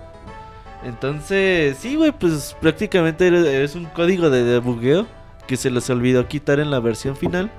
Entonces, 0.84 1.78
sí, 1.80 1.96
güey, 1.96 2.12
pues 2.12 2.56
prácticamente 2.62 3.64
es 3.64 3.76
un 3.76 3.86
código 3.86 4.30
de 4.30 4.44
debugueo 4.44 5.08
que 5.48 5.58
se 5.58 5.70
les 5.72 5.90
olvidó 5.90 6.28
quitar 6.28 6.60
en 6.60 6.72
la 6.72 6.80
versión 6.80 7.16
final. 7.16 7.52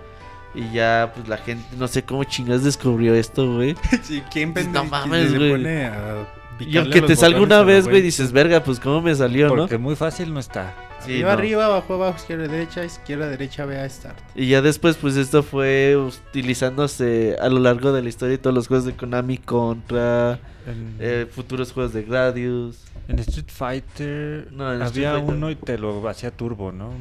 Y 0.55 0.73
ya, 0.73 1.13
pues 1.15 1.29
la 1.29 1.37
gente, 1.37 1.65
no 1.77 1.87
sé 1.87 2.03
cómo 2.05 2.25
chingas 2.25 2.65
descubrió 2.65 3.15
esto, 3.15 3.53
güey. 3.55 3.75
Sí, 4.03 4.23
¿quién 4.33 4.53
Pues, 4.55 4.67
pende- 4.67 4.73
no 4.73 4.85
mames, 4.87 5.35
güey. 5.37 5.51
pone 5.51 5.85
a 5.87 6.27
Y 6.61 6.77
aunque 6.79 7.03
te 7.03 7.15
salga 7.15 7.41
una 7.43 7.63
vez, 7.63 7.87
güey, 7.87 8.01
dices, 8.01 8.33
verga, 8.33 8.63
pues 8.65 8.81
cómo 8.81 9.03
me 9.03 9.15
salió, 9.15 9.49
¿no? 9.49 9.57
Porque 9.57 9.77
muy 9.79 9.97
fácil 9.97 10.33
no 10.33 10.41
está. 10.41 10.75
Sí, 11.01 11.13
arriba, 11.13 11.33
no. 11.33 11.39
arriba, 11.39 11.67
abajo, 11.67 11.95
abajo, 11.95 12.17
izquierda, 12.17 12.49
derecha, 12.49 12.83
izquierda, 12.85 13.29
derecha, 13.29 13.67
BA, 13.67 13.87
Start. 13.89 14.19
Y 14.35 14.47
ya 14.49 14.63
después, 14.63 14.97
pues 14.97 15.17
esto 15.17 15.43
fue 15.43 15.95
utilizándose 15.97 17.37
a 17.41 17.49
lo 17.51 17.61
largo 17.61 17.93
de 17.93 18.03
la 18.03 18.09
historia 18.09 18.33
de 18.33 18.39
todos 18.39 18.55
los 18.55 18.67
juegos 18.69 18.87
de 18.87 18.95
Konami 18.97 19.37
contra 19.39 20.39
En, 20.67 20.97
eh, 20.99 21.27
futuros 21.31 21.73
juegos 21.73 21.93
de 21.93 22.03
Gradius. 22.03 22.79
en 23.09 23.19
Street 23.21 23.49
Fighter 23.49 24.49
No, 24.53 24.73
en 24.73 24.81
había 24.83 24.87
Street 24.87 25.11
Fighter. 25.13 25.35
uno 25.37 25.51
y 25.51 25.55
te 25.57 25.77
lo 25.79 26.09
hacía 26.09 26.31
turbo, 26.31 26.73
¿no? 26.73 26.93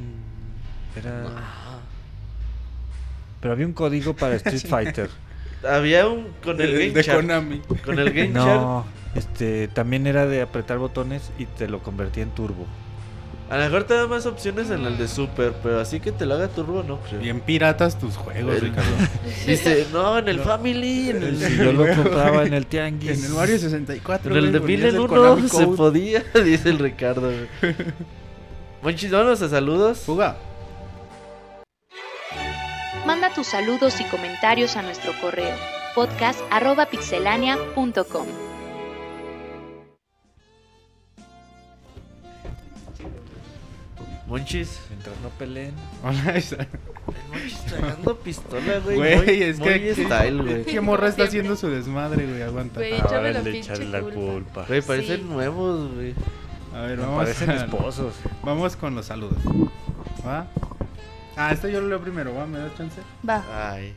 Era... 0.95 1.25
Pero 3.41 3.53
había 3.53 3.65
un 3.67 3.73
código 3.73 4.15
para 4.15 4.35
Street 4.35 4.65
Fighter. 4.69 5.09
Había 5.67 6.07
un 6.07 6.27
con 6.43 6.59
el, 6.61 6.71
Game 6.71 6.91
de 6.91 7.03
Chart. 7.03 7.21
Konami. 7.21 7.59
Con 7.83 7.99
el 7.99 8.09
Game 8.13 8.33
Chart. 8.33 8.61
No, 8.61 8.85
este, 9.15 9.67
también 9.67 10.07
era 10.07 10.25
de 10.25 10.41
apretar 10.41 10.77
botones 10.77 11.31
y 11.37 11.45
te 11.45 11.67
lo 11.67 11.81
convertía 11.81 12.23
en 12.23 12.31
turbo. 12.31 12.65
A 13.49 13.57
lo 13.57 13.63
mejor 13.65 13.83
te 13.83 13.93
da 13.93 14.07
más 14.07 14.25
opciones 14.25 14.71
en 14.71 14.83
el 14.85 14.97
de 14.97 15.07
Super, 15.07 15.53
pero 15.61 15.79
así 15.79 15.99
que 15.99 16.11
te 16.11 16.25
lo 16.25 16.33
haga 16.33 16.47
turbo, 16.47 16.81
no 16.81 16.99
creo. 17.01 17.19
Bien 17.19 17.39
piratas 17.41 17.99
tus 17.99 18.17
juegos, 18.17 18.55
El- 18.55 18.61
Ricardo. 18.61 18.89
Dice, 19.45 19.85
no, 19.93 20.17
en 20.17 20.27
el 20.27 20.39
Family, 20.39 21.11
en 21.11 21.21
el, 21.21 21.55
yo 21.55 21.71
lo 21.71 21.85
compraba 21.95 22.43
en 22.43 22.55
el 22.55 22.65
tianguis. 22.65 23.19
En 23.19 23.25
el 23.25 23.31
Mario 23.33 23.59
64. 23.59 24.31
en 24.31 24.45
el 24.45 24.51
de 24.51 24.57
güey, 24.59 24.77
Mil 24.77 24.79
ponías 24.79 24.93
en 24.95 24.95
el 24.95 24.99
uno 24.99 25.21
Konami 25.35 25.49
se 25.49 25.67
podía, 25.67 26.23
dice 26.43 26.69
el 26.69 26.79
Ricardo. 26.79 27.31
Monchis, 28.81 29.11
vámonos 29.11 29.41
a 29.43 29.49
saludos. 29.49 29.99
Fuga. 29.99 30.37
Manda 33.05 33.29
tus 33.33 33.47
saludos 33.47 33.99
y 34.01 34.05
comentarios 34.05 34.75
a 34.77 34.81
nuestro 34.81 35.13
correo 35.21 35.55
podcast.pixelania.com. 35.93 38.27
Monchis. 44.27 44.79
Mientras 44.89 45.15
no 45.21 45.29
peleen. 45.29 45.73
Hola, 46.03 46.31
esa- 46.35 46.55
El 46.57 46.67
Monchis 47.31 47.59
tragando 47.65 48.17
pistola, 48.19 48.79
güey. 48.83 48.97
Güey, 48.97 49.43
es 49.43 49.59
muy 49.59 49.79
que. 49.79 49.93
style, 49.93 50.41
güey. 50.41 50.63
¿Qué 50.65 50.81
morra 50.81 51.09
está 51.09 51.25
haciendo 51.25 51.55
su 51.55 51.67
desmadre, 51.69 52.25
güey? 52.25 52.41
Aguanta. 52.41 52.79
Güey, 52.79 52.93
Ahora 52.93 53.05
échame 53.07 53.33
la 53.33 53.41
le 53.41 53.51
pinche 53.51 53.73
echan 53.73 53.91
la 53.91 54.01
culpa. 54.01 54.15
culpa. 54.19 54.65
Güey, 54.67 54.81
parecen 54.81 55.17
Sí. 55.17 55.23
nuevos, 55.29 55.93
güey. 55.93 56.15
A 56.73 56.81
ver, 56.81 56.97
Me 56.97 57.03
vamos. 57.03 57.19
parecen 57.23 57.49
a- 57.51 57.55
esposos. 57.55 58.15
Vamos 58.43 58.75
con 58.75 58.95
los 58.95 59.05
saludos. 59.05 59.37
¿Va? 60.25 60.47
Ah, 61.37 61.51
este 61.51 61.71
yo 61.71 61.81
lo 61.81 61.87
leo 61.87 61.99
primero, 62.01 62.33
¿va? 62.33 62.45
¿Me 62.45 62.59
das 62.59 62.75
chance? 62.77 63.01
Va. 63.27 63.43
Ay. 63.73 63.93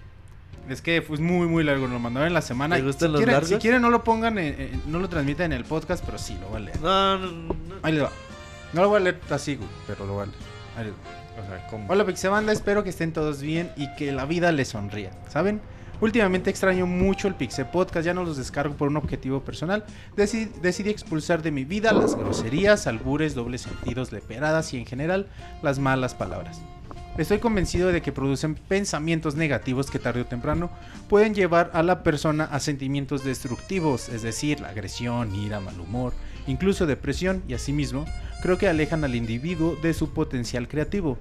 Es 0.69 0.83
que 0.83 1.01
fue 1.03 1.17
muy, 1.19 1.47
muy 1.47 1.65
largo. 1.65 1.87
Lo 1.87 1.99
mandaron 1.99 2.27
en 2.27 2.35
la 2.35 2.43
semana. 2.43 2.77
¿Te 2.77 2.83
gustan 2.83 3.09
si 3.09 3.13
los 3.13 3.19
quieren, 3.21 3.33
largos? 3.35 3.49
Si 3.51 3.57
quieren, 3.57 3.81
no 3.83 3.91
lo 3.91 4.05
pongan, 4.05 4.39
en- 4.39 4.61
en- 4.61 4.83
no 4.87 4.99
lo 4.99 5.09
transmiten 5.09 5.53
en 5.53 5.59
el 5.59 5.65
podcast, 5.65 6.05
pero 6.05 6.19
sí, 6.19 6.37
lo 6.41 6.49
voy 6.49 6.57
a 6.57 6.61
leer. 6.61 6.81
No, 6.81 7.19
no, 7.19 7.31
no. 7.33 7.55
Ahí 7.83 7.93
les 7.95 8.03
va. 8.05 8.11
No 8.75 8.83
lo 8.83 8.89
voy 8.89 8.97
a 8.99 9.01
leer 9.05 9.21
así, 9.31 9.57
güey, 9.57 9.69
pero 9.87 10.05
lo 10.05 10.15
voy 10.15 10.23
a 10.25 10.27
leer. 10.27 10.39
Ahí 10.77 10.85
les 10.85 10.93
va. 10.93 10.97
O 11.43 11.71
sea. 11.71 11.87
Hola 11.89 12.05
Pixebanda, 12.05 12.53
espero 12.53 12.83
que 12.83 12.91
estén 12.91 13.13
todos 13.13 13.41
bien 13.41 13.71
y 13.77 13.95
que 13.95 14.11
la 14.13 14.25
vida 14.27 14.51
les 14.53 14.69
sonría, 14.69 15.13
¿saben? 15.29 15.61
Últimamente 16.01 16.51
extraño 16.51 16.87
mucho 16.87 17.29
el 17.29 17.35
Pixel 17.35 17.67
Podcast, 17.67 18.05
ya 18.05 18.13
no 18.15 18.25
los 18.25 18.37
descargo 18.37 18.75
por 18.75 18.89
un 18.89 18.97
objetivo 18.97 19.41
personal. 19.43 19.85
Deci- 20.17 20.51
decidí 20.61 20.91
expulsar 20.91 21.43
de 21.43 21.51
mi 21.53 21.65
vida 21.65 21.93
las 21.93 22.15
groserías, 22.17 22.87
albures, 22.89 23.35
dobles 23.35 23.63
sentidos, 23.63 24.13
leperadas 24.13 24.73
y 24.75 24.79
en 24.79 24.87
general 24.87 25.29
las 25.63 25.79
malas 25.79 26.15
palabras. 26.15 26.61
Estoy 27.19 27.41
convencido 27.41 27.91
de 27.91 28.01
que 28.01 28.13
producen 28.13 28.55
pensamientos 28.55 29.35
negativos 29.35 29.91
que 29.91 29.99
tarde 29.99 30.21
o 30.21 30.27
temprano 30.27 30.71
pueden 31.09 31.35
llevar 31.35 31.69
a 31.75 31.83
la 31.83 32.05
persona 32.05 32.45
a 32.45 32.61
sentimientos 32.61 33.25
destructivos, 33.25 34.09
es 34.09 34.23
decir, 34.23 34.61
la 34.61 34.69
agresión, 34.69 35.35
ira, 35.35 35.59
mal 35.59 35.81
humor, 35.81 36.13
incluso 36.47 36.87
depresión 36.87 37.43
y 37.49 37.55
asimismo 37.55 38.07
creo 38.41 38.57
que 38.57 38.69
alejan 38.69 39.03
al 39.03 39.17
individuo 39.17 39.77
de 39.83 39.95
su 39.95 40.11
potencial 40.11 40.69
creativo. 40.69 41.19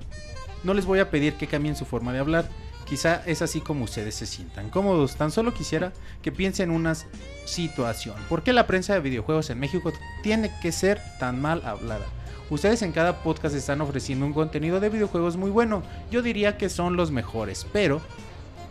No 0.64 0.76
les 0.76 0.86
voy 0.86 1.00
a 1.00 1.10
pedir 1.10 1.34
que 1.34 1.48
cambien 1.48 1.76
su 1.76 1.86
forma 1.86 2.14
de 2.14 2.20
hablar, 2.20 2.48
quizá 2.88 3.24
es 3.26 3.42
así 3.42 3.60
como 3.60 3.86
ustedes 3.86 4.14
se 4.14 4.28
sientan 4.28 4.70
cómodos, 4.70 5.16
tan 5.16 5.32
solo 5.32 5.56
quisiera 5.56 5.94
que 6.22 6.32
piensen 6.32 6.70
en 6.70 6.76
una 6.76 6.94
situación. 7.46 8.16
¿Por 8.30 8.44
qué 8.44 8.54
la 8.54 8.68
prensa 8.68 8.94
de 8.94 9.00
videojuegos 9.00 9.50
en 9.50 9.60
México 9.60 9.92
tiene 10.22 10.52
que 10.62 10.72
ser 10.72 11.02
tan 11.20 11.42
mal 11.42 11.66
hablada? 11.66 12.06
Ustedes 12.50 12.82
en 12.82 12.94
cada 12.94 13.24
podcast 13.24 13.56
están 13.56 13.82
ofreciendo 13.82 14.26
un 14.26 14.34
contenido 14.34 14.80
de 14.80 14.90
videojuegos 14.90 15.36
muy 15.36 15.52
bueno, 15.52 15.84
yo 16.10 16.22
diría 16.22 16.58
que 16.58 16.70
son 16.70 16.96
los 16.96 17.12
mejores, 17.12 17.68
pero 17.74 18.00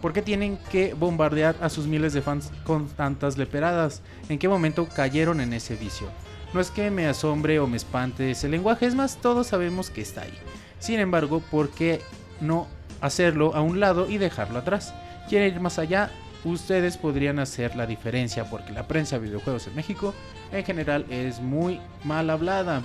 ¿por 0.00 0.14
qué 0.14 0.22
tienen 0.22 0.58
que 0.70 0.94
bombardear 0.94 1.56
a 1.60 1.68
sus 1.68 1.86
miles 1.86 2.14
de 2.14 2.22
fans 2.22 2.50
con 2.64 2.88
tantas 2.88 3.36
leperadas? 3.36 4.00
¿En 4.30 4.38
qué 4.38 4.48
momento 4.48 4.88
cayeron 4.88 5.42
en 5.42 5.52
ese 5.52 5.76
vicio? 5.76 6.08
No 6.54 6.60
es 6.60 6.70
que 6.70 6.90
me 6.90 7.06
asombre 7.06 7.58
o 7.60 7.66
me 7.66 7.76
espante 7.76 8.30
ese 8.30 8.48
lenguaje, 8.48 8.86
es 8.86 8.94
más, 8.94 9.18
todos 9.20 9.48
sabemos 9.48 9.90
que 9.90 10.00
está 10.00 10.22
ahí. 10.22 10.38
Sin 10.78 10.98
embargo, 10.98 11.40
¿por 11.40 11.68
qué 11.68 12.00
no 12.40 12.68
hacerlo 13.02 13.54
a 13.54 13.60
un 13.60 13.78
lado 13.78 14.08
y 14.08 14.16
dejarlo 14.16 14.58
atrás? 14.58 14.94
¿Quieren 15.28 15.54
ir 15.54 15.60
más 15.60 15.78
allá? 15.78 16.10
Ustedes 16.44 16.96
podrían 16.96 17.40
hacer 17.40 17.76
la 17.76 17.86
diferencia 17.86 18.48
porque 18.48 18.72
la 18.72 18.88
prensa 18.88 19.18
de 19.18 19.26
videojuegos 19.26 19.66
en 19.66 19.74
México 19.74 20.14
en 20.50 20.64
general 20.64 21.04
es 21.10 21.40
muy 21.40 21.78
mal 22.04 22.30
hablada. 22.30 22.82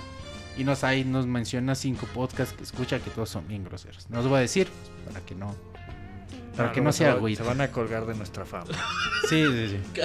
Y 0.58 0.64
nos, 0.64 0.84
ahí 0.84 1.04
nos 1.04 1.26
menciona 1.26 1.74
cinco 1.74 2.06
podcasts 2.14 2.54
que 2.54 2.62
escucha 2.62 2.98
que 2.98 3.10
todos 3.10 3.30
son 3.30 3.46
bien 3.48 3.64
groseros. 3.64 4.08
No 4.10 4.20
os 4.20 4.26
voy 4.28 4.38
a 4.38 4.40
decir 4.40 4.68
para 5.06 5.20
que 5.24 5.34
no, 5.34 5.54
para 6.56 6.68
Ah, 6.68 6.72
que 6.72 6.80
no 6.82 6.92
se 6.92 6.98
sea 6.98 7.12
agüita. 7.12 7.42
Se 7.42 7.48
van 7.48 7.60
a 7.62 7.68
colgar 7.68 8.04
de 8.06 8.14
nuestra 8.14 8.44
fama. 8.44 8.66
Sí, 9.28 9.46
sí, 9.46 9.68
sí. 9.68 10.00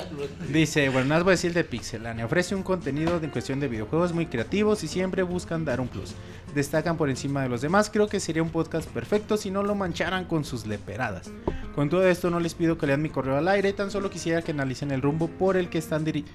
Dice, 0.54 0.88
bueno, 0.90 1.08
nada 1.10 1.20
más 1.20 1.24
voy 1.26 1.32
a 1.32 1.36
decir 1.36 1.52
de 1.54 1.64
Pixelania. 1.66 2.24
Ofrece 2.26 2.56
un 2.56 2.64
contenido 2.64 3.20
de 3.20 3.30
cuestión 3.30 3.60
de 3.60 3.68
videojuegos 3.68 4.14
muy 4.14 4.28
creativos 4.28 4.84
y 4.84 4.88
siempre 4.88 5.24
buscan 5.24 5.66
dar 5.66 5.82
un 5.82 5.88
plus. 5.90 6.14
Destacan 6.56 6.96
por 6.96 7.10
encima 7.10 7.42
de 7.42 7.50
los 7.50 7.62
demás. 7.62 7.90
Creo 7.90 8.08
que 8.08 8.20
sería 8.22 8.42
un 8.44 8.52
podcast 8.52 8.88
perfecto 8.90 9.36
si 9.36 9.52
no 9.52 9.64
lo 9.64 9.76
mancharan 9.76 10.26
con 10.26 10.46
sus 10.46 10.66
leperadas. 10.66 11.32
Con 11.76 11.90
todo 11.90 12.08
esto 12.08 12.30
no 12.30 12.40
les 12.40 12.54
pido 12.54 12.78
que 12.78 12.88
lean 12.88 13.02
mi 13.02 13.10
correo 13.10 13.36
al 13.38 13.48
aire, 13.50 13.74
tan 13.74 13.92
solo 13.92 14.10
quisiera 14.10 14.42
que 14.44 14.52
analicen 14.52 14.92
el 14.92 15.02
rumbo 15.02 15.28
por 15.28 15.58
el 15.58 15.68
que 15.70 15.80
están 15.80 16.06
diri- 16.06 16.26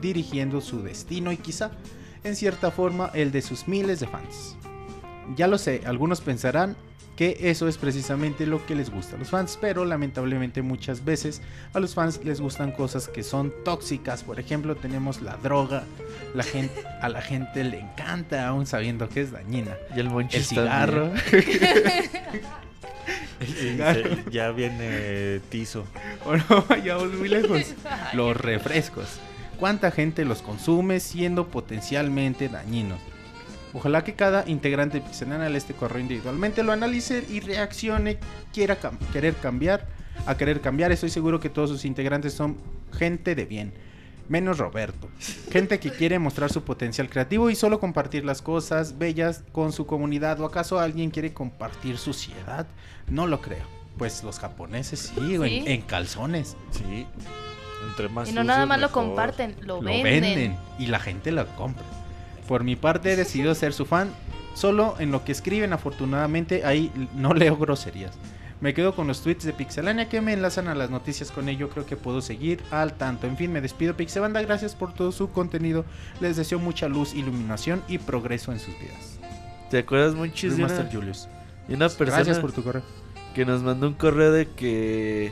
dirigiendo 0.00 0.60
su 0.60 0.82
destino 0.82 1.32
y 1.32 1.36
quizá, 1.38 1.72
en 2.24 2.36
cierta 2.36 2.70
forma, 2.70 3.10
el 3.14 3.32
de 3.32 3.42
sus 3.42 3.68
miles 3.68 4.00
de 4.00 4.06
fans. 4.06 4.56
Ya 5.36 5.46
lo 5.46 5.58
sé, 5.58 5.82
algunos 5.84 6.20
pensarán 6.20 6.76
que 7.18 7.36
eso 7.50 7.66
es 7.66 7.78
precisamente 7.78 8.46
lo 8.46 8.64
que 8.64 8.76
les 8.76 8.90
gusta 8.90 9.16
a 9.16 9.18
los 9.18 9.30
fans, 9.30 9.58
pero 9.60 9.84
lamentablemente 9.84 10.62
muchas 10.62 11.04
veces 11.04 11.42
a 11.74 11.80
los 11.80 11.94
fans 11.94 12.20
les 12.22 12.40
gustan 12.40 12.70
cosas 12.70 13.08
que 13.08 13.24
son 13.24 13.52
tóxicas. 13.64 14.22
Por 14.22 14.38
ejemplo, 14.38 14.76
tenemos 14.76 15.20
la 15.20 15.36
droga, 15.36 15.82
la 16.32 16.44
gente, 16.44 16.80
a 17.02 17.08
la 17.08 17.20
gente 17.20 17.64
le 17.64 17.80
encanta, 17.80 18.46
aún 18.46 18.66
sabiendo 18.66 19.08
que 19.08 19.22
es 19.22 19.32
dañina. 19.32 19.76
Y 19.96 19.98
el 19.98 20.06
El 20.30 20.44
cigarro. 20.44 21.10
Ya 24.30 24.50
viene 24.52 25.40
tizo. 25.50 25.84
O 26.24 26.36
no 26.36 26.64
vayamos 26.68 27.12
muy 27.14 27.28
lejos. 27.28 27.74
Los 28.12 28.36
refrescos. 28.36 29.18
¿Cuánta 29.58 29.90
gente 29.90 30.24
los 30.24 30.42
consume 30.42 31.00
siendo 31.00 31.48
potencialmente 31.48 32.48
dañinos? 32.48 33.00
Ojalá 33.74 34.02
que 34.04 34.14
cada 34.14 34.48
integrante 34.48 35.02
a 35.54 35.56
este 35.56 35.74
correo 35.74 36.00
individualmente 36.00 36.62
lo 36.62 36.72
analice 36.72 37.24
y 37.28 37.40
reaccione, 37.40 38.18
quiera 38.52 38.80
cam- 38.80 38.96
querer 39.12 39.34
cambiar, 39.34 39.86
a 40.26 40.36
querer 40.36 40.60
cambiar. 40.60 40.90
Estoy 40.92 41.10
seguro 41.10 41.38
que 41.40 41.50
todos 41.50 41.68
sus 41.70 41.84
integrantes 41.84 42.32
son 42.32 42.56
gente 42.96 43.34
de 43.34 43.44
bien. 43.44 43.72
Menos 44.28 44.58
Roberto. 44.58 45.08
Gente 45.50 45.78
que 45.80 45.90
quiere 45.90 46.18
mostrar 46.18 46.52
su 46.52 46.62
potencial 46.62 47.08
creativo 47.08 47.50
y 47.50 47.54
solo 47.56 47.80
compartir 47.80 48.24
las 48.24 48.42
cosas 48.42 48.98
bellas 48.98 49.42
con 49.52 49.72
su 49.72 49.86
comunidad. 49.86 50.38
¿O 50.40 50.44
acaso 50.46 50.78
alguien 50.78 51.10
quiere 51.10 51.32
compartir 51.32 51.96
suciedad? 51.98 52.66
No 53.10 53.26
lo 53.26 53.40
creo. 53.40 53.64
Pues 53.96 54.22
los 54.22 54.38
japoneses 54.38 55.12
sí, 55.14 55.36
Sí. 55.42 55.64
en 55.66 55.80
calzones. 55.82 56.56
Sí. 56.70 57.06
Entre 57.88 58.08
más 58.08 58.28
Y 58.28 58.32
no 58.32 58.44
nada 58.44 58.66
más 58.66 58.80
lo 58.80 58.90
comparten, 58.90 59.54
lo, 59.60 59.76
Lo 59.76 59.82
venden. 59.82 60.22
venden. 60.22 60.56
y 60.78 60.86
la 60.86 60.98
gente 60.98 61.30
lo 61.32 61.46
compra. 61.56 61.84
Por 62.46 62.64
mi 62.64 62.76
parte 62.76 63.12
he 63.12 63.16
decidido 63.16 63.54
ser 63.54 63.72
su 63.72 63.84
fan. 63.86 64.10
Solo 64.54 64.96
en 64.98 65.12
lo 65.12 65.24
que 65.24 65.32
escriben, 65.32 65.72
afortunadamente, 65.72 66.64
ahí 66.64 66.90
no 67.14 67.32
leo 67.34 67.56
groserías. 67.56 68.12
Me 68.60 68.74
quedo 68.74 68.96
con 68.96 69.06
los 69.06 69.22
tweets 69.22 69.44
de 69.44 69.52
Pixelania 69.52 70.08
que 70.08 70.20
me 70.20 70.32
enlazan 70.32 70.66
a 70.66 70.74
las 70.74 70.90
noticias 70.90 71.30
con 71.30 71.48
ello. 71.48 71.68
Creo 71.68 71.86
que 71.86 71.94
puedo 71.94 72.20
seguir 72.20 72.60
al 72.72 72.94
tanto. 72.94 73.28
En 73.28 73.36
fin, 73.36 73.52
me 73.52 73.60
despido 73.60 73.94
Pixebanda. 73.96 74.42
Gracias 74.42 74.74
por 74.74 74.92
todo 74.94 75.12
su 75.12 75.30
contenido. 75.30 75.84
Les 76.20 76.36
deseo 76.36 76.58
mucha 76.58 76.88
luz, 76.88 77.14
iluminación 77.14 77.84
y 77.86 77.98
progreso 77.98 78.50
en 78.50 78.58
sus 78.58 78.76
vidas. 78.80 79.20
¿Te 79.70 79.78
acuerdas, 79.78 80.14
monchis, 80.16 80.56
de 80.56 80.62
Master 80.62 80.88
Julius. 80.92 81.28
de 81.68 81.74
una 81.76 81.88
persona 81.88 82.16
Gracias 82.16 82.40
por 82.40 82.50
tu 82.50 82.64
correo. 82.64 82.82
que 83.34 83.44
nos 83.44 83.62
mandó 83.62 83.86
un 83.86 83.94
correo 83.94 84.32
de 84.32 84.48
que 84.48 85.30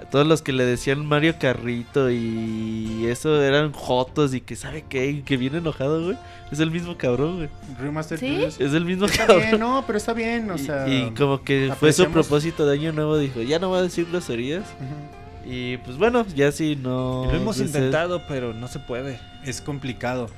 a 0.00 0.04
todos 0.04 0.26
los 0.26 0.42
que 0.42 0.52
le 0.52 0.64
decían 0.64 1.06
Mario 1.06 1.34
Carrito 1.40 2.10
y 2.10 3.06
eso 3.08 3.42
eran 3.42 3.72
jotos 3.72 4.34
y 4.34 4.40
que 4.40 4.54
sabe 4.56 4.84
qué, 4.88 5.06
y 5.10 5.22
que 5.22 5.36
viene 5.36 5.58
enojado, 5.58 6.02
güey? 6.04 6.16
Es 6.52 6.60
el 6.60 6.70
mismo 6.70 6.96
cabrón, 6.96 7.36
güey. 7.36 7.48
Remaster 7.78 8.18
¿Sí? 8.18 8.44
Es 8.44 8.60
el 8.60 8.84
mismo 8.84 9.06
Está 9.06 9.26
cabrón. 9.26 9.42
bien, 9.48 9.60
no, 9.60 9.84
pero 9.86 9.96
está 9.98 10.12
bien, 10.12 10.50
o 10.50 10.54
Y- 10.56 10.58
sea. 10.58 10.86
y, 10.88 11.10
como 11.12 11.42
que 11.42 11.72
fue 11.78 11.92
su 11.92 12.06
propósito 12.10 12.66
de 12.66 12.74
año 12.78 12.92
nuevo, 12.92 13.16
dijo, 13.18 13.40
ya 13.42 13.58
no 13.58 13.70
va 13.70 13.78
a 13.78 13.82
decir 13.82 14.06
groserías. 14.10 14.62
Ujú. 14.62 15.50
Y 15.52 15.76
pues 15.78 15.96
bueno, 15.96 16.26
ya 16.34 16.50
sí 16.52 16.76
no... 16.76 17.24
Lo 17.26 17.30
hemos 17.36 17.56
pues, 17.56 17.68
intentado, 17.68 18.22
pero 18.28 18.52
no 18.52 18.66
se 18.68 18.80
puede. 18.80 19.18
es 19.44 19.60
complicado. 19.60 20.28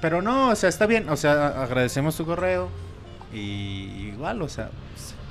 Pero 0.00 0.20
no, 0.20 0.48
o 0.50 0.56
sea, 0.56 0.68
está 0.68 0.86
bien. 0.86 1.08
O 1.08 1.16
sea, 1.16 1.62
agradecemos 1.62 2.16
tu 2.16 2.26
correo. 2.26 2.68
Y 3.32 4.08
igual, 4.12 4.42
o 4.42 4.48
sea, 4.48 4.70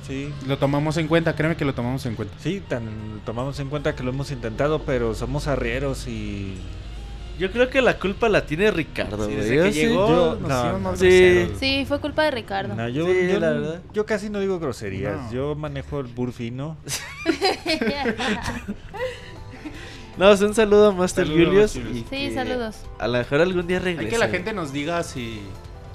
Sí. 0.08 0.34
lo 0.48 0.58
tomamos 0.58 0.98
en 0.98 1.08
cuenta. 1.08 1.36
Créeme 1.36 1.56
que 1.56 1.66
lo 1.66 1.74
tomamos 1.74 2.06
en 2.06 2.16
cuenta. 2.16 2.34
Sí, 2.40 2.62
tan 2.68 3.22
tomamos 3.26 3.60
en 3.60 3.70
cuenta 3.70 3.96
que 3.96 4.04
lo 4.04 4.10
hemos 4.12 4.32
intentado, 4.32 4.82
pero 4.84 5.14
somos 5.16 5.48
arrieros 5.48 6.08
y 6.08 6.56
Yo 7.40 7.52
creo 7.52 7.70
que 7.72 7.82
la 7.82 7.98
culpa 7.98 8.30
la 8.30 8.46
tiene 8.46 8.70
Ricardo, 8.70 9.26
Sí, 9.28 9.34
desde 9.34 9.56
que 9.64 9.72
sí- 9.74 9.80
llegó, 9.80 10.08
yo- 10.08 10.38
nos 10.40 10.50
no, 10.50 10.60
hicimos 10.60 10.74
no. 10.82 10.90
más 10.92 11.00
Sí. 11.00 11.48
Sí, 11.60 11.86
fue 11.88 12.00
culpa 12.00 12.24
de 12.24 12.32
Ricardo. 12.32 12.76
No, 12.76 12.88
yo, 12.90 13.06
Sí, 13.08 13.14
yo, 13.32 13.40
la 13.40 13.50
verdad. 13.52 13.82
yo 13.94 14.06
casi 14.06 14.30
no 14.30 14.40
digo 14.40 14.60
groserías. 14.60 15.20
No. 15.24 15.32
Yo 15.32 15.56
manejo 15.56 16.00
el 16.02 16.08
burfino. 16.08 16.78
No, 20.18 20.28
pues, 20.28 20.42
un 20.42 20.54
saludo 20.54 20.90
a 20.90 20.92
Master 20.92 21.26
Julius. 21.28 21.76
Y 21.78 22.06
Sí, 22.10 22.32
saludos. 22.34 22.76
A 23.00 23.08
lo 23.08 23.18
mejor 23.18 23.42
algún 23.42 23.66
día 23.66 23.78
Hay 23.78 23.84
regresa. 23.86 24.10
que 24.10 24.18
la 24.18 24.28
gente 24.28 24.54
nos 24.54 24.74
diga 24.74 25.02
si. 25.04 25.40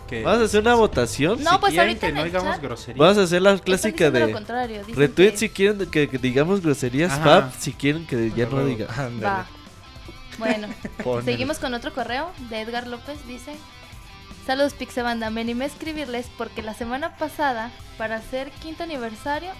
Que, 0.07 0.23
Vamos 0.23 0.43
a 0.43 0.45
hacer 0.45 0.61
una 0.61 0.75
votación. 0.75 1.43
No, 1.43 1.53
si 1.53 1.59
pues 1.59 1.71
quieren 1.73 1.89
ahorita 1.89 2.01
que 2.01 2.09
en 2.09 2.15
no 2.15 2.21
el 2.23 2.27
digamos 2.29 2.53
chat. 2.55 2.63
groserías. 2.63 2.99
Vamos 2.99 3.19
a 3.19 3.23
hacer 3.23 3.43
la 3.43 3.59
clásica 3.59 4.11
de 4.11 4.27
retweet 4.95 5.31
que- 5.33 5.37
si 5.37 5.49
quieren 5.49 5.87
que, 5.91 6.09
que 6.09 6.19
digamos 6.19 6.61
groserías, 6.63 7.13
Ajá. 7.13 7.25
Fab 7.25 7.53
si 7.59 7.73
quieren 7.73 8.07
que 8.07 8.31
ya 8.31 8.47
no 8.47 8.65
diga. 8.65 8.87
Ándale. 8.97 9.21
Va. 9.25 9.47
Bueno, 10.39 10.69
seguimos 11.25 11.59
con 11.59 11.75
otro 11.75 11.93
correo 11.93 12.31
de 12.51 12.61
Edgar 12.61 12.87
López. 12.87 13.19
Dice: 13.27 13.53
Saludos 14.47 14.75
Pixebanda, 14.75 15.31
me 15.31 15.41
animé 15.41 15.65
a 15.65 15.69
escribirles 15.69 16.27
porque 16.39 16.63
la 16.63 16.75
semana 16.75 17.17
pasada, 17.17 17.71
para 17.99 18.17
hacer 18.17 18.51
quinto 18.63 18.83
aniversario, 18.85 19.51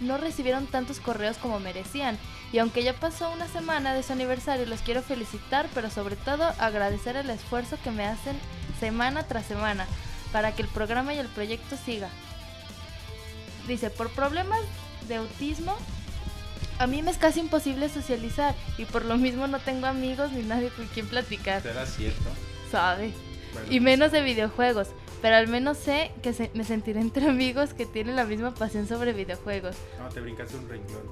no 0.00 0.18
recibieron 0.18 0.66
tantos 0.66 1.00
correos 1.00 1.36
como 1.38 1.60
merecían. 1.60 2.18
Y 2.52 2.58
aunque 2.58 2.82
ya 2.82 2.92
pasó 2.94 3.30
una 3.30 3.46
semana 3.48 3.92
de 3.94 4.02
su 4.02 4.12
aniversario, 4.12 4.66
los 4.66 4.80
quiero 4.80 5.02
felicitar, 5.02 5.68
pero 5.74 5.90
sobre 5.90 6.16
todo 6.16 6.44
agradecer 6.58 7.16
el 7.16 7.28
esfuerzo 7.30 7.76
que 7.82 7.90
me 7.90 8.04
hacen 8.06 8.36
semana 8.80 9.22
tras 9.24 9.46
semana 9.46 9.86
para 10.32 10.54
que 10.54 10.62
el 10.62 10.68
programa 10.68 11.14
y 11.14 11.18
el 11.18 11.28
proyecto 11.28 11.76
siga. 11.84 12.08
Dice, 13.68 13.90
por 13.90 14.10
problemas 14.10 14.60
de 15.08 15.16
autismo, 15.16 15.76
a 16.78 16.86
mí 16.86 17.02
me 17.02 17.10
es 17.10 17.16
casi 17.18 17.40
imposible 17.40 17.88
socializar 17.88 18.54
y 18.78 18.84
por 18.84 19.04
lo 19.04 19.16
mismo 19.16 19.46
no 19.46 19.58
tengo 19.58 19.86
amigos 19.86 20.32
ni 20.32 20.42
nadie 20.42 20.68
con 20.70 20.86
quien 20.88 21.08
platicar, 21.08 21.62
¿Será 21.62 21.86
cierto? 21.86 22.28
¿sabe? 22.70 23.12
Bueno, 23.52 23.68
Y 23.72 23.80
menos 23.80 24.12
de 24.12 24.20
videojuegos. 24.20 24.88
pero 25.22 25.36
al 25.36 25.48
menos 25.48 25.78
sé 25.78 26.12
que 26.22 26.32
se- 26.34 26.50
me 26.54 26.62
sentiré 26.64 27.00
entre 27.00 27.26
amigos 27.28 27.72
que 27.74 27.86
tienen 27.86 28.14
la 28.16 28.24
misma 28.24 28.54
pasión 28.54 28.86
sobre 28.86 29.12
videojuegos. 29.14 29.74
No, 29.98 30.08
te 30.10 30.20
brincaste 30.20 30.56
un 30.56 30.68
renglón. 30.68 31.02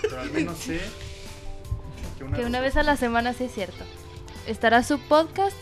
Pero 0.00 0.20
al 0.20 0.30
menos 0.30 0.58
sé 0.58 0.80
Que 2.36 2.44
una 2.44 2.60
vez 2.60 2.76
a 2.76 2.82
la 2.82 2.96
semana 2.96 3.32
sí 3.34 3.44
es 3.44 3.54
cierto. 3.54 3.84
Estará 4.46 4.82
su 4.82 4.98
podcast 4.98 5.56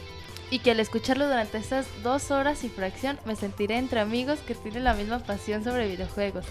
y 0.50 0.60
que 0.60 0.70
al 0.70 0.80
escucharlo 0.80 1.26
durante 1.26 1.58
estas 1.58 1.86
dos 2.02 2.30
horas 2.30 2.64
y 2.64 2.68
fracción 2.68 3.18
me 3.24 3.36
sentiré 3.36 3.76
entre 3.76 4.00
amigos 4.00 4.38
que 4.40 4.54
tienen 4.54 4.84
la 4.84 4.94
misma 4.94 5.18
pasión 5.18 5.62
sobre 5.64 5.88
videojuegos. 5.88 6.44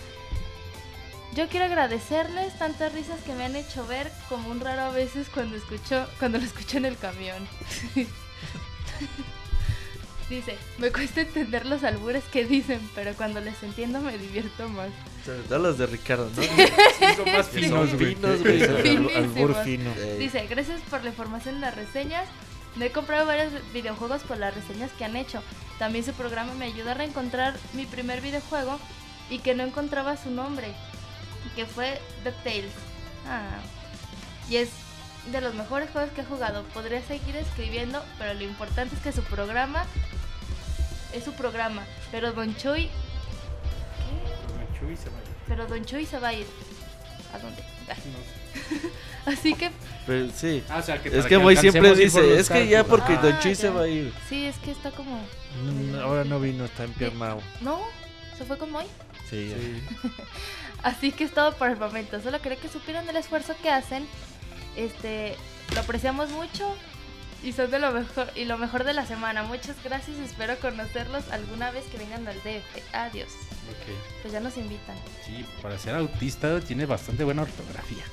Yo 1.33 1.47
quiero 1.49 1.65
agradecerles 1.65 2.57
tantas 2.57 2.93
risas 2.93 3.21
que 3.21 3.33
me 3.33 3.45
han 3.45 3.55
hecho 3.55 3.85
ver 3.85 4.11
como 4.29 4.49
un 4.49 4.59
raro 4.59 4.81
a 4.81 4.89
veces 4.89 5.27
cuando 5.31 5.55
escucho 5.55 6.07
cuando 6.19 6.39
lo 6.39 6.45
escucho 6.45 6.77
en 6.77 6.85
el 6.85 6.97
camión. 6.97 7.47
Dice, 10.29 10.57
me 10.77 10.91
cuesta 10.91 11.21
entender 11.21 11.65
los 11.65 11.85
albures 11.85 12.25
que 12.25 12.43
dicen, 12.43 12.81
pero 12.93 13.13
cuando 13.13 13.39
les 13.39 13.63
entiendo 13.63 14.01
me 14.01 14.17
divierto 14.17 14.67
más. 14.67 14.89
Sobre 15.25 15.39
todo 15.43 15.59
los 15.59 15.77
de 15.77 15.85
Ricardo, 15.85 16.29
¿no? 16.35 16.43
son 17.15 17.31
más 17.31 17.47
finos, 17.47 17.89
albur 19.15 19.55
fino. 19.63 19.93
Dice, 20.19 20.45
gracias 20.47 20.81
por 20.89 21.01
la 21.03 21.11
información 21.11 21.55
en 21.55 21.61
las 21.61 21.75
reseñas. 21.75 22.27
Me 22.77 22.87
he 22.87 22.91
comprado 22.91 23.25
varios 23.25 23.51
videojuegos 23.73 24.21
por 24.21 24.37
las 24.37 24.53
reseñas 24.53 24.91
que 24.91 25.05
han 25.05 25.15
hecho. 25.15 25.41
También 25.79 26.05
su 26.05 26.13
programa 26.13 26.53
me 26.53 26.65
ayuda 26.65 26.91
a 26.91 26.95
reencontrar 26.95 27.55
mi 27.73 27.85
primer 27.85 28.21
videojuego 28.21 28.79
y 29.29 29.39
que 29.39 29.55
no 29.55 29.63
encontraba 29.63 30.15
su 30.15 30.29
nombre, 30.29 30.73
que 31.55 31.65
fue 31.65 31.99
DuckTales. 32.23 32.71
Ah. 33.27 33.59
Y 34.49 34.57
es 34.57 34.69
de 35.31 35.41
los 35.41 35.55
mejores 35.55 35.89
juegos 35.89 36.11
que 36.11 36.21
he 36.21 36.25
jugado. 36.25 36.63
Podría 36.65 37.01
seguir 37.01 37.35
escribiendo, 37.35 38.03
pero 38.17 38.33
lo 38.33 38.43
importante 38.43 38.95
es 38.95 39.01
que 39.01 39.11
su 39.11 39.23
programa 39.23 39.85
es 41.13 41.23
su 41.23 41.33
programa. 41.33 41.83
Pero 42.11 42.31
Don 42.31 42.55
Chuy... 42.55 42.85
¿Qué? 42.85 42.89
Pero 45.47 45.65
Don 45.65 45.83
Chuy 45.83 46.05
se 46.05 46.19
va 46.19 46.29
a 46.29 46.33
ir. 46.33 46.47
¿A 47.33 47.39
dónde? 47.39 47.63
Así 49.25 49.53
que 49.53 49.71
pero 50.07 50.29
sí. 50.33 50.63
Ah, 50.69 50.77
o 50.77 50.81
sea, 50.81 51.03
que 51.03 51.09
Es 51.09 51.25
que 51.25 51.37
Moy 51.37 51.57
siempre 51.57 51.93
dice, 51.93 52.39
es 52.39 52.49
que 52.49 52.65
ya 52.65 52.85
porque 52.85 53.13
Ah, 53.13 53.21
Don 53.21 53.39
Chuy 53.39 53.55
se 53.55 53.69
va 53.69 53.81
a 53.81 53.87
ir. 53.89 54.13
Sí, 54.29 54.45
es 54.45 54.55
que 54.57 54.71
está 54.71 54.89
como... 54.91 55.19
Mm, 55.65 55.95
Ahora 55.95 56.23
no 56.23 56.39
vino, 56.39 56.63
está 56.63 56.85
empiernado. 56.85 57.41
¿No? 57.61 57.81
¿Se 58.37 58.45
fue 58.45 58.57
con 58.57 58.71
Moy? 58.71 58.85
Sí. 59.29 59.53
Sí. 59.53 59.83
Así 60.83 61.11
que 61.11 61.25
es 61.25 61.33
todo 61.33 61.53
por 61.55 61.69
el 61.69 61.75
momento. 61.75 62.21
Solo 62.21 62.41
quería 62.41 62.57
que 62.57 62.69
supieran 62.69 63.07
el 63.09 63.17
esfuerzo 63.17 63.53
que 63.61 63.69
hacen. 63.69 64.07
Este, 64.77 65.35
lo 65.73 65.81
apreciamos 65.81 66.29
mucho 66.29 66.73
y 67.43 67.51
son 67.51 67.69
de 67.69 67.79
lo 67.79 67.91
mejor 67.91 68.31
y 68.33 68.45
lo 68.45 68.57
mejor 68.57 68.85
de 68.85 68.93
la 68.93 69.05
semana. 69.05 69.43
Muchas 69.43 69.75
gracias. 69.83 70.17
Espero 70.19 70.57
conocerlos 70.59 71.29
alguna 71.31 71.71
vez 71.71 71.83
que 71.85 71.97
vengan 71.97 72.25
al 72.29 72.37
DF. 72.37 72.93
Adiós. 72.93 73.29
Ok. 73.31 74.21
Pues 74.21 74.31
ya 74.31 74.39
nos 74.39 74.55
invitan. 74.55 74.95
Sí, 75.25 75.45
para 75.61 75.77
ser 75.77 75.95
autista 75.95 76.61
tiene 76.61 76.85
bastante 76.85 77.25
buena 77.25 77.41
ortografía. 77.41 78.05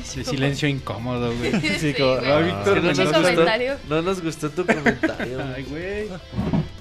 Ese 0.00 0.24
silencio 0.24 0.68
incómodo, 0.68 1.32
güey. 1.36 1.52
Sí, 1.78 1.94
como, 1.94 2.16
güey. 2.16 2.28
no, 2.28 2.38
Víctor, 2.44 2.76
no, 2.82 2.82
nos 2.88 2.98
gustó, 2.98 3.22
comentario. 3.22 3.76
no 3.88 4.02
nos 4.02 4.22
gustó 4.22 4.50
tu 4.50 4.66
comentario. 4.66 5.40
Ay, 5.54 5.64
güey. 5.68 6.08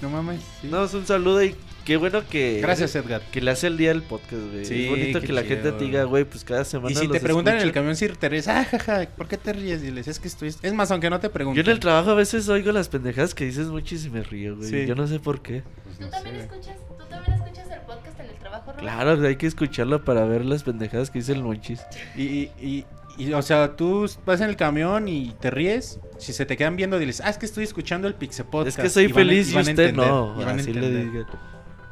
No 0.02 0.10
mames. 0.10 0.42
sí. 0.62 0.68
No, 0.70 0.84
es 0.86 0.94
un 0.94 1.06
saludo 1.06 1.44
y 1.44 1.56
qué 1.84 1.98
bueno 1.98 2.22
que. 2.28 2.60
Gracias, 2.62 2.96
Edgar. 2.96 3.22
Que 3.32 3.42
le 3.42 3.52
hace 3.52 3.68
el 3.68 3.78
día 3.78 3.92
el 3.92 4.02
podcast, 4.04 4.42
güey. 4.52 4.64
Sí, 4.64 4.86
es 4.86 4.90
bonito 4.90 5.22
que 5.22 5.34
la 5.34 5.44
chido. 5.44 5.56
gente 5.56 5.72
te 5.74 5.84
diga, 5.84 6.04
güey, 6.06 6.24
pues 6.24 6.44
cada 6.46 6.64
semana. 6.64 6.92
Y 6.92 6.96
si 6.96 7.06
los 7.08 7.14
te 7.14 7.20
preguntan 7.20 7.58
en 7.58 7.64
el 7.64 7.72
camión 7.74 7.96
si 7.96 8.08
te 8.08 8.30
ríes, 8.30 8.48
ah, 8.48 8.64
jaja, 8.64 9.08
¿por 9.18 9.28
qué 9.28 9.38
te 9.38 9.52
ríes? 9.52 9.82
Diles, 9.82 10.08
es 10.08 10.20
que 10.20 10.28
estoy... 10.30 10.54
Es 10.62 10.74
más, 10.74 10.90
aunque 10.92 11.10
no 11.10 11.20
te 11.20 11.28
Yo 11.28 11.34
pregunten. 11.34 11.66
en 11.66 11.72
el 11.72 11.80
trabajo 11.80 12.12
a 12.12 12.16
veces 12.16 12.48
oigo 12.48 12.72
las 12.72 12.88
pendejadas 12.90 13.34
que 13.36 13.46
dices 13.46 13.68
mucho 13.68 13.96
y 13.96 14.10
me 14.10 14.24
río, 14.24 14.56
güey. 14.56 14.70
Sí. 14.70 14.86
Yo 14.86 14.96
no 14.96 15.06
sé 15.08 15.20
por 15.20 15.42
qué. 15.42 15.64
Pues 15.84 15.98
¿Tú 16.00 16.10
también 16.10 16.36
sé. 16.38 16.42
escuchas, 16.44 16.76
tú 16.98 17.06
también 17.10 17.34
escuchas 17.34 17.68
el 17.72 17.82
podcast 17.82 18.20
en 18.22 18.26
el 18.28 18.36
trabajo, 18.36 18.66
Robert? 18.72 18.80
Claro, 18.80 19.28
hay 19.28 19.36
que 19.36 19.48
escucharlo 19.48 20.06
para 20.06 20.24
ver 20.26 20.46
las 20.46 20.64
pendejadas 20.64 21.10
que 21.12 21.20
dice 21.20 21.34
el 21.34 21.44
monchis. 21.44 21.82
Y, 22.16 22.22
y, 22.24 22.52
y, 22.62 22.86
y, 23.20 23.34
o 23.34 23.42
sea, 23.42 23.76
tú 23.76 24.10
vas 24.26 24.42
en 24.42 24.50
el 24.50 24.56
camión 24.56 25.08
y 25.08 25.36
te 25.40 25.52
ríes. 25.52 26.00
Si 26.18 26.34
se 26.34 26.46
te 26.46 26.58
quedan 26.58 26.76
viendo, 26.76 26.98
diles, 26.98 27.22
ah, 27.24 27.30
es 27.30 27.38
que 27.38 27.46
estoy 27.46 27.64
escuchando 27.64 28.08
el 28.08 28.16
Pixel 28.16 28.46
Podcast. 28.46 28.80
Es 28.80 28.84
que 28.84 28.90
soy 28.90 29.04
y 29.04 29.08
van 29.08 29.14
a- 29.14 29.16
feliz 29.26 29.50
y, 29.50 29.54
van 29.54 29.62
usted 29.62 29.72
entender, 29.72 29.96
no. 29.96 30.36
y 30.42 30.46
van 30.46 30.60
Así 30.60 30.74
le. 30.74 31.26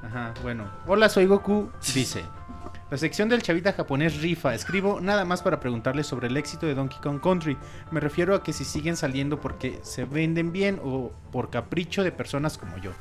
Ajá, 0.04 0.34
bueno. 0.42 0.72
Hola, 0.88 1.10
soy 1.10 1.26
Goku. 1.26 1.70
Dice: 1.94 2.24
La 2.90 2.98
sección 2.98 3.30
del 3.30 3.42
chavita 3.42 3.74
japonés 3.74 4.22
rifa. 4.22 4.56
Escribo 4.56 5.00
nada 5.02 5.26
más 5.26 5.42
para 5.42 5.60
preguntarle 5.60 6.04
sobre 6.04 6.28
el 6.28 6.38
éxito 6.38 6.66
de 6.66 6.76
Donkey 6.76 7.00
Kong 7.02 7.20
Country. 7.22 7.58
Me 7.92 8.00
refiero 8.00 8.34
a 8.34 8.44
que 8.44 8.54
si 8.54 8.64
siguen 8.66 8.96
saliendo 8.98 9.40
porque 9.42 9.80
se 9.84 10.06
venden 10.06 10.52
bien 10.52 10.80
o 10.84 11.12
por 11.32 11.50
capricho 11.50 12.04
de 12.04 12.12
personas 12.12 12.58
como 12.58 12.78
yo. 12.78 12.92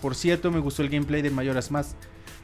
Por 0.00 0.14
cierto, 0.14 0.50
me 0.50 0.58
gustó 0.60 0.82
el 0.82 0.88
gameplay 0.90 1.22
de 1.22 1.30
Mayoras 1.30 1.70
Más. 1.70 1.96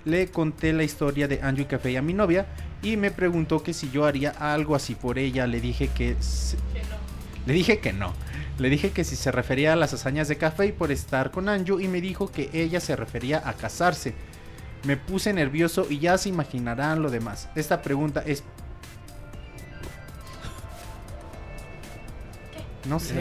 Le 0.04 0.28
conté 0.28 0.72
la 0.72 0.82
historia 0.84 1.28
de 1.28 1.40
Anju 1.42 1.62
y 1.62 1.64
Café 1.64 1.96
a 1.96 2.02
mi 2.02 2.12
novia 2.12 2.46
y 2.82 2.96
me 2.98 3.10
preguntó 3.10 3.62
que 3.62 3.72
si 3.72 3.90
yo 3.90 4.04
haría 4.04 4.30
algo 4.30 4.74
así 4.74 4.94
por 4.94 5.18
ella. 5.18 5.46
Le 5.46 5.60
dije 5.60 5.88
que. 5.88 6.16
se- 6.20 6.56
Le 7.46 7.52
dije 7.54 7.78
que 7.78 7.92
no. 7.92 8.12
Le 8.58 8.68
dije 8.70 8.90
que 8.90 9.02
si 9.04 9.16
se 9.16 9.32
refería 9.32 9.72
a 9.72 9.76
las 9.76 9.92
hazañas 9.94 10.28
de 10.28 10.36
Café 10.36 10.72
por 10.72 10.92
estar 10.92 11.30
con 11.30 11.48
Anju 11.48 11.80
y 11.80 11.88
me 11.88 12.00
dijo 12.00 12.30
que 12.30 12.50
ella 12.52 12.80
se 12.80 12.94
refería 12.96 13.42
a 13.48 13.54
casarse. 13.54 14.14
Me 14.84 14.96
puse 14.98 15.32
nervioso 15.32 15.86
y 15.88 15.98
ya 15.98 16.18
se 16.18 16.28
imaginarán 16.28 17.02
lo 17.02 17.10
demás. 17.10 17.48
Esta 17.56 17.80
pregunta 17.82 18.22
es... 18.26 18.44
No 22.88 23.00
sé. 23.00 23.14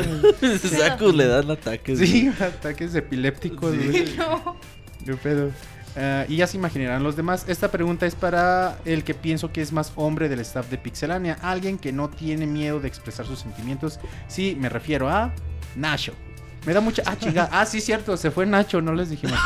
Saku 0.59 1.11
le 1.13 1.25
dan 1.25 1.49
ataques. 1.49 1.97
Sí, 1.99 2.27
ataques 2.39 2.93
epilépticos. 2.95 3.73
Sí. 3.73 4.15
No. 4.17 4.57
Qué 5.05 5.13
pedo. 5.15 5.51
Ah, 5.95 6.25
y 6.27 6.37
ya 6.37 6.47
se 6.47 6.57
imaginarán 6.57 7.03
los 7.03 7.15
demás. 7.15 7.45
Esta 7.47 7.69
pregunta 7.69 8.05
es 8.05 8.15
para 8.15 8.77
el 8.85 9.03
que 9.03 9.13
pienso 9.13 9.51
que 9.51 9.61
es 9.61 9.71
más 9.71 9.91
hombre 9.95 10.29
del 10.29 10.39
staff 10.39 10.69
de 10.69 10.77
Pixelania. 10.77 11.37
Alguien 11.41 11.77
que 11.77 11.91
no 11.91 12.09
tiene 12.09 12.47
miedo 12.47 12.79
de 12.79 12.87
expresar 12.87 13.25
sus 13.25 13.39
sentimientos. 13.39 13.99
Sí, 14.27 14.57
me 14.59 14.69
refiero 14.69 15.09
a 15.09 15.31
Nacho. 15.75 16.13
Me 16.65 16.71
da 16.73 16.79
mucha... 16.79 17.03
Ah, 17.05 17.17
chinga. 17.19 17.49
Ah, 17.51 17.65
sí, 17.65 17.81
cierto. 17.81 18.15
Se 18.15 18.31
fue 18.31 18.45
Nacho, 18.45 18.81
no 18.81 18.93
les 18.93 19.09
dijimos. 19.09 19.37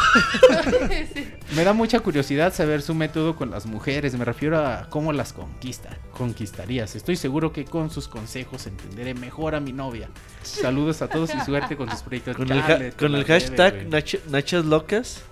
Sí. 1.14 1.28
Me 1.56 1.64
da 1.64 1.74
mucha 1.74 2.00
curiosidad 2.02 2.54
saber 2.54 2.82
su 2.84 2.94
método 2.94 3.36
con 3.36 3.50
las 3.50 3.66
mujeres. 3.66 4.16
Me 4.16 4.24
refiero 4.24 4.60
a 4.60 4.88
cómo 4.90 5.12
las 5.14 5.34
conquista. 5.34 5.90
Conquistarías. 6.12 6.96
Estoy 6.96 7.16
seguro 7.16 7.52
que 7.54 7.66
con 7.66 7.90
sus 7.90 8.08
consejos 8.08 8.68
entenderé 8.68 9.16
mejor 9.16 9.56
a 9.56 9.60
mi 9.60 9.72
novia. 9.74 10.10
Saludos 10.44 11.02
a 11.02 11.08
todos 11.08 11.34
y 11.34 11.40
suerte 11.40 11.76
con 11.76 11.90
sus 11.90 12.02
proyectos. 12.04 12.36
Con 12.38 12.52
el, 12.52 12.60
ha- 12.60 12.92
con 12.98 13.16
el 13.16 13.26
hashtag 13.26 13.74
güey. 13.74 13.90
Nach- 13.90 14.20
Nachas 14.30 14.66
Locas. 14.66 15.24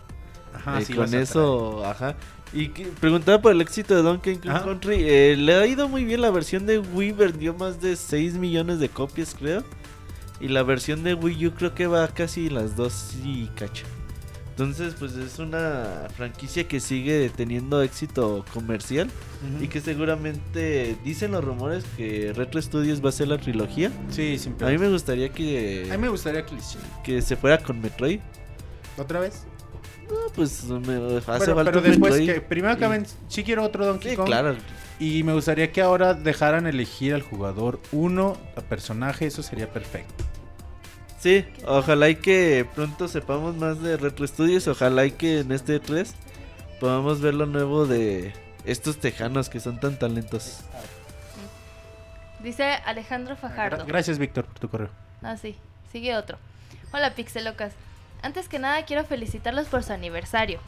Ajá, 0.66 0.80
eh, 0.82 0.86
sí 0.86 0.94
con 0.94 1.14
eso, 1.14 1.86
ajá. 1.86 2.16
Y 2.54 2.70
que- 2.70 2.86
preguntaba 2.86 3.42
por 3.42 3.52
el 3.52 3.62
éxito 3.62 3.96
de 3.96 4.02
Donkey 4.02 4.38
Kong. 4.38 4.64
Country. 4.64 4.98
eh, 5.00 5.36
le 5.38 5.54
ha 5.56 5.66
ido 5.68 5.88
muy 5.90 6.06
bien. 6.06 6.22
La 6.22 6.32
versión 6.32 6.66
de 6.66 6.80
Wii 6.80 7.12
vendió 7.12 7.54
más 7.54 7.82
de 7.82 7.96
6 7.96 8.36
millones 8.36 8.80
de 8.80 8.90
copias, 8.90 9.36
creo. 9.38 9.64
Y 10.40 10.48
la 10.50 10.64
versión 10.64 11.04
de 11.04 11.14
Wii 11.14 11.48
U 11.48 11.52
creo 11.54 11.74
que 11.74 11.88
va 11.88 12.08
casi 12.10 12.50
las 12.50 12.76
dos 12.76 13.16
y 13.24 13.48
cacho. 13.56 13.86
Entonces, 14.52 14.96
pues 14.98 15.16
es 15.18 15.38
una 15.40 16.08
franquicia 16.16 16.66
que 16.66 16.80
sigue 16.80 17.30
teniendo 17.36 17.82
éxito 17.82 18.46
comercial. 18.54 19.10
Y 19.62 19.68
que 19.68 19.82
seguramente 19.82 20.96
dicen 21.04 21.32
los 21.34 21.44
rumores 21.44 21.84
que 21.98 22.32
Retro 22.34 22.62
Studios 22.62 23.04
va 23.04 23.10
a 23.10 23.12
ser 23.12 23.28
la 23.28 23.38
trilogía. 23.38 23.92
Sí, 24.10 24.38
sin 24.40 24.56
A 24.64 24.68
mí 24.70 24.78
me 24.78 24.88
gustaría 24.90 25.30
que, 25.30 25.90
A 25.92 25.98
mí 25.98 26.02
me 26.04 26.10
gustaría 26.10 26.46
que 27.04 27.22
se 27.22 27.36
fuera 27.36 27.58
con 27.58 27.82
Metroid. 27.82 28.20
¿Otra 28.98 29.20
vez? 29.20 29.46
No, 30.10 30.16
pues 30.36 30.64
me 30.66 30.96
hace 30.96 31.10
pero, 31.10 31.22
falta 31.22 31.64
pero 31.64 31.82
después 31.82 32.22
que 32.22 32.42
primero 32.42 32.78
que 32.78 32.88
ven, 32.88 33.06
sí 33.28 33.44
quiero 33.44 33.64
otro 33.64 33.86
Donkey 33.86 34.12
Sí, 34.12 34.18
Kong. 34.18 34.26
claro. 34.28 34.56
Y 35.00 35.24
me 35.24 35.34
gustaría 35.34 35.72
que 35.72 35.82
ahora 35.82 36.14
dejaran 36.14 36.68
elegir 36.68 37.14
al 37.14 37.22
jugador 37.22 37.80
uno, 37.92 38.38
al 38.56 38.64
personaje, 38.64 39.26
eso 39.26 39.44
sería 39.44 39.68
perfecto. 39.72 40.24
Sí, 41.20 41.44
ojalá 41.66 42.10
y 42.10 42.16
que 42.18 42.68
pronto 42.76 43.08
sepamos 43.08 43.56
más 43.56 43.82
de 43.82 43.98
Retro 43.98 44.28
Studios. 44.28 44.68
Ojalá 44.68 45.06
y 45.06 45.12
que 45.12 45.40
en 45.40 45.52
este 45.52 45.80
3 45.80 46.14
podamos 46.80 47.20
ver 47.20 47.34
lo 47.34 47.48
nuevo 47.48 47.88
de 47.88 48.32
estos 48.64 48.98
tejanos 49.00 49.50
que 49.50 49.60
son 49.60 49.80
tan 49.80 49.98
talentosos. 49.98 50.60
Dice 52.44 52.64
Alejandro 52.86 53.36
Fajardo. 53.36 53.84
Gra- 53.84 53.88
Gracias, 53.88 54.20
Víctor, 54.20 54.46
por 54.46 54.60
tu 54.60 54.70
correo. 54.70 54.90
Ah, 55.24 55.36
sí. 55.38 55.56
Sigue 55.92 56.16
otro. 56.16 56.38
Hola, 56.94 57.16
Pixelocas. 57.16 57.74
Antes 58.26 58.50
que 58.50 58.60
nada, 58.60 58.84
quiero 58.86 59.06
felicitarlos 59.06 59.68
por 59.68 59.84
su 59.84 59.94
aniversario. 59.94 60.60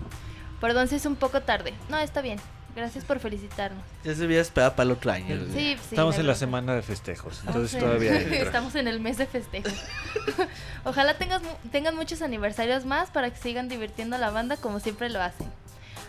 Perdón 0.61 0.87
si 0.87 0.95
es 0.95 1.05
un 1.05 1.15
poco 1.15 1.41
tarde. 1.41 1.73
No, 1.89 1.97
está 1.97 2.21
bien. 2.21 2.39
Gracias 2.75 3.03
por 3.05 3.19
felicitarnos. 3.19 3.83
Ya 4.03 4.13
se 4.13 4.23
había 4.25 4.39
esperado 4.39 4.73
para 4.75 4.83
el 4.83 4.91
otro 4.91 5.11
año. 5.11 5.35
güey. 5.35 5.51
Sí, 5.51 5.77
sí. 5.81 5.87
Estamos 5.95 6.17
en 6.19 6.27
la 6.27 6.35
semana 6.35 6.75
de 6.75 6.83
festejos, 6.83 7.41
entonces 7.47 7.71
Sí. 7.71 7.79
todavía 7.79 8.15
entra. 8.21 8.37
Estamos 8.37 8.75
en 8.75 8.87
el 8.87 8.99
mes 8.99 9.17
de 9.17 9.25
festejo. 9.25 9.69
Ojalá 10.85 11.15
tengas 11.17 11.41
mu- 11.41 11.49
tengan 11.71 11.95
muchos 11.95 12.21
aniversarios 12.21 12.85
más 12.85 13.09
para 13.09 13.31
que 13.31 13.37
sigan 13.37 13.67
divirtiendo 13.67 14.15
a 14.15 14.19
la 14.19 14.29
banda 14.29 14.57
como 14.57 14.79
siempre 14.79 15.09
lo 15.09 15.21
hacen. 15.21 15.47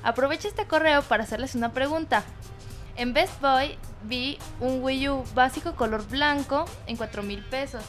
Aprovecho 0.02 0.46
este 0.48 0.66
correo 0.66 1.02
para 1.02 1.24
hacerles 1.24 1.54
una 1.54 1.72
pregunta. 1.72 2.22
En 2.96 3.14
Best 3.14 3.40
Boy 3.40 3.78
vi 4.04 4.38
un 4.60 4.82
Wii 4.82 5.08
U 5.08 5.24
básico 5.34 5.74
color 5.74 6.06
blanco 6.08 6.66
en 6.86 6.96
4 6.96 7.22
mil 7.22 7.42
pesos. 7.44 7.82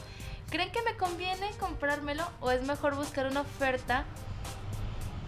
¿Creen 0.50 0.72
que 0.72 0.82
me 0.82 0.96
conviene 0.96 1.48
comprármelo 1.60 2.24
o 2.40 2.50
es 2.50 2.64
mejor 2.64 2.96
buscar 2.96 3.26
una 3.26 3.42
oferta 3.42 4.04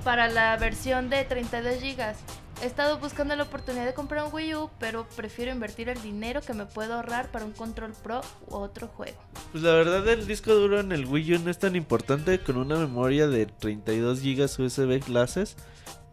para 0.03 0.29
la 0.29 0.57
versión 0.57 1.11
de 1.11 1.23
32 1.25 1.81
GB? 1.81 2.15
He 2.61 2.67
estado 2.67 2.99
buscando 2.99 3.37
la 3.37 3.45
oportunidad 3.45 3.87
de 3.87 3.95
comprar 3.95 4.25
un 4.25 4.35
Wii 4.35 4.55
U, 4.57 4.71
pero 4.81 5.07
prefiero 5.17 5.53
invertir 5.53 5.89
el 5.89 6.03
dinero 6.03 6.41
que 6.41 6.55
me 6.55 6.67
puedo 6.67 6.95
ahorrar 6.95 7.31
para 7.31 7.45
un 7.45 7.53
Control 7.53 7.93
Pro 8.03 8.21
u 8.49 8.57
otro 8.57 8.89
juego. 8.89 9.17
Pues 9.53 9.63
la 9.63 9.73
verdad 9.75 10.07
el 10.09 10.27
disco 10.27 10.55
duro 10.55 10.81
en 10.81 10.91
el 10.91 11.07
Wii 11.07 11.37
U 11.37 11.39
no 11.39 11.51
es 11.53 11.59
tan 11.59 11.77
importante 11.77 12.41
con 12.41 12.57
una 12.57 12.77
memoria 12.77 13.29
de 13.29 13.47
32 13.47 14.23
GB 14.23 14.43
USB 14.59 15.01
clases. 15.05 15.57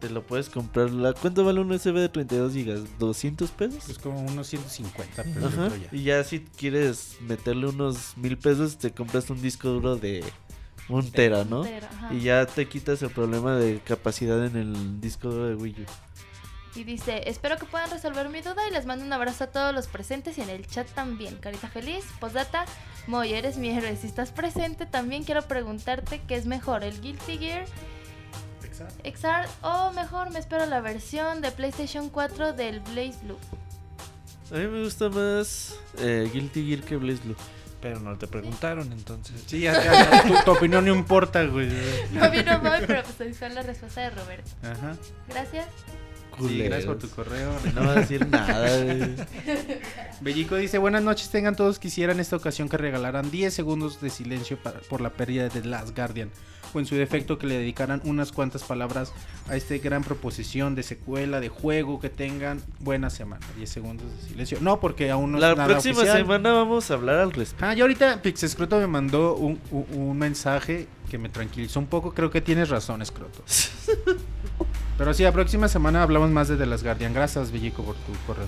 Te 0.00 0.08
lo 0.08 0.22
puedes 0.22 0.48
comprar. 0.48 0.90
La, 0.90 1.12
¿Cuánto 1.12 1.44
vale 1.44 1.60
un 1.60 1.70
USB 1.70 1.94
de 1.94 2.08
32 2.08 2.54
GB? 2.54 2.98
¿200 2.98 3.48
pesos? 3.50 3.88
Es 3.88 3.98
como 3.98 4.20
unos 4.20 4.46
150 4.46 5.22
pesos. 5.22 5.44
Ajá. 5.44 5.68
ya. 5.68 5.88
Y 5.92 6.02
ya 6.04 6.24
si 6.24 6.40
quieres 6.40 7.18
meterle 7.20 7.68
unos 7.68 8.16
mil 8.16 8.38
pesos, 8.38 8.78
te 8.78 8.92
compras 8.92 9.28
un 9.28 9.42
disco 9.42 9.68
duro 9.68 9.96
de 9.96 10.24
un 10.88 11.10
tera, 11.10 11.44
¿no? 11.44 11.64
Y 12.10 12.20
ya 12.20 12.46
te 12.46 12.66
quitas 12.66 13.02
el 13.02 13.10
problema 13.10 13.56
de 13.56 13.80
capacidad 13.80 14.44
en 14.44 14.56
el 14.56 15.00
disco 15.00 15.28
duro 15.30 15.48
de 15.48 15.54
Wii 15.54 15.82
U. 15.82 16.78
Y 16.78 16.84
dice, 16.84 17.28
espero 17.28 17.56
que 17.56 17.66
puedan 17.66 17.90
resolver 17.90 18.28
mi 18.28 18.42
duda 18.42 18.66
y 18.68 18.72
les 18.72 18.86
mando 18.86 19.04
un 19.04 19.12
abrazo 19.12 19.44
a 19.44 19.46
todos 19.48 19.74
los 19.74 19.88
presentes 19.88 20.38
y 20.38 20.42
en 20.42 20.50
el 20.50 20.66
chat 20.66 20.88
también. 20.88 21.36
Carita 21.36 21.68
feliz, 21.68 22.04
postdata, 22.20 22.64
Moy, 23.06 23.32
eres 23.32 23.58
mi 23.58 23.70
héroe. 23.70 23.96
Si 23.96 24.06
estás 24.06 24.30
presente, 24.30 24.86
también 24.86 25.24
quiero 25.24 25.42
preguntarte 25.42 26.20
qué 26.28 26.36
es 26.36 26.46
mejor, 26.46 26.84
el 26.84 27.00
Guilty 27.00 27.38
Gear 27.38 27.64
XR 29.04 29.48
o 29.62 29.92
mejor 29.92 30.30
me 30.30 30.38
espero 30.38 30.66
la 30.66 30.80
versión 30.80 31.40
de 31.40 31.50
PlayStation 31.52 32.08
4 32.08 32.52
del 32.52 32.80
Blaze 32.80 33.18
Blue. 33.22 33.38
A 34.52 34.54
mí 34.54 34.66
me 34.66 34.82
gusta 34.82 35.08
más 35.08 35.76
eh, 35.98 36.28
Guilty 36.32 36.66
Gear 36.68 36.80
que 36.82 36.96
Blaze 36.96 37.22
Blue. 37.24 37.36
Pero 37.80 37.98
no 38.00 38.16
te 38.18 38.26
preguntaron, 38.26 38.92
entonces. 38.92 39.42
Sí, 39.46 39.60
ya, 39.60 39.72
ya, 39.82 40.10
ya, 40.10 40.22
tu, 40.24 40.34
tu 40.44 40.50
opinión 40.50 40.84
no 40.84 40.94
importa, 40.94 41.42
güey. 41.44 41.70
No 42.12 42.30
vino 42.30 42.58
Moy, 42.60 42.80
pero 42.86 43.02
pues 43.04 43.18
ahí 43.22 43.32
fue 43.32 43.48
la 43.48 43.62
respuesta 43.62 44.02
de 44.02 44.10
Roberto. 44.10 44.50
Ajá. 44.62 44.96
Gracias. 45.28 45.66
Sí, 46.46 46.58
gracias 46.58 46.86
por 46.86 46.98
tu 46.98 47.08
correo. 47.10 47.50
No 47.74 47.82
va 47.86 47.92
a 47.92 47.94
decir 47.96 48.26
nada, 48.28 48.82
güey. 48.82 49.14
Bellico 50.20 50.56
dice, 50.56 50.78
buenas 50.78 51.02
noches, 51.02 51.30
tengan 51.30 51.56
todos 51.56 51.78
quisiera 51.78 52.12
en 52.12 52.20
esta 52.20 52.36
ocasión 52.36 52.68
que 52.68 52.76
regalaran 52.76 53.30
10 53.30 53.52
segundos 53.52 54.00
de 54.00 54.10
silencio 54.10 54.58
para- 54.62 54.80
por 54.80 55.00
la 55.00 55.10
pérdida 55.10 55.48
de 55.48 55.64
Last 55.64 55.94
Guardian. 55.96 56.30
O 56.72 56.78
en 56.78 56.86
su 56.86 56.94
defecto 56.94 57.38
que 57.38 57.46
le 57.46 57.56
dedicaran 57.58 58.00
unas 58.04 58.30
cuantas 58.32 58.62
palabras 58.62 59.12
a 59.48 59.56
esta 59.56 59.76
gran 59.78 60.04
proposición 60.04 60.74
de 60.74 60.82
secuela, 60.82 61.40
de 61.40 61.48
juego, 61.48 61.98
que 62.00 62.08
tengan 62.10 62.62
buena 62.78 63.10
semana. 63.10 63.44
10 63.56 63.68
segundos 63.68 64.06
de 64.16 64.28
silencio. 64.28 64.58
No, 64.60 64.78
porque 64.80 65.10
aún 65.10 65.32
no 65.32 65.38
La 65.38 65.50
es 65.50 65.56
nada 65.56 65.68
próxima 65.68 65.96
oficial. 65.98 66.18
semana 66.18 66.52
vamos 66.52 66.90
a 66.90 66.94
hablar 66.94 67.18
al 67.18 67.32
respecto. 67.32 67.64
Ah, 67.66 67.74
y 67.74 67.80
ahorita 67.80 68.22
Pixescroto 68.22 68.78
me 68.78 68.86
mandó 68.86 69.34
un, 69.34 69.58
un- 69.72 69.86
un 69.92 70.18
mensaje 70.18 70.86
que 71.10 71.18
me 71.18 71.28
tranquilizó 71.28 71.80
un 71.80 71.86
poco. 71.86 72.12
Creo 72.14 72.30
que 72.30 72.40
tienes 72.40 72.68
razón, 72.68 73.02
Escroto. 73.02 73.42
Pero 74.98 75.14
sí, 75.14 75.22
la 75.22 75.32
próxima 75.32 75.66
semana 75.68 76.02
hablamos 76.02 76.30
más 76.30 76.48
de 76.48 76.56
The 76.56 76.66
Last 76.66 76.84
Guardian. 76.84 77.14
Gracias, 77.14 77.50
Bellico, 77.50 77.82
por 77.82 77.94
tu 77.96 78.12
correo. 78.26 78.46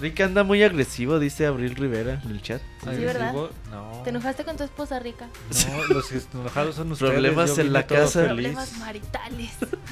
Rick 0.00 0.20
anda 0.20 0.44
muy 0.44 0.62
agresivo, 0.62 1.18
dice 1.18 1.46
Abril 1.46 1.74
Rivera 1.74 2.20
en 2.24 2.30
el 2.30 2.40
chat. 2.40 2.62
Sí, 2.84 2.96
¿verdad? 3.04 3.32
No. 3.70 4.00
¿Te 4.04 4.10
enojaste 4.10 4.44
con 4.44 4.56
tu 4.56 4.62
esposa 4.62 5.00
rica? 5.00 5.28
No, 5.68 5.94
los 5.94 6.12
enojados 6.12 6.76
son 6.76 6.92
ustedes. 6.92 7.12
Problemas 7.12 7.56
yo 7.56 7.62
en 7.62 7.72
la 7.72 7.86
casa. 7.86 8.24
Problemas 8.24 8.78
maritales. 8.78 9.50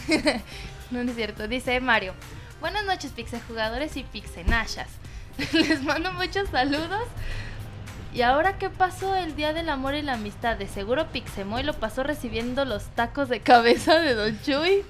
no, 0.91 1.03
no 1.03 1.11
es 1.11 1.17
cierto. 1.17 1.49
Dice 1.49 1.81
Mario. 1.81 2.15
Buenas 2.61 2.87
noches, 2.87 3.11
pixejugadores 3.13 3.97
y 3.97 4.05
pixenashas. 4.05 4.89
Les 5.53 5.83
mando 5.83 6.13
muchos 6.13 6.49
saludos. 6.51 7.03
¿Y 8.17 8.23
ahora 8.23 8.57
qué 8.57 8.71
pasó 8.71 9.15
el 9.15 9.37
Día 9.37 9.53
del 9.53 9.69
Amor 9.69 9.95
y 9.95 10.01
la 10.01 10.15
Amistad? 10.15 10.57
De 10.57 10.67
seguro 10.67 11.09
Pixemoy 11.13 11.63
lo 11.63 11.75
pasó 11.75 12.03
recibiendo 12.03 12.65
los 12.65 12.85
tacos 12.95 13.29
de 13.29 13.41
cabeza 13.41 13.99
de 14.01 14.15
Don 14.15 14.41
Chuy. 14.43 14.83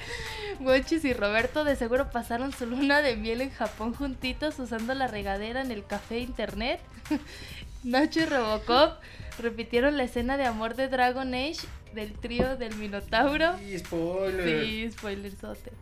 Gochis 0.60 1.04
y 1.04 1.12
Roberto 1.12 1.64
de 1.64 1.74
seguro 1.74 2.10
pasaron 2.12 2.52
su 2.52 2.66
luna 2.66 3.02
de 3.02 3.16
miel 3.16 3.40
en 3.40 3.50
Japón 3.50 3.94
juntitos 3.94 4.60
usando 4.60 4.94
la 4.94 5.08
regadera 5.08 5.60
en 5.60 5.72
el 5.72 5.84
café 5.84 6.20
internet. 6.20 6.80
Nacho 7.82 8.20
y 8.20 8.26
Robocop 8.26 8.92
repitieron 9.40 9.96
la 9.96 10.04
escena 10.04 10.36
de 10.36 10.46
amor 10.46 10.76
de 10.76 10.86
Dragon 10.86 11.34
Age 11.34 11.56
del 11.94 12.12
trío 12.12 12.56
del 12.56 12.76
Minotauro. 12.76 13.58
Sí, 13.58 13.76
spoiler. 13.80 14.64
Sí, 14.64 14.90
spoilerzote. 14.92 15.72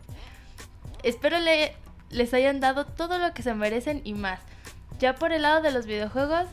Espero 1.03 1.37
le- 1.39 1.75
les 2.09 2.33
hayan 2.33 2.59
dado 2.59 2.85
todo 2.87 3.19
lo 3.19 3.35
que 3.35 3.43
se 3.43 3.53
merecen 3.53 4.01
y 4.03 4.15
más. 4.15 4.39
Ya 4.99 5.13
por 5.15 5.31
el 5.31 5.43
lado 5.43 5.61
de 5.61 5.71
los 5.71 5.85
videojuegos, 5.85 6.47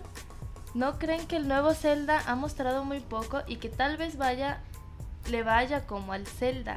¿no 0.74 0.98
creen 0.98 1.26
que 1.26 1.36
el 1.36 1.48
nuevo 1.48 1.74
Zelda 1.74 2.22
ha 2.26 2.34
mostrado 2.34 2.84
muy 2.84 3.00
poco 3.00 3.42
y 3.46 3.56
que 3.56 3.68
tal 3.68 3.96
vez 3.96 4.16
vaya 4.16 4.60
le 5.30 5.42
vaya 5.42 5.86
como 5.86 6.12
al 6.12 6.26
Zelda 6.26 6.76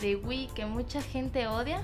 de 0.00 0.16
Wii 0.16 0.48
que 0.54 0.66
mucha 0.66 1.02
gente 1.02 1.46
odia? 1.48 1.80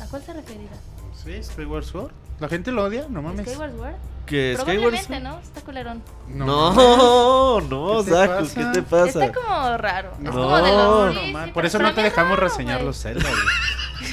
¿A 0.00 0.06
cuál 0.06 0.22
se 0.22 0.32
referirá? 0.32 0.76
Sí, 1.22 1.42
Skyward 1.42 1.84
Sword. 1.84 2.12
¿La 2.40 2.48
gente 2.48 2.72
lo 2.72 2.84
odia? 2.84 3.06
No 3.08 3.22
mames. 3.22 3.46
¿Skyward 3.48 3.72
Sword? 3.76 3.94
¿Que 4.26 4.54
Skyward 4.56 4.76
Probablemente, 4.78 5.06
Sword? 5.08 5.22
¿no? 5.22 5.38
Está 5.40 5.60
culerón. 5.62 6.02
No, 6.28 7.60
no, 7.60 8.04
¿Qué 8.04 8.10
te 8.10 8.16
Zaku, 8.16 8.32
pasa? 8.42 8.54
¿qué 8.54 8.64
te 8.72 8.82
pasa? 8.82 9.24
Está 9.26 9.32
como 9.40 9.76
raro. 9.76 10.12
No, 10.20 10.30
es 10.30 10.36
como 10.36 10.56
de 10.56 10.72
los... 10.72 11.32
no, 11.46 11.52
Por 11.52 11.66
eso 11.66 11.78
no 11.78 11.92
te 11.94 12.02
dejamos 12.02 12.36
raro, 12.38 12.48
reseñar 12.48 12.76
güey. 12.78 12.86
los 12.86 13.02
Zelda, 13.02 13.28
güey. 13.28 13.42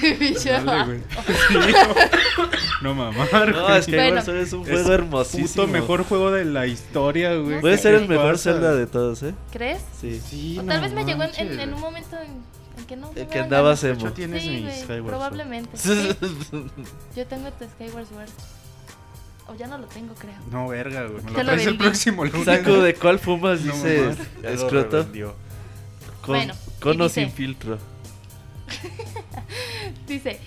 Dale. 0.02 1.02
Sí, 1.50 1.74
no, 2.82 2.94
no 2.94 2.96
mamar, 2.96 3.52
No, 3.52 3.64
güey. 3.68 3.82
Skyward 3.84 4.06
Bueno. 4.08 4.22
Sword 4.24 4.38
es 4.38 4.54
un 4.54 4.62
Es 4.64 4.70
juego 4.70 4.94
hermosísimo. 4.94 5.48
Puto 5.48 5.68
mejor 5.68 6.04
juego 6.06 6.32
de 6.32 6.46
la 6.46 6.66
historia, 6.68 7.36
güey. 7.36 7.56
No 7.56 7.62
Puede 7.62 7.78
ser 7.78 7.96
el 7.96 8.02
¿Qué 8.04 8.08
mejor 8.10 8.32
pasa? 8.34 8.52
Zelda 8.54 8.74
de 8.76 8.88
todos, 8.88 9.24
¿eh? 9.24 9.34
¿Crees? 9.52 9.82
Sí. 10.00 10.22
Sí, 10.28 10.58
O 10.60 10.64
no 10.64 10.70
tal 10.70 10.82
vez 10.82 10.94
me 10.94 11.04
llegó 11.06 11.24
en, 11.24 11.32
en- 11.36 11.60
en 11.60 11.74
un 11.74 11.82
momento 11.82 12.16
en, 12.22 12.32
en 12.80 12.86
que 12.88 12.96
no. 12.96 13.10
En 13.10 13.16
me 13.16 13.28
que 13.28 13.40
andabas 13.40 13.84
hecho, 13.84 14.06
emo. 14.06 14.12
tienes 14.14 14.44
Sí, 14.44 14.50
mi 14.66 14.72
Skyward 14.72 15.06
probablemente. 15.08 15.78
sí. 15.78 16.16
Yo 17.16 17.26
tengo 17.28 17.50
tu 17.52 17.66
Skyward 17.66 18.08
Sword. 18.08 18.30
O 19.48 19.56
ya 19.56 19.66
no 19.68 19.78
lo 19.80 19.88
tengo, 19.88 20.14
creo. 20.14 20.36
No, 20.52 20.68
verga, 20.68 21.06
güey. 21.08 21.24
Me 21.24 21.32
lo 21.32 21.44
traes 21.44 21.66
el 21.68 21.78
próximo 21.78 22.24
lunes. 22.24 22.46
Saco 22.46 22.80
de 22.82 22.94
cuál 22.94 23.18
fumas, 23.20 23.62
No, 23.62 23.74
dice 23.74 24.16
lo 24.44 24.50
Escroto. 24.50 25.06
Con, 26.22 26.36
Bueno, 26.36 26.54
con 26.80 27.02
o 27.02 27.10
sin 27.10 27.32
filtro. 27.32 27.78
Dice, 30.08 30.40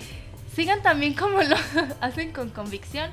sigan 0.55 0.83
también 0.83 1.15
como 1.15 1.42
lo 1.42 1.57
hacen 2.01 2.33
con 2.33 2.51
convicción 2.51 3.10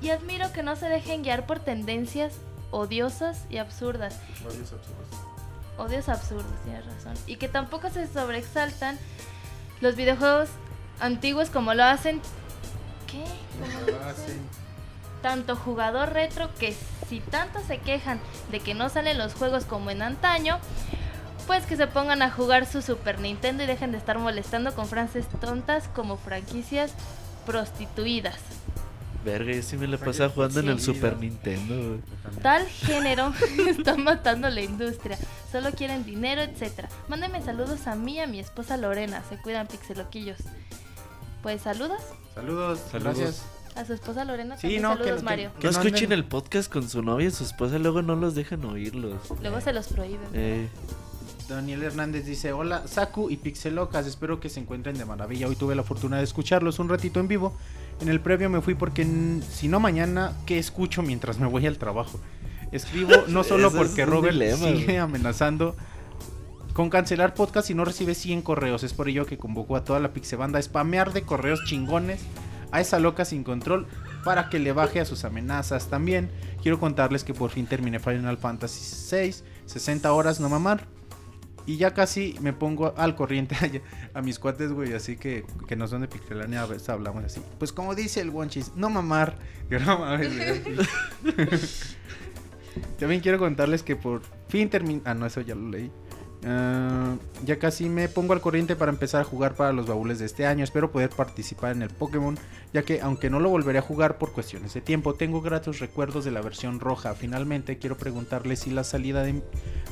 y 0.00 0.10
admiro 0.10 0.52
que 0.52 0.62
no 0.62 0.76
se 0.76 0.88
dejen 0.88 1.22
guiar 1.22 1.46
por 1.46 1.60
tendencias 1.60 2.34
odiosas 2.70 3.44
y 3.50 3.58
absurdas. 3.58 4.18
Odios 5.76 6.08
absurdos, 6.08 6.52
tienes 6.64 6.84
razón. 6.86 7.14
Y 7.26 7.36
que 7.36 7.48
tampoco 7.48 7.90
se 7.90 8.06
sobreexaltan 8.06 8.98
los 9.80 9.96
videojuegos 9.96 10.48
antiguos 11.00 11.50
como 11.50 11.74
lo 11.74 11.84
hacen... 11.84 12.20
¿Qué? 13.06 13.24
¿Cómo 13.60 13.98
lo 13.98 14.04
hacen? 14.04 14.38
Tanto 15.22 15.56
jugador 15.56 16.12
retro 16.12 16.50
que 16.58 16.74
si 17.08 17.20
tanto 17.20 17.60
se 17.64 17.78
quejan 17.78 18.20
de 18.50 18.60
que 18.60 18.74
no 18.74 18.88
salen 18.88 19.18
los 19.18 19.34
juegos 19.34 19.64
como 19.64 19.90
en 19.90 20.02
antaño, 20.02 20.58
pues 21.48 21.66
que 21.66 21.76
se 21.76 21.88
pongan 21.88 22.22
a 22.22 22.30
jugar 22.30 22.64
su 22.66 22.80
Super 22.82 23.18
Nintendo 23.18 23.64
y 23.64 23.66
dejen 23.66 23.90
de 23.90 23.98
estar 23.98 24.18
molestando 24.20 24.72
con 24.76 24.86
frases 24.86 25.26
tontas 25.40 25.88
como 25.88 26.16
franquicias 26.16 26.92
prostituidas. 27.44 28.36
Verga, 29.24 29.52
yo 29.52 29.62
sí 29.62 29.76
me 29.76 29.88
la 29.88 29.96
pasaba 29.98 30.28
jugando 30.30 30.60
en 30.60 30.68
el 30.68 30.80
Super. 30.80 31.16
Nintendo. 31.16 32.00
Tal 32.40 32.66
género 32.68 33.32
está 33.66 33.96
matando 33.96 34.48
la 34.48 34.60
industria. 34.62 35.18
Solo 35.50 35.72
quieren 35.72 36.04
dinero, 36.04 36.42
etcétera. 36.42 36.88
Mándenme 37.08 37.42
saludos 37.42 37.86
a 37.88 37.96
mí 37.96 38.14
y 38.16 38.20
a 38.20 38.26
mi 38.28 38.38
esposa 38.38 38.76
Lorena. 38.76 39.22
Se 39.28 39.36
cuidan 39.38 39.66
pixeloquillos. 39.66 40.38
Pues 41.42 41.62
saludos 41.62 42.00
Saludos, 42.34 42.78
Saludos. 42.92 43.16
gracias. 43.18 43.42
a 43.74 43.84
su 43.84 43.92
esposa 43.94 44.24
Lorena. 44.24 44.56
Sí, 44.56 44.62
también 44.62 44.82
no, 44.82 44.88
saludos, 44.90 45.10
que- 45.10 45.16
que- 45.16 45.22
Mario. 45.24 45.50
que 45.58 45.66
No 45.66 45.72
no 45.72 45.80
escuchen 45.82 46.12
el 46.12 46.24
podcast 46.24 46.70
con 46.72 46.88
su 46.88 47.02
novia 47.02 47.28
y 47.28 47.30
su 47.32 47.42
esposa, 47.44 47.78
luego 47.78 48.02
no 48.02 48.14
los 48.16 48.34
dejan 48.34 48.64
oírlos. 48.64 49.18
Luego 49.40 49.60
se 49.60 49.72
los 49.72 49.88
prohíben. 49.88 50.28
Eh, 50.34 50.68
Daniel 51.48 51.82
Hernández 51.82 52.26
dice, 52.26 52.52
hola 52.52 52.86
Saku 52.86 53.30
y 53.30 53.38
Pixelocas, 53.38 54.06
espero 54.06 54.38
que 54.38 54.50
se 54.50 54.60
encuentren 54.60 54.98
de 54.98 55.06
maravilla. 55.06 55.48
Hoy 55.48 55.56
tuve 55.56 55.74
la 55.74 55.82
fortuna 55.82 56.18
de 56.18 56.24
escucharlos 56.24 56.78
un 56.78 56.90
ratito 56.90 57.20
en 57.20 57.28
vivo. 57.28 57.56
En 58.00 58.08
el 58.08 58.20
previo 58.20 58.50
me 58.50 58.60
fui 58.60 58.74
porque 58.74 59.06
si 59.50 59.66
no 59.66 59.80
mañana, 59.80 60.34
¿qué 60.44 60.58
escucho 60.58 61.02
mientras 61.02 61.38
me 61.38 61.46
voy 61.46 61.66
al 61.66 61.78
trabajo? 61.78 62.20
Escribo 62.70 63.12
no 63.28 63.44
solo 63.44 63.72
porque 63.72 64.04
Robert 64.04 64.34
dilema, 64.34 64.58
sigue 64.58 64.84
güey. 64.84 64.96
amenazando 64.98 65.74
con 66.74 66.90
cancelar 66.90 67.32
podcast 67.32 67.70
y 67.70 67.74
no 67.74 67.84
recibe 67.86 68.14
100 68.14 68.42
correos. 68.42 68.82
Es 68.82 68.92
por 68.92 69.08
ello 69.08 69.24
que 69.24 69.38
convocó 69.38 69.76
a 69.76 69.84
toda 69.84 70.00
la 70.00 70.12
Pixebanda 70.12 70.58
a 70.58 70.62
spamear 70.62 71.14
de 71.14 71.22
correos 71.22 71.64
chingones 71.64 72.20
a 72.72 72.82
esa 72.82 72.98
loca 72.98 73.24
sin 73.24 73.42
control 73.42 73.86
para 74.22 74.50
que 74.50 74.58
le 74.58 74.72
baje 74.72 75.00
a 75.00 75.06
sus 75.06 75.24
amenazas. 75.24 75.88
También 75.88 76.30
quiero 76.62 76.78
contarles 76.78 77.24
que 77.24 77.32
por 77.32 77.50
fin 77.50 77.66
terminé 77.66 77.98
Final 77.98 78.36
Fantasy 78.36 79.16
VI, 79.16 79.34
60 79.64 80.12
horas 80.12 80.40
no 80.40 80.50
mamar. 80.50 80.97
Y 81.68 81.76
ya 81.76 81.92
casi 81.92 82.34
me 82.40 82.54
pongo 82.54 82.94
al 82.96 83.14
corriente 83.14 83.54
a, 84.14 84.18
a 84.18 84.22
mis 84.22 84.38
cuates, 84.38 84.72
güey, 84.72 84.94
así 84.94 85.16
que, 85.16 85.44
que 85.66 85.76
no 85.76 85.86
son 85.86 86.00
de 86.00 86.08
Pixelania, 86.08 86.62
a 86.62 86.66
veces 86.66 86.88
hablamos 86.88 87.22
así. 87.24 87.42
Pues 87.58 87.74
como 87.74 87.94
dice 87.94 88.22
el 88.22 88.30
Wonchis, 88.30 88.72
no 88.74 88.88
mamar. 88.88 89.36
Yo 89.70 89.78
no 89.78 89.98
mames. 89.98 90.62
También 92.98 93.20
quiero 93.20 93.38
contarles 93.38 93.82
que 93.82 93.96
por 93.96 94.22
fin 94.48 94.70
terminé. 94.70 95.02
Ah, 95.04 95.12
no, 95.12 95.26
eso 95.26 95.42
ya 95.42 95.54
lo 95.54 95.68
leí. 95.68 95.92
Ah, 96.44 97.16
ya 97.44 97.58
casi 97.58 97.88
me 97.88 98.08
pongo 98.08 98.32
al 98.32 98.40
corriente 98.40 98.76
para 98.76 98.92
empezar 98.92 99.20
a 99.20 99.24
jugar 99.24 99.54
para 99.56 99.72
los 99.72 99.86
baúles 99.88 100.20
de 100.20 100.26
este 100.26 100.46
año. 100.46 100.62
Espero 100.62 100.92
poder 100.92 101.10
participar 101.10 101.72
en 101.72 101.82
el 101.82 101.90
Pokémon, 101.90 102.38
ya 102.72 102.82
que 102.82 103.00
aunque 103.00 103.28
no 103.28 103.40
lo 103.40 103.48
volveré 103.48 103.78
a 103.78 103.82
jugar 103.82 104.18
por 104.18 104.32
cuestiones 104.32 104.72
de 104.72 104.80
tiempo, 104.80 105.14
tengo 105.14 105.40
gratos 105.40 105.80
recuerdos 105.80 106.24
de 106.24 106.30
la 106.30 106.40
versión 106.40 106.78
roja. 106.78 107.14
Finalmente, 107.14 107.78
quiero 107.78 107.96
preguntarle 107.96 108.54
si 108.54 108.70
la 108.70 108.84
salida 108.84 109.24
de- 109.24 109.42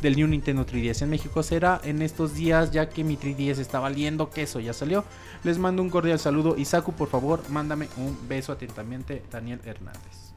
del 0.03 0.15
New 0.15 0.29
Nintendo 0.29 0.65
3DS 0.65 1.03
en 1.03 1.11
México 1.11 1.43
será 1.43 1.81
en 1.83 2.01
estos 2.01 2.35
días, 2.35 2.71
ya 2.71 2.89
que 2.89 3.03
mi 3.03 3.17
3DS 3.17 3.59
está 3.61 3.81
valiendo 3.81 4.31
queso. 4.31 4.61
Ya 4.61 4.73
salió. 4.73 5.05
Les 5.43 5.59
mando 5.59 5.83
un 5.83 5.91
cordial 5.91 6.21
saludo. 6.21 6.57
Isaku, 6.57 6.93
por 6.93 7.09
favor, 7.09 7.43
mándame 7.51 7.89
un 7.97 8.17
beso 8.29 8.53
atentamente, 8.53 9.25
Daniel 9.33 9.61
Hernández. 9.65 10.33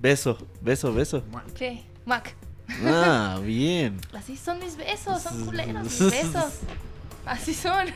Beso, 0.00 0.38
beso, 0.62 0.94
beso. 0.94 1.22
¿Qué? 1.54 1.82
Mac. 2.06 2.34
Ah, 2.84 3.40
bien. 3.42 3.98
Así 4.12 4.36
son 4.36 4.58
mis 4.58 4.76
besos, 4.76 5.22
son 5.22 5.46
culeros 5.46 5.84
mis 5.84 5.98
besos. 6.10 6.60
Así 7.24 7.54
son. 7.54 7.86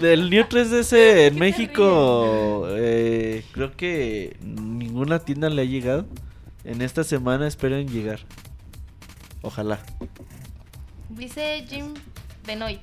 Del 0.00 0.30
New 0.30 0.44
3DS 0.44 0.92
en 1.28 1.38
México, 1.38 2.66
eh, 2.70 3.44
creo 3.52 3.76
que 3.76 4.36
ninguna 4.42 5.20
tienda 5.20 5.48
le 5.48 5.62
ha 5.62 5.64
llegado. 5.64 6.06
En 6.64 6.80
esta 6.80 7.04
semana 7.04 7.46
esperen 7.46 7.88
llegar. 7.88 8.20
Ojalá. 9.42 9.78
Dice 11.10 11.64
Jim 11.68 11.92
Benoit. 12.46 12.80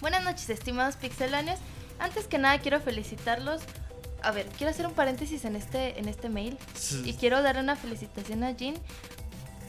Buenas 0.00 0.24
noches, 0.24 0.48
estimados 0.48 0.96
pixelanios. 0.96 1.58
Antes 1.98 2.26
que 2.26 2.38
nada 2.38 2.58
quiero 2.58 2.80
felicitarlos. 2.80 3.60
A 4.22 4.30
ver, 4.32 4.46
quiero 4.56 4.70
hacer 4.70 4.86
un 4.86 4.92
paréntesis 4.92 5.44
en 5.44 5.56
este, 5.56 5.98
en 5.98 6.08
este 6.08 6.28
mail. 6.28 6.58
Y 7.04 7.14
quiero 7.14 7.42
dar 7.42 7.58
una 7.58 7.76
felicitación 7.76 8.44
a 8.44 8.54
Jin 8.54 8.74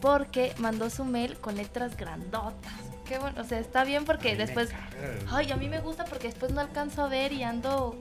porque 0.02 0.54
mandó 0.58 0.90
su 0.90 1.06
mail 1.06 1.38
con 1.38 1.56
letras 1.56 1.96
grandotas. 1.96 2.74
Qué 3.08 3.20
bueno, 3.20 3.42
o 3.42 3.44
sea, 3.44 3.60
está 3.60 3.84
bien 3.84 4.06
porque 4.06 4.36
después... 4.36 4.70
Ay, 5.30 5.52
a 5.52 5.58
mí 5.58 5.68
me 5.68 5.80
gusta 5.80 6.06
porque 6.06 6.28
después 6.28 6.52
no 6.52 6.62
alcanzo 6.62 7.04
a 7.04 7.08
ver 7.08 7.34
y 7.34 7.44
ando... 7.44 7.96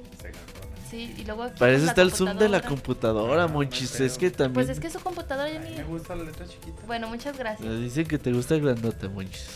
Sí, 0.91 1.15
y 1.17 1.25
luego 1.25 1.45
aquí 1.45 1.61
la 1.61 1.73
está 1.73 2.03
el 2.03 2.13
zoom 2.13 2.37
de 2.37 2.49
la 2.49 2.63
computadora. 2.63 3.47
monchis. 3.47 4.01
Es 4.01 4.19
que 4.19 4.29
también. 4.33 4.55
Pues 4.55 4.69
es 4.69 4.81
que 4.81 4.91
su 4.91 4.99
computadora 4.99 5.49
ya 5.49 5.61
ni... 5.61 5.71
Me 5.77 5.85
gusta 5.85 6.17
la 6.17 6.25
letra 6.25 6.49
chiquita. 6.49 6.83
Bueno, 6.85 7.07
muchas 7.09 7.39
gracias. 7.39 7.79
Dicen 7.79 8.07
que 8.07 8.19
te 8.19 8.33
gusta 8.33 8.57
el 8.57 8.63
grandote, 8.63 9.09
monchis. 9.09 9.47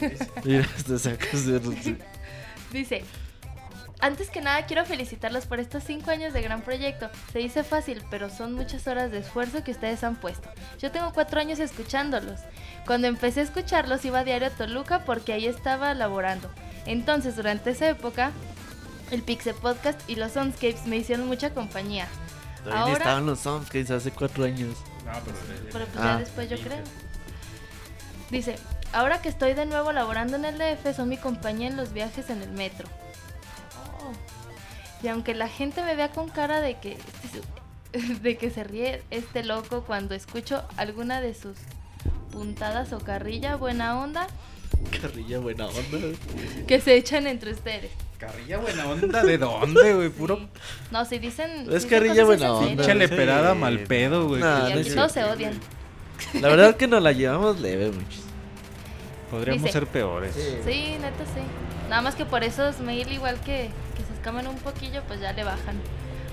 Mira, 0.44 0.66
te 0.86 0.98
sacas 0.98 1.46
de. 1.46 1.60
Dice, 2.72 3.04
antes 4.00 4.30
que 4.30 4.40
nada 4.40 4.66
quiero 4.66 4.84
felicitarlos 4.84 5.46
por 5.46 5.58
estos 5.60 5.82
5 5.84 6.10
años 6.10 6.32
de 6.32 6.42
gran 6.42 6.62
proyecto. 6.62 7.08
Se 7.32 7.38
dice 7.38 7.64
fácil, 7.64 8.02
pero 8.10 8.28
son 8.30 8.54
muchas 8.54 8.86
horas 8.86 9.10
de 9.10 9.18
esfuerzo 9.18 9.64
que 9.64 9.70
ustedes 9.72 10.04
han 10.04 10.16
puesto. 10.16 10.48
Yo 10.78 10.90
tengo 10.90 11.12
4 11.12 11.40
años 11.40 11.58
escuchándolos. 11.58 12.40
Cuando 12.86 13.06
empecé 13.08 13.40
a 13.40 13.44
escucharlos 13.44 14.04
iba 14.04 14.20
a 14.20 14.24
diario 14.24 14.48
a 14.48 14.50
Toluca 14.50 15.00
porque 15.04 15.32
ahí 15.32 15.46
estaba 15.46 15.94
laborando. 15.94 16.50
Entonces, 16.84 17.36
durante 17.36 17.70
esa 17.70 17.88
época, 17.88 18.32
el 19.10 19.22
Pixel 19.22 19.54
Podcast 19.54 20.00
y 20.08 20.16
los 20.16 20.32
Soundscapes 20.32 20.86
me 20.86 20.96
hicieron 20.96 21.26
mucha 21.26 21.50
compañía. 21.54 22.06
Ahora- 22.70 22.92
estaban 22.98 23.26
los 23.26 23.40
Soundscapes 23.40 23.90
hace 23.90 24.10
cuatro 24.10 24.44
años. 24.44 24.76
Pero 25.72 25.86
pues 25.86 25.96
Ah. 25.96 26.14
ya 26.14 26.18
después 26.18 26.50
yo 26.50 26.58
creo. 26.58 26.82
Dice, 28.30 28.56
ahora 28.92 29.22
que 29.22 29.28
estoy 29.28 29.54
de 29.54 29.66
nuevo 29.66 29.92
laborando 29.92 30.36
en 30.36 30.44
el 30.44 30.58
DF, 30.58 30.92
son 30.94 31.08
mi 31.08 31.16
compañía 31.16 31.68
en 31.68 31.76
los 31.76 31.92
viajes 31.92 32.28
en 32.30 32.42
el 32.42 32.50
metro. 32.50 32.88
Y 35.02 35.08
aunque 35.08 35.34
la 35.34 35.48
gente 35.48 35.82
me 35.82 35.94
vea 35.94 36.10
con 36.10 36.28
cara 36.28 36.60
de 36.60 36.78
que 36.78 36.96
de 38.22 38.36
que 38.36 38.50
se 38.50 38.64
ríe 38.64 39.02
este 39.10 39.44
loco 39.44 39.82
cuando 39.84 40.14
escucho 40.14 40.62
alguna 40.76 41.20
de 41.20 41.34
sus 41.34 41.56
puntadas 42.32 42.92
o 42.92 42.98
carrilla 42.98 43.56
buena 43.56 43.98
onda 43.98 44.26
Carrilla 45.00 45.38
buena 45.38 45.66
onda. 45.66 45.98
que 46.66 46.80
se 46.80 46.94
echan 46.96 47.26
entre 47.26 47.52
ustedes. 47.52 47.90
Carrilla 48.18 48.58
buena 48.58 48.86
onda, 48.88 49.22
¿de 49.24 49.36
dónde, 49.38 49.94
güey? 49.94 50.08
Puro 50.10 50.48
No, 50.90 51.04
si 51.04 51.18
dicen 51.18 51.50
Es 51.70 51.84
dicen 51.84 51.90
carrilla 51.90 52.24
buena 52.24 52.46
en 52.46 52.50
onda. 52.52 52.66
pinche 52.68 52.92
Sí. 52.92 52.98
leperada 52.98 53.54
mal 53.54 53.80
pedo, 53.80 54.28
güey. 54.28 54.40
Nah, 54.40 54.58
no 54.60 54.64
aquí 54.66 54.78
es 54.80 54.94
todos 54.94 55.12
se 55.12 55.24
odian. 55.24 55.58
La 56.40 56.48
verdad 56.48 56.76
que 56.76 56.86
nos 56.86 57.02
la 57.02 57.12
llevamos 57.12 57.60
leve, 57.60 57.90
monchis. 57.90 58.22
Podríamos 59.30 59.62
Dice- 59.64 59.72
ser 59.72 59.86
peores. 59.86 60.32
Sí, 60.34 60.96
neta 61.00 61.24
sí. 61.34 61.40
Nada 61.90 62.02
más 62.02 62.14
que 62.14 62.24
por 62.24 62.42
esos 62.44 62.78
mail 62.80 63.10
igual 63.12 63.38
que, 63.40 63.70
que 63.96 64.04
un 64.30 64.58
poquillo, 64.58 65.02
pues 65.06 65.20
ya 65.20 65.32
le 65.32 65.44
bajan. 65.44 65.80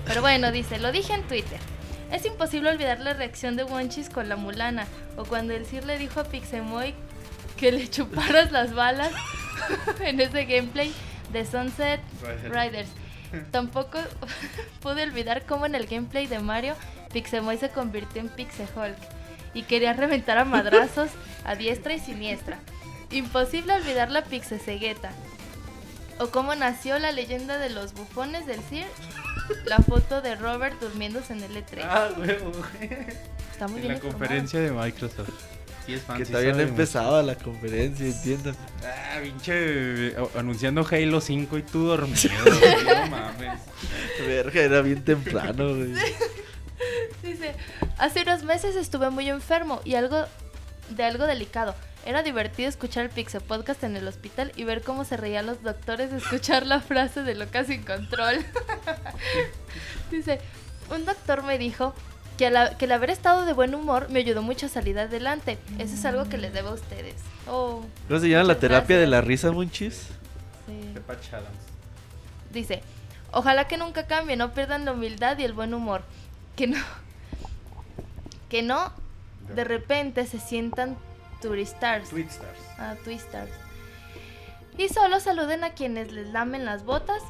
Pero 0.06 0.20
bueno, 0.20 0.52
dice, 0.52 0.78
lo 0.78 0.92
dije 0.92 1.14
en 1.14 1.22
Twitter. 1.22 1.58
Es 2.12 2.24
imposible 2.26 2.70
olvidar 2.70 3.00
la 3.00 3.14
reacción 3.14 3.56
de 3.56 3.64
Wonchis 3.64 4.10
con 4.10 4.28
la 4.28 4.36
mulana. 4.36 4.86
O 5.16 5.24
cuando 5.24 5.54
el 5.54 5.64
Sir 5.66 5.84
le 5.84 5.98
dijo 5.98 6.20
a 6.20 6.24
Pixemoy 6.24 6.94
que 7.56 7.72
le 7.72 7.88
chuparas 7.88 8.52
las 8.52 8.74
balas 8.74 9.12
en 10.00 10.20
ese 10.20 10.44
gameplay 10.44 10.92
de 11.32 11.46
Sunset 11.46 12.00
Riders. 12.44 12.90
Tampoco 13.50 13.98
pude 14.80 15.02
olvidar 15.02 15.44
cómo 15.46 15.66
en 15.66 15.74
el 15.74 15.86
gameplay 15.86 16.26
de 16.26 16.38
Mario 16.38 16.74
Pixemoy 17.12 17.58
se 17.58 17.70
convirtió 17.70 18.20
en 18.20 18.28
Pixehulk 18.28 18.96
y 19.54 19.62
quería 19.62 19.92
reventar 19.92 20.36
a 20.36 20.44
madrazos 20.44 21.10
a 21.44 21.54
diestra 21.54 21.94
y 21.94 22.00
siniestra. 22.00 22.58
Imposible 23.10 23.72
olvidar 23.72 24.10
la 24.10 24.24
Pixesegueta. 24.24 25.12
O 26.18 26.28
cómo 26.28 26.54
nació 26.54 26.98
la 26.98 27.10
leyenda 27.12 27.58
de 27.58 27.70
los 27.70 27.92
bufones 27.94 28.46
del 28.46 28.60
Sir. 28.70 28.86
La 29.66 29.78
foto 29.78 30.22
de 30.22 30.36
Robert 30.36 30.80
durmiéndose 30.80 31.32
en 31.32 31.42
el 31.42 31.56
E3. 31.56 31.80
Ah, 31.82 32.08
güey. 32.16 32.30
Está 33.50 33.66
muy 33.68 33.76
En 33.76 33.82
bien 33.82 33.88
la 33.88 33.94
informado. 33.94 34.00
conferencia 34.18 34.60
de 34.60 34.70
Microsoft. 34.70 35.30
Sí, 35.84 35.94
es 35.94 36.02
fan, 36.02 36.16
Que 36.16 36.24
sí 36.24 36.32
no 36.32 36.38
sabe 36.38 36.62
empezaba 36.62 37.22
la 37.22 37.34
conferencia, 37.34 38.06
entiendo. 38.06 38.52
Ah, 38.84 39.18
pinche. 39.22 39.52
eh, 39.54 40.16
Anunciando 40.38 40.86
Halo 40.90 41.20
5 41.20 41.58
y 41.58 41.62
tú 41.62 41.86
dormido, 41.88 42.30
No 42.86 43.06
mames. 43.08 43.60
Verga, 44.26 44.60
era 44.62 44.80
bien 44.80 45.04
temprano, 45.04 45.74
güey. 45.74 45.92
Dice, 47.22 47.54
hace 47.98 48.22
unos 48.22 48.44
meses 48.44 48.76
estuve 48.76 49.10
muy 49.10 49.28
enfermo 49.28 49.80
y 49.84 49.94
algo 49.96 50.24
de 50.90 51.04
algo 51.04 51.26
delicado. 51.26 51.74
Era 52.06 52.22
divertido 52.22 52.68
escuchar 52.68 53.04
el 53.04 53.10
Pixel 53.10 53.40
Podcast 53.40 53.82
en 53.82 53.96
el 53.96 54.06
hospital 54.06 54.52
y 54.56 54.64
ver 54.64 54.82
cómo 54.82 55.04
se 55.04 55.16
reían 55.16 55.46
los 55.46 55.62
doctores 55.62 56.10
de 56.10 56.18
escuchar 56.18 56.66
la 56.66 56.80
frase 56.80 57.22
de 57.22 57.34
loca 57.34 57.64
sin 57.64 57.82
control. 57.82 58.44
Dice, 60.10 60.38
un 60.90 61.06
doctor 61.06 61.42
me 61.44 61.56
dijo 61.56 61.94
que, 62.36 62.48
el 62.48 62.92
haber 62.92 63.08
estado 63.08 63.46
de 63.46 63.54
buen 63.54 63.74
humor 63.74 64.10
me 64.10 64.18
ayudó 64.18 64.42
mucho 64.42 64.66
a 64.66 64.68
salir 64.68 64.98
adelante. 64.98 65.56
Eso 65.78 65.94
es 65.94 66.04
algo 66.04 66.28
que 66.28 66.36
les 66.36 66.52
debo 66.52 66.70
a 66.70 66.74
ustedes. 66.74 67.14
Oh, 67.48 67.82
¿Cómo 68.06 68.20
se 68.20 68.28
llama 68.28 68.44
la 68.44 68.58
terapia 68.58 68.98
de 68.98 69.06
la 69.06 69.22
risa, 69.22 69.50
monchis? 69.50 70.08
sí. 70.66 70.94
Dice, 72.52 72.82
ojalá 73.32 73.66
que 73.66 73.78
nunca 73.78 74.06
cambie, 74.06 74.36
no 74.36 74.52
pierdan 74.52 74.84
la 74.84 74.92
humildad 74.92 75.38
y 75.38 75.44
el 75.44 75.54
buen 75.54 75.72
humor. 75.72 76.02
Que 76.54 76.66
no, 76.66 76.78
que 78.50 78.62
no 78.62 78.92
de 79.54 79.64
repente 79.64 80.26
se 80.26 80.38
sientan 80.38 80.96
turistars. 81.48 82.08
Twitstars. 82.08 82.58
Ah, 82.78 82.94
twistars. 83.04 83.50
Y 84.78 84.88
solo 84.88 85.20
saluden 85.20 85.62
a 85.62 85.70
quienes 85.74 86.10
les 86.12 86.28
lamen 86.30 86.64
las 86.64 86.84
botas 86.84 87.22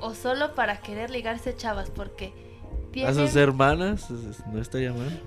o 0.00 0.14
solo 0.14 0.54
para 0.54 0.80
querer 0.80 1.10
ligarse 1.10 1.56
chavas 1.56 1.88
porque 1.90 2.32
A 3.06 3.14
sus 3.14 3.34
hermanas, 3.36 4.10
no 4.10 4.60
estaría 4.60 4.92
mal. 4.92 5.20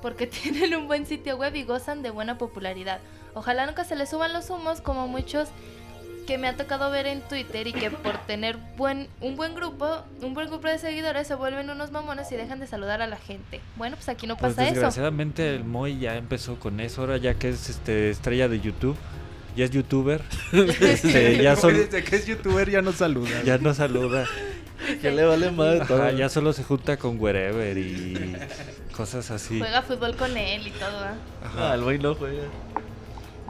porque 0.00 0.26
tienen 0.28 0.74
un 0.74 0.86
buen 0.86 1.04
sitio 1.06 1.36
web 1.36 1.54
y 1.56 1.64
gozan 1.64 2.02
de 2.02 2.10
buena 2.10 2.38
popularidad. 2.38 3.00
Ojalá 3.34 3.66
nunca 3.66 3.84
se 3.84 3.96
les 3.96 4.08
suban 4.08 4.32
los 4.32 4.48
humos 4.50 4.80
como 4.80 5.08
muchos 5.08 5.48
que 6.26 6.38
me 6.38 6.48
ha 6.48 6.56
tocado 6.56 6.90
ver 6.90 7.06
en 7.06 7.20
Twitter 7.22 7.66
y 7.66 7.72
que 7.72 7.90
por 7.90 8.18
tener 8.26 8.56
buen, 8.76 9.08
un 9.20 9.36
buen 9.36 9.54
grupo, 9.54 10.02
un 10.22 10.34
buen 10.34 10.48
grupo 10.48 10.68
de 10.68 10.78
seguidores 10.78 11.26
se 11.26 11.34
vuelven 11.34 11.68
unos 11.70 11.90
mamones 11.90 12.30
y 12.32 12.36
dejan 12.36 12.60
de 12.60 12.66
saludar 12.66 13.02
a 13.02 13.06
la 13.06 13.16
gente. 13.16 13.60
Bueno, 13.76 13.96
pues 13.96 14.08
aquí 14.08 14.26
no 14.26 14.36
Pues 14.36 14.52
pasa 14.54 14.64
eso. 14.64 14.74
desgraciadamente 14.74 15.54
el 15.54 15.64
Moy 15.64 15.98
ya 15.98 16.16
empezó 16.16 16.56
con 16.60 16.80
eso, 16.80 17.00
ahora 17.02 17.16
ya 17.16 17.34
que 17.34 17.48
es 17.48 17.68
este 17.68 18.10
estrella 18.10 18.48
de 18.48 18.60
YouTube, 18.60 18.96
ya 19.56 19.64
es 19.64 19.70
youtuber, 19.72 20.22
este, 20.52 21.42
ya, 21.42 21.54
Desde 21.56 22.04
que 22.04 22.16
es 22.16 22.26
youtuber 22.26 22.70
ya 22.70 22.82
no 22.82 22.92
saluda. 22.92 23.42
ya 23.44 23.58
no 23.58 23.74
saluda, 23.74 24.24
Que 25.02 25.10
le 25.10 25.24
vale 25.24 25.48
todo. 25.50 25.82
Ajá, 25.82 26.12
ya 26.12 26.28
solo 26.28 26.52
se 26.52 26.62
junta 26.64 26.96
con 26.96 27.18
Wherever 27.20 27.76
y 27.76 28.34
cosas 28.96 29.30
así. 29.30 29.58
Juega 29.58 29.82
fútbol 29.82 30.16
con 30.16 30.36
él 30.36 30.66
y 30.66 30.70
todo, 30.70 30.98
¿ah? 31.00 31.14
Ah, 31.58 31.74
el 31.74 31.82
güey 31.82 31.98
no 31.98 32.14
juega. 32.14 32.44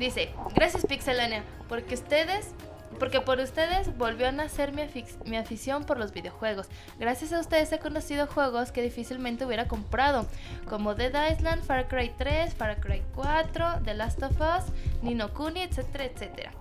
Dice, 0.00 0.30
gracias 0.54 0.86
Pixelania, 0.86 1.44
porque 1.68 1.92
ustedes, 1.92 2.54
porque 2.98 3.20
por 3.20 3.38
ustedes 3.38 3.94
volvió 3.98 4.28
a 4.28 4.32
nacer 4.32 4.72
mi, 4.72 4.82
mi 5.26 5.36
afición 5.36 5.84
por 5.84 5.98
los 5.98 6.14
videojuegos. 6.14 6.68
Gracias 6.98 7.34
a 7.34 7.38
ustedes 7.38 7.70
he 7.70 7.78
conocido 7.78 8.26
juegos 8.26 8.72
que 8.72 8.80
difícilmente 8.80 9.44
hubiera 9.44 9.68
comprado, 9.68 10.26
como 10.70 10.94
Dead 10.94 11.12
Island, 11.32 11.62
Far 11.64 11.86
Cry 11.88 12.14
3, 12.16 12.54
Far 12.54 12.80
Cry 12.80 13.02
4, 13.14 13.82
The 13.84 13.92
Last 13.92 14.22
of 14.22 14.40
Us, 14.40 14.72
Nino 15.02 15.34
Kuni, 15.34 15.60
etcétera, 15.60 16.06
etcétera. 16.06 16.52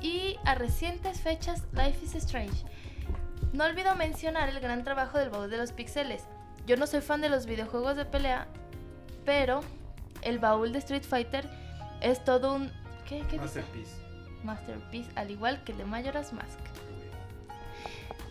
Y 0.00 0.36
a 0.44 0.56
recientes 0.56 1.20
fechas, 1.20 1.62
Life 1.74 2.04
is 2.04 2.16
Strange. 2.16 2.64
No 3.52 3.66
olvido 3.66 3.94
mencionar 3.94 4.48
el 4.48 4.58
gran 4.58 4.82
trabajo 4.82 5.20
del 5.20 5.30
baúl 5.30 5.48
de 5.48 5.58
los 5.58 5.70
pixeles. 5.70 6.24
Yo 6.66 6.76
no 6.76 6.88
soy 6.88 7.02
fan 7.02 7.20
de 7.20 7.28
los 7.28 7.46
videojuegos 7.46 7.96
de 7.96 8.04
pelea, 8.04 8.48
pero 9.24 9.60
el 10.22 10.40
baúl 10.40 10.72
de 10.72 10.80
Street 10.80 11.04
Fighter 11.04 11.48
es 12.00 12.24
todo 12.24 12.54
un... 12.54 12.70
¿Qué, 13.08 13.20
qué 13.30 13.38
dice? 13.38 13.60
Masterpiece. 13.60 13.92
Masterpiece, 14.42 15.10
al 15.16 15.30
igual 15.30 15.62
que 15.64 15.72
el 15.72 15.78
de 15.78 15.84
Majora's 15.84 16.32
Mask. 16.32 16.58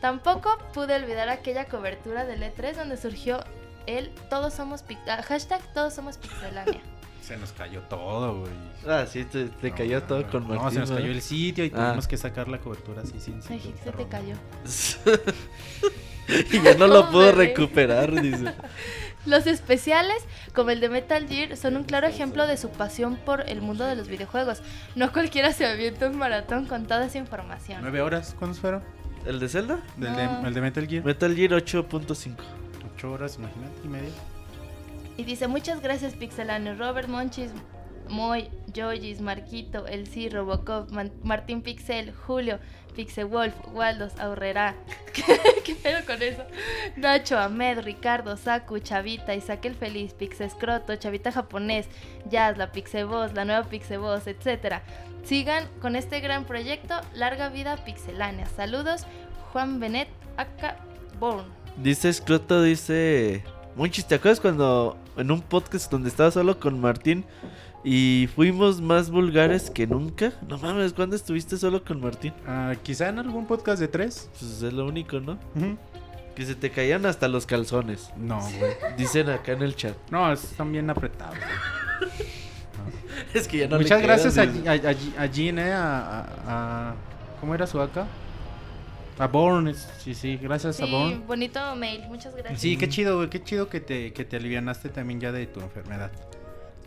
Tampoco 0.01 0.57
pude 0.73 0.95
olvidar 0.95 1.29
aquella 1.29 1.65
cobertura 1.65 2.25
del 2.25 2.41
E3 2.43 2.75
donde 2.75 2.97
surgió 2.97 3.43
el 3.85 4.09
Todos 4.29 4.53
somos 4.53 4.83
ah, 5.07 5.21
hashtag 5.23 5.61
Todos 5.73 5.93
somos 5.93 6.17
Pixelania. 6.17 6.81
Se 7.21 7.37
nos 7.37 7.53
cayó 7.53 7.79
todo, 7.83 8.41
güey. 8.41 8.51
Ah, 8.85 9.05
sí, 9.09 9.23
te, 9.23 9.45
te 9.45 9.69
No, 9.69 9.75
cayó 9.77 9.99
no, 10.01 10.05
todo 10.07 10.21
no, 10.23 10.29
con 10.29 10.41
Martín. 10.45 10.65
No, 10.65 10.71
se 10.71 10.79
nos 10.79 10.91
cayó 10.91 11.09
el 11.09 11.21
sitio 11.21 11.63
y 11.63 11.69
Ah. 11.73 11.85
tuvimos 11.87 12.05
que 12.09 12.17
sacar 12.17 12.49
la 12.49 12.57
cobertura 12.59 13.01
así 13.03 13.17
sin 13.21 13.41
sitio. 13.41 13.71
se 13.81 13.91
te 13.93 14.07
cayó. 14.09 14.35
y 16.51 16.61
ya 16.61 16.73
no 16.75 16.87
lo 16.87 17.07
pudo 17.11 17.27
bebé. 17.27 17.47
recuperar, 17.47 18.11
dice. 18.21 18.53
Los 19.25 19.47
especiales, 19.47 20.17
como 20.53 20.71
el 20.71 20.79
de 20.81 20.89
Metal 20.89 21.27
Gear, 21.27 21.55
son 21.55 21.77
un 21.77 21.83
claro 21.83 22.07
ejemplo 22.07 22.45
de 22.45 22.57
su 22.57 22.69
pasión 22.69 23.15
por 23.15 23.41
el 23.49 23.61
mundo 23.61 23.85
de 23.85 23.95
los 23.95 24.07
videojuegos. 24.09 24.61
No 24.95 25.11
cualquiera 25.13 25.53
se 25.53 25.65
avienta 25.65 26.07
un 26.09 26.17
maratón 26.17 26.65
con 26.65 26.85
toda 26.85 27.05
esa 27.05 27.17
información. 27.19 27.79
¿Nueve 27.81 28.01
horas? 28.01 28.35
¿Cuántos 28.37 28.59
fueron? 28.59 28.83
¿El 29.25 29.39
de 29.39 29.47
Zelda? 29.47 29.79
Del 29.97 30.11
No. 30.11 30.17
de, 30.41 30.47
el 30.49 30.53
de 30.53 30.61
Metal 30.61 30.87
Gear. 30.87 31.05
Metal 31.05 31.33
Gear 31.35 31.51
8.5. 31.51 32.35
Ocho 32.93 33.11
horas, 33.13 33.37
imagínate, 33.37 33.79
y 33.83 33.87
media. 33.87 34.09
Y 35.15 35.23
dice, 35.23 35.47
muchas 35.47 35.81
gracias 35.81 36.15
Pixelano, 36.15 36.75
Robert 36.75 37.07
Monchis, 37.07 37.51
Moy, 38.09 38.49
Joyis, 38.75 39.21
Marquito, 39.21 39.87
El 39.87 40.07
Robocop, 40.31 40.89
Man- 40.91 41.11
Martín 41.23 41.61
Pixel, 41.61 42.11
Julio, 42.13 42.59
Pixewolf, 42.93 43.53
Waldos, 43.73 44.17
Aurrera. 44.19 44.75
¿Qué, 45.63 45.75
pedo 45.75 46.05
con 46.05 46.21
eso? 46.21 46.43
Nacho, 46.95 47.37
Ahmed, 47.37 47.79
Ricardo, 47.79 48.37
Saku, 48.37 48.79
Chavita, 48.79 49.35
Isaac 49.35 49.65
el 49.65 49.75
Feliz, 49.75 50.13
Pixescroto, 50.13 50.95
Chavita 50.95 51.31
Japonés, 51.31 51.87
Jazz, 52.29 52.57
la 52.57 52.71
Pixeboss, 52.71 53.33
la 53.33 53.45
nueva 53.45 53.63
Pixeboss, 53.63 54.27
etc. 54.27 54.81
Sigan 55.23 55.67
con 55.81 55.95
este 55.95 56.19
gran 56.19 56.45
proyecto, 56.45 56.95
larga 57.13 57.49
vida 57.49 57.77
pixelánea. 57.83 58.45
Saludos, 58.47 59.05
Juan 59.51 59.79
Benet, 59.79 60.09
acá, 60.37 60.77
Born. 61.19 61.45
Dice 61.77 62.11
Scroto, 62.11 62.61
dice... 62.61 63.43
Monchis, 63.75 64.05
¿te 64.05 64.15
acuerdas 64.15 64.39
cuando 64.39 64.97
en 65.17 65.31
un 65.31 65.41
podcast 65.41 65.91
donde 65.91 66.09
estaba 66.09 66.29
solo 66.29 66.59
con 66.59 66.79
Martín 66.79 67.25
y 67.83 68.29
fuimos 68.35 68.79
más 68.81 69.09
vulgares 69.09 69.69
que 69.69 69.85
nunca? 69.87 70.31
No 70.47 70.57
mames, 70.57 70.93
¿cuándo 70.93 71.15
estuviste 71.15 71.57
solo 71.57 71.83
con 71.83 71.99
Martín? 72.01 72.33
Ah, 72.47 72.73
quizá 72.81 73.09
en 73.09 73.19
algún 73.19 73.45
podcast 73.45 73.79
de 73.79 73.87
tres. 73.87 74.29
Pues 74.39 74.61
es 74.63 74.73
lo 74.73 74.85
único, 74.85 75.19
¿no? 75.19 75.37
Que 76.35 76.45
se 76.45 76.55
te 76.55 76.71
caían 76.71 77.05
hasta 77.05 77.27
los 77.27 77.45
calzones. 77.45 78.09
No, 78.17 78.39
güey. 78.57 78.73
Dicen 78.97 79.29
acá 79.29 79.51
en 79.51 79.61
el 79.61 79.75
chat. 79.75 79.95
No, 80.09 80.31
están 80.31 80.71
bien 80.71 80.89
apretados. 80.89 81.35
Es 83.33 83.47
que 83.47 83.59
ya 83.59 83.67
no 83.67 83.77
le 83.77 83.83
Muchas 83.83 83.99
quedan, 84.01 84.07
gracias 84.07 84.37
a, 84.37 84.45
dice. 84.45 84.69
a, 84.69 84.73
a- 84.73 85.23
a 85.23 85.25
Jean, 85.27 85.59
eh, 85.59 85.71
a, 85.71 86.19
a- 86.19 86.25
a- 86.91 86.95
¿Cómo 87.39 87.53
era 87.55 87.65
su 87.67 87.79
acá? 87.79 88.07
A 89.19 89.27
Born, 89.27 89.73
sí, 89.99 90.13
sí, 90.15 90.37
gracias 90.41 90.79
a 90.79 90.85
Sí, 90.85 90.91
Born. 90.91 91.23
bonito 91.27 91.75
mail, 91.75 92.01
muchas 92.07 92.35
gracias. 92.35 92.59
Sí, 92.59 92.77
qué 92.77 92.89
chido, 92.89 93.17
güey, 93.17 93.29
qué 93.29 93.43
chido 93.43 93.69
que 93.69 93.79
te, 93.79 94.11
que 94.13 94.25
te 94.25 94.37
alivianaste 94.37 94.89
también 94.89 95.19
ya 95.19 95.31
de 95.31 95.45
tu 95.45 95.59
enfermedad. 95.61 96.11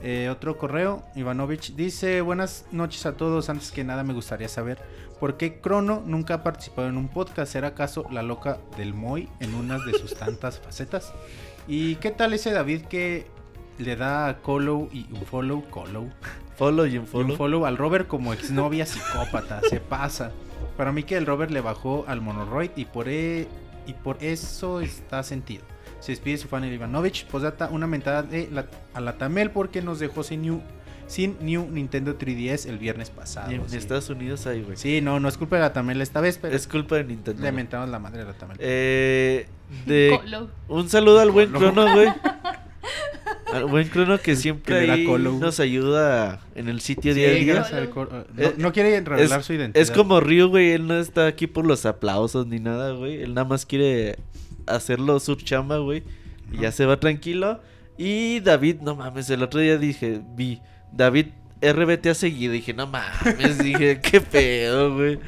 Eh, 0.02 0.28
otro 0.30 0.58
correo, 0.58 1.02
Ivanovich 1.14 1.74
dice, 1.74 2.20
buenas 2.20 2.66
noches 2.70 3.06
a 3.06 3.16
todos, 3.16 3.48
antes 3.48 3.72
que 3.72 3.82
nada 3.82 4.02
me 4.04 4.12
gustaría 4.12 4.48
saber 4.48 4.78
por 5.18 5.36
qué 5.38 5.60
Crono 5.60 6.02
nunca 6.04 6.34
ha 6.34 6.42
participado 6.42 6.88
en 6.88 6.98
un 6.98 7.08
podcast, 7.08 7.50
¿será 7.52 7.68
acaso 7.68 8.06
la 8.10 8.22
loca 8.22 8.58
del 8.76 8.92
Moy 8.92 9.28
en 9.40 9.54
una 9.54 9.78
de 9.78 9.92
sus 9.98 10.14
tantas 10.14 10.60
facetas? 10.64 11.12
¿Y 11.66 11.96
qué 11.96 12.10
tal 12.10 12.34
ese 12.34 12.52
David 12.52 12.82
que 12.82 13.26
le 13.78 13.96
da 13.96 14.28
a 14.28 14.34
follow 14.34 14.88
y 14.92 15.06
un 15.12 15.22
follow, 15.24 15.62
follow, 15.70 16.10
Follow 16.56 16.86
y 16.86 16.90
un 16.90 16.94
y 16.96 16.98
un 16.98 17.06
follow. 17.06 17.36
follow 17.36 17.66
al 17.66 17.76
Robert 17.78 18.06
como 18.06 18.32
exnovia 18.32 18.84
psicópata, 18.86 19.60
se 19.68 19.80
pasa. 19.80 20.30
Para 20.76 20.92
mí 20.92 21.02
que 21.04 21.16
el 21.16 21.26
Robert 21.26 21.50
le 21.50 21.60
bajó 21.62 22.04
al 22.06 22.20
Monoroid 22.20 22.70
y 22.76 22.84
por, 22.84 23.08
e- 23.08 23.48
y 23.86 23.92
por 23.94 24.22
eso 24.22 24.80
está 24.80 25.22
sentido. 25.22 25.64
Se 26.06 26.12
despide 26.12 26.38
su 26.38 26.46
fan 26.46 26.62
el 26.62 26.72
Ivanovich. 26.72 27.26
Posdata, 27.26 27.68
una 27.68 27.88
mentada 27.88 28.22
de 28.22 28.48
la- 28.52 28.66
a 28.94 29.00
la 29.00 29.18
Tamel 29.18 29.50
porque 29.50 29.82
nos 29.82 29.98
dejó 29.98 30.22
sin 30.22 30.42
New, 30.42 30.60
sin 31.08 31.36
New 31.40 31.68
Nintendo 31.68 32.16
3DS 32.16 32.66
el 32.68 32.78
viernes 32.78 33.10
pasado. 33.10 33.50
En 33.50 33.68
sí. 33.68 33.76
Estados 33.76 34.08
Unidos 34.08 34.46
ahí, 34.46 34.62
güey. 34.62 34.76
Sí, 34.76 35.00
no, 35.00 35.18
no 35.18 35.28
es 35.28 35.36
culpa 35.36 35.56
de 35.56 35.62
la 35.62 35.72
Tamel 35.72 36.00
esta 36.00 36.20
vez, 36.20 36.38
pero 36.40 36.54
Es 36.54 36.68
culpa 36.68 36.94
de 36.94 37.02
Nintendo. 37.04 37.42
le 37.42 37.50
mentamos 37.50 37.88
la 37.88 37.98
madre 37.98 38.18
de 38.20 38.24
la 38.26 38.34
Tamel. 38.34 38.56
Eh, 38.60 39.48
de 39.84 40.16
Colo. 40.22 40.48
un 40.68 40.88
saludo 40.88 41.18
al 41.18 41.32
buen 41.32 41.50
Colo. 41.50 41.72
Crono, 41.72 41.92
güey. 41.92 42.06
Al 43.52 43.64
buen 43.64 43.88
Crono 43.88 44.18
que 44.20 44.36
siempre 44.36 44.90
ahí 44.90 45.06
nos 45.06 45.60
ayuda 45.60 46.40
en 46.54 46.68
el 46.68 46.80
sitio 46.80 47.14
Sí, 47.14 47.20
día 47.20 47.28
a 47.28 47.32
día. 47.32 47.54
gracias 47.54 47.80
al 47.80 47.90
cor- 47.90 48.26
no, 48.34 48.42
Eh, 48.42 48.54
no 48.58 48.72
quiere 48.72 49.00
revelar 49.00 49.40
es, 49.40 49.46
su 49.46 49.52
identidad. 49.54 49.82
Es 49.82 49.90
como 49.90 50.20
Ryu, 50.20 50.48
güey. 50.48 50.72
Él 50.72 50.86
no 50.86 50.98
está 50.98 51.26
aquí 51.26 51.46
por 51.46 51.64
los 51.66 51.86
aplausos 51.86 52.46
ni 52.46 52.58
nada, 52.60 52.92
güey. 52.92 53.22
Él 53.22 53.34
nada 53.34 53.46
más 53.46 53.64
quiere 53.64 54.18
hacerlo 54.66 55.18
su 55.20 55.34
chamba, 55.36 55.78
güey. 55.78 56.02
Y 56.52 56.58
ya 56.62 56.72
se 56.72 56.86
va 56.86 56.98
tranquilo. 57.00 57.60
Y 57.98 58.40
David, 58.40 58.80
no 58.82 58.94
mames, 58.94 59.28
el 59.30 59.42
otro 59.42 59.60
día 59.60 59.78
dije, 59.78 60.20
vi, 60.34 60.60
David 60.92 61.28
RBT 61.62 62.06
ha 62.08 62.14
seguido. 62.14 62.52
Dije, 62.52 62.74
no 62.74 62.86
mames, 62.86 63.58
dije, 63.62 64.00
qué 64.00 64.20
pedo, 64.20 64.94
güey. 64.94 65.18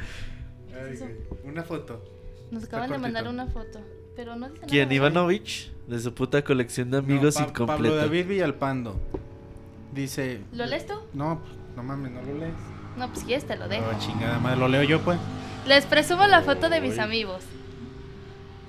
Una 1.45 1.63
foto. 1.63 2.05
Nos 2.51 2.63
Está 2.65 2.77
acaban 2.79 2.93
de 2.93 2.99
mandar 2.99 3.29
una 3.29 3.47
foto, 3.47 3.81
pero 4.17 4.37
no 4.37 4.49
dice 4.49 4.67
¿Quién? 4.67 4.85
nada. 4.85 4.95
Ivanovich, 4.95 5.71
de 5.87 5.99
su 5.99 6.15
puta 6.15 6.43
colección 6.43 6.91
de 6.91 6.99
amigos 6.99 7.35
No, 7.35 7.41
Pa- 7.47 7.51
incompleta. 7.51 7.77
Pablo 7.77 7.97
David 7.97 8.27
Villalpando. 8.27 9.01
Dice. 9.93 10.41
¿Lo 10.53 10.67
lees 10.67 10.87
tú? 10.87 10.95
No, 11.15 11.41
pues, 11.41 11.53
no 11.77 11.83
mames, 11.83 12.13
no 12.13 12.23
lo 12.23 12.39
lees. 12.39 12.55
No, 12.97 13.09
pues 13.13 13.21
si 13.27 13.47
te 13.47 13.57
lo 13.57 13.69
dejo. 13.69 13.85
Oh, 13.95 13.99
chingada 13.99 14.39
madre, 14.39 14.59
lo 14.61 14.69
leo 14.69 14.83
yo, 14.83 15.01
pues. 15.01 15.19
Les 15.67 15.85
presumo 15.87 16.27
la 16.27 16.43
foto 16.43 16.69
de 16.69 16.81
mis 16.81 16.95
Uy. 16.95 17.01
amigos. 17.01 17.43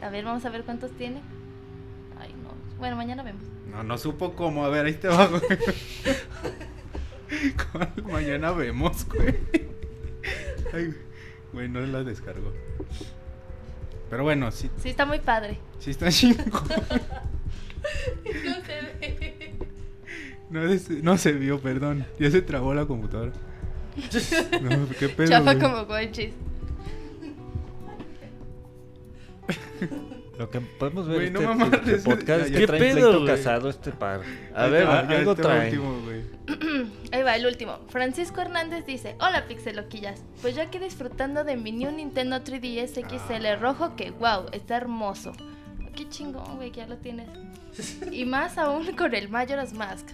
A 0.01 0.09
ver, 0.09 0.23
vamos 0.25 0.45
a 0.45 0.49
ver 0.49 0.63
cuántos 0.63 0.91
tiene. 0.91 1.21
Ay, 2.19 2.33
no. 2.43 2.49
Bueno, 2.77 2.95
mañana 2.95 3.23
vemos. 3.23 3.43
No, 3.71 3.83
no 3.83 3.97
supo 3.97 4.33
cómo. 4.33 4.65
A 4.65 4.69
ver, 4.69 4.85
ahí 4.85 4.93
te 4.93 5.07
va, 5.07 5.27
güey. 5.27 5.41
Mañana 8.11 8.51
vemos, 8.51 9.05
güey. 9.07 9.35
Ay, 10.73 10.93
güey. 11.53 11.69
no 11.69 11.79
la 11.81 12.03
descargó. 12.03 12.51
Pero 14.09 14.23
bueno, 14.23 14.51
sí, 14.51 14.69
Sí, 14.81 14.89
está 14.89 15.05
muy 15.05 15.19
padre. 15.19 15.59
sí 15.79 15.91
está 15.91 16.09
chingo. 16.11 16.43
No 18.43 18.55
se 18.65 18.81
ve. 18.99 19.53
No, 20.49 20.63
es- 20.63 20.89
no 20.89 21.17
se 21.17 21.31
vio, 21.31 21.59
perdón. 21.61 22.05
Ya 22.19 22.29
se 22.29 22.41
trabó 22.41 22.73
la 22.73 22.85
computadora. 22.85 23.31
No, 24.61 24.87
qué 24.99 25.09
pedo. 25.09 25.29
Chafa 25.29 25.57
como 25.59 25.85
guanchis. 25.85 26.31
Lo 30.37 30.49
que 30.49 30.61
podemos 30.61 31.07
ver 31.07 31.15
Güey, 31.17 31.27
este, 31.27 31.39
no 31.43 31.53
mames, 31.55 31.73
este 31.85 31.97
podcast 32.09 32.45
es 32.45 32.51
que 32.51 32.57
¿Qué 32.59 32.67
traen 32.67 32.81
pedo, 32.81 32.93
pleito 33.11 33.19
güey? 33.21 33.35
casado 33.35 33.69
este 33.69 33.91
par. 33.91 34.21
A 34.55 34.63
Ahí 34.63 34.71
ver, 34.71 34.87
va, 34.87 34.99
algo 34.99 35.11
ahí 35.13 35.19
te 35.19 35.25
va 35.25 35.31
el 35.31 35.37
trae. 35.37 35.65
último, 35.79 35.99
güey. 36.05 36.19
Ahí 37.11 37.23
va 37.23 37.35
el 37.35 37.45
último. 37.45 37.79
Francisco 37.89 38.41
Hernández 38.41 38.85
dice: 38.85 39.15
Hola 39.19 39.45
pixeloquillas. 39.47 40.23
Pues 40.41 40.55
yo 40.55 40.61
aquí 40.63 40.79
disfrutando 40.79 41.43
de 41.43 41.57
mi 41.57 41.71
new 41.71 41.91
Nintendo 41.91 42.37
3DS 42.37 43.05
XL 43.07 43.61
rojo 43.61 43.95
que 43.95 44.11
wow, 44.11 44.45
está 44.53 44.77
hermoso. 44.77 45.33
Qué 45.95 46.07
chingón, 46.09 46.55
güey, 46.55 46.71
que 46.71 46.77
ya 46.79 46.87
lo 46.87 46.97
tienes. 46.97 47.27
Y 48.11 48.25
más 48.25 48.57
aún 48.57 48.85
con 48.95 49.13
el 49.13 49.29
Majora's 49.29 49.73
Mask. 49.73 50.07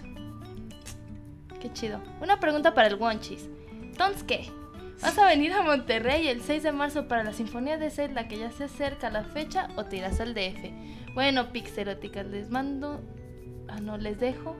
Qué 1.60 1.72
chido. 1.72 2.00
Una 2.20 2.38
pregunta 2.40 2.74
para 2.74 2.88
el 2.88 2.96
Wonchis. 2.96 3.48
Entonces, 3.82 4.22
¿qué? 4.24 4.46
¿Vas 5.02 5.18
a 5.18 5.26
venir 5.26 5.52
a 5.52 5.62
Monterrey 5.62 6.26
el 6.28 6.40
6 6.40 6.62
de 6.62 6.72
marzo 6.72 7.06
para 7.06 7.22
la 7.22 7.32
Sinfonía 7.32 7.76
de 7.76 7.90
Zelda 7.90 8.28
que 8.28 8.38
ya 8.38 8.50
se 8.50 8.64
acerca 8.64 9.10
la 9.10 9.24
fecha 9.24 9.68
o 9.76 9.84
te 9.84 9.98
irás 9.98 10.20
al 10.20 10.34
DF? 10.34 11.14
Bueno, 11.14 11.52
pixeróticas, 11.52 12.26
les 12.26 12.50
mando... 12.50 13.00
Ah, 13.68 13.80
no, 13.80 13.98
les 13.98 14.18
dejo... 14.18 14.56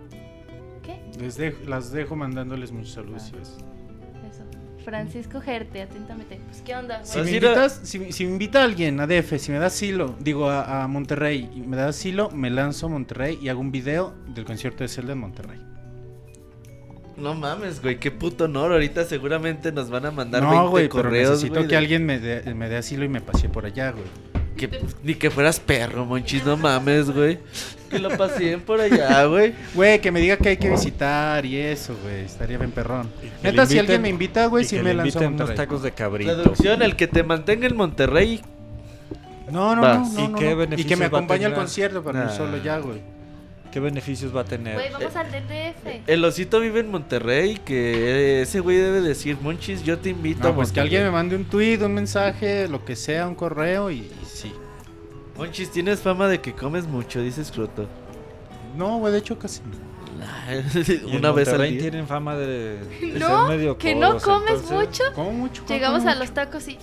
¿Qué? 0.82 1.00
Les 1.18 1.36
dejo, 1.36 1.65
las 1.66 1.90
dejo 1.90 2.16
mandándoles 2.16 2.70
muchos 2.70 2.92
saludos. 2.92 3.32
Ah. 3.34 4.28
Eso. 4.28 4.44
Francisco 4.84 5.40
Gerte, 5.40 5.82
atentamente. 5.82 6.40
Pues, 6.47 6.62
¿qué 6.62 6.76
onda, 6.76 7.05
Si 7.05 7.18
me, 7.18 7.31
invitas, 7.32 7.81
si, 7.82 8.12
si 8.12 8.24
me 8.24 8.32
invita 8.32 8.62
alguien 8.62 9.00
a 9.00 9.06
DF, 9.06 9.39
si 9.39 9.50
me 9.50 9.58
da 9.58 9.66
asilo, 9.66 10.15
digo 10.20 10.48
a, 10.48 10.84
a 10.84 10.86
Monterrey, 10.89 11.50
y 11.55 11.60
me 11.60 11.76
da 11.76 11.89
asilo, 11.89 12.31
me 12.31 12.50
lanzo 12.50 12.86
a 12.86 12.90
Monterrey 12.90 13.39
y 13.42 13.48
hago 13.48 13.60
un 13.60 13.73
video 13.73 14.15
del 14.28 14.44
concierto 14.44 14.84
de 14.84 14.89
Zelda 14.89 15.15
en 15.15 15.18
Monterrey. 15.18 15.66
No 17.17 17.35
mames, 17.35 17.81
güey, 17.81 17.99
qué 17.99 18.11
puto 18.11 18.45
honor. 18.45 18.73
Ahorita 18.73 19.05
seguramente 19.05 19.73
nos 19.73 19.89
van 19.91 20.07
a 20.07 20.11
mandar 20.11 20.43
no, 20.43 20.51
20 20.51 20.69
güey, 20.69 20.89
pero 20.89 21.03
correos, 21.05 21.31
necesito 21.31 21.55
güey, 21.55 21.65
que 21.67 21.70
de- 21.73 21.77
alguien 21.78 22.05
me 22.05 22.19
dé, 22.19 22.55
me 22.55 22.69
dé 22.69 22.77
asilo 22.77 23.05
y 23.05 23.09
me 23.09 23.20
pase 23.20 23.49
por 23.49 23.65
allá, 23.67 23.93
güey. 23.93 24.05
que- 24.57 24.70
ni 25.03 25.15
que 25.15 25.31
fueras 25.31 25.61
perro, 25.61 26.07
monchis, 26.07 26.43
no 26.47 26.57
mames, 26.57 27.11
güey. 27.11 27.39
Que 27.91 27.99
lo 27.99 28.09
pasen 28.17 28.61
por 28.62 28.81
allá, 28.81 29.25
güey. 29.27 29.53
Güey, 29.75 30.01
que 30.01 30.11
me 30.11 30.19
diga 30.19 30.39
que 30.39 30.49
hay 30.49 30.57
que 30.57 30.70
visitar 30.70 31.45
y 31.45 31.57
eso, 31.59 31.95
güey, 32.03 32.25
estaría 32.25 32.57
bien 32.57 32.70
perrón. 32.70 33.09
Neta, 33.43 33.67
si 33.67 33.78
alguien 33.78 34.01
me 34.01 34.09
invita, 34.09 34.47
güey, 34.47 34.67
que 34.67 34.83
me 34.83 34.93
inviten 34.93 35.35
unos 35.35 35.55
tacos 35.55 35.83
de 35.83 35.93
cabrito. 35.93 36.35
Traducción, 36.35 36.81
el 36.83 36.97
que 36.97 37.07
te 37.07 37.23
mantenga 37.23 37.67
en 37.67 37.77
Monterrey. 37.77 38.41
No, 39.51 39.77
no, 39.77 39.83
no, 39.83 39.99
no, 40.11 40.20
¿Y 40.25 40.28
no, 40.28 40.39
qué 40.39 40.55
no. 40.57 40.77
Y 40.77 40.85
que 40.85 40.97
me 40.97 41.05
acompañe 41.05 41.45
al 41.45 41.55
concierto 41.55 42.03
para 42.03 42.20
Nah. 42.20 42.27
no 42.27 42.33
solo 42.36 42.57
ya, 42.62 42.78
güey. 42.78 43.01
¿Qué 43.76 43.80
beneficios 43.80 44.34
va 44.34 44.40
a 44.40 44.44
tener? 44.44 44.72
Güey, 44.72 44.90
vamos 44.90 45.14
al 45.16 45.26
DF. 45.30 46.00
El 46.08 46.24
osito 46.24 46.60
vive 46.60 46.80
en 46.80 46.90
Monterrey, 46.90 47.58
que 47.62 48.40
ese 48.40 48.60
güey 48.60 48.78
debe 48.78 49.02
decir, 49.02 49.36
Monchis, 49.42 49.82
yo 49.82 49.98
te 49.98 50.08
invito 50.08 50.48
a 50.48 50.50
No, 50.50 50.56
pues 50.56 50.72
que 50.72 50.80
Monterrey". 50.80 50.96
alguien 50.96 51.02
me 51.05 51.10
mande 51.10 51.36
un 51.36 51.44
tweet, 51.44 51.84
un 51.84 51.92
mensaje, 51.92 52.68
lo 52.68 52.86
que 52.86 52.96
sea, 52.96 53.28
un 53.28 53.34
correo 53.34 53.90
y, 53.90 53.96
y 53.98 54.12
sí. 54.24 54.50
Monchis, 55.36 55.70
tienes 55.70 56.00
fama 56.00 56.26
de 56.26 56.40
que 56.40 56.55
comes 56.55 56.86
mucho, 56.86 57.20
dice 57.20 57.44
Scroto. 57.44 57.86
No, 58.78 58.96
güey, 58.96 59.12
de 59.12 59.18
hecho 59.18 59.38
casi 59.38 59.60
no. 59.60 59.76
Una 61.18 61.32
vez 61.32 61.48
al 61.48 61.68
día. 61.68 61.78
tienen 61.78 62.06
fama 62.08 62.34
de, 62.34 62.78
de 62.78 62.78
No, 63.18 63.46
ser 63.46 63.58
medio 63.58 63.76
que 63.76 63.94
no 63.94 64.16
comes 64.20 64.52
entonces- 64.62 64.70
mucho. 64.70 65.02
Como 65.14 65.32
mucho. 65.32 65.64
como 65.64 65.74
Llegamos 65.74 66.00
a 66.00 66.14
mucho. 66.14 66.18
los 66.20 66.30
tacos 66.32 66.66
y 66.68 66.78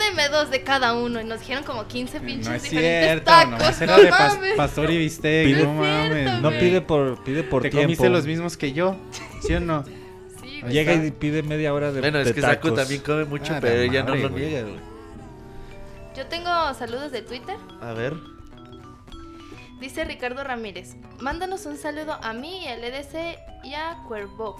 deme 0.00 0.28
dos 0.28 0.50
de 0.50 0.62
cada 0.64 0.94
uno. 0.94 1.20
Y 1.20 1.24
nos 1.24 1.38
dijeron 1.40 1.62
como 1.62 1.86
15 1.86 2.20
pinches 2.20 2.48
No 2.48 2.54
es 2.54 2.62
diferentes 2.64 3.04
cierto, 3.04 3.24
tacos. 3.26 3.50
nomás 3.52 3.78
no 3.80 3.84
era 3.84 3.96
de 3.98 4.10
pas- 4.10 4.56
pastor 4.56 4.90
y 4.90 4.98
bistec, 4.98 5.46
Pide- 5.46 5.62
no 5.64 5.74
mames. 5.74 6.40
No 6.42 6.48
güey. 6.48 6.60
pide 6.60 6.80
por, 6.80 7.22
pide 7.22 7.42
por 7.44 7.62
Te 7.62 7.70
tiempo. 7.70 7.84
comiste 7.86 8.08
los 8.08 8.26
mismos 8.26 8.56
que 8.56 8.72
yo, 8.72 8.96
¿sí 9.46 9.54
o 9.54 9.60
no? 9.60 9.84
Sí, 10.42 10.60
güey. 10.62 10.72
Llega 10.72 10.94
y 10.94 11.10
pide 11.12 11.42
media 11.42 11.72
hora 11.72 11.92
de, 11.92 12.00
Bueno, 12.00 12.18
es 12.18 12.26
de 12.28 12.34
que 12.34 12.40
Saku 12.40 12.72
también 12.72 13.00
come 13.02 13.24
mucho, 13.26 13.54
Ah, 13.54 13.58
pero 13.60 13.76
la 13.76 13.82
ella 13.84 14.02
no 14.02 14.14
lo 14.16 14.30
niega, 14.30 14.62
güey. 14.62 14.80
Yo 16.16 16.26
tengo 16.26 16.74
saludos 16.74 17.12
de 17.12 17.22
Twitter. 17.22 17.56
A 17.80 17.92
ver. 17.92 18.14
Dice 19.80 20.04
Ricardo 20.04 20.44
Ramírez, 20.44 20.96
mándanos 21.20 21.64
un 21.64 21.76
saludo 21.78 22.18
a 22.22 22.32
mí, 22.34 22.66
al 22.68 22.84
EDC 22.84 23.38
y 23.64 23.72
a 23.74 23.96
Cuervo. 24.08 24.56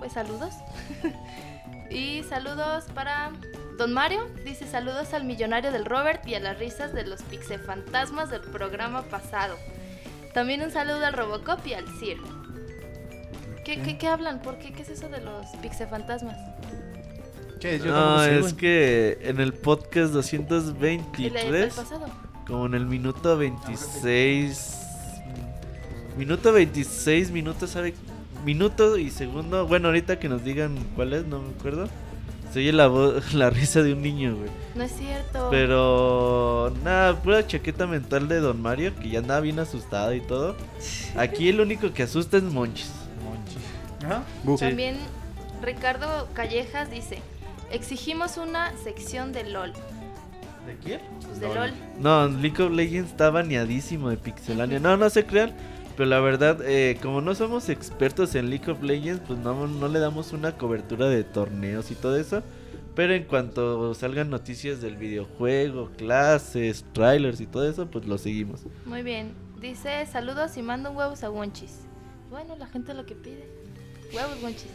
Pues 0.00 0.12
saludos. 0.14 0.54
y 1.90 2.22
saludos 2.24 2.84
para 2.94 3.30
Don 3.78 3.92
Mario. 3.92 4.28
Dice 4.44 4.66
saludos 4.66 5.12
al 5.14 5.24
millonario 5.24 5.70
del 5.72 5.84
Robert 5.84 6.26
y 6.26 6.34
a 6.34 6.40
las 6.40 6.58
risas 6.58 6.92
de 6.92 7.04
los 7.06 7.22
pixefantasmas 7.22 8.30
del 8.30 8.40
programa 8.40 9.02
pasado. 9.02 9.56
También 10.34 10.62
un 10.62 10.70
saludo 10.70 11.04
al 11.04 11.12
Robocop 11.12 11.66
y 11.66 11.74
al 11.74 11.86
Sir. 11.98 12.16
¿Qué, 13.64 13.80
qué, 13.82 13.96
qué 13.98 14.08
hablan? 14.08 14.40
¿Por 14.42 14.58
qué? 14.58 14.72
¿Qué 14.72 14.82
es 14.82 14.88
eso 14.88 15.08
de 15.08 15.20
los 15.20 15.46
pixefantasmas? 15.60 16.36
¿Qué? 17.60 17.78
Yo 17.78 17.92
No, 17.92 18.22
sé, 18.24 18.38
es 18.40 18.54
que 18.54 19.18
en 19.22 19.40
el 19.40 19.52
podcast 19.52 19.96
¿El, 19.96 20.40
el 20.40 20.46
223, 20.48 21.74
pasado? 21.74 22.06
como 22.46 22.66
en 22.66 22.74
el 22.74 22.86
minuto 22.86 23.36
26, 23.38 24.78
minuto 26.16 26.52
26, 26.52 27.30
minuto, 27.30 27.66
¿sabe? 27.68 27.94
Minuto 28.44 28.98
y 28.98 29.10
segundo, 29.10 29.66
bueno, 29.66 29.88
ahorita 29.88 30.18
que 30.18 30.28
nos 30.28 30.44
digan 30.44 30.76
cuál 30.96 31.12
es, 31.12 31.26
no 31.26 31.40
me 31.40 31.50
acuerdo. 31.50 31.88
Se 32.52 32.58
oye 32.58 32.72
la, 32.72 32.88
voz, 32.88 33.32
la 33.34 33.50
risa 33.50 33.82
de 33.82 33.94
un 33.94 34.02
niño, 34.02 34.36
güey. 34.36 34.50
No 34.74 34.82
es 34.82 34.92
cierto. 34.92 35.48
Pero 35.50 36.72
nada, 36.84 37.20
pura 37.22 37.46
chaqueta 37.46 37.86
mental 37.86 38.28
de 38.28 38.40
Don 38.40 38.60
Mario, 38.60 38.94
que 39.00 39.08
ya 39.08 39.20
andaba 39.20 39.40
bien 39.40 39.58
asustado 39.58 40.12
y 40.14 40.20
todo. 40.20 40.56
Aquí 41.16 41.48
el 41.48 41.60
único 41.60 41.92
que 41.92 42.02
asusta 42.02 42.36
es 42.36 42.42
Monchis. 42.42 42.90
Ajá. 44.04 44.24
También 44.58 44.96
Ricardo 45.62 46.28
Callejas 46.34 46.90
dice, 46.90 47.20
exigimos 47.70 48.36
una 48.36 48.76
sección 48.78 49.32
de 49.32 49.44
LOL. 49.44 49.72
¿De 50.66 50.76
quién? 50.84 51.00
Pues 51.26 51.40
de 51.40 51.54
LOL. 51.54 51.72
No, 51.98 52.28
League 52.28 52.62
of 52.62 52.72
Legends 52.72 53.10
está 53.10 53.30
baneadísimo 53.30 54.10
de 54.10 54.16
Pixelania. 54.16 54.78
No, 54.78 54.96
no 54.96 55.08
se 55.10 55.24
crean. 55.24 55.54
Pero 55.96 56.08
la 56.08 56.20
verdad, 56.20 56.58
eh, 56.64 56.98
como 57.02 57.20
no 57.20 57.34
somos 57.34 57.68
expertos 57.68 58.34
en 58.34 58.48
League 58.50 58.70
of 58.70 58.82
Legends, 58.82 59.22
pues 59.26 59.38
no, 59.38 59.66
no 59.66 59.88
le 59.88 59.98
damos 59.98 60.32
una 60.32 60.56
cobertura 60.56 61.06
de 61.08 61.22
torneos 61.24 61.90
y 61.90 61.94
todo 61.94 62.16
eso. 62.16 62.42
Pero 62.94 63.14
en 63.14 63.24
cuanto 63.24 63.94
salgan 63.94 64.28
noticias 64.30 64.80
del 64.82 64.96
videojuego, 64.96 65.90
clases, 65.96 66.84
trailers 66.92 67.40
y 67.40 67.46
todo 67.46 67.68
eso, 67.68 67.86
pues 67.90 68.06
lo 68.06 68.18
seguimos. 68.18 68.60
Muy 68.84 69.02
bien. 69.02 69.32
Dice, 69.60 70.04
saludos 70.06 70.56
y 70.56 70.62
mando 70.62 70.90
un 70.90 70.96
huevos 70.96 71.22
a 71.24 71.30
Wonchis. 71.30 71.80
Bueno, 72.30 72.56
la 72.56 72.66
gente 72.66 72.92
lo 72.94 73.06
que 73.06 73.14
pide. 73.14 73.46
Huevos 74.14 74.42
Wonchis. 74.42 74.66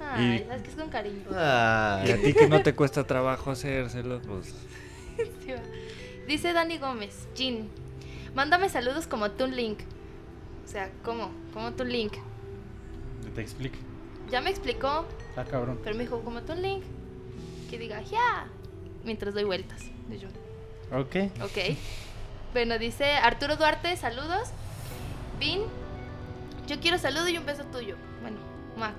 Ay, 0.00 0.36
Y- 0.44 0.46
sabes 0.46 0.62
que 0.62 0.70
es 0.70 0.76
con 0.76 0.88
cariño. 0.90 1.22
Ah, 1.32 2.02
Y 2.06 2.10
a 2.12 2.16
ti 2.22 2.32
que 2.34 2.48
no 2.48 2.62
te 2.62 2.74
cuesta 2.74 3.04
trabajo 3.04 3.50
hacérselo, 3.50 4.20
pues. 4.22 4.54
Dice 6.28 6.52
Dani 6.52 6.78
Gómez, 6.78 7.26
Jin, 7.34 7.68
mándame 8.36 8.68
saludos 8.68 9.08
como 9.08 9.32
Toon 9.32 9.56
Link. 9.56 9.80
O 10.64 10.68
sea, 10.68 10.90
¿cómo? 11.04 11.30
Como 11.52 11.72
Toon 11.72 11.88
Link. 11.90 12.12
Te 13.34 13.40
explique. 13.40 13.78
Ya 14.30 14.40
me 14.40 14.50
explicó, 14.50 15.04
Ah, 15.36 15.44
cabrón. 15.44 15.80
pero 15.82 15.96
me 15.96 16.04
dijo 16.04 16.20
como 16.20 16.42
Toon 16.42 16.62
Link. 16.62 16.84
Que 17.70 17.78
diga, 17.78 18.00
ya. 18.02 18.46
Mientras 19.04 19.34
doy 19.34 19.44
vueltas. 19.44 19.82
Y 20.10 20.18
yo, 20.18 20.28
Ok. 20.92 21.16
Ok. 21.42 21.76
Bueno, 22.52 22.78
dice 22.78 23.04
Arturo 23.16 23.56
Duarte, 23.56 23.96
saludos. 23.96 24.50
Vin, 25.40 25.62
yo 26.68 26.78
quiero 26.80 26.96
saludo 26.98 27.28
y 27.28 27.36
un 27.38 27.44
beso 27.46 27.64
tuyo. 27.64 27.96
Bueno, 28.22 28.38
Mac. 28.76 28.94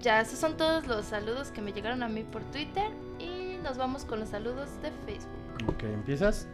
Ya, 0.00 0.20
esos 0.20 0.38
son 0.38 0.56
todos 0.56 0.86
los 0.86 1.06
saludos 1.06 1.48
que 1.48 1.60
me 1.62 1.72
llegaron 1.72 2.02
a 2.02 2.08
mí 2.08 2.22
por 2.24 2.42
Twitter. 2.52 2.90
Y 3.18 3.56
nos 3.62 3.76
vamos 3.78 4.04
con 4.04 4.20
los 4.20 4.28
saludos 4.28 4.68
de 4.82 4.90
Facebook. 5.06 5.68
Ok, 5.68 5.82
¿empiezas? 5.84 6.46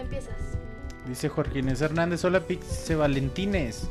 Empiezas. 0.00 0.34
Dice 1.06 1.28
Jorge 1.28 1.58
Inés 1.58 1.80
Hernández, 1.80 2.24
hola 2.24 2.40
Pixe 2.40 2.94
Valentines. 2.94 3.88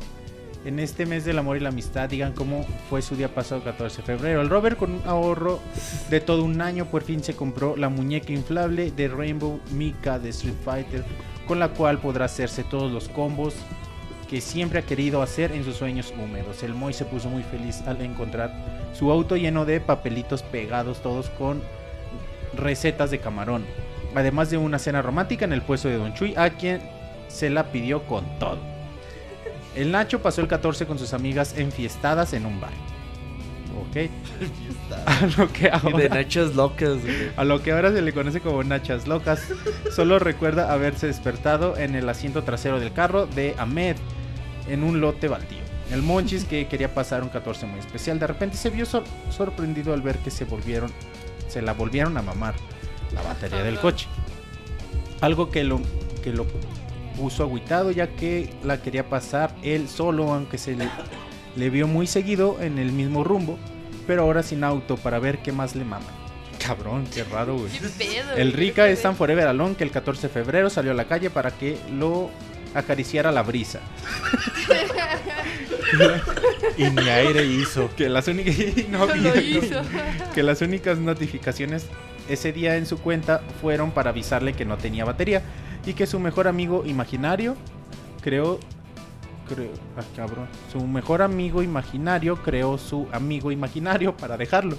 En 0.64 0.78
este 0.78 1.06
mes 1.06 1.24
del 1.24 1.38
amor 1.38 1.56
y 1.56 1.60
la 1.60 1.70
amistad, 1.70 2.08
digan 2.08 2.32
cómo 2.34 2.66
fue 2.90 3.00
su 3.00 3.16
día 3.16 3.34
pasado 3.34 3.64
14 3.64 3.98
de 3.98 4.02
febrero. 4.02 4.42
El 4.42 4.50
Robert 4.50 4.76
con 4.76 4.92
un 4.92 5.02
ahorro 5.06 5.60
de 6.10 6.20
todo 6.20 6.44
un 6.44 6.60
año 6.60 6.84
por 6.86 7.02
fin 7.02 7.22
se 7.22 7.34
compró 7.34 7.76
la 7.76 7.88
muñeca 7.88 8.32
inflable 8.32 8.90
de 8.90 9.08
Rainbow 9.08 9.60
Mika 9.72 10.18
de 10.18 10.30
Street 10.30 10.54
Fighter, 10.64 11.04
con 11.46 11.58
la 11.58 11.68
cual 11.68 11.98
podrá 11.98 12.26
hacerse 12.26 12.64
todos 12.64 12.92
los 12.92 13.08
combos 13.08 13.54
que 14.28 14.40
siempre 14.40 14.80
ha 14.80 14.82
querido 14.82 15.22
hacer 15.22 15.52
en 15.52 15.64
sus 15.64 15.76
sueños 15.76 16.12
húmedos. 16.16 16.62
El 16.62 16.74
Moy 16.74 16.92
se 16.92 17.04
puso 17.04 17.28
muy 17.28 17.42
feliz 17.42 17.80
al 17.86 18.00
encontrar 18.02 18.52
su 18.92 19.10
auto 19.10 19.36
lleno 19.36 19.64
de 19.64 19.80
papelitos 19.80 20.42
pegados, 20.42 21.00
todos 21.02 21.30
con 21.30 21.62
recetas 22.54 23.10
de 23.10 23.18
camarón. 23.18 23.64
Además 24.14 24.50
de 24.50 24.56
una 24.58 24.78
cena 24.78 25.02
romántica 25.02 25.44
en 25.44 25.52
el 25.52 25.62
puesto 25.62 25.88
de 25.88 25.96
Don 25.96 26.14
Chuy, 26.14 26.34
a 26.36 26.50
quien 26.50 26.80
se 27.28 27.48
la 27.50 27.64
pidió 27.70 28.02
con 28.04 28.24
todo. 28.38 28.58
El 29.76 29.92
Nacho 29.92 30.20
pasó 30.20 30.40
el 30.40 30.48
14 30.48 30.86
con 30.86 30.98
sus 30.98 31.14
amigas 31.14 31.56
enfiestadas 31.56 32.32
en 32.32 32.44
un 32.46 32.60
bar. 32.60 32.72
Ok. 33.88 34.10
A 35.06 35.26
lo 35.38 35.52
que 35.52 35.60
y 35.60 35.70
de 35.70 35.70
ahora, 35.72 36.08
nachas 36.08 36.54
locas, 36.56 37.00
güey. 37.00 37.30
a 37.36 37.44
lo 37.44 37.62
que 37.62 37.70
ahora 37.72 37.92
se 37.92 38.02
le 38.02 38.12
conoce 38.12 38.40
como 38.40 38.62
Nachas 38.64 39.06
Locas, 39.06 39.42
solo 39.94 40.18
recuerda 40.18 40.72
haberse 40.72 41.06
despertado 41.06 41.76
en 41.76 41.94
el 41.94 42.08
asiento 42.08 42.42
trasero 42.42 42.80
del 42.80 42.92
carro 42.92 43.26
de 43.26 43.54
Ahmed 43.58 43.96
en 44.68 44.82
un 44.82 45.00
lote 45.00 45.28
baldío. 45.28 45.60
El 45.92 46.02
Monchis, 46.02 46.44
que 46.44 46.66
quería 46.66 46.92
pasar 46.94 47.22
un 47.22 47.28
14 47.28 47.66
muy 47.66 47.78
especial, 47.80 48.18
de 48.18 48.26
repente 48.26 48.56
se 48.56 48.70
vio 48.70 48.84
sor- 48.86 49.04
sorprendido 49.30 49.94
al 49.94 50.02
ver 50.02 50.18
que 50.18 50.30
se 50.30 50.44
volvieron, 50.44 50.90
se 51.48 51.62
la 51.62 51.72
volvieron 51.72 52.16
a 52.16 52.22
mamar 52.22 52.54
la 53.14 53.22
batería 53.22 53.62
del 53.62 53.78
coche. 53.78 54.06
Algo 55.20 55.50
que 55.50 55.64
lo, 55.64 55.80
que 56.22 56.32
lo 56.32 56.46
puso 57.16 57.42
agüitado 57.42 57.90
ya 57.90 58.08
que 58.08 58.50
la 58.64 58.80
quería 58.82 59.08
pasar 59.08 59.54
él 59.62 59.88
solo, 59.88 60.32
aunque 60.32 60.56
se 60.58 60.74
le, 60.76 60.88
le 61.56 61.70
vio 61.70 61.86
muy 61.86 62.06
seguido 62.06 62.58
en 62.60 62.78
el 62.78 62.92
mismo 62.92 63.24
rumbo, 63.24 63.58
pero 64.06 64.22
ahora 64.22 64.42
sin 64.42 64.64
auto 64.64 64.96
para 64.96 65.18
ver 65.18 65.38
qué 65.38 65.52
más 65.52 65.74
le 65.76 65.84
maman. 65.84 66.08
Cabrón, 66.64 67.06
qué 67.12 67.24
raro, 67.24 67.56
güey. 67.56 67.70
El? 68.36 68.52
Rica 68.52 68.86
es 68.88 69.02
tan 69.02 69.16
forever 69.16 69.46
alone 69.46 69.74
que 69.76 69.84
el 69.84 69.90
14 69.90 70.28
de 70.28 70.28
febrero 70.32 70.68
salió 70.70 70.92
a 70.92 70.94
la 70.94 71.04
calle 71.06 71.30
para 71.30 71.50
que 71.50 71.78
lo 71.92 72.30
acariciara 72.74 73.32
la 73.32 73.42
brisa. 73.42 73.80
Y 76.76 76.84
ni 76.90 77.08
aire 77.08 77.44
hizo. 77.44 77.90
Que 77.96 78.08
las 78.08 78.28
únicas 78.28 78.54
no 78.90 78.98
No 79.06 79.12
había- 79.12 79.34
lo 79.34 79.40
hizo. 79.40 79.82
que 80.34 80.42
las 80.42 80.60
únicas 80.62 80.98
notificaciones 80.98 81.86
ese 82.32 82.52
día 82.52 82.76
en 82.76 82.86
su 82.86 82.98
cuenta 82.98 83.40
fueron 83.60 83.90
para 83.90 84.10
avisarle 84.10 84.52
que 84.54 84.64
no 84.64 84.76
tenía 84.76 85.04
batería 85.04 85.42
y 85.86 85.94
que 85.94 86.06
su 86.06 86.20
mejor 86.20 86.48
amigo 86.48 86.84
imaginario 86.86 87.56
creó 88.20 88.60
creo, 89.50 89.70
ah, 89.96 90.02
cabrón, 90.14 90.48
su 90.70 90.86
mejor 90.86 91.22
amigo 91.22 91.62
imaginario 91.62 92.36
creó 92.36 92.78
su 92.78 93.08
amigo 93.12 93.50
imaginario 93.50 94.16
para 94.16 94.36
dejarlo. 94.36 94.76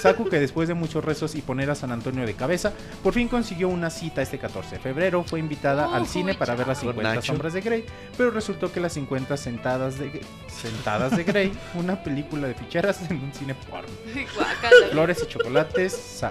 Saku 0.00 0.28
que 0.28 0.38
después 0.38 0.68
de 0.68 0.74
muchos 0.74 1.04
rezos 1.04 1.34
y 1.34 1.42
poner 1.42 1.70
a 1.70 1.74
San 1.74 1.90
Antonio 1.90 2.24
de 2.24 2.34
cabeza, 2.34 2.72
por 3.02 3.14
fin 3.14 3.28
consiguió 3.28 3.68
una 3.68 3.90
cita 3.90 4.22
este 4.22 4.38
14 4.38 4.76
de 4.76 4.80
febrero, 4.80 5.24
fue 5.24 5.40
invitada 5.40 5.94
al 5.94 6.02
Uy, 6.02 6.08
cine 6.08 6.34
para 6.34 6.54
ver 6.54 6.68
las 6.68 6.78
Con 6.78 6.90
50 6.90 7.14
Nacho. 7.14 7.32
sombras 7.32 7.52
de 7.52 7.60
Grey, 7.60 7.84
pero 8.16 8.30
resultó 8.30 8.72
que 8.72 8.80
las 8.80 8.92
50 8.92 9.36
sentadas 9.36 9.98
de 9.98 10.20
sentadas 10.46 11.16
de 11.16 11.24
Grey, 11.24 11.52
una 11.74 12.02
película 12.02 12.46
de 12.46 12.54
ficheras 12.54 13.10
en 13.10 13.16
un 13.16 13.32
cine 13.34 13.54
porno. 13.68 13.88
Flores 14.92 15.22
y 15.24 15.26
chocolates, 15.26 16.22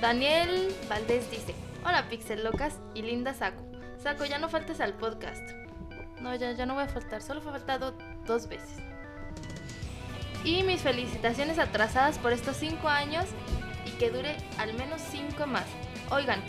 Daniel 0.00 0.74
Valdés 0.88 1.30
dice: 1.30 1.54
Hola, 1.84 2.08
Pixel 2.08 2.44
Locas 2.44 2.78
y 2.94 3.02
linda 3.02 3.34
Saco. 3.34 3.64
Saco, 4.02 4.24
ya 4.24 4.38
no 4.38 4.48
faltes 4.48 4.80
al 4.80 4.94
podcast. 4.94 5.42
No, 6.20 6.34
ya, 6.34 6.66
no 6.66 6.74
voy 6.74 6.84
a 6.84 6.88
faltar. 6.88 7.22
Solo 7.22 7.40
fue 7.40 7.52
faltado 7.52 7.94
dos 8.26 8.48
veces. 8.48 8.78
Y 10.44 10.62
mis 10.62 10.80
felicitaciones 10.80 11.58
atrasadas 11.58 12.18
por 12.18 12.32
estos 12.32 12.56
cinco 12.56 12.88
años 12.88 13.26
y 13.84 13.90
que 13.98 14.10
dure 14.10 14.36
al 14.58 14.74
menos 14.74 15.00
cinco 15.10 15.46
más. 15.46 15.66
Oigan, 16.10 16.40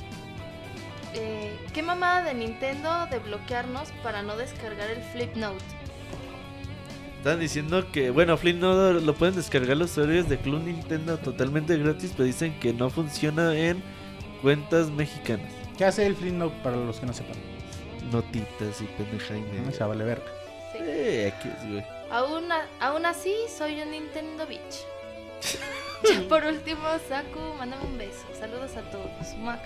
eh, 1.14 1.58
¿qué 1.74 1.82
mamada 1.82 2.24
de 2.24 2.34
Nintendo 2.34 3.08
de 3.08 3.20
bloquearnos 3.20 3.92
para 4.04 4.22
no 4.22 4.38
descargar 4.38 4.90
el 4.90 5.02
Flip 5.02 5.36
Note? 5.36 5.64
Están 7.28 7.42
diciendo 7.42 7.92
que, 7.92 8.10
bueno, 8.10 8.38
Flip 8.38 8.56
no 8.56 8.94
lo 8.94 9.14
pueden 9.14 9.36
descargar 9.36 9.76
los 9.76 9.92
usuarios 9.92 10.30
de 10.30 10.38
Club 10.38 10.64
Nintendo 10.64 11.18
totalmente 11.18 11.76
gratis, 11.78 12.14
pero 12.16 12.24
dicen 12.24 12.58
que 12.58 12.72
no 12.72 12.90
funciona 12.90 13.54
en 13.54 13.84
cuentas 14.42 14.90
mexicanas. 14.92 15.52
¿Qué 15.78 15.84
hace 15.84 16.06
el 16.06 16.16
Flip 16.16 16.32
Note 16.32 16.56
para 16.64 16.78
los 16.78 17.02
que 17.02 17.06
no 17.06 17.12
sepan? 17.12 17.36
Notitas 18.14 18.80
y 18.80 18.86
pendeja 18.86 19.36
y 19.36 19.42
No 19.66 19.70
se 19.74 19.84
vale 19.84 20.06
verga. 20.06 20.24
Sí. 20.72 20.78
Eh, 20.80 21.34
aquí 21.36 21.50
es, 21.50 21.70
güey. 21.70 21.86
Aún, 22.12 22.50
a- 22.50 22.66
aún 22.80 23.06
así, 23.06 23.36
soy 23.58 23.82
un 23.82 23.92
Nintendo 23.92 24.48
Bitch. 24.48 24.86
ya 26.10 26.22
por 26.30 26.46
último, 26.46 26.80
Saku, 27.10 27.42
mándame 27.60 27.84
un 27.88 27.98
beso. 27.98 28.26
Saludos 28.40 28.78
a 28.78 28.90
todos. 28.90 29.36
Mac. 29.42 29.60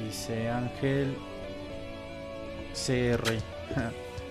Dice 0.00 0.48
Ángel 0.48 1.16
CR. 2.72 3.32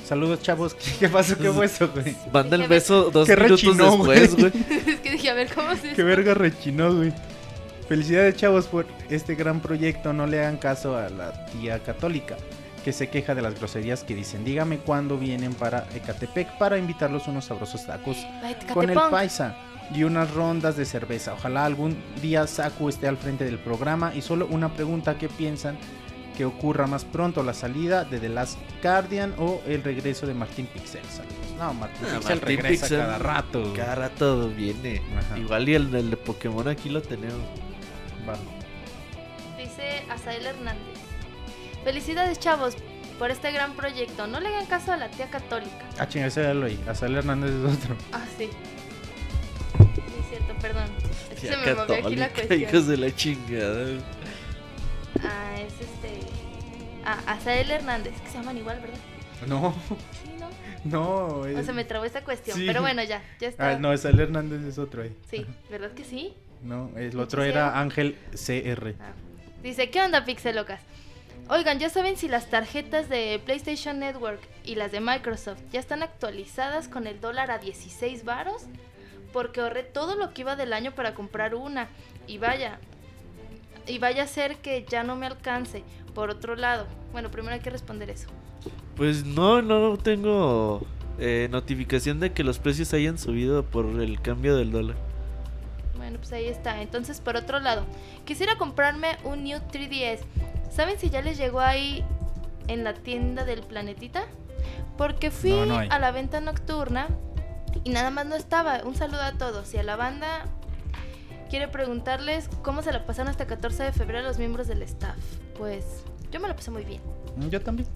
Saludos, 0.06 0.42
chavos. 0.42 0.74
¿Qué, 0.76 0.92
qué 1.00 1.10
pasó? 1.10 1.38
¿Qué 1.38 1.52
fue 1.52 1.66
eso, 1.66 1.90
güey? 1.90 2.16
Manda 2.34 2.56
el 2.56 2.68
beso 2.68 3.10
dos 3.12 3.28
qué 3.28 3.36
minutos 3.36 3.62
rechinó, 3.62 3.98
después, 3.98 4.36
güey. 4.36 4.52
es 4.88 5.00
que 5.00 5.12
dije, 5.12 5.30
a 5.30 5.34
ver 5.34 5.54
cómo 5.54 5.76
se 5.76 5.94
Qué 5.94 6.04
verga 6.04 6.34
rechinó, 6.34 6.94
güey. 6.94 7.14
Felicidades, 7.88 8.36
chavos, 8.36 8.68
por 8.68 8.86
este 9.10 9.36
gran 9.36 9.62
proyecto. 9.62 10.14
No 10.14 10.28
le 10.28 10.40
hagan 10.40 10.58
caso 10.58 10.98
a 10.98 11.10
la 11.10 11.46
tía 11.48 11.80
católica 11.80 12.38
que 12.84 12.94
se 12.94 13.10
queja 13.10 13.36
de 13.36 13.42
las 13.42 13.56
groserías 13.56 14.04
que 14.04 14.16
dicen. 14.16 14.46
Dígame 14.46 14.78
cuándo 14.78 15.18
vienen 15.18 15.54
para 15.54 15.88
Ecatepec 15.94 16.58
para 16.58 16.78
invitarlos 16.78 17.28
unos 17.28 17.46
sabrosos 17.46 17.86
tacos 17.86 18.18
con 18.74 18.90
el 18.90 18.96
paisa 19.10 19.58
y 19.94 20.04
unas 20.04 20.34
rondas 20.34 20.78
de 20.78 20.86
cerveza. 20.86 21.34
Ojalá 21.34 21.66
algún 21.66 21.98
día 22.22 22.48
Saku 22.48 22.90
esté 22.90 23.08
al 23.08 23.18
frente 23.18 23.46
del 23.46 23.60
programa. 23.60 24.14
Y 24.16 24.22
solo 24.22 24.48
una 24.50 24.74
pregunta: 24.74 25.18
¿qué 25.18 25.30
piensan 25.30 25.78
que 26.38 26.46
ocurra 26.46 26.86
más 26.86 27.04
pronto? 27.04 27.42
¿La 27.42 27.54
salida 27.54 28.06
de 28.06 28.20
The 28.20 28.30
Last 28.30 28.60
Guardian 28.84 29.34
o 29.40 29.60
el 29.66 29.84
regreso 29.84 30.28
de 30.28 30.34
Martín 30.36 30.68
Pixel? 30.68 31.04
Saludos. 31.06 31.36
No, 31.58 31.74
Martín 31.74 32.06
Ah, 32.06 32.18
Pixel 32.20 32.36
Martín 32.40 32.58
regresa 32.58 32.86
Pixel, 32.86 33.00
cada 33.00 33.18
rato. 33.18 33.74
Cada 33.76 33.96
rato 33.96 34.50
viene. 34.50 35.02
Ajá. 35.18 35.40
Igual 35.40 35.68
y 35.68 35.74
el, 35.76 35.96
el 35.96 36.10
de 36.12 36.18
Pokémon 36.18 36.68
aquí 36.68 36.90
lo 36.90 37.02
tenemos. 37.02 37.42
Va. 38.30 38.36
Dice 39.58 40.04
Azael 40.10 40.46
Hernández. 40.46 40.84
Felicidades, 41.84 42.40
chavos, 42.40 42.76
por 43.18 43.32
este 43.32 43.52
gran 43.52 43.74
proyecto. 43.74 44.28
No 44.28 44.40
le 44.40 44.50
hagan 44.50 44.66
caso 44.68 44.92
a 44.94 44.98
la 44.98 45.10
tía 45.10 45.30
católica. 45.30 45.86
Ah, 45.98 46.08
chinga, 46.08 46.28
ese 46.28 46.44
ya 46.44 46.54
lo 46.54 46.68
oí. 46.68 46.80
Azael 46.88 47.16
Hernández 47.16 47.52
es 47.52 47.78
otro. 47.84 47.96
Ah, 48.14 48.24
sí. 48.38 48.50
Sí, 49.96 50.02
es 50.22 50.30
cierto, 50.30 50.54
perdón. 50.62 50.86
Es 51.34 51.40
que 51.42 51.48
Tía 51.48 51.52
se 51.52 51.66
me 51.66 51.74
movió 51.76 51.96
aquí 51.96 52.16
la 52.16 52.28
católica, 52.30 52.34
cuestión. 52.48 52.62
hijos 52.62 52.88
de 52.88 52.98
la 52.98 53.16
chingada. 53.16 53.86
Ah, 55.24 55.56
es 55.60 55.74
este. 55.82 56.20
Ah, 57.06 57.20
Azael 57.28 57.72
Hernández, 57.72 58.20
que 58.22 58.30
se 58.30 58.38
llaman 58.38 58.58
igual, 58.58 58.80
¿verdad? 58.80 58.98
No, 59.48 59.74
Sí, 60.24 60.32
¿no? 60.40 60.50
no. 60.86 61.04
O 61.42 61.46
es- 61.46 61.66
se 61.66 61.74
me 61.74 61.86
trabó 61.86 62.06
esta 62.06 62.24
cuestión. 62.24 62.58
sí. 62.58 62.66
Pero 62.66 62.82
bueno, 62.82 63.04
ya, 63.04 63.22
ya 63.40 63.48
está. 63.50 63.70
Ah, 63.72 63.80
no, 63.80 63.92
Azael 63.92 64.20
Hernández 64.20 64.64
es 64.64 64.78
otro 64.78 65.04
ahí. 65.04 65.16
Sí, 65.30 65.46
¿verdad 65.70 65.92
que 65.92 66.04
sí? 66.04 66.34
No, 66.64 66.90
el 66.98 67.18
otro 67.20 67.44
era 67.44 67.80
Ángel 67.80 68.18
CR. 68.34 68.96
Ah. 69.00 69.12
Dice, 69.62 69.90
¿qué 69.90 70.02
onda, 70.02 70.26
Pixelocas? 70.26 70.82
Oigan, 71.50 71.80
¿ya 71.80 71.90
saben 71.90 72.18
si 72.18 72.28
las 72.28 72.50
tarjetas 72.50 73.08
de 73.10 73.40
PlayStation 73.46 74.00
Network 74.00 74.42
y 74.66 74.76
las 74.76 74.92
de 74.92 75.00
Microsoft 75.00 75.60
ya 75.72 75.80
están 75.80 76.04
actualizadas 76.04 76.88
con 76.90 77.08
el 77.08 77.22
dólar 77.22 77.52
a 77.52 77.58
16 77.60 78.26
varos? 78.26 78.64
Porque 79.32 79.62
ahorré 79.62 79.84
todo 79.84 80.16
lo 80.16 80.34
que 80.34 80.42
iba 80.42 80.56
del 80.56 80.74
año 80.74 80.92
para 80.94 81.14
comprar 81.14 81.54
una. 81.56 81.88
Y 82.28 82.38
vaya, 82.38 82.80
y 83.88 84.00
vaya 84.00 84.24
a 84.24 84.28
ser 84.28 84.58
que 84.58 84.86
ya 84.88 85.04
no 85.04 85.16
me 85.16 85.26
alcance. 85.28 85.84
Por 86.14 86.30
otro 86.30 86.56
lado, 86.56 86.86
bueno, 87.12 87.30
primero 87.32 87.54
hay 87.54 87.60
que 87.62 87.70
responder 87.70 88.10
eso. 88.10 88.28
Pues 88.96 89.26
no, 89.26 89.62
no 89.62 89.98
tengo 89.98 90.82
eh, 91.20 91.48
notificación 91.52 92.20
de 92.20 92.34
que 92.34 92.44
los 92.44 92.60
precios 92.60 92.94
hayan 92.94 93.18
subido 93.18 93.64
por 93.64 93.86
el 93.86 94.20
cambio 94.22 94.56
del 94.56 94.72
dólar. 94.72 94.96
Bueno, 95.96 96.18
pues 96.18 96.32
ahí 96.34 96.48
está. 96.48 96.82
Entonces, 96.82 97.22
por 97.22 97.36
otro 97.36 97.60
lado, 97.60 97.86
quisiera 98.26 98.58
comprarme 98.58 99.18
un 99.24 99.44
New 99.44 99.60
3DS. 99.72 100.20
¿Saben 100.72 100.98
si 101.00 101.10
ya 101.10 101.22
les 101.22 101.38
llegó 101.38 101.60
ahí 101.60 102.04
en 102.68 102.84
la 102.84 102.94
tienda 102.94 103.46
del 103.46 103.62
planetita? 103.62 104.24
Porque 104.98 105.32
fui 105.32 105.52
No, 105.52 105.66
no 105.66 105.78
hay. 105.80 105.90
a 105.92 106.00
la 106.00 106.12
venta 106.12 106.40
nocturna 106.42 107.08
y 107.84 107.92
nada 107.92 108.10
más 108.10 108.26
no 108.26 108.36
estaba. 108.36 108.82
Un 108.84 108.96
saludo 108.96 109.22
a 109.22 109.34
todos. 109.34 109.74
Y 109.74 109.78
a 109.78 109.84
la 109.84 109.96
banda 109.96 110.46
quiere 111.48 111.68
preguntarles 111.68 112.50
cómo 112.62 112.82
se 112.84 112.92
la 112.92 113.06
pasaron 113.06 113.30
hasta 113.30 113.48
14 113.48 113.84
de 113.84 113.92
febrero 113.92 114.24
los 114.28 114.38
miembros 114.38 114.68
del 114.68 114.82
staff. 114.84 115.16
Pues 115.58 115.86
yo 116.32 116.40
me 116.40 116.48
la 116.48 116.56
pasé 116.56 116.72
muy 116.72 116.84
bien. 116.84 117.02
Yo 117.50 117.62
también. 117.62 117.88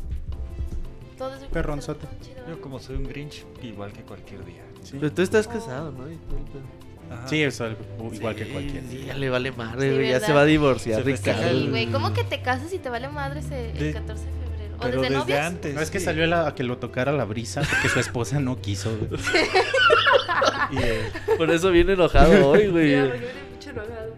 Creo 1.17 1.39
que 1.39 1.45
Perronzote. 1.47 2.07
Yo 2.47 2.59
como 2.61 2.79
soy 2.79 2.95
un 2.95 3.03
Grinch, 3.03 3.45
igual 3.61 3.91
que 3.93 4.01
cualquier 4.01 4.43
día. 4.43 4.63
Sí, 4.81 4.97
Pero 4.99 5.11
tú 5.13 5.21
estás 5.21 5.47
casado, 5.47 5.91
¿no? 5.91 6.03
Todo. 6.05 6.81
Ajá. 7.11 7.27
sí 7.27 7.43
eso, 7.43 7.67
igual 8.13 8.35
que 8.35 8.47
cualquier. 8.47 8.83
sí, 8.89 9.03
ya 9.05 9.15
le 9.15 9.29
vale 9.29 9.51
madre, 9.51 10.01
Sí, 10.05 10.09
ya 10.09 10.19
se 10.21 10.31
va 10.31 10.41
a 10.41 10.45
divorciar, 10.45 11.03
Ricardo. 11.03 11.49
Sí, 11.49 11.67
güey, 11.69 11.87
¿cómo 11.91 12.13
que 12.13 12.23
te 12.23 12.41
casas 12.41 12.71
y 12.73 12.79
te 12.79 12.89
vale 12.89 13.09
madre 13.09 13.41
ese, 13.41 13.71
el 13.71 13.77
De- 13.77 13.93
14 13.93 14.23
de 14.25 14.31
febrero? 14.31 14.40
¿O 14.81 14.89
Pero 14.89 15.01
desde, 15.01 15.39
antes. 15.39 15.75
No 15.75 15.81
es 15.81 15.91
que 15.91 15.99
sí. 15.99 16.05
salió 16.05 16.25
la, 16.25 16.47
a 16.47 16.55
que 16.55 16.63
lo 16.63 16.77
tocara 16.77 17.11
la 17.11 17.25
brisa 17.25 17.61
porque 17.61 17.87
su 17.87 17.99
esposa 17.99 18.39
no 18.39 18.59
quiso. 18.59 18.95
güey. 18.97 19.21
Y, 20.71 20.77
eh, 20.77 21.11
Por 21.37 21.51
eso 21.51 21.69
viene 21.69 21.93
enojado 21.93 22.47
hoy, 22.47 22.67
güey. 22.67 22.91
Ya, 22.91 23.03
porque 23.03 23.19
viene 23.19 23.33
mucho 23.53 23.69
enojado. 23.71 24.13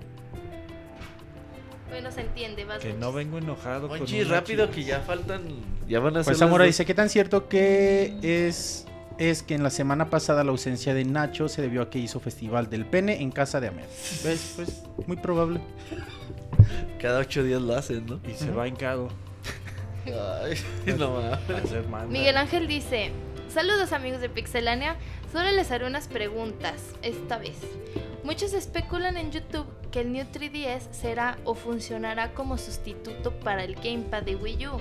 Bueno, 1.90 2.12
se 2.12 2.22
entiende, 2.22 2.66
vas 2.66 2.80
que 2.80 2.94
no 2.94 3.12
vengo 3.12 3.38
enojado 3.40 3.88
con 3.88 3.98
Monchi, 4.00 4.24
rápido 4.24 4.70
que 4.70 4.84
ya 4.84 5.00
faltan, 5.02 5.42
ya 5.88 6.00
van 6.00 6.18
a 6.18 6.24
ser 6.24 6.32
Pues 6.32 6.38
Zamora 6.40 6.66
dice, 6.66 6.86
¿qué 6.86 6.94
tan 6.94 7.10
cierto 7.10 7.48
que 7.48 8.16
es, 8.22 8.86
es 9.18 9.42
que 9.42 9.56
en 9.56 9.64
la 9.64 9.70
semana 9.72 10.10
pasada 10.10 10.44
la 10.44 10.52
ausencia 10.52 10.94
de 10.94 11.06
Nacho 11.06 11.50
se 11.50 11.62
debió 11.62 11.82
a 11.82 11.90
que 11.90 12.00
hizo 12.00 12.20
Festival 12.20 12.70
del 12.70 12.86
Pene 12.86 13.22
en 13.22 13.32
casa 13.32 13.60
de 13.60 13.70
Amer? 13.70 13.86
¿Ves? 14.24 14.54
Pues 14.56 14.84
muy 15.08 15.18
probable. 15.18 15.60
Cada 17.00 17.20
ocho 17.20 17.44
días 17.44 17.62
lo 17.62 17.76
hacen, 17.76 18.06
¿no? 18.06 18.20
Y 18.30 18.34
se 18.34 18.52
va 18.52 18.68
hincado. 18.68 19.10
Ay, 20.06 20.58
no 20.98 21.18
a. 21.18 21.40
Miguel 22.08 22.38
Ángel 22.38 22.68
dice: 22.68 23.12
Saludos 23.50 23.92
amigos 23.94 24.22
de 24.22 24.30
Pixelania, 24.30 24.96
solo 25.32 25.52
les 25.52 25.72
haré 25.72 25.86
unas 25.86 26.08
preguntas 26.08 26.82
esta 27.02 27.38
vez. 27.38 27.58
Muchos 28.24 28.54
especulan 28.54 29.18
en 29.18 29.32
YouTube 29.32 29.66
que 29.92 30.00
el 30.02 30.12
New 30.14 30.26
3DS 30.26 30.92
será 30.92 31.38
o 31.44 31.56
funcionará 31.56 32.34
como 32.34 32.58
sustituto 32.58 33.32
para 33.40 33.64
el 33.64 33.76
Gamepad 33.76 34.24
de 34.24 34.36
Wii 34.38 34.68
U, 34.68 34.78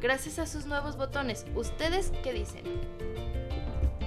gracias 0.00 0.38
a 0.38 0.46
sus 0.46 0.66
nuevos 0.66 0.96
botones. 0.96 1.46
¿Ustedes 1.56 2.12
qué 2.22 2.32
dicen? 2.32 2.62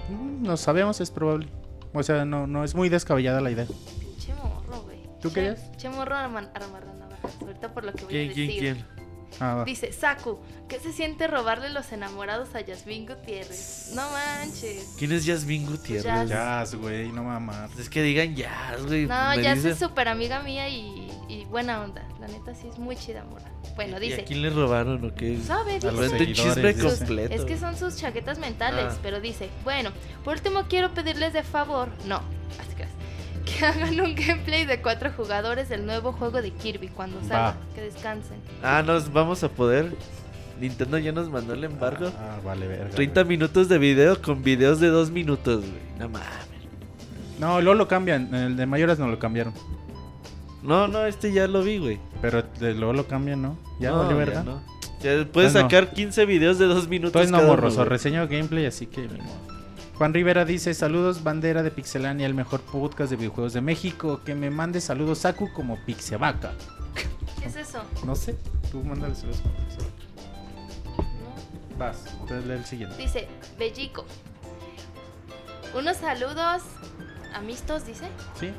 Mm, 0.09 0.43
No 0.43 0.57
sabemos, 0.57 1.01
es 1.01 1.11
probable. 1.11 1.47
O 1.93 2.03
sea, 2.03 2.23
no, 2.25 2.47
no 2.47 2.63
es 2.63 2.73
muy 2.75 2.87
descabellada 2.89 3.41
la 3.41 3.51
idea. 3.51 3.65
Pinche 3.99 4.33
morro, 4.35 4.83
güey. 4.83 4.99
¿Tú 5.21 5.31
querías? 5.33 5.59
Morro 6.69 6.93
navajas. 6.93 7.31
Ahorita 7.41 7.73
por 7.73 7.83
lo 7.83 7.93
que 7.93 8.05
voy 8.05 8.07
a 8.07 8.09
¿Quién, 8.11 8.27
decir. 8.29 8.49
quién, 8.59 8.75
quién? 8.75 8.98
Ah. 9.39 9.63
Dice, 9.65 9.91
Saku, 9.93 10.39
¿qué 10.67 10.79
se 10.79 10.91
siente 10.91 11.27
robarle 11.27 11.69
los 11.69 11.91
enamorados 11.91 12.55
a 12.55 12.61
Yasmin 12.61 13.05
Gutiérrez? 13.05 13.91
No 13.95 14.01
manches. 14.11 14.95
¿Quién 14.97 15.11
es 15.11 15.25
Yasmin 15.25 15.65
Gutiérrez? 15.65 16.03
Ya- 16.03 16.25
Jazz, 16.25 16.75
güey, 16.75 17.11
no 17.11 17.23
mames. 17.23 17.77
Es 17.79 17.89
que 17.89 18.01
digan 18.01 18.35
Jazz, 18.35 18.85
güey. 18.85 19.05
No, 19.05 19.29
me 19.35 19.41
ya 19.43 19.55
dicen- 19.55 19.71
es 19.71 19.79
súper 19.79 20.07
amiga 20.07 20.41
mía 20.41 20.67
y, 20.67 21.09
y 21.29 21.45
buena 21.45 21.81
onda. 21.81 22.03
La 22.19 22.27
neta 22.27 22.53
sí 22.53 22.67
es 22.67 22.77
muy 22.79 22.95
chida, 22.97 23.23
mora. 23.23 23.45
Bueno, 23.75 23.97
¿Y 23.97 24.09
dice. 24.09 24.21
a 24.21 24.25
quién 24.25 24.41
le 24.41 24.49
robaron 24.49 25.05
o 25.05 25.15
qué? 25.15 25.37
¿Sabe? 25.45 25.75
Dice. 25.75 26.05
Este 26.05 26.33
chisme 26.33 26.75
completo. 26.75 27.33
Es 27.33 27.45
que 27.45 27.57
son 27.57 27.77
sus 27.77 27.95
chaquetas 27.95 28.39
mentales, 28.39 28.93
Ah. 28.93 28.97
pero 29.01 29.21
dice, 29.21 29.49
bueno, 29.63 29.91
por 30.25 30.33
último 30.35 30.63
quiero 30.67 30.93
pedirles 30.93 31.31
de 31.33 31.43
favor, 31.43 31.87
no, 32.05 32.17
así 32.59 32.75
que, 32.75 32.83
que 33.57 33.65
hagan 33.65 33.99
un 33.99 34.15
gameplay 34.15 34.65
de 34.65 34.81
cuatro 34.81 35.11
jugadores 35.15 35.69
del 35.69 35.85
nuevo 35.85 36.11
juego 36.11 36.41
de 36.41 36.51
Kirby 36.51 36.87
cuando 36.89 37.19
salga, 37.21 37.39
Va. 37.41 37.57
que 37.75 37.81
descansen. 37.81 38.37
Ah, 38.63 38.83
nos 38.85 39.11
vamos 39.11 39.43
a 39.43 39.49
poder. 39.49 39.93
Nintendo 40.59 40.97
ya 40.97 41.11
nos 41.13 41.29
mandó 41.29 41.53
el 41.53 41.63
embargo. 41.63 42.11
Ah, 42.19 42.37
vale, 42.43 42.67
verga. 42.67 42.89
30 42.89 43.23
minutos 43.23 43.69
de 43.69 43.77
video 43.77 44.21
con 44.21 44.43
videos 44.43 44.79
de 44.81 44.87
2 44.87 45.09
minutos, 45.11 45.61
güey. 45.61 45.81
No 45.97 46.09
mames. 46.09 46.27
No, 47.39 47.61
luego 47.61 47.75
lo 47.75 47.87
cambian. 47.87 48.27
En 48.27 48.35
el 48.35 48.57
de 48.57 48.65
Mayoras 48.65 48.99
no 48.99 49.07
lo 49.07 49.17
cambiaron. 49.19 49.53
No, 50.61 50.89
no, 50.89 51.05
este 51.05 51.31
ya 51.31 51.47
lo 51.47 51.63
vi, 51.63 51.77
güey. 51.77 51.99
Pero 52.21 52.41
de- 52.59 52.73
luego 52.73 52.91
lo 52.91 53.07
cambian, 53.07 53.41
¿no? 53.41 53.57
Ya, 53.79 53.91
no, 53.91 53.99
vale, 53.99 54.13
verga. 54.15 54.43
no. 54.43 54.61
Ya 55.01 55.11
puedes 55.31 55.53
Entonces 55.53 55.53
no. 55.53 55.61
sacar 55.61 55.91
15 55.93 56.25
videos 56.25 56.59
de 56.59 56.65
2 56.65 56.89
minutos. 56.89 57.21
Entonces 57.23 57.31
no, 57.31 57.47
morroso. 57.47 57.85
Reseño 57.85 58.27
gameplay, 58.27 58.65
así 58.65 58.85
que. 58.87 59.07
Juan 59.99 60.13
Rivera 60.13 60.45
dice: 60.45 60.73
Saludos, 60.73 61.23
bandera 61.23 61.61
de 61.61 61.71
Pixelania, 61.71 62.25
el 62.25 62.33
mejor 62.33 62.61
podcast 62.61 63.09
de 63.09 63.17
videojuegos 63.17 63.51
de 63.51 63.59
México. 63.59 64.21
Que 64.23 64.33
me 64.33 64.49
mande 64.49 64.79
saludos, 64.79 65.17
Saku, 65.17 65.51
como 65.51 65.75
Pixevaca. 65.83 66.53
¿Qué 67.41 67.47
es 67.47 67.57
eso? 67.57 67.83
No 68.05 68.15
sé, 68.15 68.37
tú 68.71 68.81
mándale 68.81 69.13
saludos 69.13 69.41
como 69.41 69.55
Pixevaca. 69.55 69.91
No. 70.95 71.77
Vas, 71.77 72.05
entonces 72.13 72.45
lee 72.45 72.53
el 72.53 72.65
siguiente. 72.65 72.95
Dice, 72.95 73.27
Bellico. 73.57 74.05
Unos 75.75 75.97
saludos 75.97 76.61
amistos, 77.35 77.85
dice. 77.85 78.07
¿Sí? 78.39 78.53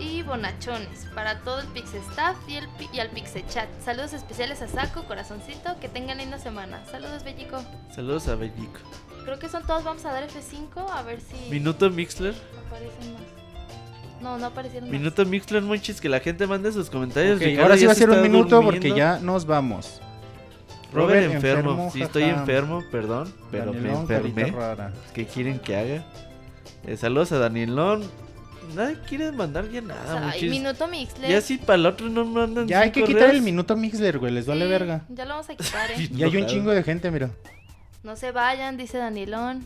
y 0.00 0.22
bonachones 0.22 1.06
para 1.14 1.40
todo 1.40 1.60
el 1.60 1.66
Pixestaff 1.68 2.36
y, 2.48 2.56
el, 2.56 2.68
y 2.92 3.00
al 3.00 3.10
Pixechat. 3.10 3.68
Saludos 3.84 4.14
especiales 4.14 4.62
a 4.62 4.68
Saco, 4.68 5.04
corazoncito, 5.04 5.78
que 5.78 5.88
tengan 5.88 6.18
linda 6.18 6.38
semana. 6.38 6.84
Saludos, 6.86 7.22
Bellico. 7.22 7.62
Saludos 7.94 8.26
a 8.28 8.34
Bellico. 8.34 8.80
Creo 9.24 9.38
que 9.38 9.48
son 9.48 9.62
todos, 9.66 9.84
vamos 9.84 10.04
a 10.04 10.12
dar 10.12 10.26
F5 10.28 10.90
a 10.90 11.02
ver 11.02 11.20
si 11.20 11.50
Minuto 11.50 11.90
Mixler. 11.90 12.34
aparecen 12.66 13.12
más. 13.12 13.22
No, 14.22 14.38
no 14.38 14.46
aparecieron 14.46 14.88
más. 14.90 14.98
Minuto 14.98 15.24
Mixler, 15.24 15.62
Monchis, 15.62 16.00
que 16.00 16.08
la 16.08 16.20
gente 16.20 16.46
mande 16.46 16.72
sus 16.72 16.90
comentarios. 16.90 17.40
Ahora 17.58 17.76
sí 17.76 17.82
ya 17.82 17.86
va 17.88 17.92
a 17.92 17.94
se 17.94 18.00
ser 18.00 18.10
un 18.10 18.22
minuto 18.22 18.62
porque 18.62 18.94
ya 18.94 19.18
nos 19.18 19.46
vamos. 19.46 20.00
Robert, 20.92 21.32
enfermo. 21.32 21.90
Sí, 21.92 22.02
estoy 22.02 22.24
enfermo, 22.24 22.82
perdón, 22.90 23.32
pero 23.50 23.72
Danielón, 23.72 24.06
me 24.08 24.16
enfermé. 24.16 24.54
¿Qué 25.14 25.26
quieren 25.26 25.58
que 25.58 25.76
haga? 25.76 26.04
Eh, 26.86 26.96
saludos 26.96 27.32
a 27.32 27.38
Danielón. 27.38 28.02
Nadie 28.74 28.98
quiere 29.08 29.32
mandar 29.32 29.68
ya 29.68 29.80
nada, 29.80 30.20
Monchis. 30.20 30.50
minuto 30.50 30.86
Mixler. 30.88 31.30
Ya 31.30 31.40
si 31.40 31.58
para 31.58 31.74
el 31.76 31.86
otro 31.86 32.08
no 32.08 32.24
mandan 32.24 32.68
Ya 32.68 32.80
hay 32.80 32.92
que 32.92 33.02
quitar 33.02 33.30
el 33.30 33.42
minuto 33.42 33.76
Mixler, 33.76 34.18
güey. 34.18 34.32
Les 34.32 34.46
vale 34.46 34.64
Sí, 34.64 34.70
verga. 34.70 35.04
Ya 35.08 35.24
lo 35.24 35.30
vamos 35.30 35.48
a 35.50 35.54
quitar, 35.54 35.90
eh. 35.90 36.08
Y 36.16 36.22
hay 36.22 36.36
un 36.36 36.46
chingo 36.46 36.70
de 36.70 36.82
gente, 36.82 37.10
mira. 37.10 37.30
No 38.02 38.16
se 38.16 38.32
vayan, 38.32 38.76
dice 38.76 38.98
Danielón. 38.98 39.64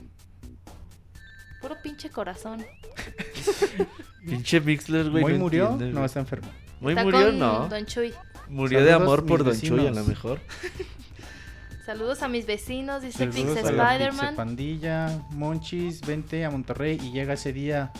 Puro 1.60 1.76
pinche 1.82 2.10
corazón. 2.10 2.64
Pinche 4.26 4.60
Mixler, 4.60 5.10
güey. 5.10 5.22
¿Muy 5.22 5.32
no 5.34 5.38
murió? 5.38 5.70
entiende, 5.72 5.94
No, 5.94 6.04
está 6.04 6.20
enfermo. 6.20 6.48
Muy 6.80 6.92
Está 6.92 7.04
murió, 7.04 7.26
con 7.26 7.38
no. 7.38 7.68
Don 7.68 7.86
Chuy. 7.86 8.12
Murió 8.48 8.84
de 8.84 8.92
amor 8.92 9.24
por 9.26 9.44
Don 9.44 9.58
Chuy, 9.58 9.86
a 9.86 9.90
lo 9.90 10.04
mejor. 10.04 10.40
Saludos 11.86 12.22
a 12.22 12.28
mis 12.28 12.46
vecinos, 12.46 13.02
dice 13.02 13.26
Pix 13.26 13.56
Spider-Man. 13.56 14.36
Pandilla, 14.36 15.20
Monchis, 15.32 16.00
vente 16.00 16.42
a 16.44 16.50
Monterrey 16.50 16.98
y 17.02 17.12
llega 17.12 17.34
ese 17.34 17.52
día. 17.52 17.92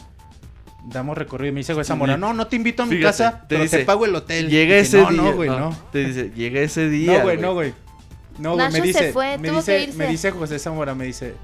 Damos 0.86 1.18
recorrido. 1.18 1.50
Y 1.50 1.52
me 1.52 1.60
dice, 1.60 1.74
güey, 1.74 1.84
Zamora, 1.84 2.16
no, 2.16 2.32
no 2.32 2.46
te 2.46 2.56
invito 2.56 2.82
a 2.82 2.86
mi 2.86 2.96
Fíjate, 2.96 3.24
casa, 3.24 3.40
te 3.40 3.46
pero 3.48 3.62
dice, 3.62 3.78
te 3.78 3.84
pago 3.84 4.06
el 4.06 4.14
hotel. 4.14 4.48
Llega 4.48 4.76
Dije, 4.76 4.80
ese 4.80 5.02
no, 5.02 5.10
día. 5.10 5.22
No, 5.22 5.32
güey, 5.34 5.50
no. 5.50 5.76
Te 5.92 6.04
dice, 6.06 6.30
llega 6.34 6.60
ese 6.60 6.88
día. 6.88 7.18
No, 7.18 7.24
güey, 7.24 7.36
no, 7.38 7.52
güey. 7.52 7.74
No, 8.38 8.54
güey, 8.54 8.66
Nacho 8.66 8.72
me 8.72 8.80
se 8.80 8.86
dice, 8.86 9.12
fue, 9.12 9.38
me 9.38 9.48
tuvo 9.48 9.58
dice, 9.58 9.76
que 9.76 9.82
irse. 9.84 9.98
me 9.98 10.06
dice 10.08 10.30
José 10.30 10.58
Zamora, 10.58 10.94
me 10.94 11.04
dice, 11.04 11.34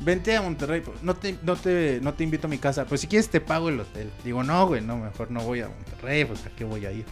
vente 0.00 0.36
a 0.36 0.42
Monterrey, 0.42 0.80
pues, 0.80 1.02
no 1.02 1.14
te, 1.14 1.36
no 1.42 1.56
te, 1.56 2.00
no 2.02 2.14
te 2.14 2.24
invito 2.24 2.46
a 2.46 2.50
mi 2.50 2.58
casa, 2.58 2.84
pues 2.86 3.00
si 3.02 3.06
quieres 3.06 3.28
te 3.28 3.40
pago 3.40 3.68
el 3.68 3.80
hotel. 3.80 4.10
Digo, 4.24 4.42
no, 4.42 4.66
güey, 4.66 4.80
no, 4.80 4.96
mejor 4.96 5.30
no 5.30 5.40
voy 5.42 5.60
a 5.60 5.68
Monterrey, 5.68 6.24
pues 6.24 6.44
a 6.46 6.50
qué 6.50 6.64
voy 6.64 6.86
a 6.86 6.92
ir. 6.92 7.04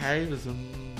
Ay, 0.00 0.26
pues 0.28 0.46
un. 0.46 0.94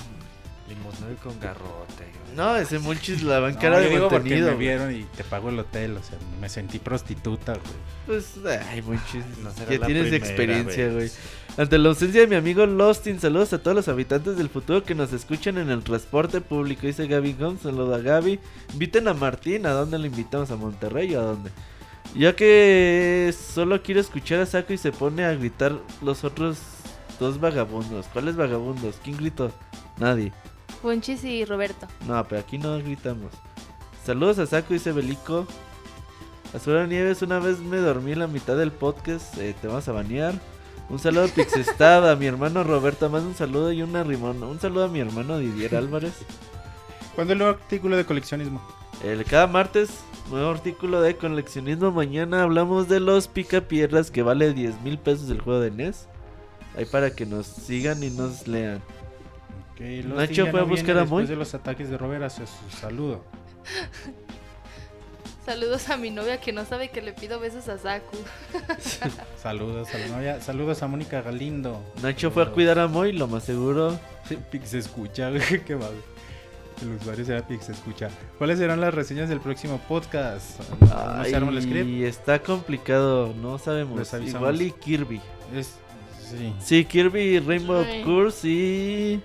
Limosnero 0.68 1.14
con 1.16 1.38
garrote. 1.40 1.94
güey. 1.98 2.36
No, 2.36 2.56
ese 2.56 2.78
Monchis 2.78 3.22
la 3.22 3.38
van 3.38 3.52
No, 3.54 3.60
cara 3.60 3.76
yo 3.76 3.82
de 3.82 3.90
digo 3.90 4.08
porque 4.08 4.40
me 4.40 4.54
vieron 4.54 4.94
y 4.94 5.04
te 5.04 5.22
pago 5.22 5.50
el 5.50 5.58
hotel, 5.58 5.96
o 5.98 6.02
sea, 6.02 6.18
me 6.40 6.48
sentí 6.48 6.78
prostituta, 6.78 7.52
güey. 7.52 7.74
Pues, 8.06 8.32
ay, 8.70 8.80
Monchis. 8.80 9.24
No 9.42 9.52
será 9.52 9.70
ya 9.72 9.78
la 9.78 9.86
tienes 9.86 10.04
primera 10.08 10.16
experiencia, 10.16 10.88
güey. 10.88 11.10
Ante 11.56 11.78
la 11.78 11.90
ausencia 11.90 12.22
de 12.22 12.26
mi 12.26 12.34
amigo 12.34 12.66
Lostin, 12.66 13.20
saludos 13.20 13.52
a 13.52 13.62
todos 13.62 13.76
los 13.76 13.86
habitantes 13.86 14.36
del 14.36 14.48
futuro 14.48 14.82
que 14.82 14.96
nos 14.96 15.12
escuchan 15.12 15.56
en 15.58 15.70
el 15.70 15.84
transporte 15.84 16.40
público. 16.40 16.84
Dice 16.84 17.06
Gaby 17.06 17.34
Gómez, 17.34 17.62
saludo 17.62 17.94
a 17.94 17.98
Gaby. 17.98 18.40
Inviten 18.72 19.06
a 19.06 19.14
Martín, 19.14 19.64
¿a 19.64 19.70
dónde 19.70 19.98
le 19.98 20.08
invitamos? 20.08 20.50
¿A 20.50 20.56
Monterrey 20.56 21.14
o 21.14 21.20
a 21.20 21.24
dónde? 21.24 21.50
Ya 22.16 22.34
que 22.34 23.32
solo 23.54 23.80
quiero 23.82 24.00
escuchar 24.00 24.40
a 24.40 24.46
Saco 24.46 24.72
y 24.72 24.78
se 24.78 24.90
pone 24.90 25.24
a 25.24 25.34
gritar 25.34 25.78
los 26.02 26.24
otros 26.24 26.58
dos 27.20 27.38
vagabundos. 27.38 28.06
¿Cuáles 28.12 28.34
vagabundos? 28.34 28.96
¿Quién 29.04 29.16
gritó? 29.16 29.52
Nadie. 29.98 30.32
Punchis 30.82 31.22
y 31.22 31.44
Roberto. 31.44 31.86
No, 32.08 32.26
pero 32.26 32.40
aquí 32.40 32.58
no 32.58 32.78
gritamos. 32.78 33.32
Saludos 34.04 34.40
a 34.40 34.46
Saco, 34.46 34.74
dice 34.74 34.90
Belico. 34.90 35.46
Azura 36.52 36.88
Nieves, 36.88 37.22
una 37.22 37.38
vez 37.38 37.60
me 37.60 37.76
dormí 37.76 38.10
en 38.12 38.18
la 38.18 38.26
mitad 38.26 38.56
del 38.56 38.72
podcast. 38.72 39.38
eh, 39.38 39.54
te 39.60 39.68
vamos 39.68 39.86
a 39.86 39.92
banear. 39.92 40.34
Un 40.90 40.98
saludo 40.98 41.24
a 41.24 41.28
Pixestada, 41.28 42.12
a 42.12 42.16
mi 42.16 42.26
hermano 42.26 42.62
Roberto. 42.62 43.08
Más 43.08 43.22
un 43.22 43.34
saludo 43.34 43.72
y 43.72 43.82
una 43.82 44.04
rimona. 44.04 44.46
Un 44.46 44.60
saludo 44.60 44.84
a 44.84 44.88
mi 44.88 45.00
hermano 45.00 45.38
Didier 45.38 45.74
Álvarez. 45.76 46.12
¿Cuándo 47.14 47.32
el 47.32 47.38
nuevo 47.38 47.54
artículo 47.54 47.96
de 47.96 48.04
coleccionismo? 48.04 48.60
El, 49.02 49.24
cada 49.24 49.46
martes, 49.46 49.90
nuevo 50.30 50.50
artículo 50.50 51.00
de 51.00 51.16
coleccionismo. 51.16 51.90
Mañana 51.90 52.42
hablamos 52.42 52.88
de 52.88 53.00
los 53.00 53.28
picapiedras 53.28 54.10
que 54.10 54.22
vale 54.22 54.52
10 54.52 54.82
mil 54.82 54.98
pesos 54.98 55.30
el 55.30 55.40
juego 55.40 55.60
de 55.60 55.70
NES. 55.70 56.08
Ahí 56.76 56.84
para 56.84 57.14
que 57.14 57.24
nos 57.24 57.46
sigan 57.46 58.02
y 58.02 58.10
nos 58.10 58.46
lean. 58.46 58.82
Nacho 59.78 60.46
fue 60.46 60.60
a 60.60 60.62
no 60.62 60.68
buscar 60.68 60.96
a 60.96 61.00
después 61.00 61.24
Moy. 61.24 61.26
de 61.26 61.36
los 61.36 61.54
ataques 61.54 61.88
de 61.88 61.98
Robert 61.98 62.24
hacia 62.24 62.46
su 62.46 62.76
saludo. 62.76 63.24
Saludos 65.44 65.90
a 65.90 65.98
mi 65.98 66.10
novia 66.10 66.40
que 66.40 66.52
no 66.52 66.64
sabe 66.64 66.88
que 66.88 67.02
le 67.02 67.12
pido 67.12 67.38
besos 67.38 67.68
a 67.68 67.76
Saku. 67.76 68.16
Saludos 69.42 69.94
a 69.94 69.98
la 69.98 70.06
novia, 70.08 70.40
saludos 70.40 70.82
a 70.82 70.88
Mónica 70.88 71.20
Galindo. 71.20 71.82
Nacho 72.02 72.30
fue 72.30 72.44
a 72.44 72.46
cuidar 72.46 72.78
a 72.78 72.88
Moy, 72.88 73.12
lo 73.12 73.26
más 73.26 73.44
seguro. 73.44 73.98
Pix 74.50 74.72
escucha, 74.72 75.28
güey, 75.28 75.62
qué 75.66 75.74
güey. 75.74 76.14
El 76.80 76.92
usuario 76.92 77.24
será 77.26 77.46
Pix 77.46 77.68
escucha. 77.68 78.08
¿Cuáles 78.38 78.58
serán 78.58 78.80
las 78.80 78.94
reseñas 78.94 79.28
del 79.28 79.40
próximo 79.40 79.78
podcast? 79.86 80.60
No 80.80 81.24
se 81.24 81.36
arma 81.36 81.52
el 81.52 81.62
script. 81.62 81.88
Y 81.88 82.04
está 82.04 82.38
complicado, 82.38 83.34
no 83.34 83.58
sabemos. 83.58 83.98
Les 83.98 84.12
avisamos. 84.14 84.40
Igual 84.40 84.62
y 84.62 84.72
Kirby. 84.72 85.20
Es, 85.54 85.74
sí. 86.30 86.54
Sí, 86.58 86.84
Kirby, 86.86 87.38
Rainbow 87.40 87.84
Ay. 87.86 88.02
Curse 88.02 88.48
y. 88.48 89.22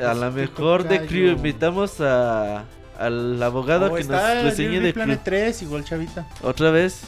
A 0.00 0.12
Es 0.12 0.18
lo 0.18 0.32
mejor 0.32 0.86
de. 0.86 1.06
Crew. 1.06 1.30
Invitamos 1.30 2.00
a, 2.00 2.64
al 2.98 3.42
abogado 3.42 3.90
Oh, 3.90 3.94
que 3.94 4.00
está 4.02 4.34
nos 4.36 4.44
reseñe 4.44 4.80
de. 4.80 4.92
Planet 4.92 5.20
3, 5.24 5.62
igual 5.62 5.84
chavita. 5.84 6.26
Otra 6.42 6.70
vez. 6.70 7.00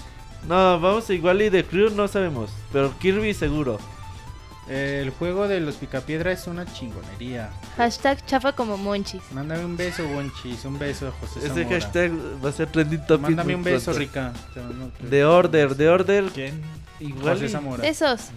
No, 0.48 0.80
vamos 0.80 1.10
igual 1.10 1.42
y 1.42 1.50
de 1.50 1.64
Crew 1.64 1.90
no 1.90 2.08
sabemos. 2.08 2.50
Pero 2.72 2.92
Kirby 2.98 3.34
seguro. 3.34 3.78
Eh, 4.68 5.00
el 5.02 5.10
juego 5.10 5.48
de 5.48 5.58
los 5.60 5.74
picapiedra 5.74 6.30
es 6.30 6.46
una 6.46 6.64
chingonería. 6.64 7.50
Hashtag 7.76 8.24
chafa 8.24 8.52
como 8.52 8.76
monchis. 8.76 9.20
Mándame 9.32 9.64
un 9.64 9.76
beso, 9.76 10.06
Bonchis. 10.06 10.64
Un 10.64 10.78
beso 10.78 11.08
a 11.08 11.10
José 11.10 11.40
Ese 11.40 11.48
Zamora. 11.48 11.68
hashtag 11.80 12.12
va 12.44 12.48
a 12.50 12.52
ser 12.52 12.68
trending 12.68 13.04
topic. 13.04 13.26
Mándame 13.30 13.56
un 13.56 13.64
beso, 13.64 13.86
pronto. 13.92 13.98
Rica. 13.98 14.32
De 15.00 15.24
Order, 15.24 15.74
de 15.74 15.88
Order. 15.88 16.24
¿Quién? 16.32 16.62
Igual. 17.00 17.34
José 17.34 17.48
Zamora. 17.48 17.82
Besos. 17.82 18.28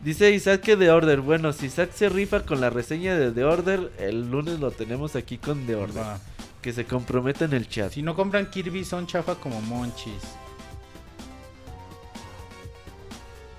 Dice 0.00 0.32
Isaac 0.32 0.60
que 0.62 0.76
The 0.76 0.90
Order. 0.90 1.20
Bueno, 1.20 1.52
si 1.52 1.66
Isaac 1.66 1.90
se 1.94 2.08
rifa 2.08 2.40
con 2.40 2.60
la 2.60 2.70
reseña 2.70 3.14
de 3.16 3.30
The 3.30 3.44
Order, 3.44 3.92
el 4.00 4.28
lunes 4.28 4.58
lo 4.58 4.72
tenemos 4.72 5.14
aquí 5.14 5.38
con 5.38 5.64
The 5.66 5.76
Order. 5.76 6.02
Va. 6.02 6.18
Que 6.62 6.72
se 6.72 6.84
comprometa 6.86 7.44
en 7.44 7.52
el 7.54 7.68
chat. 7.68 7.92
Si 7.92 8.02
no 8.02 8.14
compran 8.14 8.48
Kirby, 8.50 8.84
son 8.84 9.06
chafa 9.06 9.34
como 9.34 9.60
Monchis. 9.60 10.22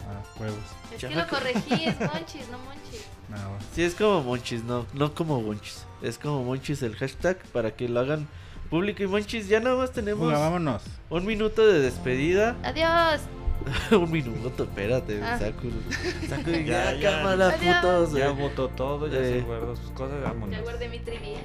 Ah, 0.08 0.24
huevos. 0.40 0.58
Es 0.94 1.02
Chafa 1.02 1.14
que 1.14 1.20
lo 1.20 1.28
co- 1.28 1.36
corregí, 1.36 1.86
es 1.86 2.00
monchis, 2.14 2.48
no 2.50 2.58
monchis. 2.60 3.06
No. 3.30 3.38
Sí, 3.74 3.84
es 3.84 3.96
como 3.96 4.22
Monchis, 4.22 4.64
no, 4.64 4.86
no 4.94 5.14
como 5.16 5.42
Monchis. 5.42 5.86
Es 6.02 6.18
como 6.18 6.44
Monchis 6.44 6.82
el 6.84 6.96
hashtag 6.96 7.38
para 7.52 7.76
que 7.76 7.90
lo 7.90 8.00
hagan 8.00 8.28
público. 8.70 9.02
Y 9.04 9.08
Monchis, 9.08 9.48
ya 9.48 9.60
nada 9.60 9.76
más 9.76 9.92
tenemos 9.92 10.28
Venga, 10.28 10.40
vámonos. 10.40 10.84
un 11.10 11.26
minuto 11.26 11.66
de 11.66 11.80
despedida. 11.80 12.56
Adiós. 12.64 13.22
un 13.92 14.12
minuto, 14.12 14.64
espérate, 14.64 15.22
Ah. 15.24 15.40
Saku. 15.40 15.72
Saku, 16.30 16.52
Ya, 16.52 16.62
ya, 16.64 16.94
ya. 16.96 17.12
cámara, 17.18 17.52
putos. 17.58 18.14
Ya 18.14 18.30
votó 18.32 18.68
todo, 18.70 19.08
ya 19.08 19.20
Eh. 19.20 19.40
se 19.40 19.42
guardó 19.42 19.76
sus 19.76 19.90
cosas, 19.92 20.22
vámonos. 20.22 20.52
Ya 20.52 20.62
guardé 20.62 20.90
mi 20.90 21.00
trivia. 21.00 21.40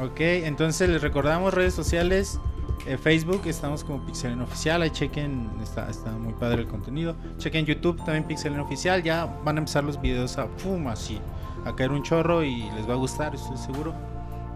Ok, 0.00 0.20
entonces 0.20 0.88
les 0.88 1.02
recordamos 1.02 1.52
redes 1.52 1.74
sociales. 1.74 2.40
eh, 2.86 2.96
Facebook, 2.96 3.42
estamos 3.44 3.84
como 3.84 4.04
Pixelen 4.04 4.40
Oficial. 4.40 4.82
Ahí 4.82 4.90
chequen, 4.90 5.50
está, 5.62 5.88
está 5.88 6.10
muy 6.12 6.32
padre 6.32 6.62
el 6.62 6.68
contenido. 6.68 7.14
Chequen 7.38 7.66
YouTube, 7.66 7.98
también 7.98 8.24
Pixelen 8.24 8.58
Oficial. 8.60 9.02
Ya 9.02 9.26
van 9.44 9.56
a 9.56 9.60
empezar 9.60 9.84
los 9.84 10.00
videos 10.00 10.38
a 10.38 10.46
pum, 10.48 10.88
así, 10.88 11.20
a 11.64 11.76
caer 11.76 11.92
un 11.92 12.02
chorro 12.02 12.42
y 12.42 12.62
les 12.72 12.88
va 12.88 12.94
a 12.94 12.96
gustar, 12.96 13.34
estoy 13.34 13.56
seguro. 13.56 13.94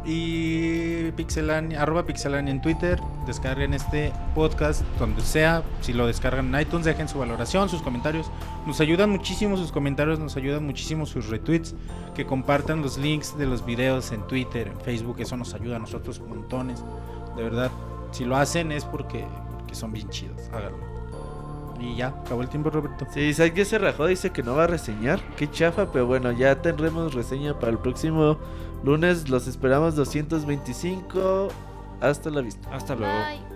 Y 0.06 1.10
Pixelania, 1.12 1.82
arroba 1.82 2.04
Pixelania 2.04 2.52
en 2.52 2.62
Twitter. 2.62 3.00
Descarguen 3.26 3.74
este 3.74 4.12
podcast 4.36 4.82
donde 5.00 5.20
sea. 5.22 5.64
Si 5.80 5.92
lo 5.92 6.06
descargan 6.06 6.54
en 6.54 6.60
iTunes, 6.60 6.86
dejen 6.86 7.08
su 7.08 7.18
valoración, 7.18 7.68
sus 7.68 7.82
comentarios. 7.82 8.30
Nos 8.66 8.80
ayudan 8.80 9.10
muchísimo 9.10 9.56
sus 9.56 9.72
comentarios, 9.72 10.20
nos 10.20 10.36
ayudan 10.36 10.64
muchísimo 10.64 11.06
sus 11.06 11.28
retweets. 11.28 11.74
Que 12.14 12.24
compartan 12.24 12.82
los 12.82 12.98
links 12.98 13.36
de 13.36 13.46
los 13.46 13.66
videos 13.66 14.12
en 14.12 14.24
Twitter, 14.28 14.68
en 14.68 14.80
Facebook. 14.80 15.16
Eso 15.18 15.36
nos 15.36 15.54
ayuda 15.54 15.76
a 15.76 15.80
nosotros 15.80 16.20
montones. 16.20 16.84
De 17.36 17.42
verdad, 17.42 17.72
si 18.12 18.24
lo 18.24 18.36
hacen 18.36 18.70
es 18.70 18.84
porque, 18.84 19.24
porque 19.58 19.74
son 19.74 19.92
bien 19.92 20.08
chidos. 20.08 20.40
Háganlo. 20.52 20.96
Y 21.80 21.96
ya, 21.96 22.08
acabó 22.08 22.42
el 22.42 22.48
tiempo, 22.48 22.70
Roberto. 22.70 23.06
Sí, 23.12 23.32
ya 23.32 23.64
se 23.64 23.78
rajó, 23.78 24.06
dice 24.06 24.30
que 24.30 24.42
no 24.42 24.54
va 24.54 24.64
a 24.64 24.66
reseñar. 24.66 25.20
Qué 25.36 25.50
chafa, 25.50 25.90
pero 25.92 26.06
bueno, 26.06 26.32
ya 26.32 26.62
tendremos 26.62 27.12
reseña 27.12 27.58
para 27.58 27.72
el 27.72 27.78
próximo 27.78 28.38
lunes. 28.86 29.28
Los 29.28 29.46
esperamos 29.48 29.96
225. 29.96 31.48
Hasta 32.00 32.30
la 32.30 32.40
vista. 32.40 32.74
Hasta 32.74 32.94
luego. 32.94 33.12
Bye. 33.12 33.55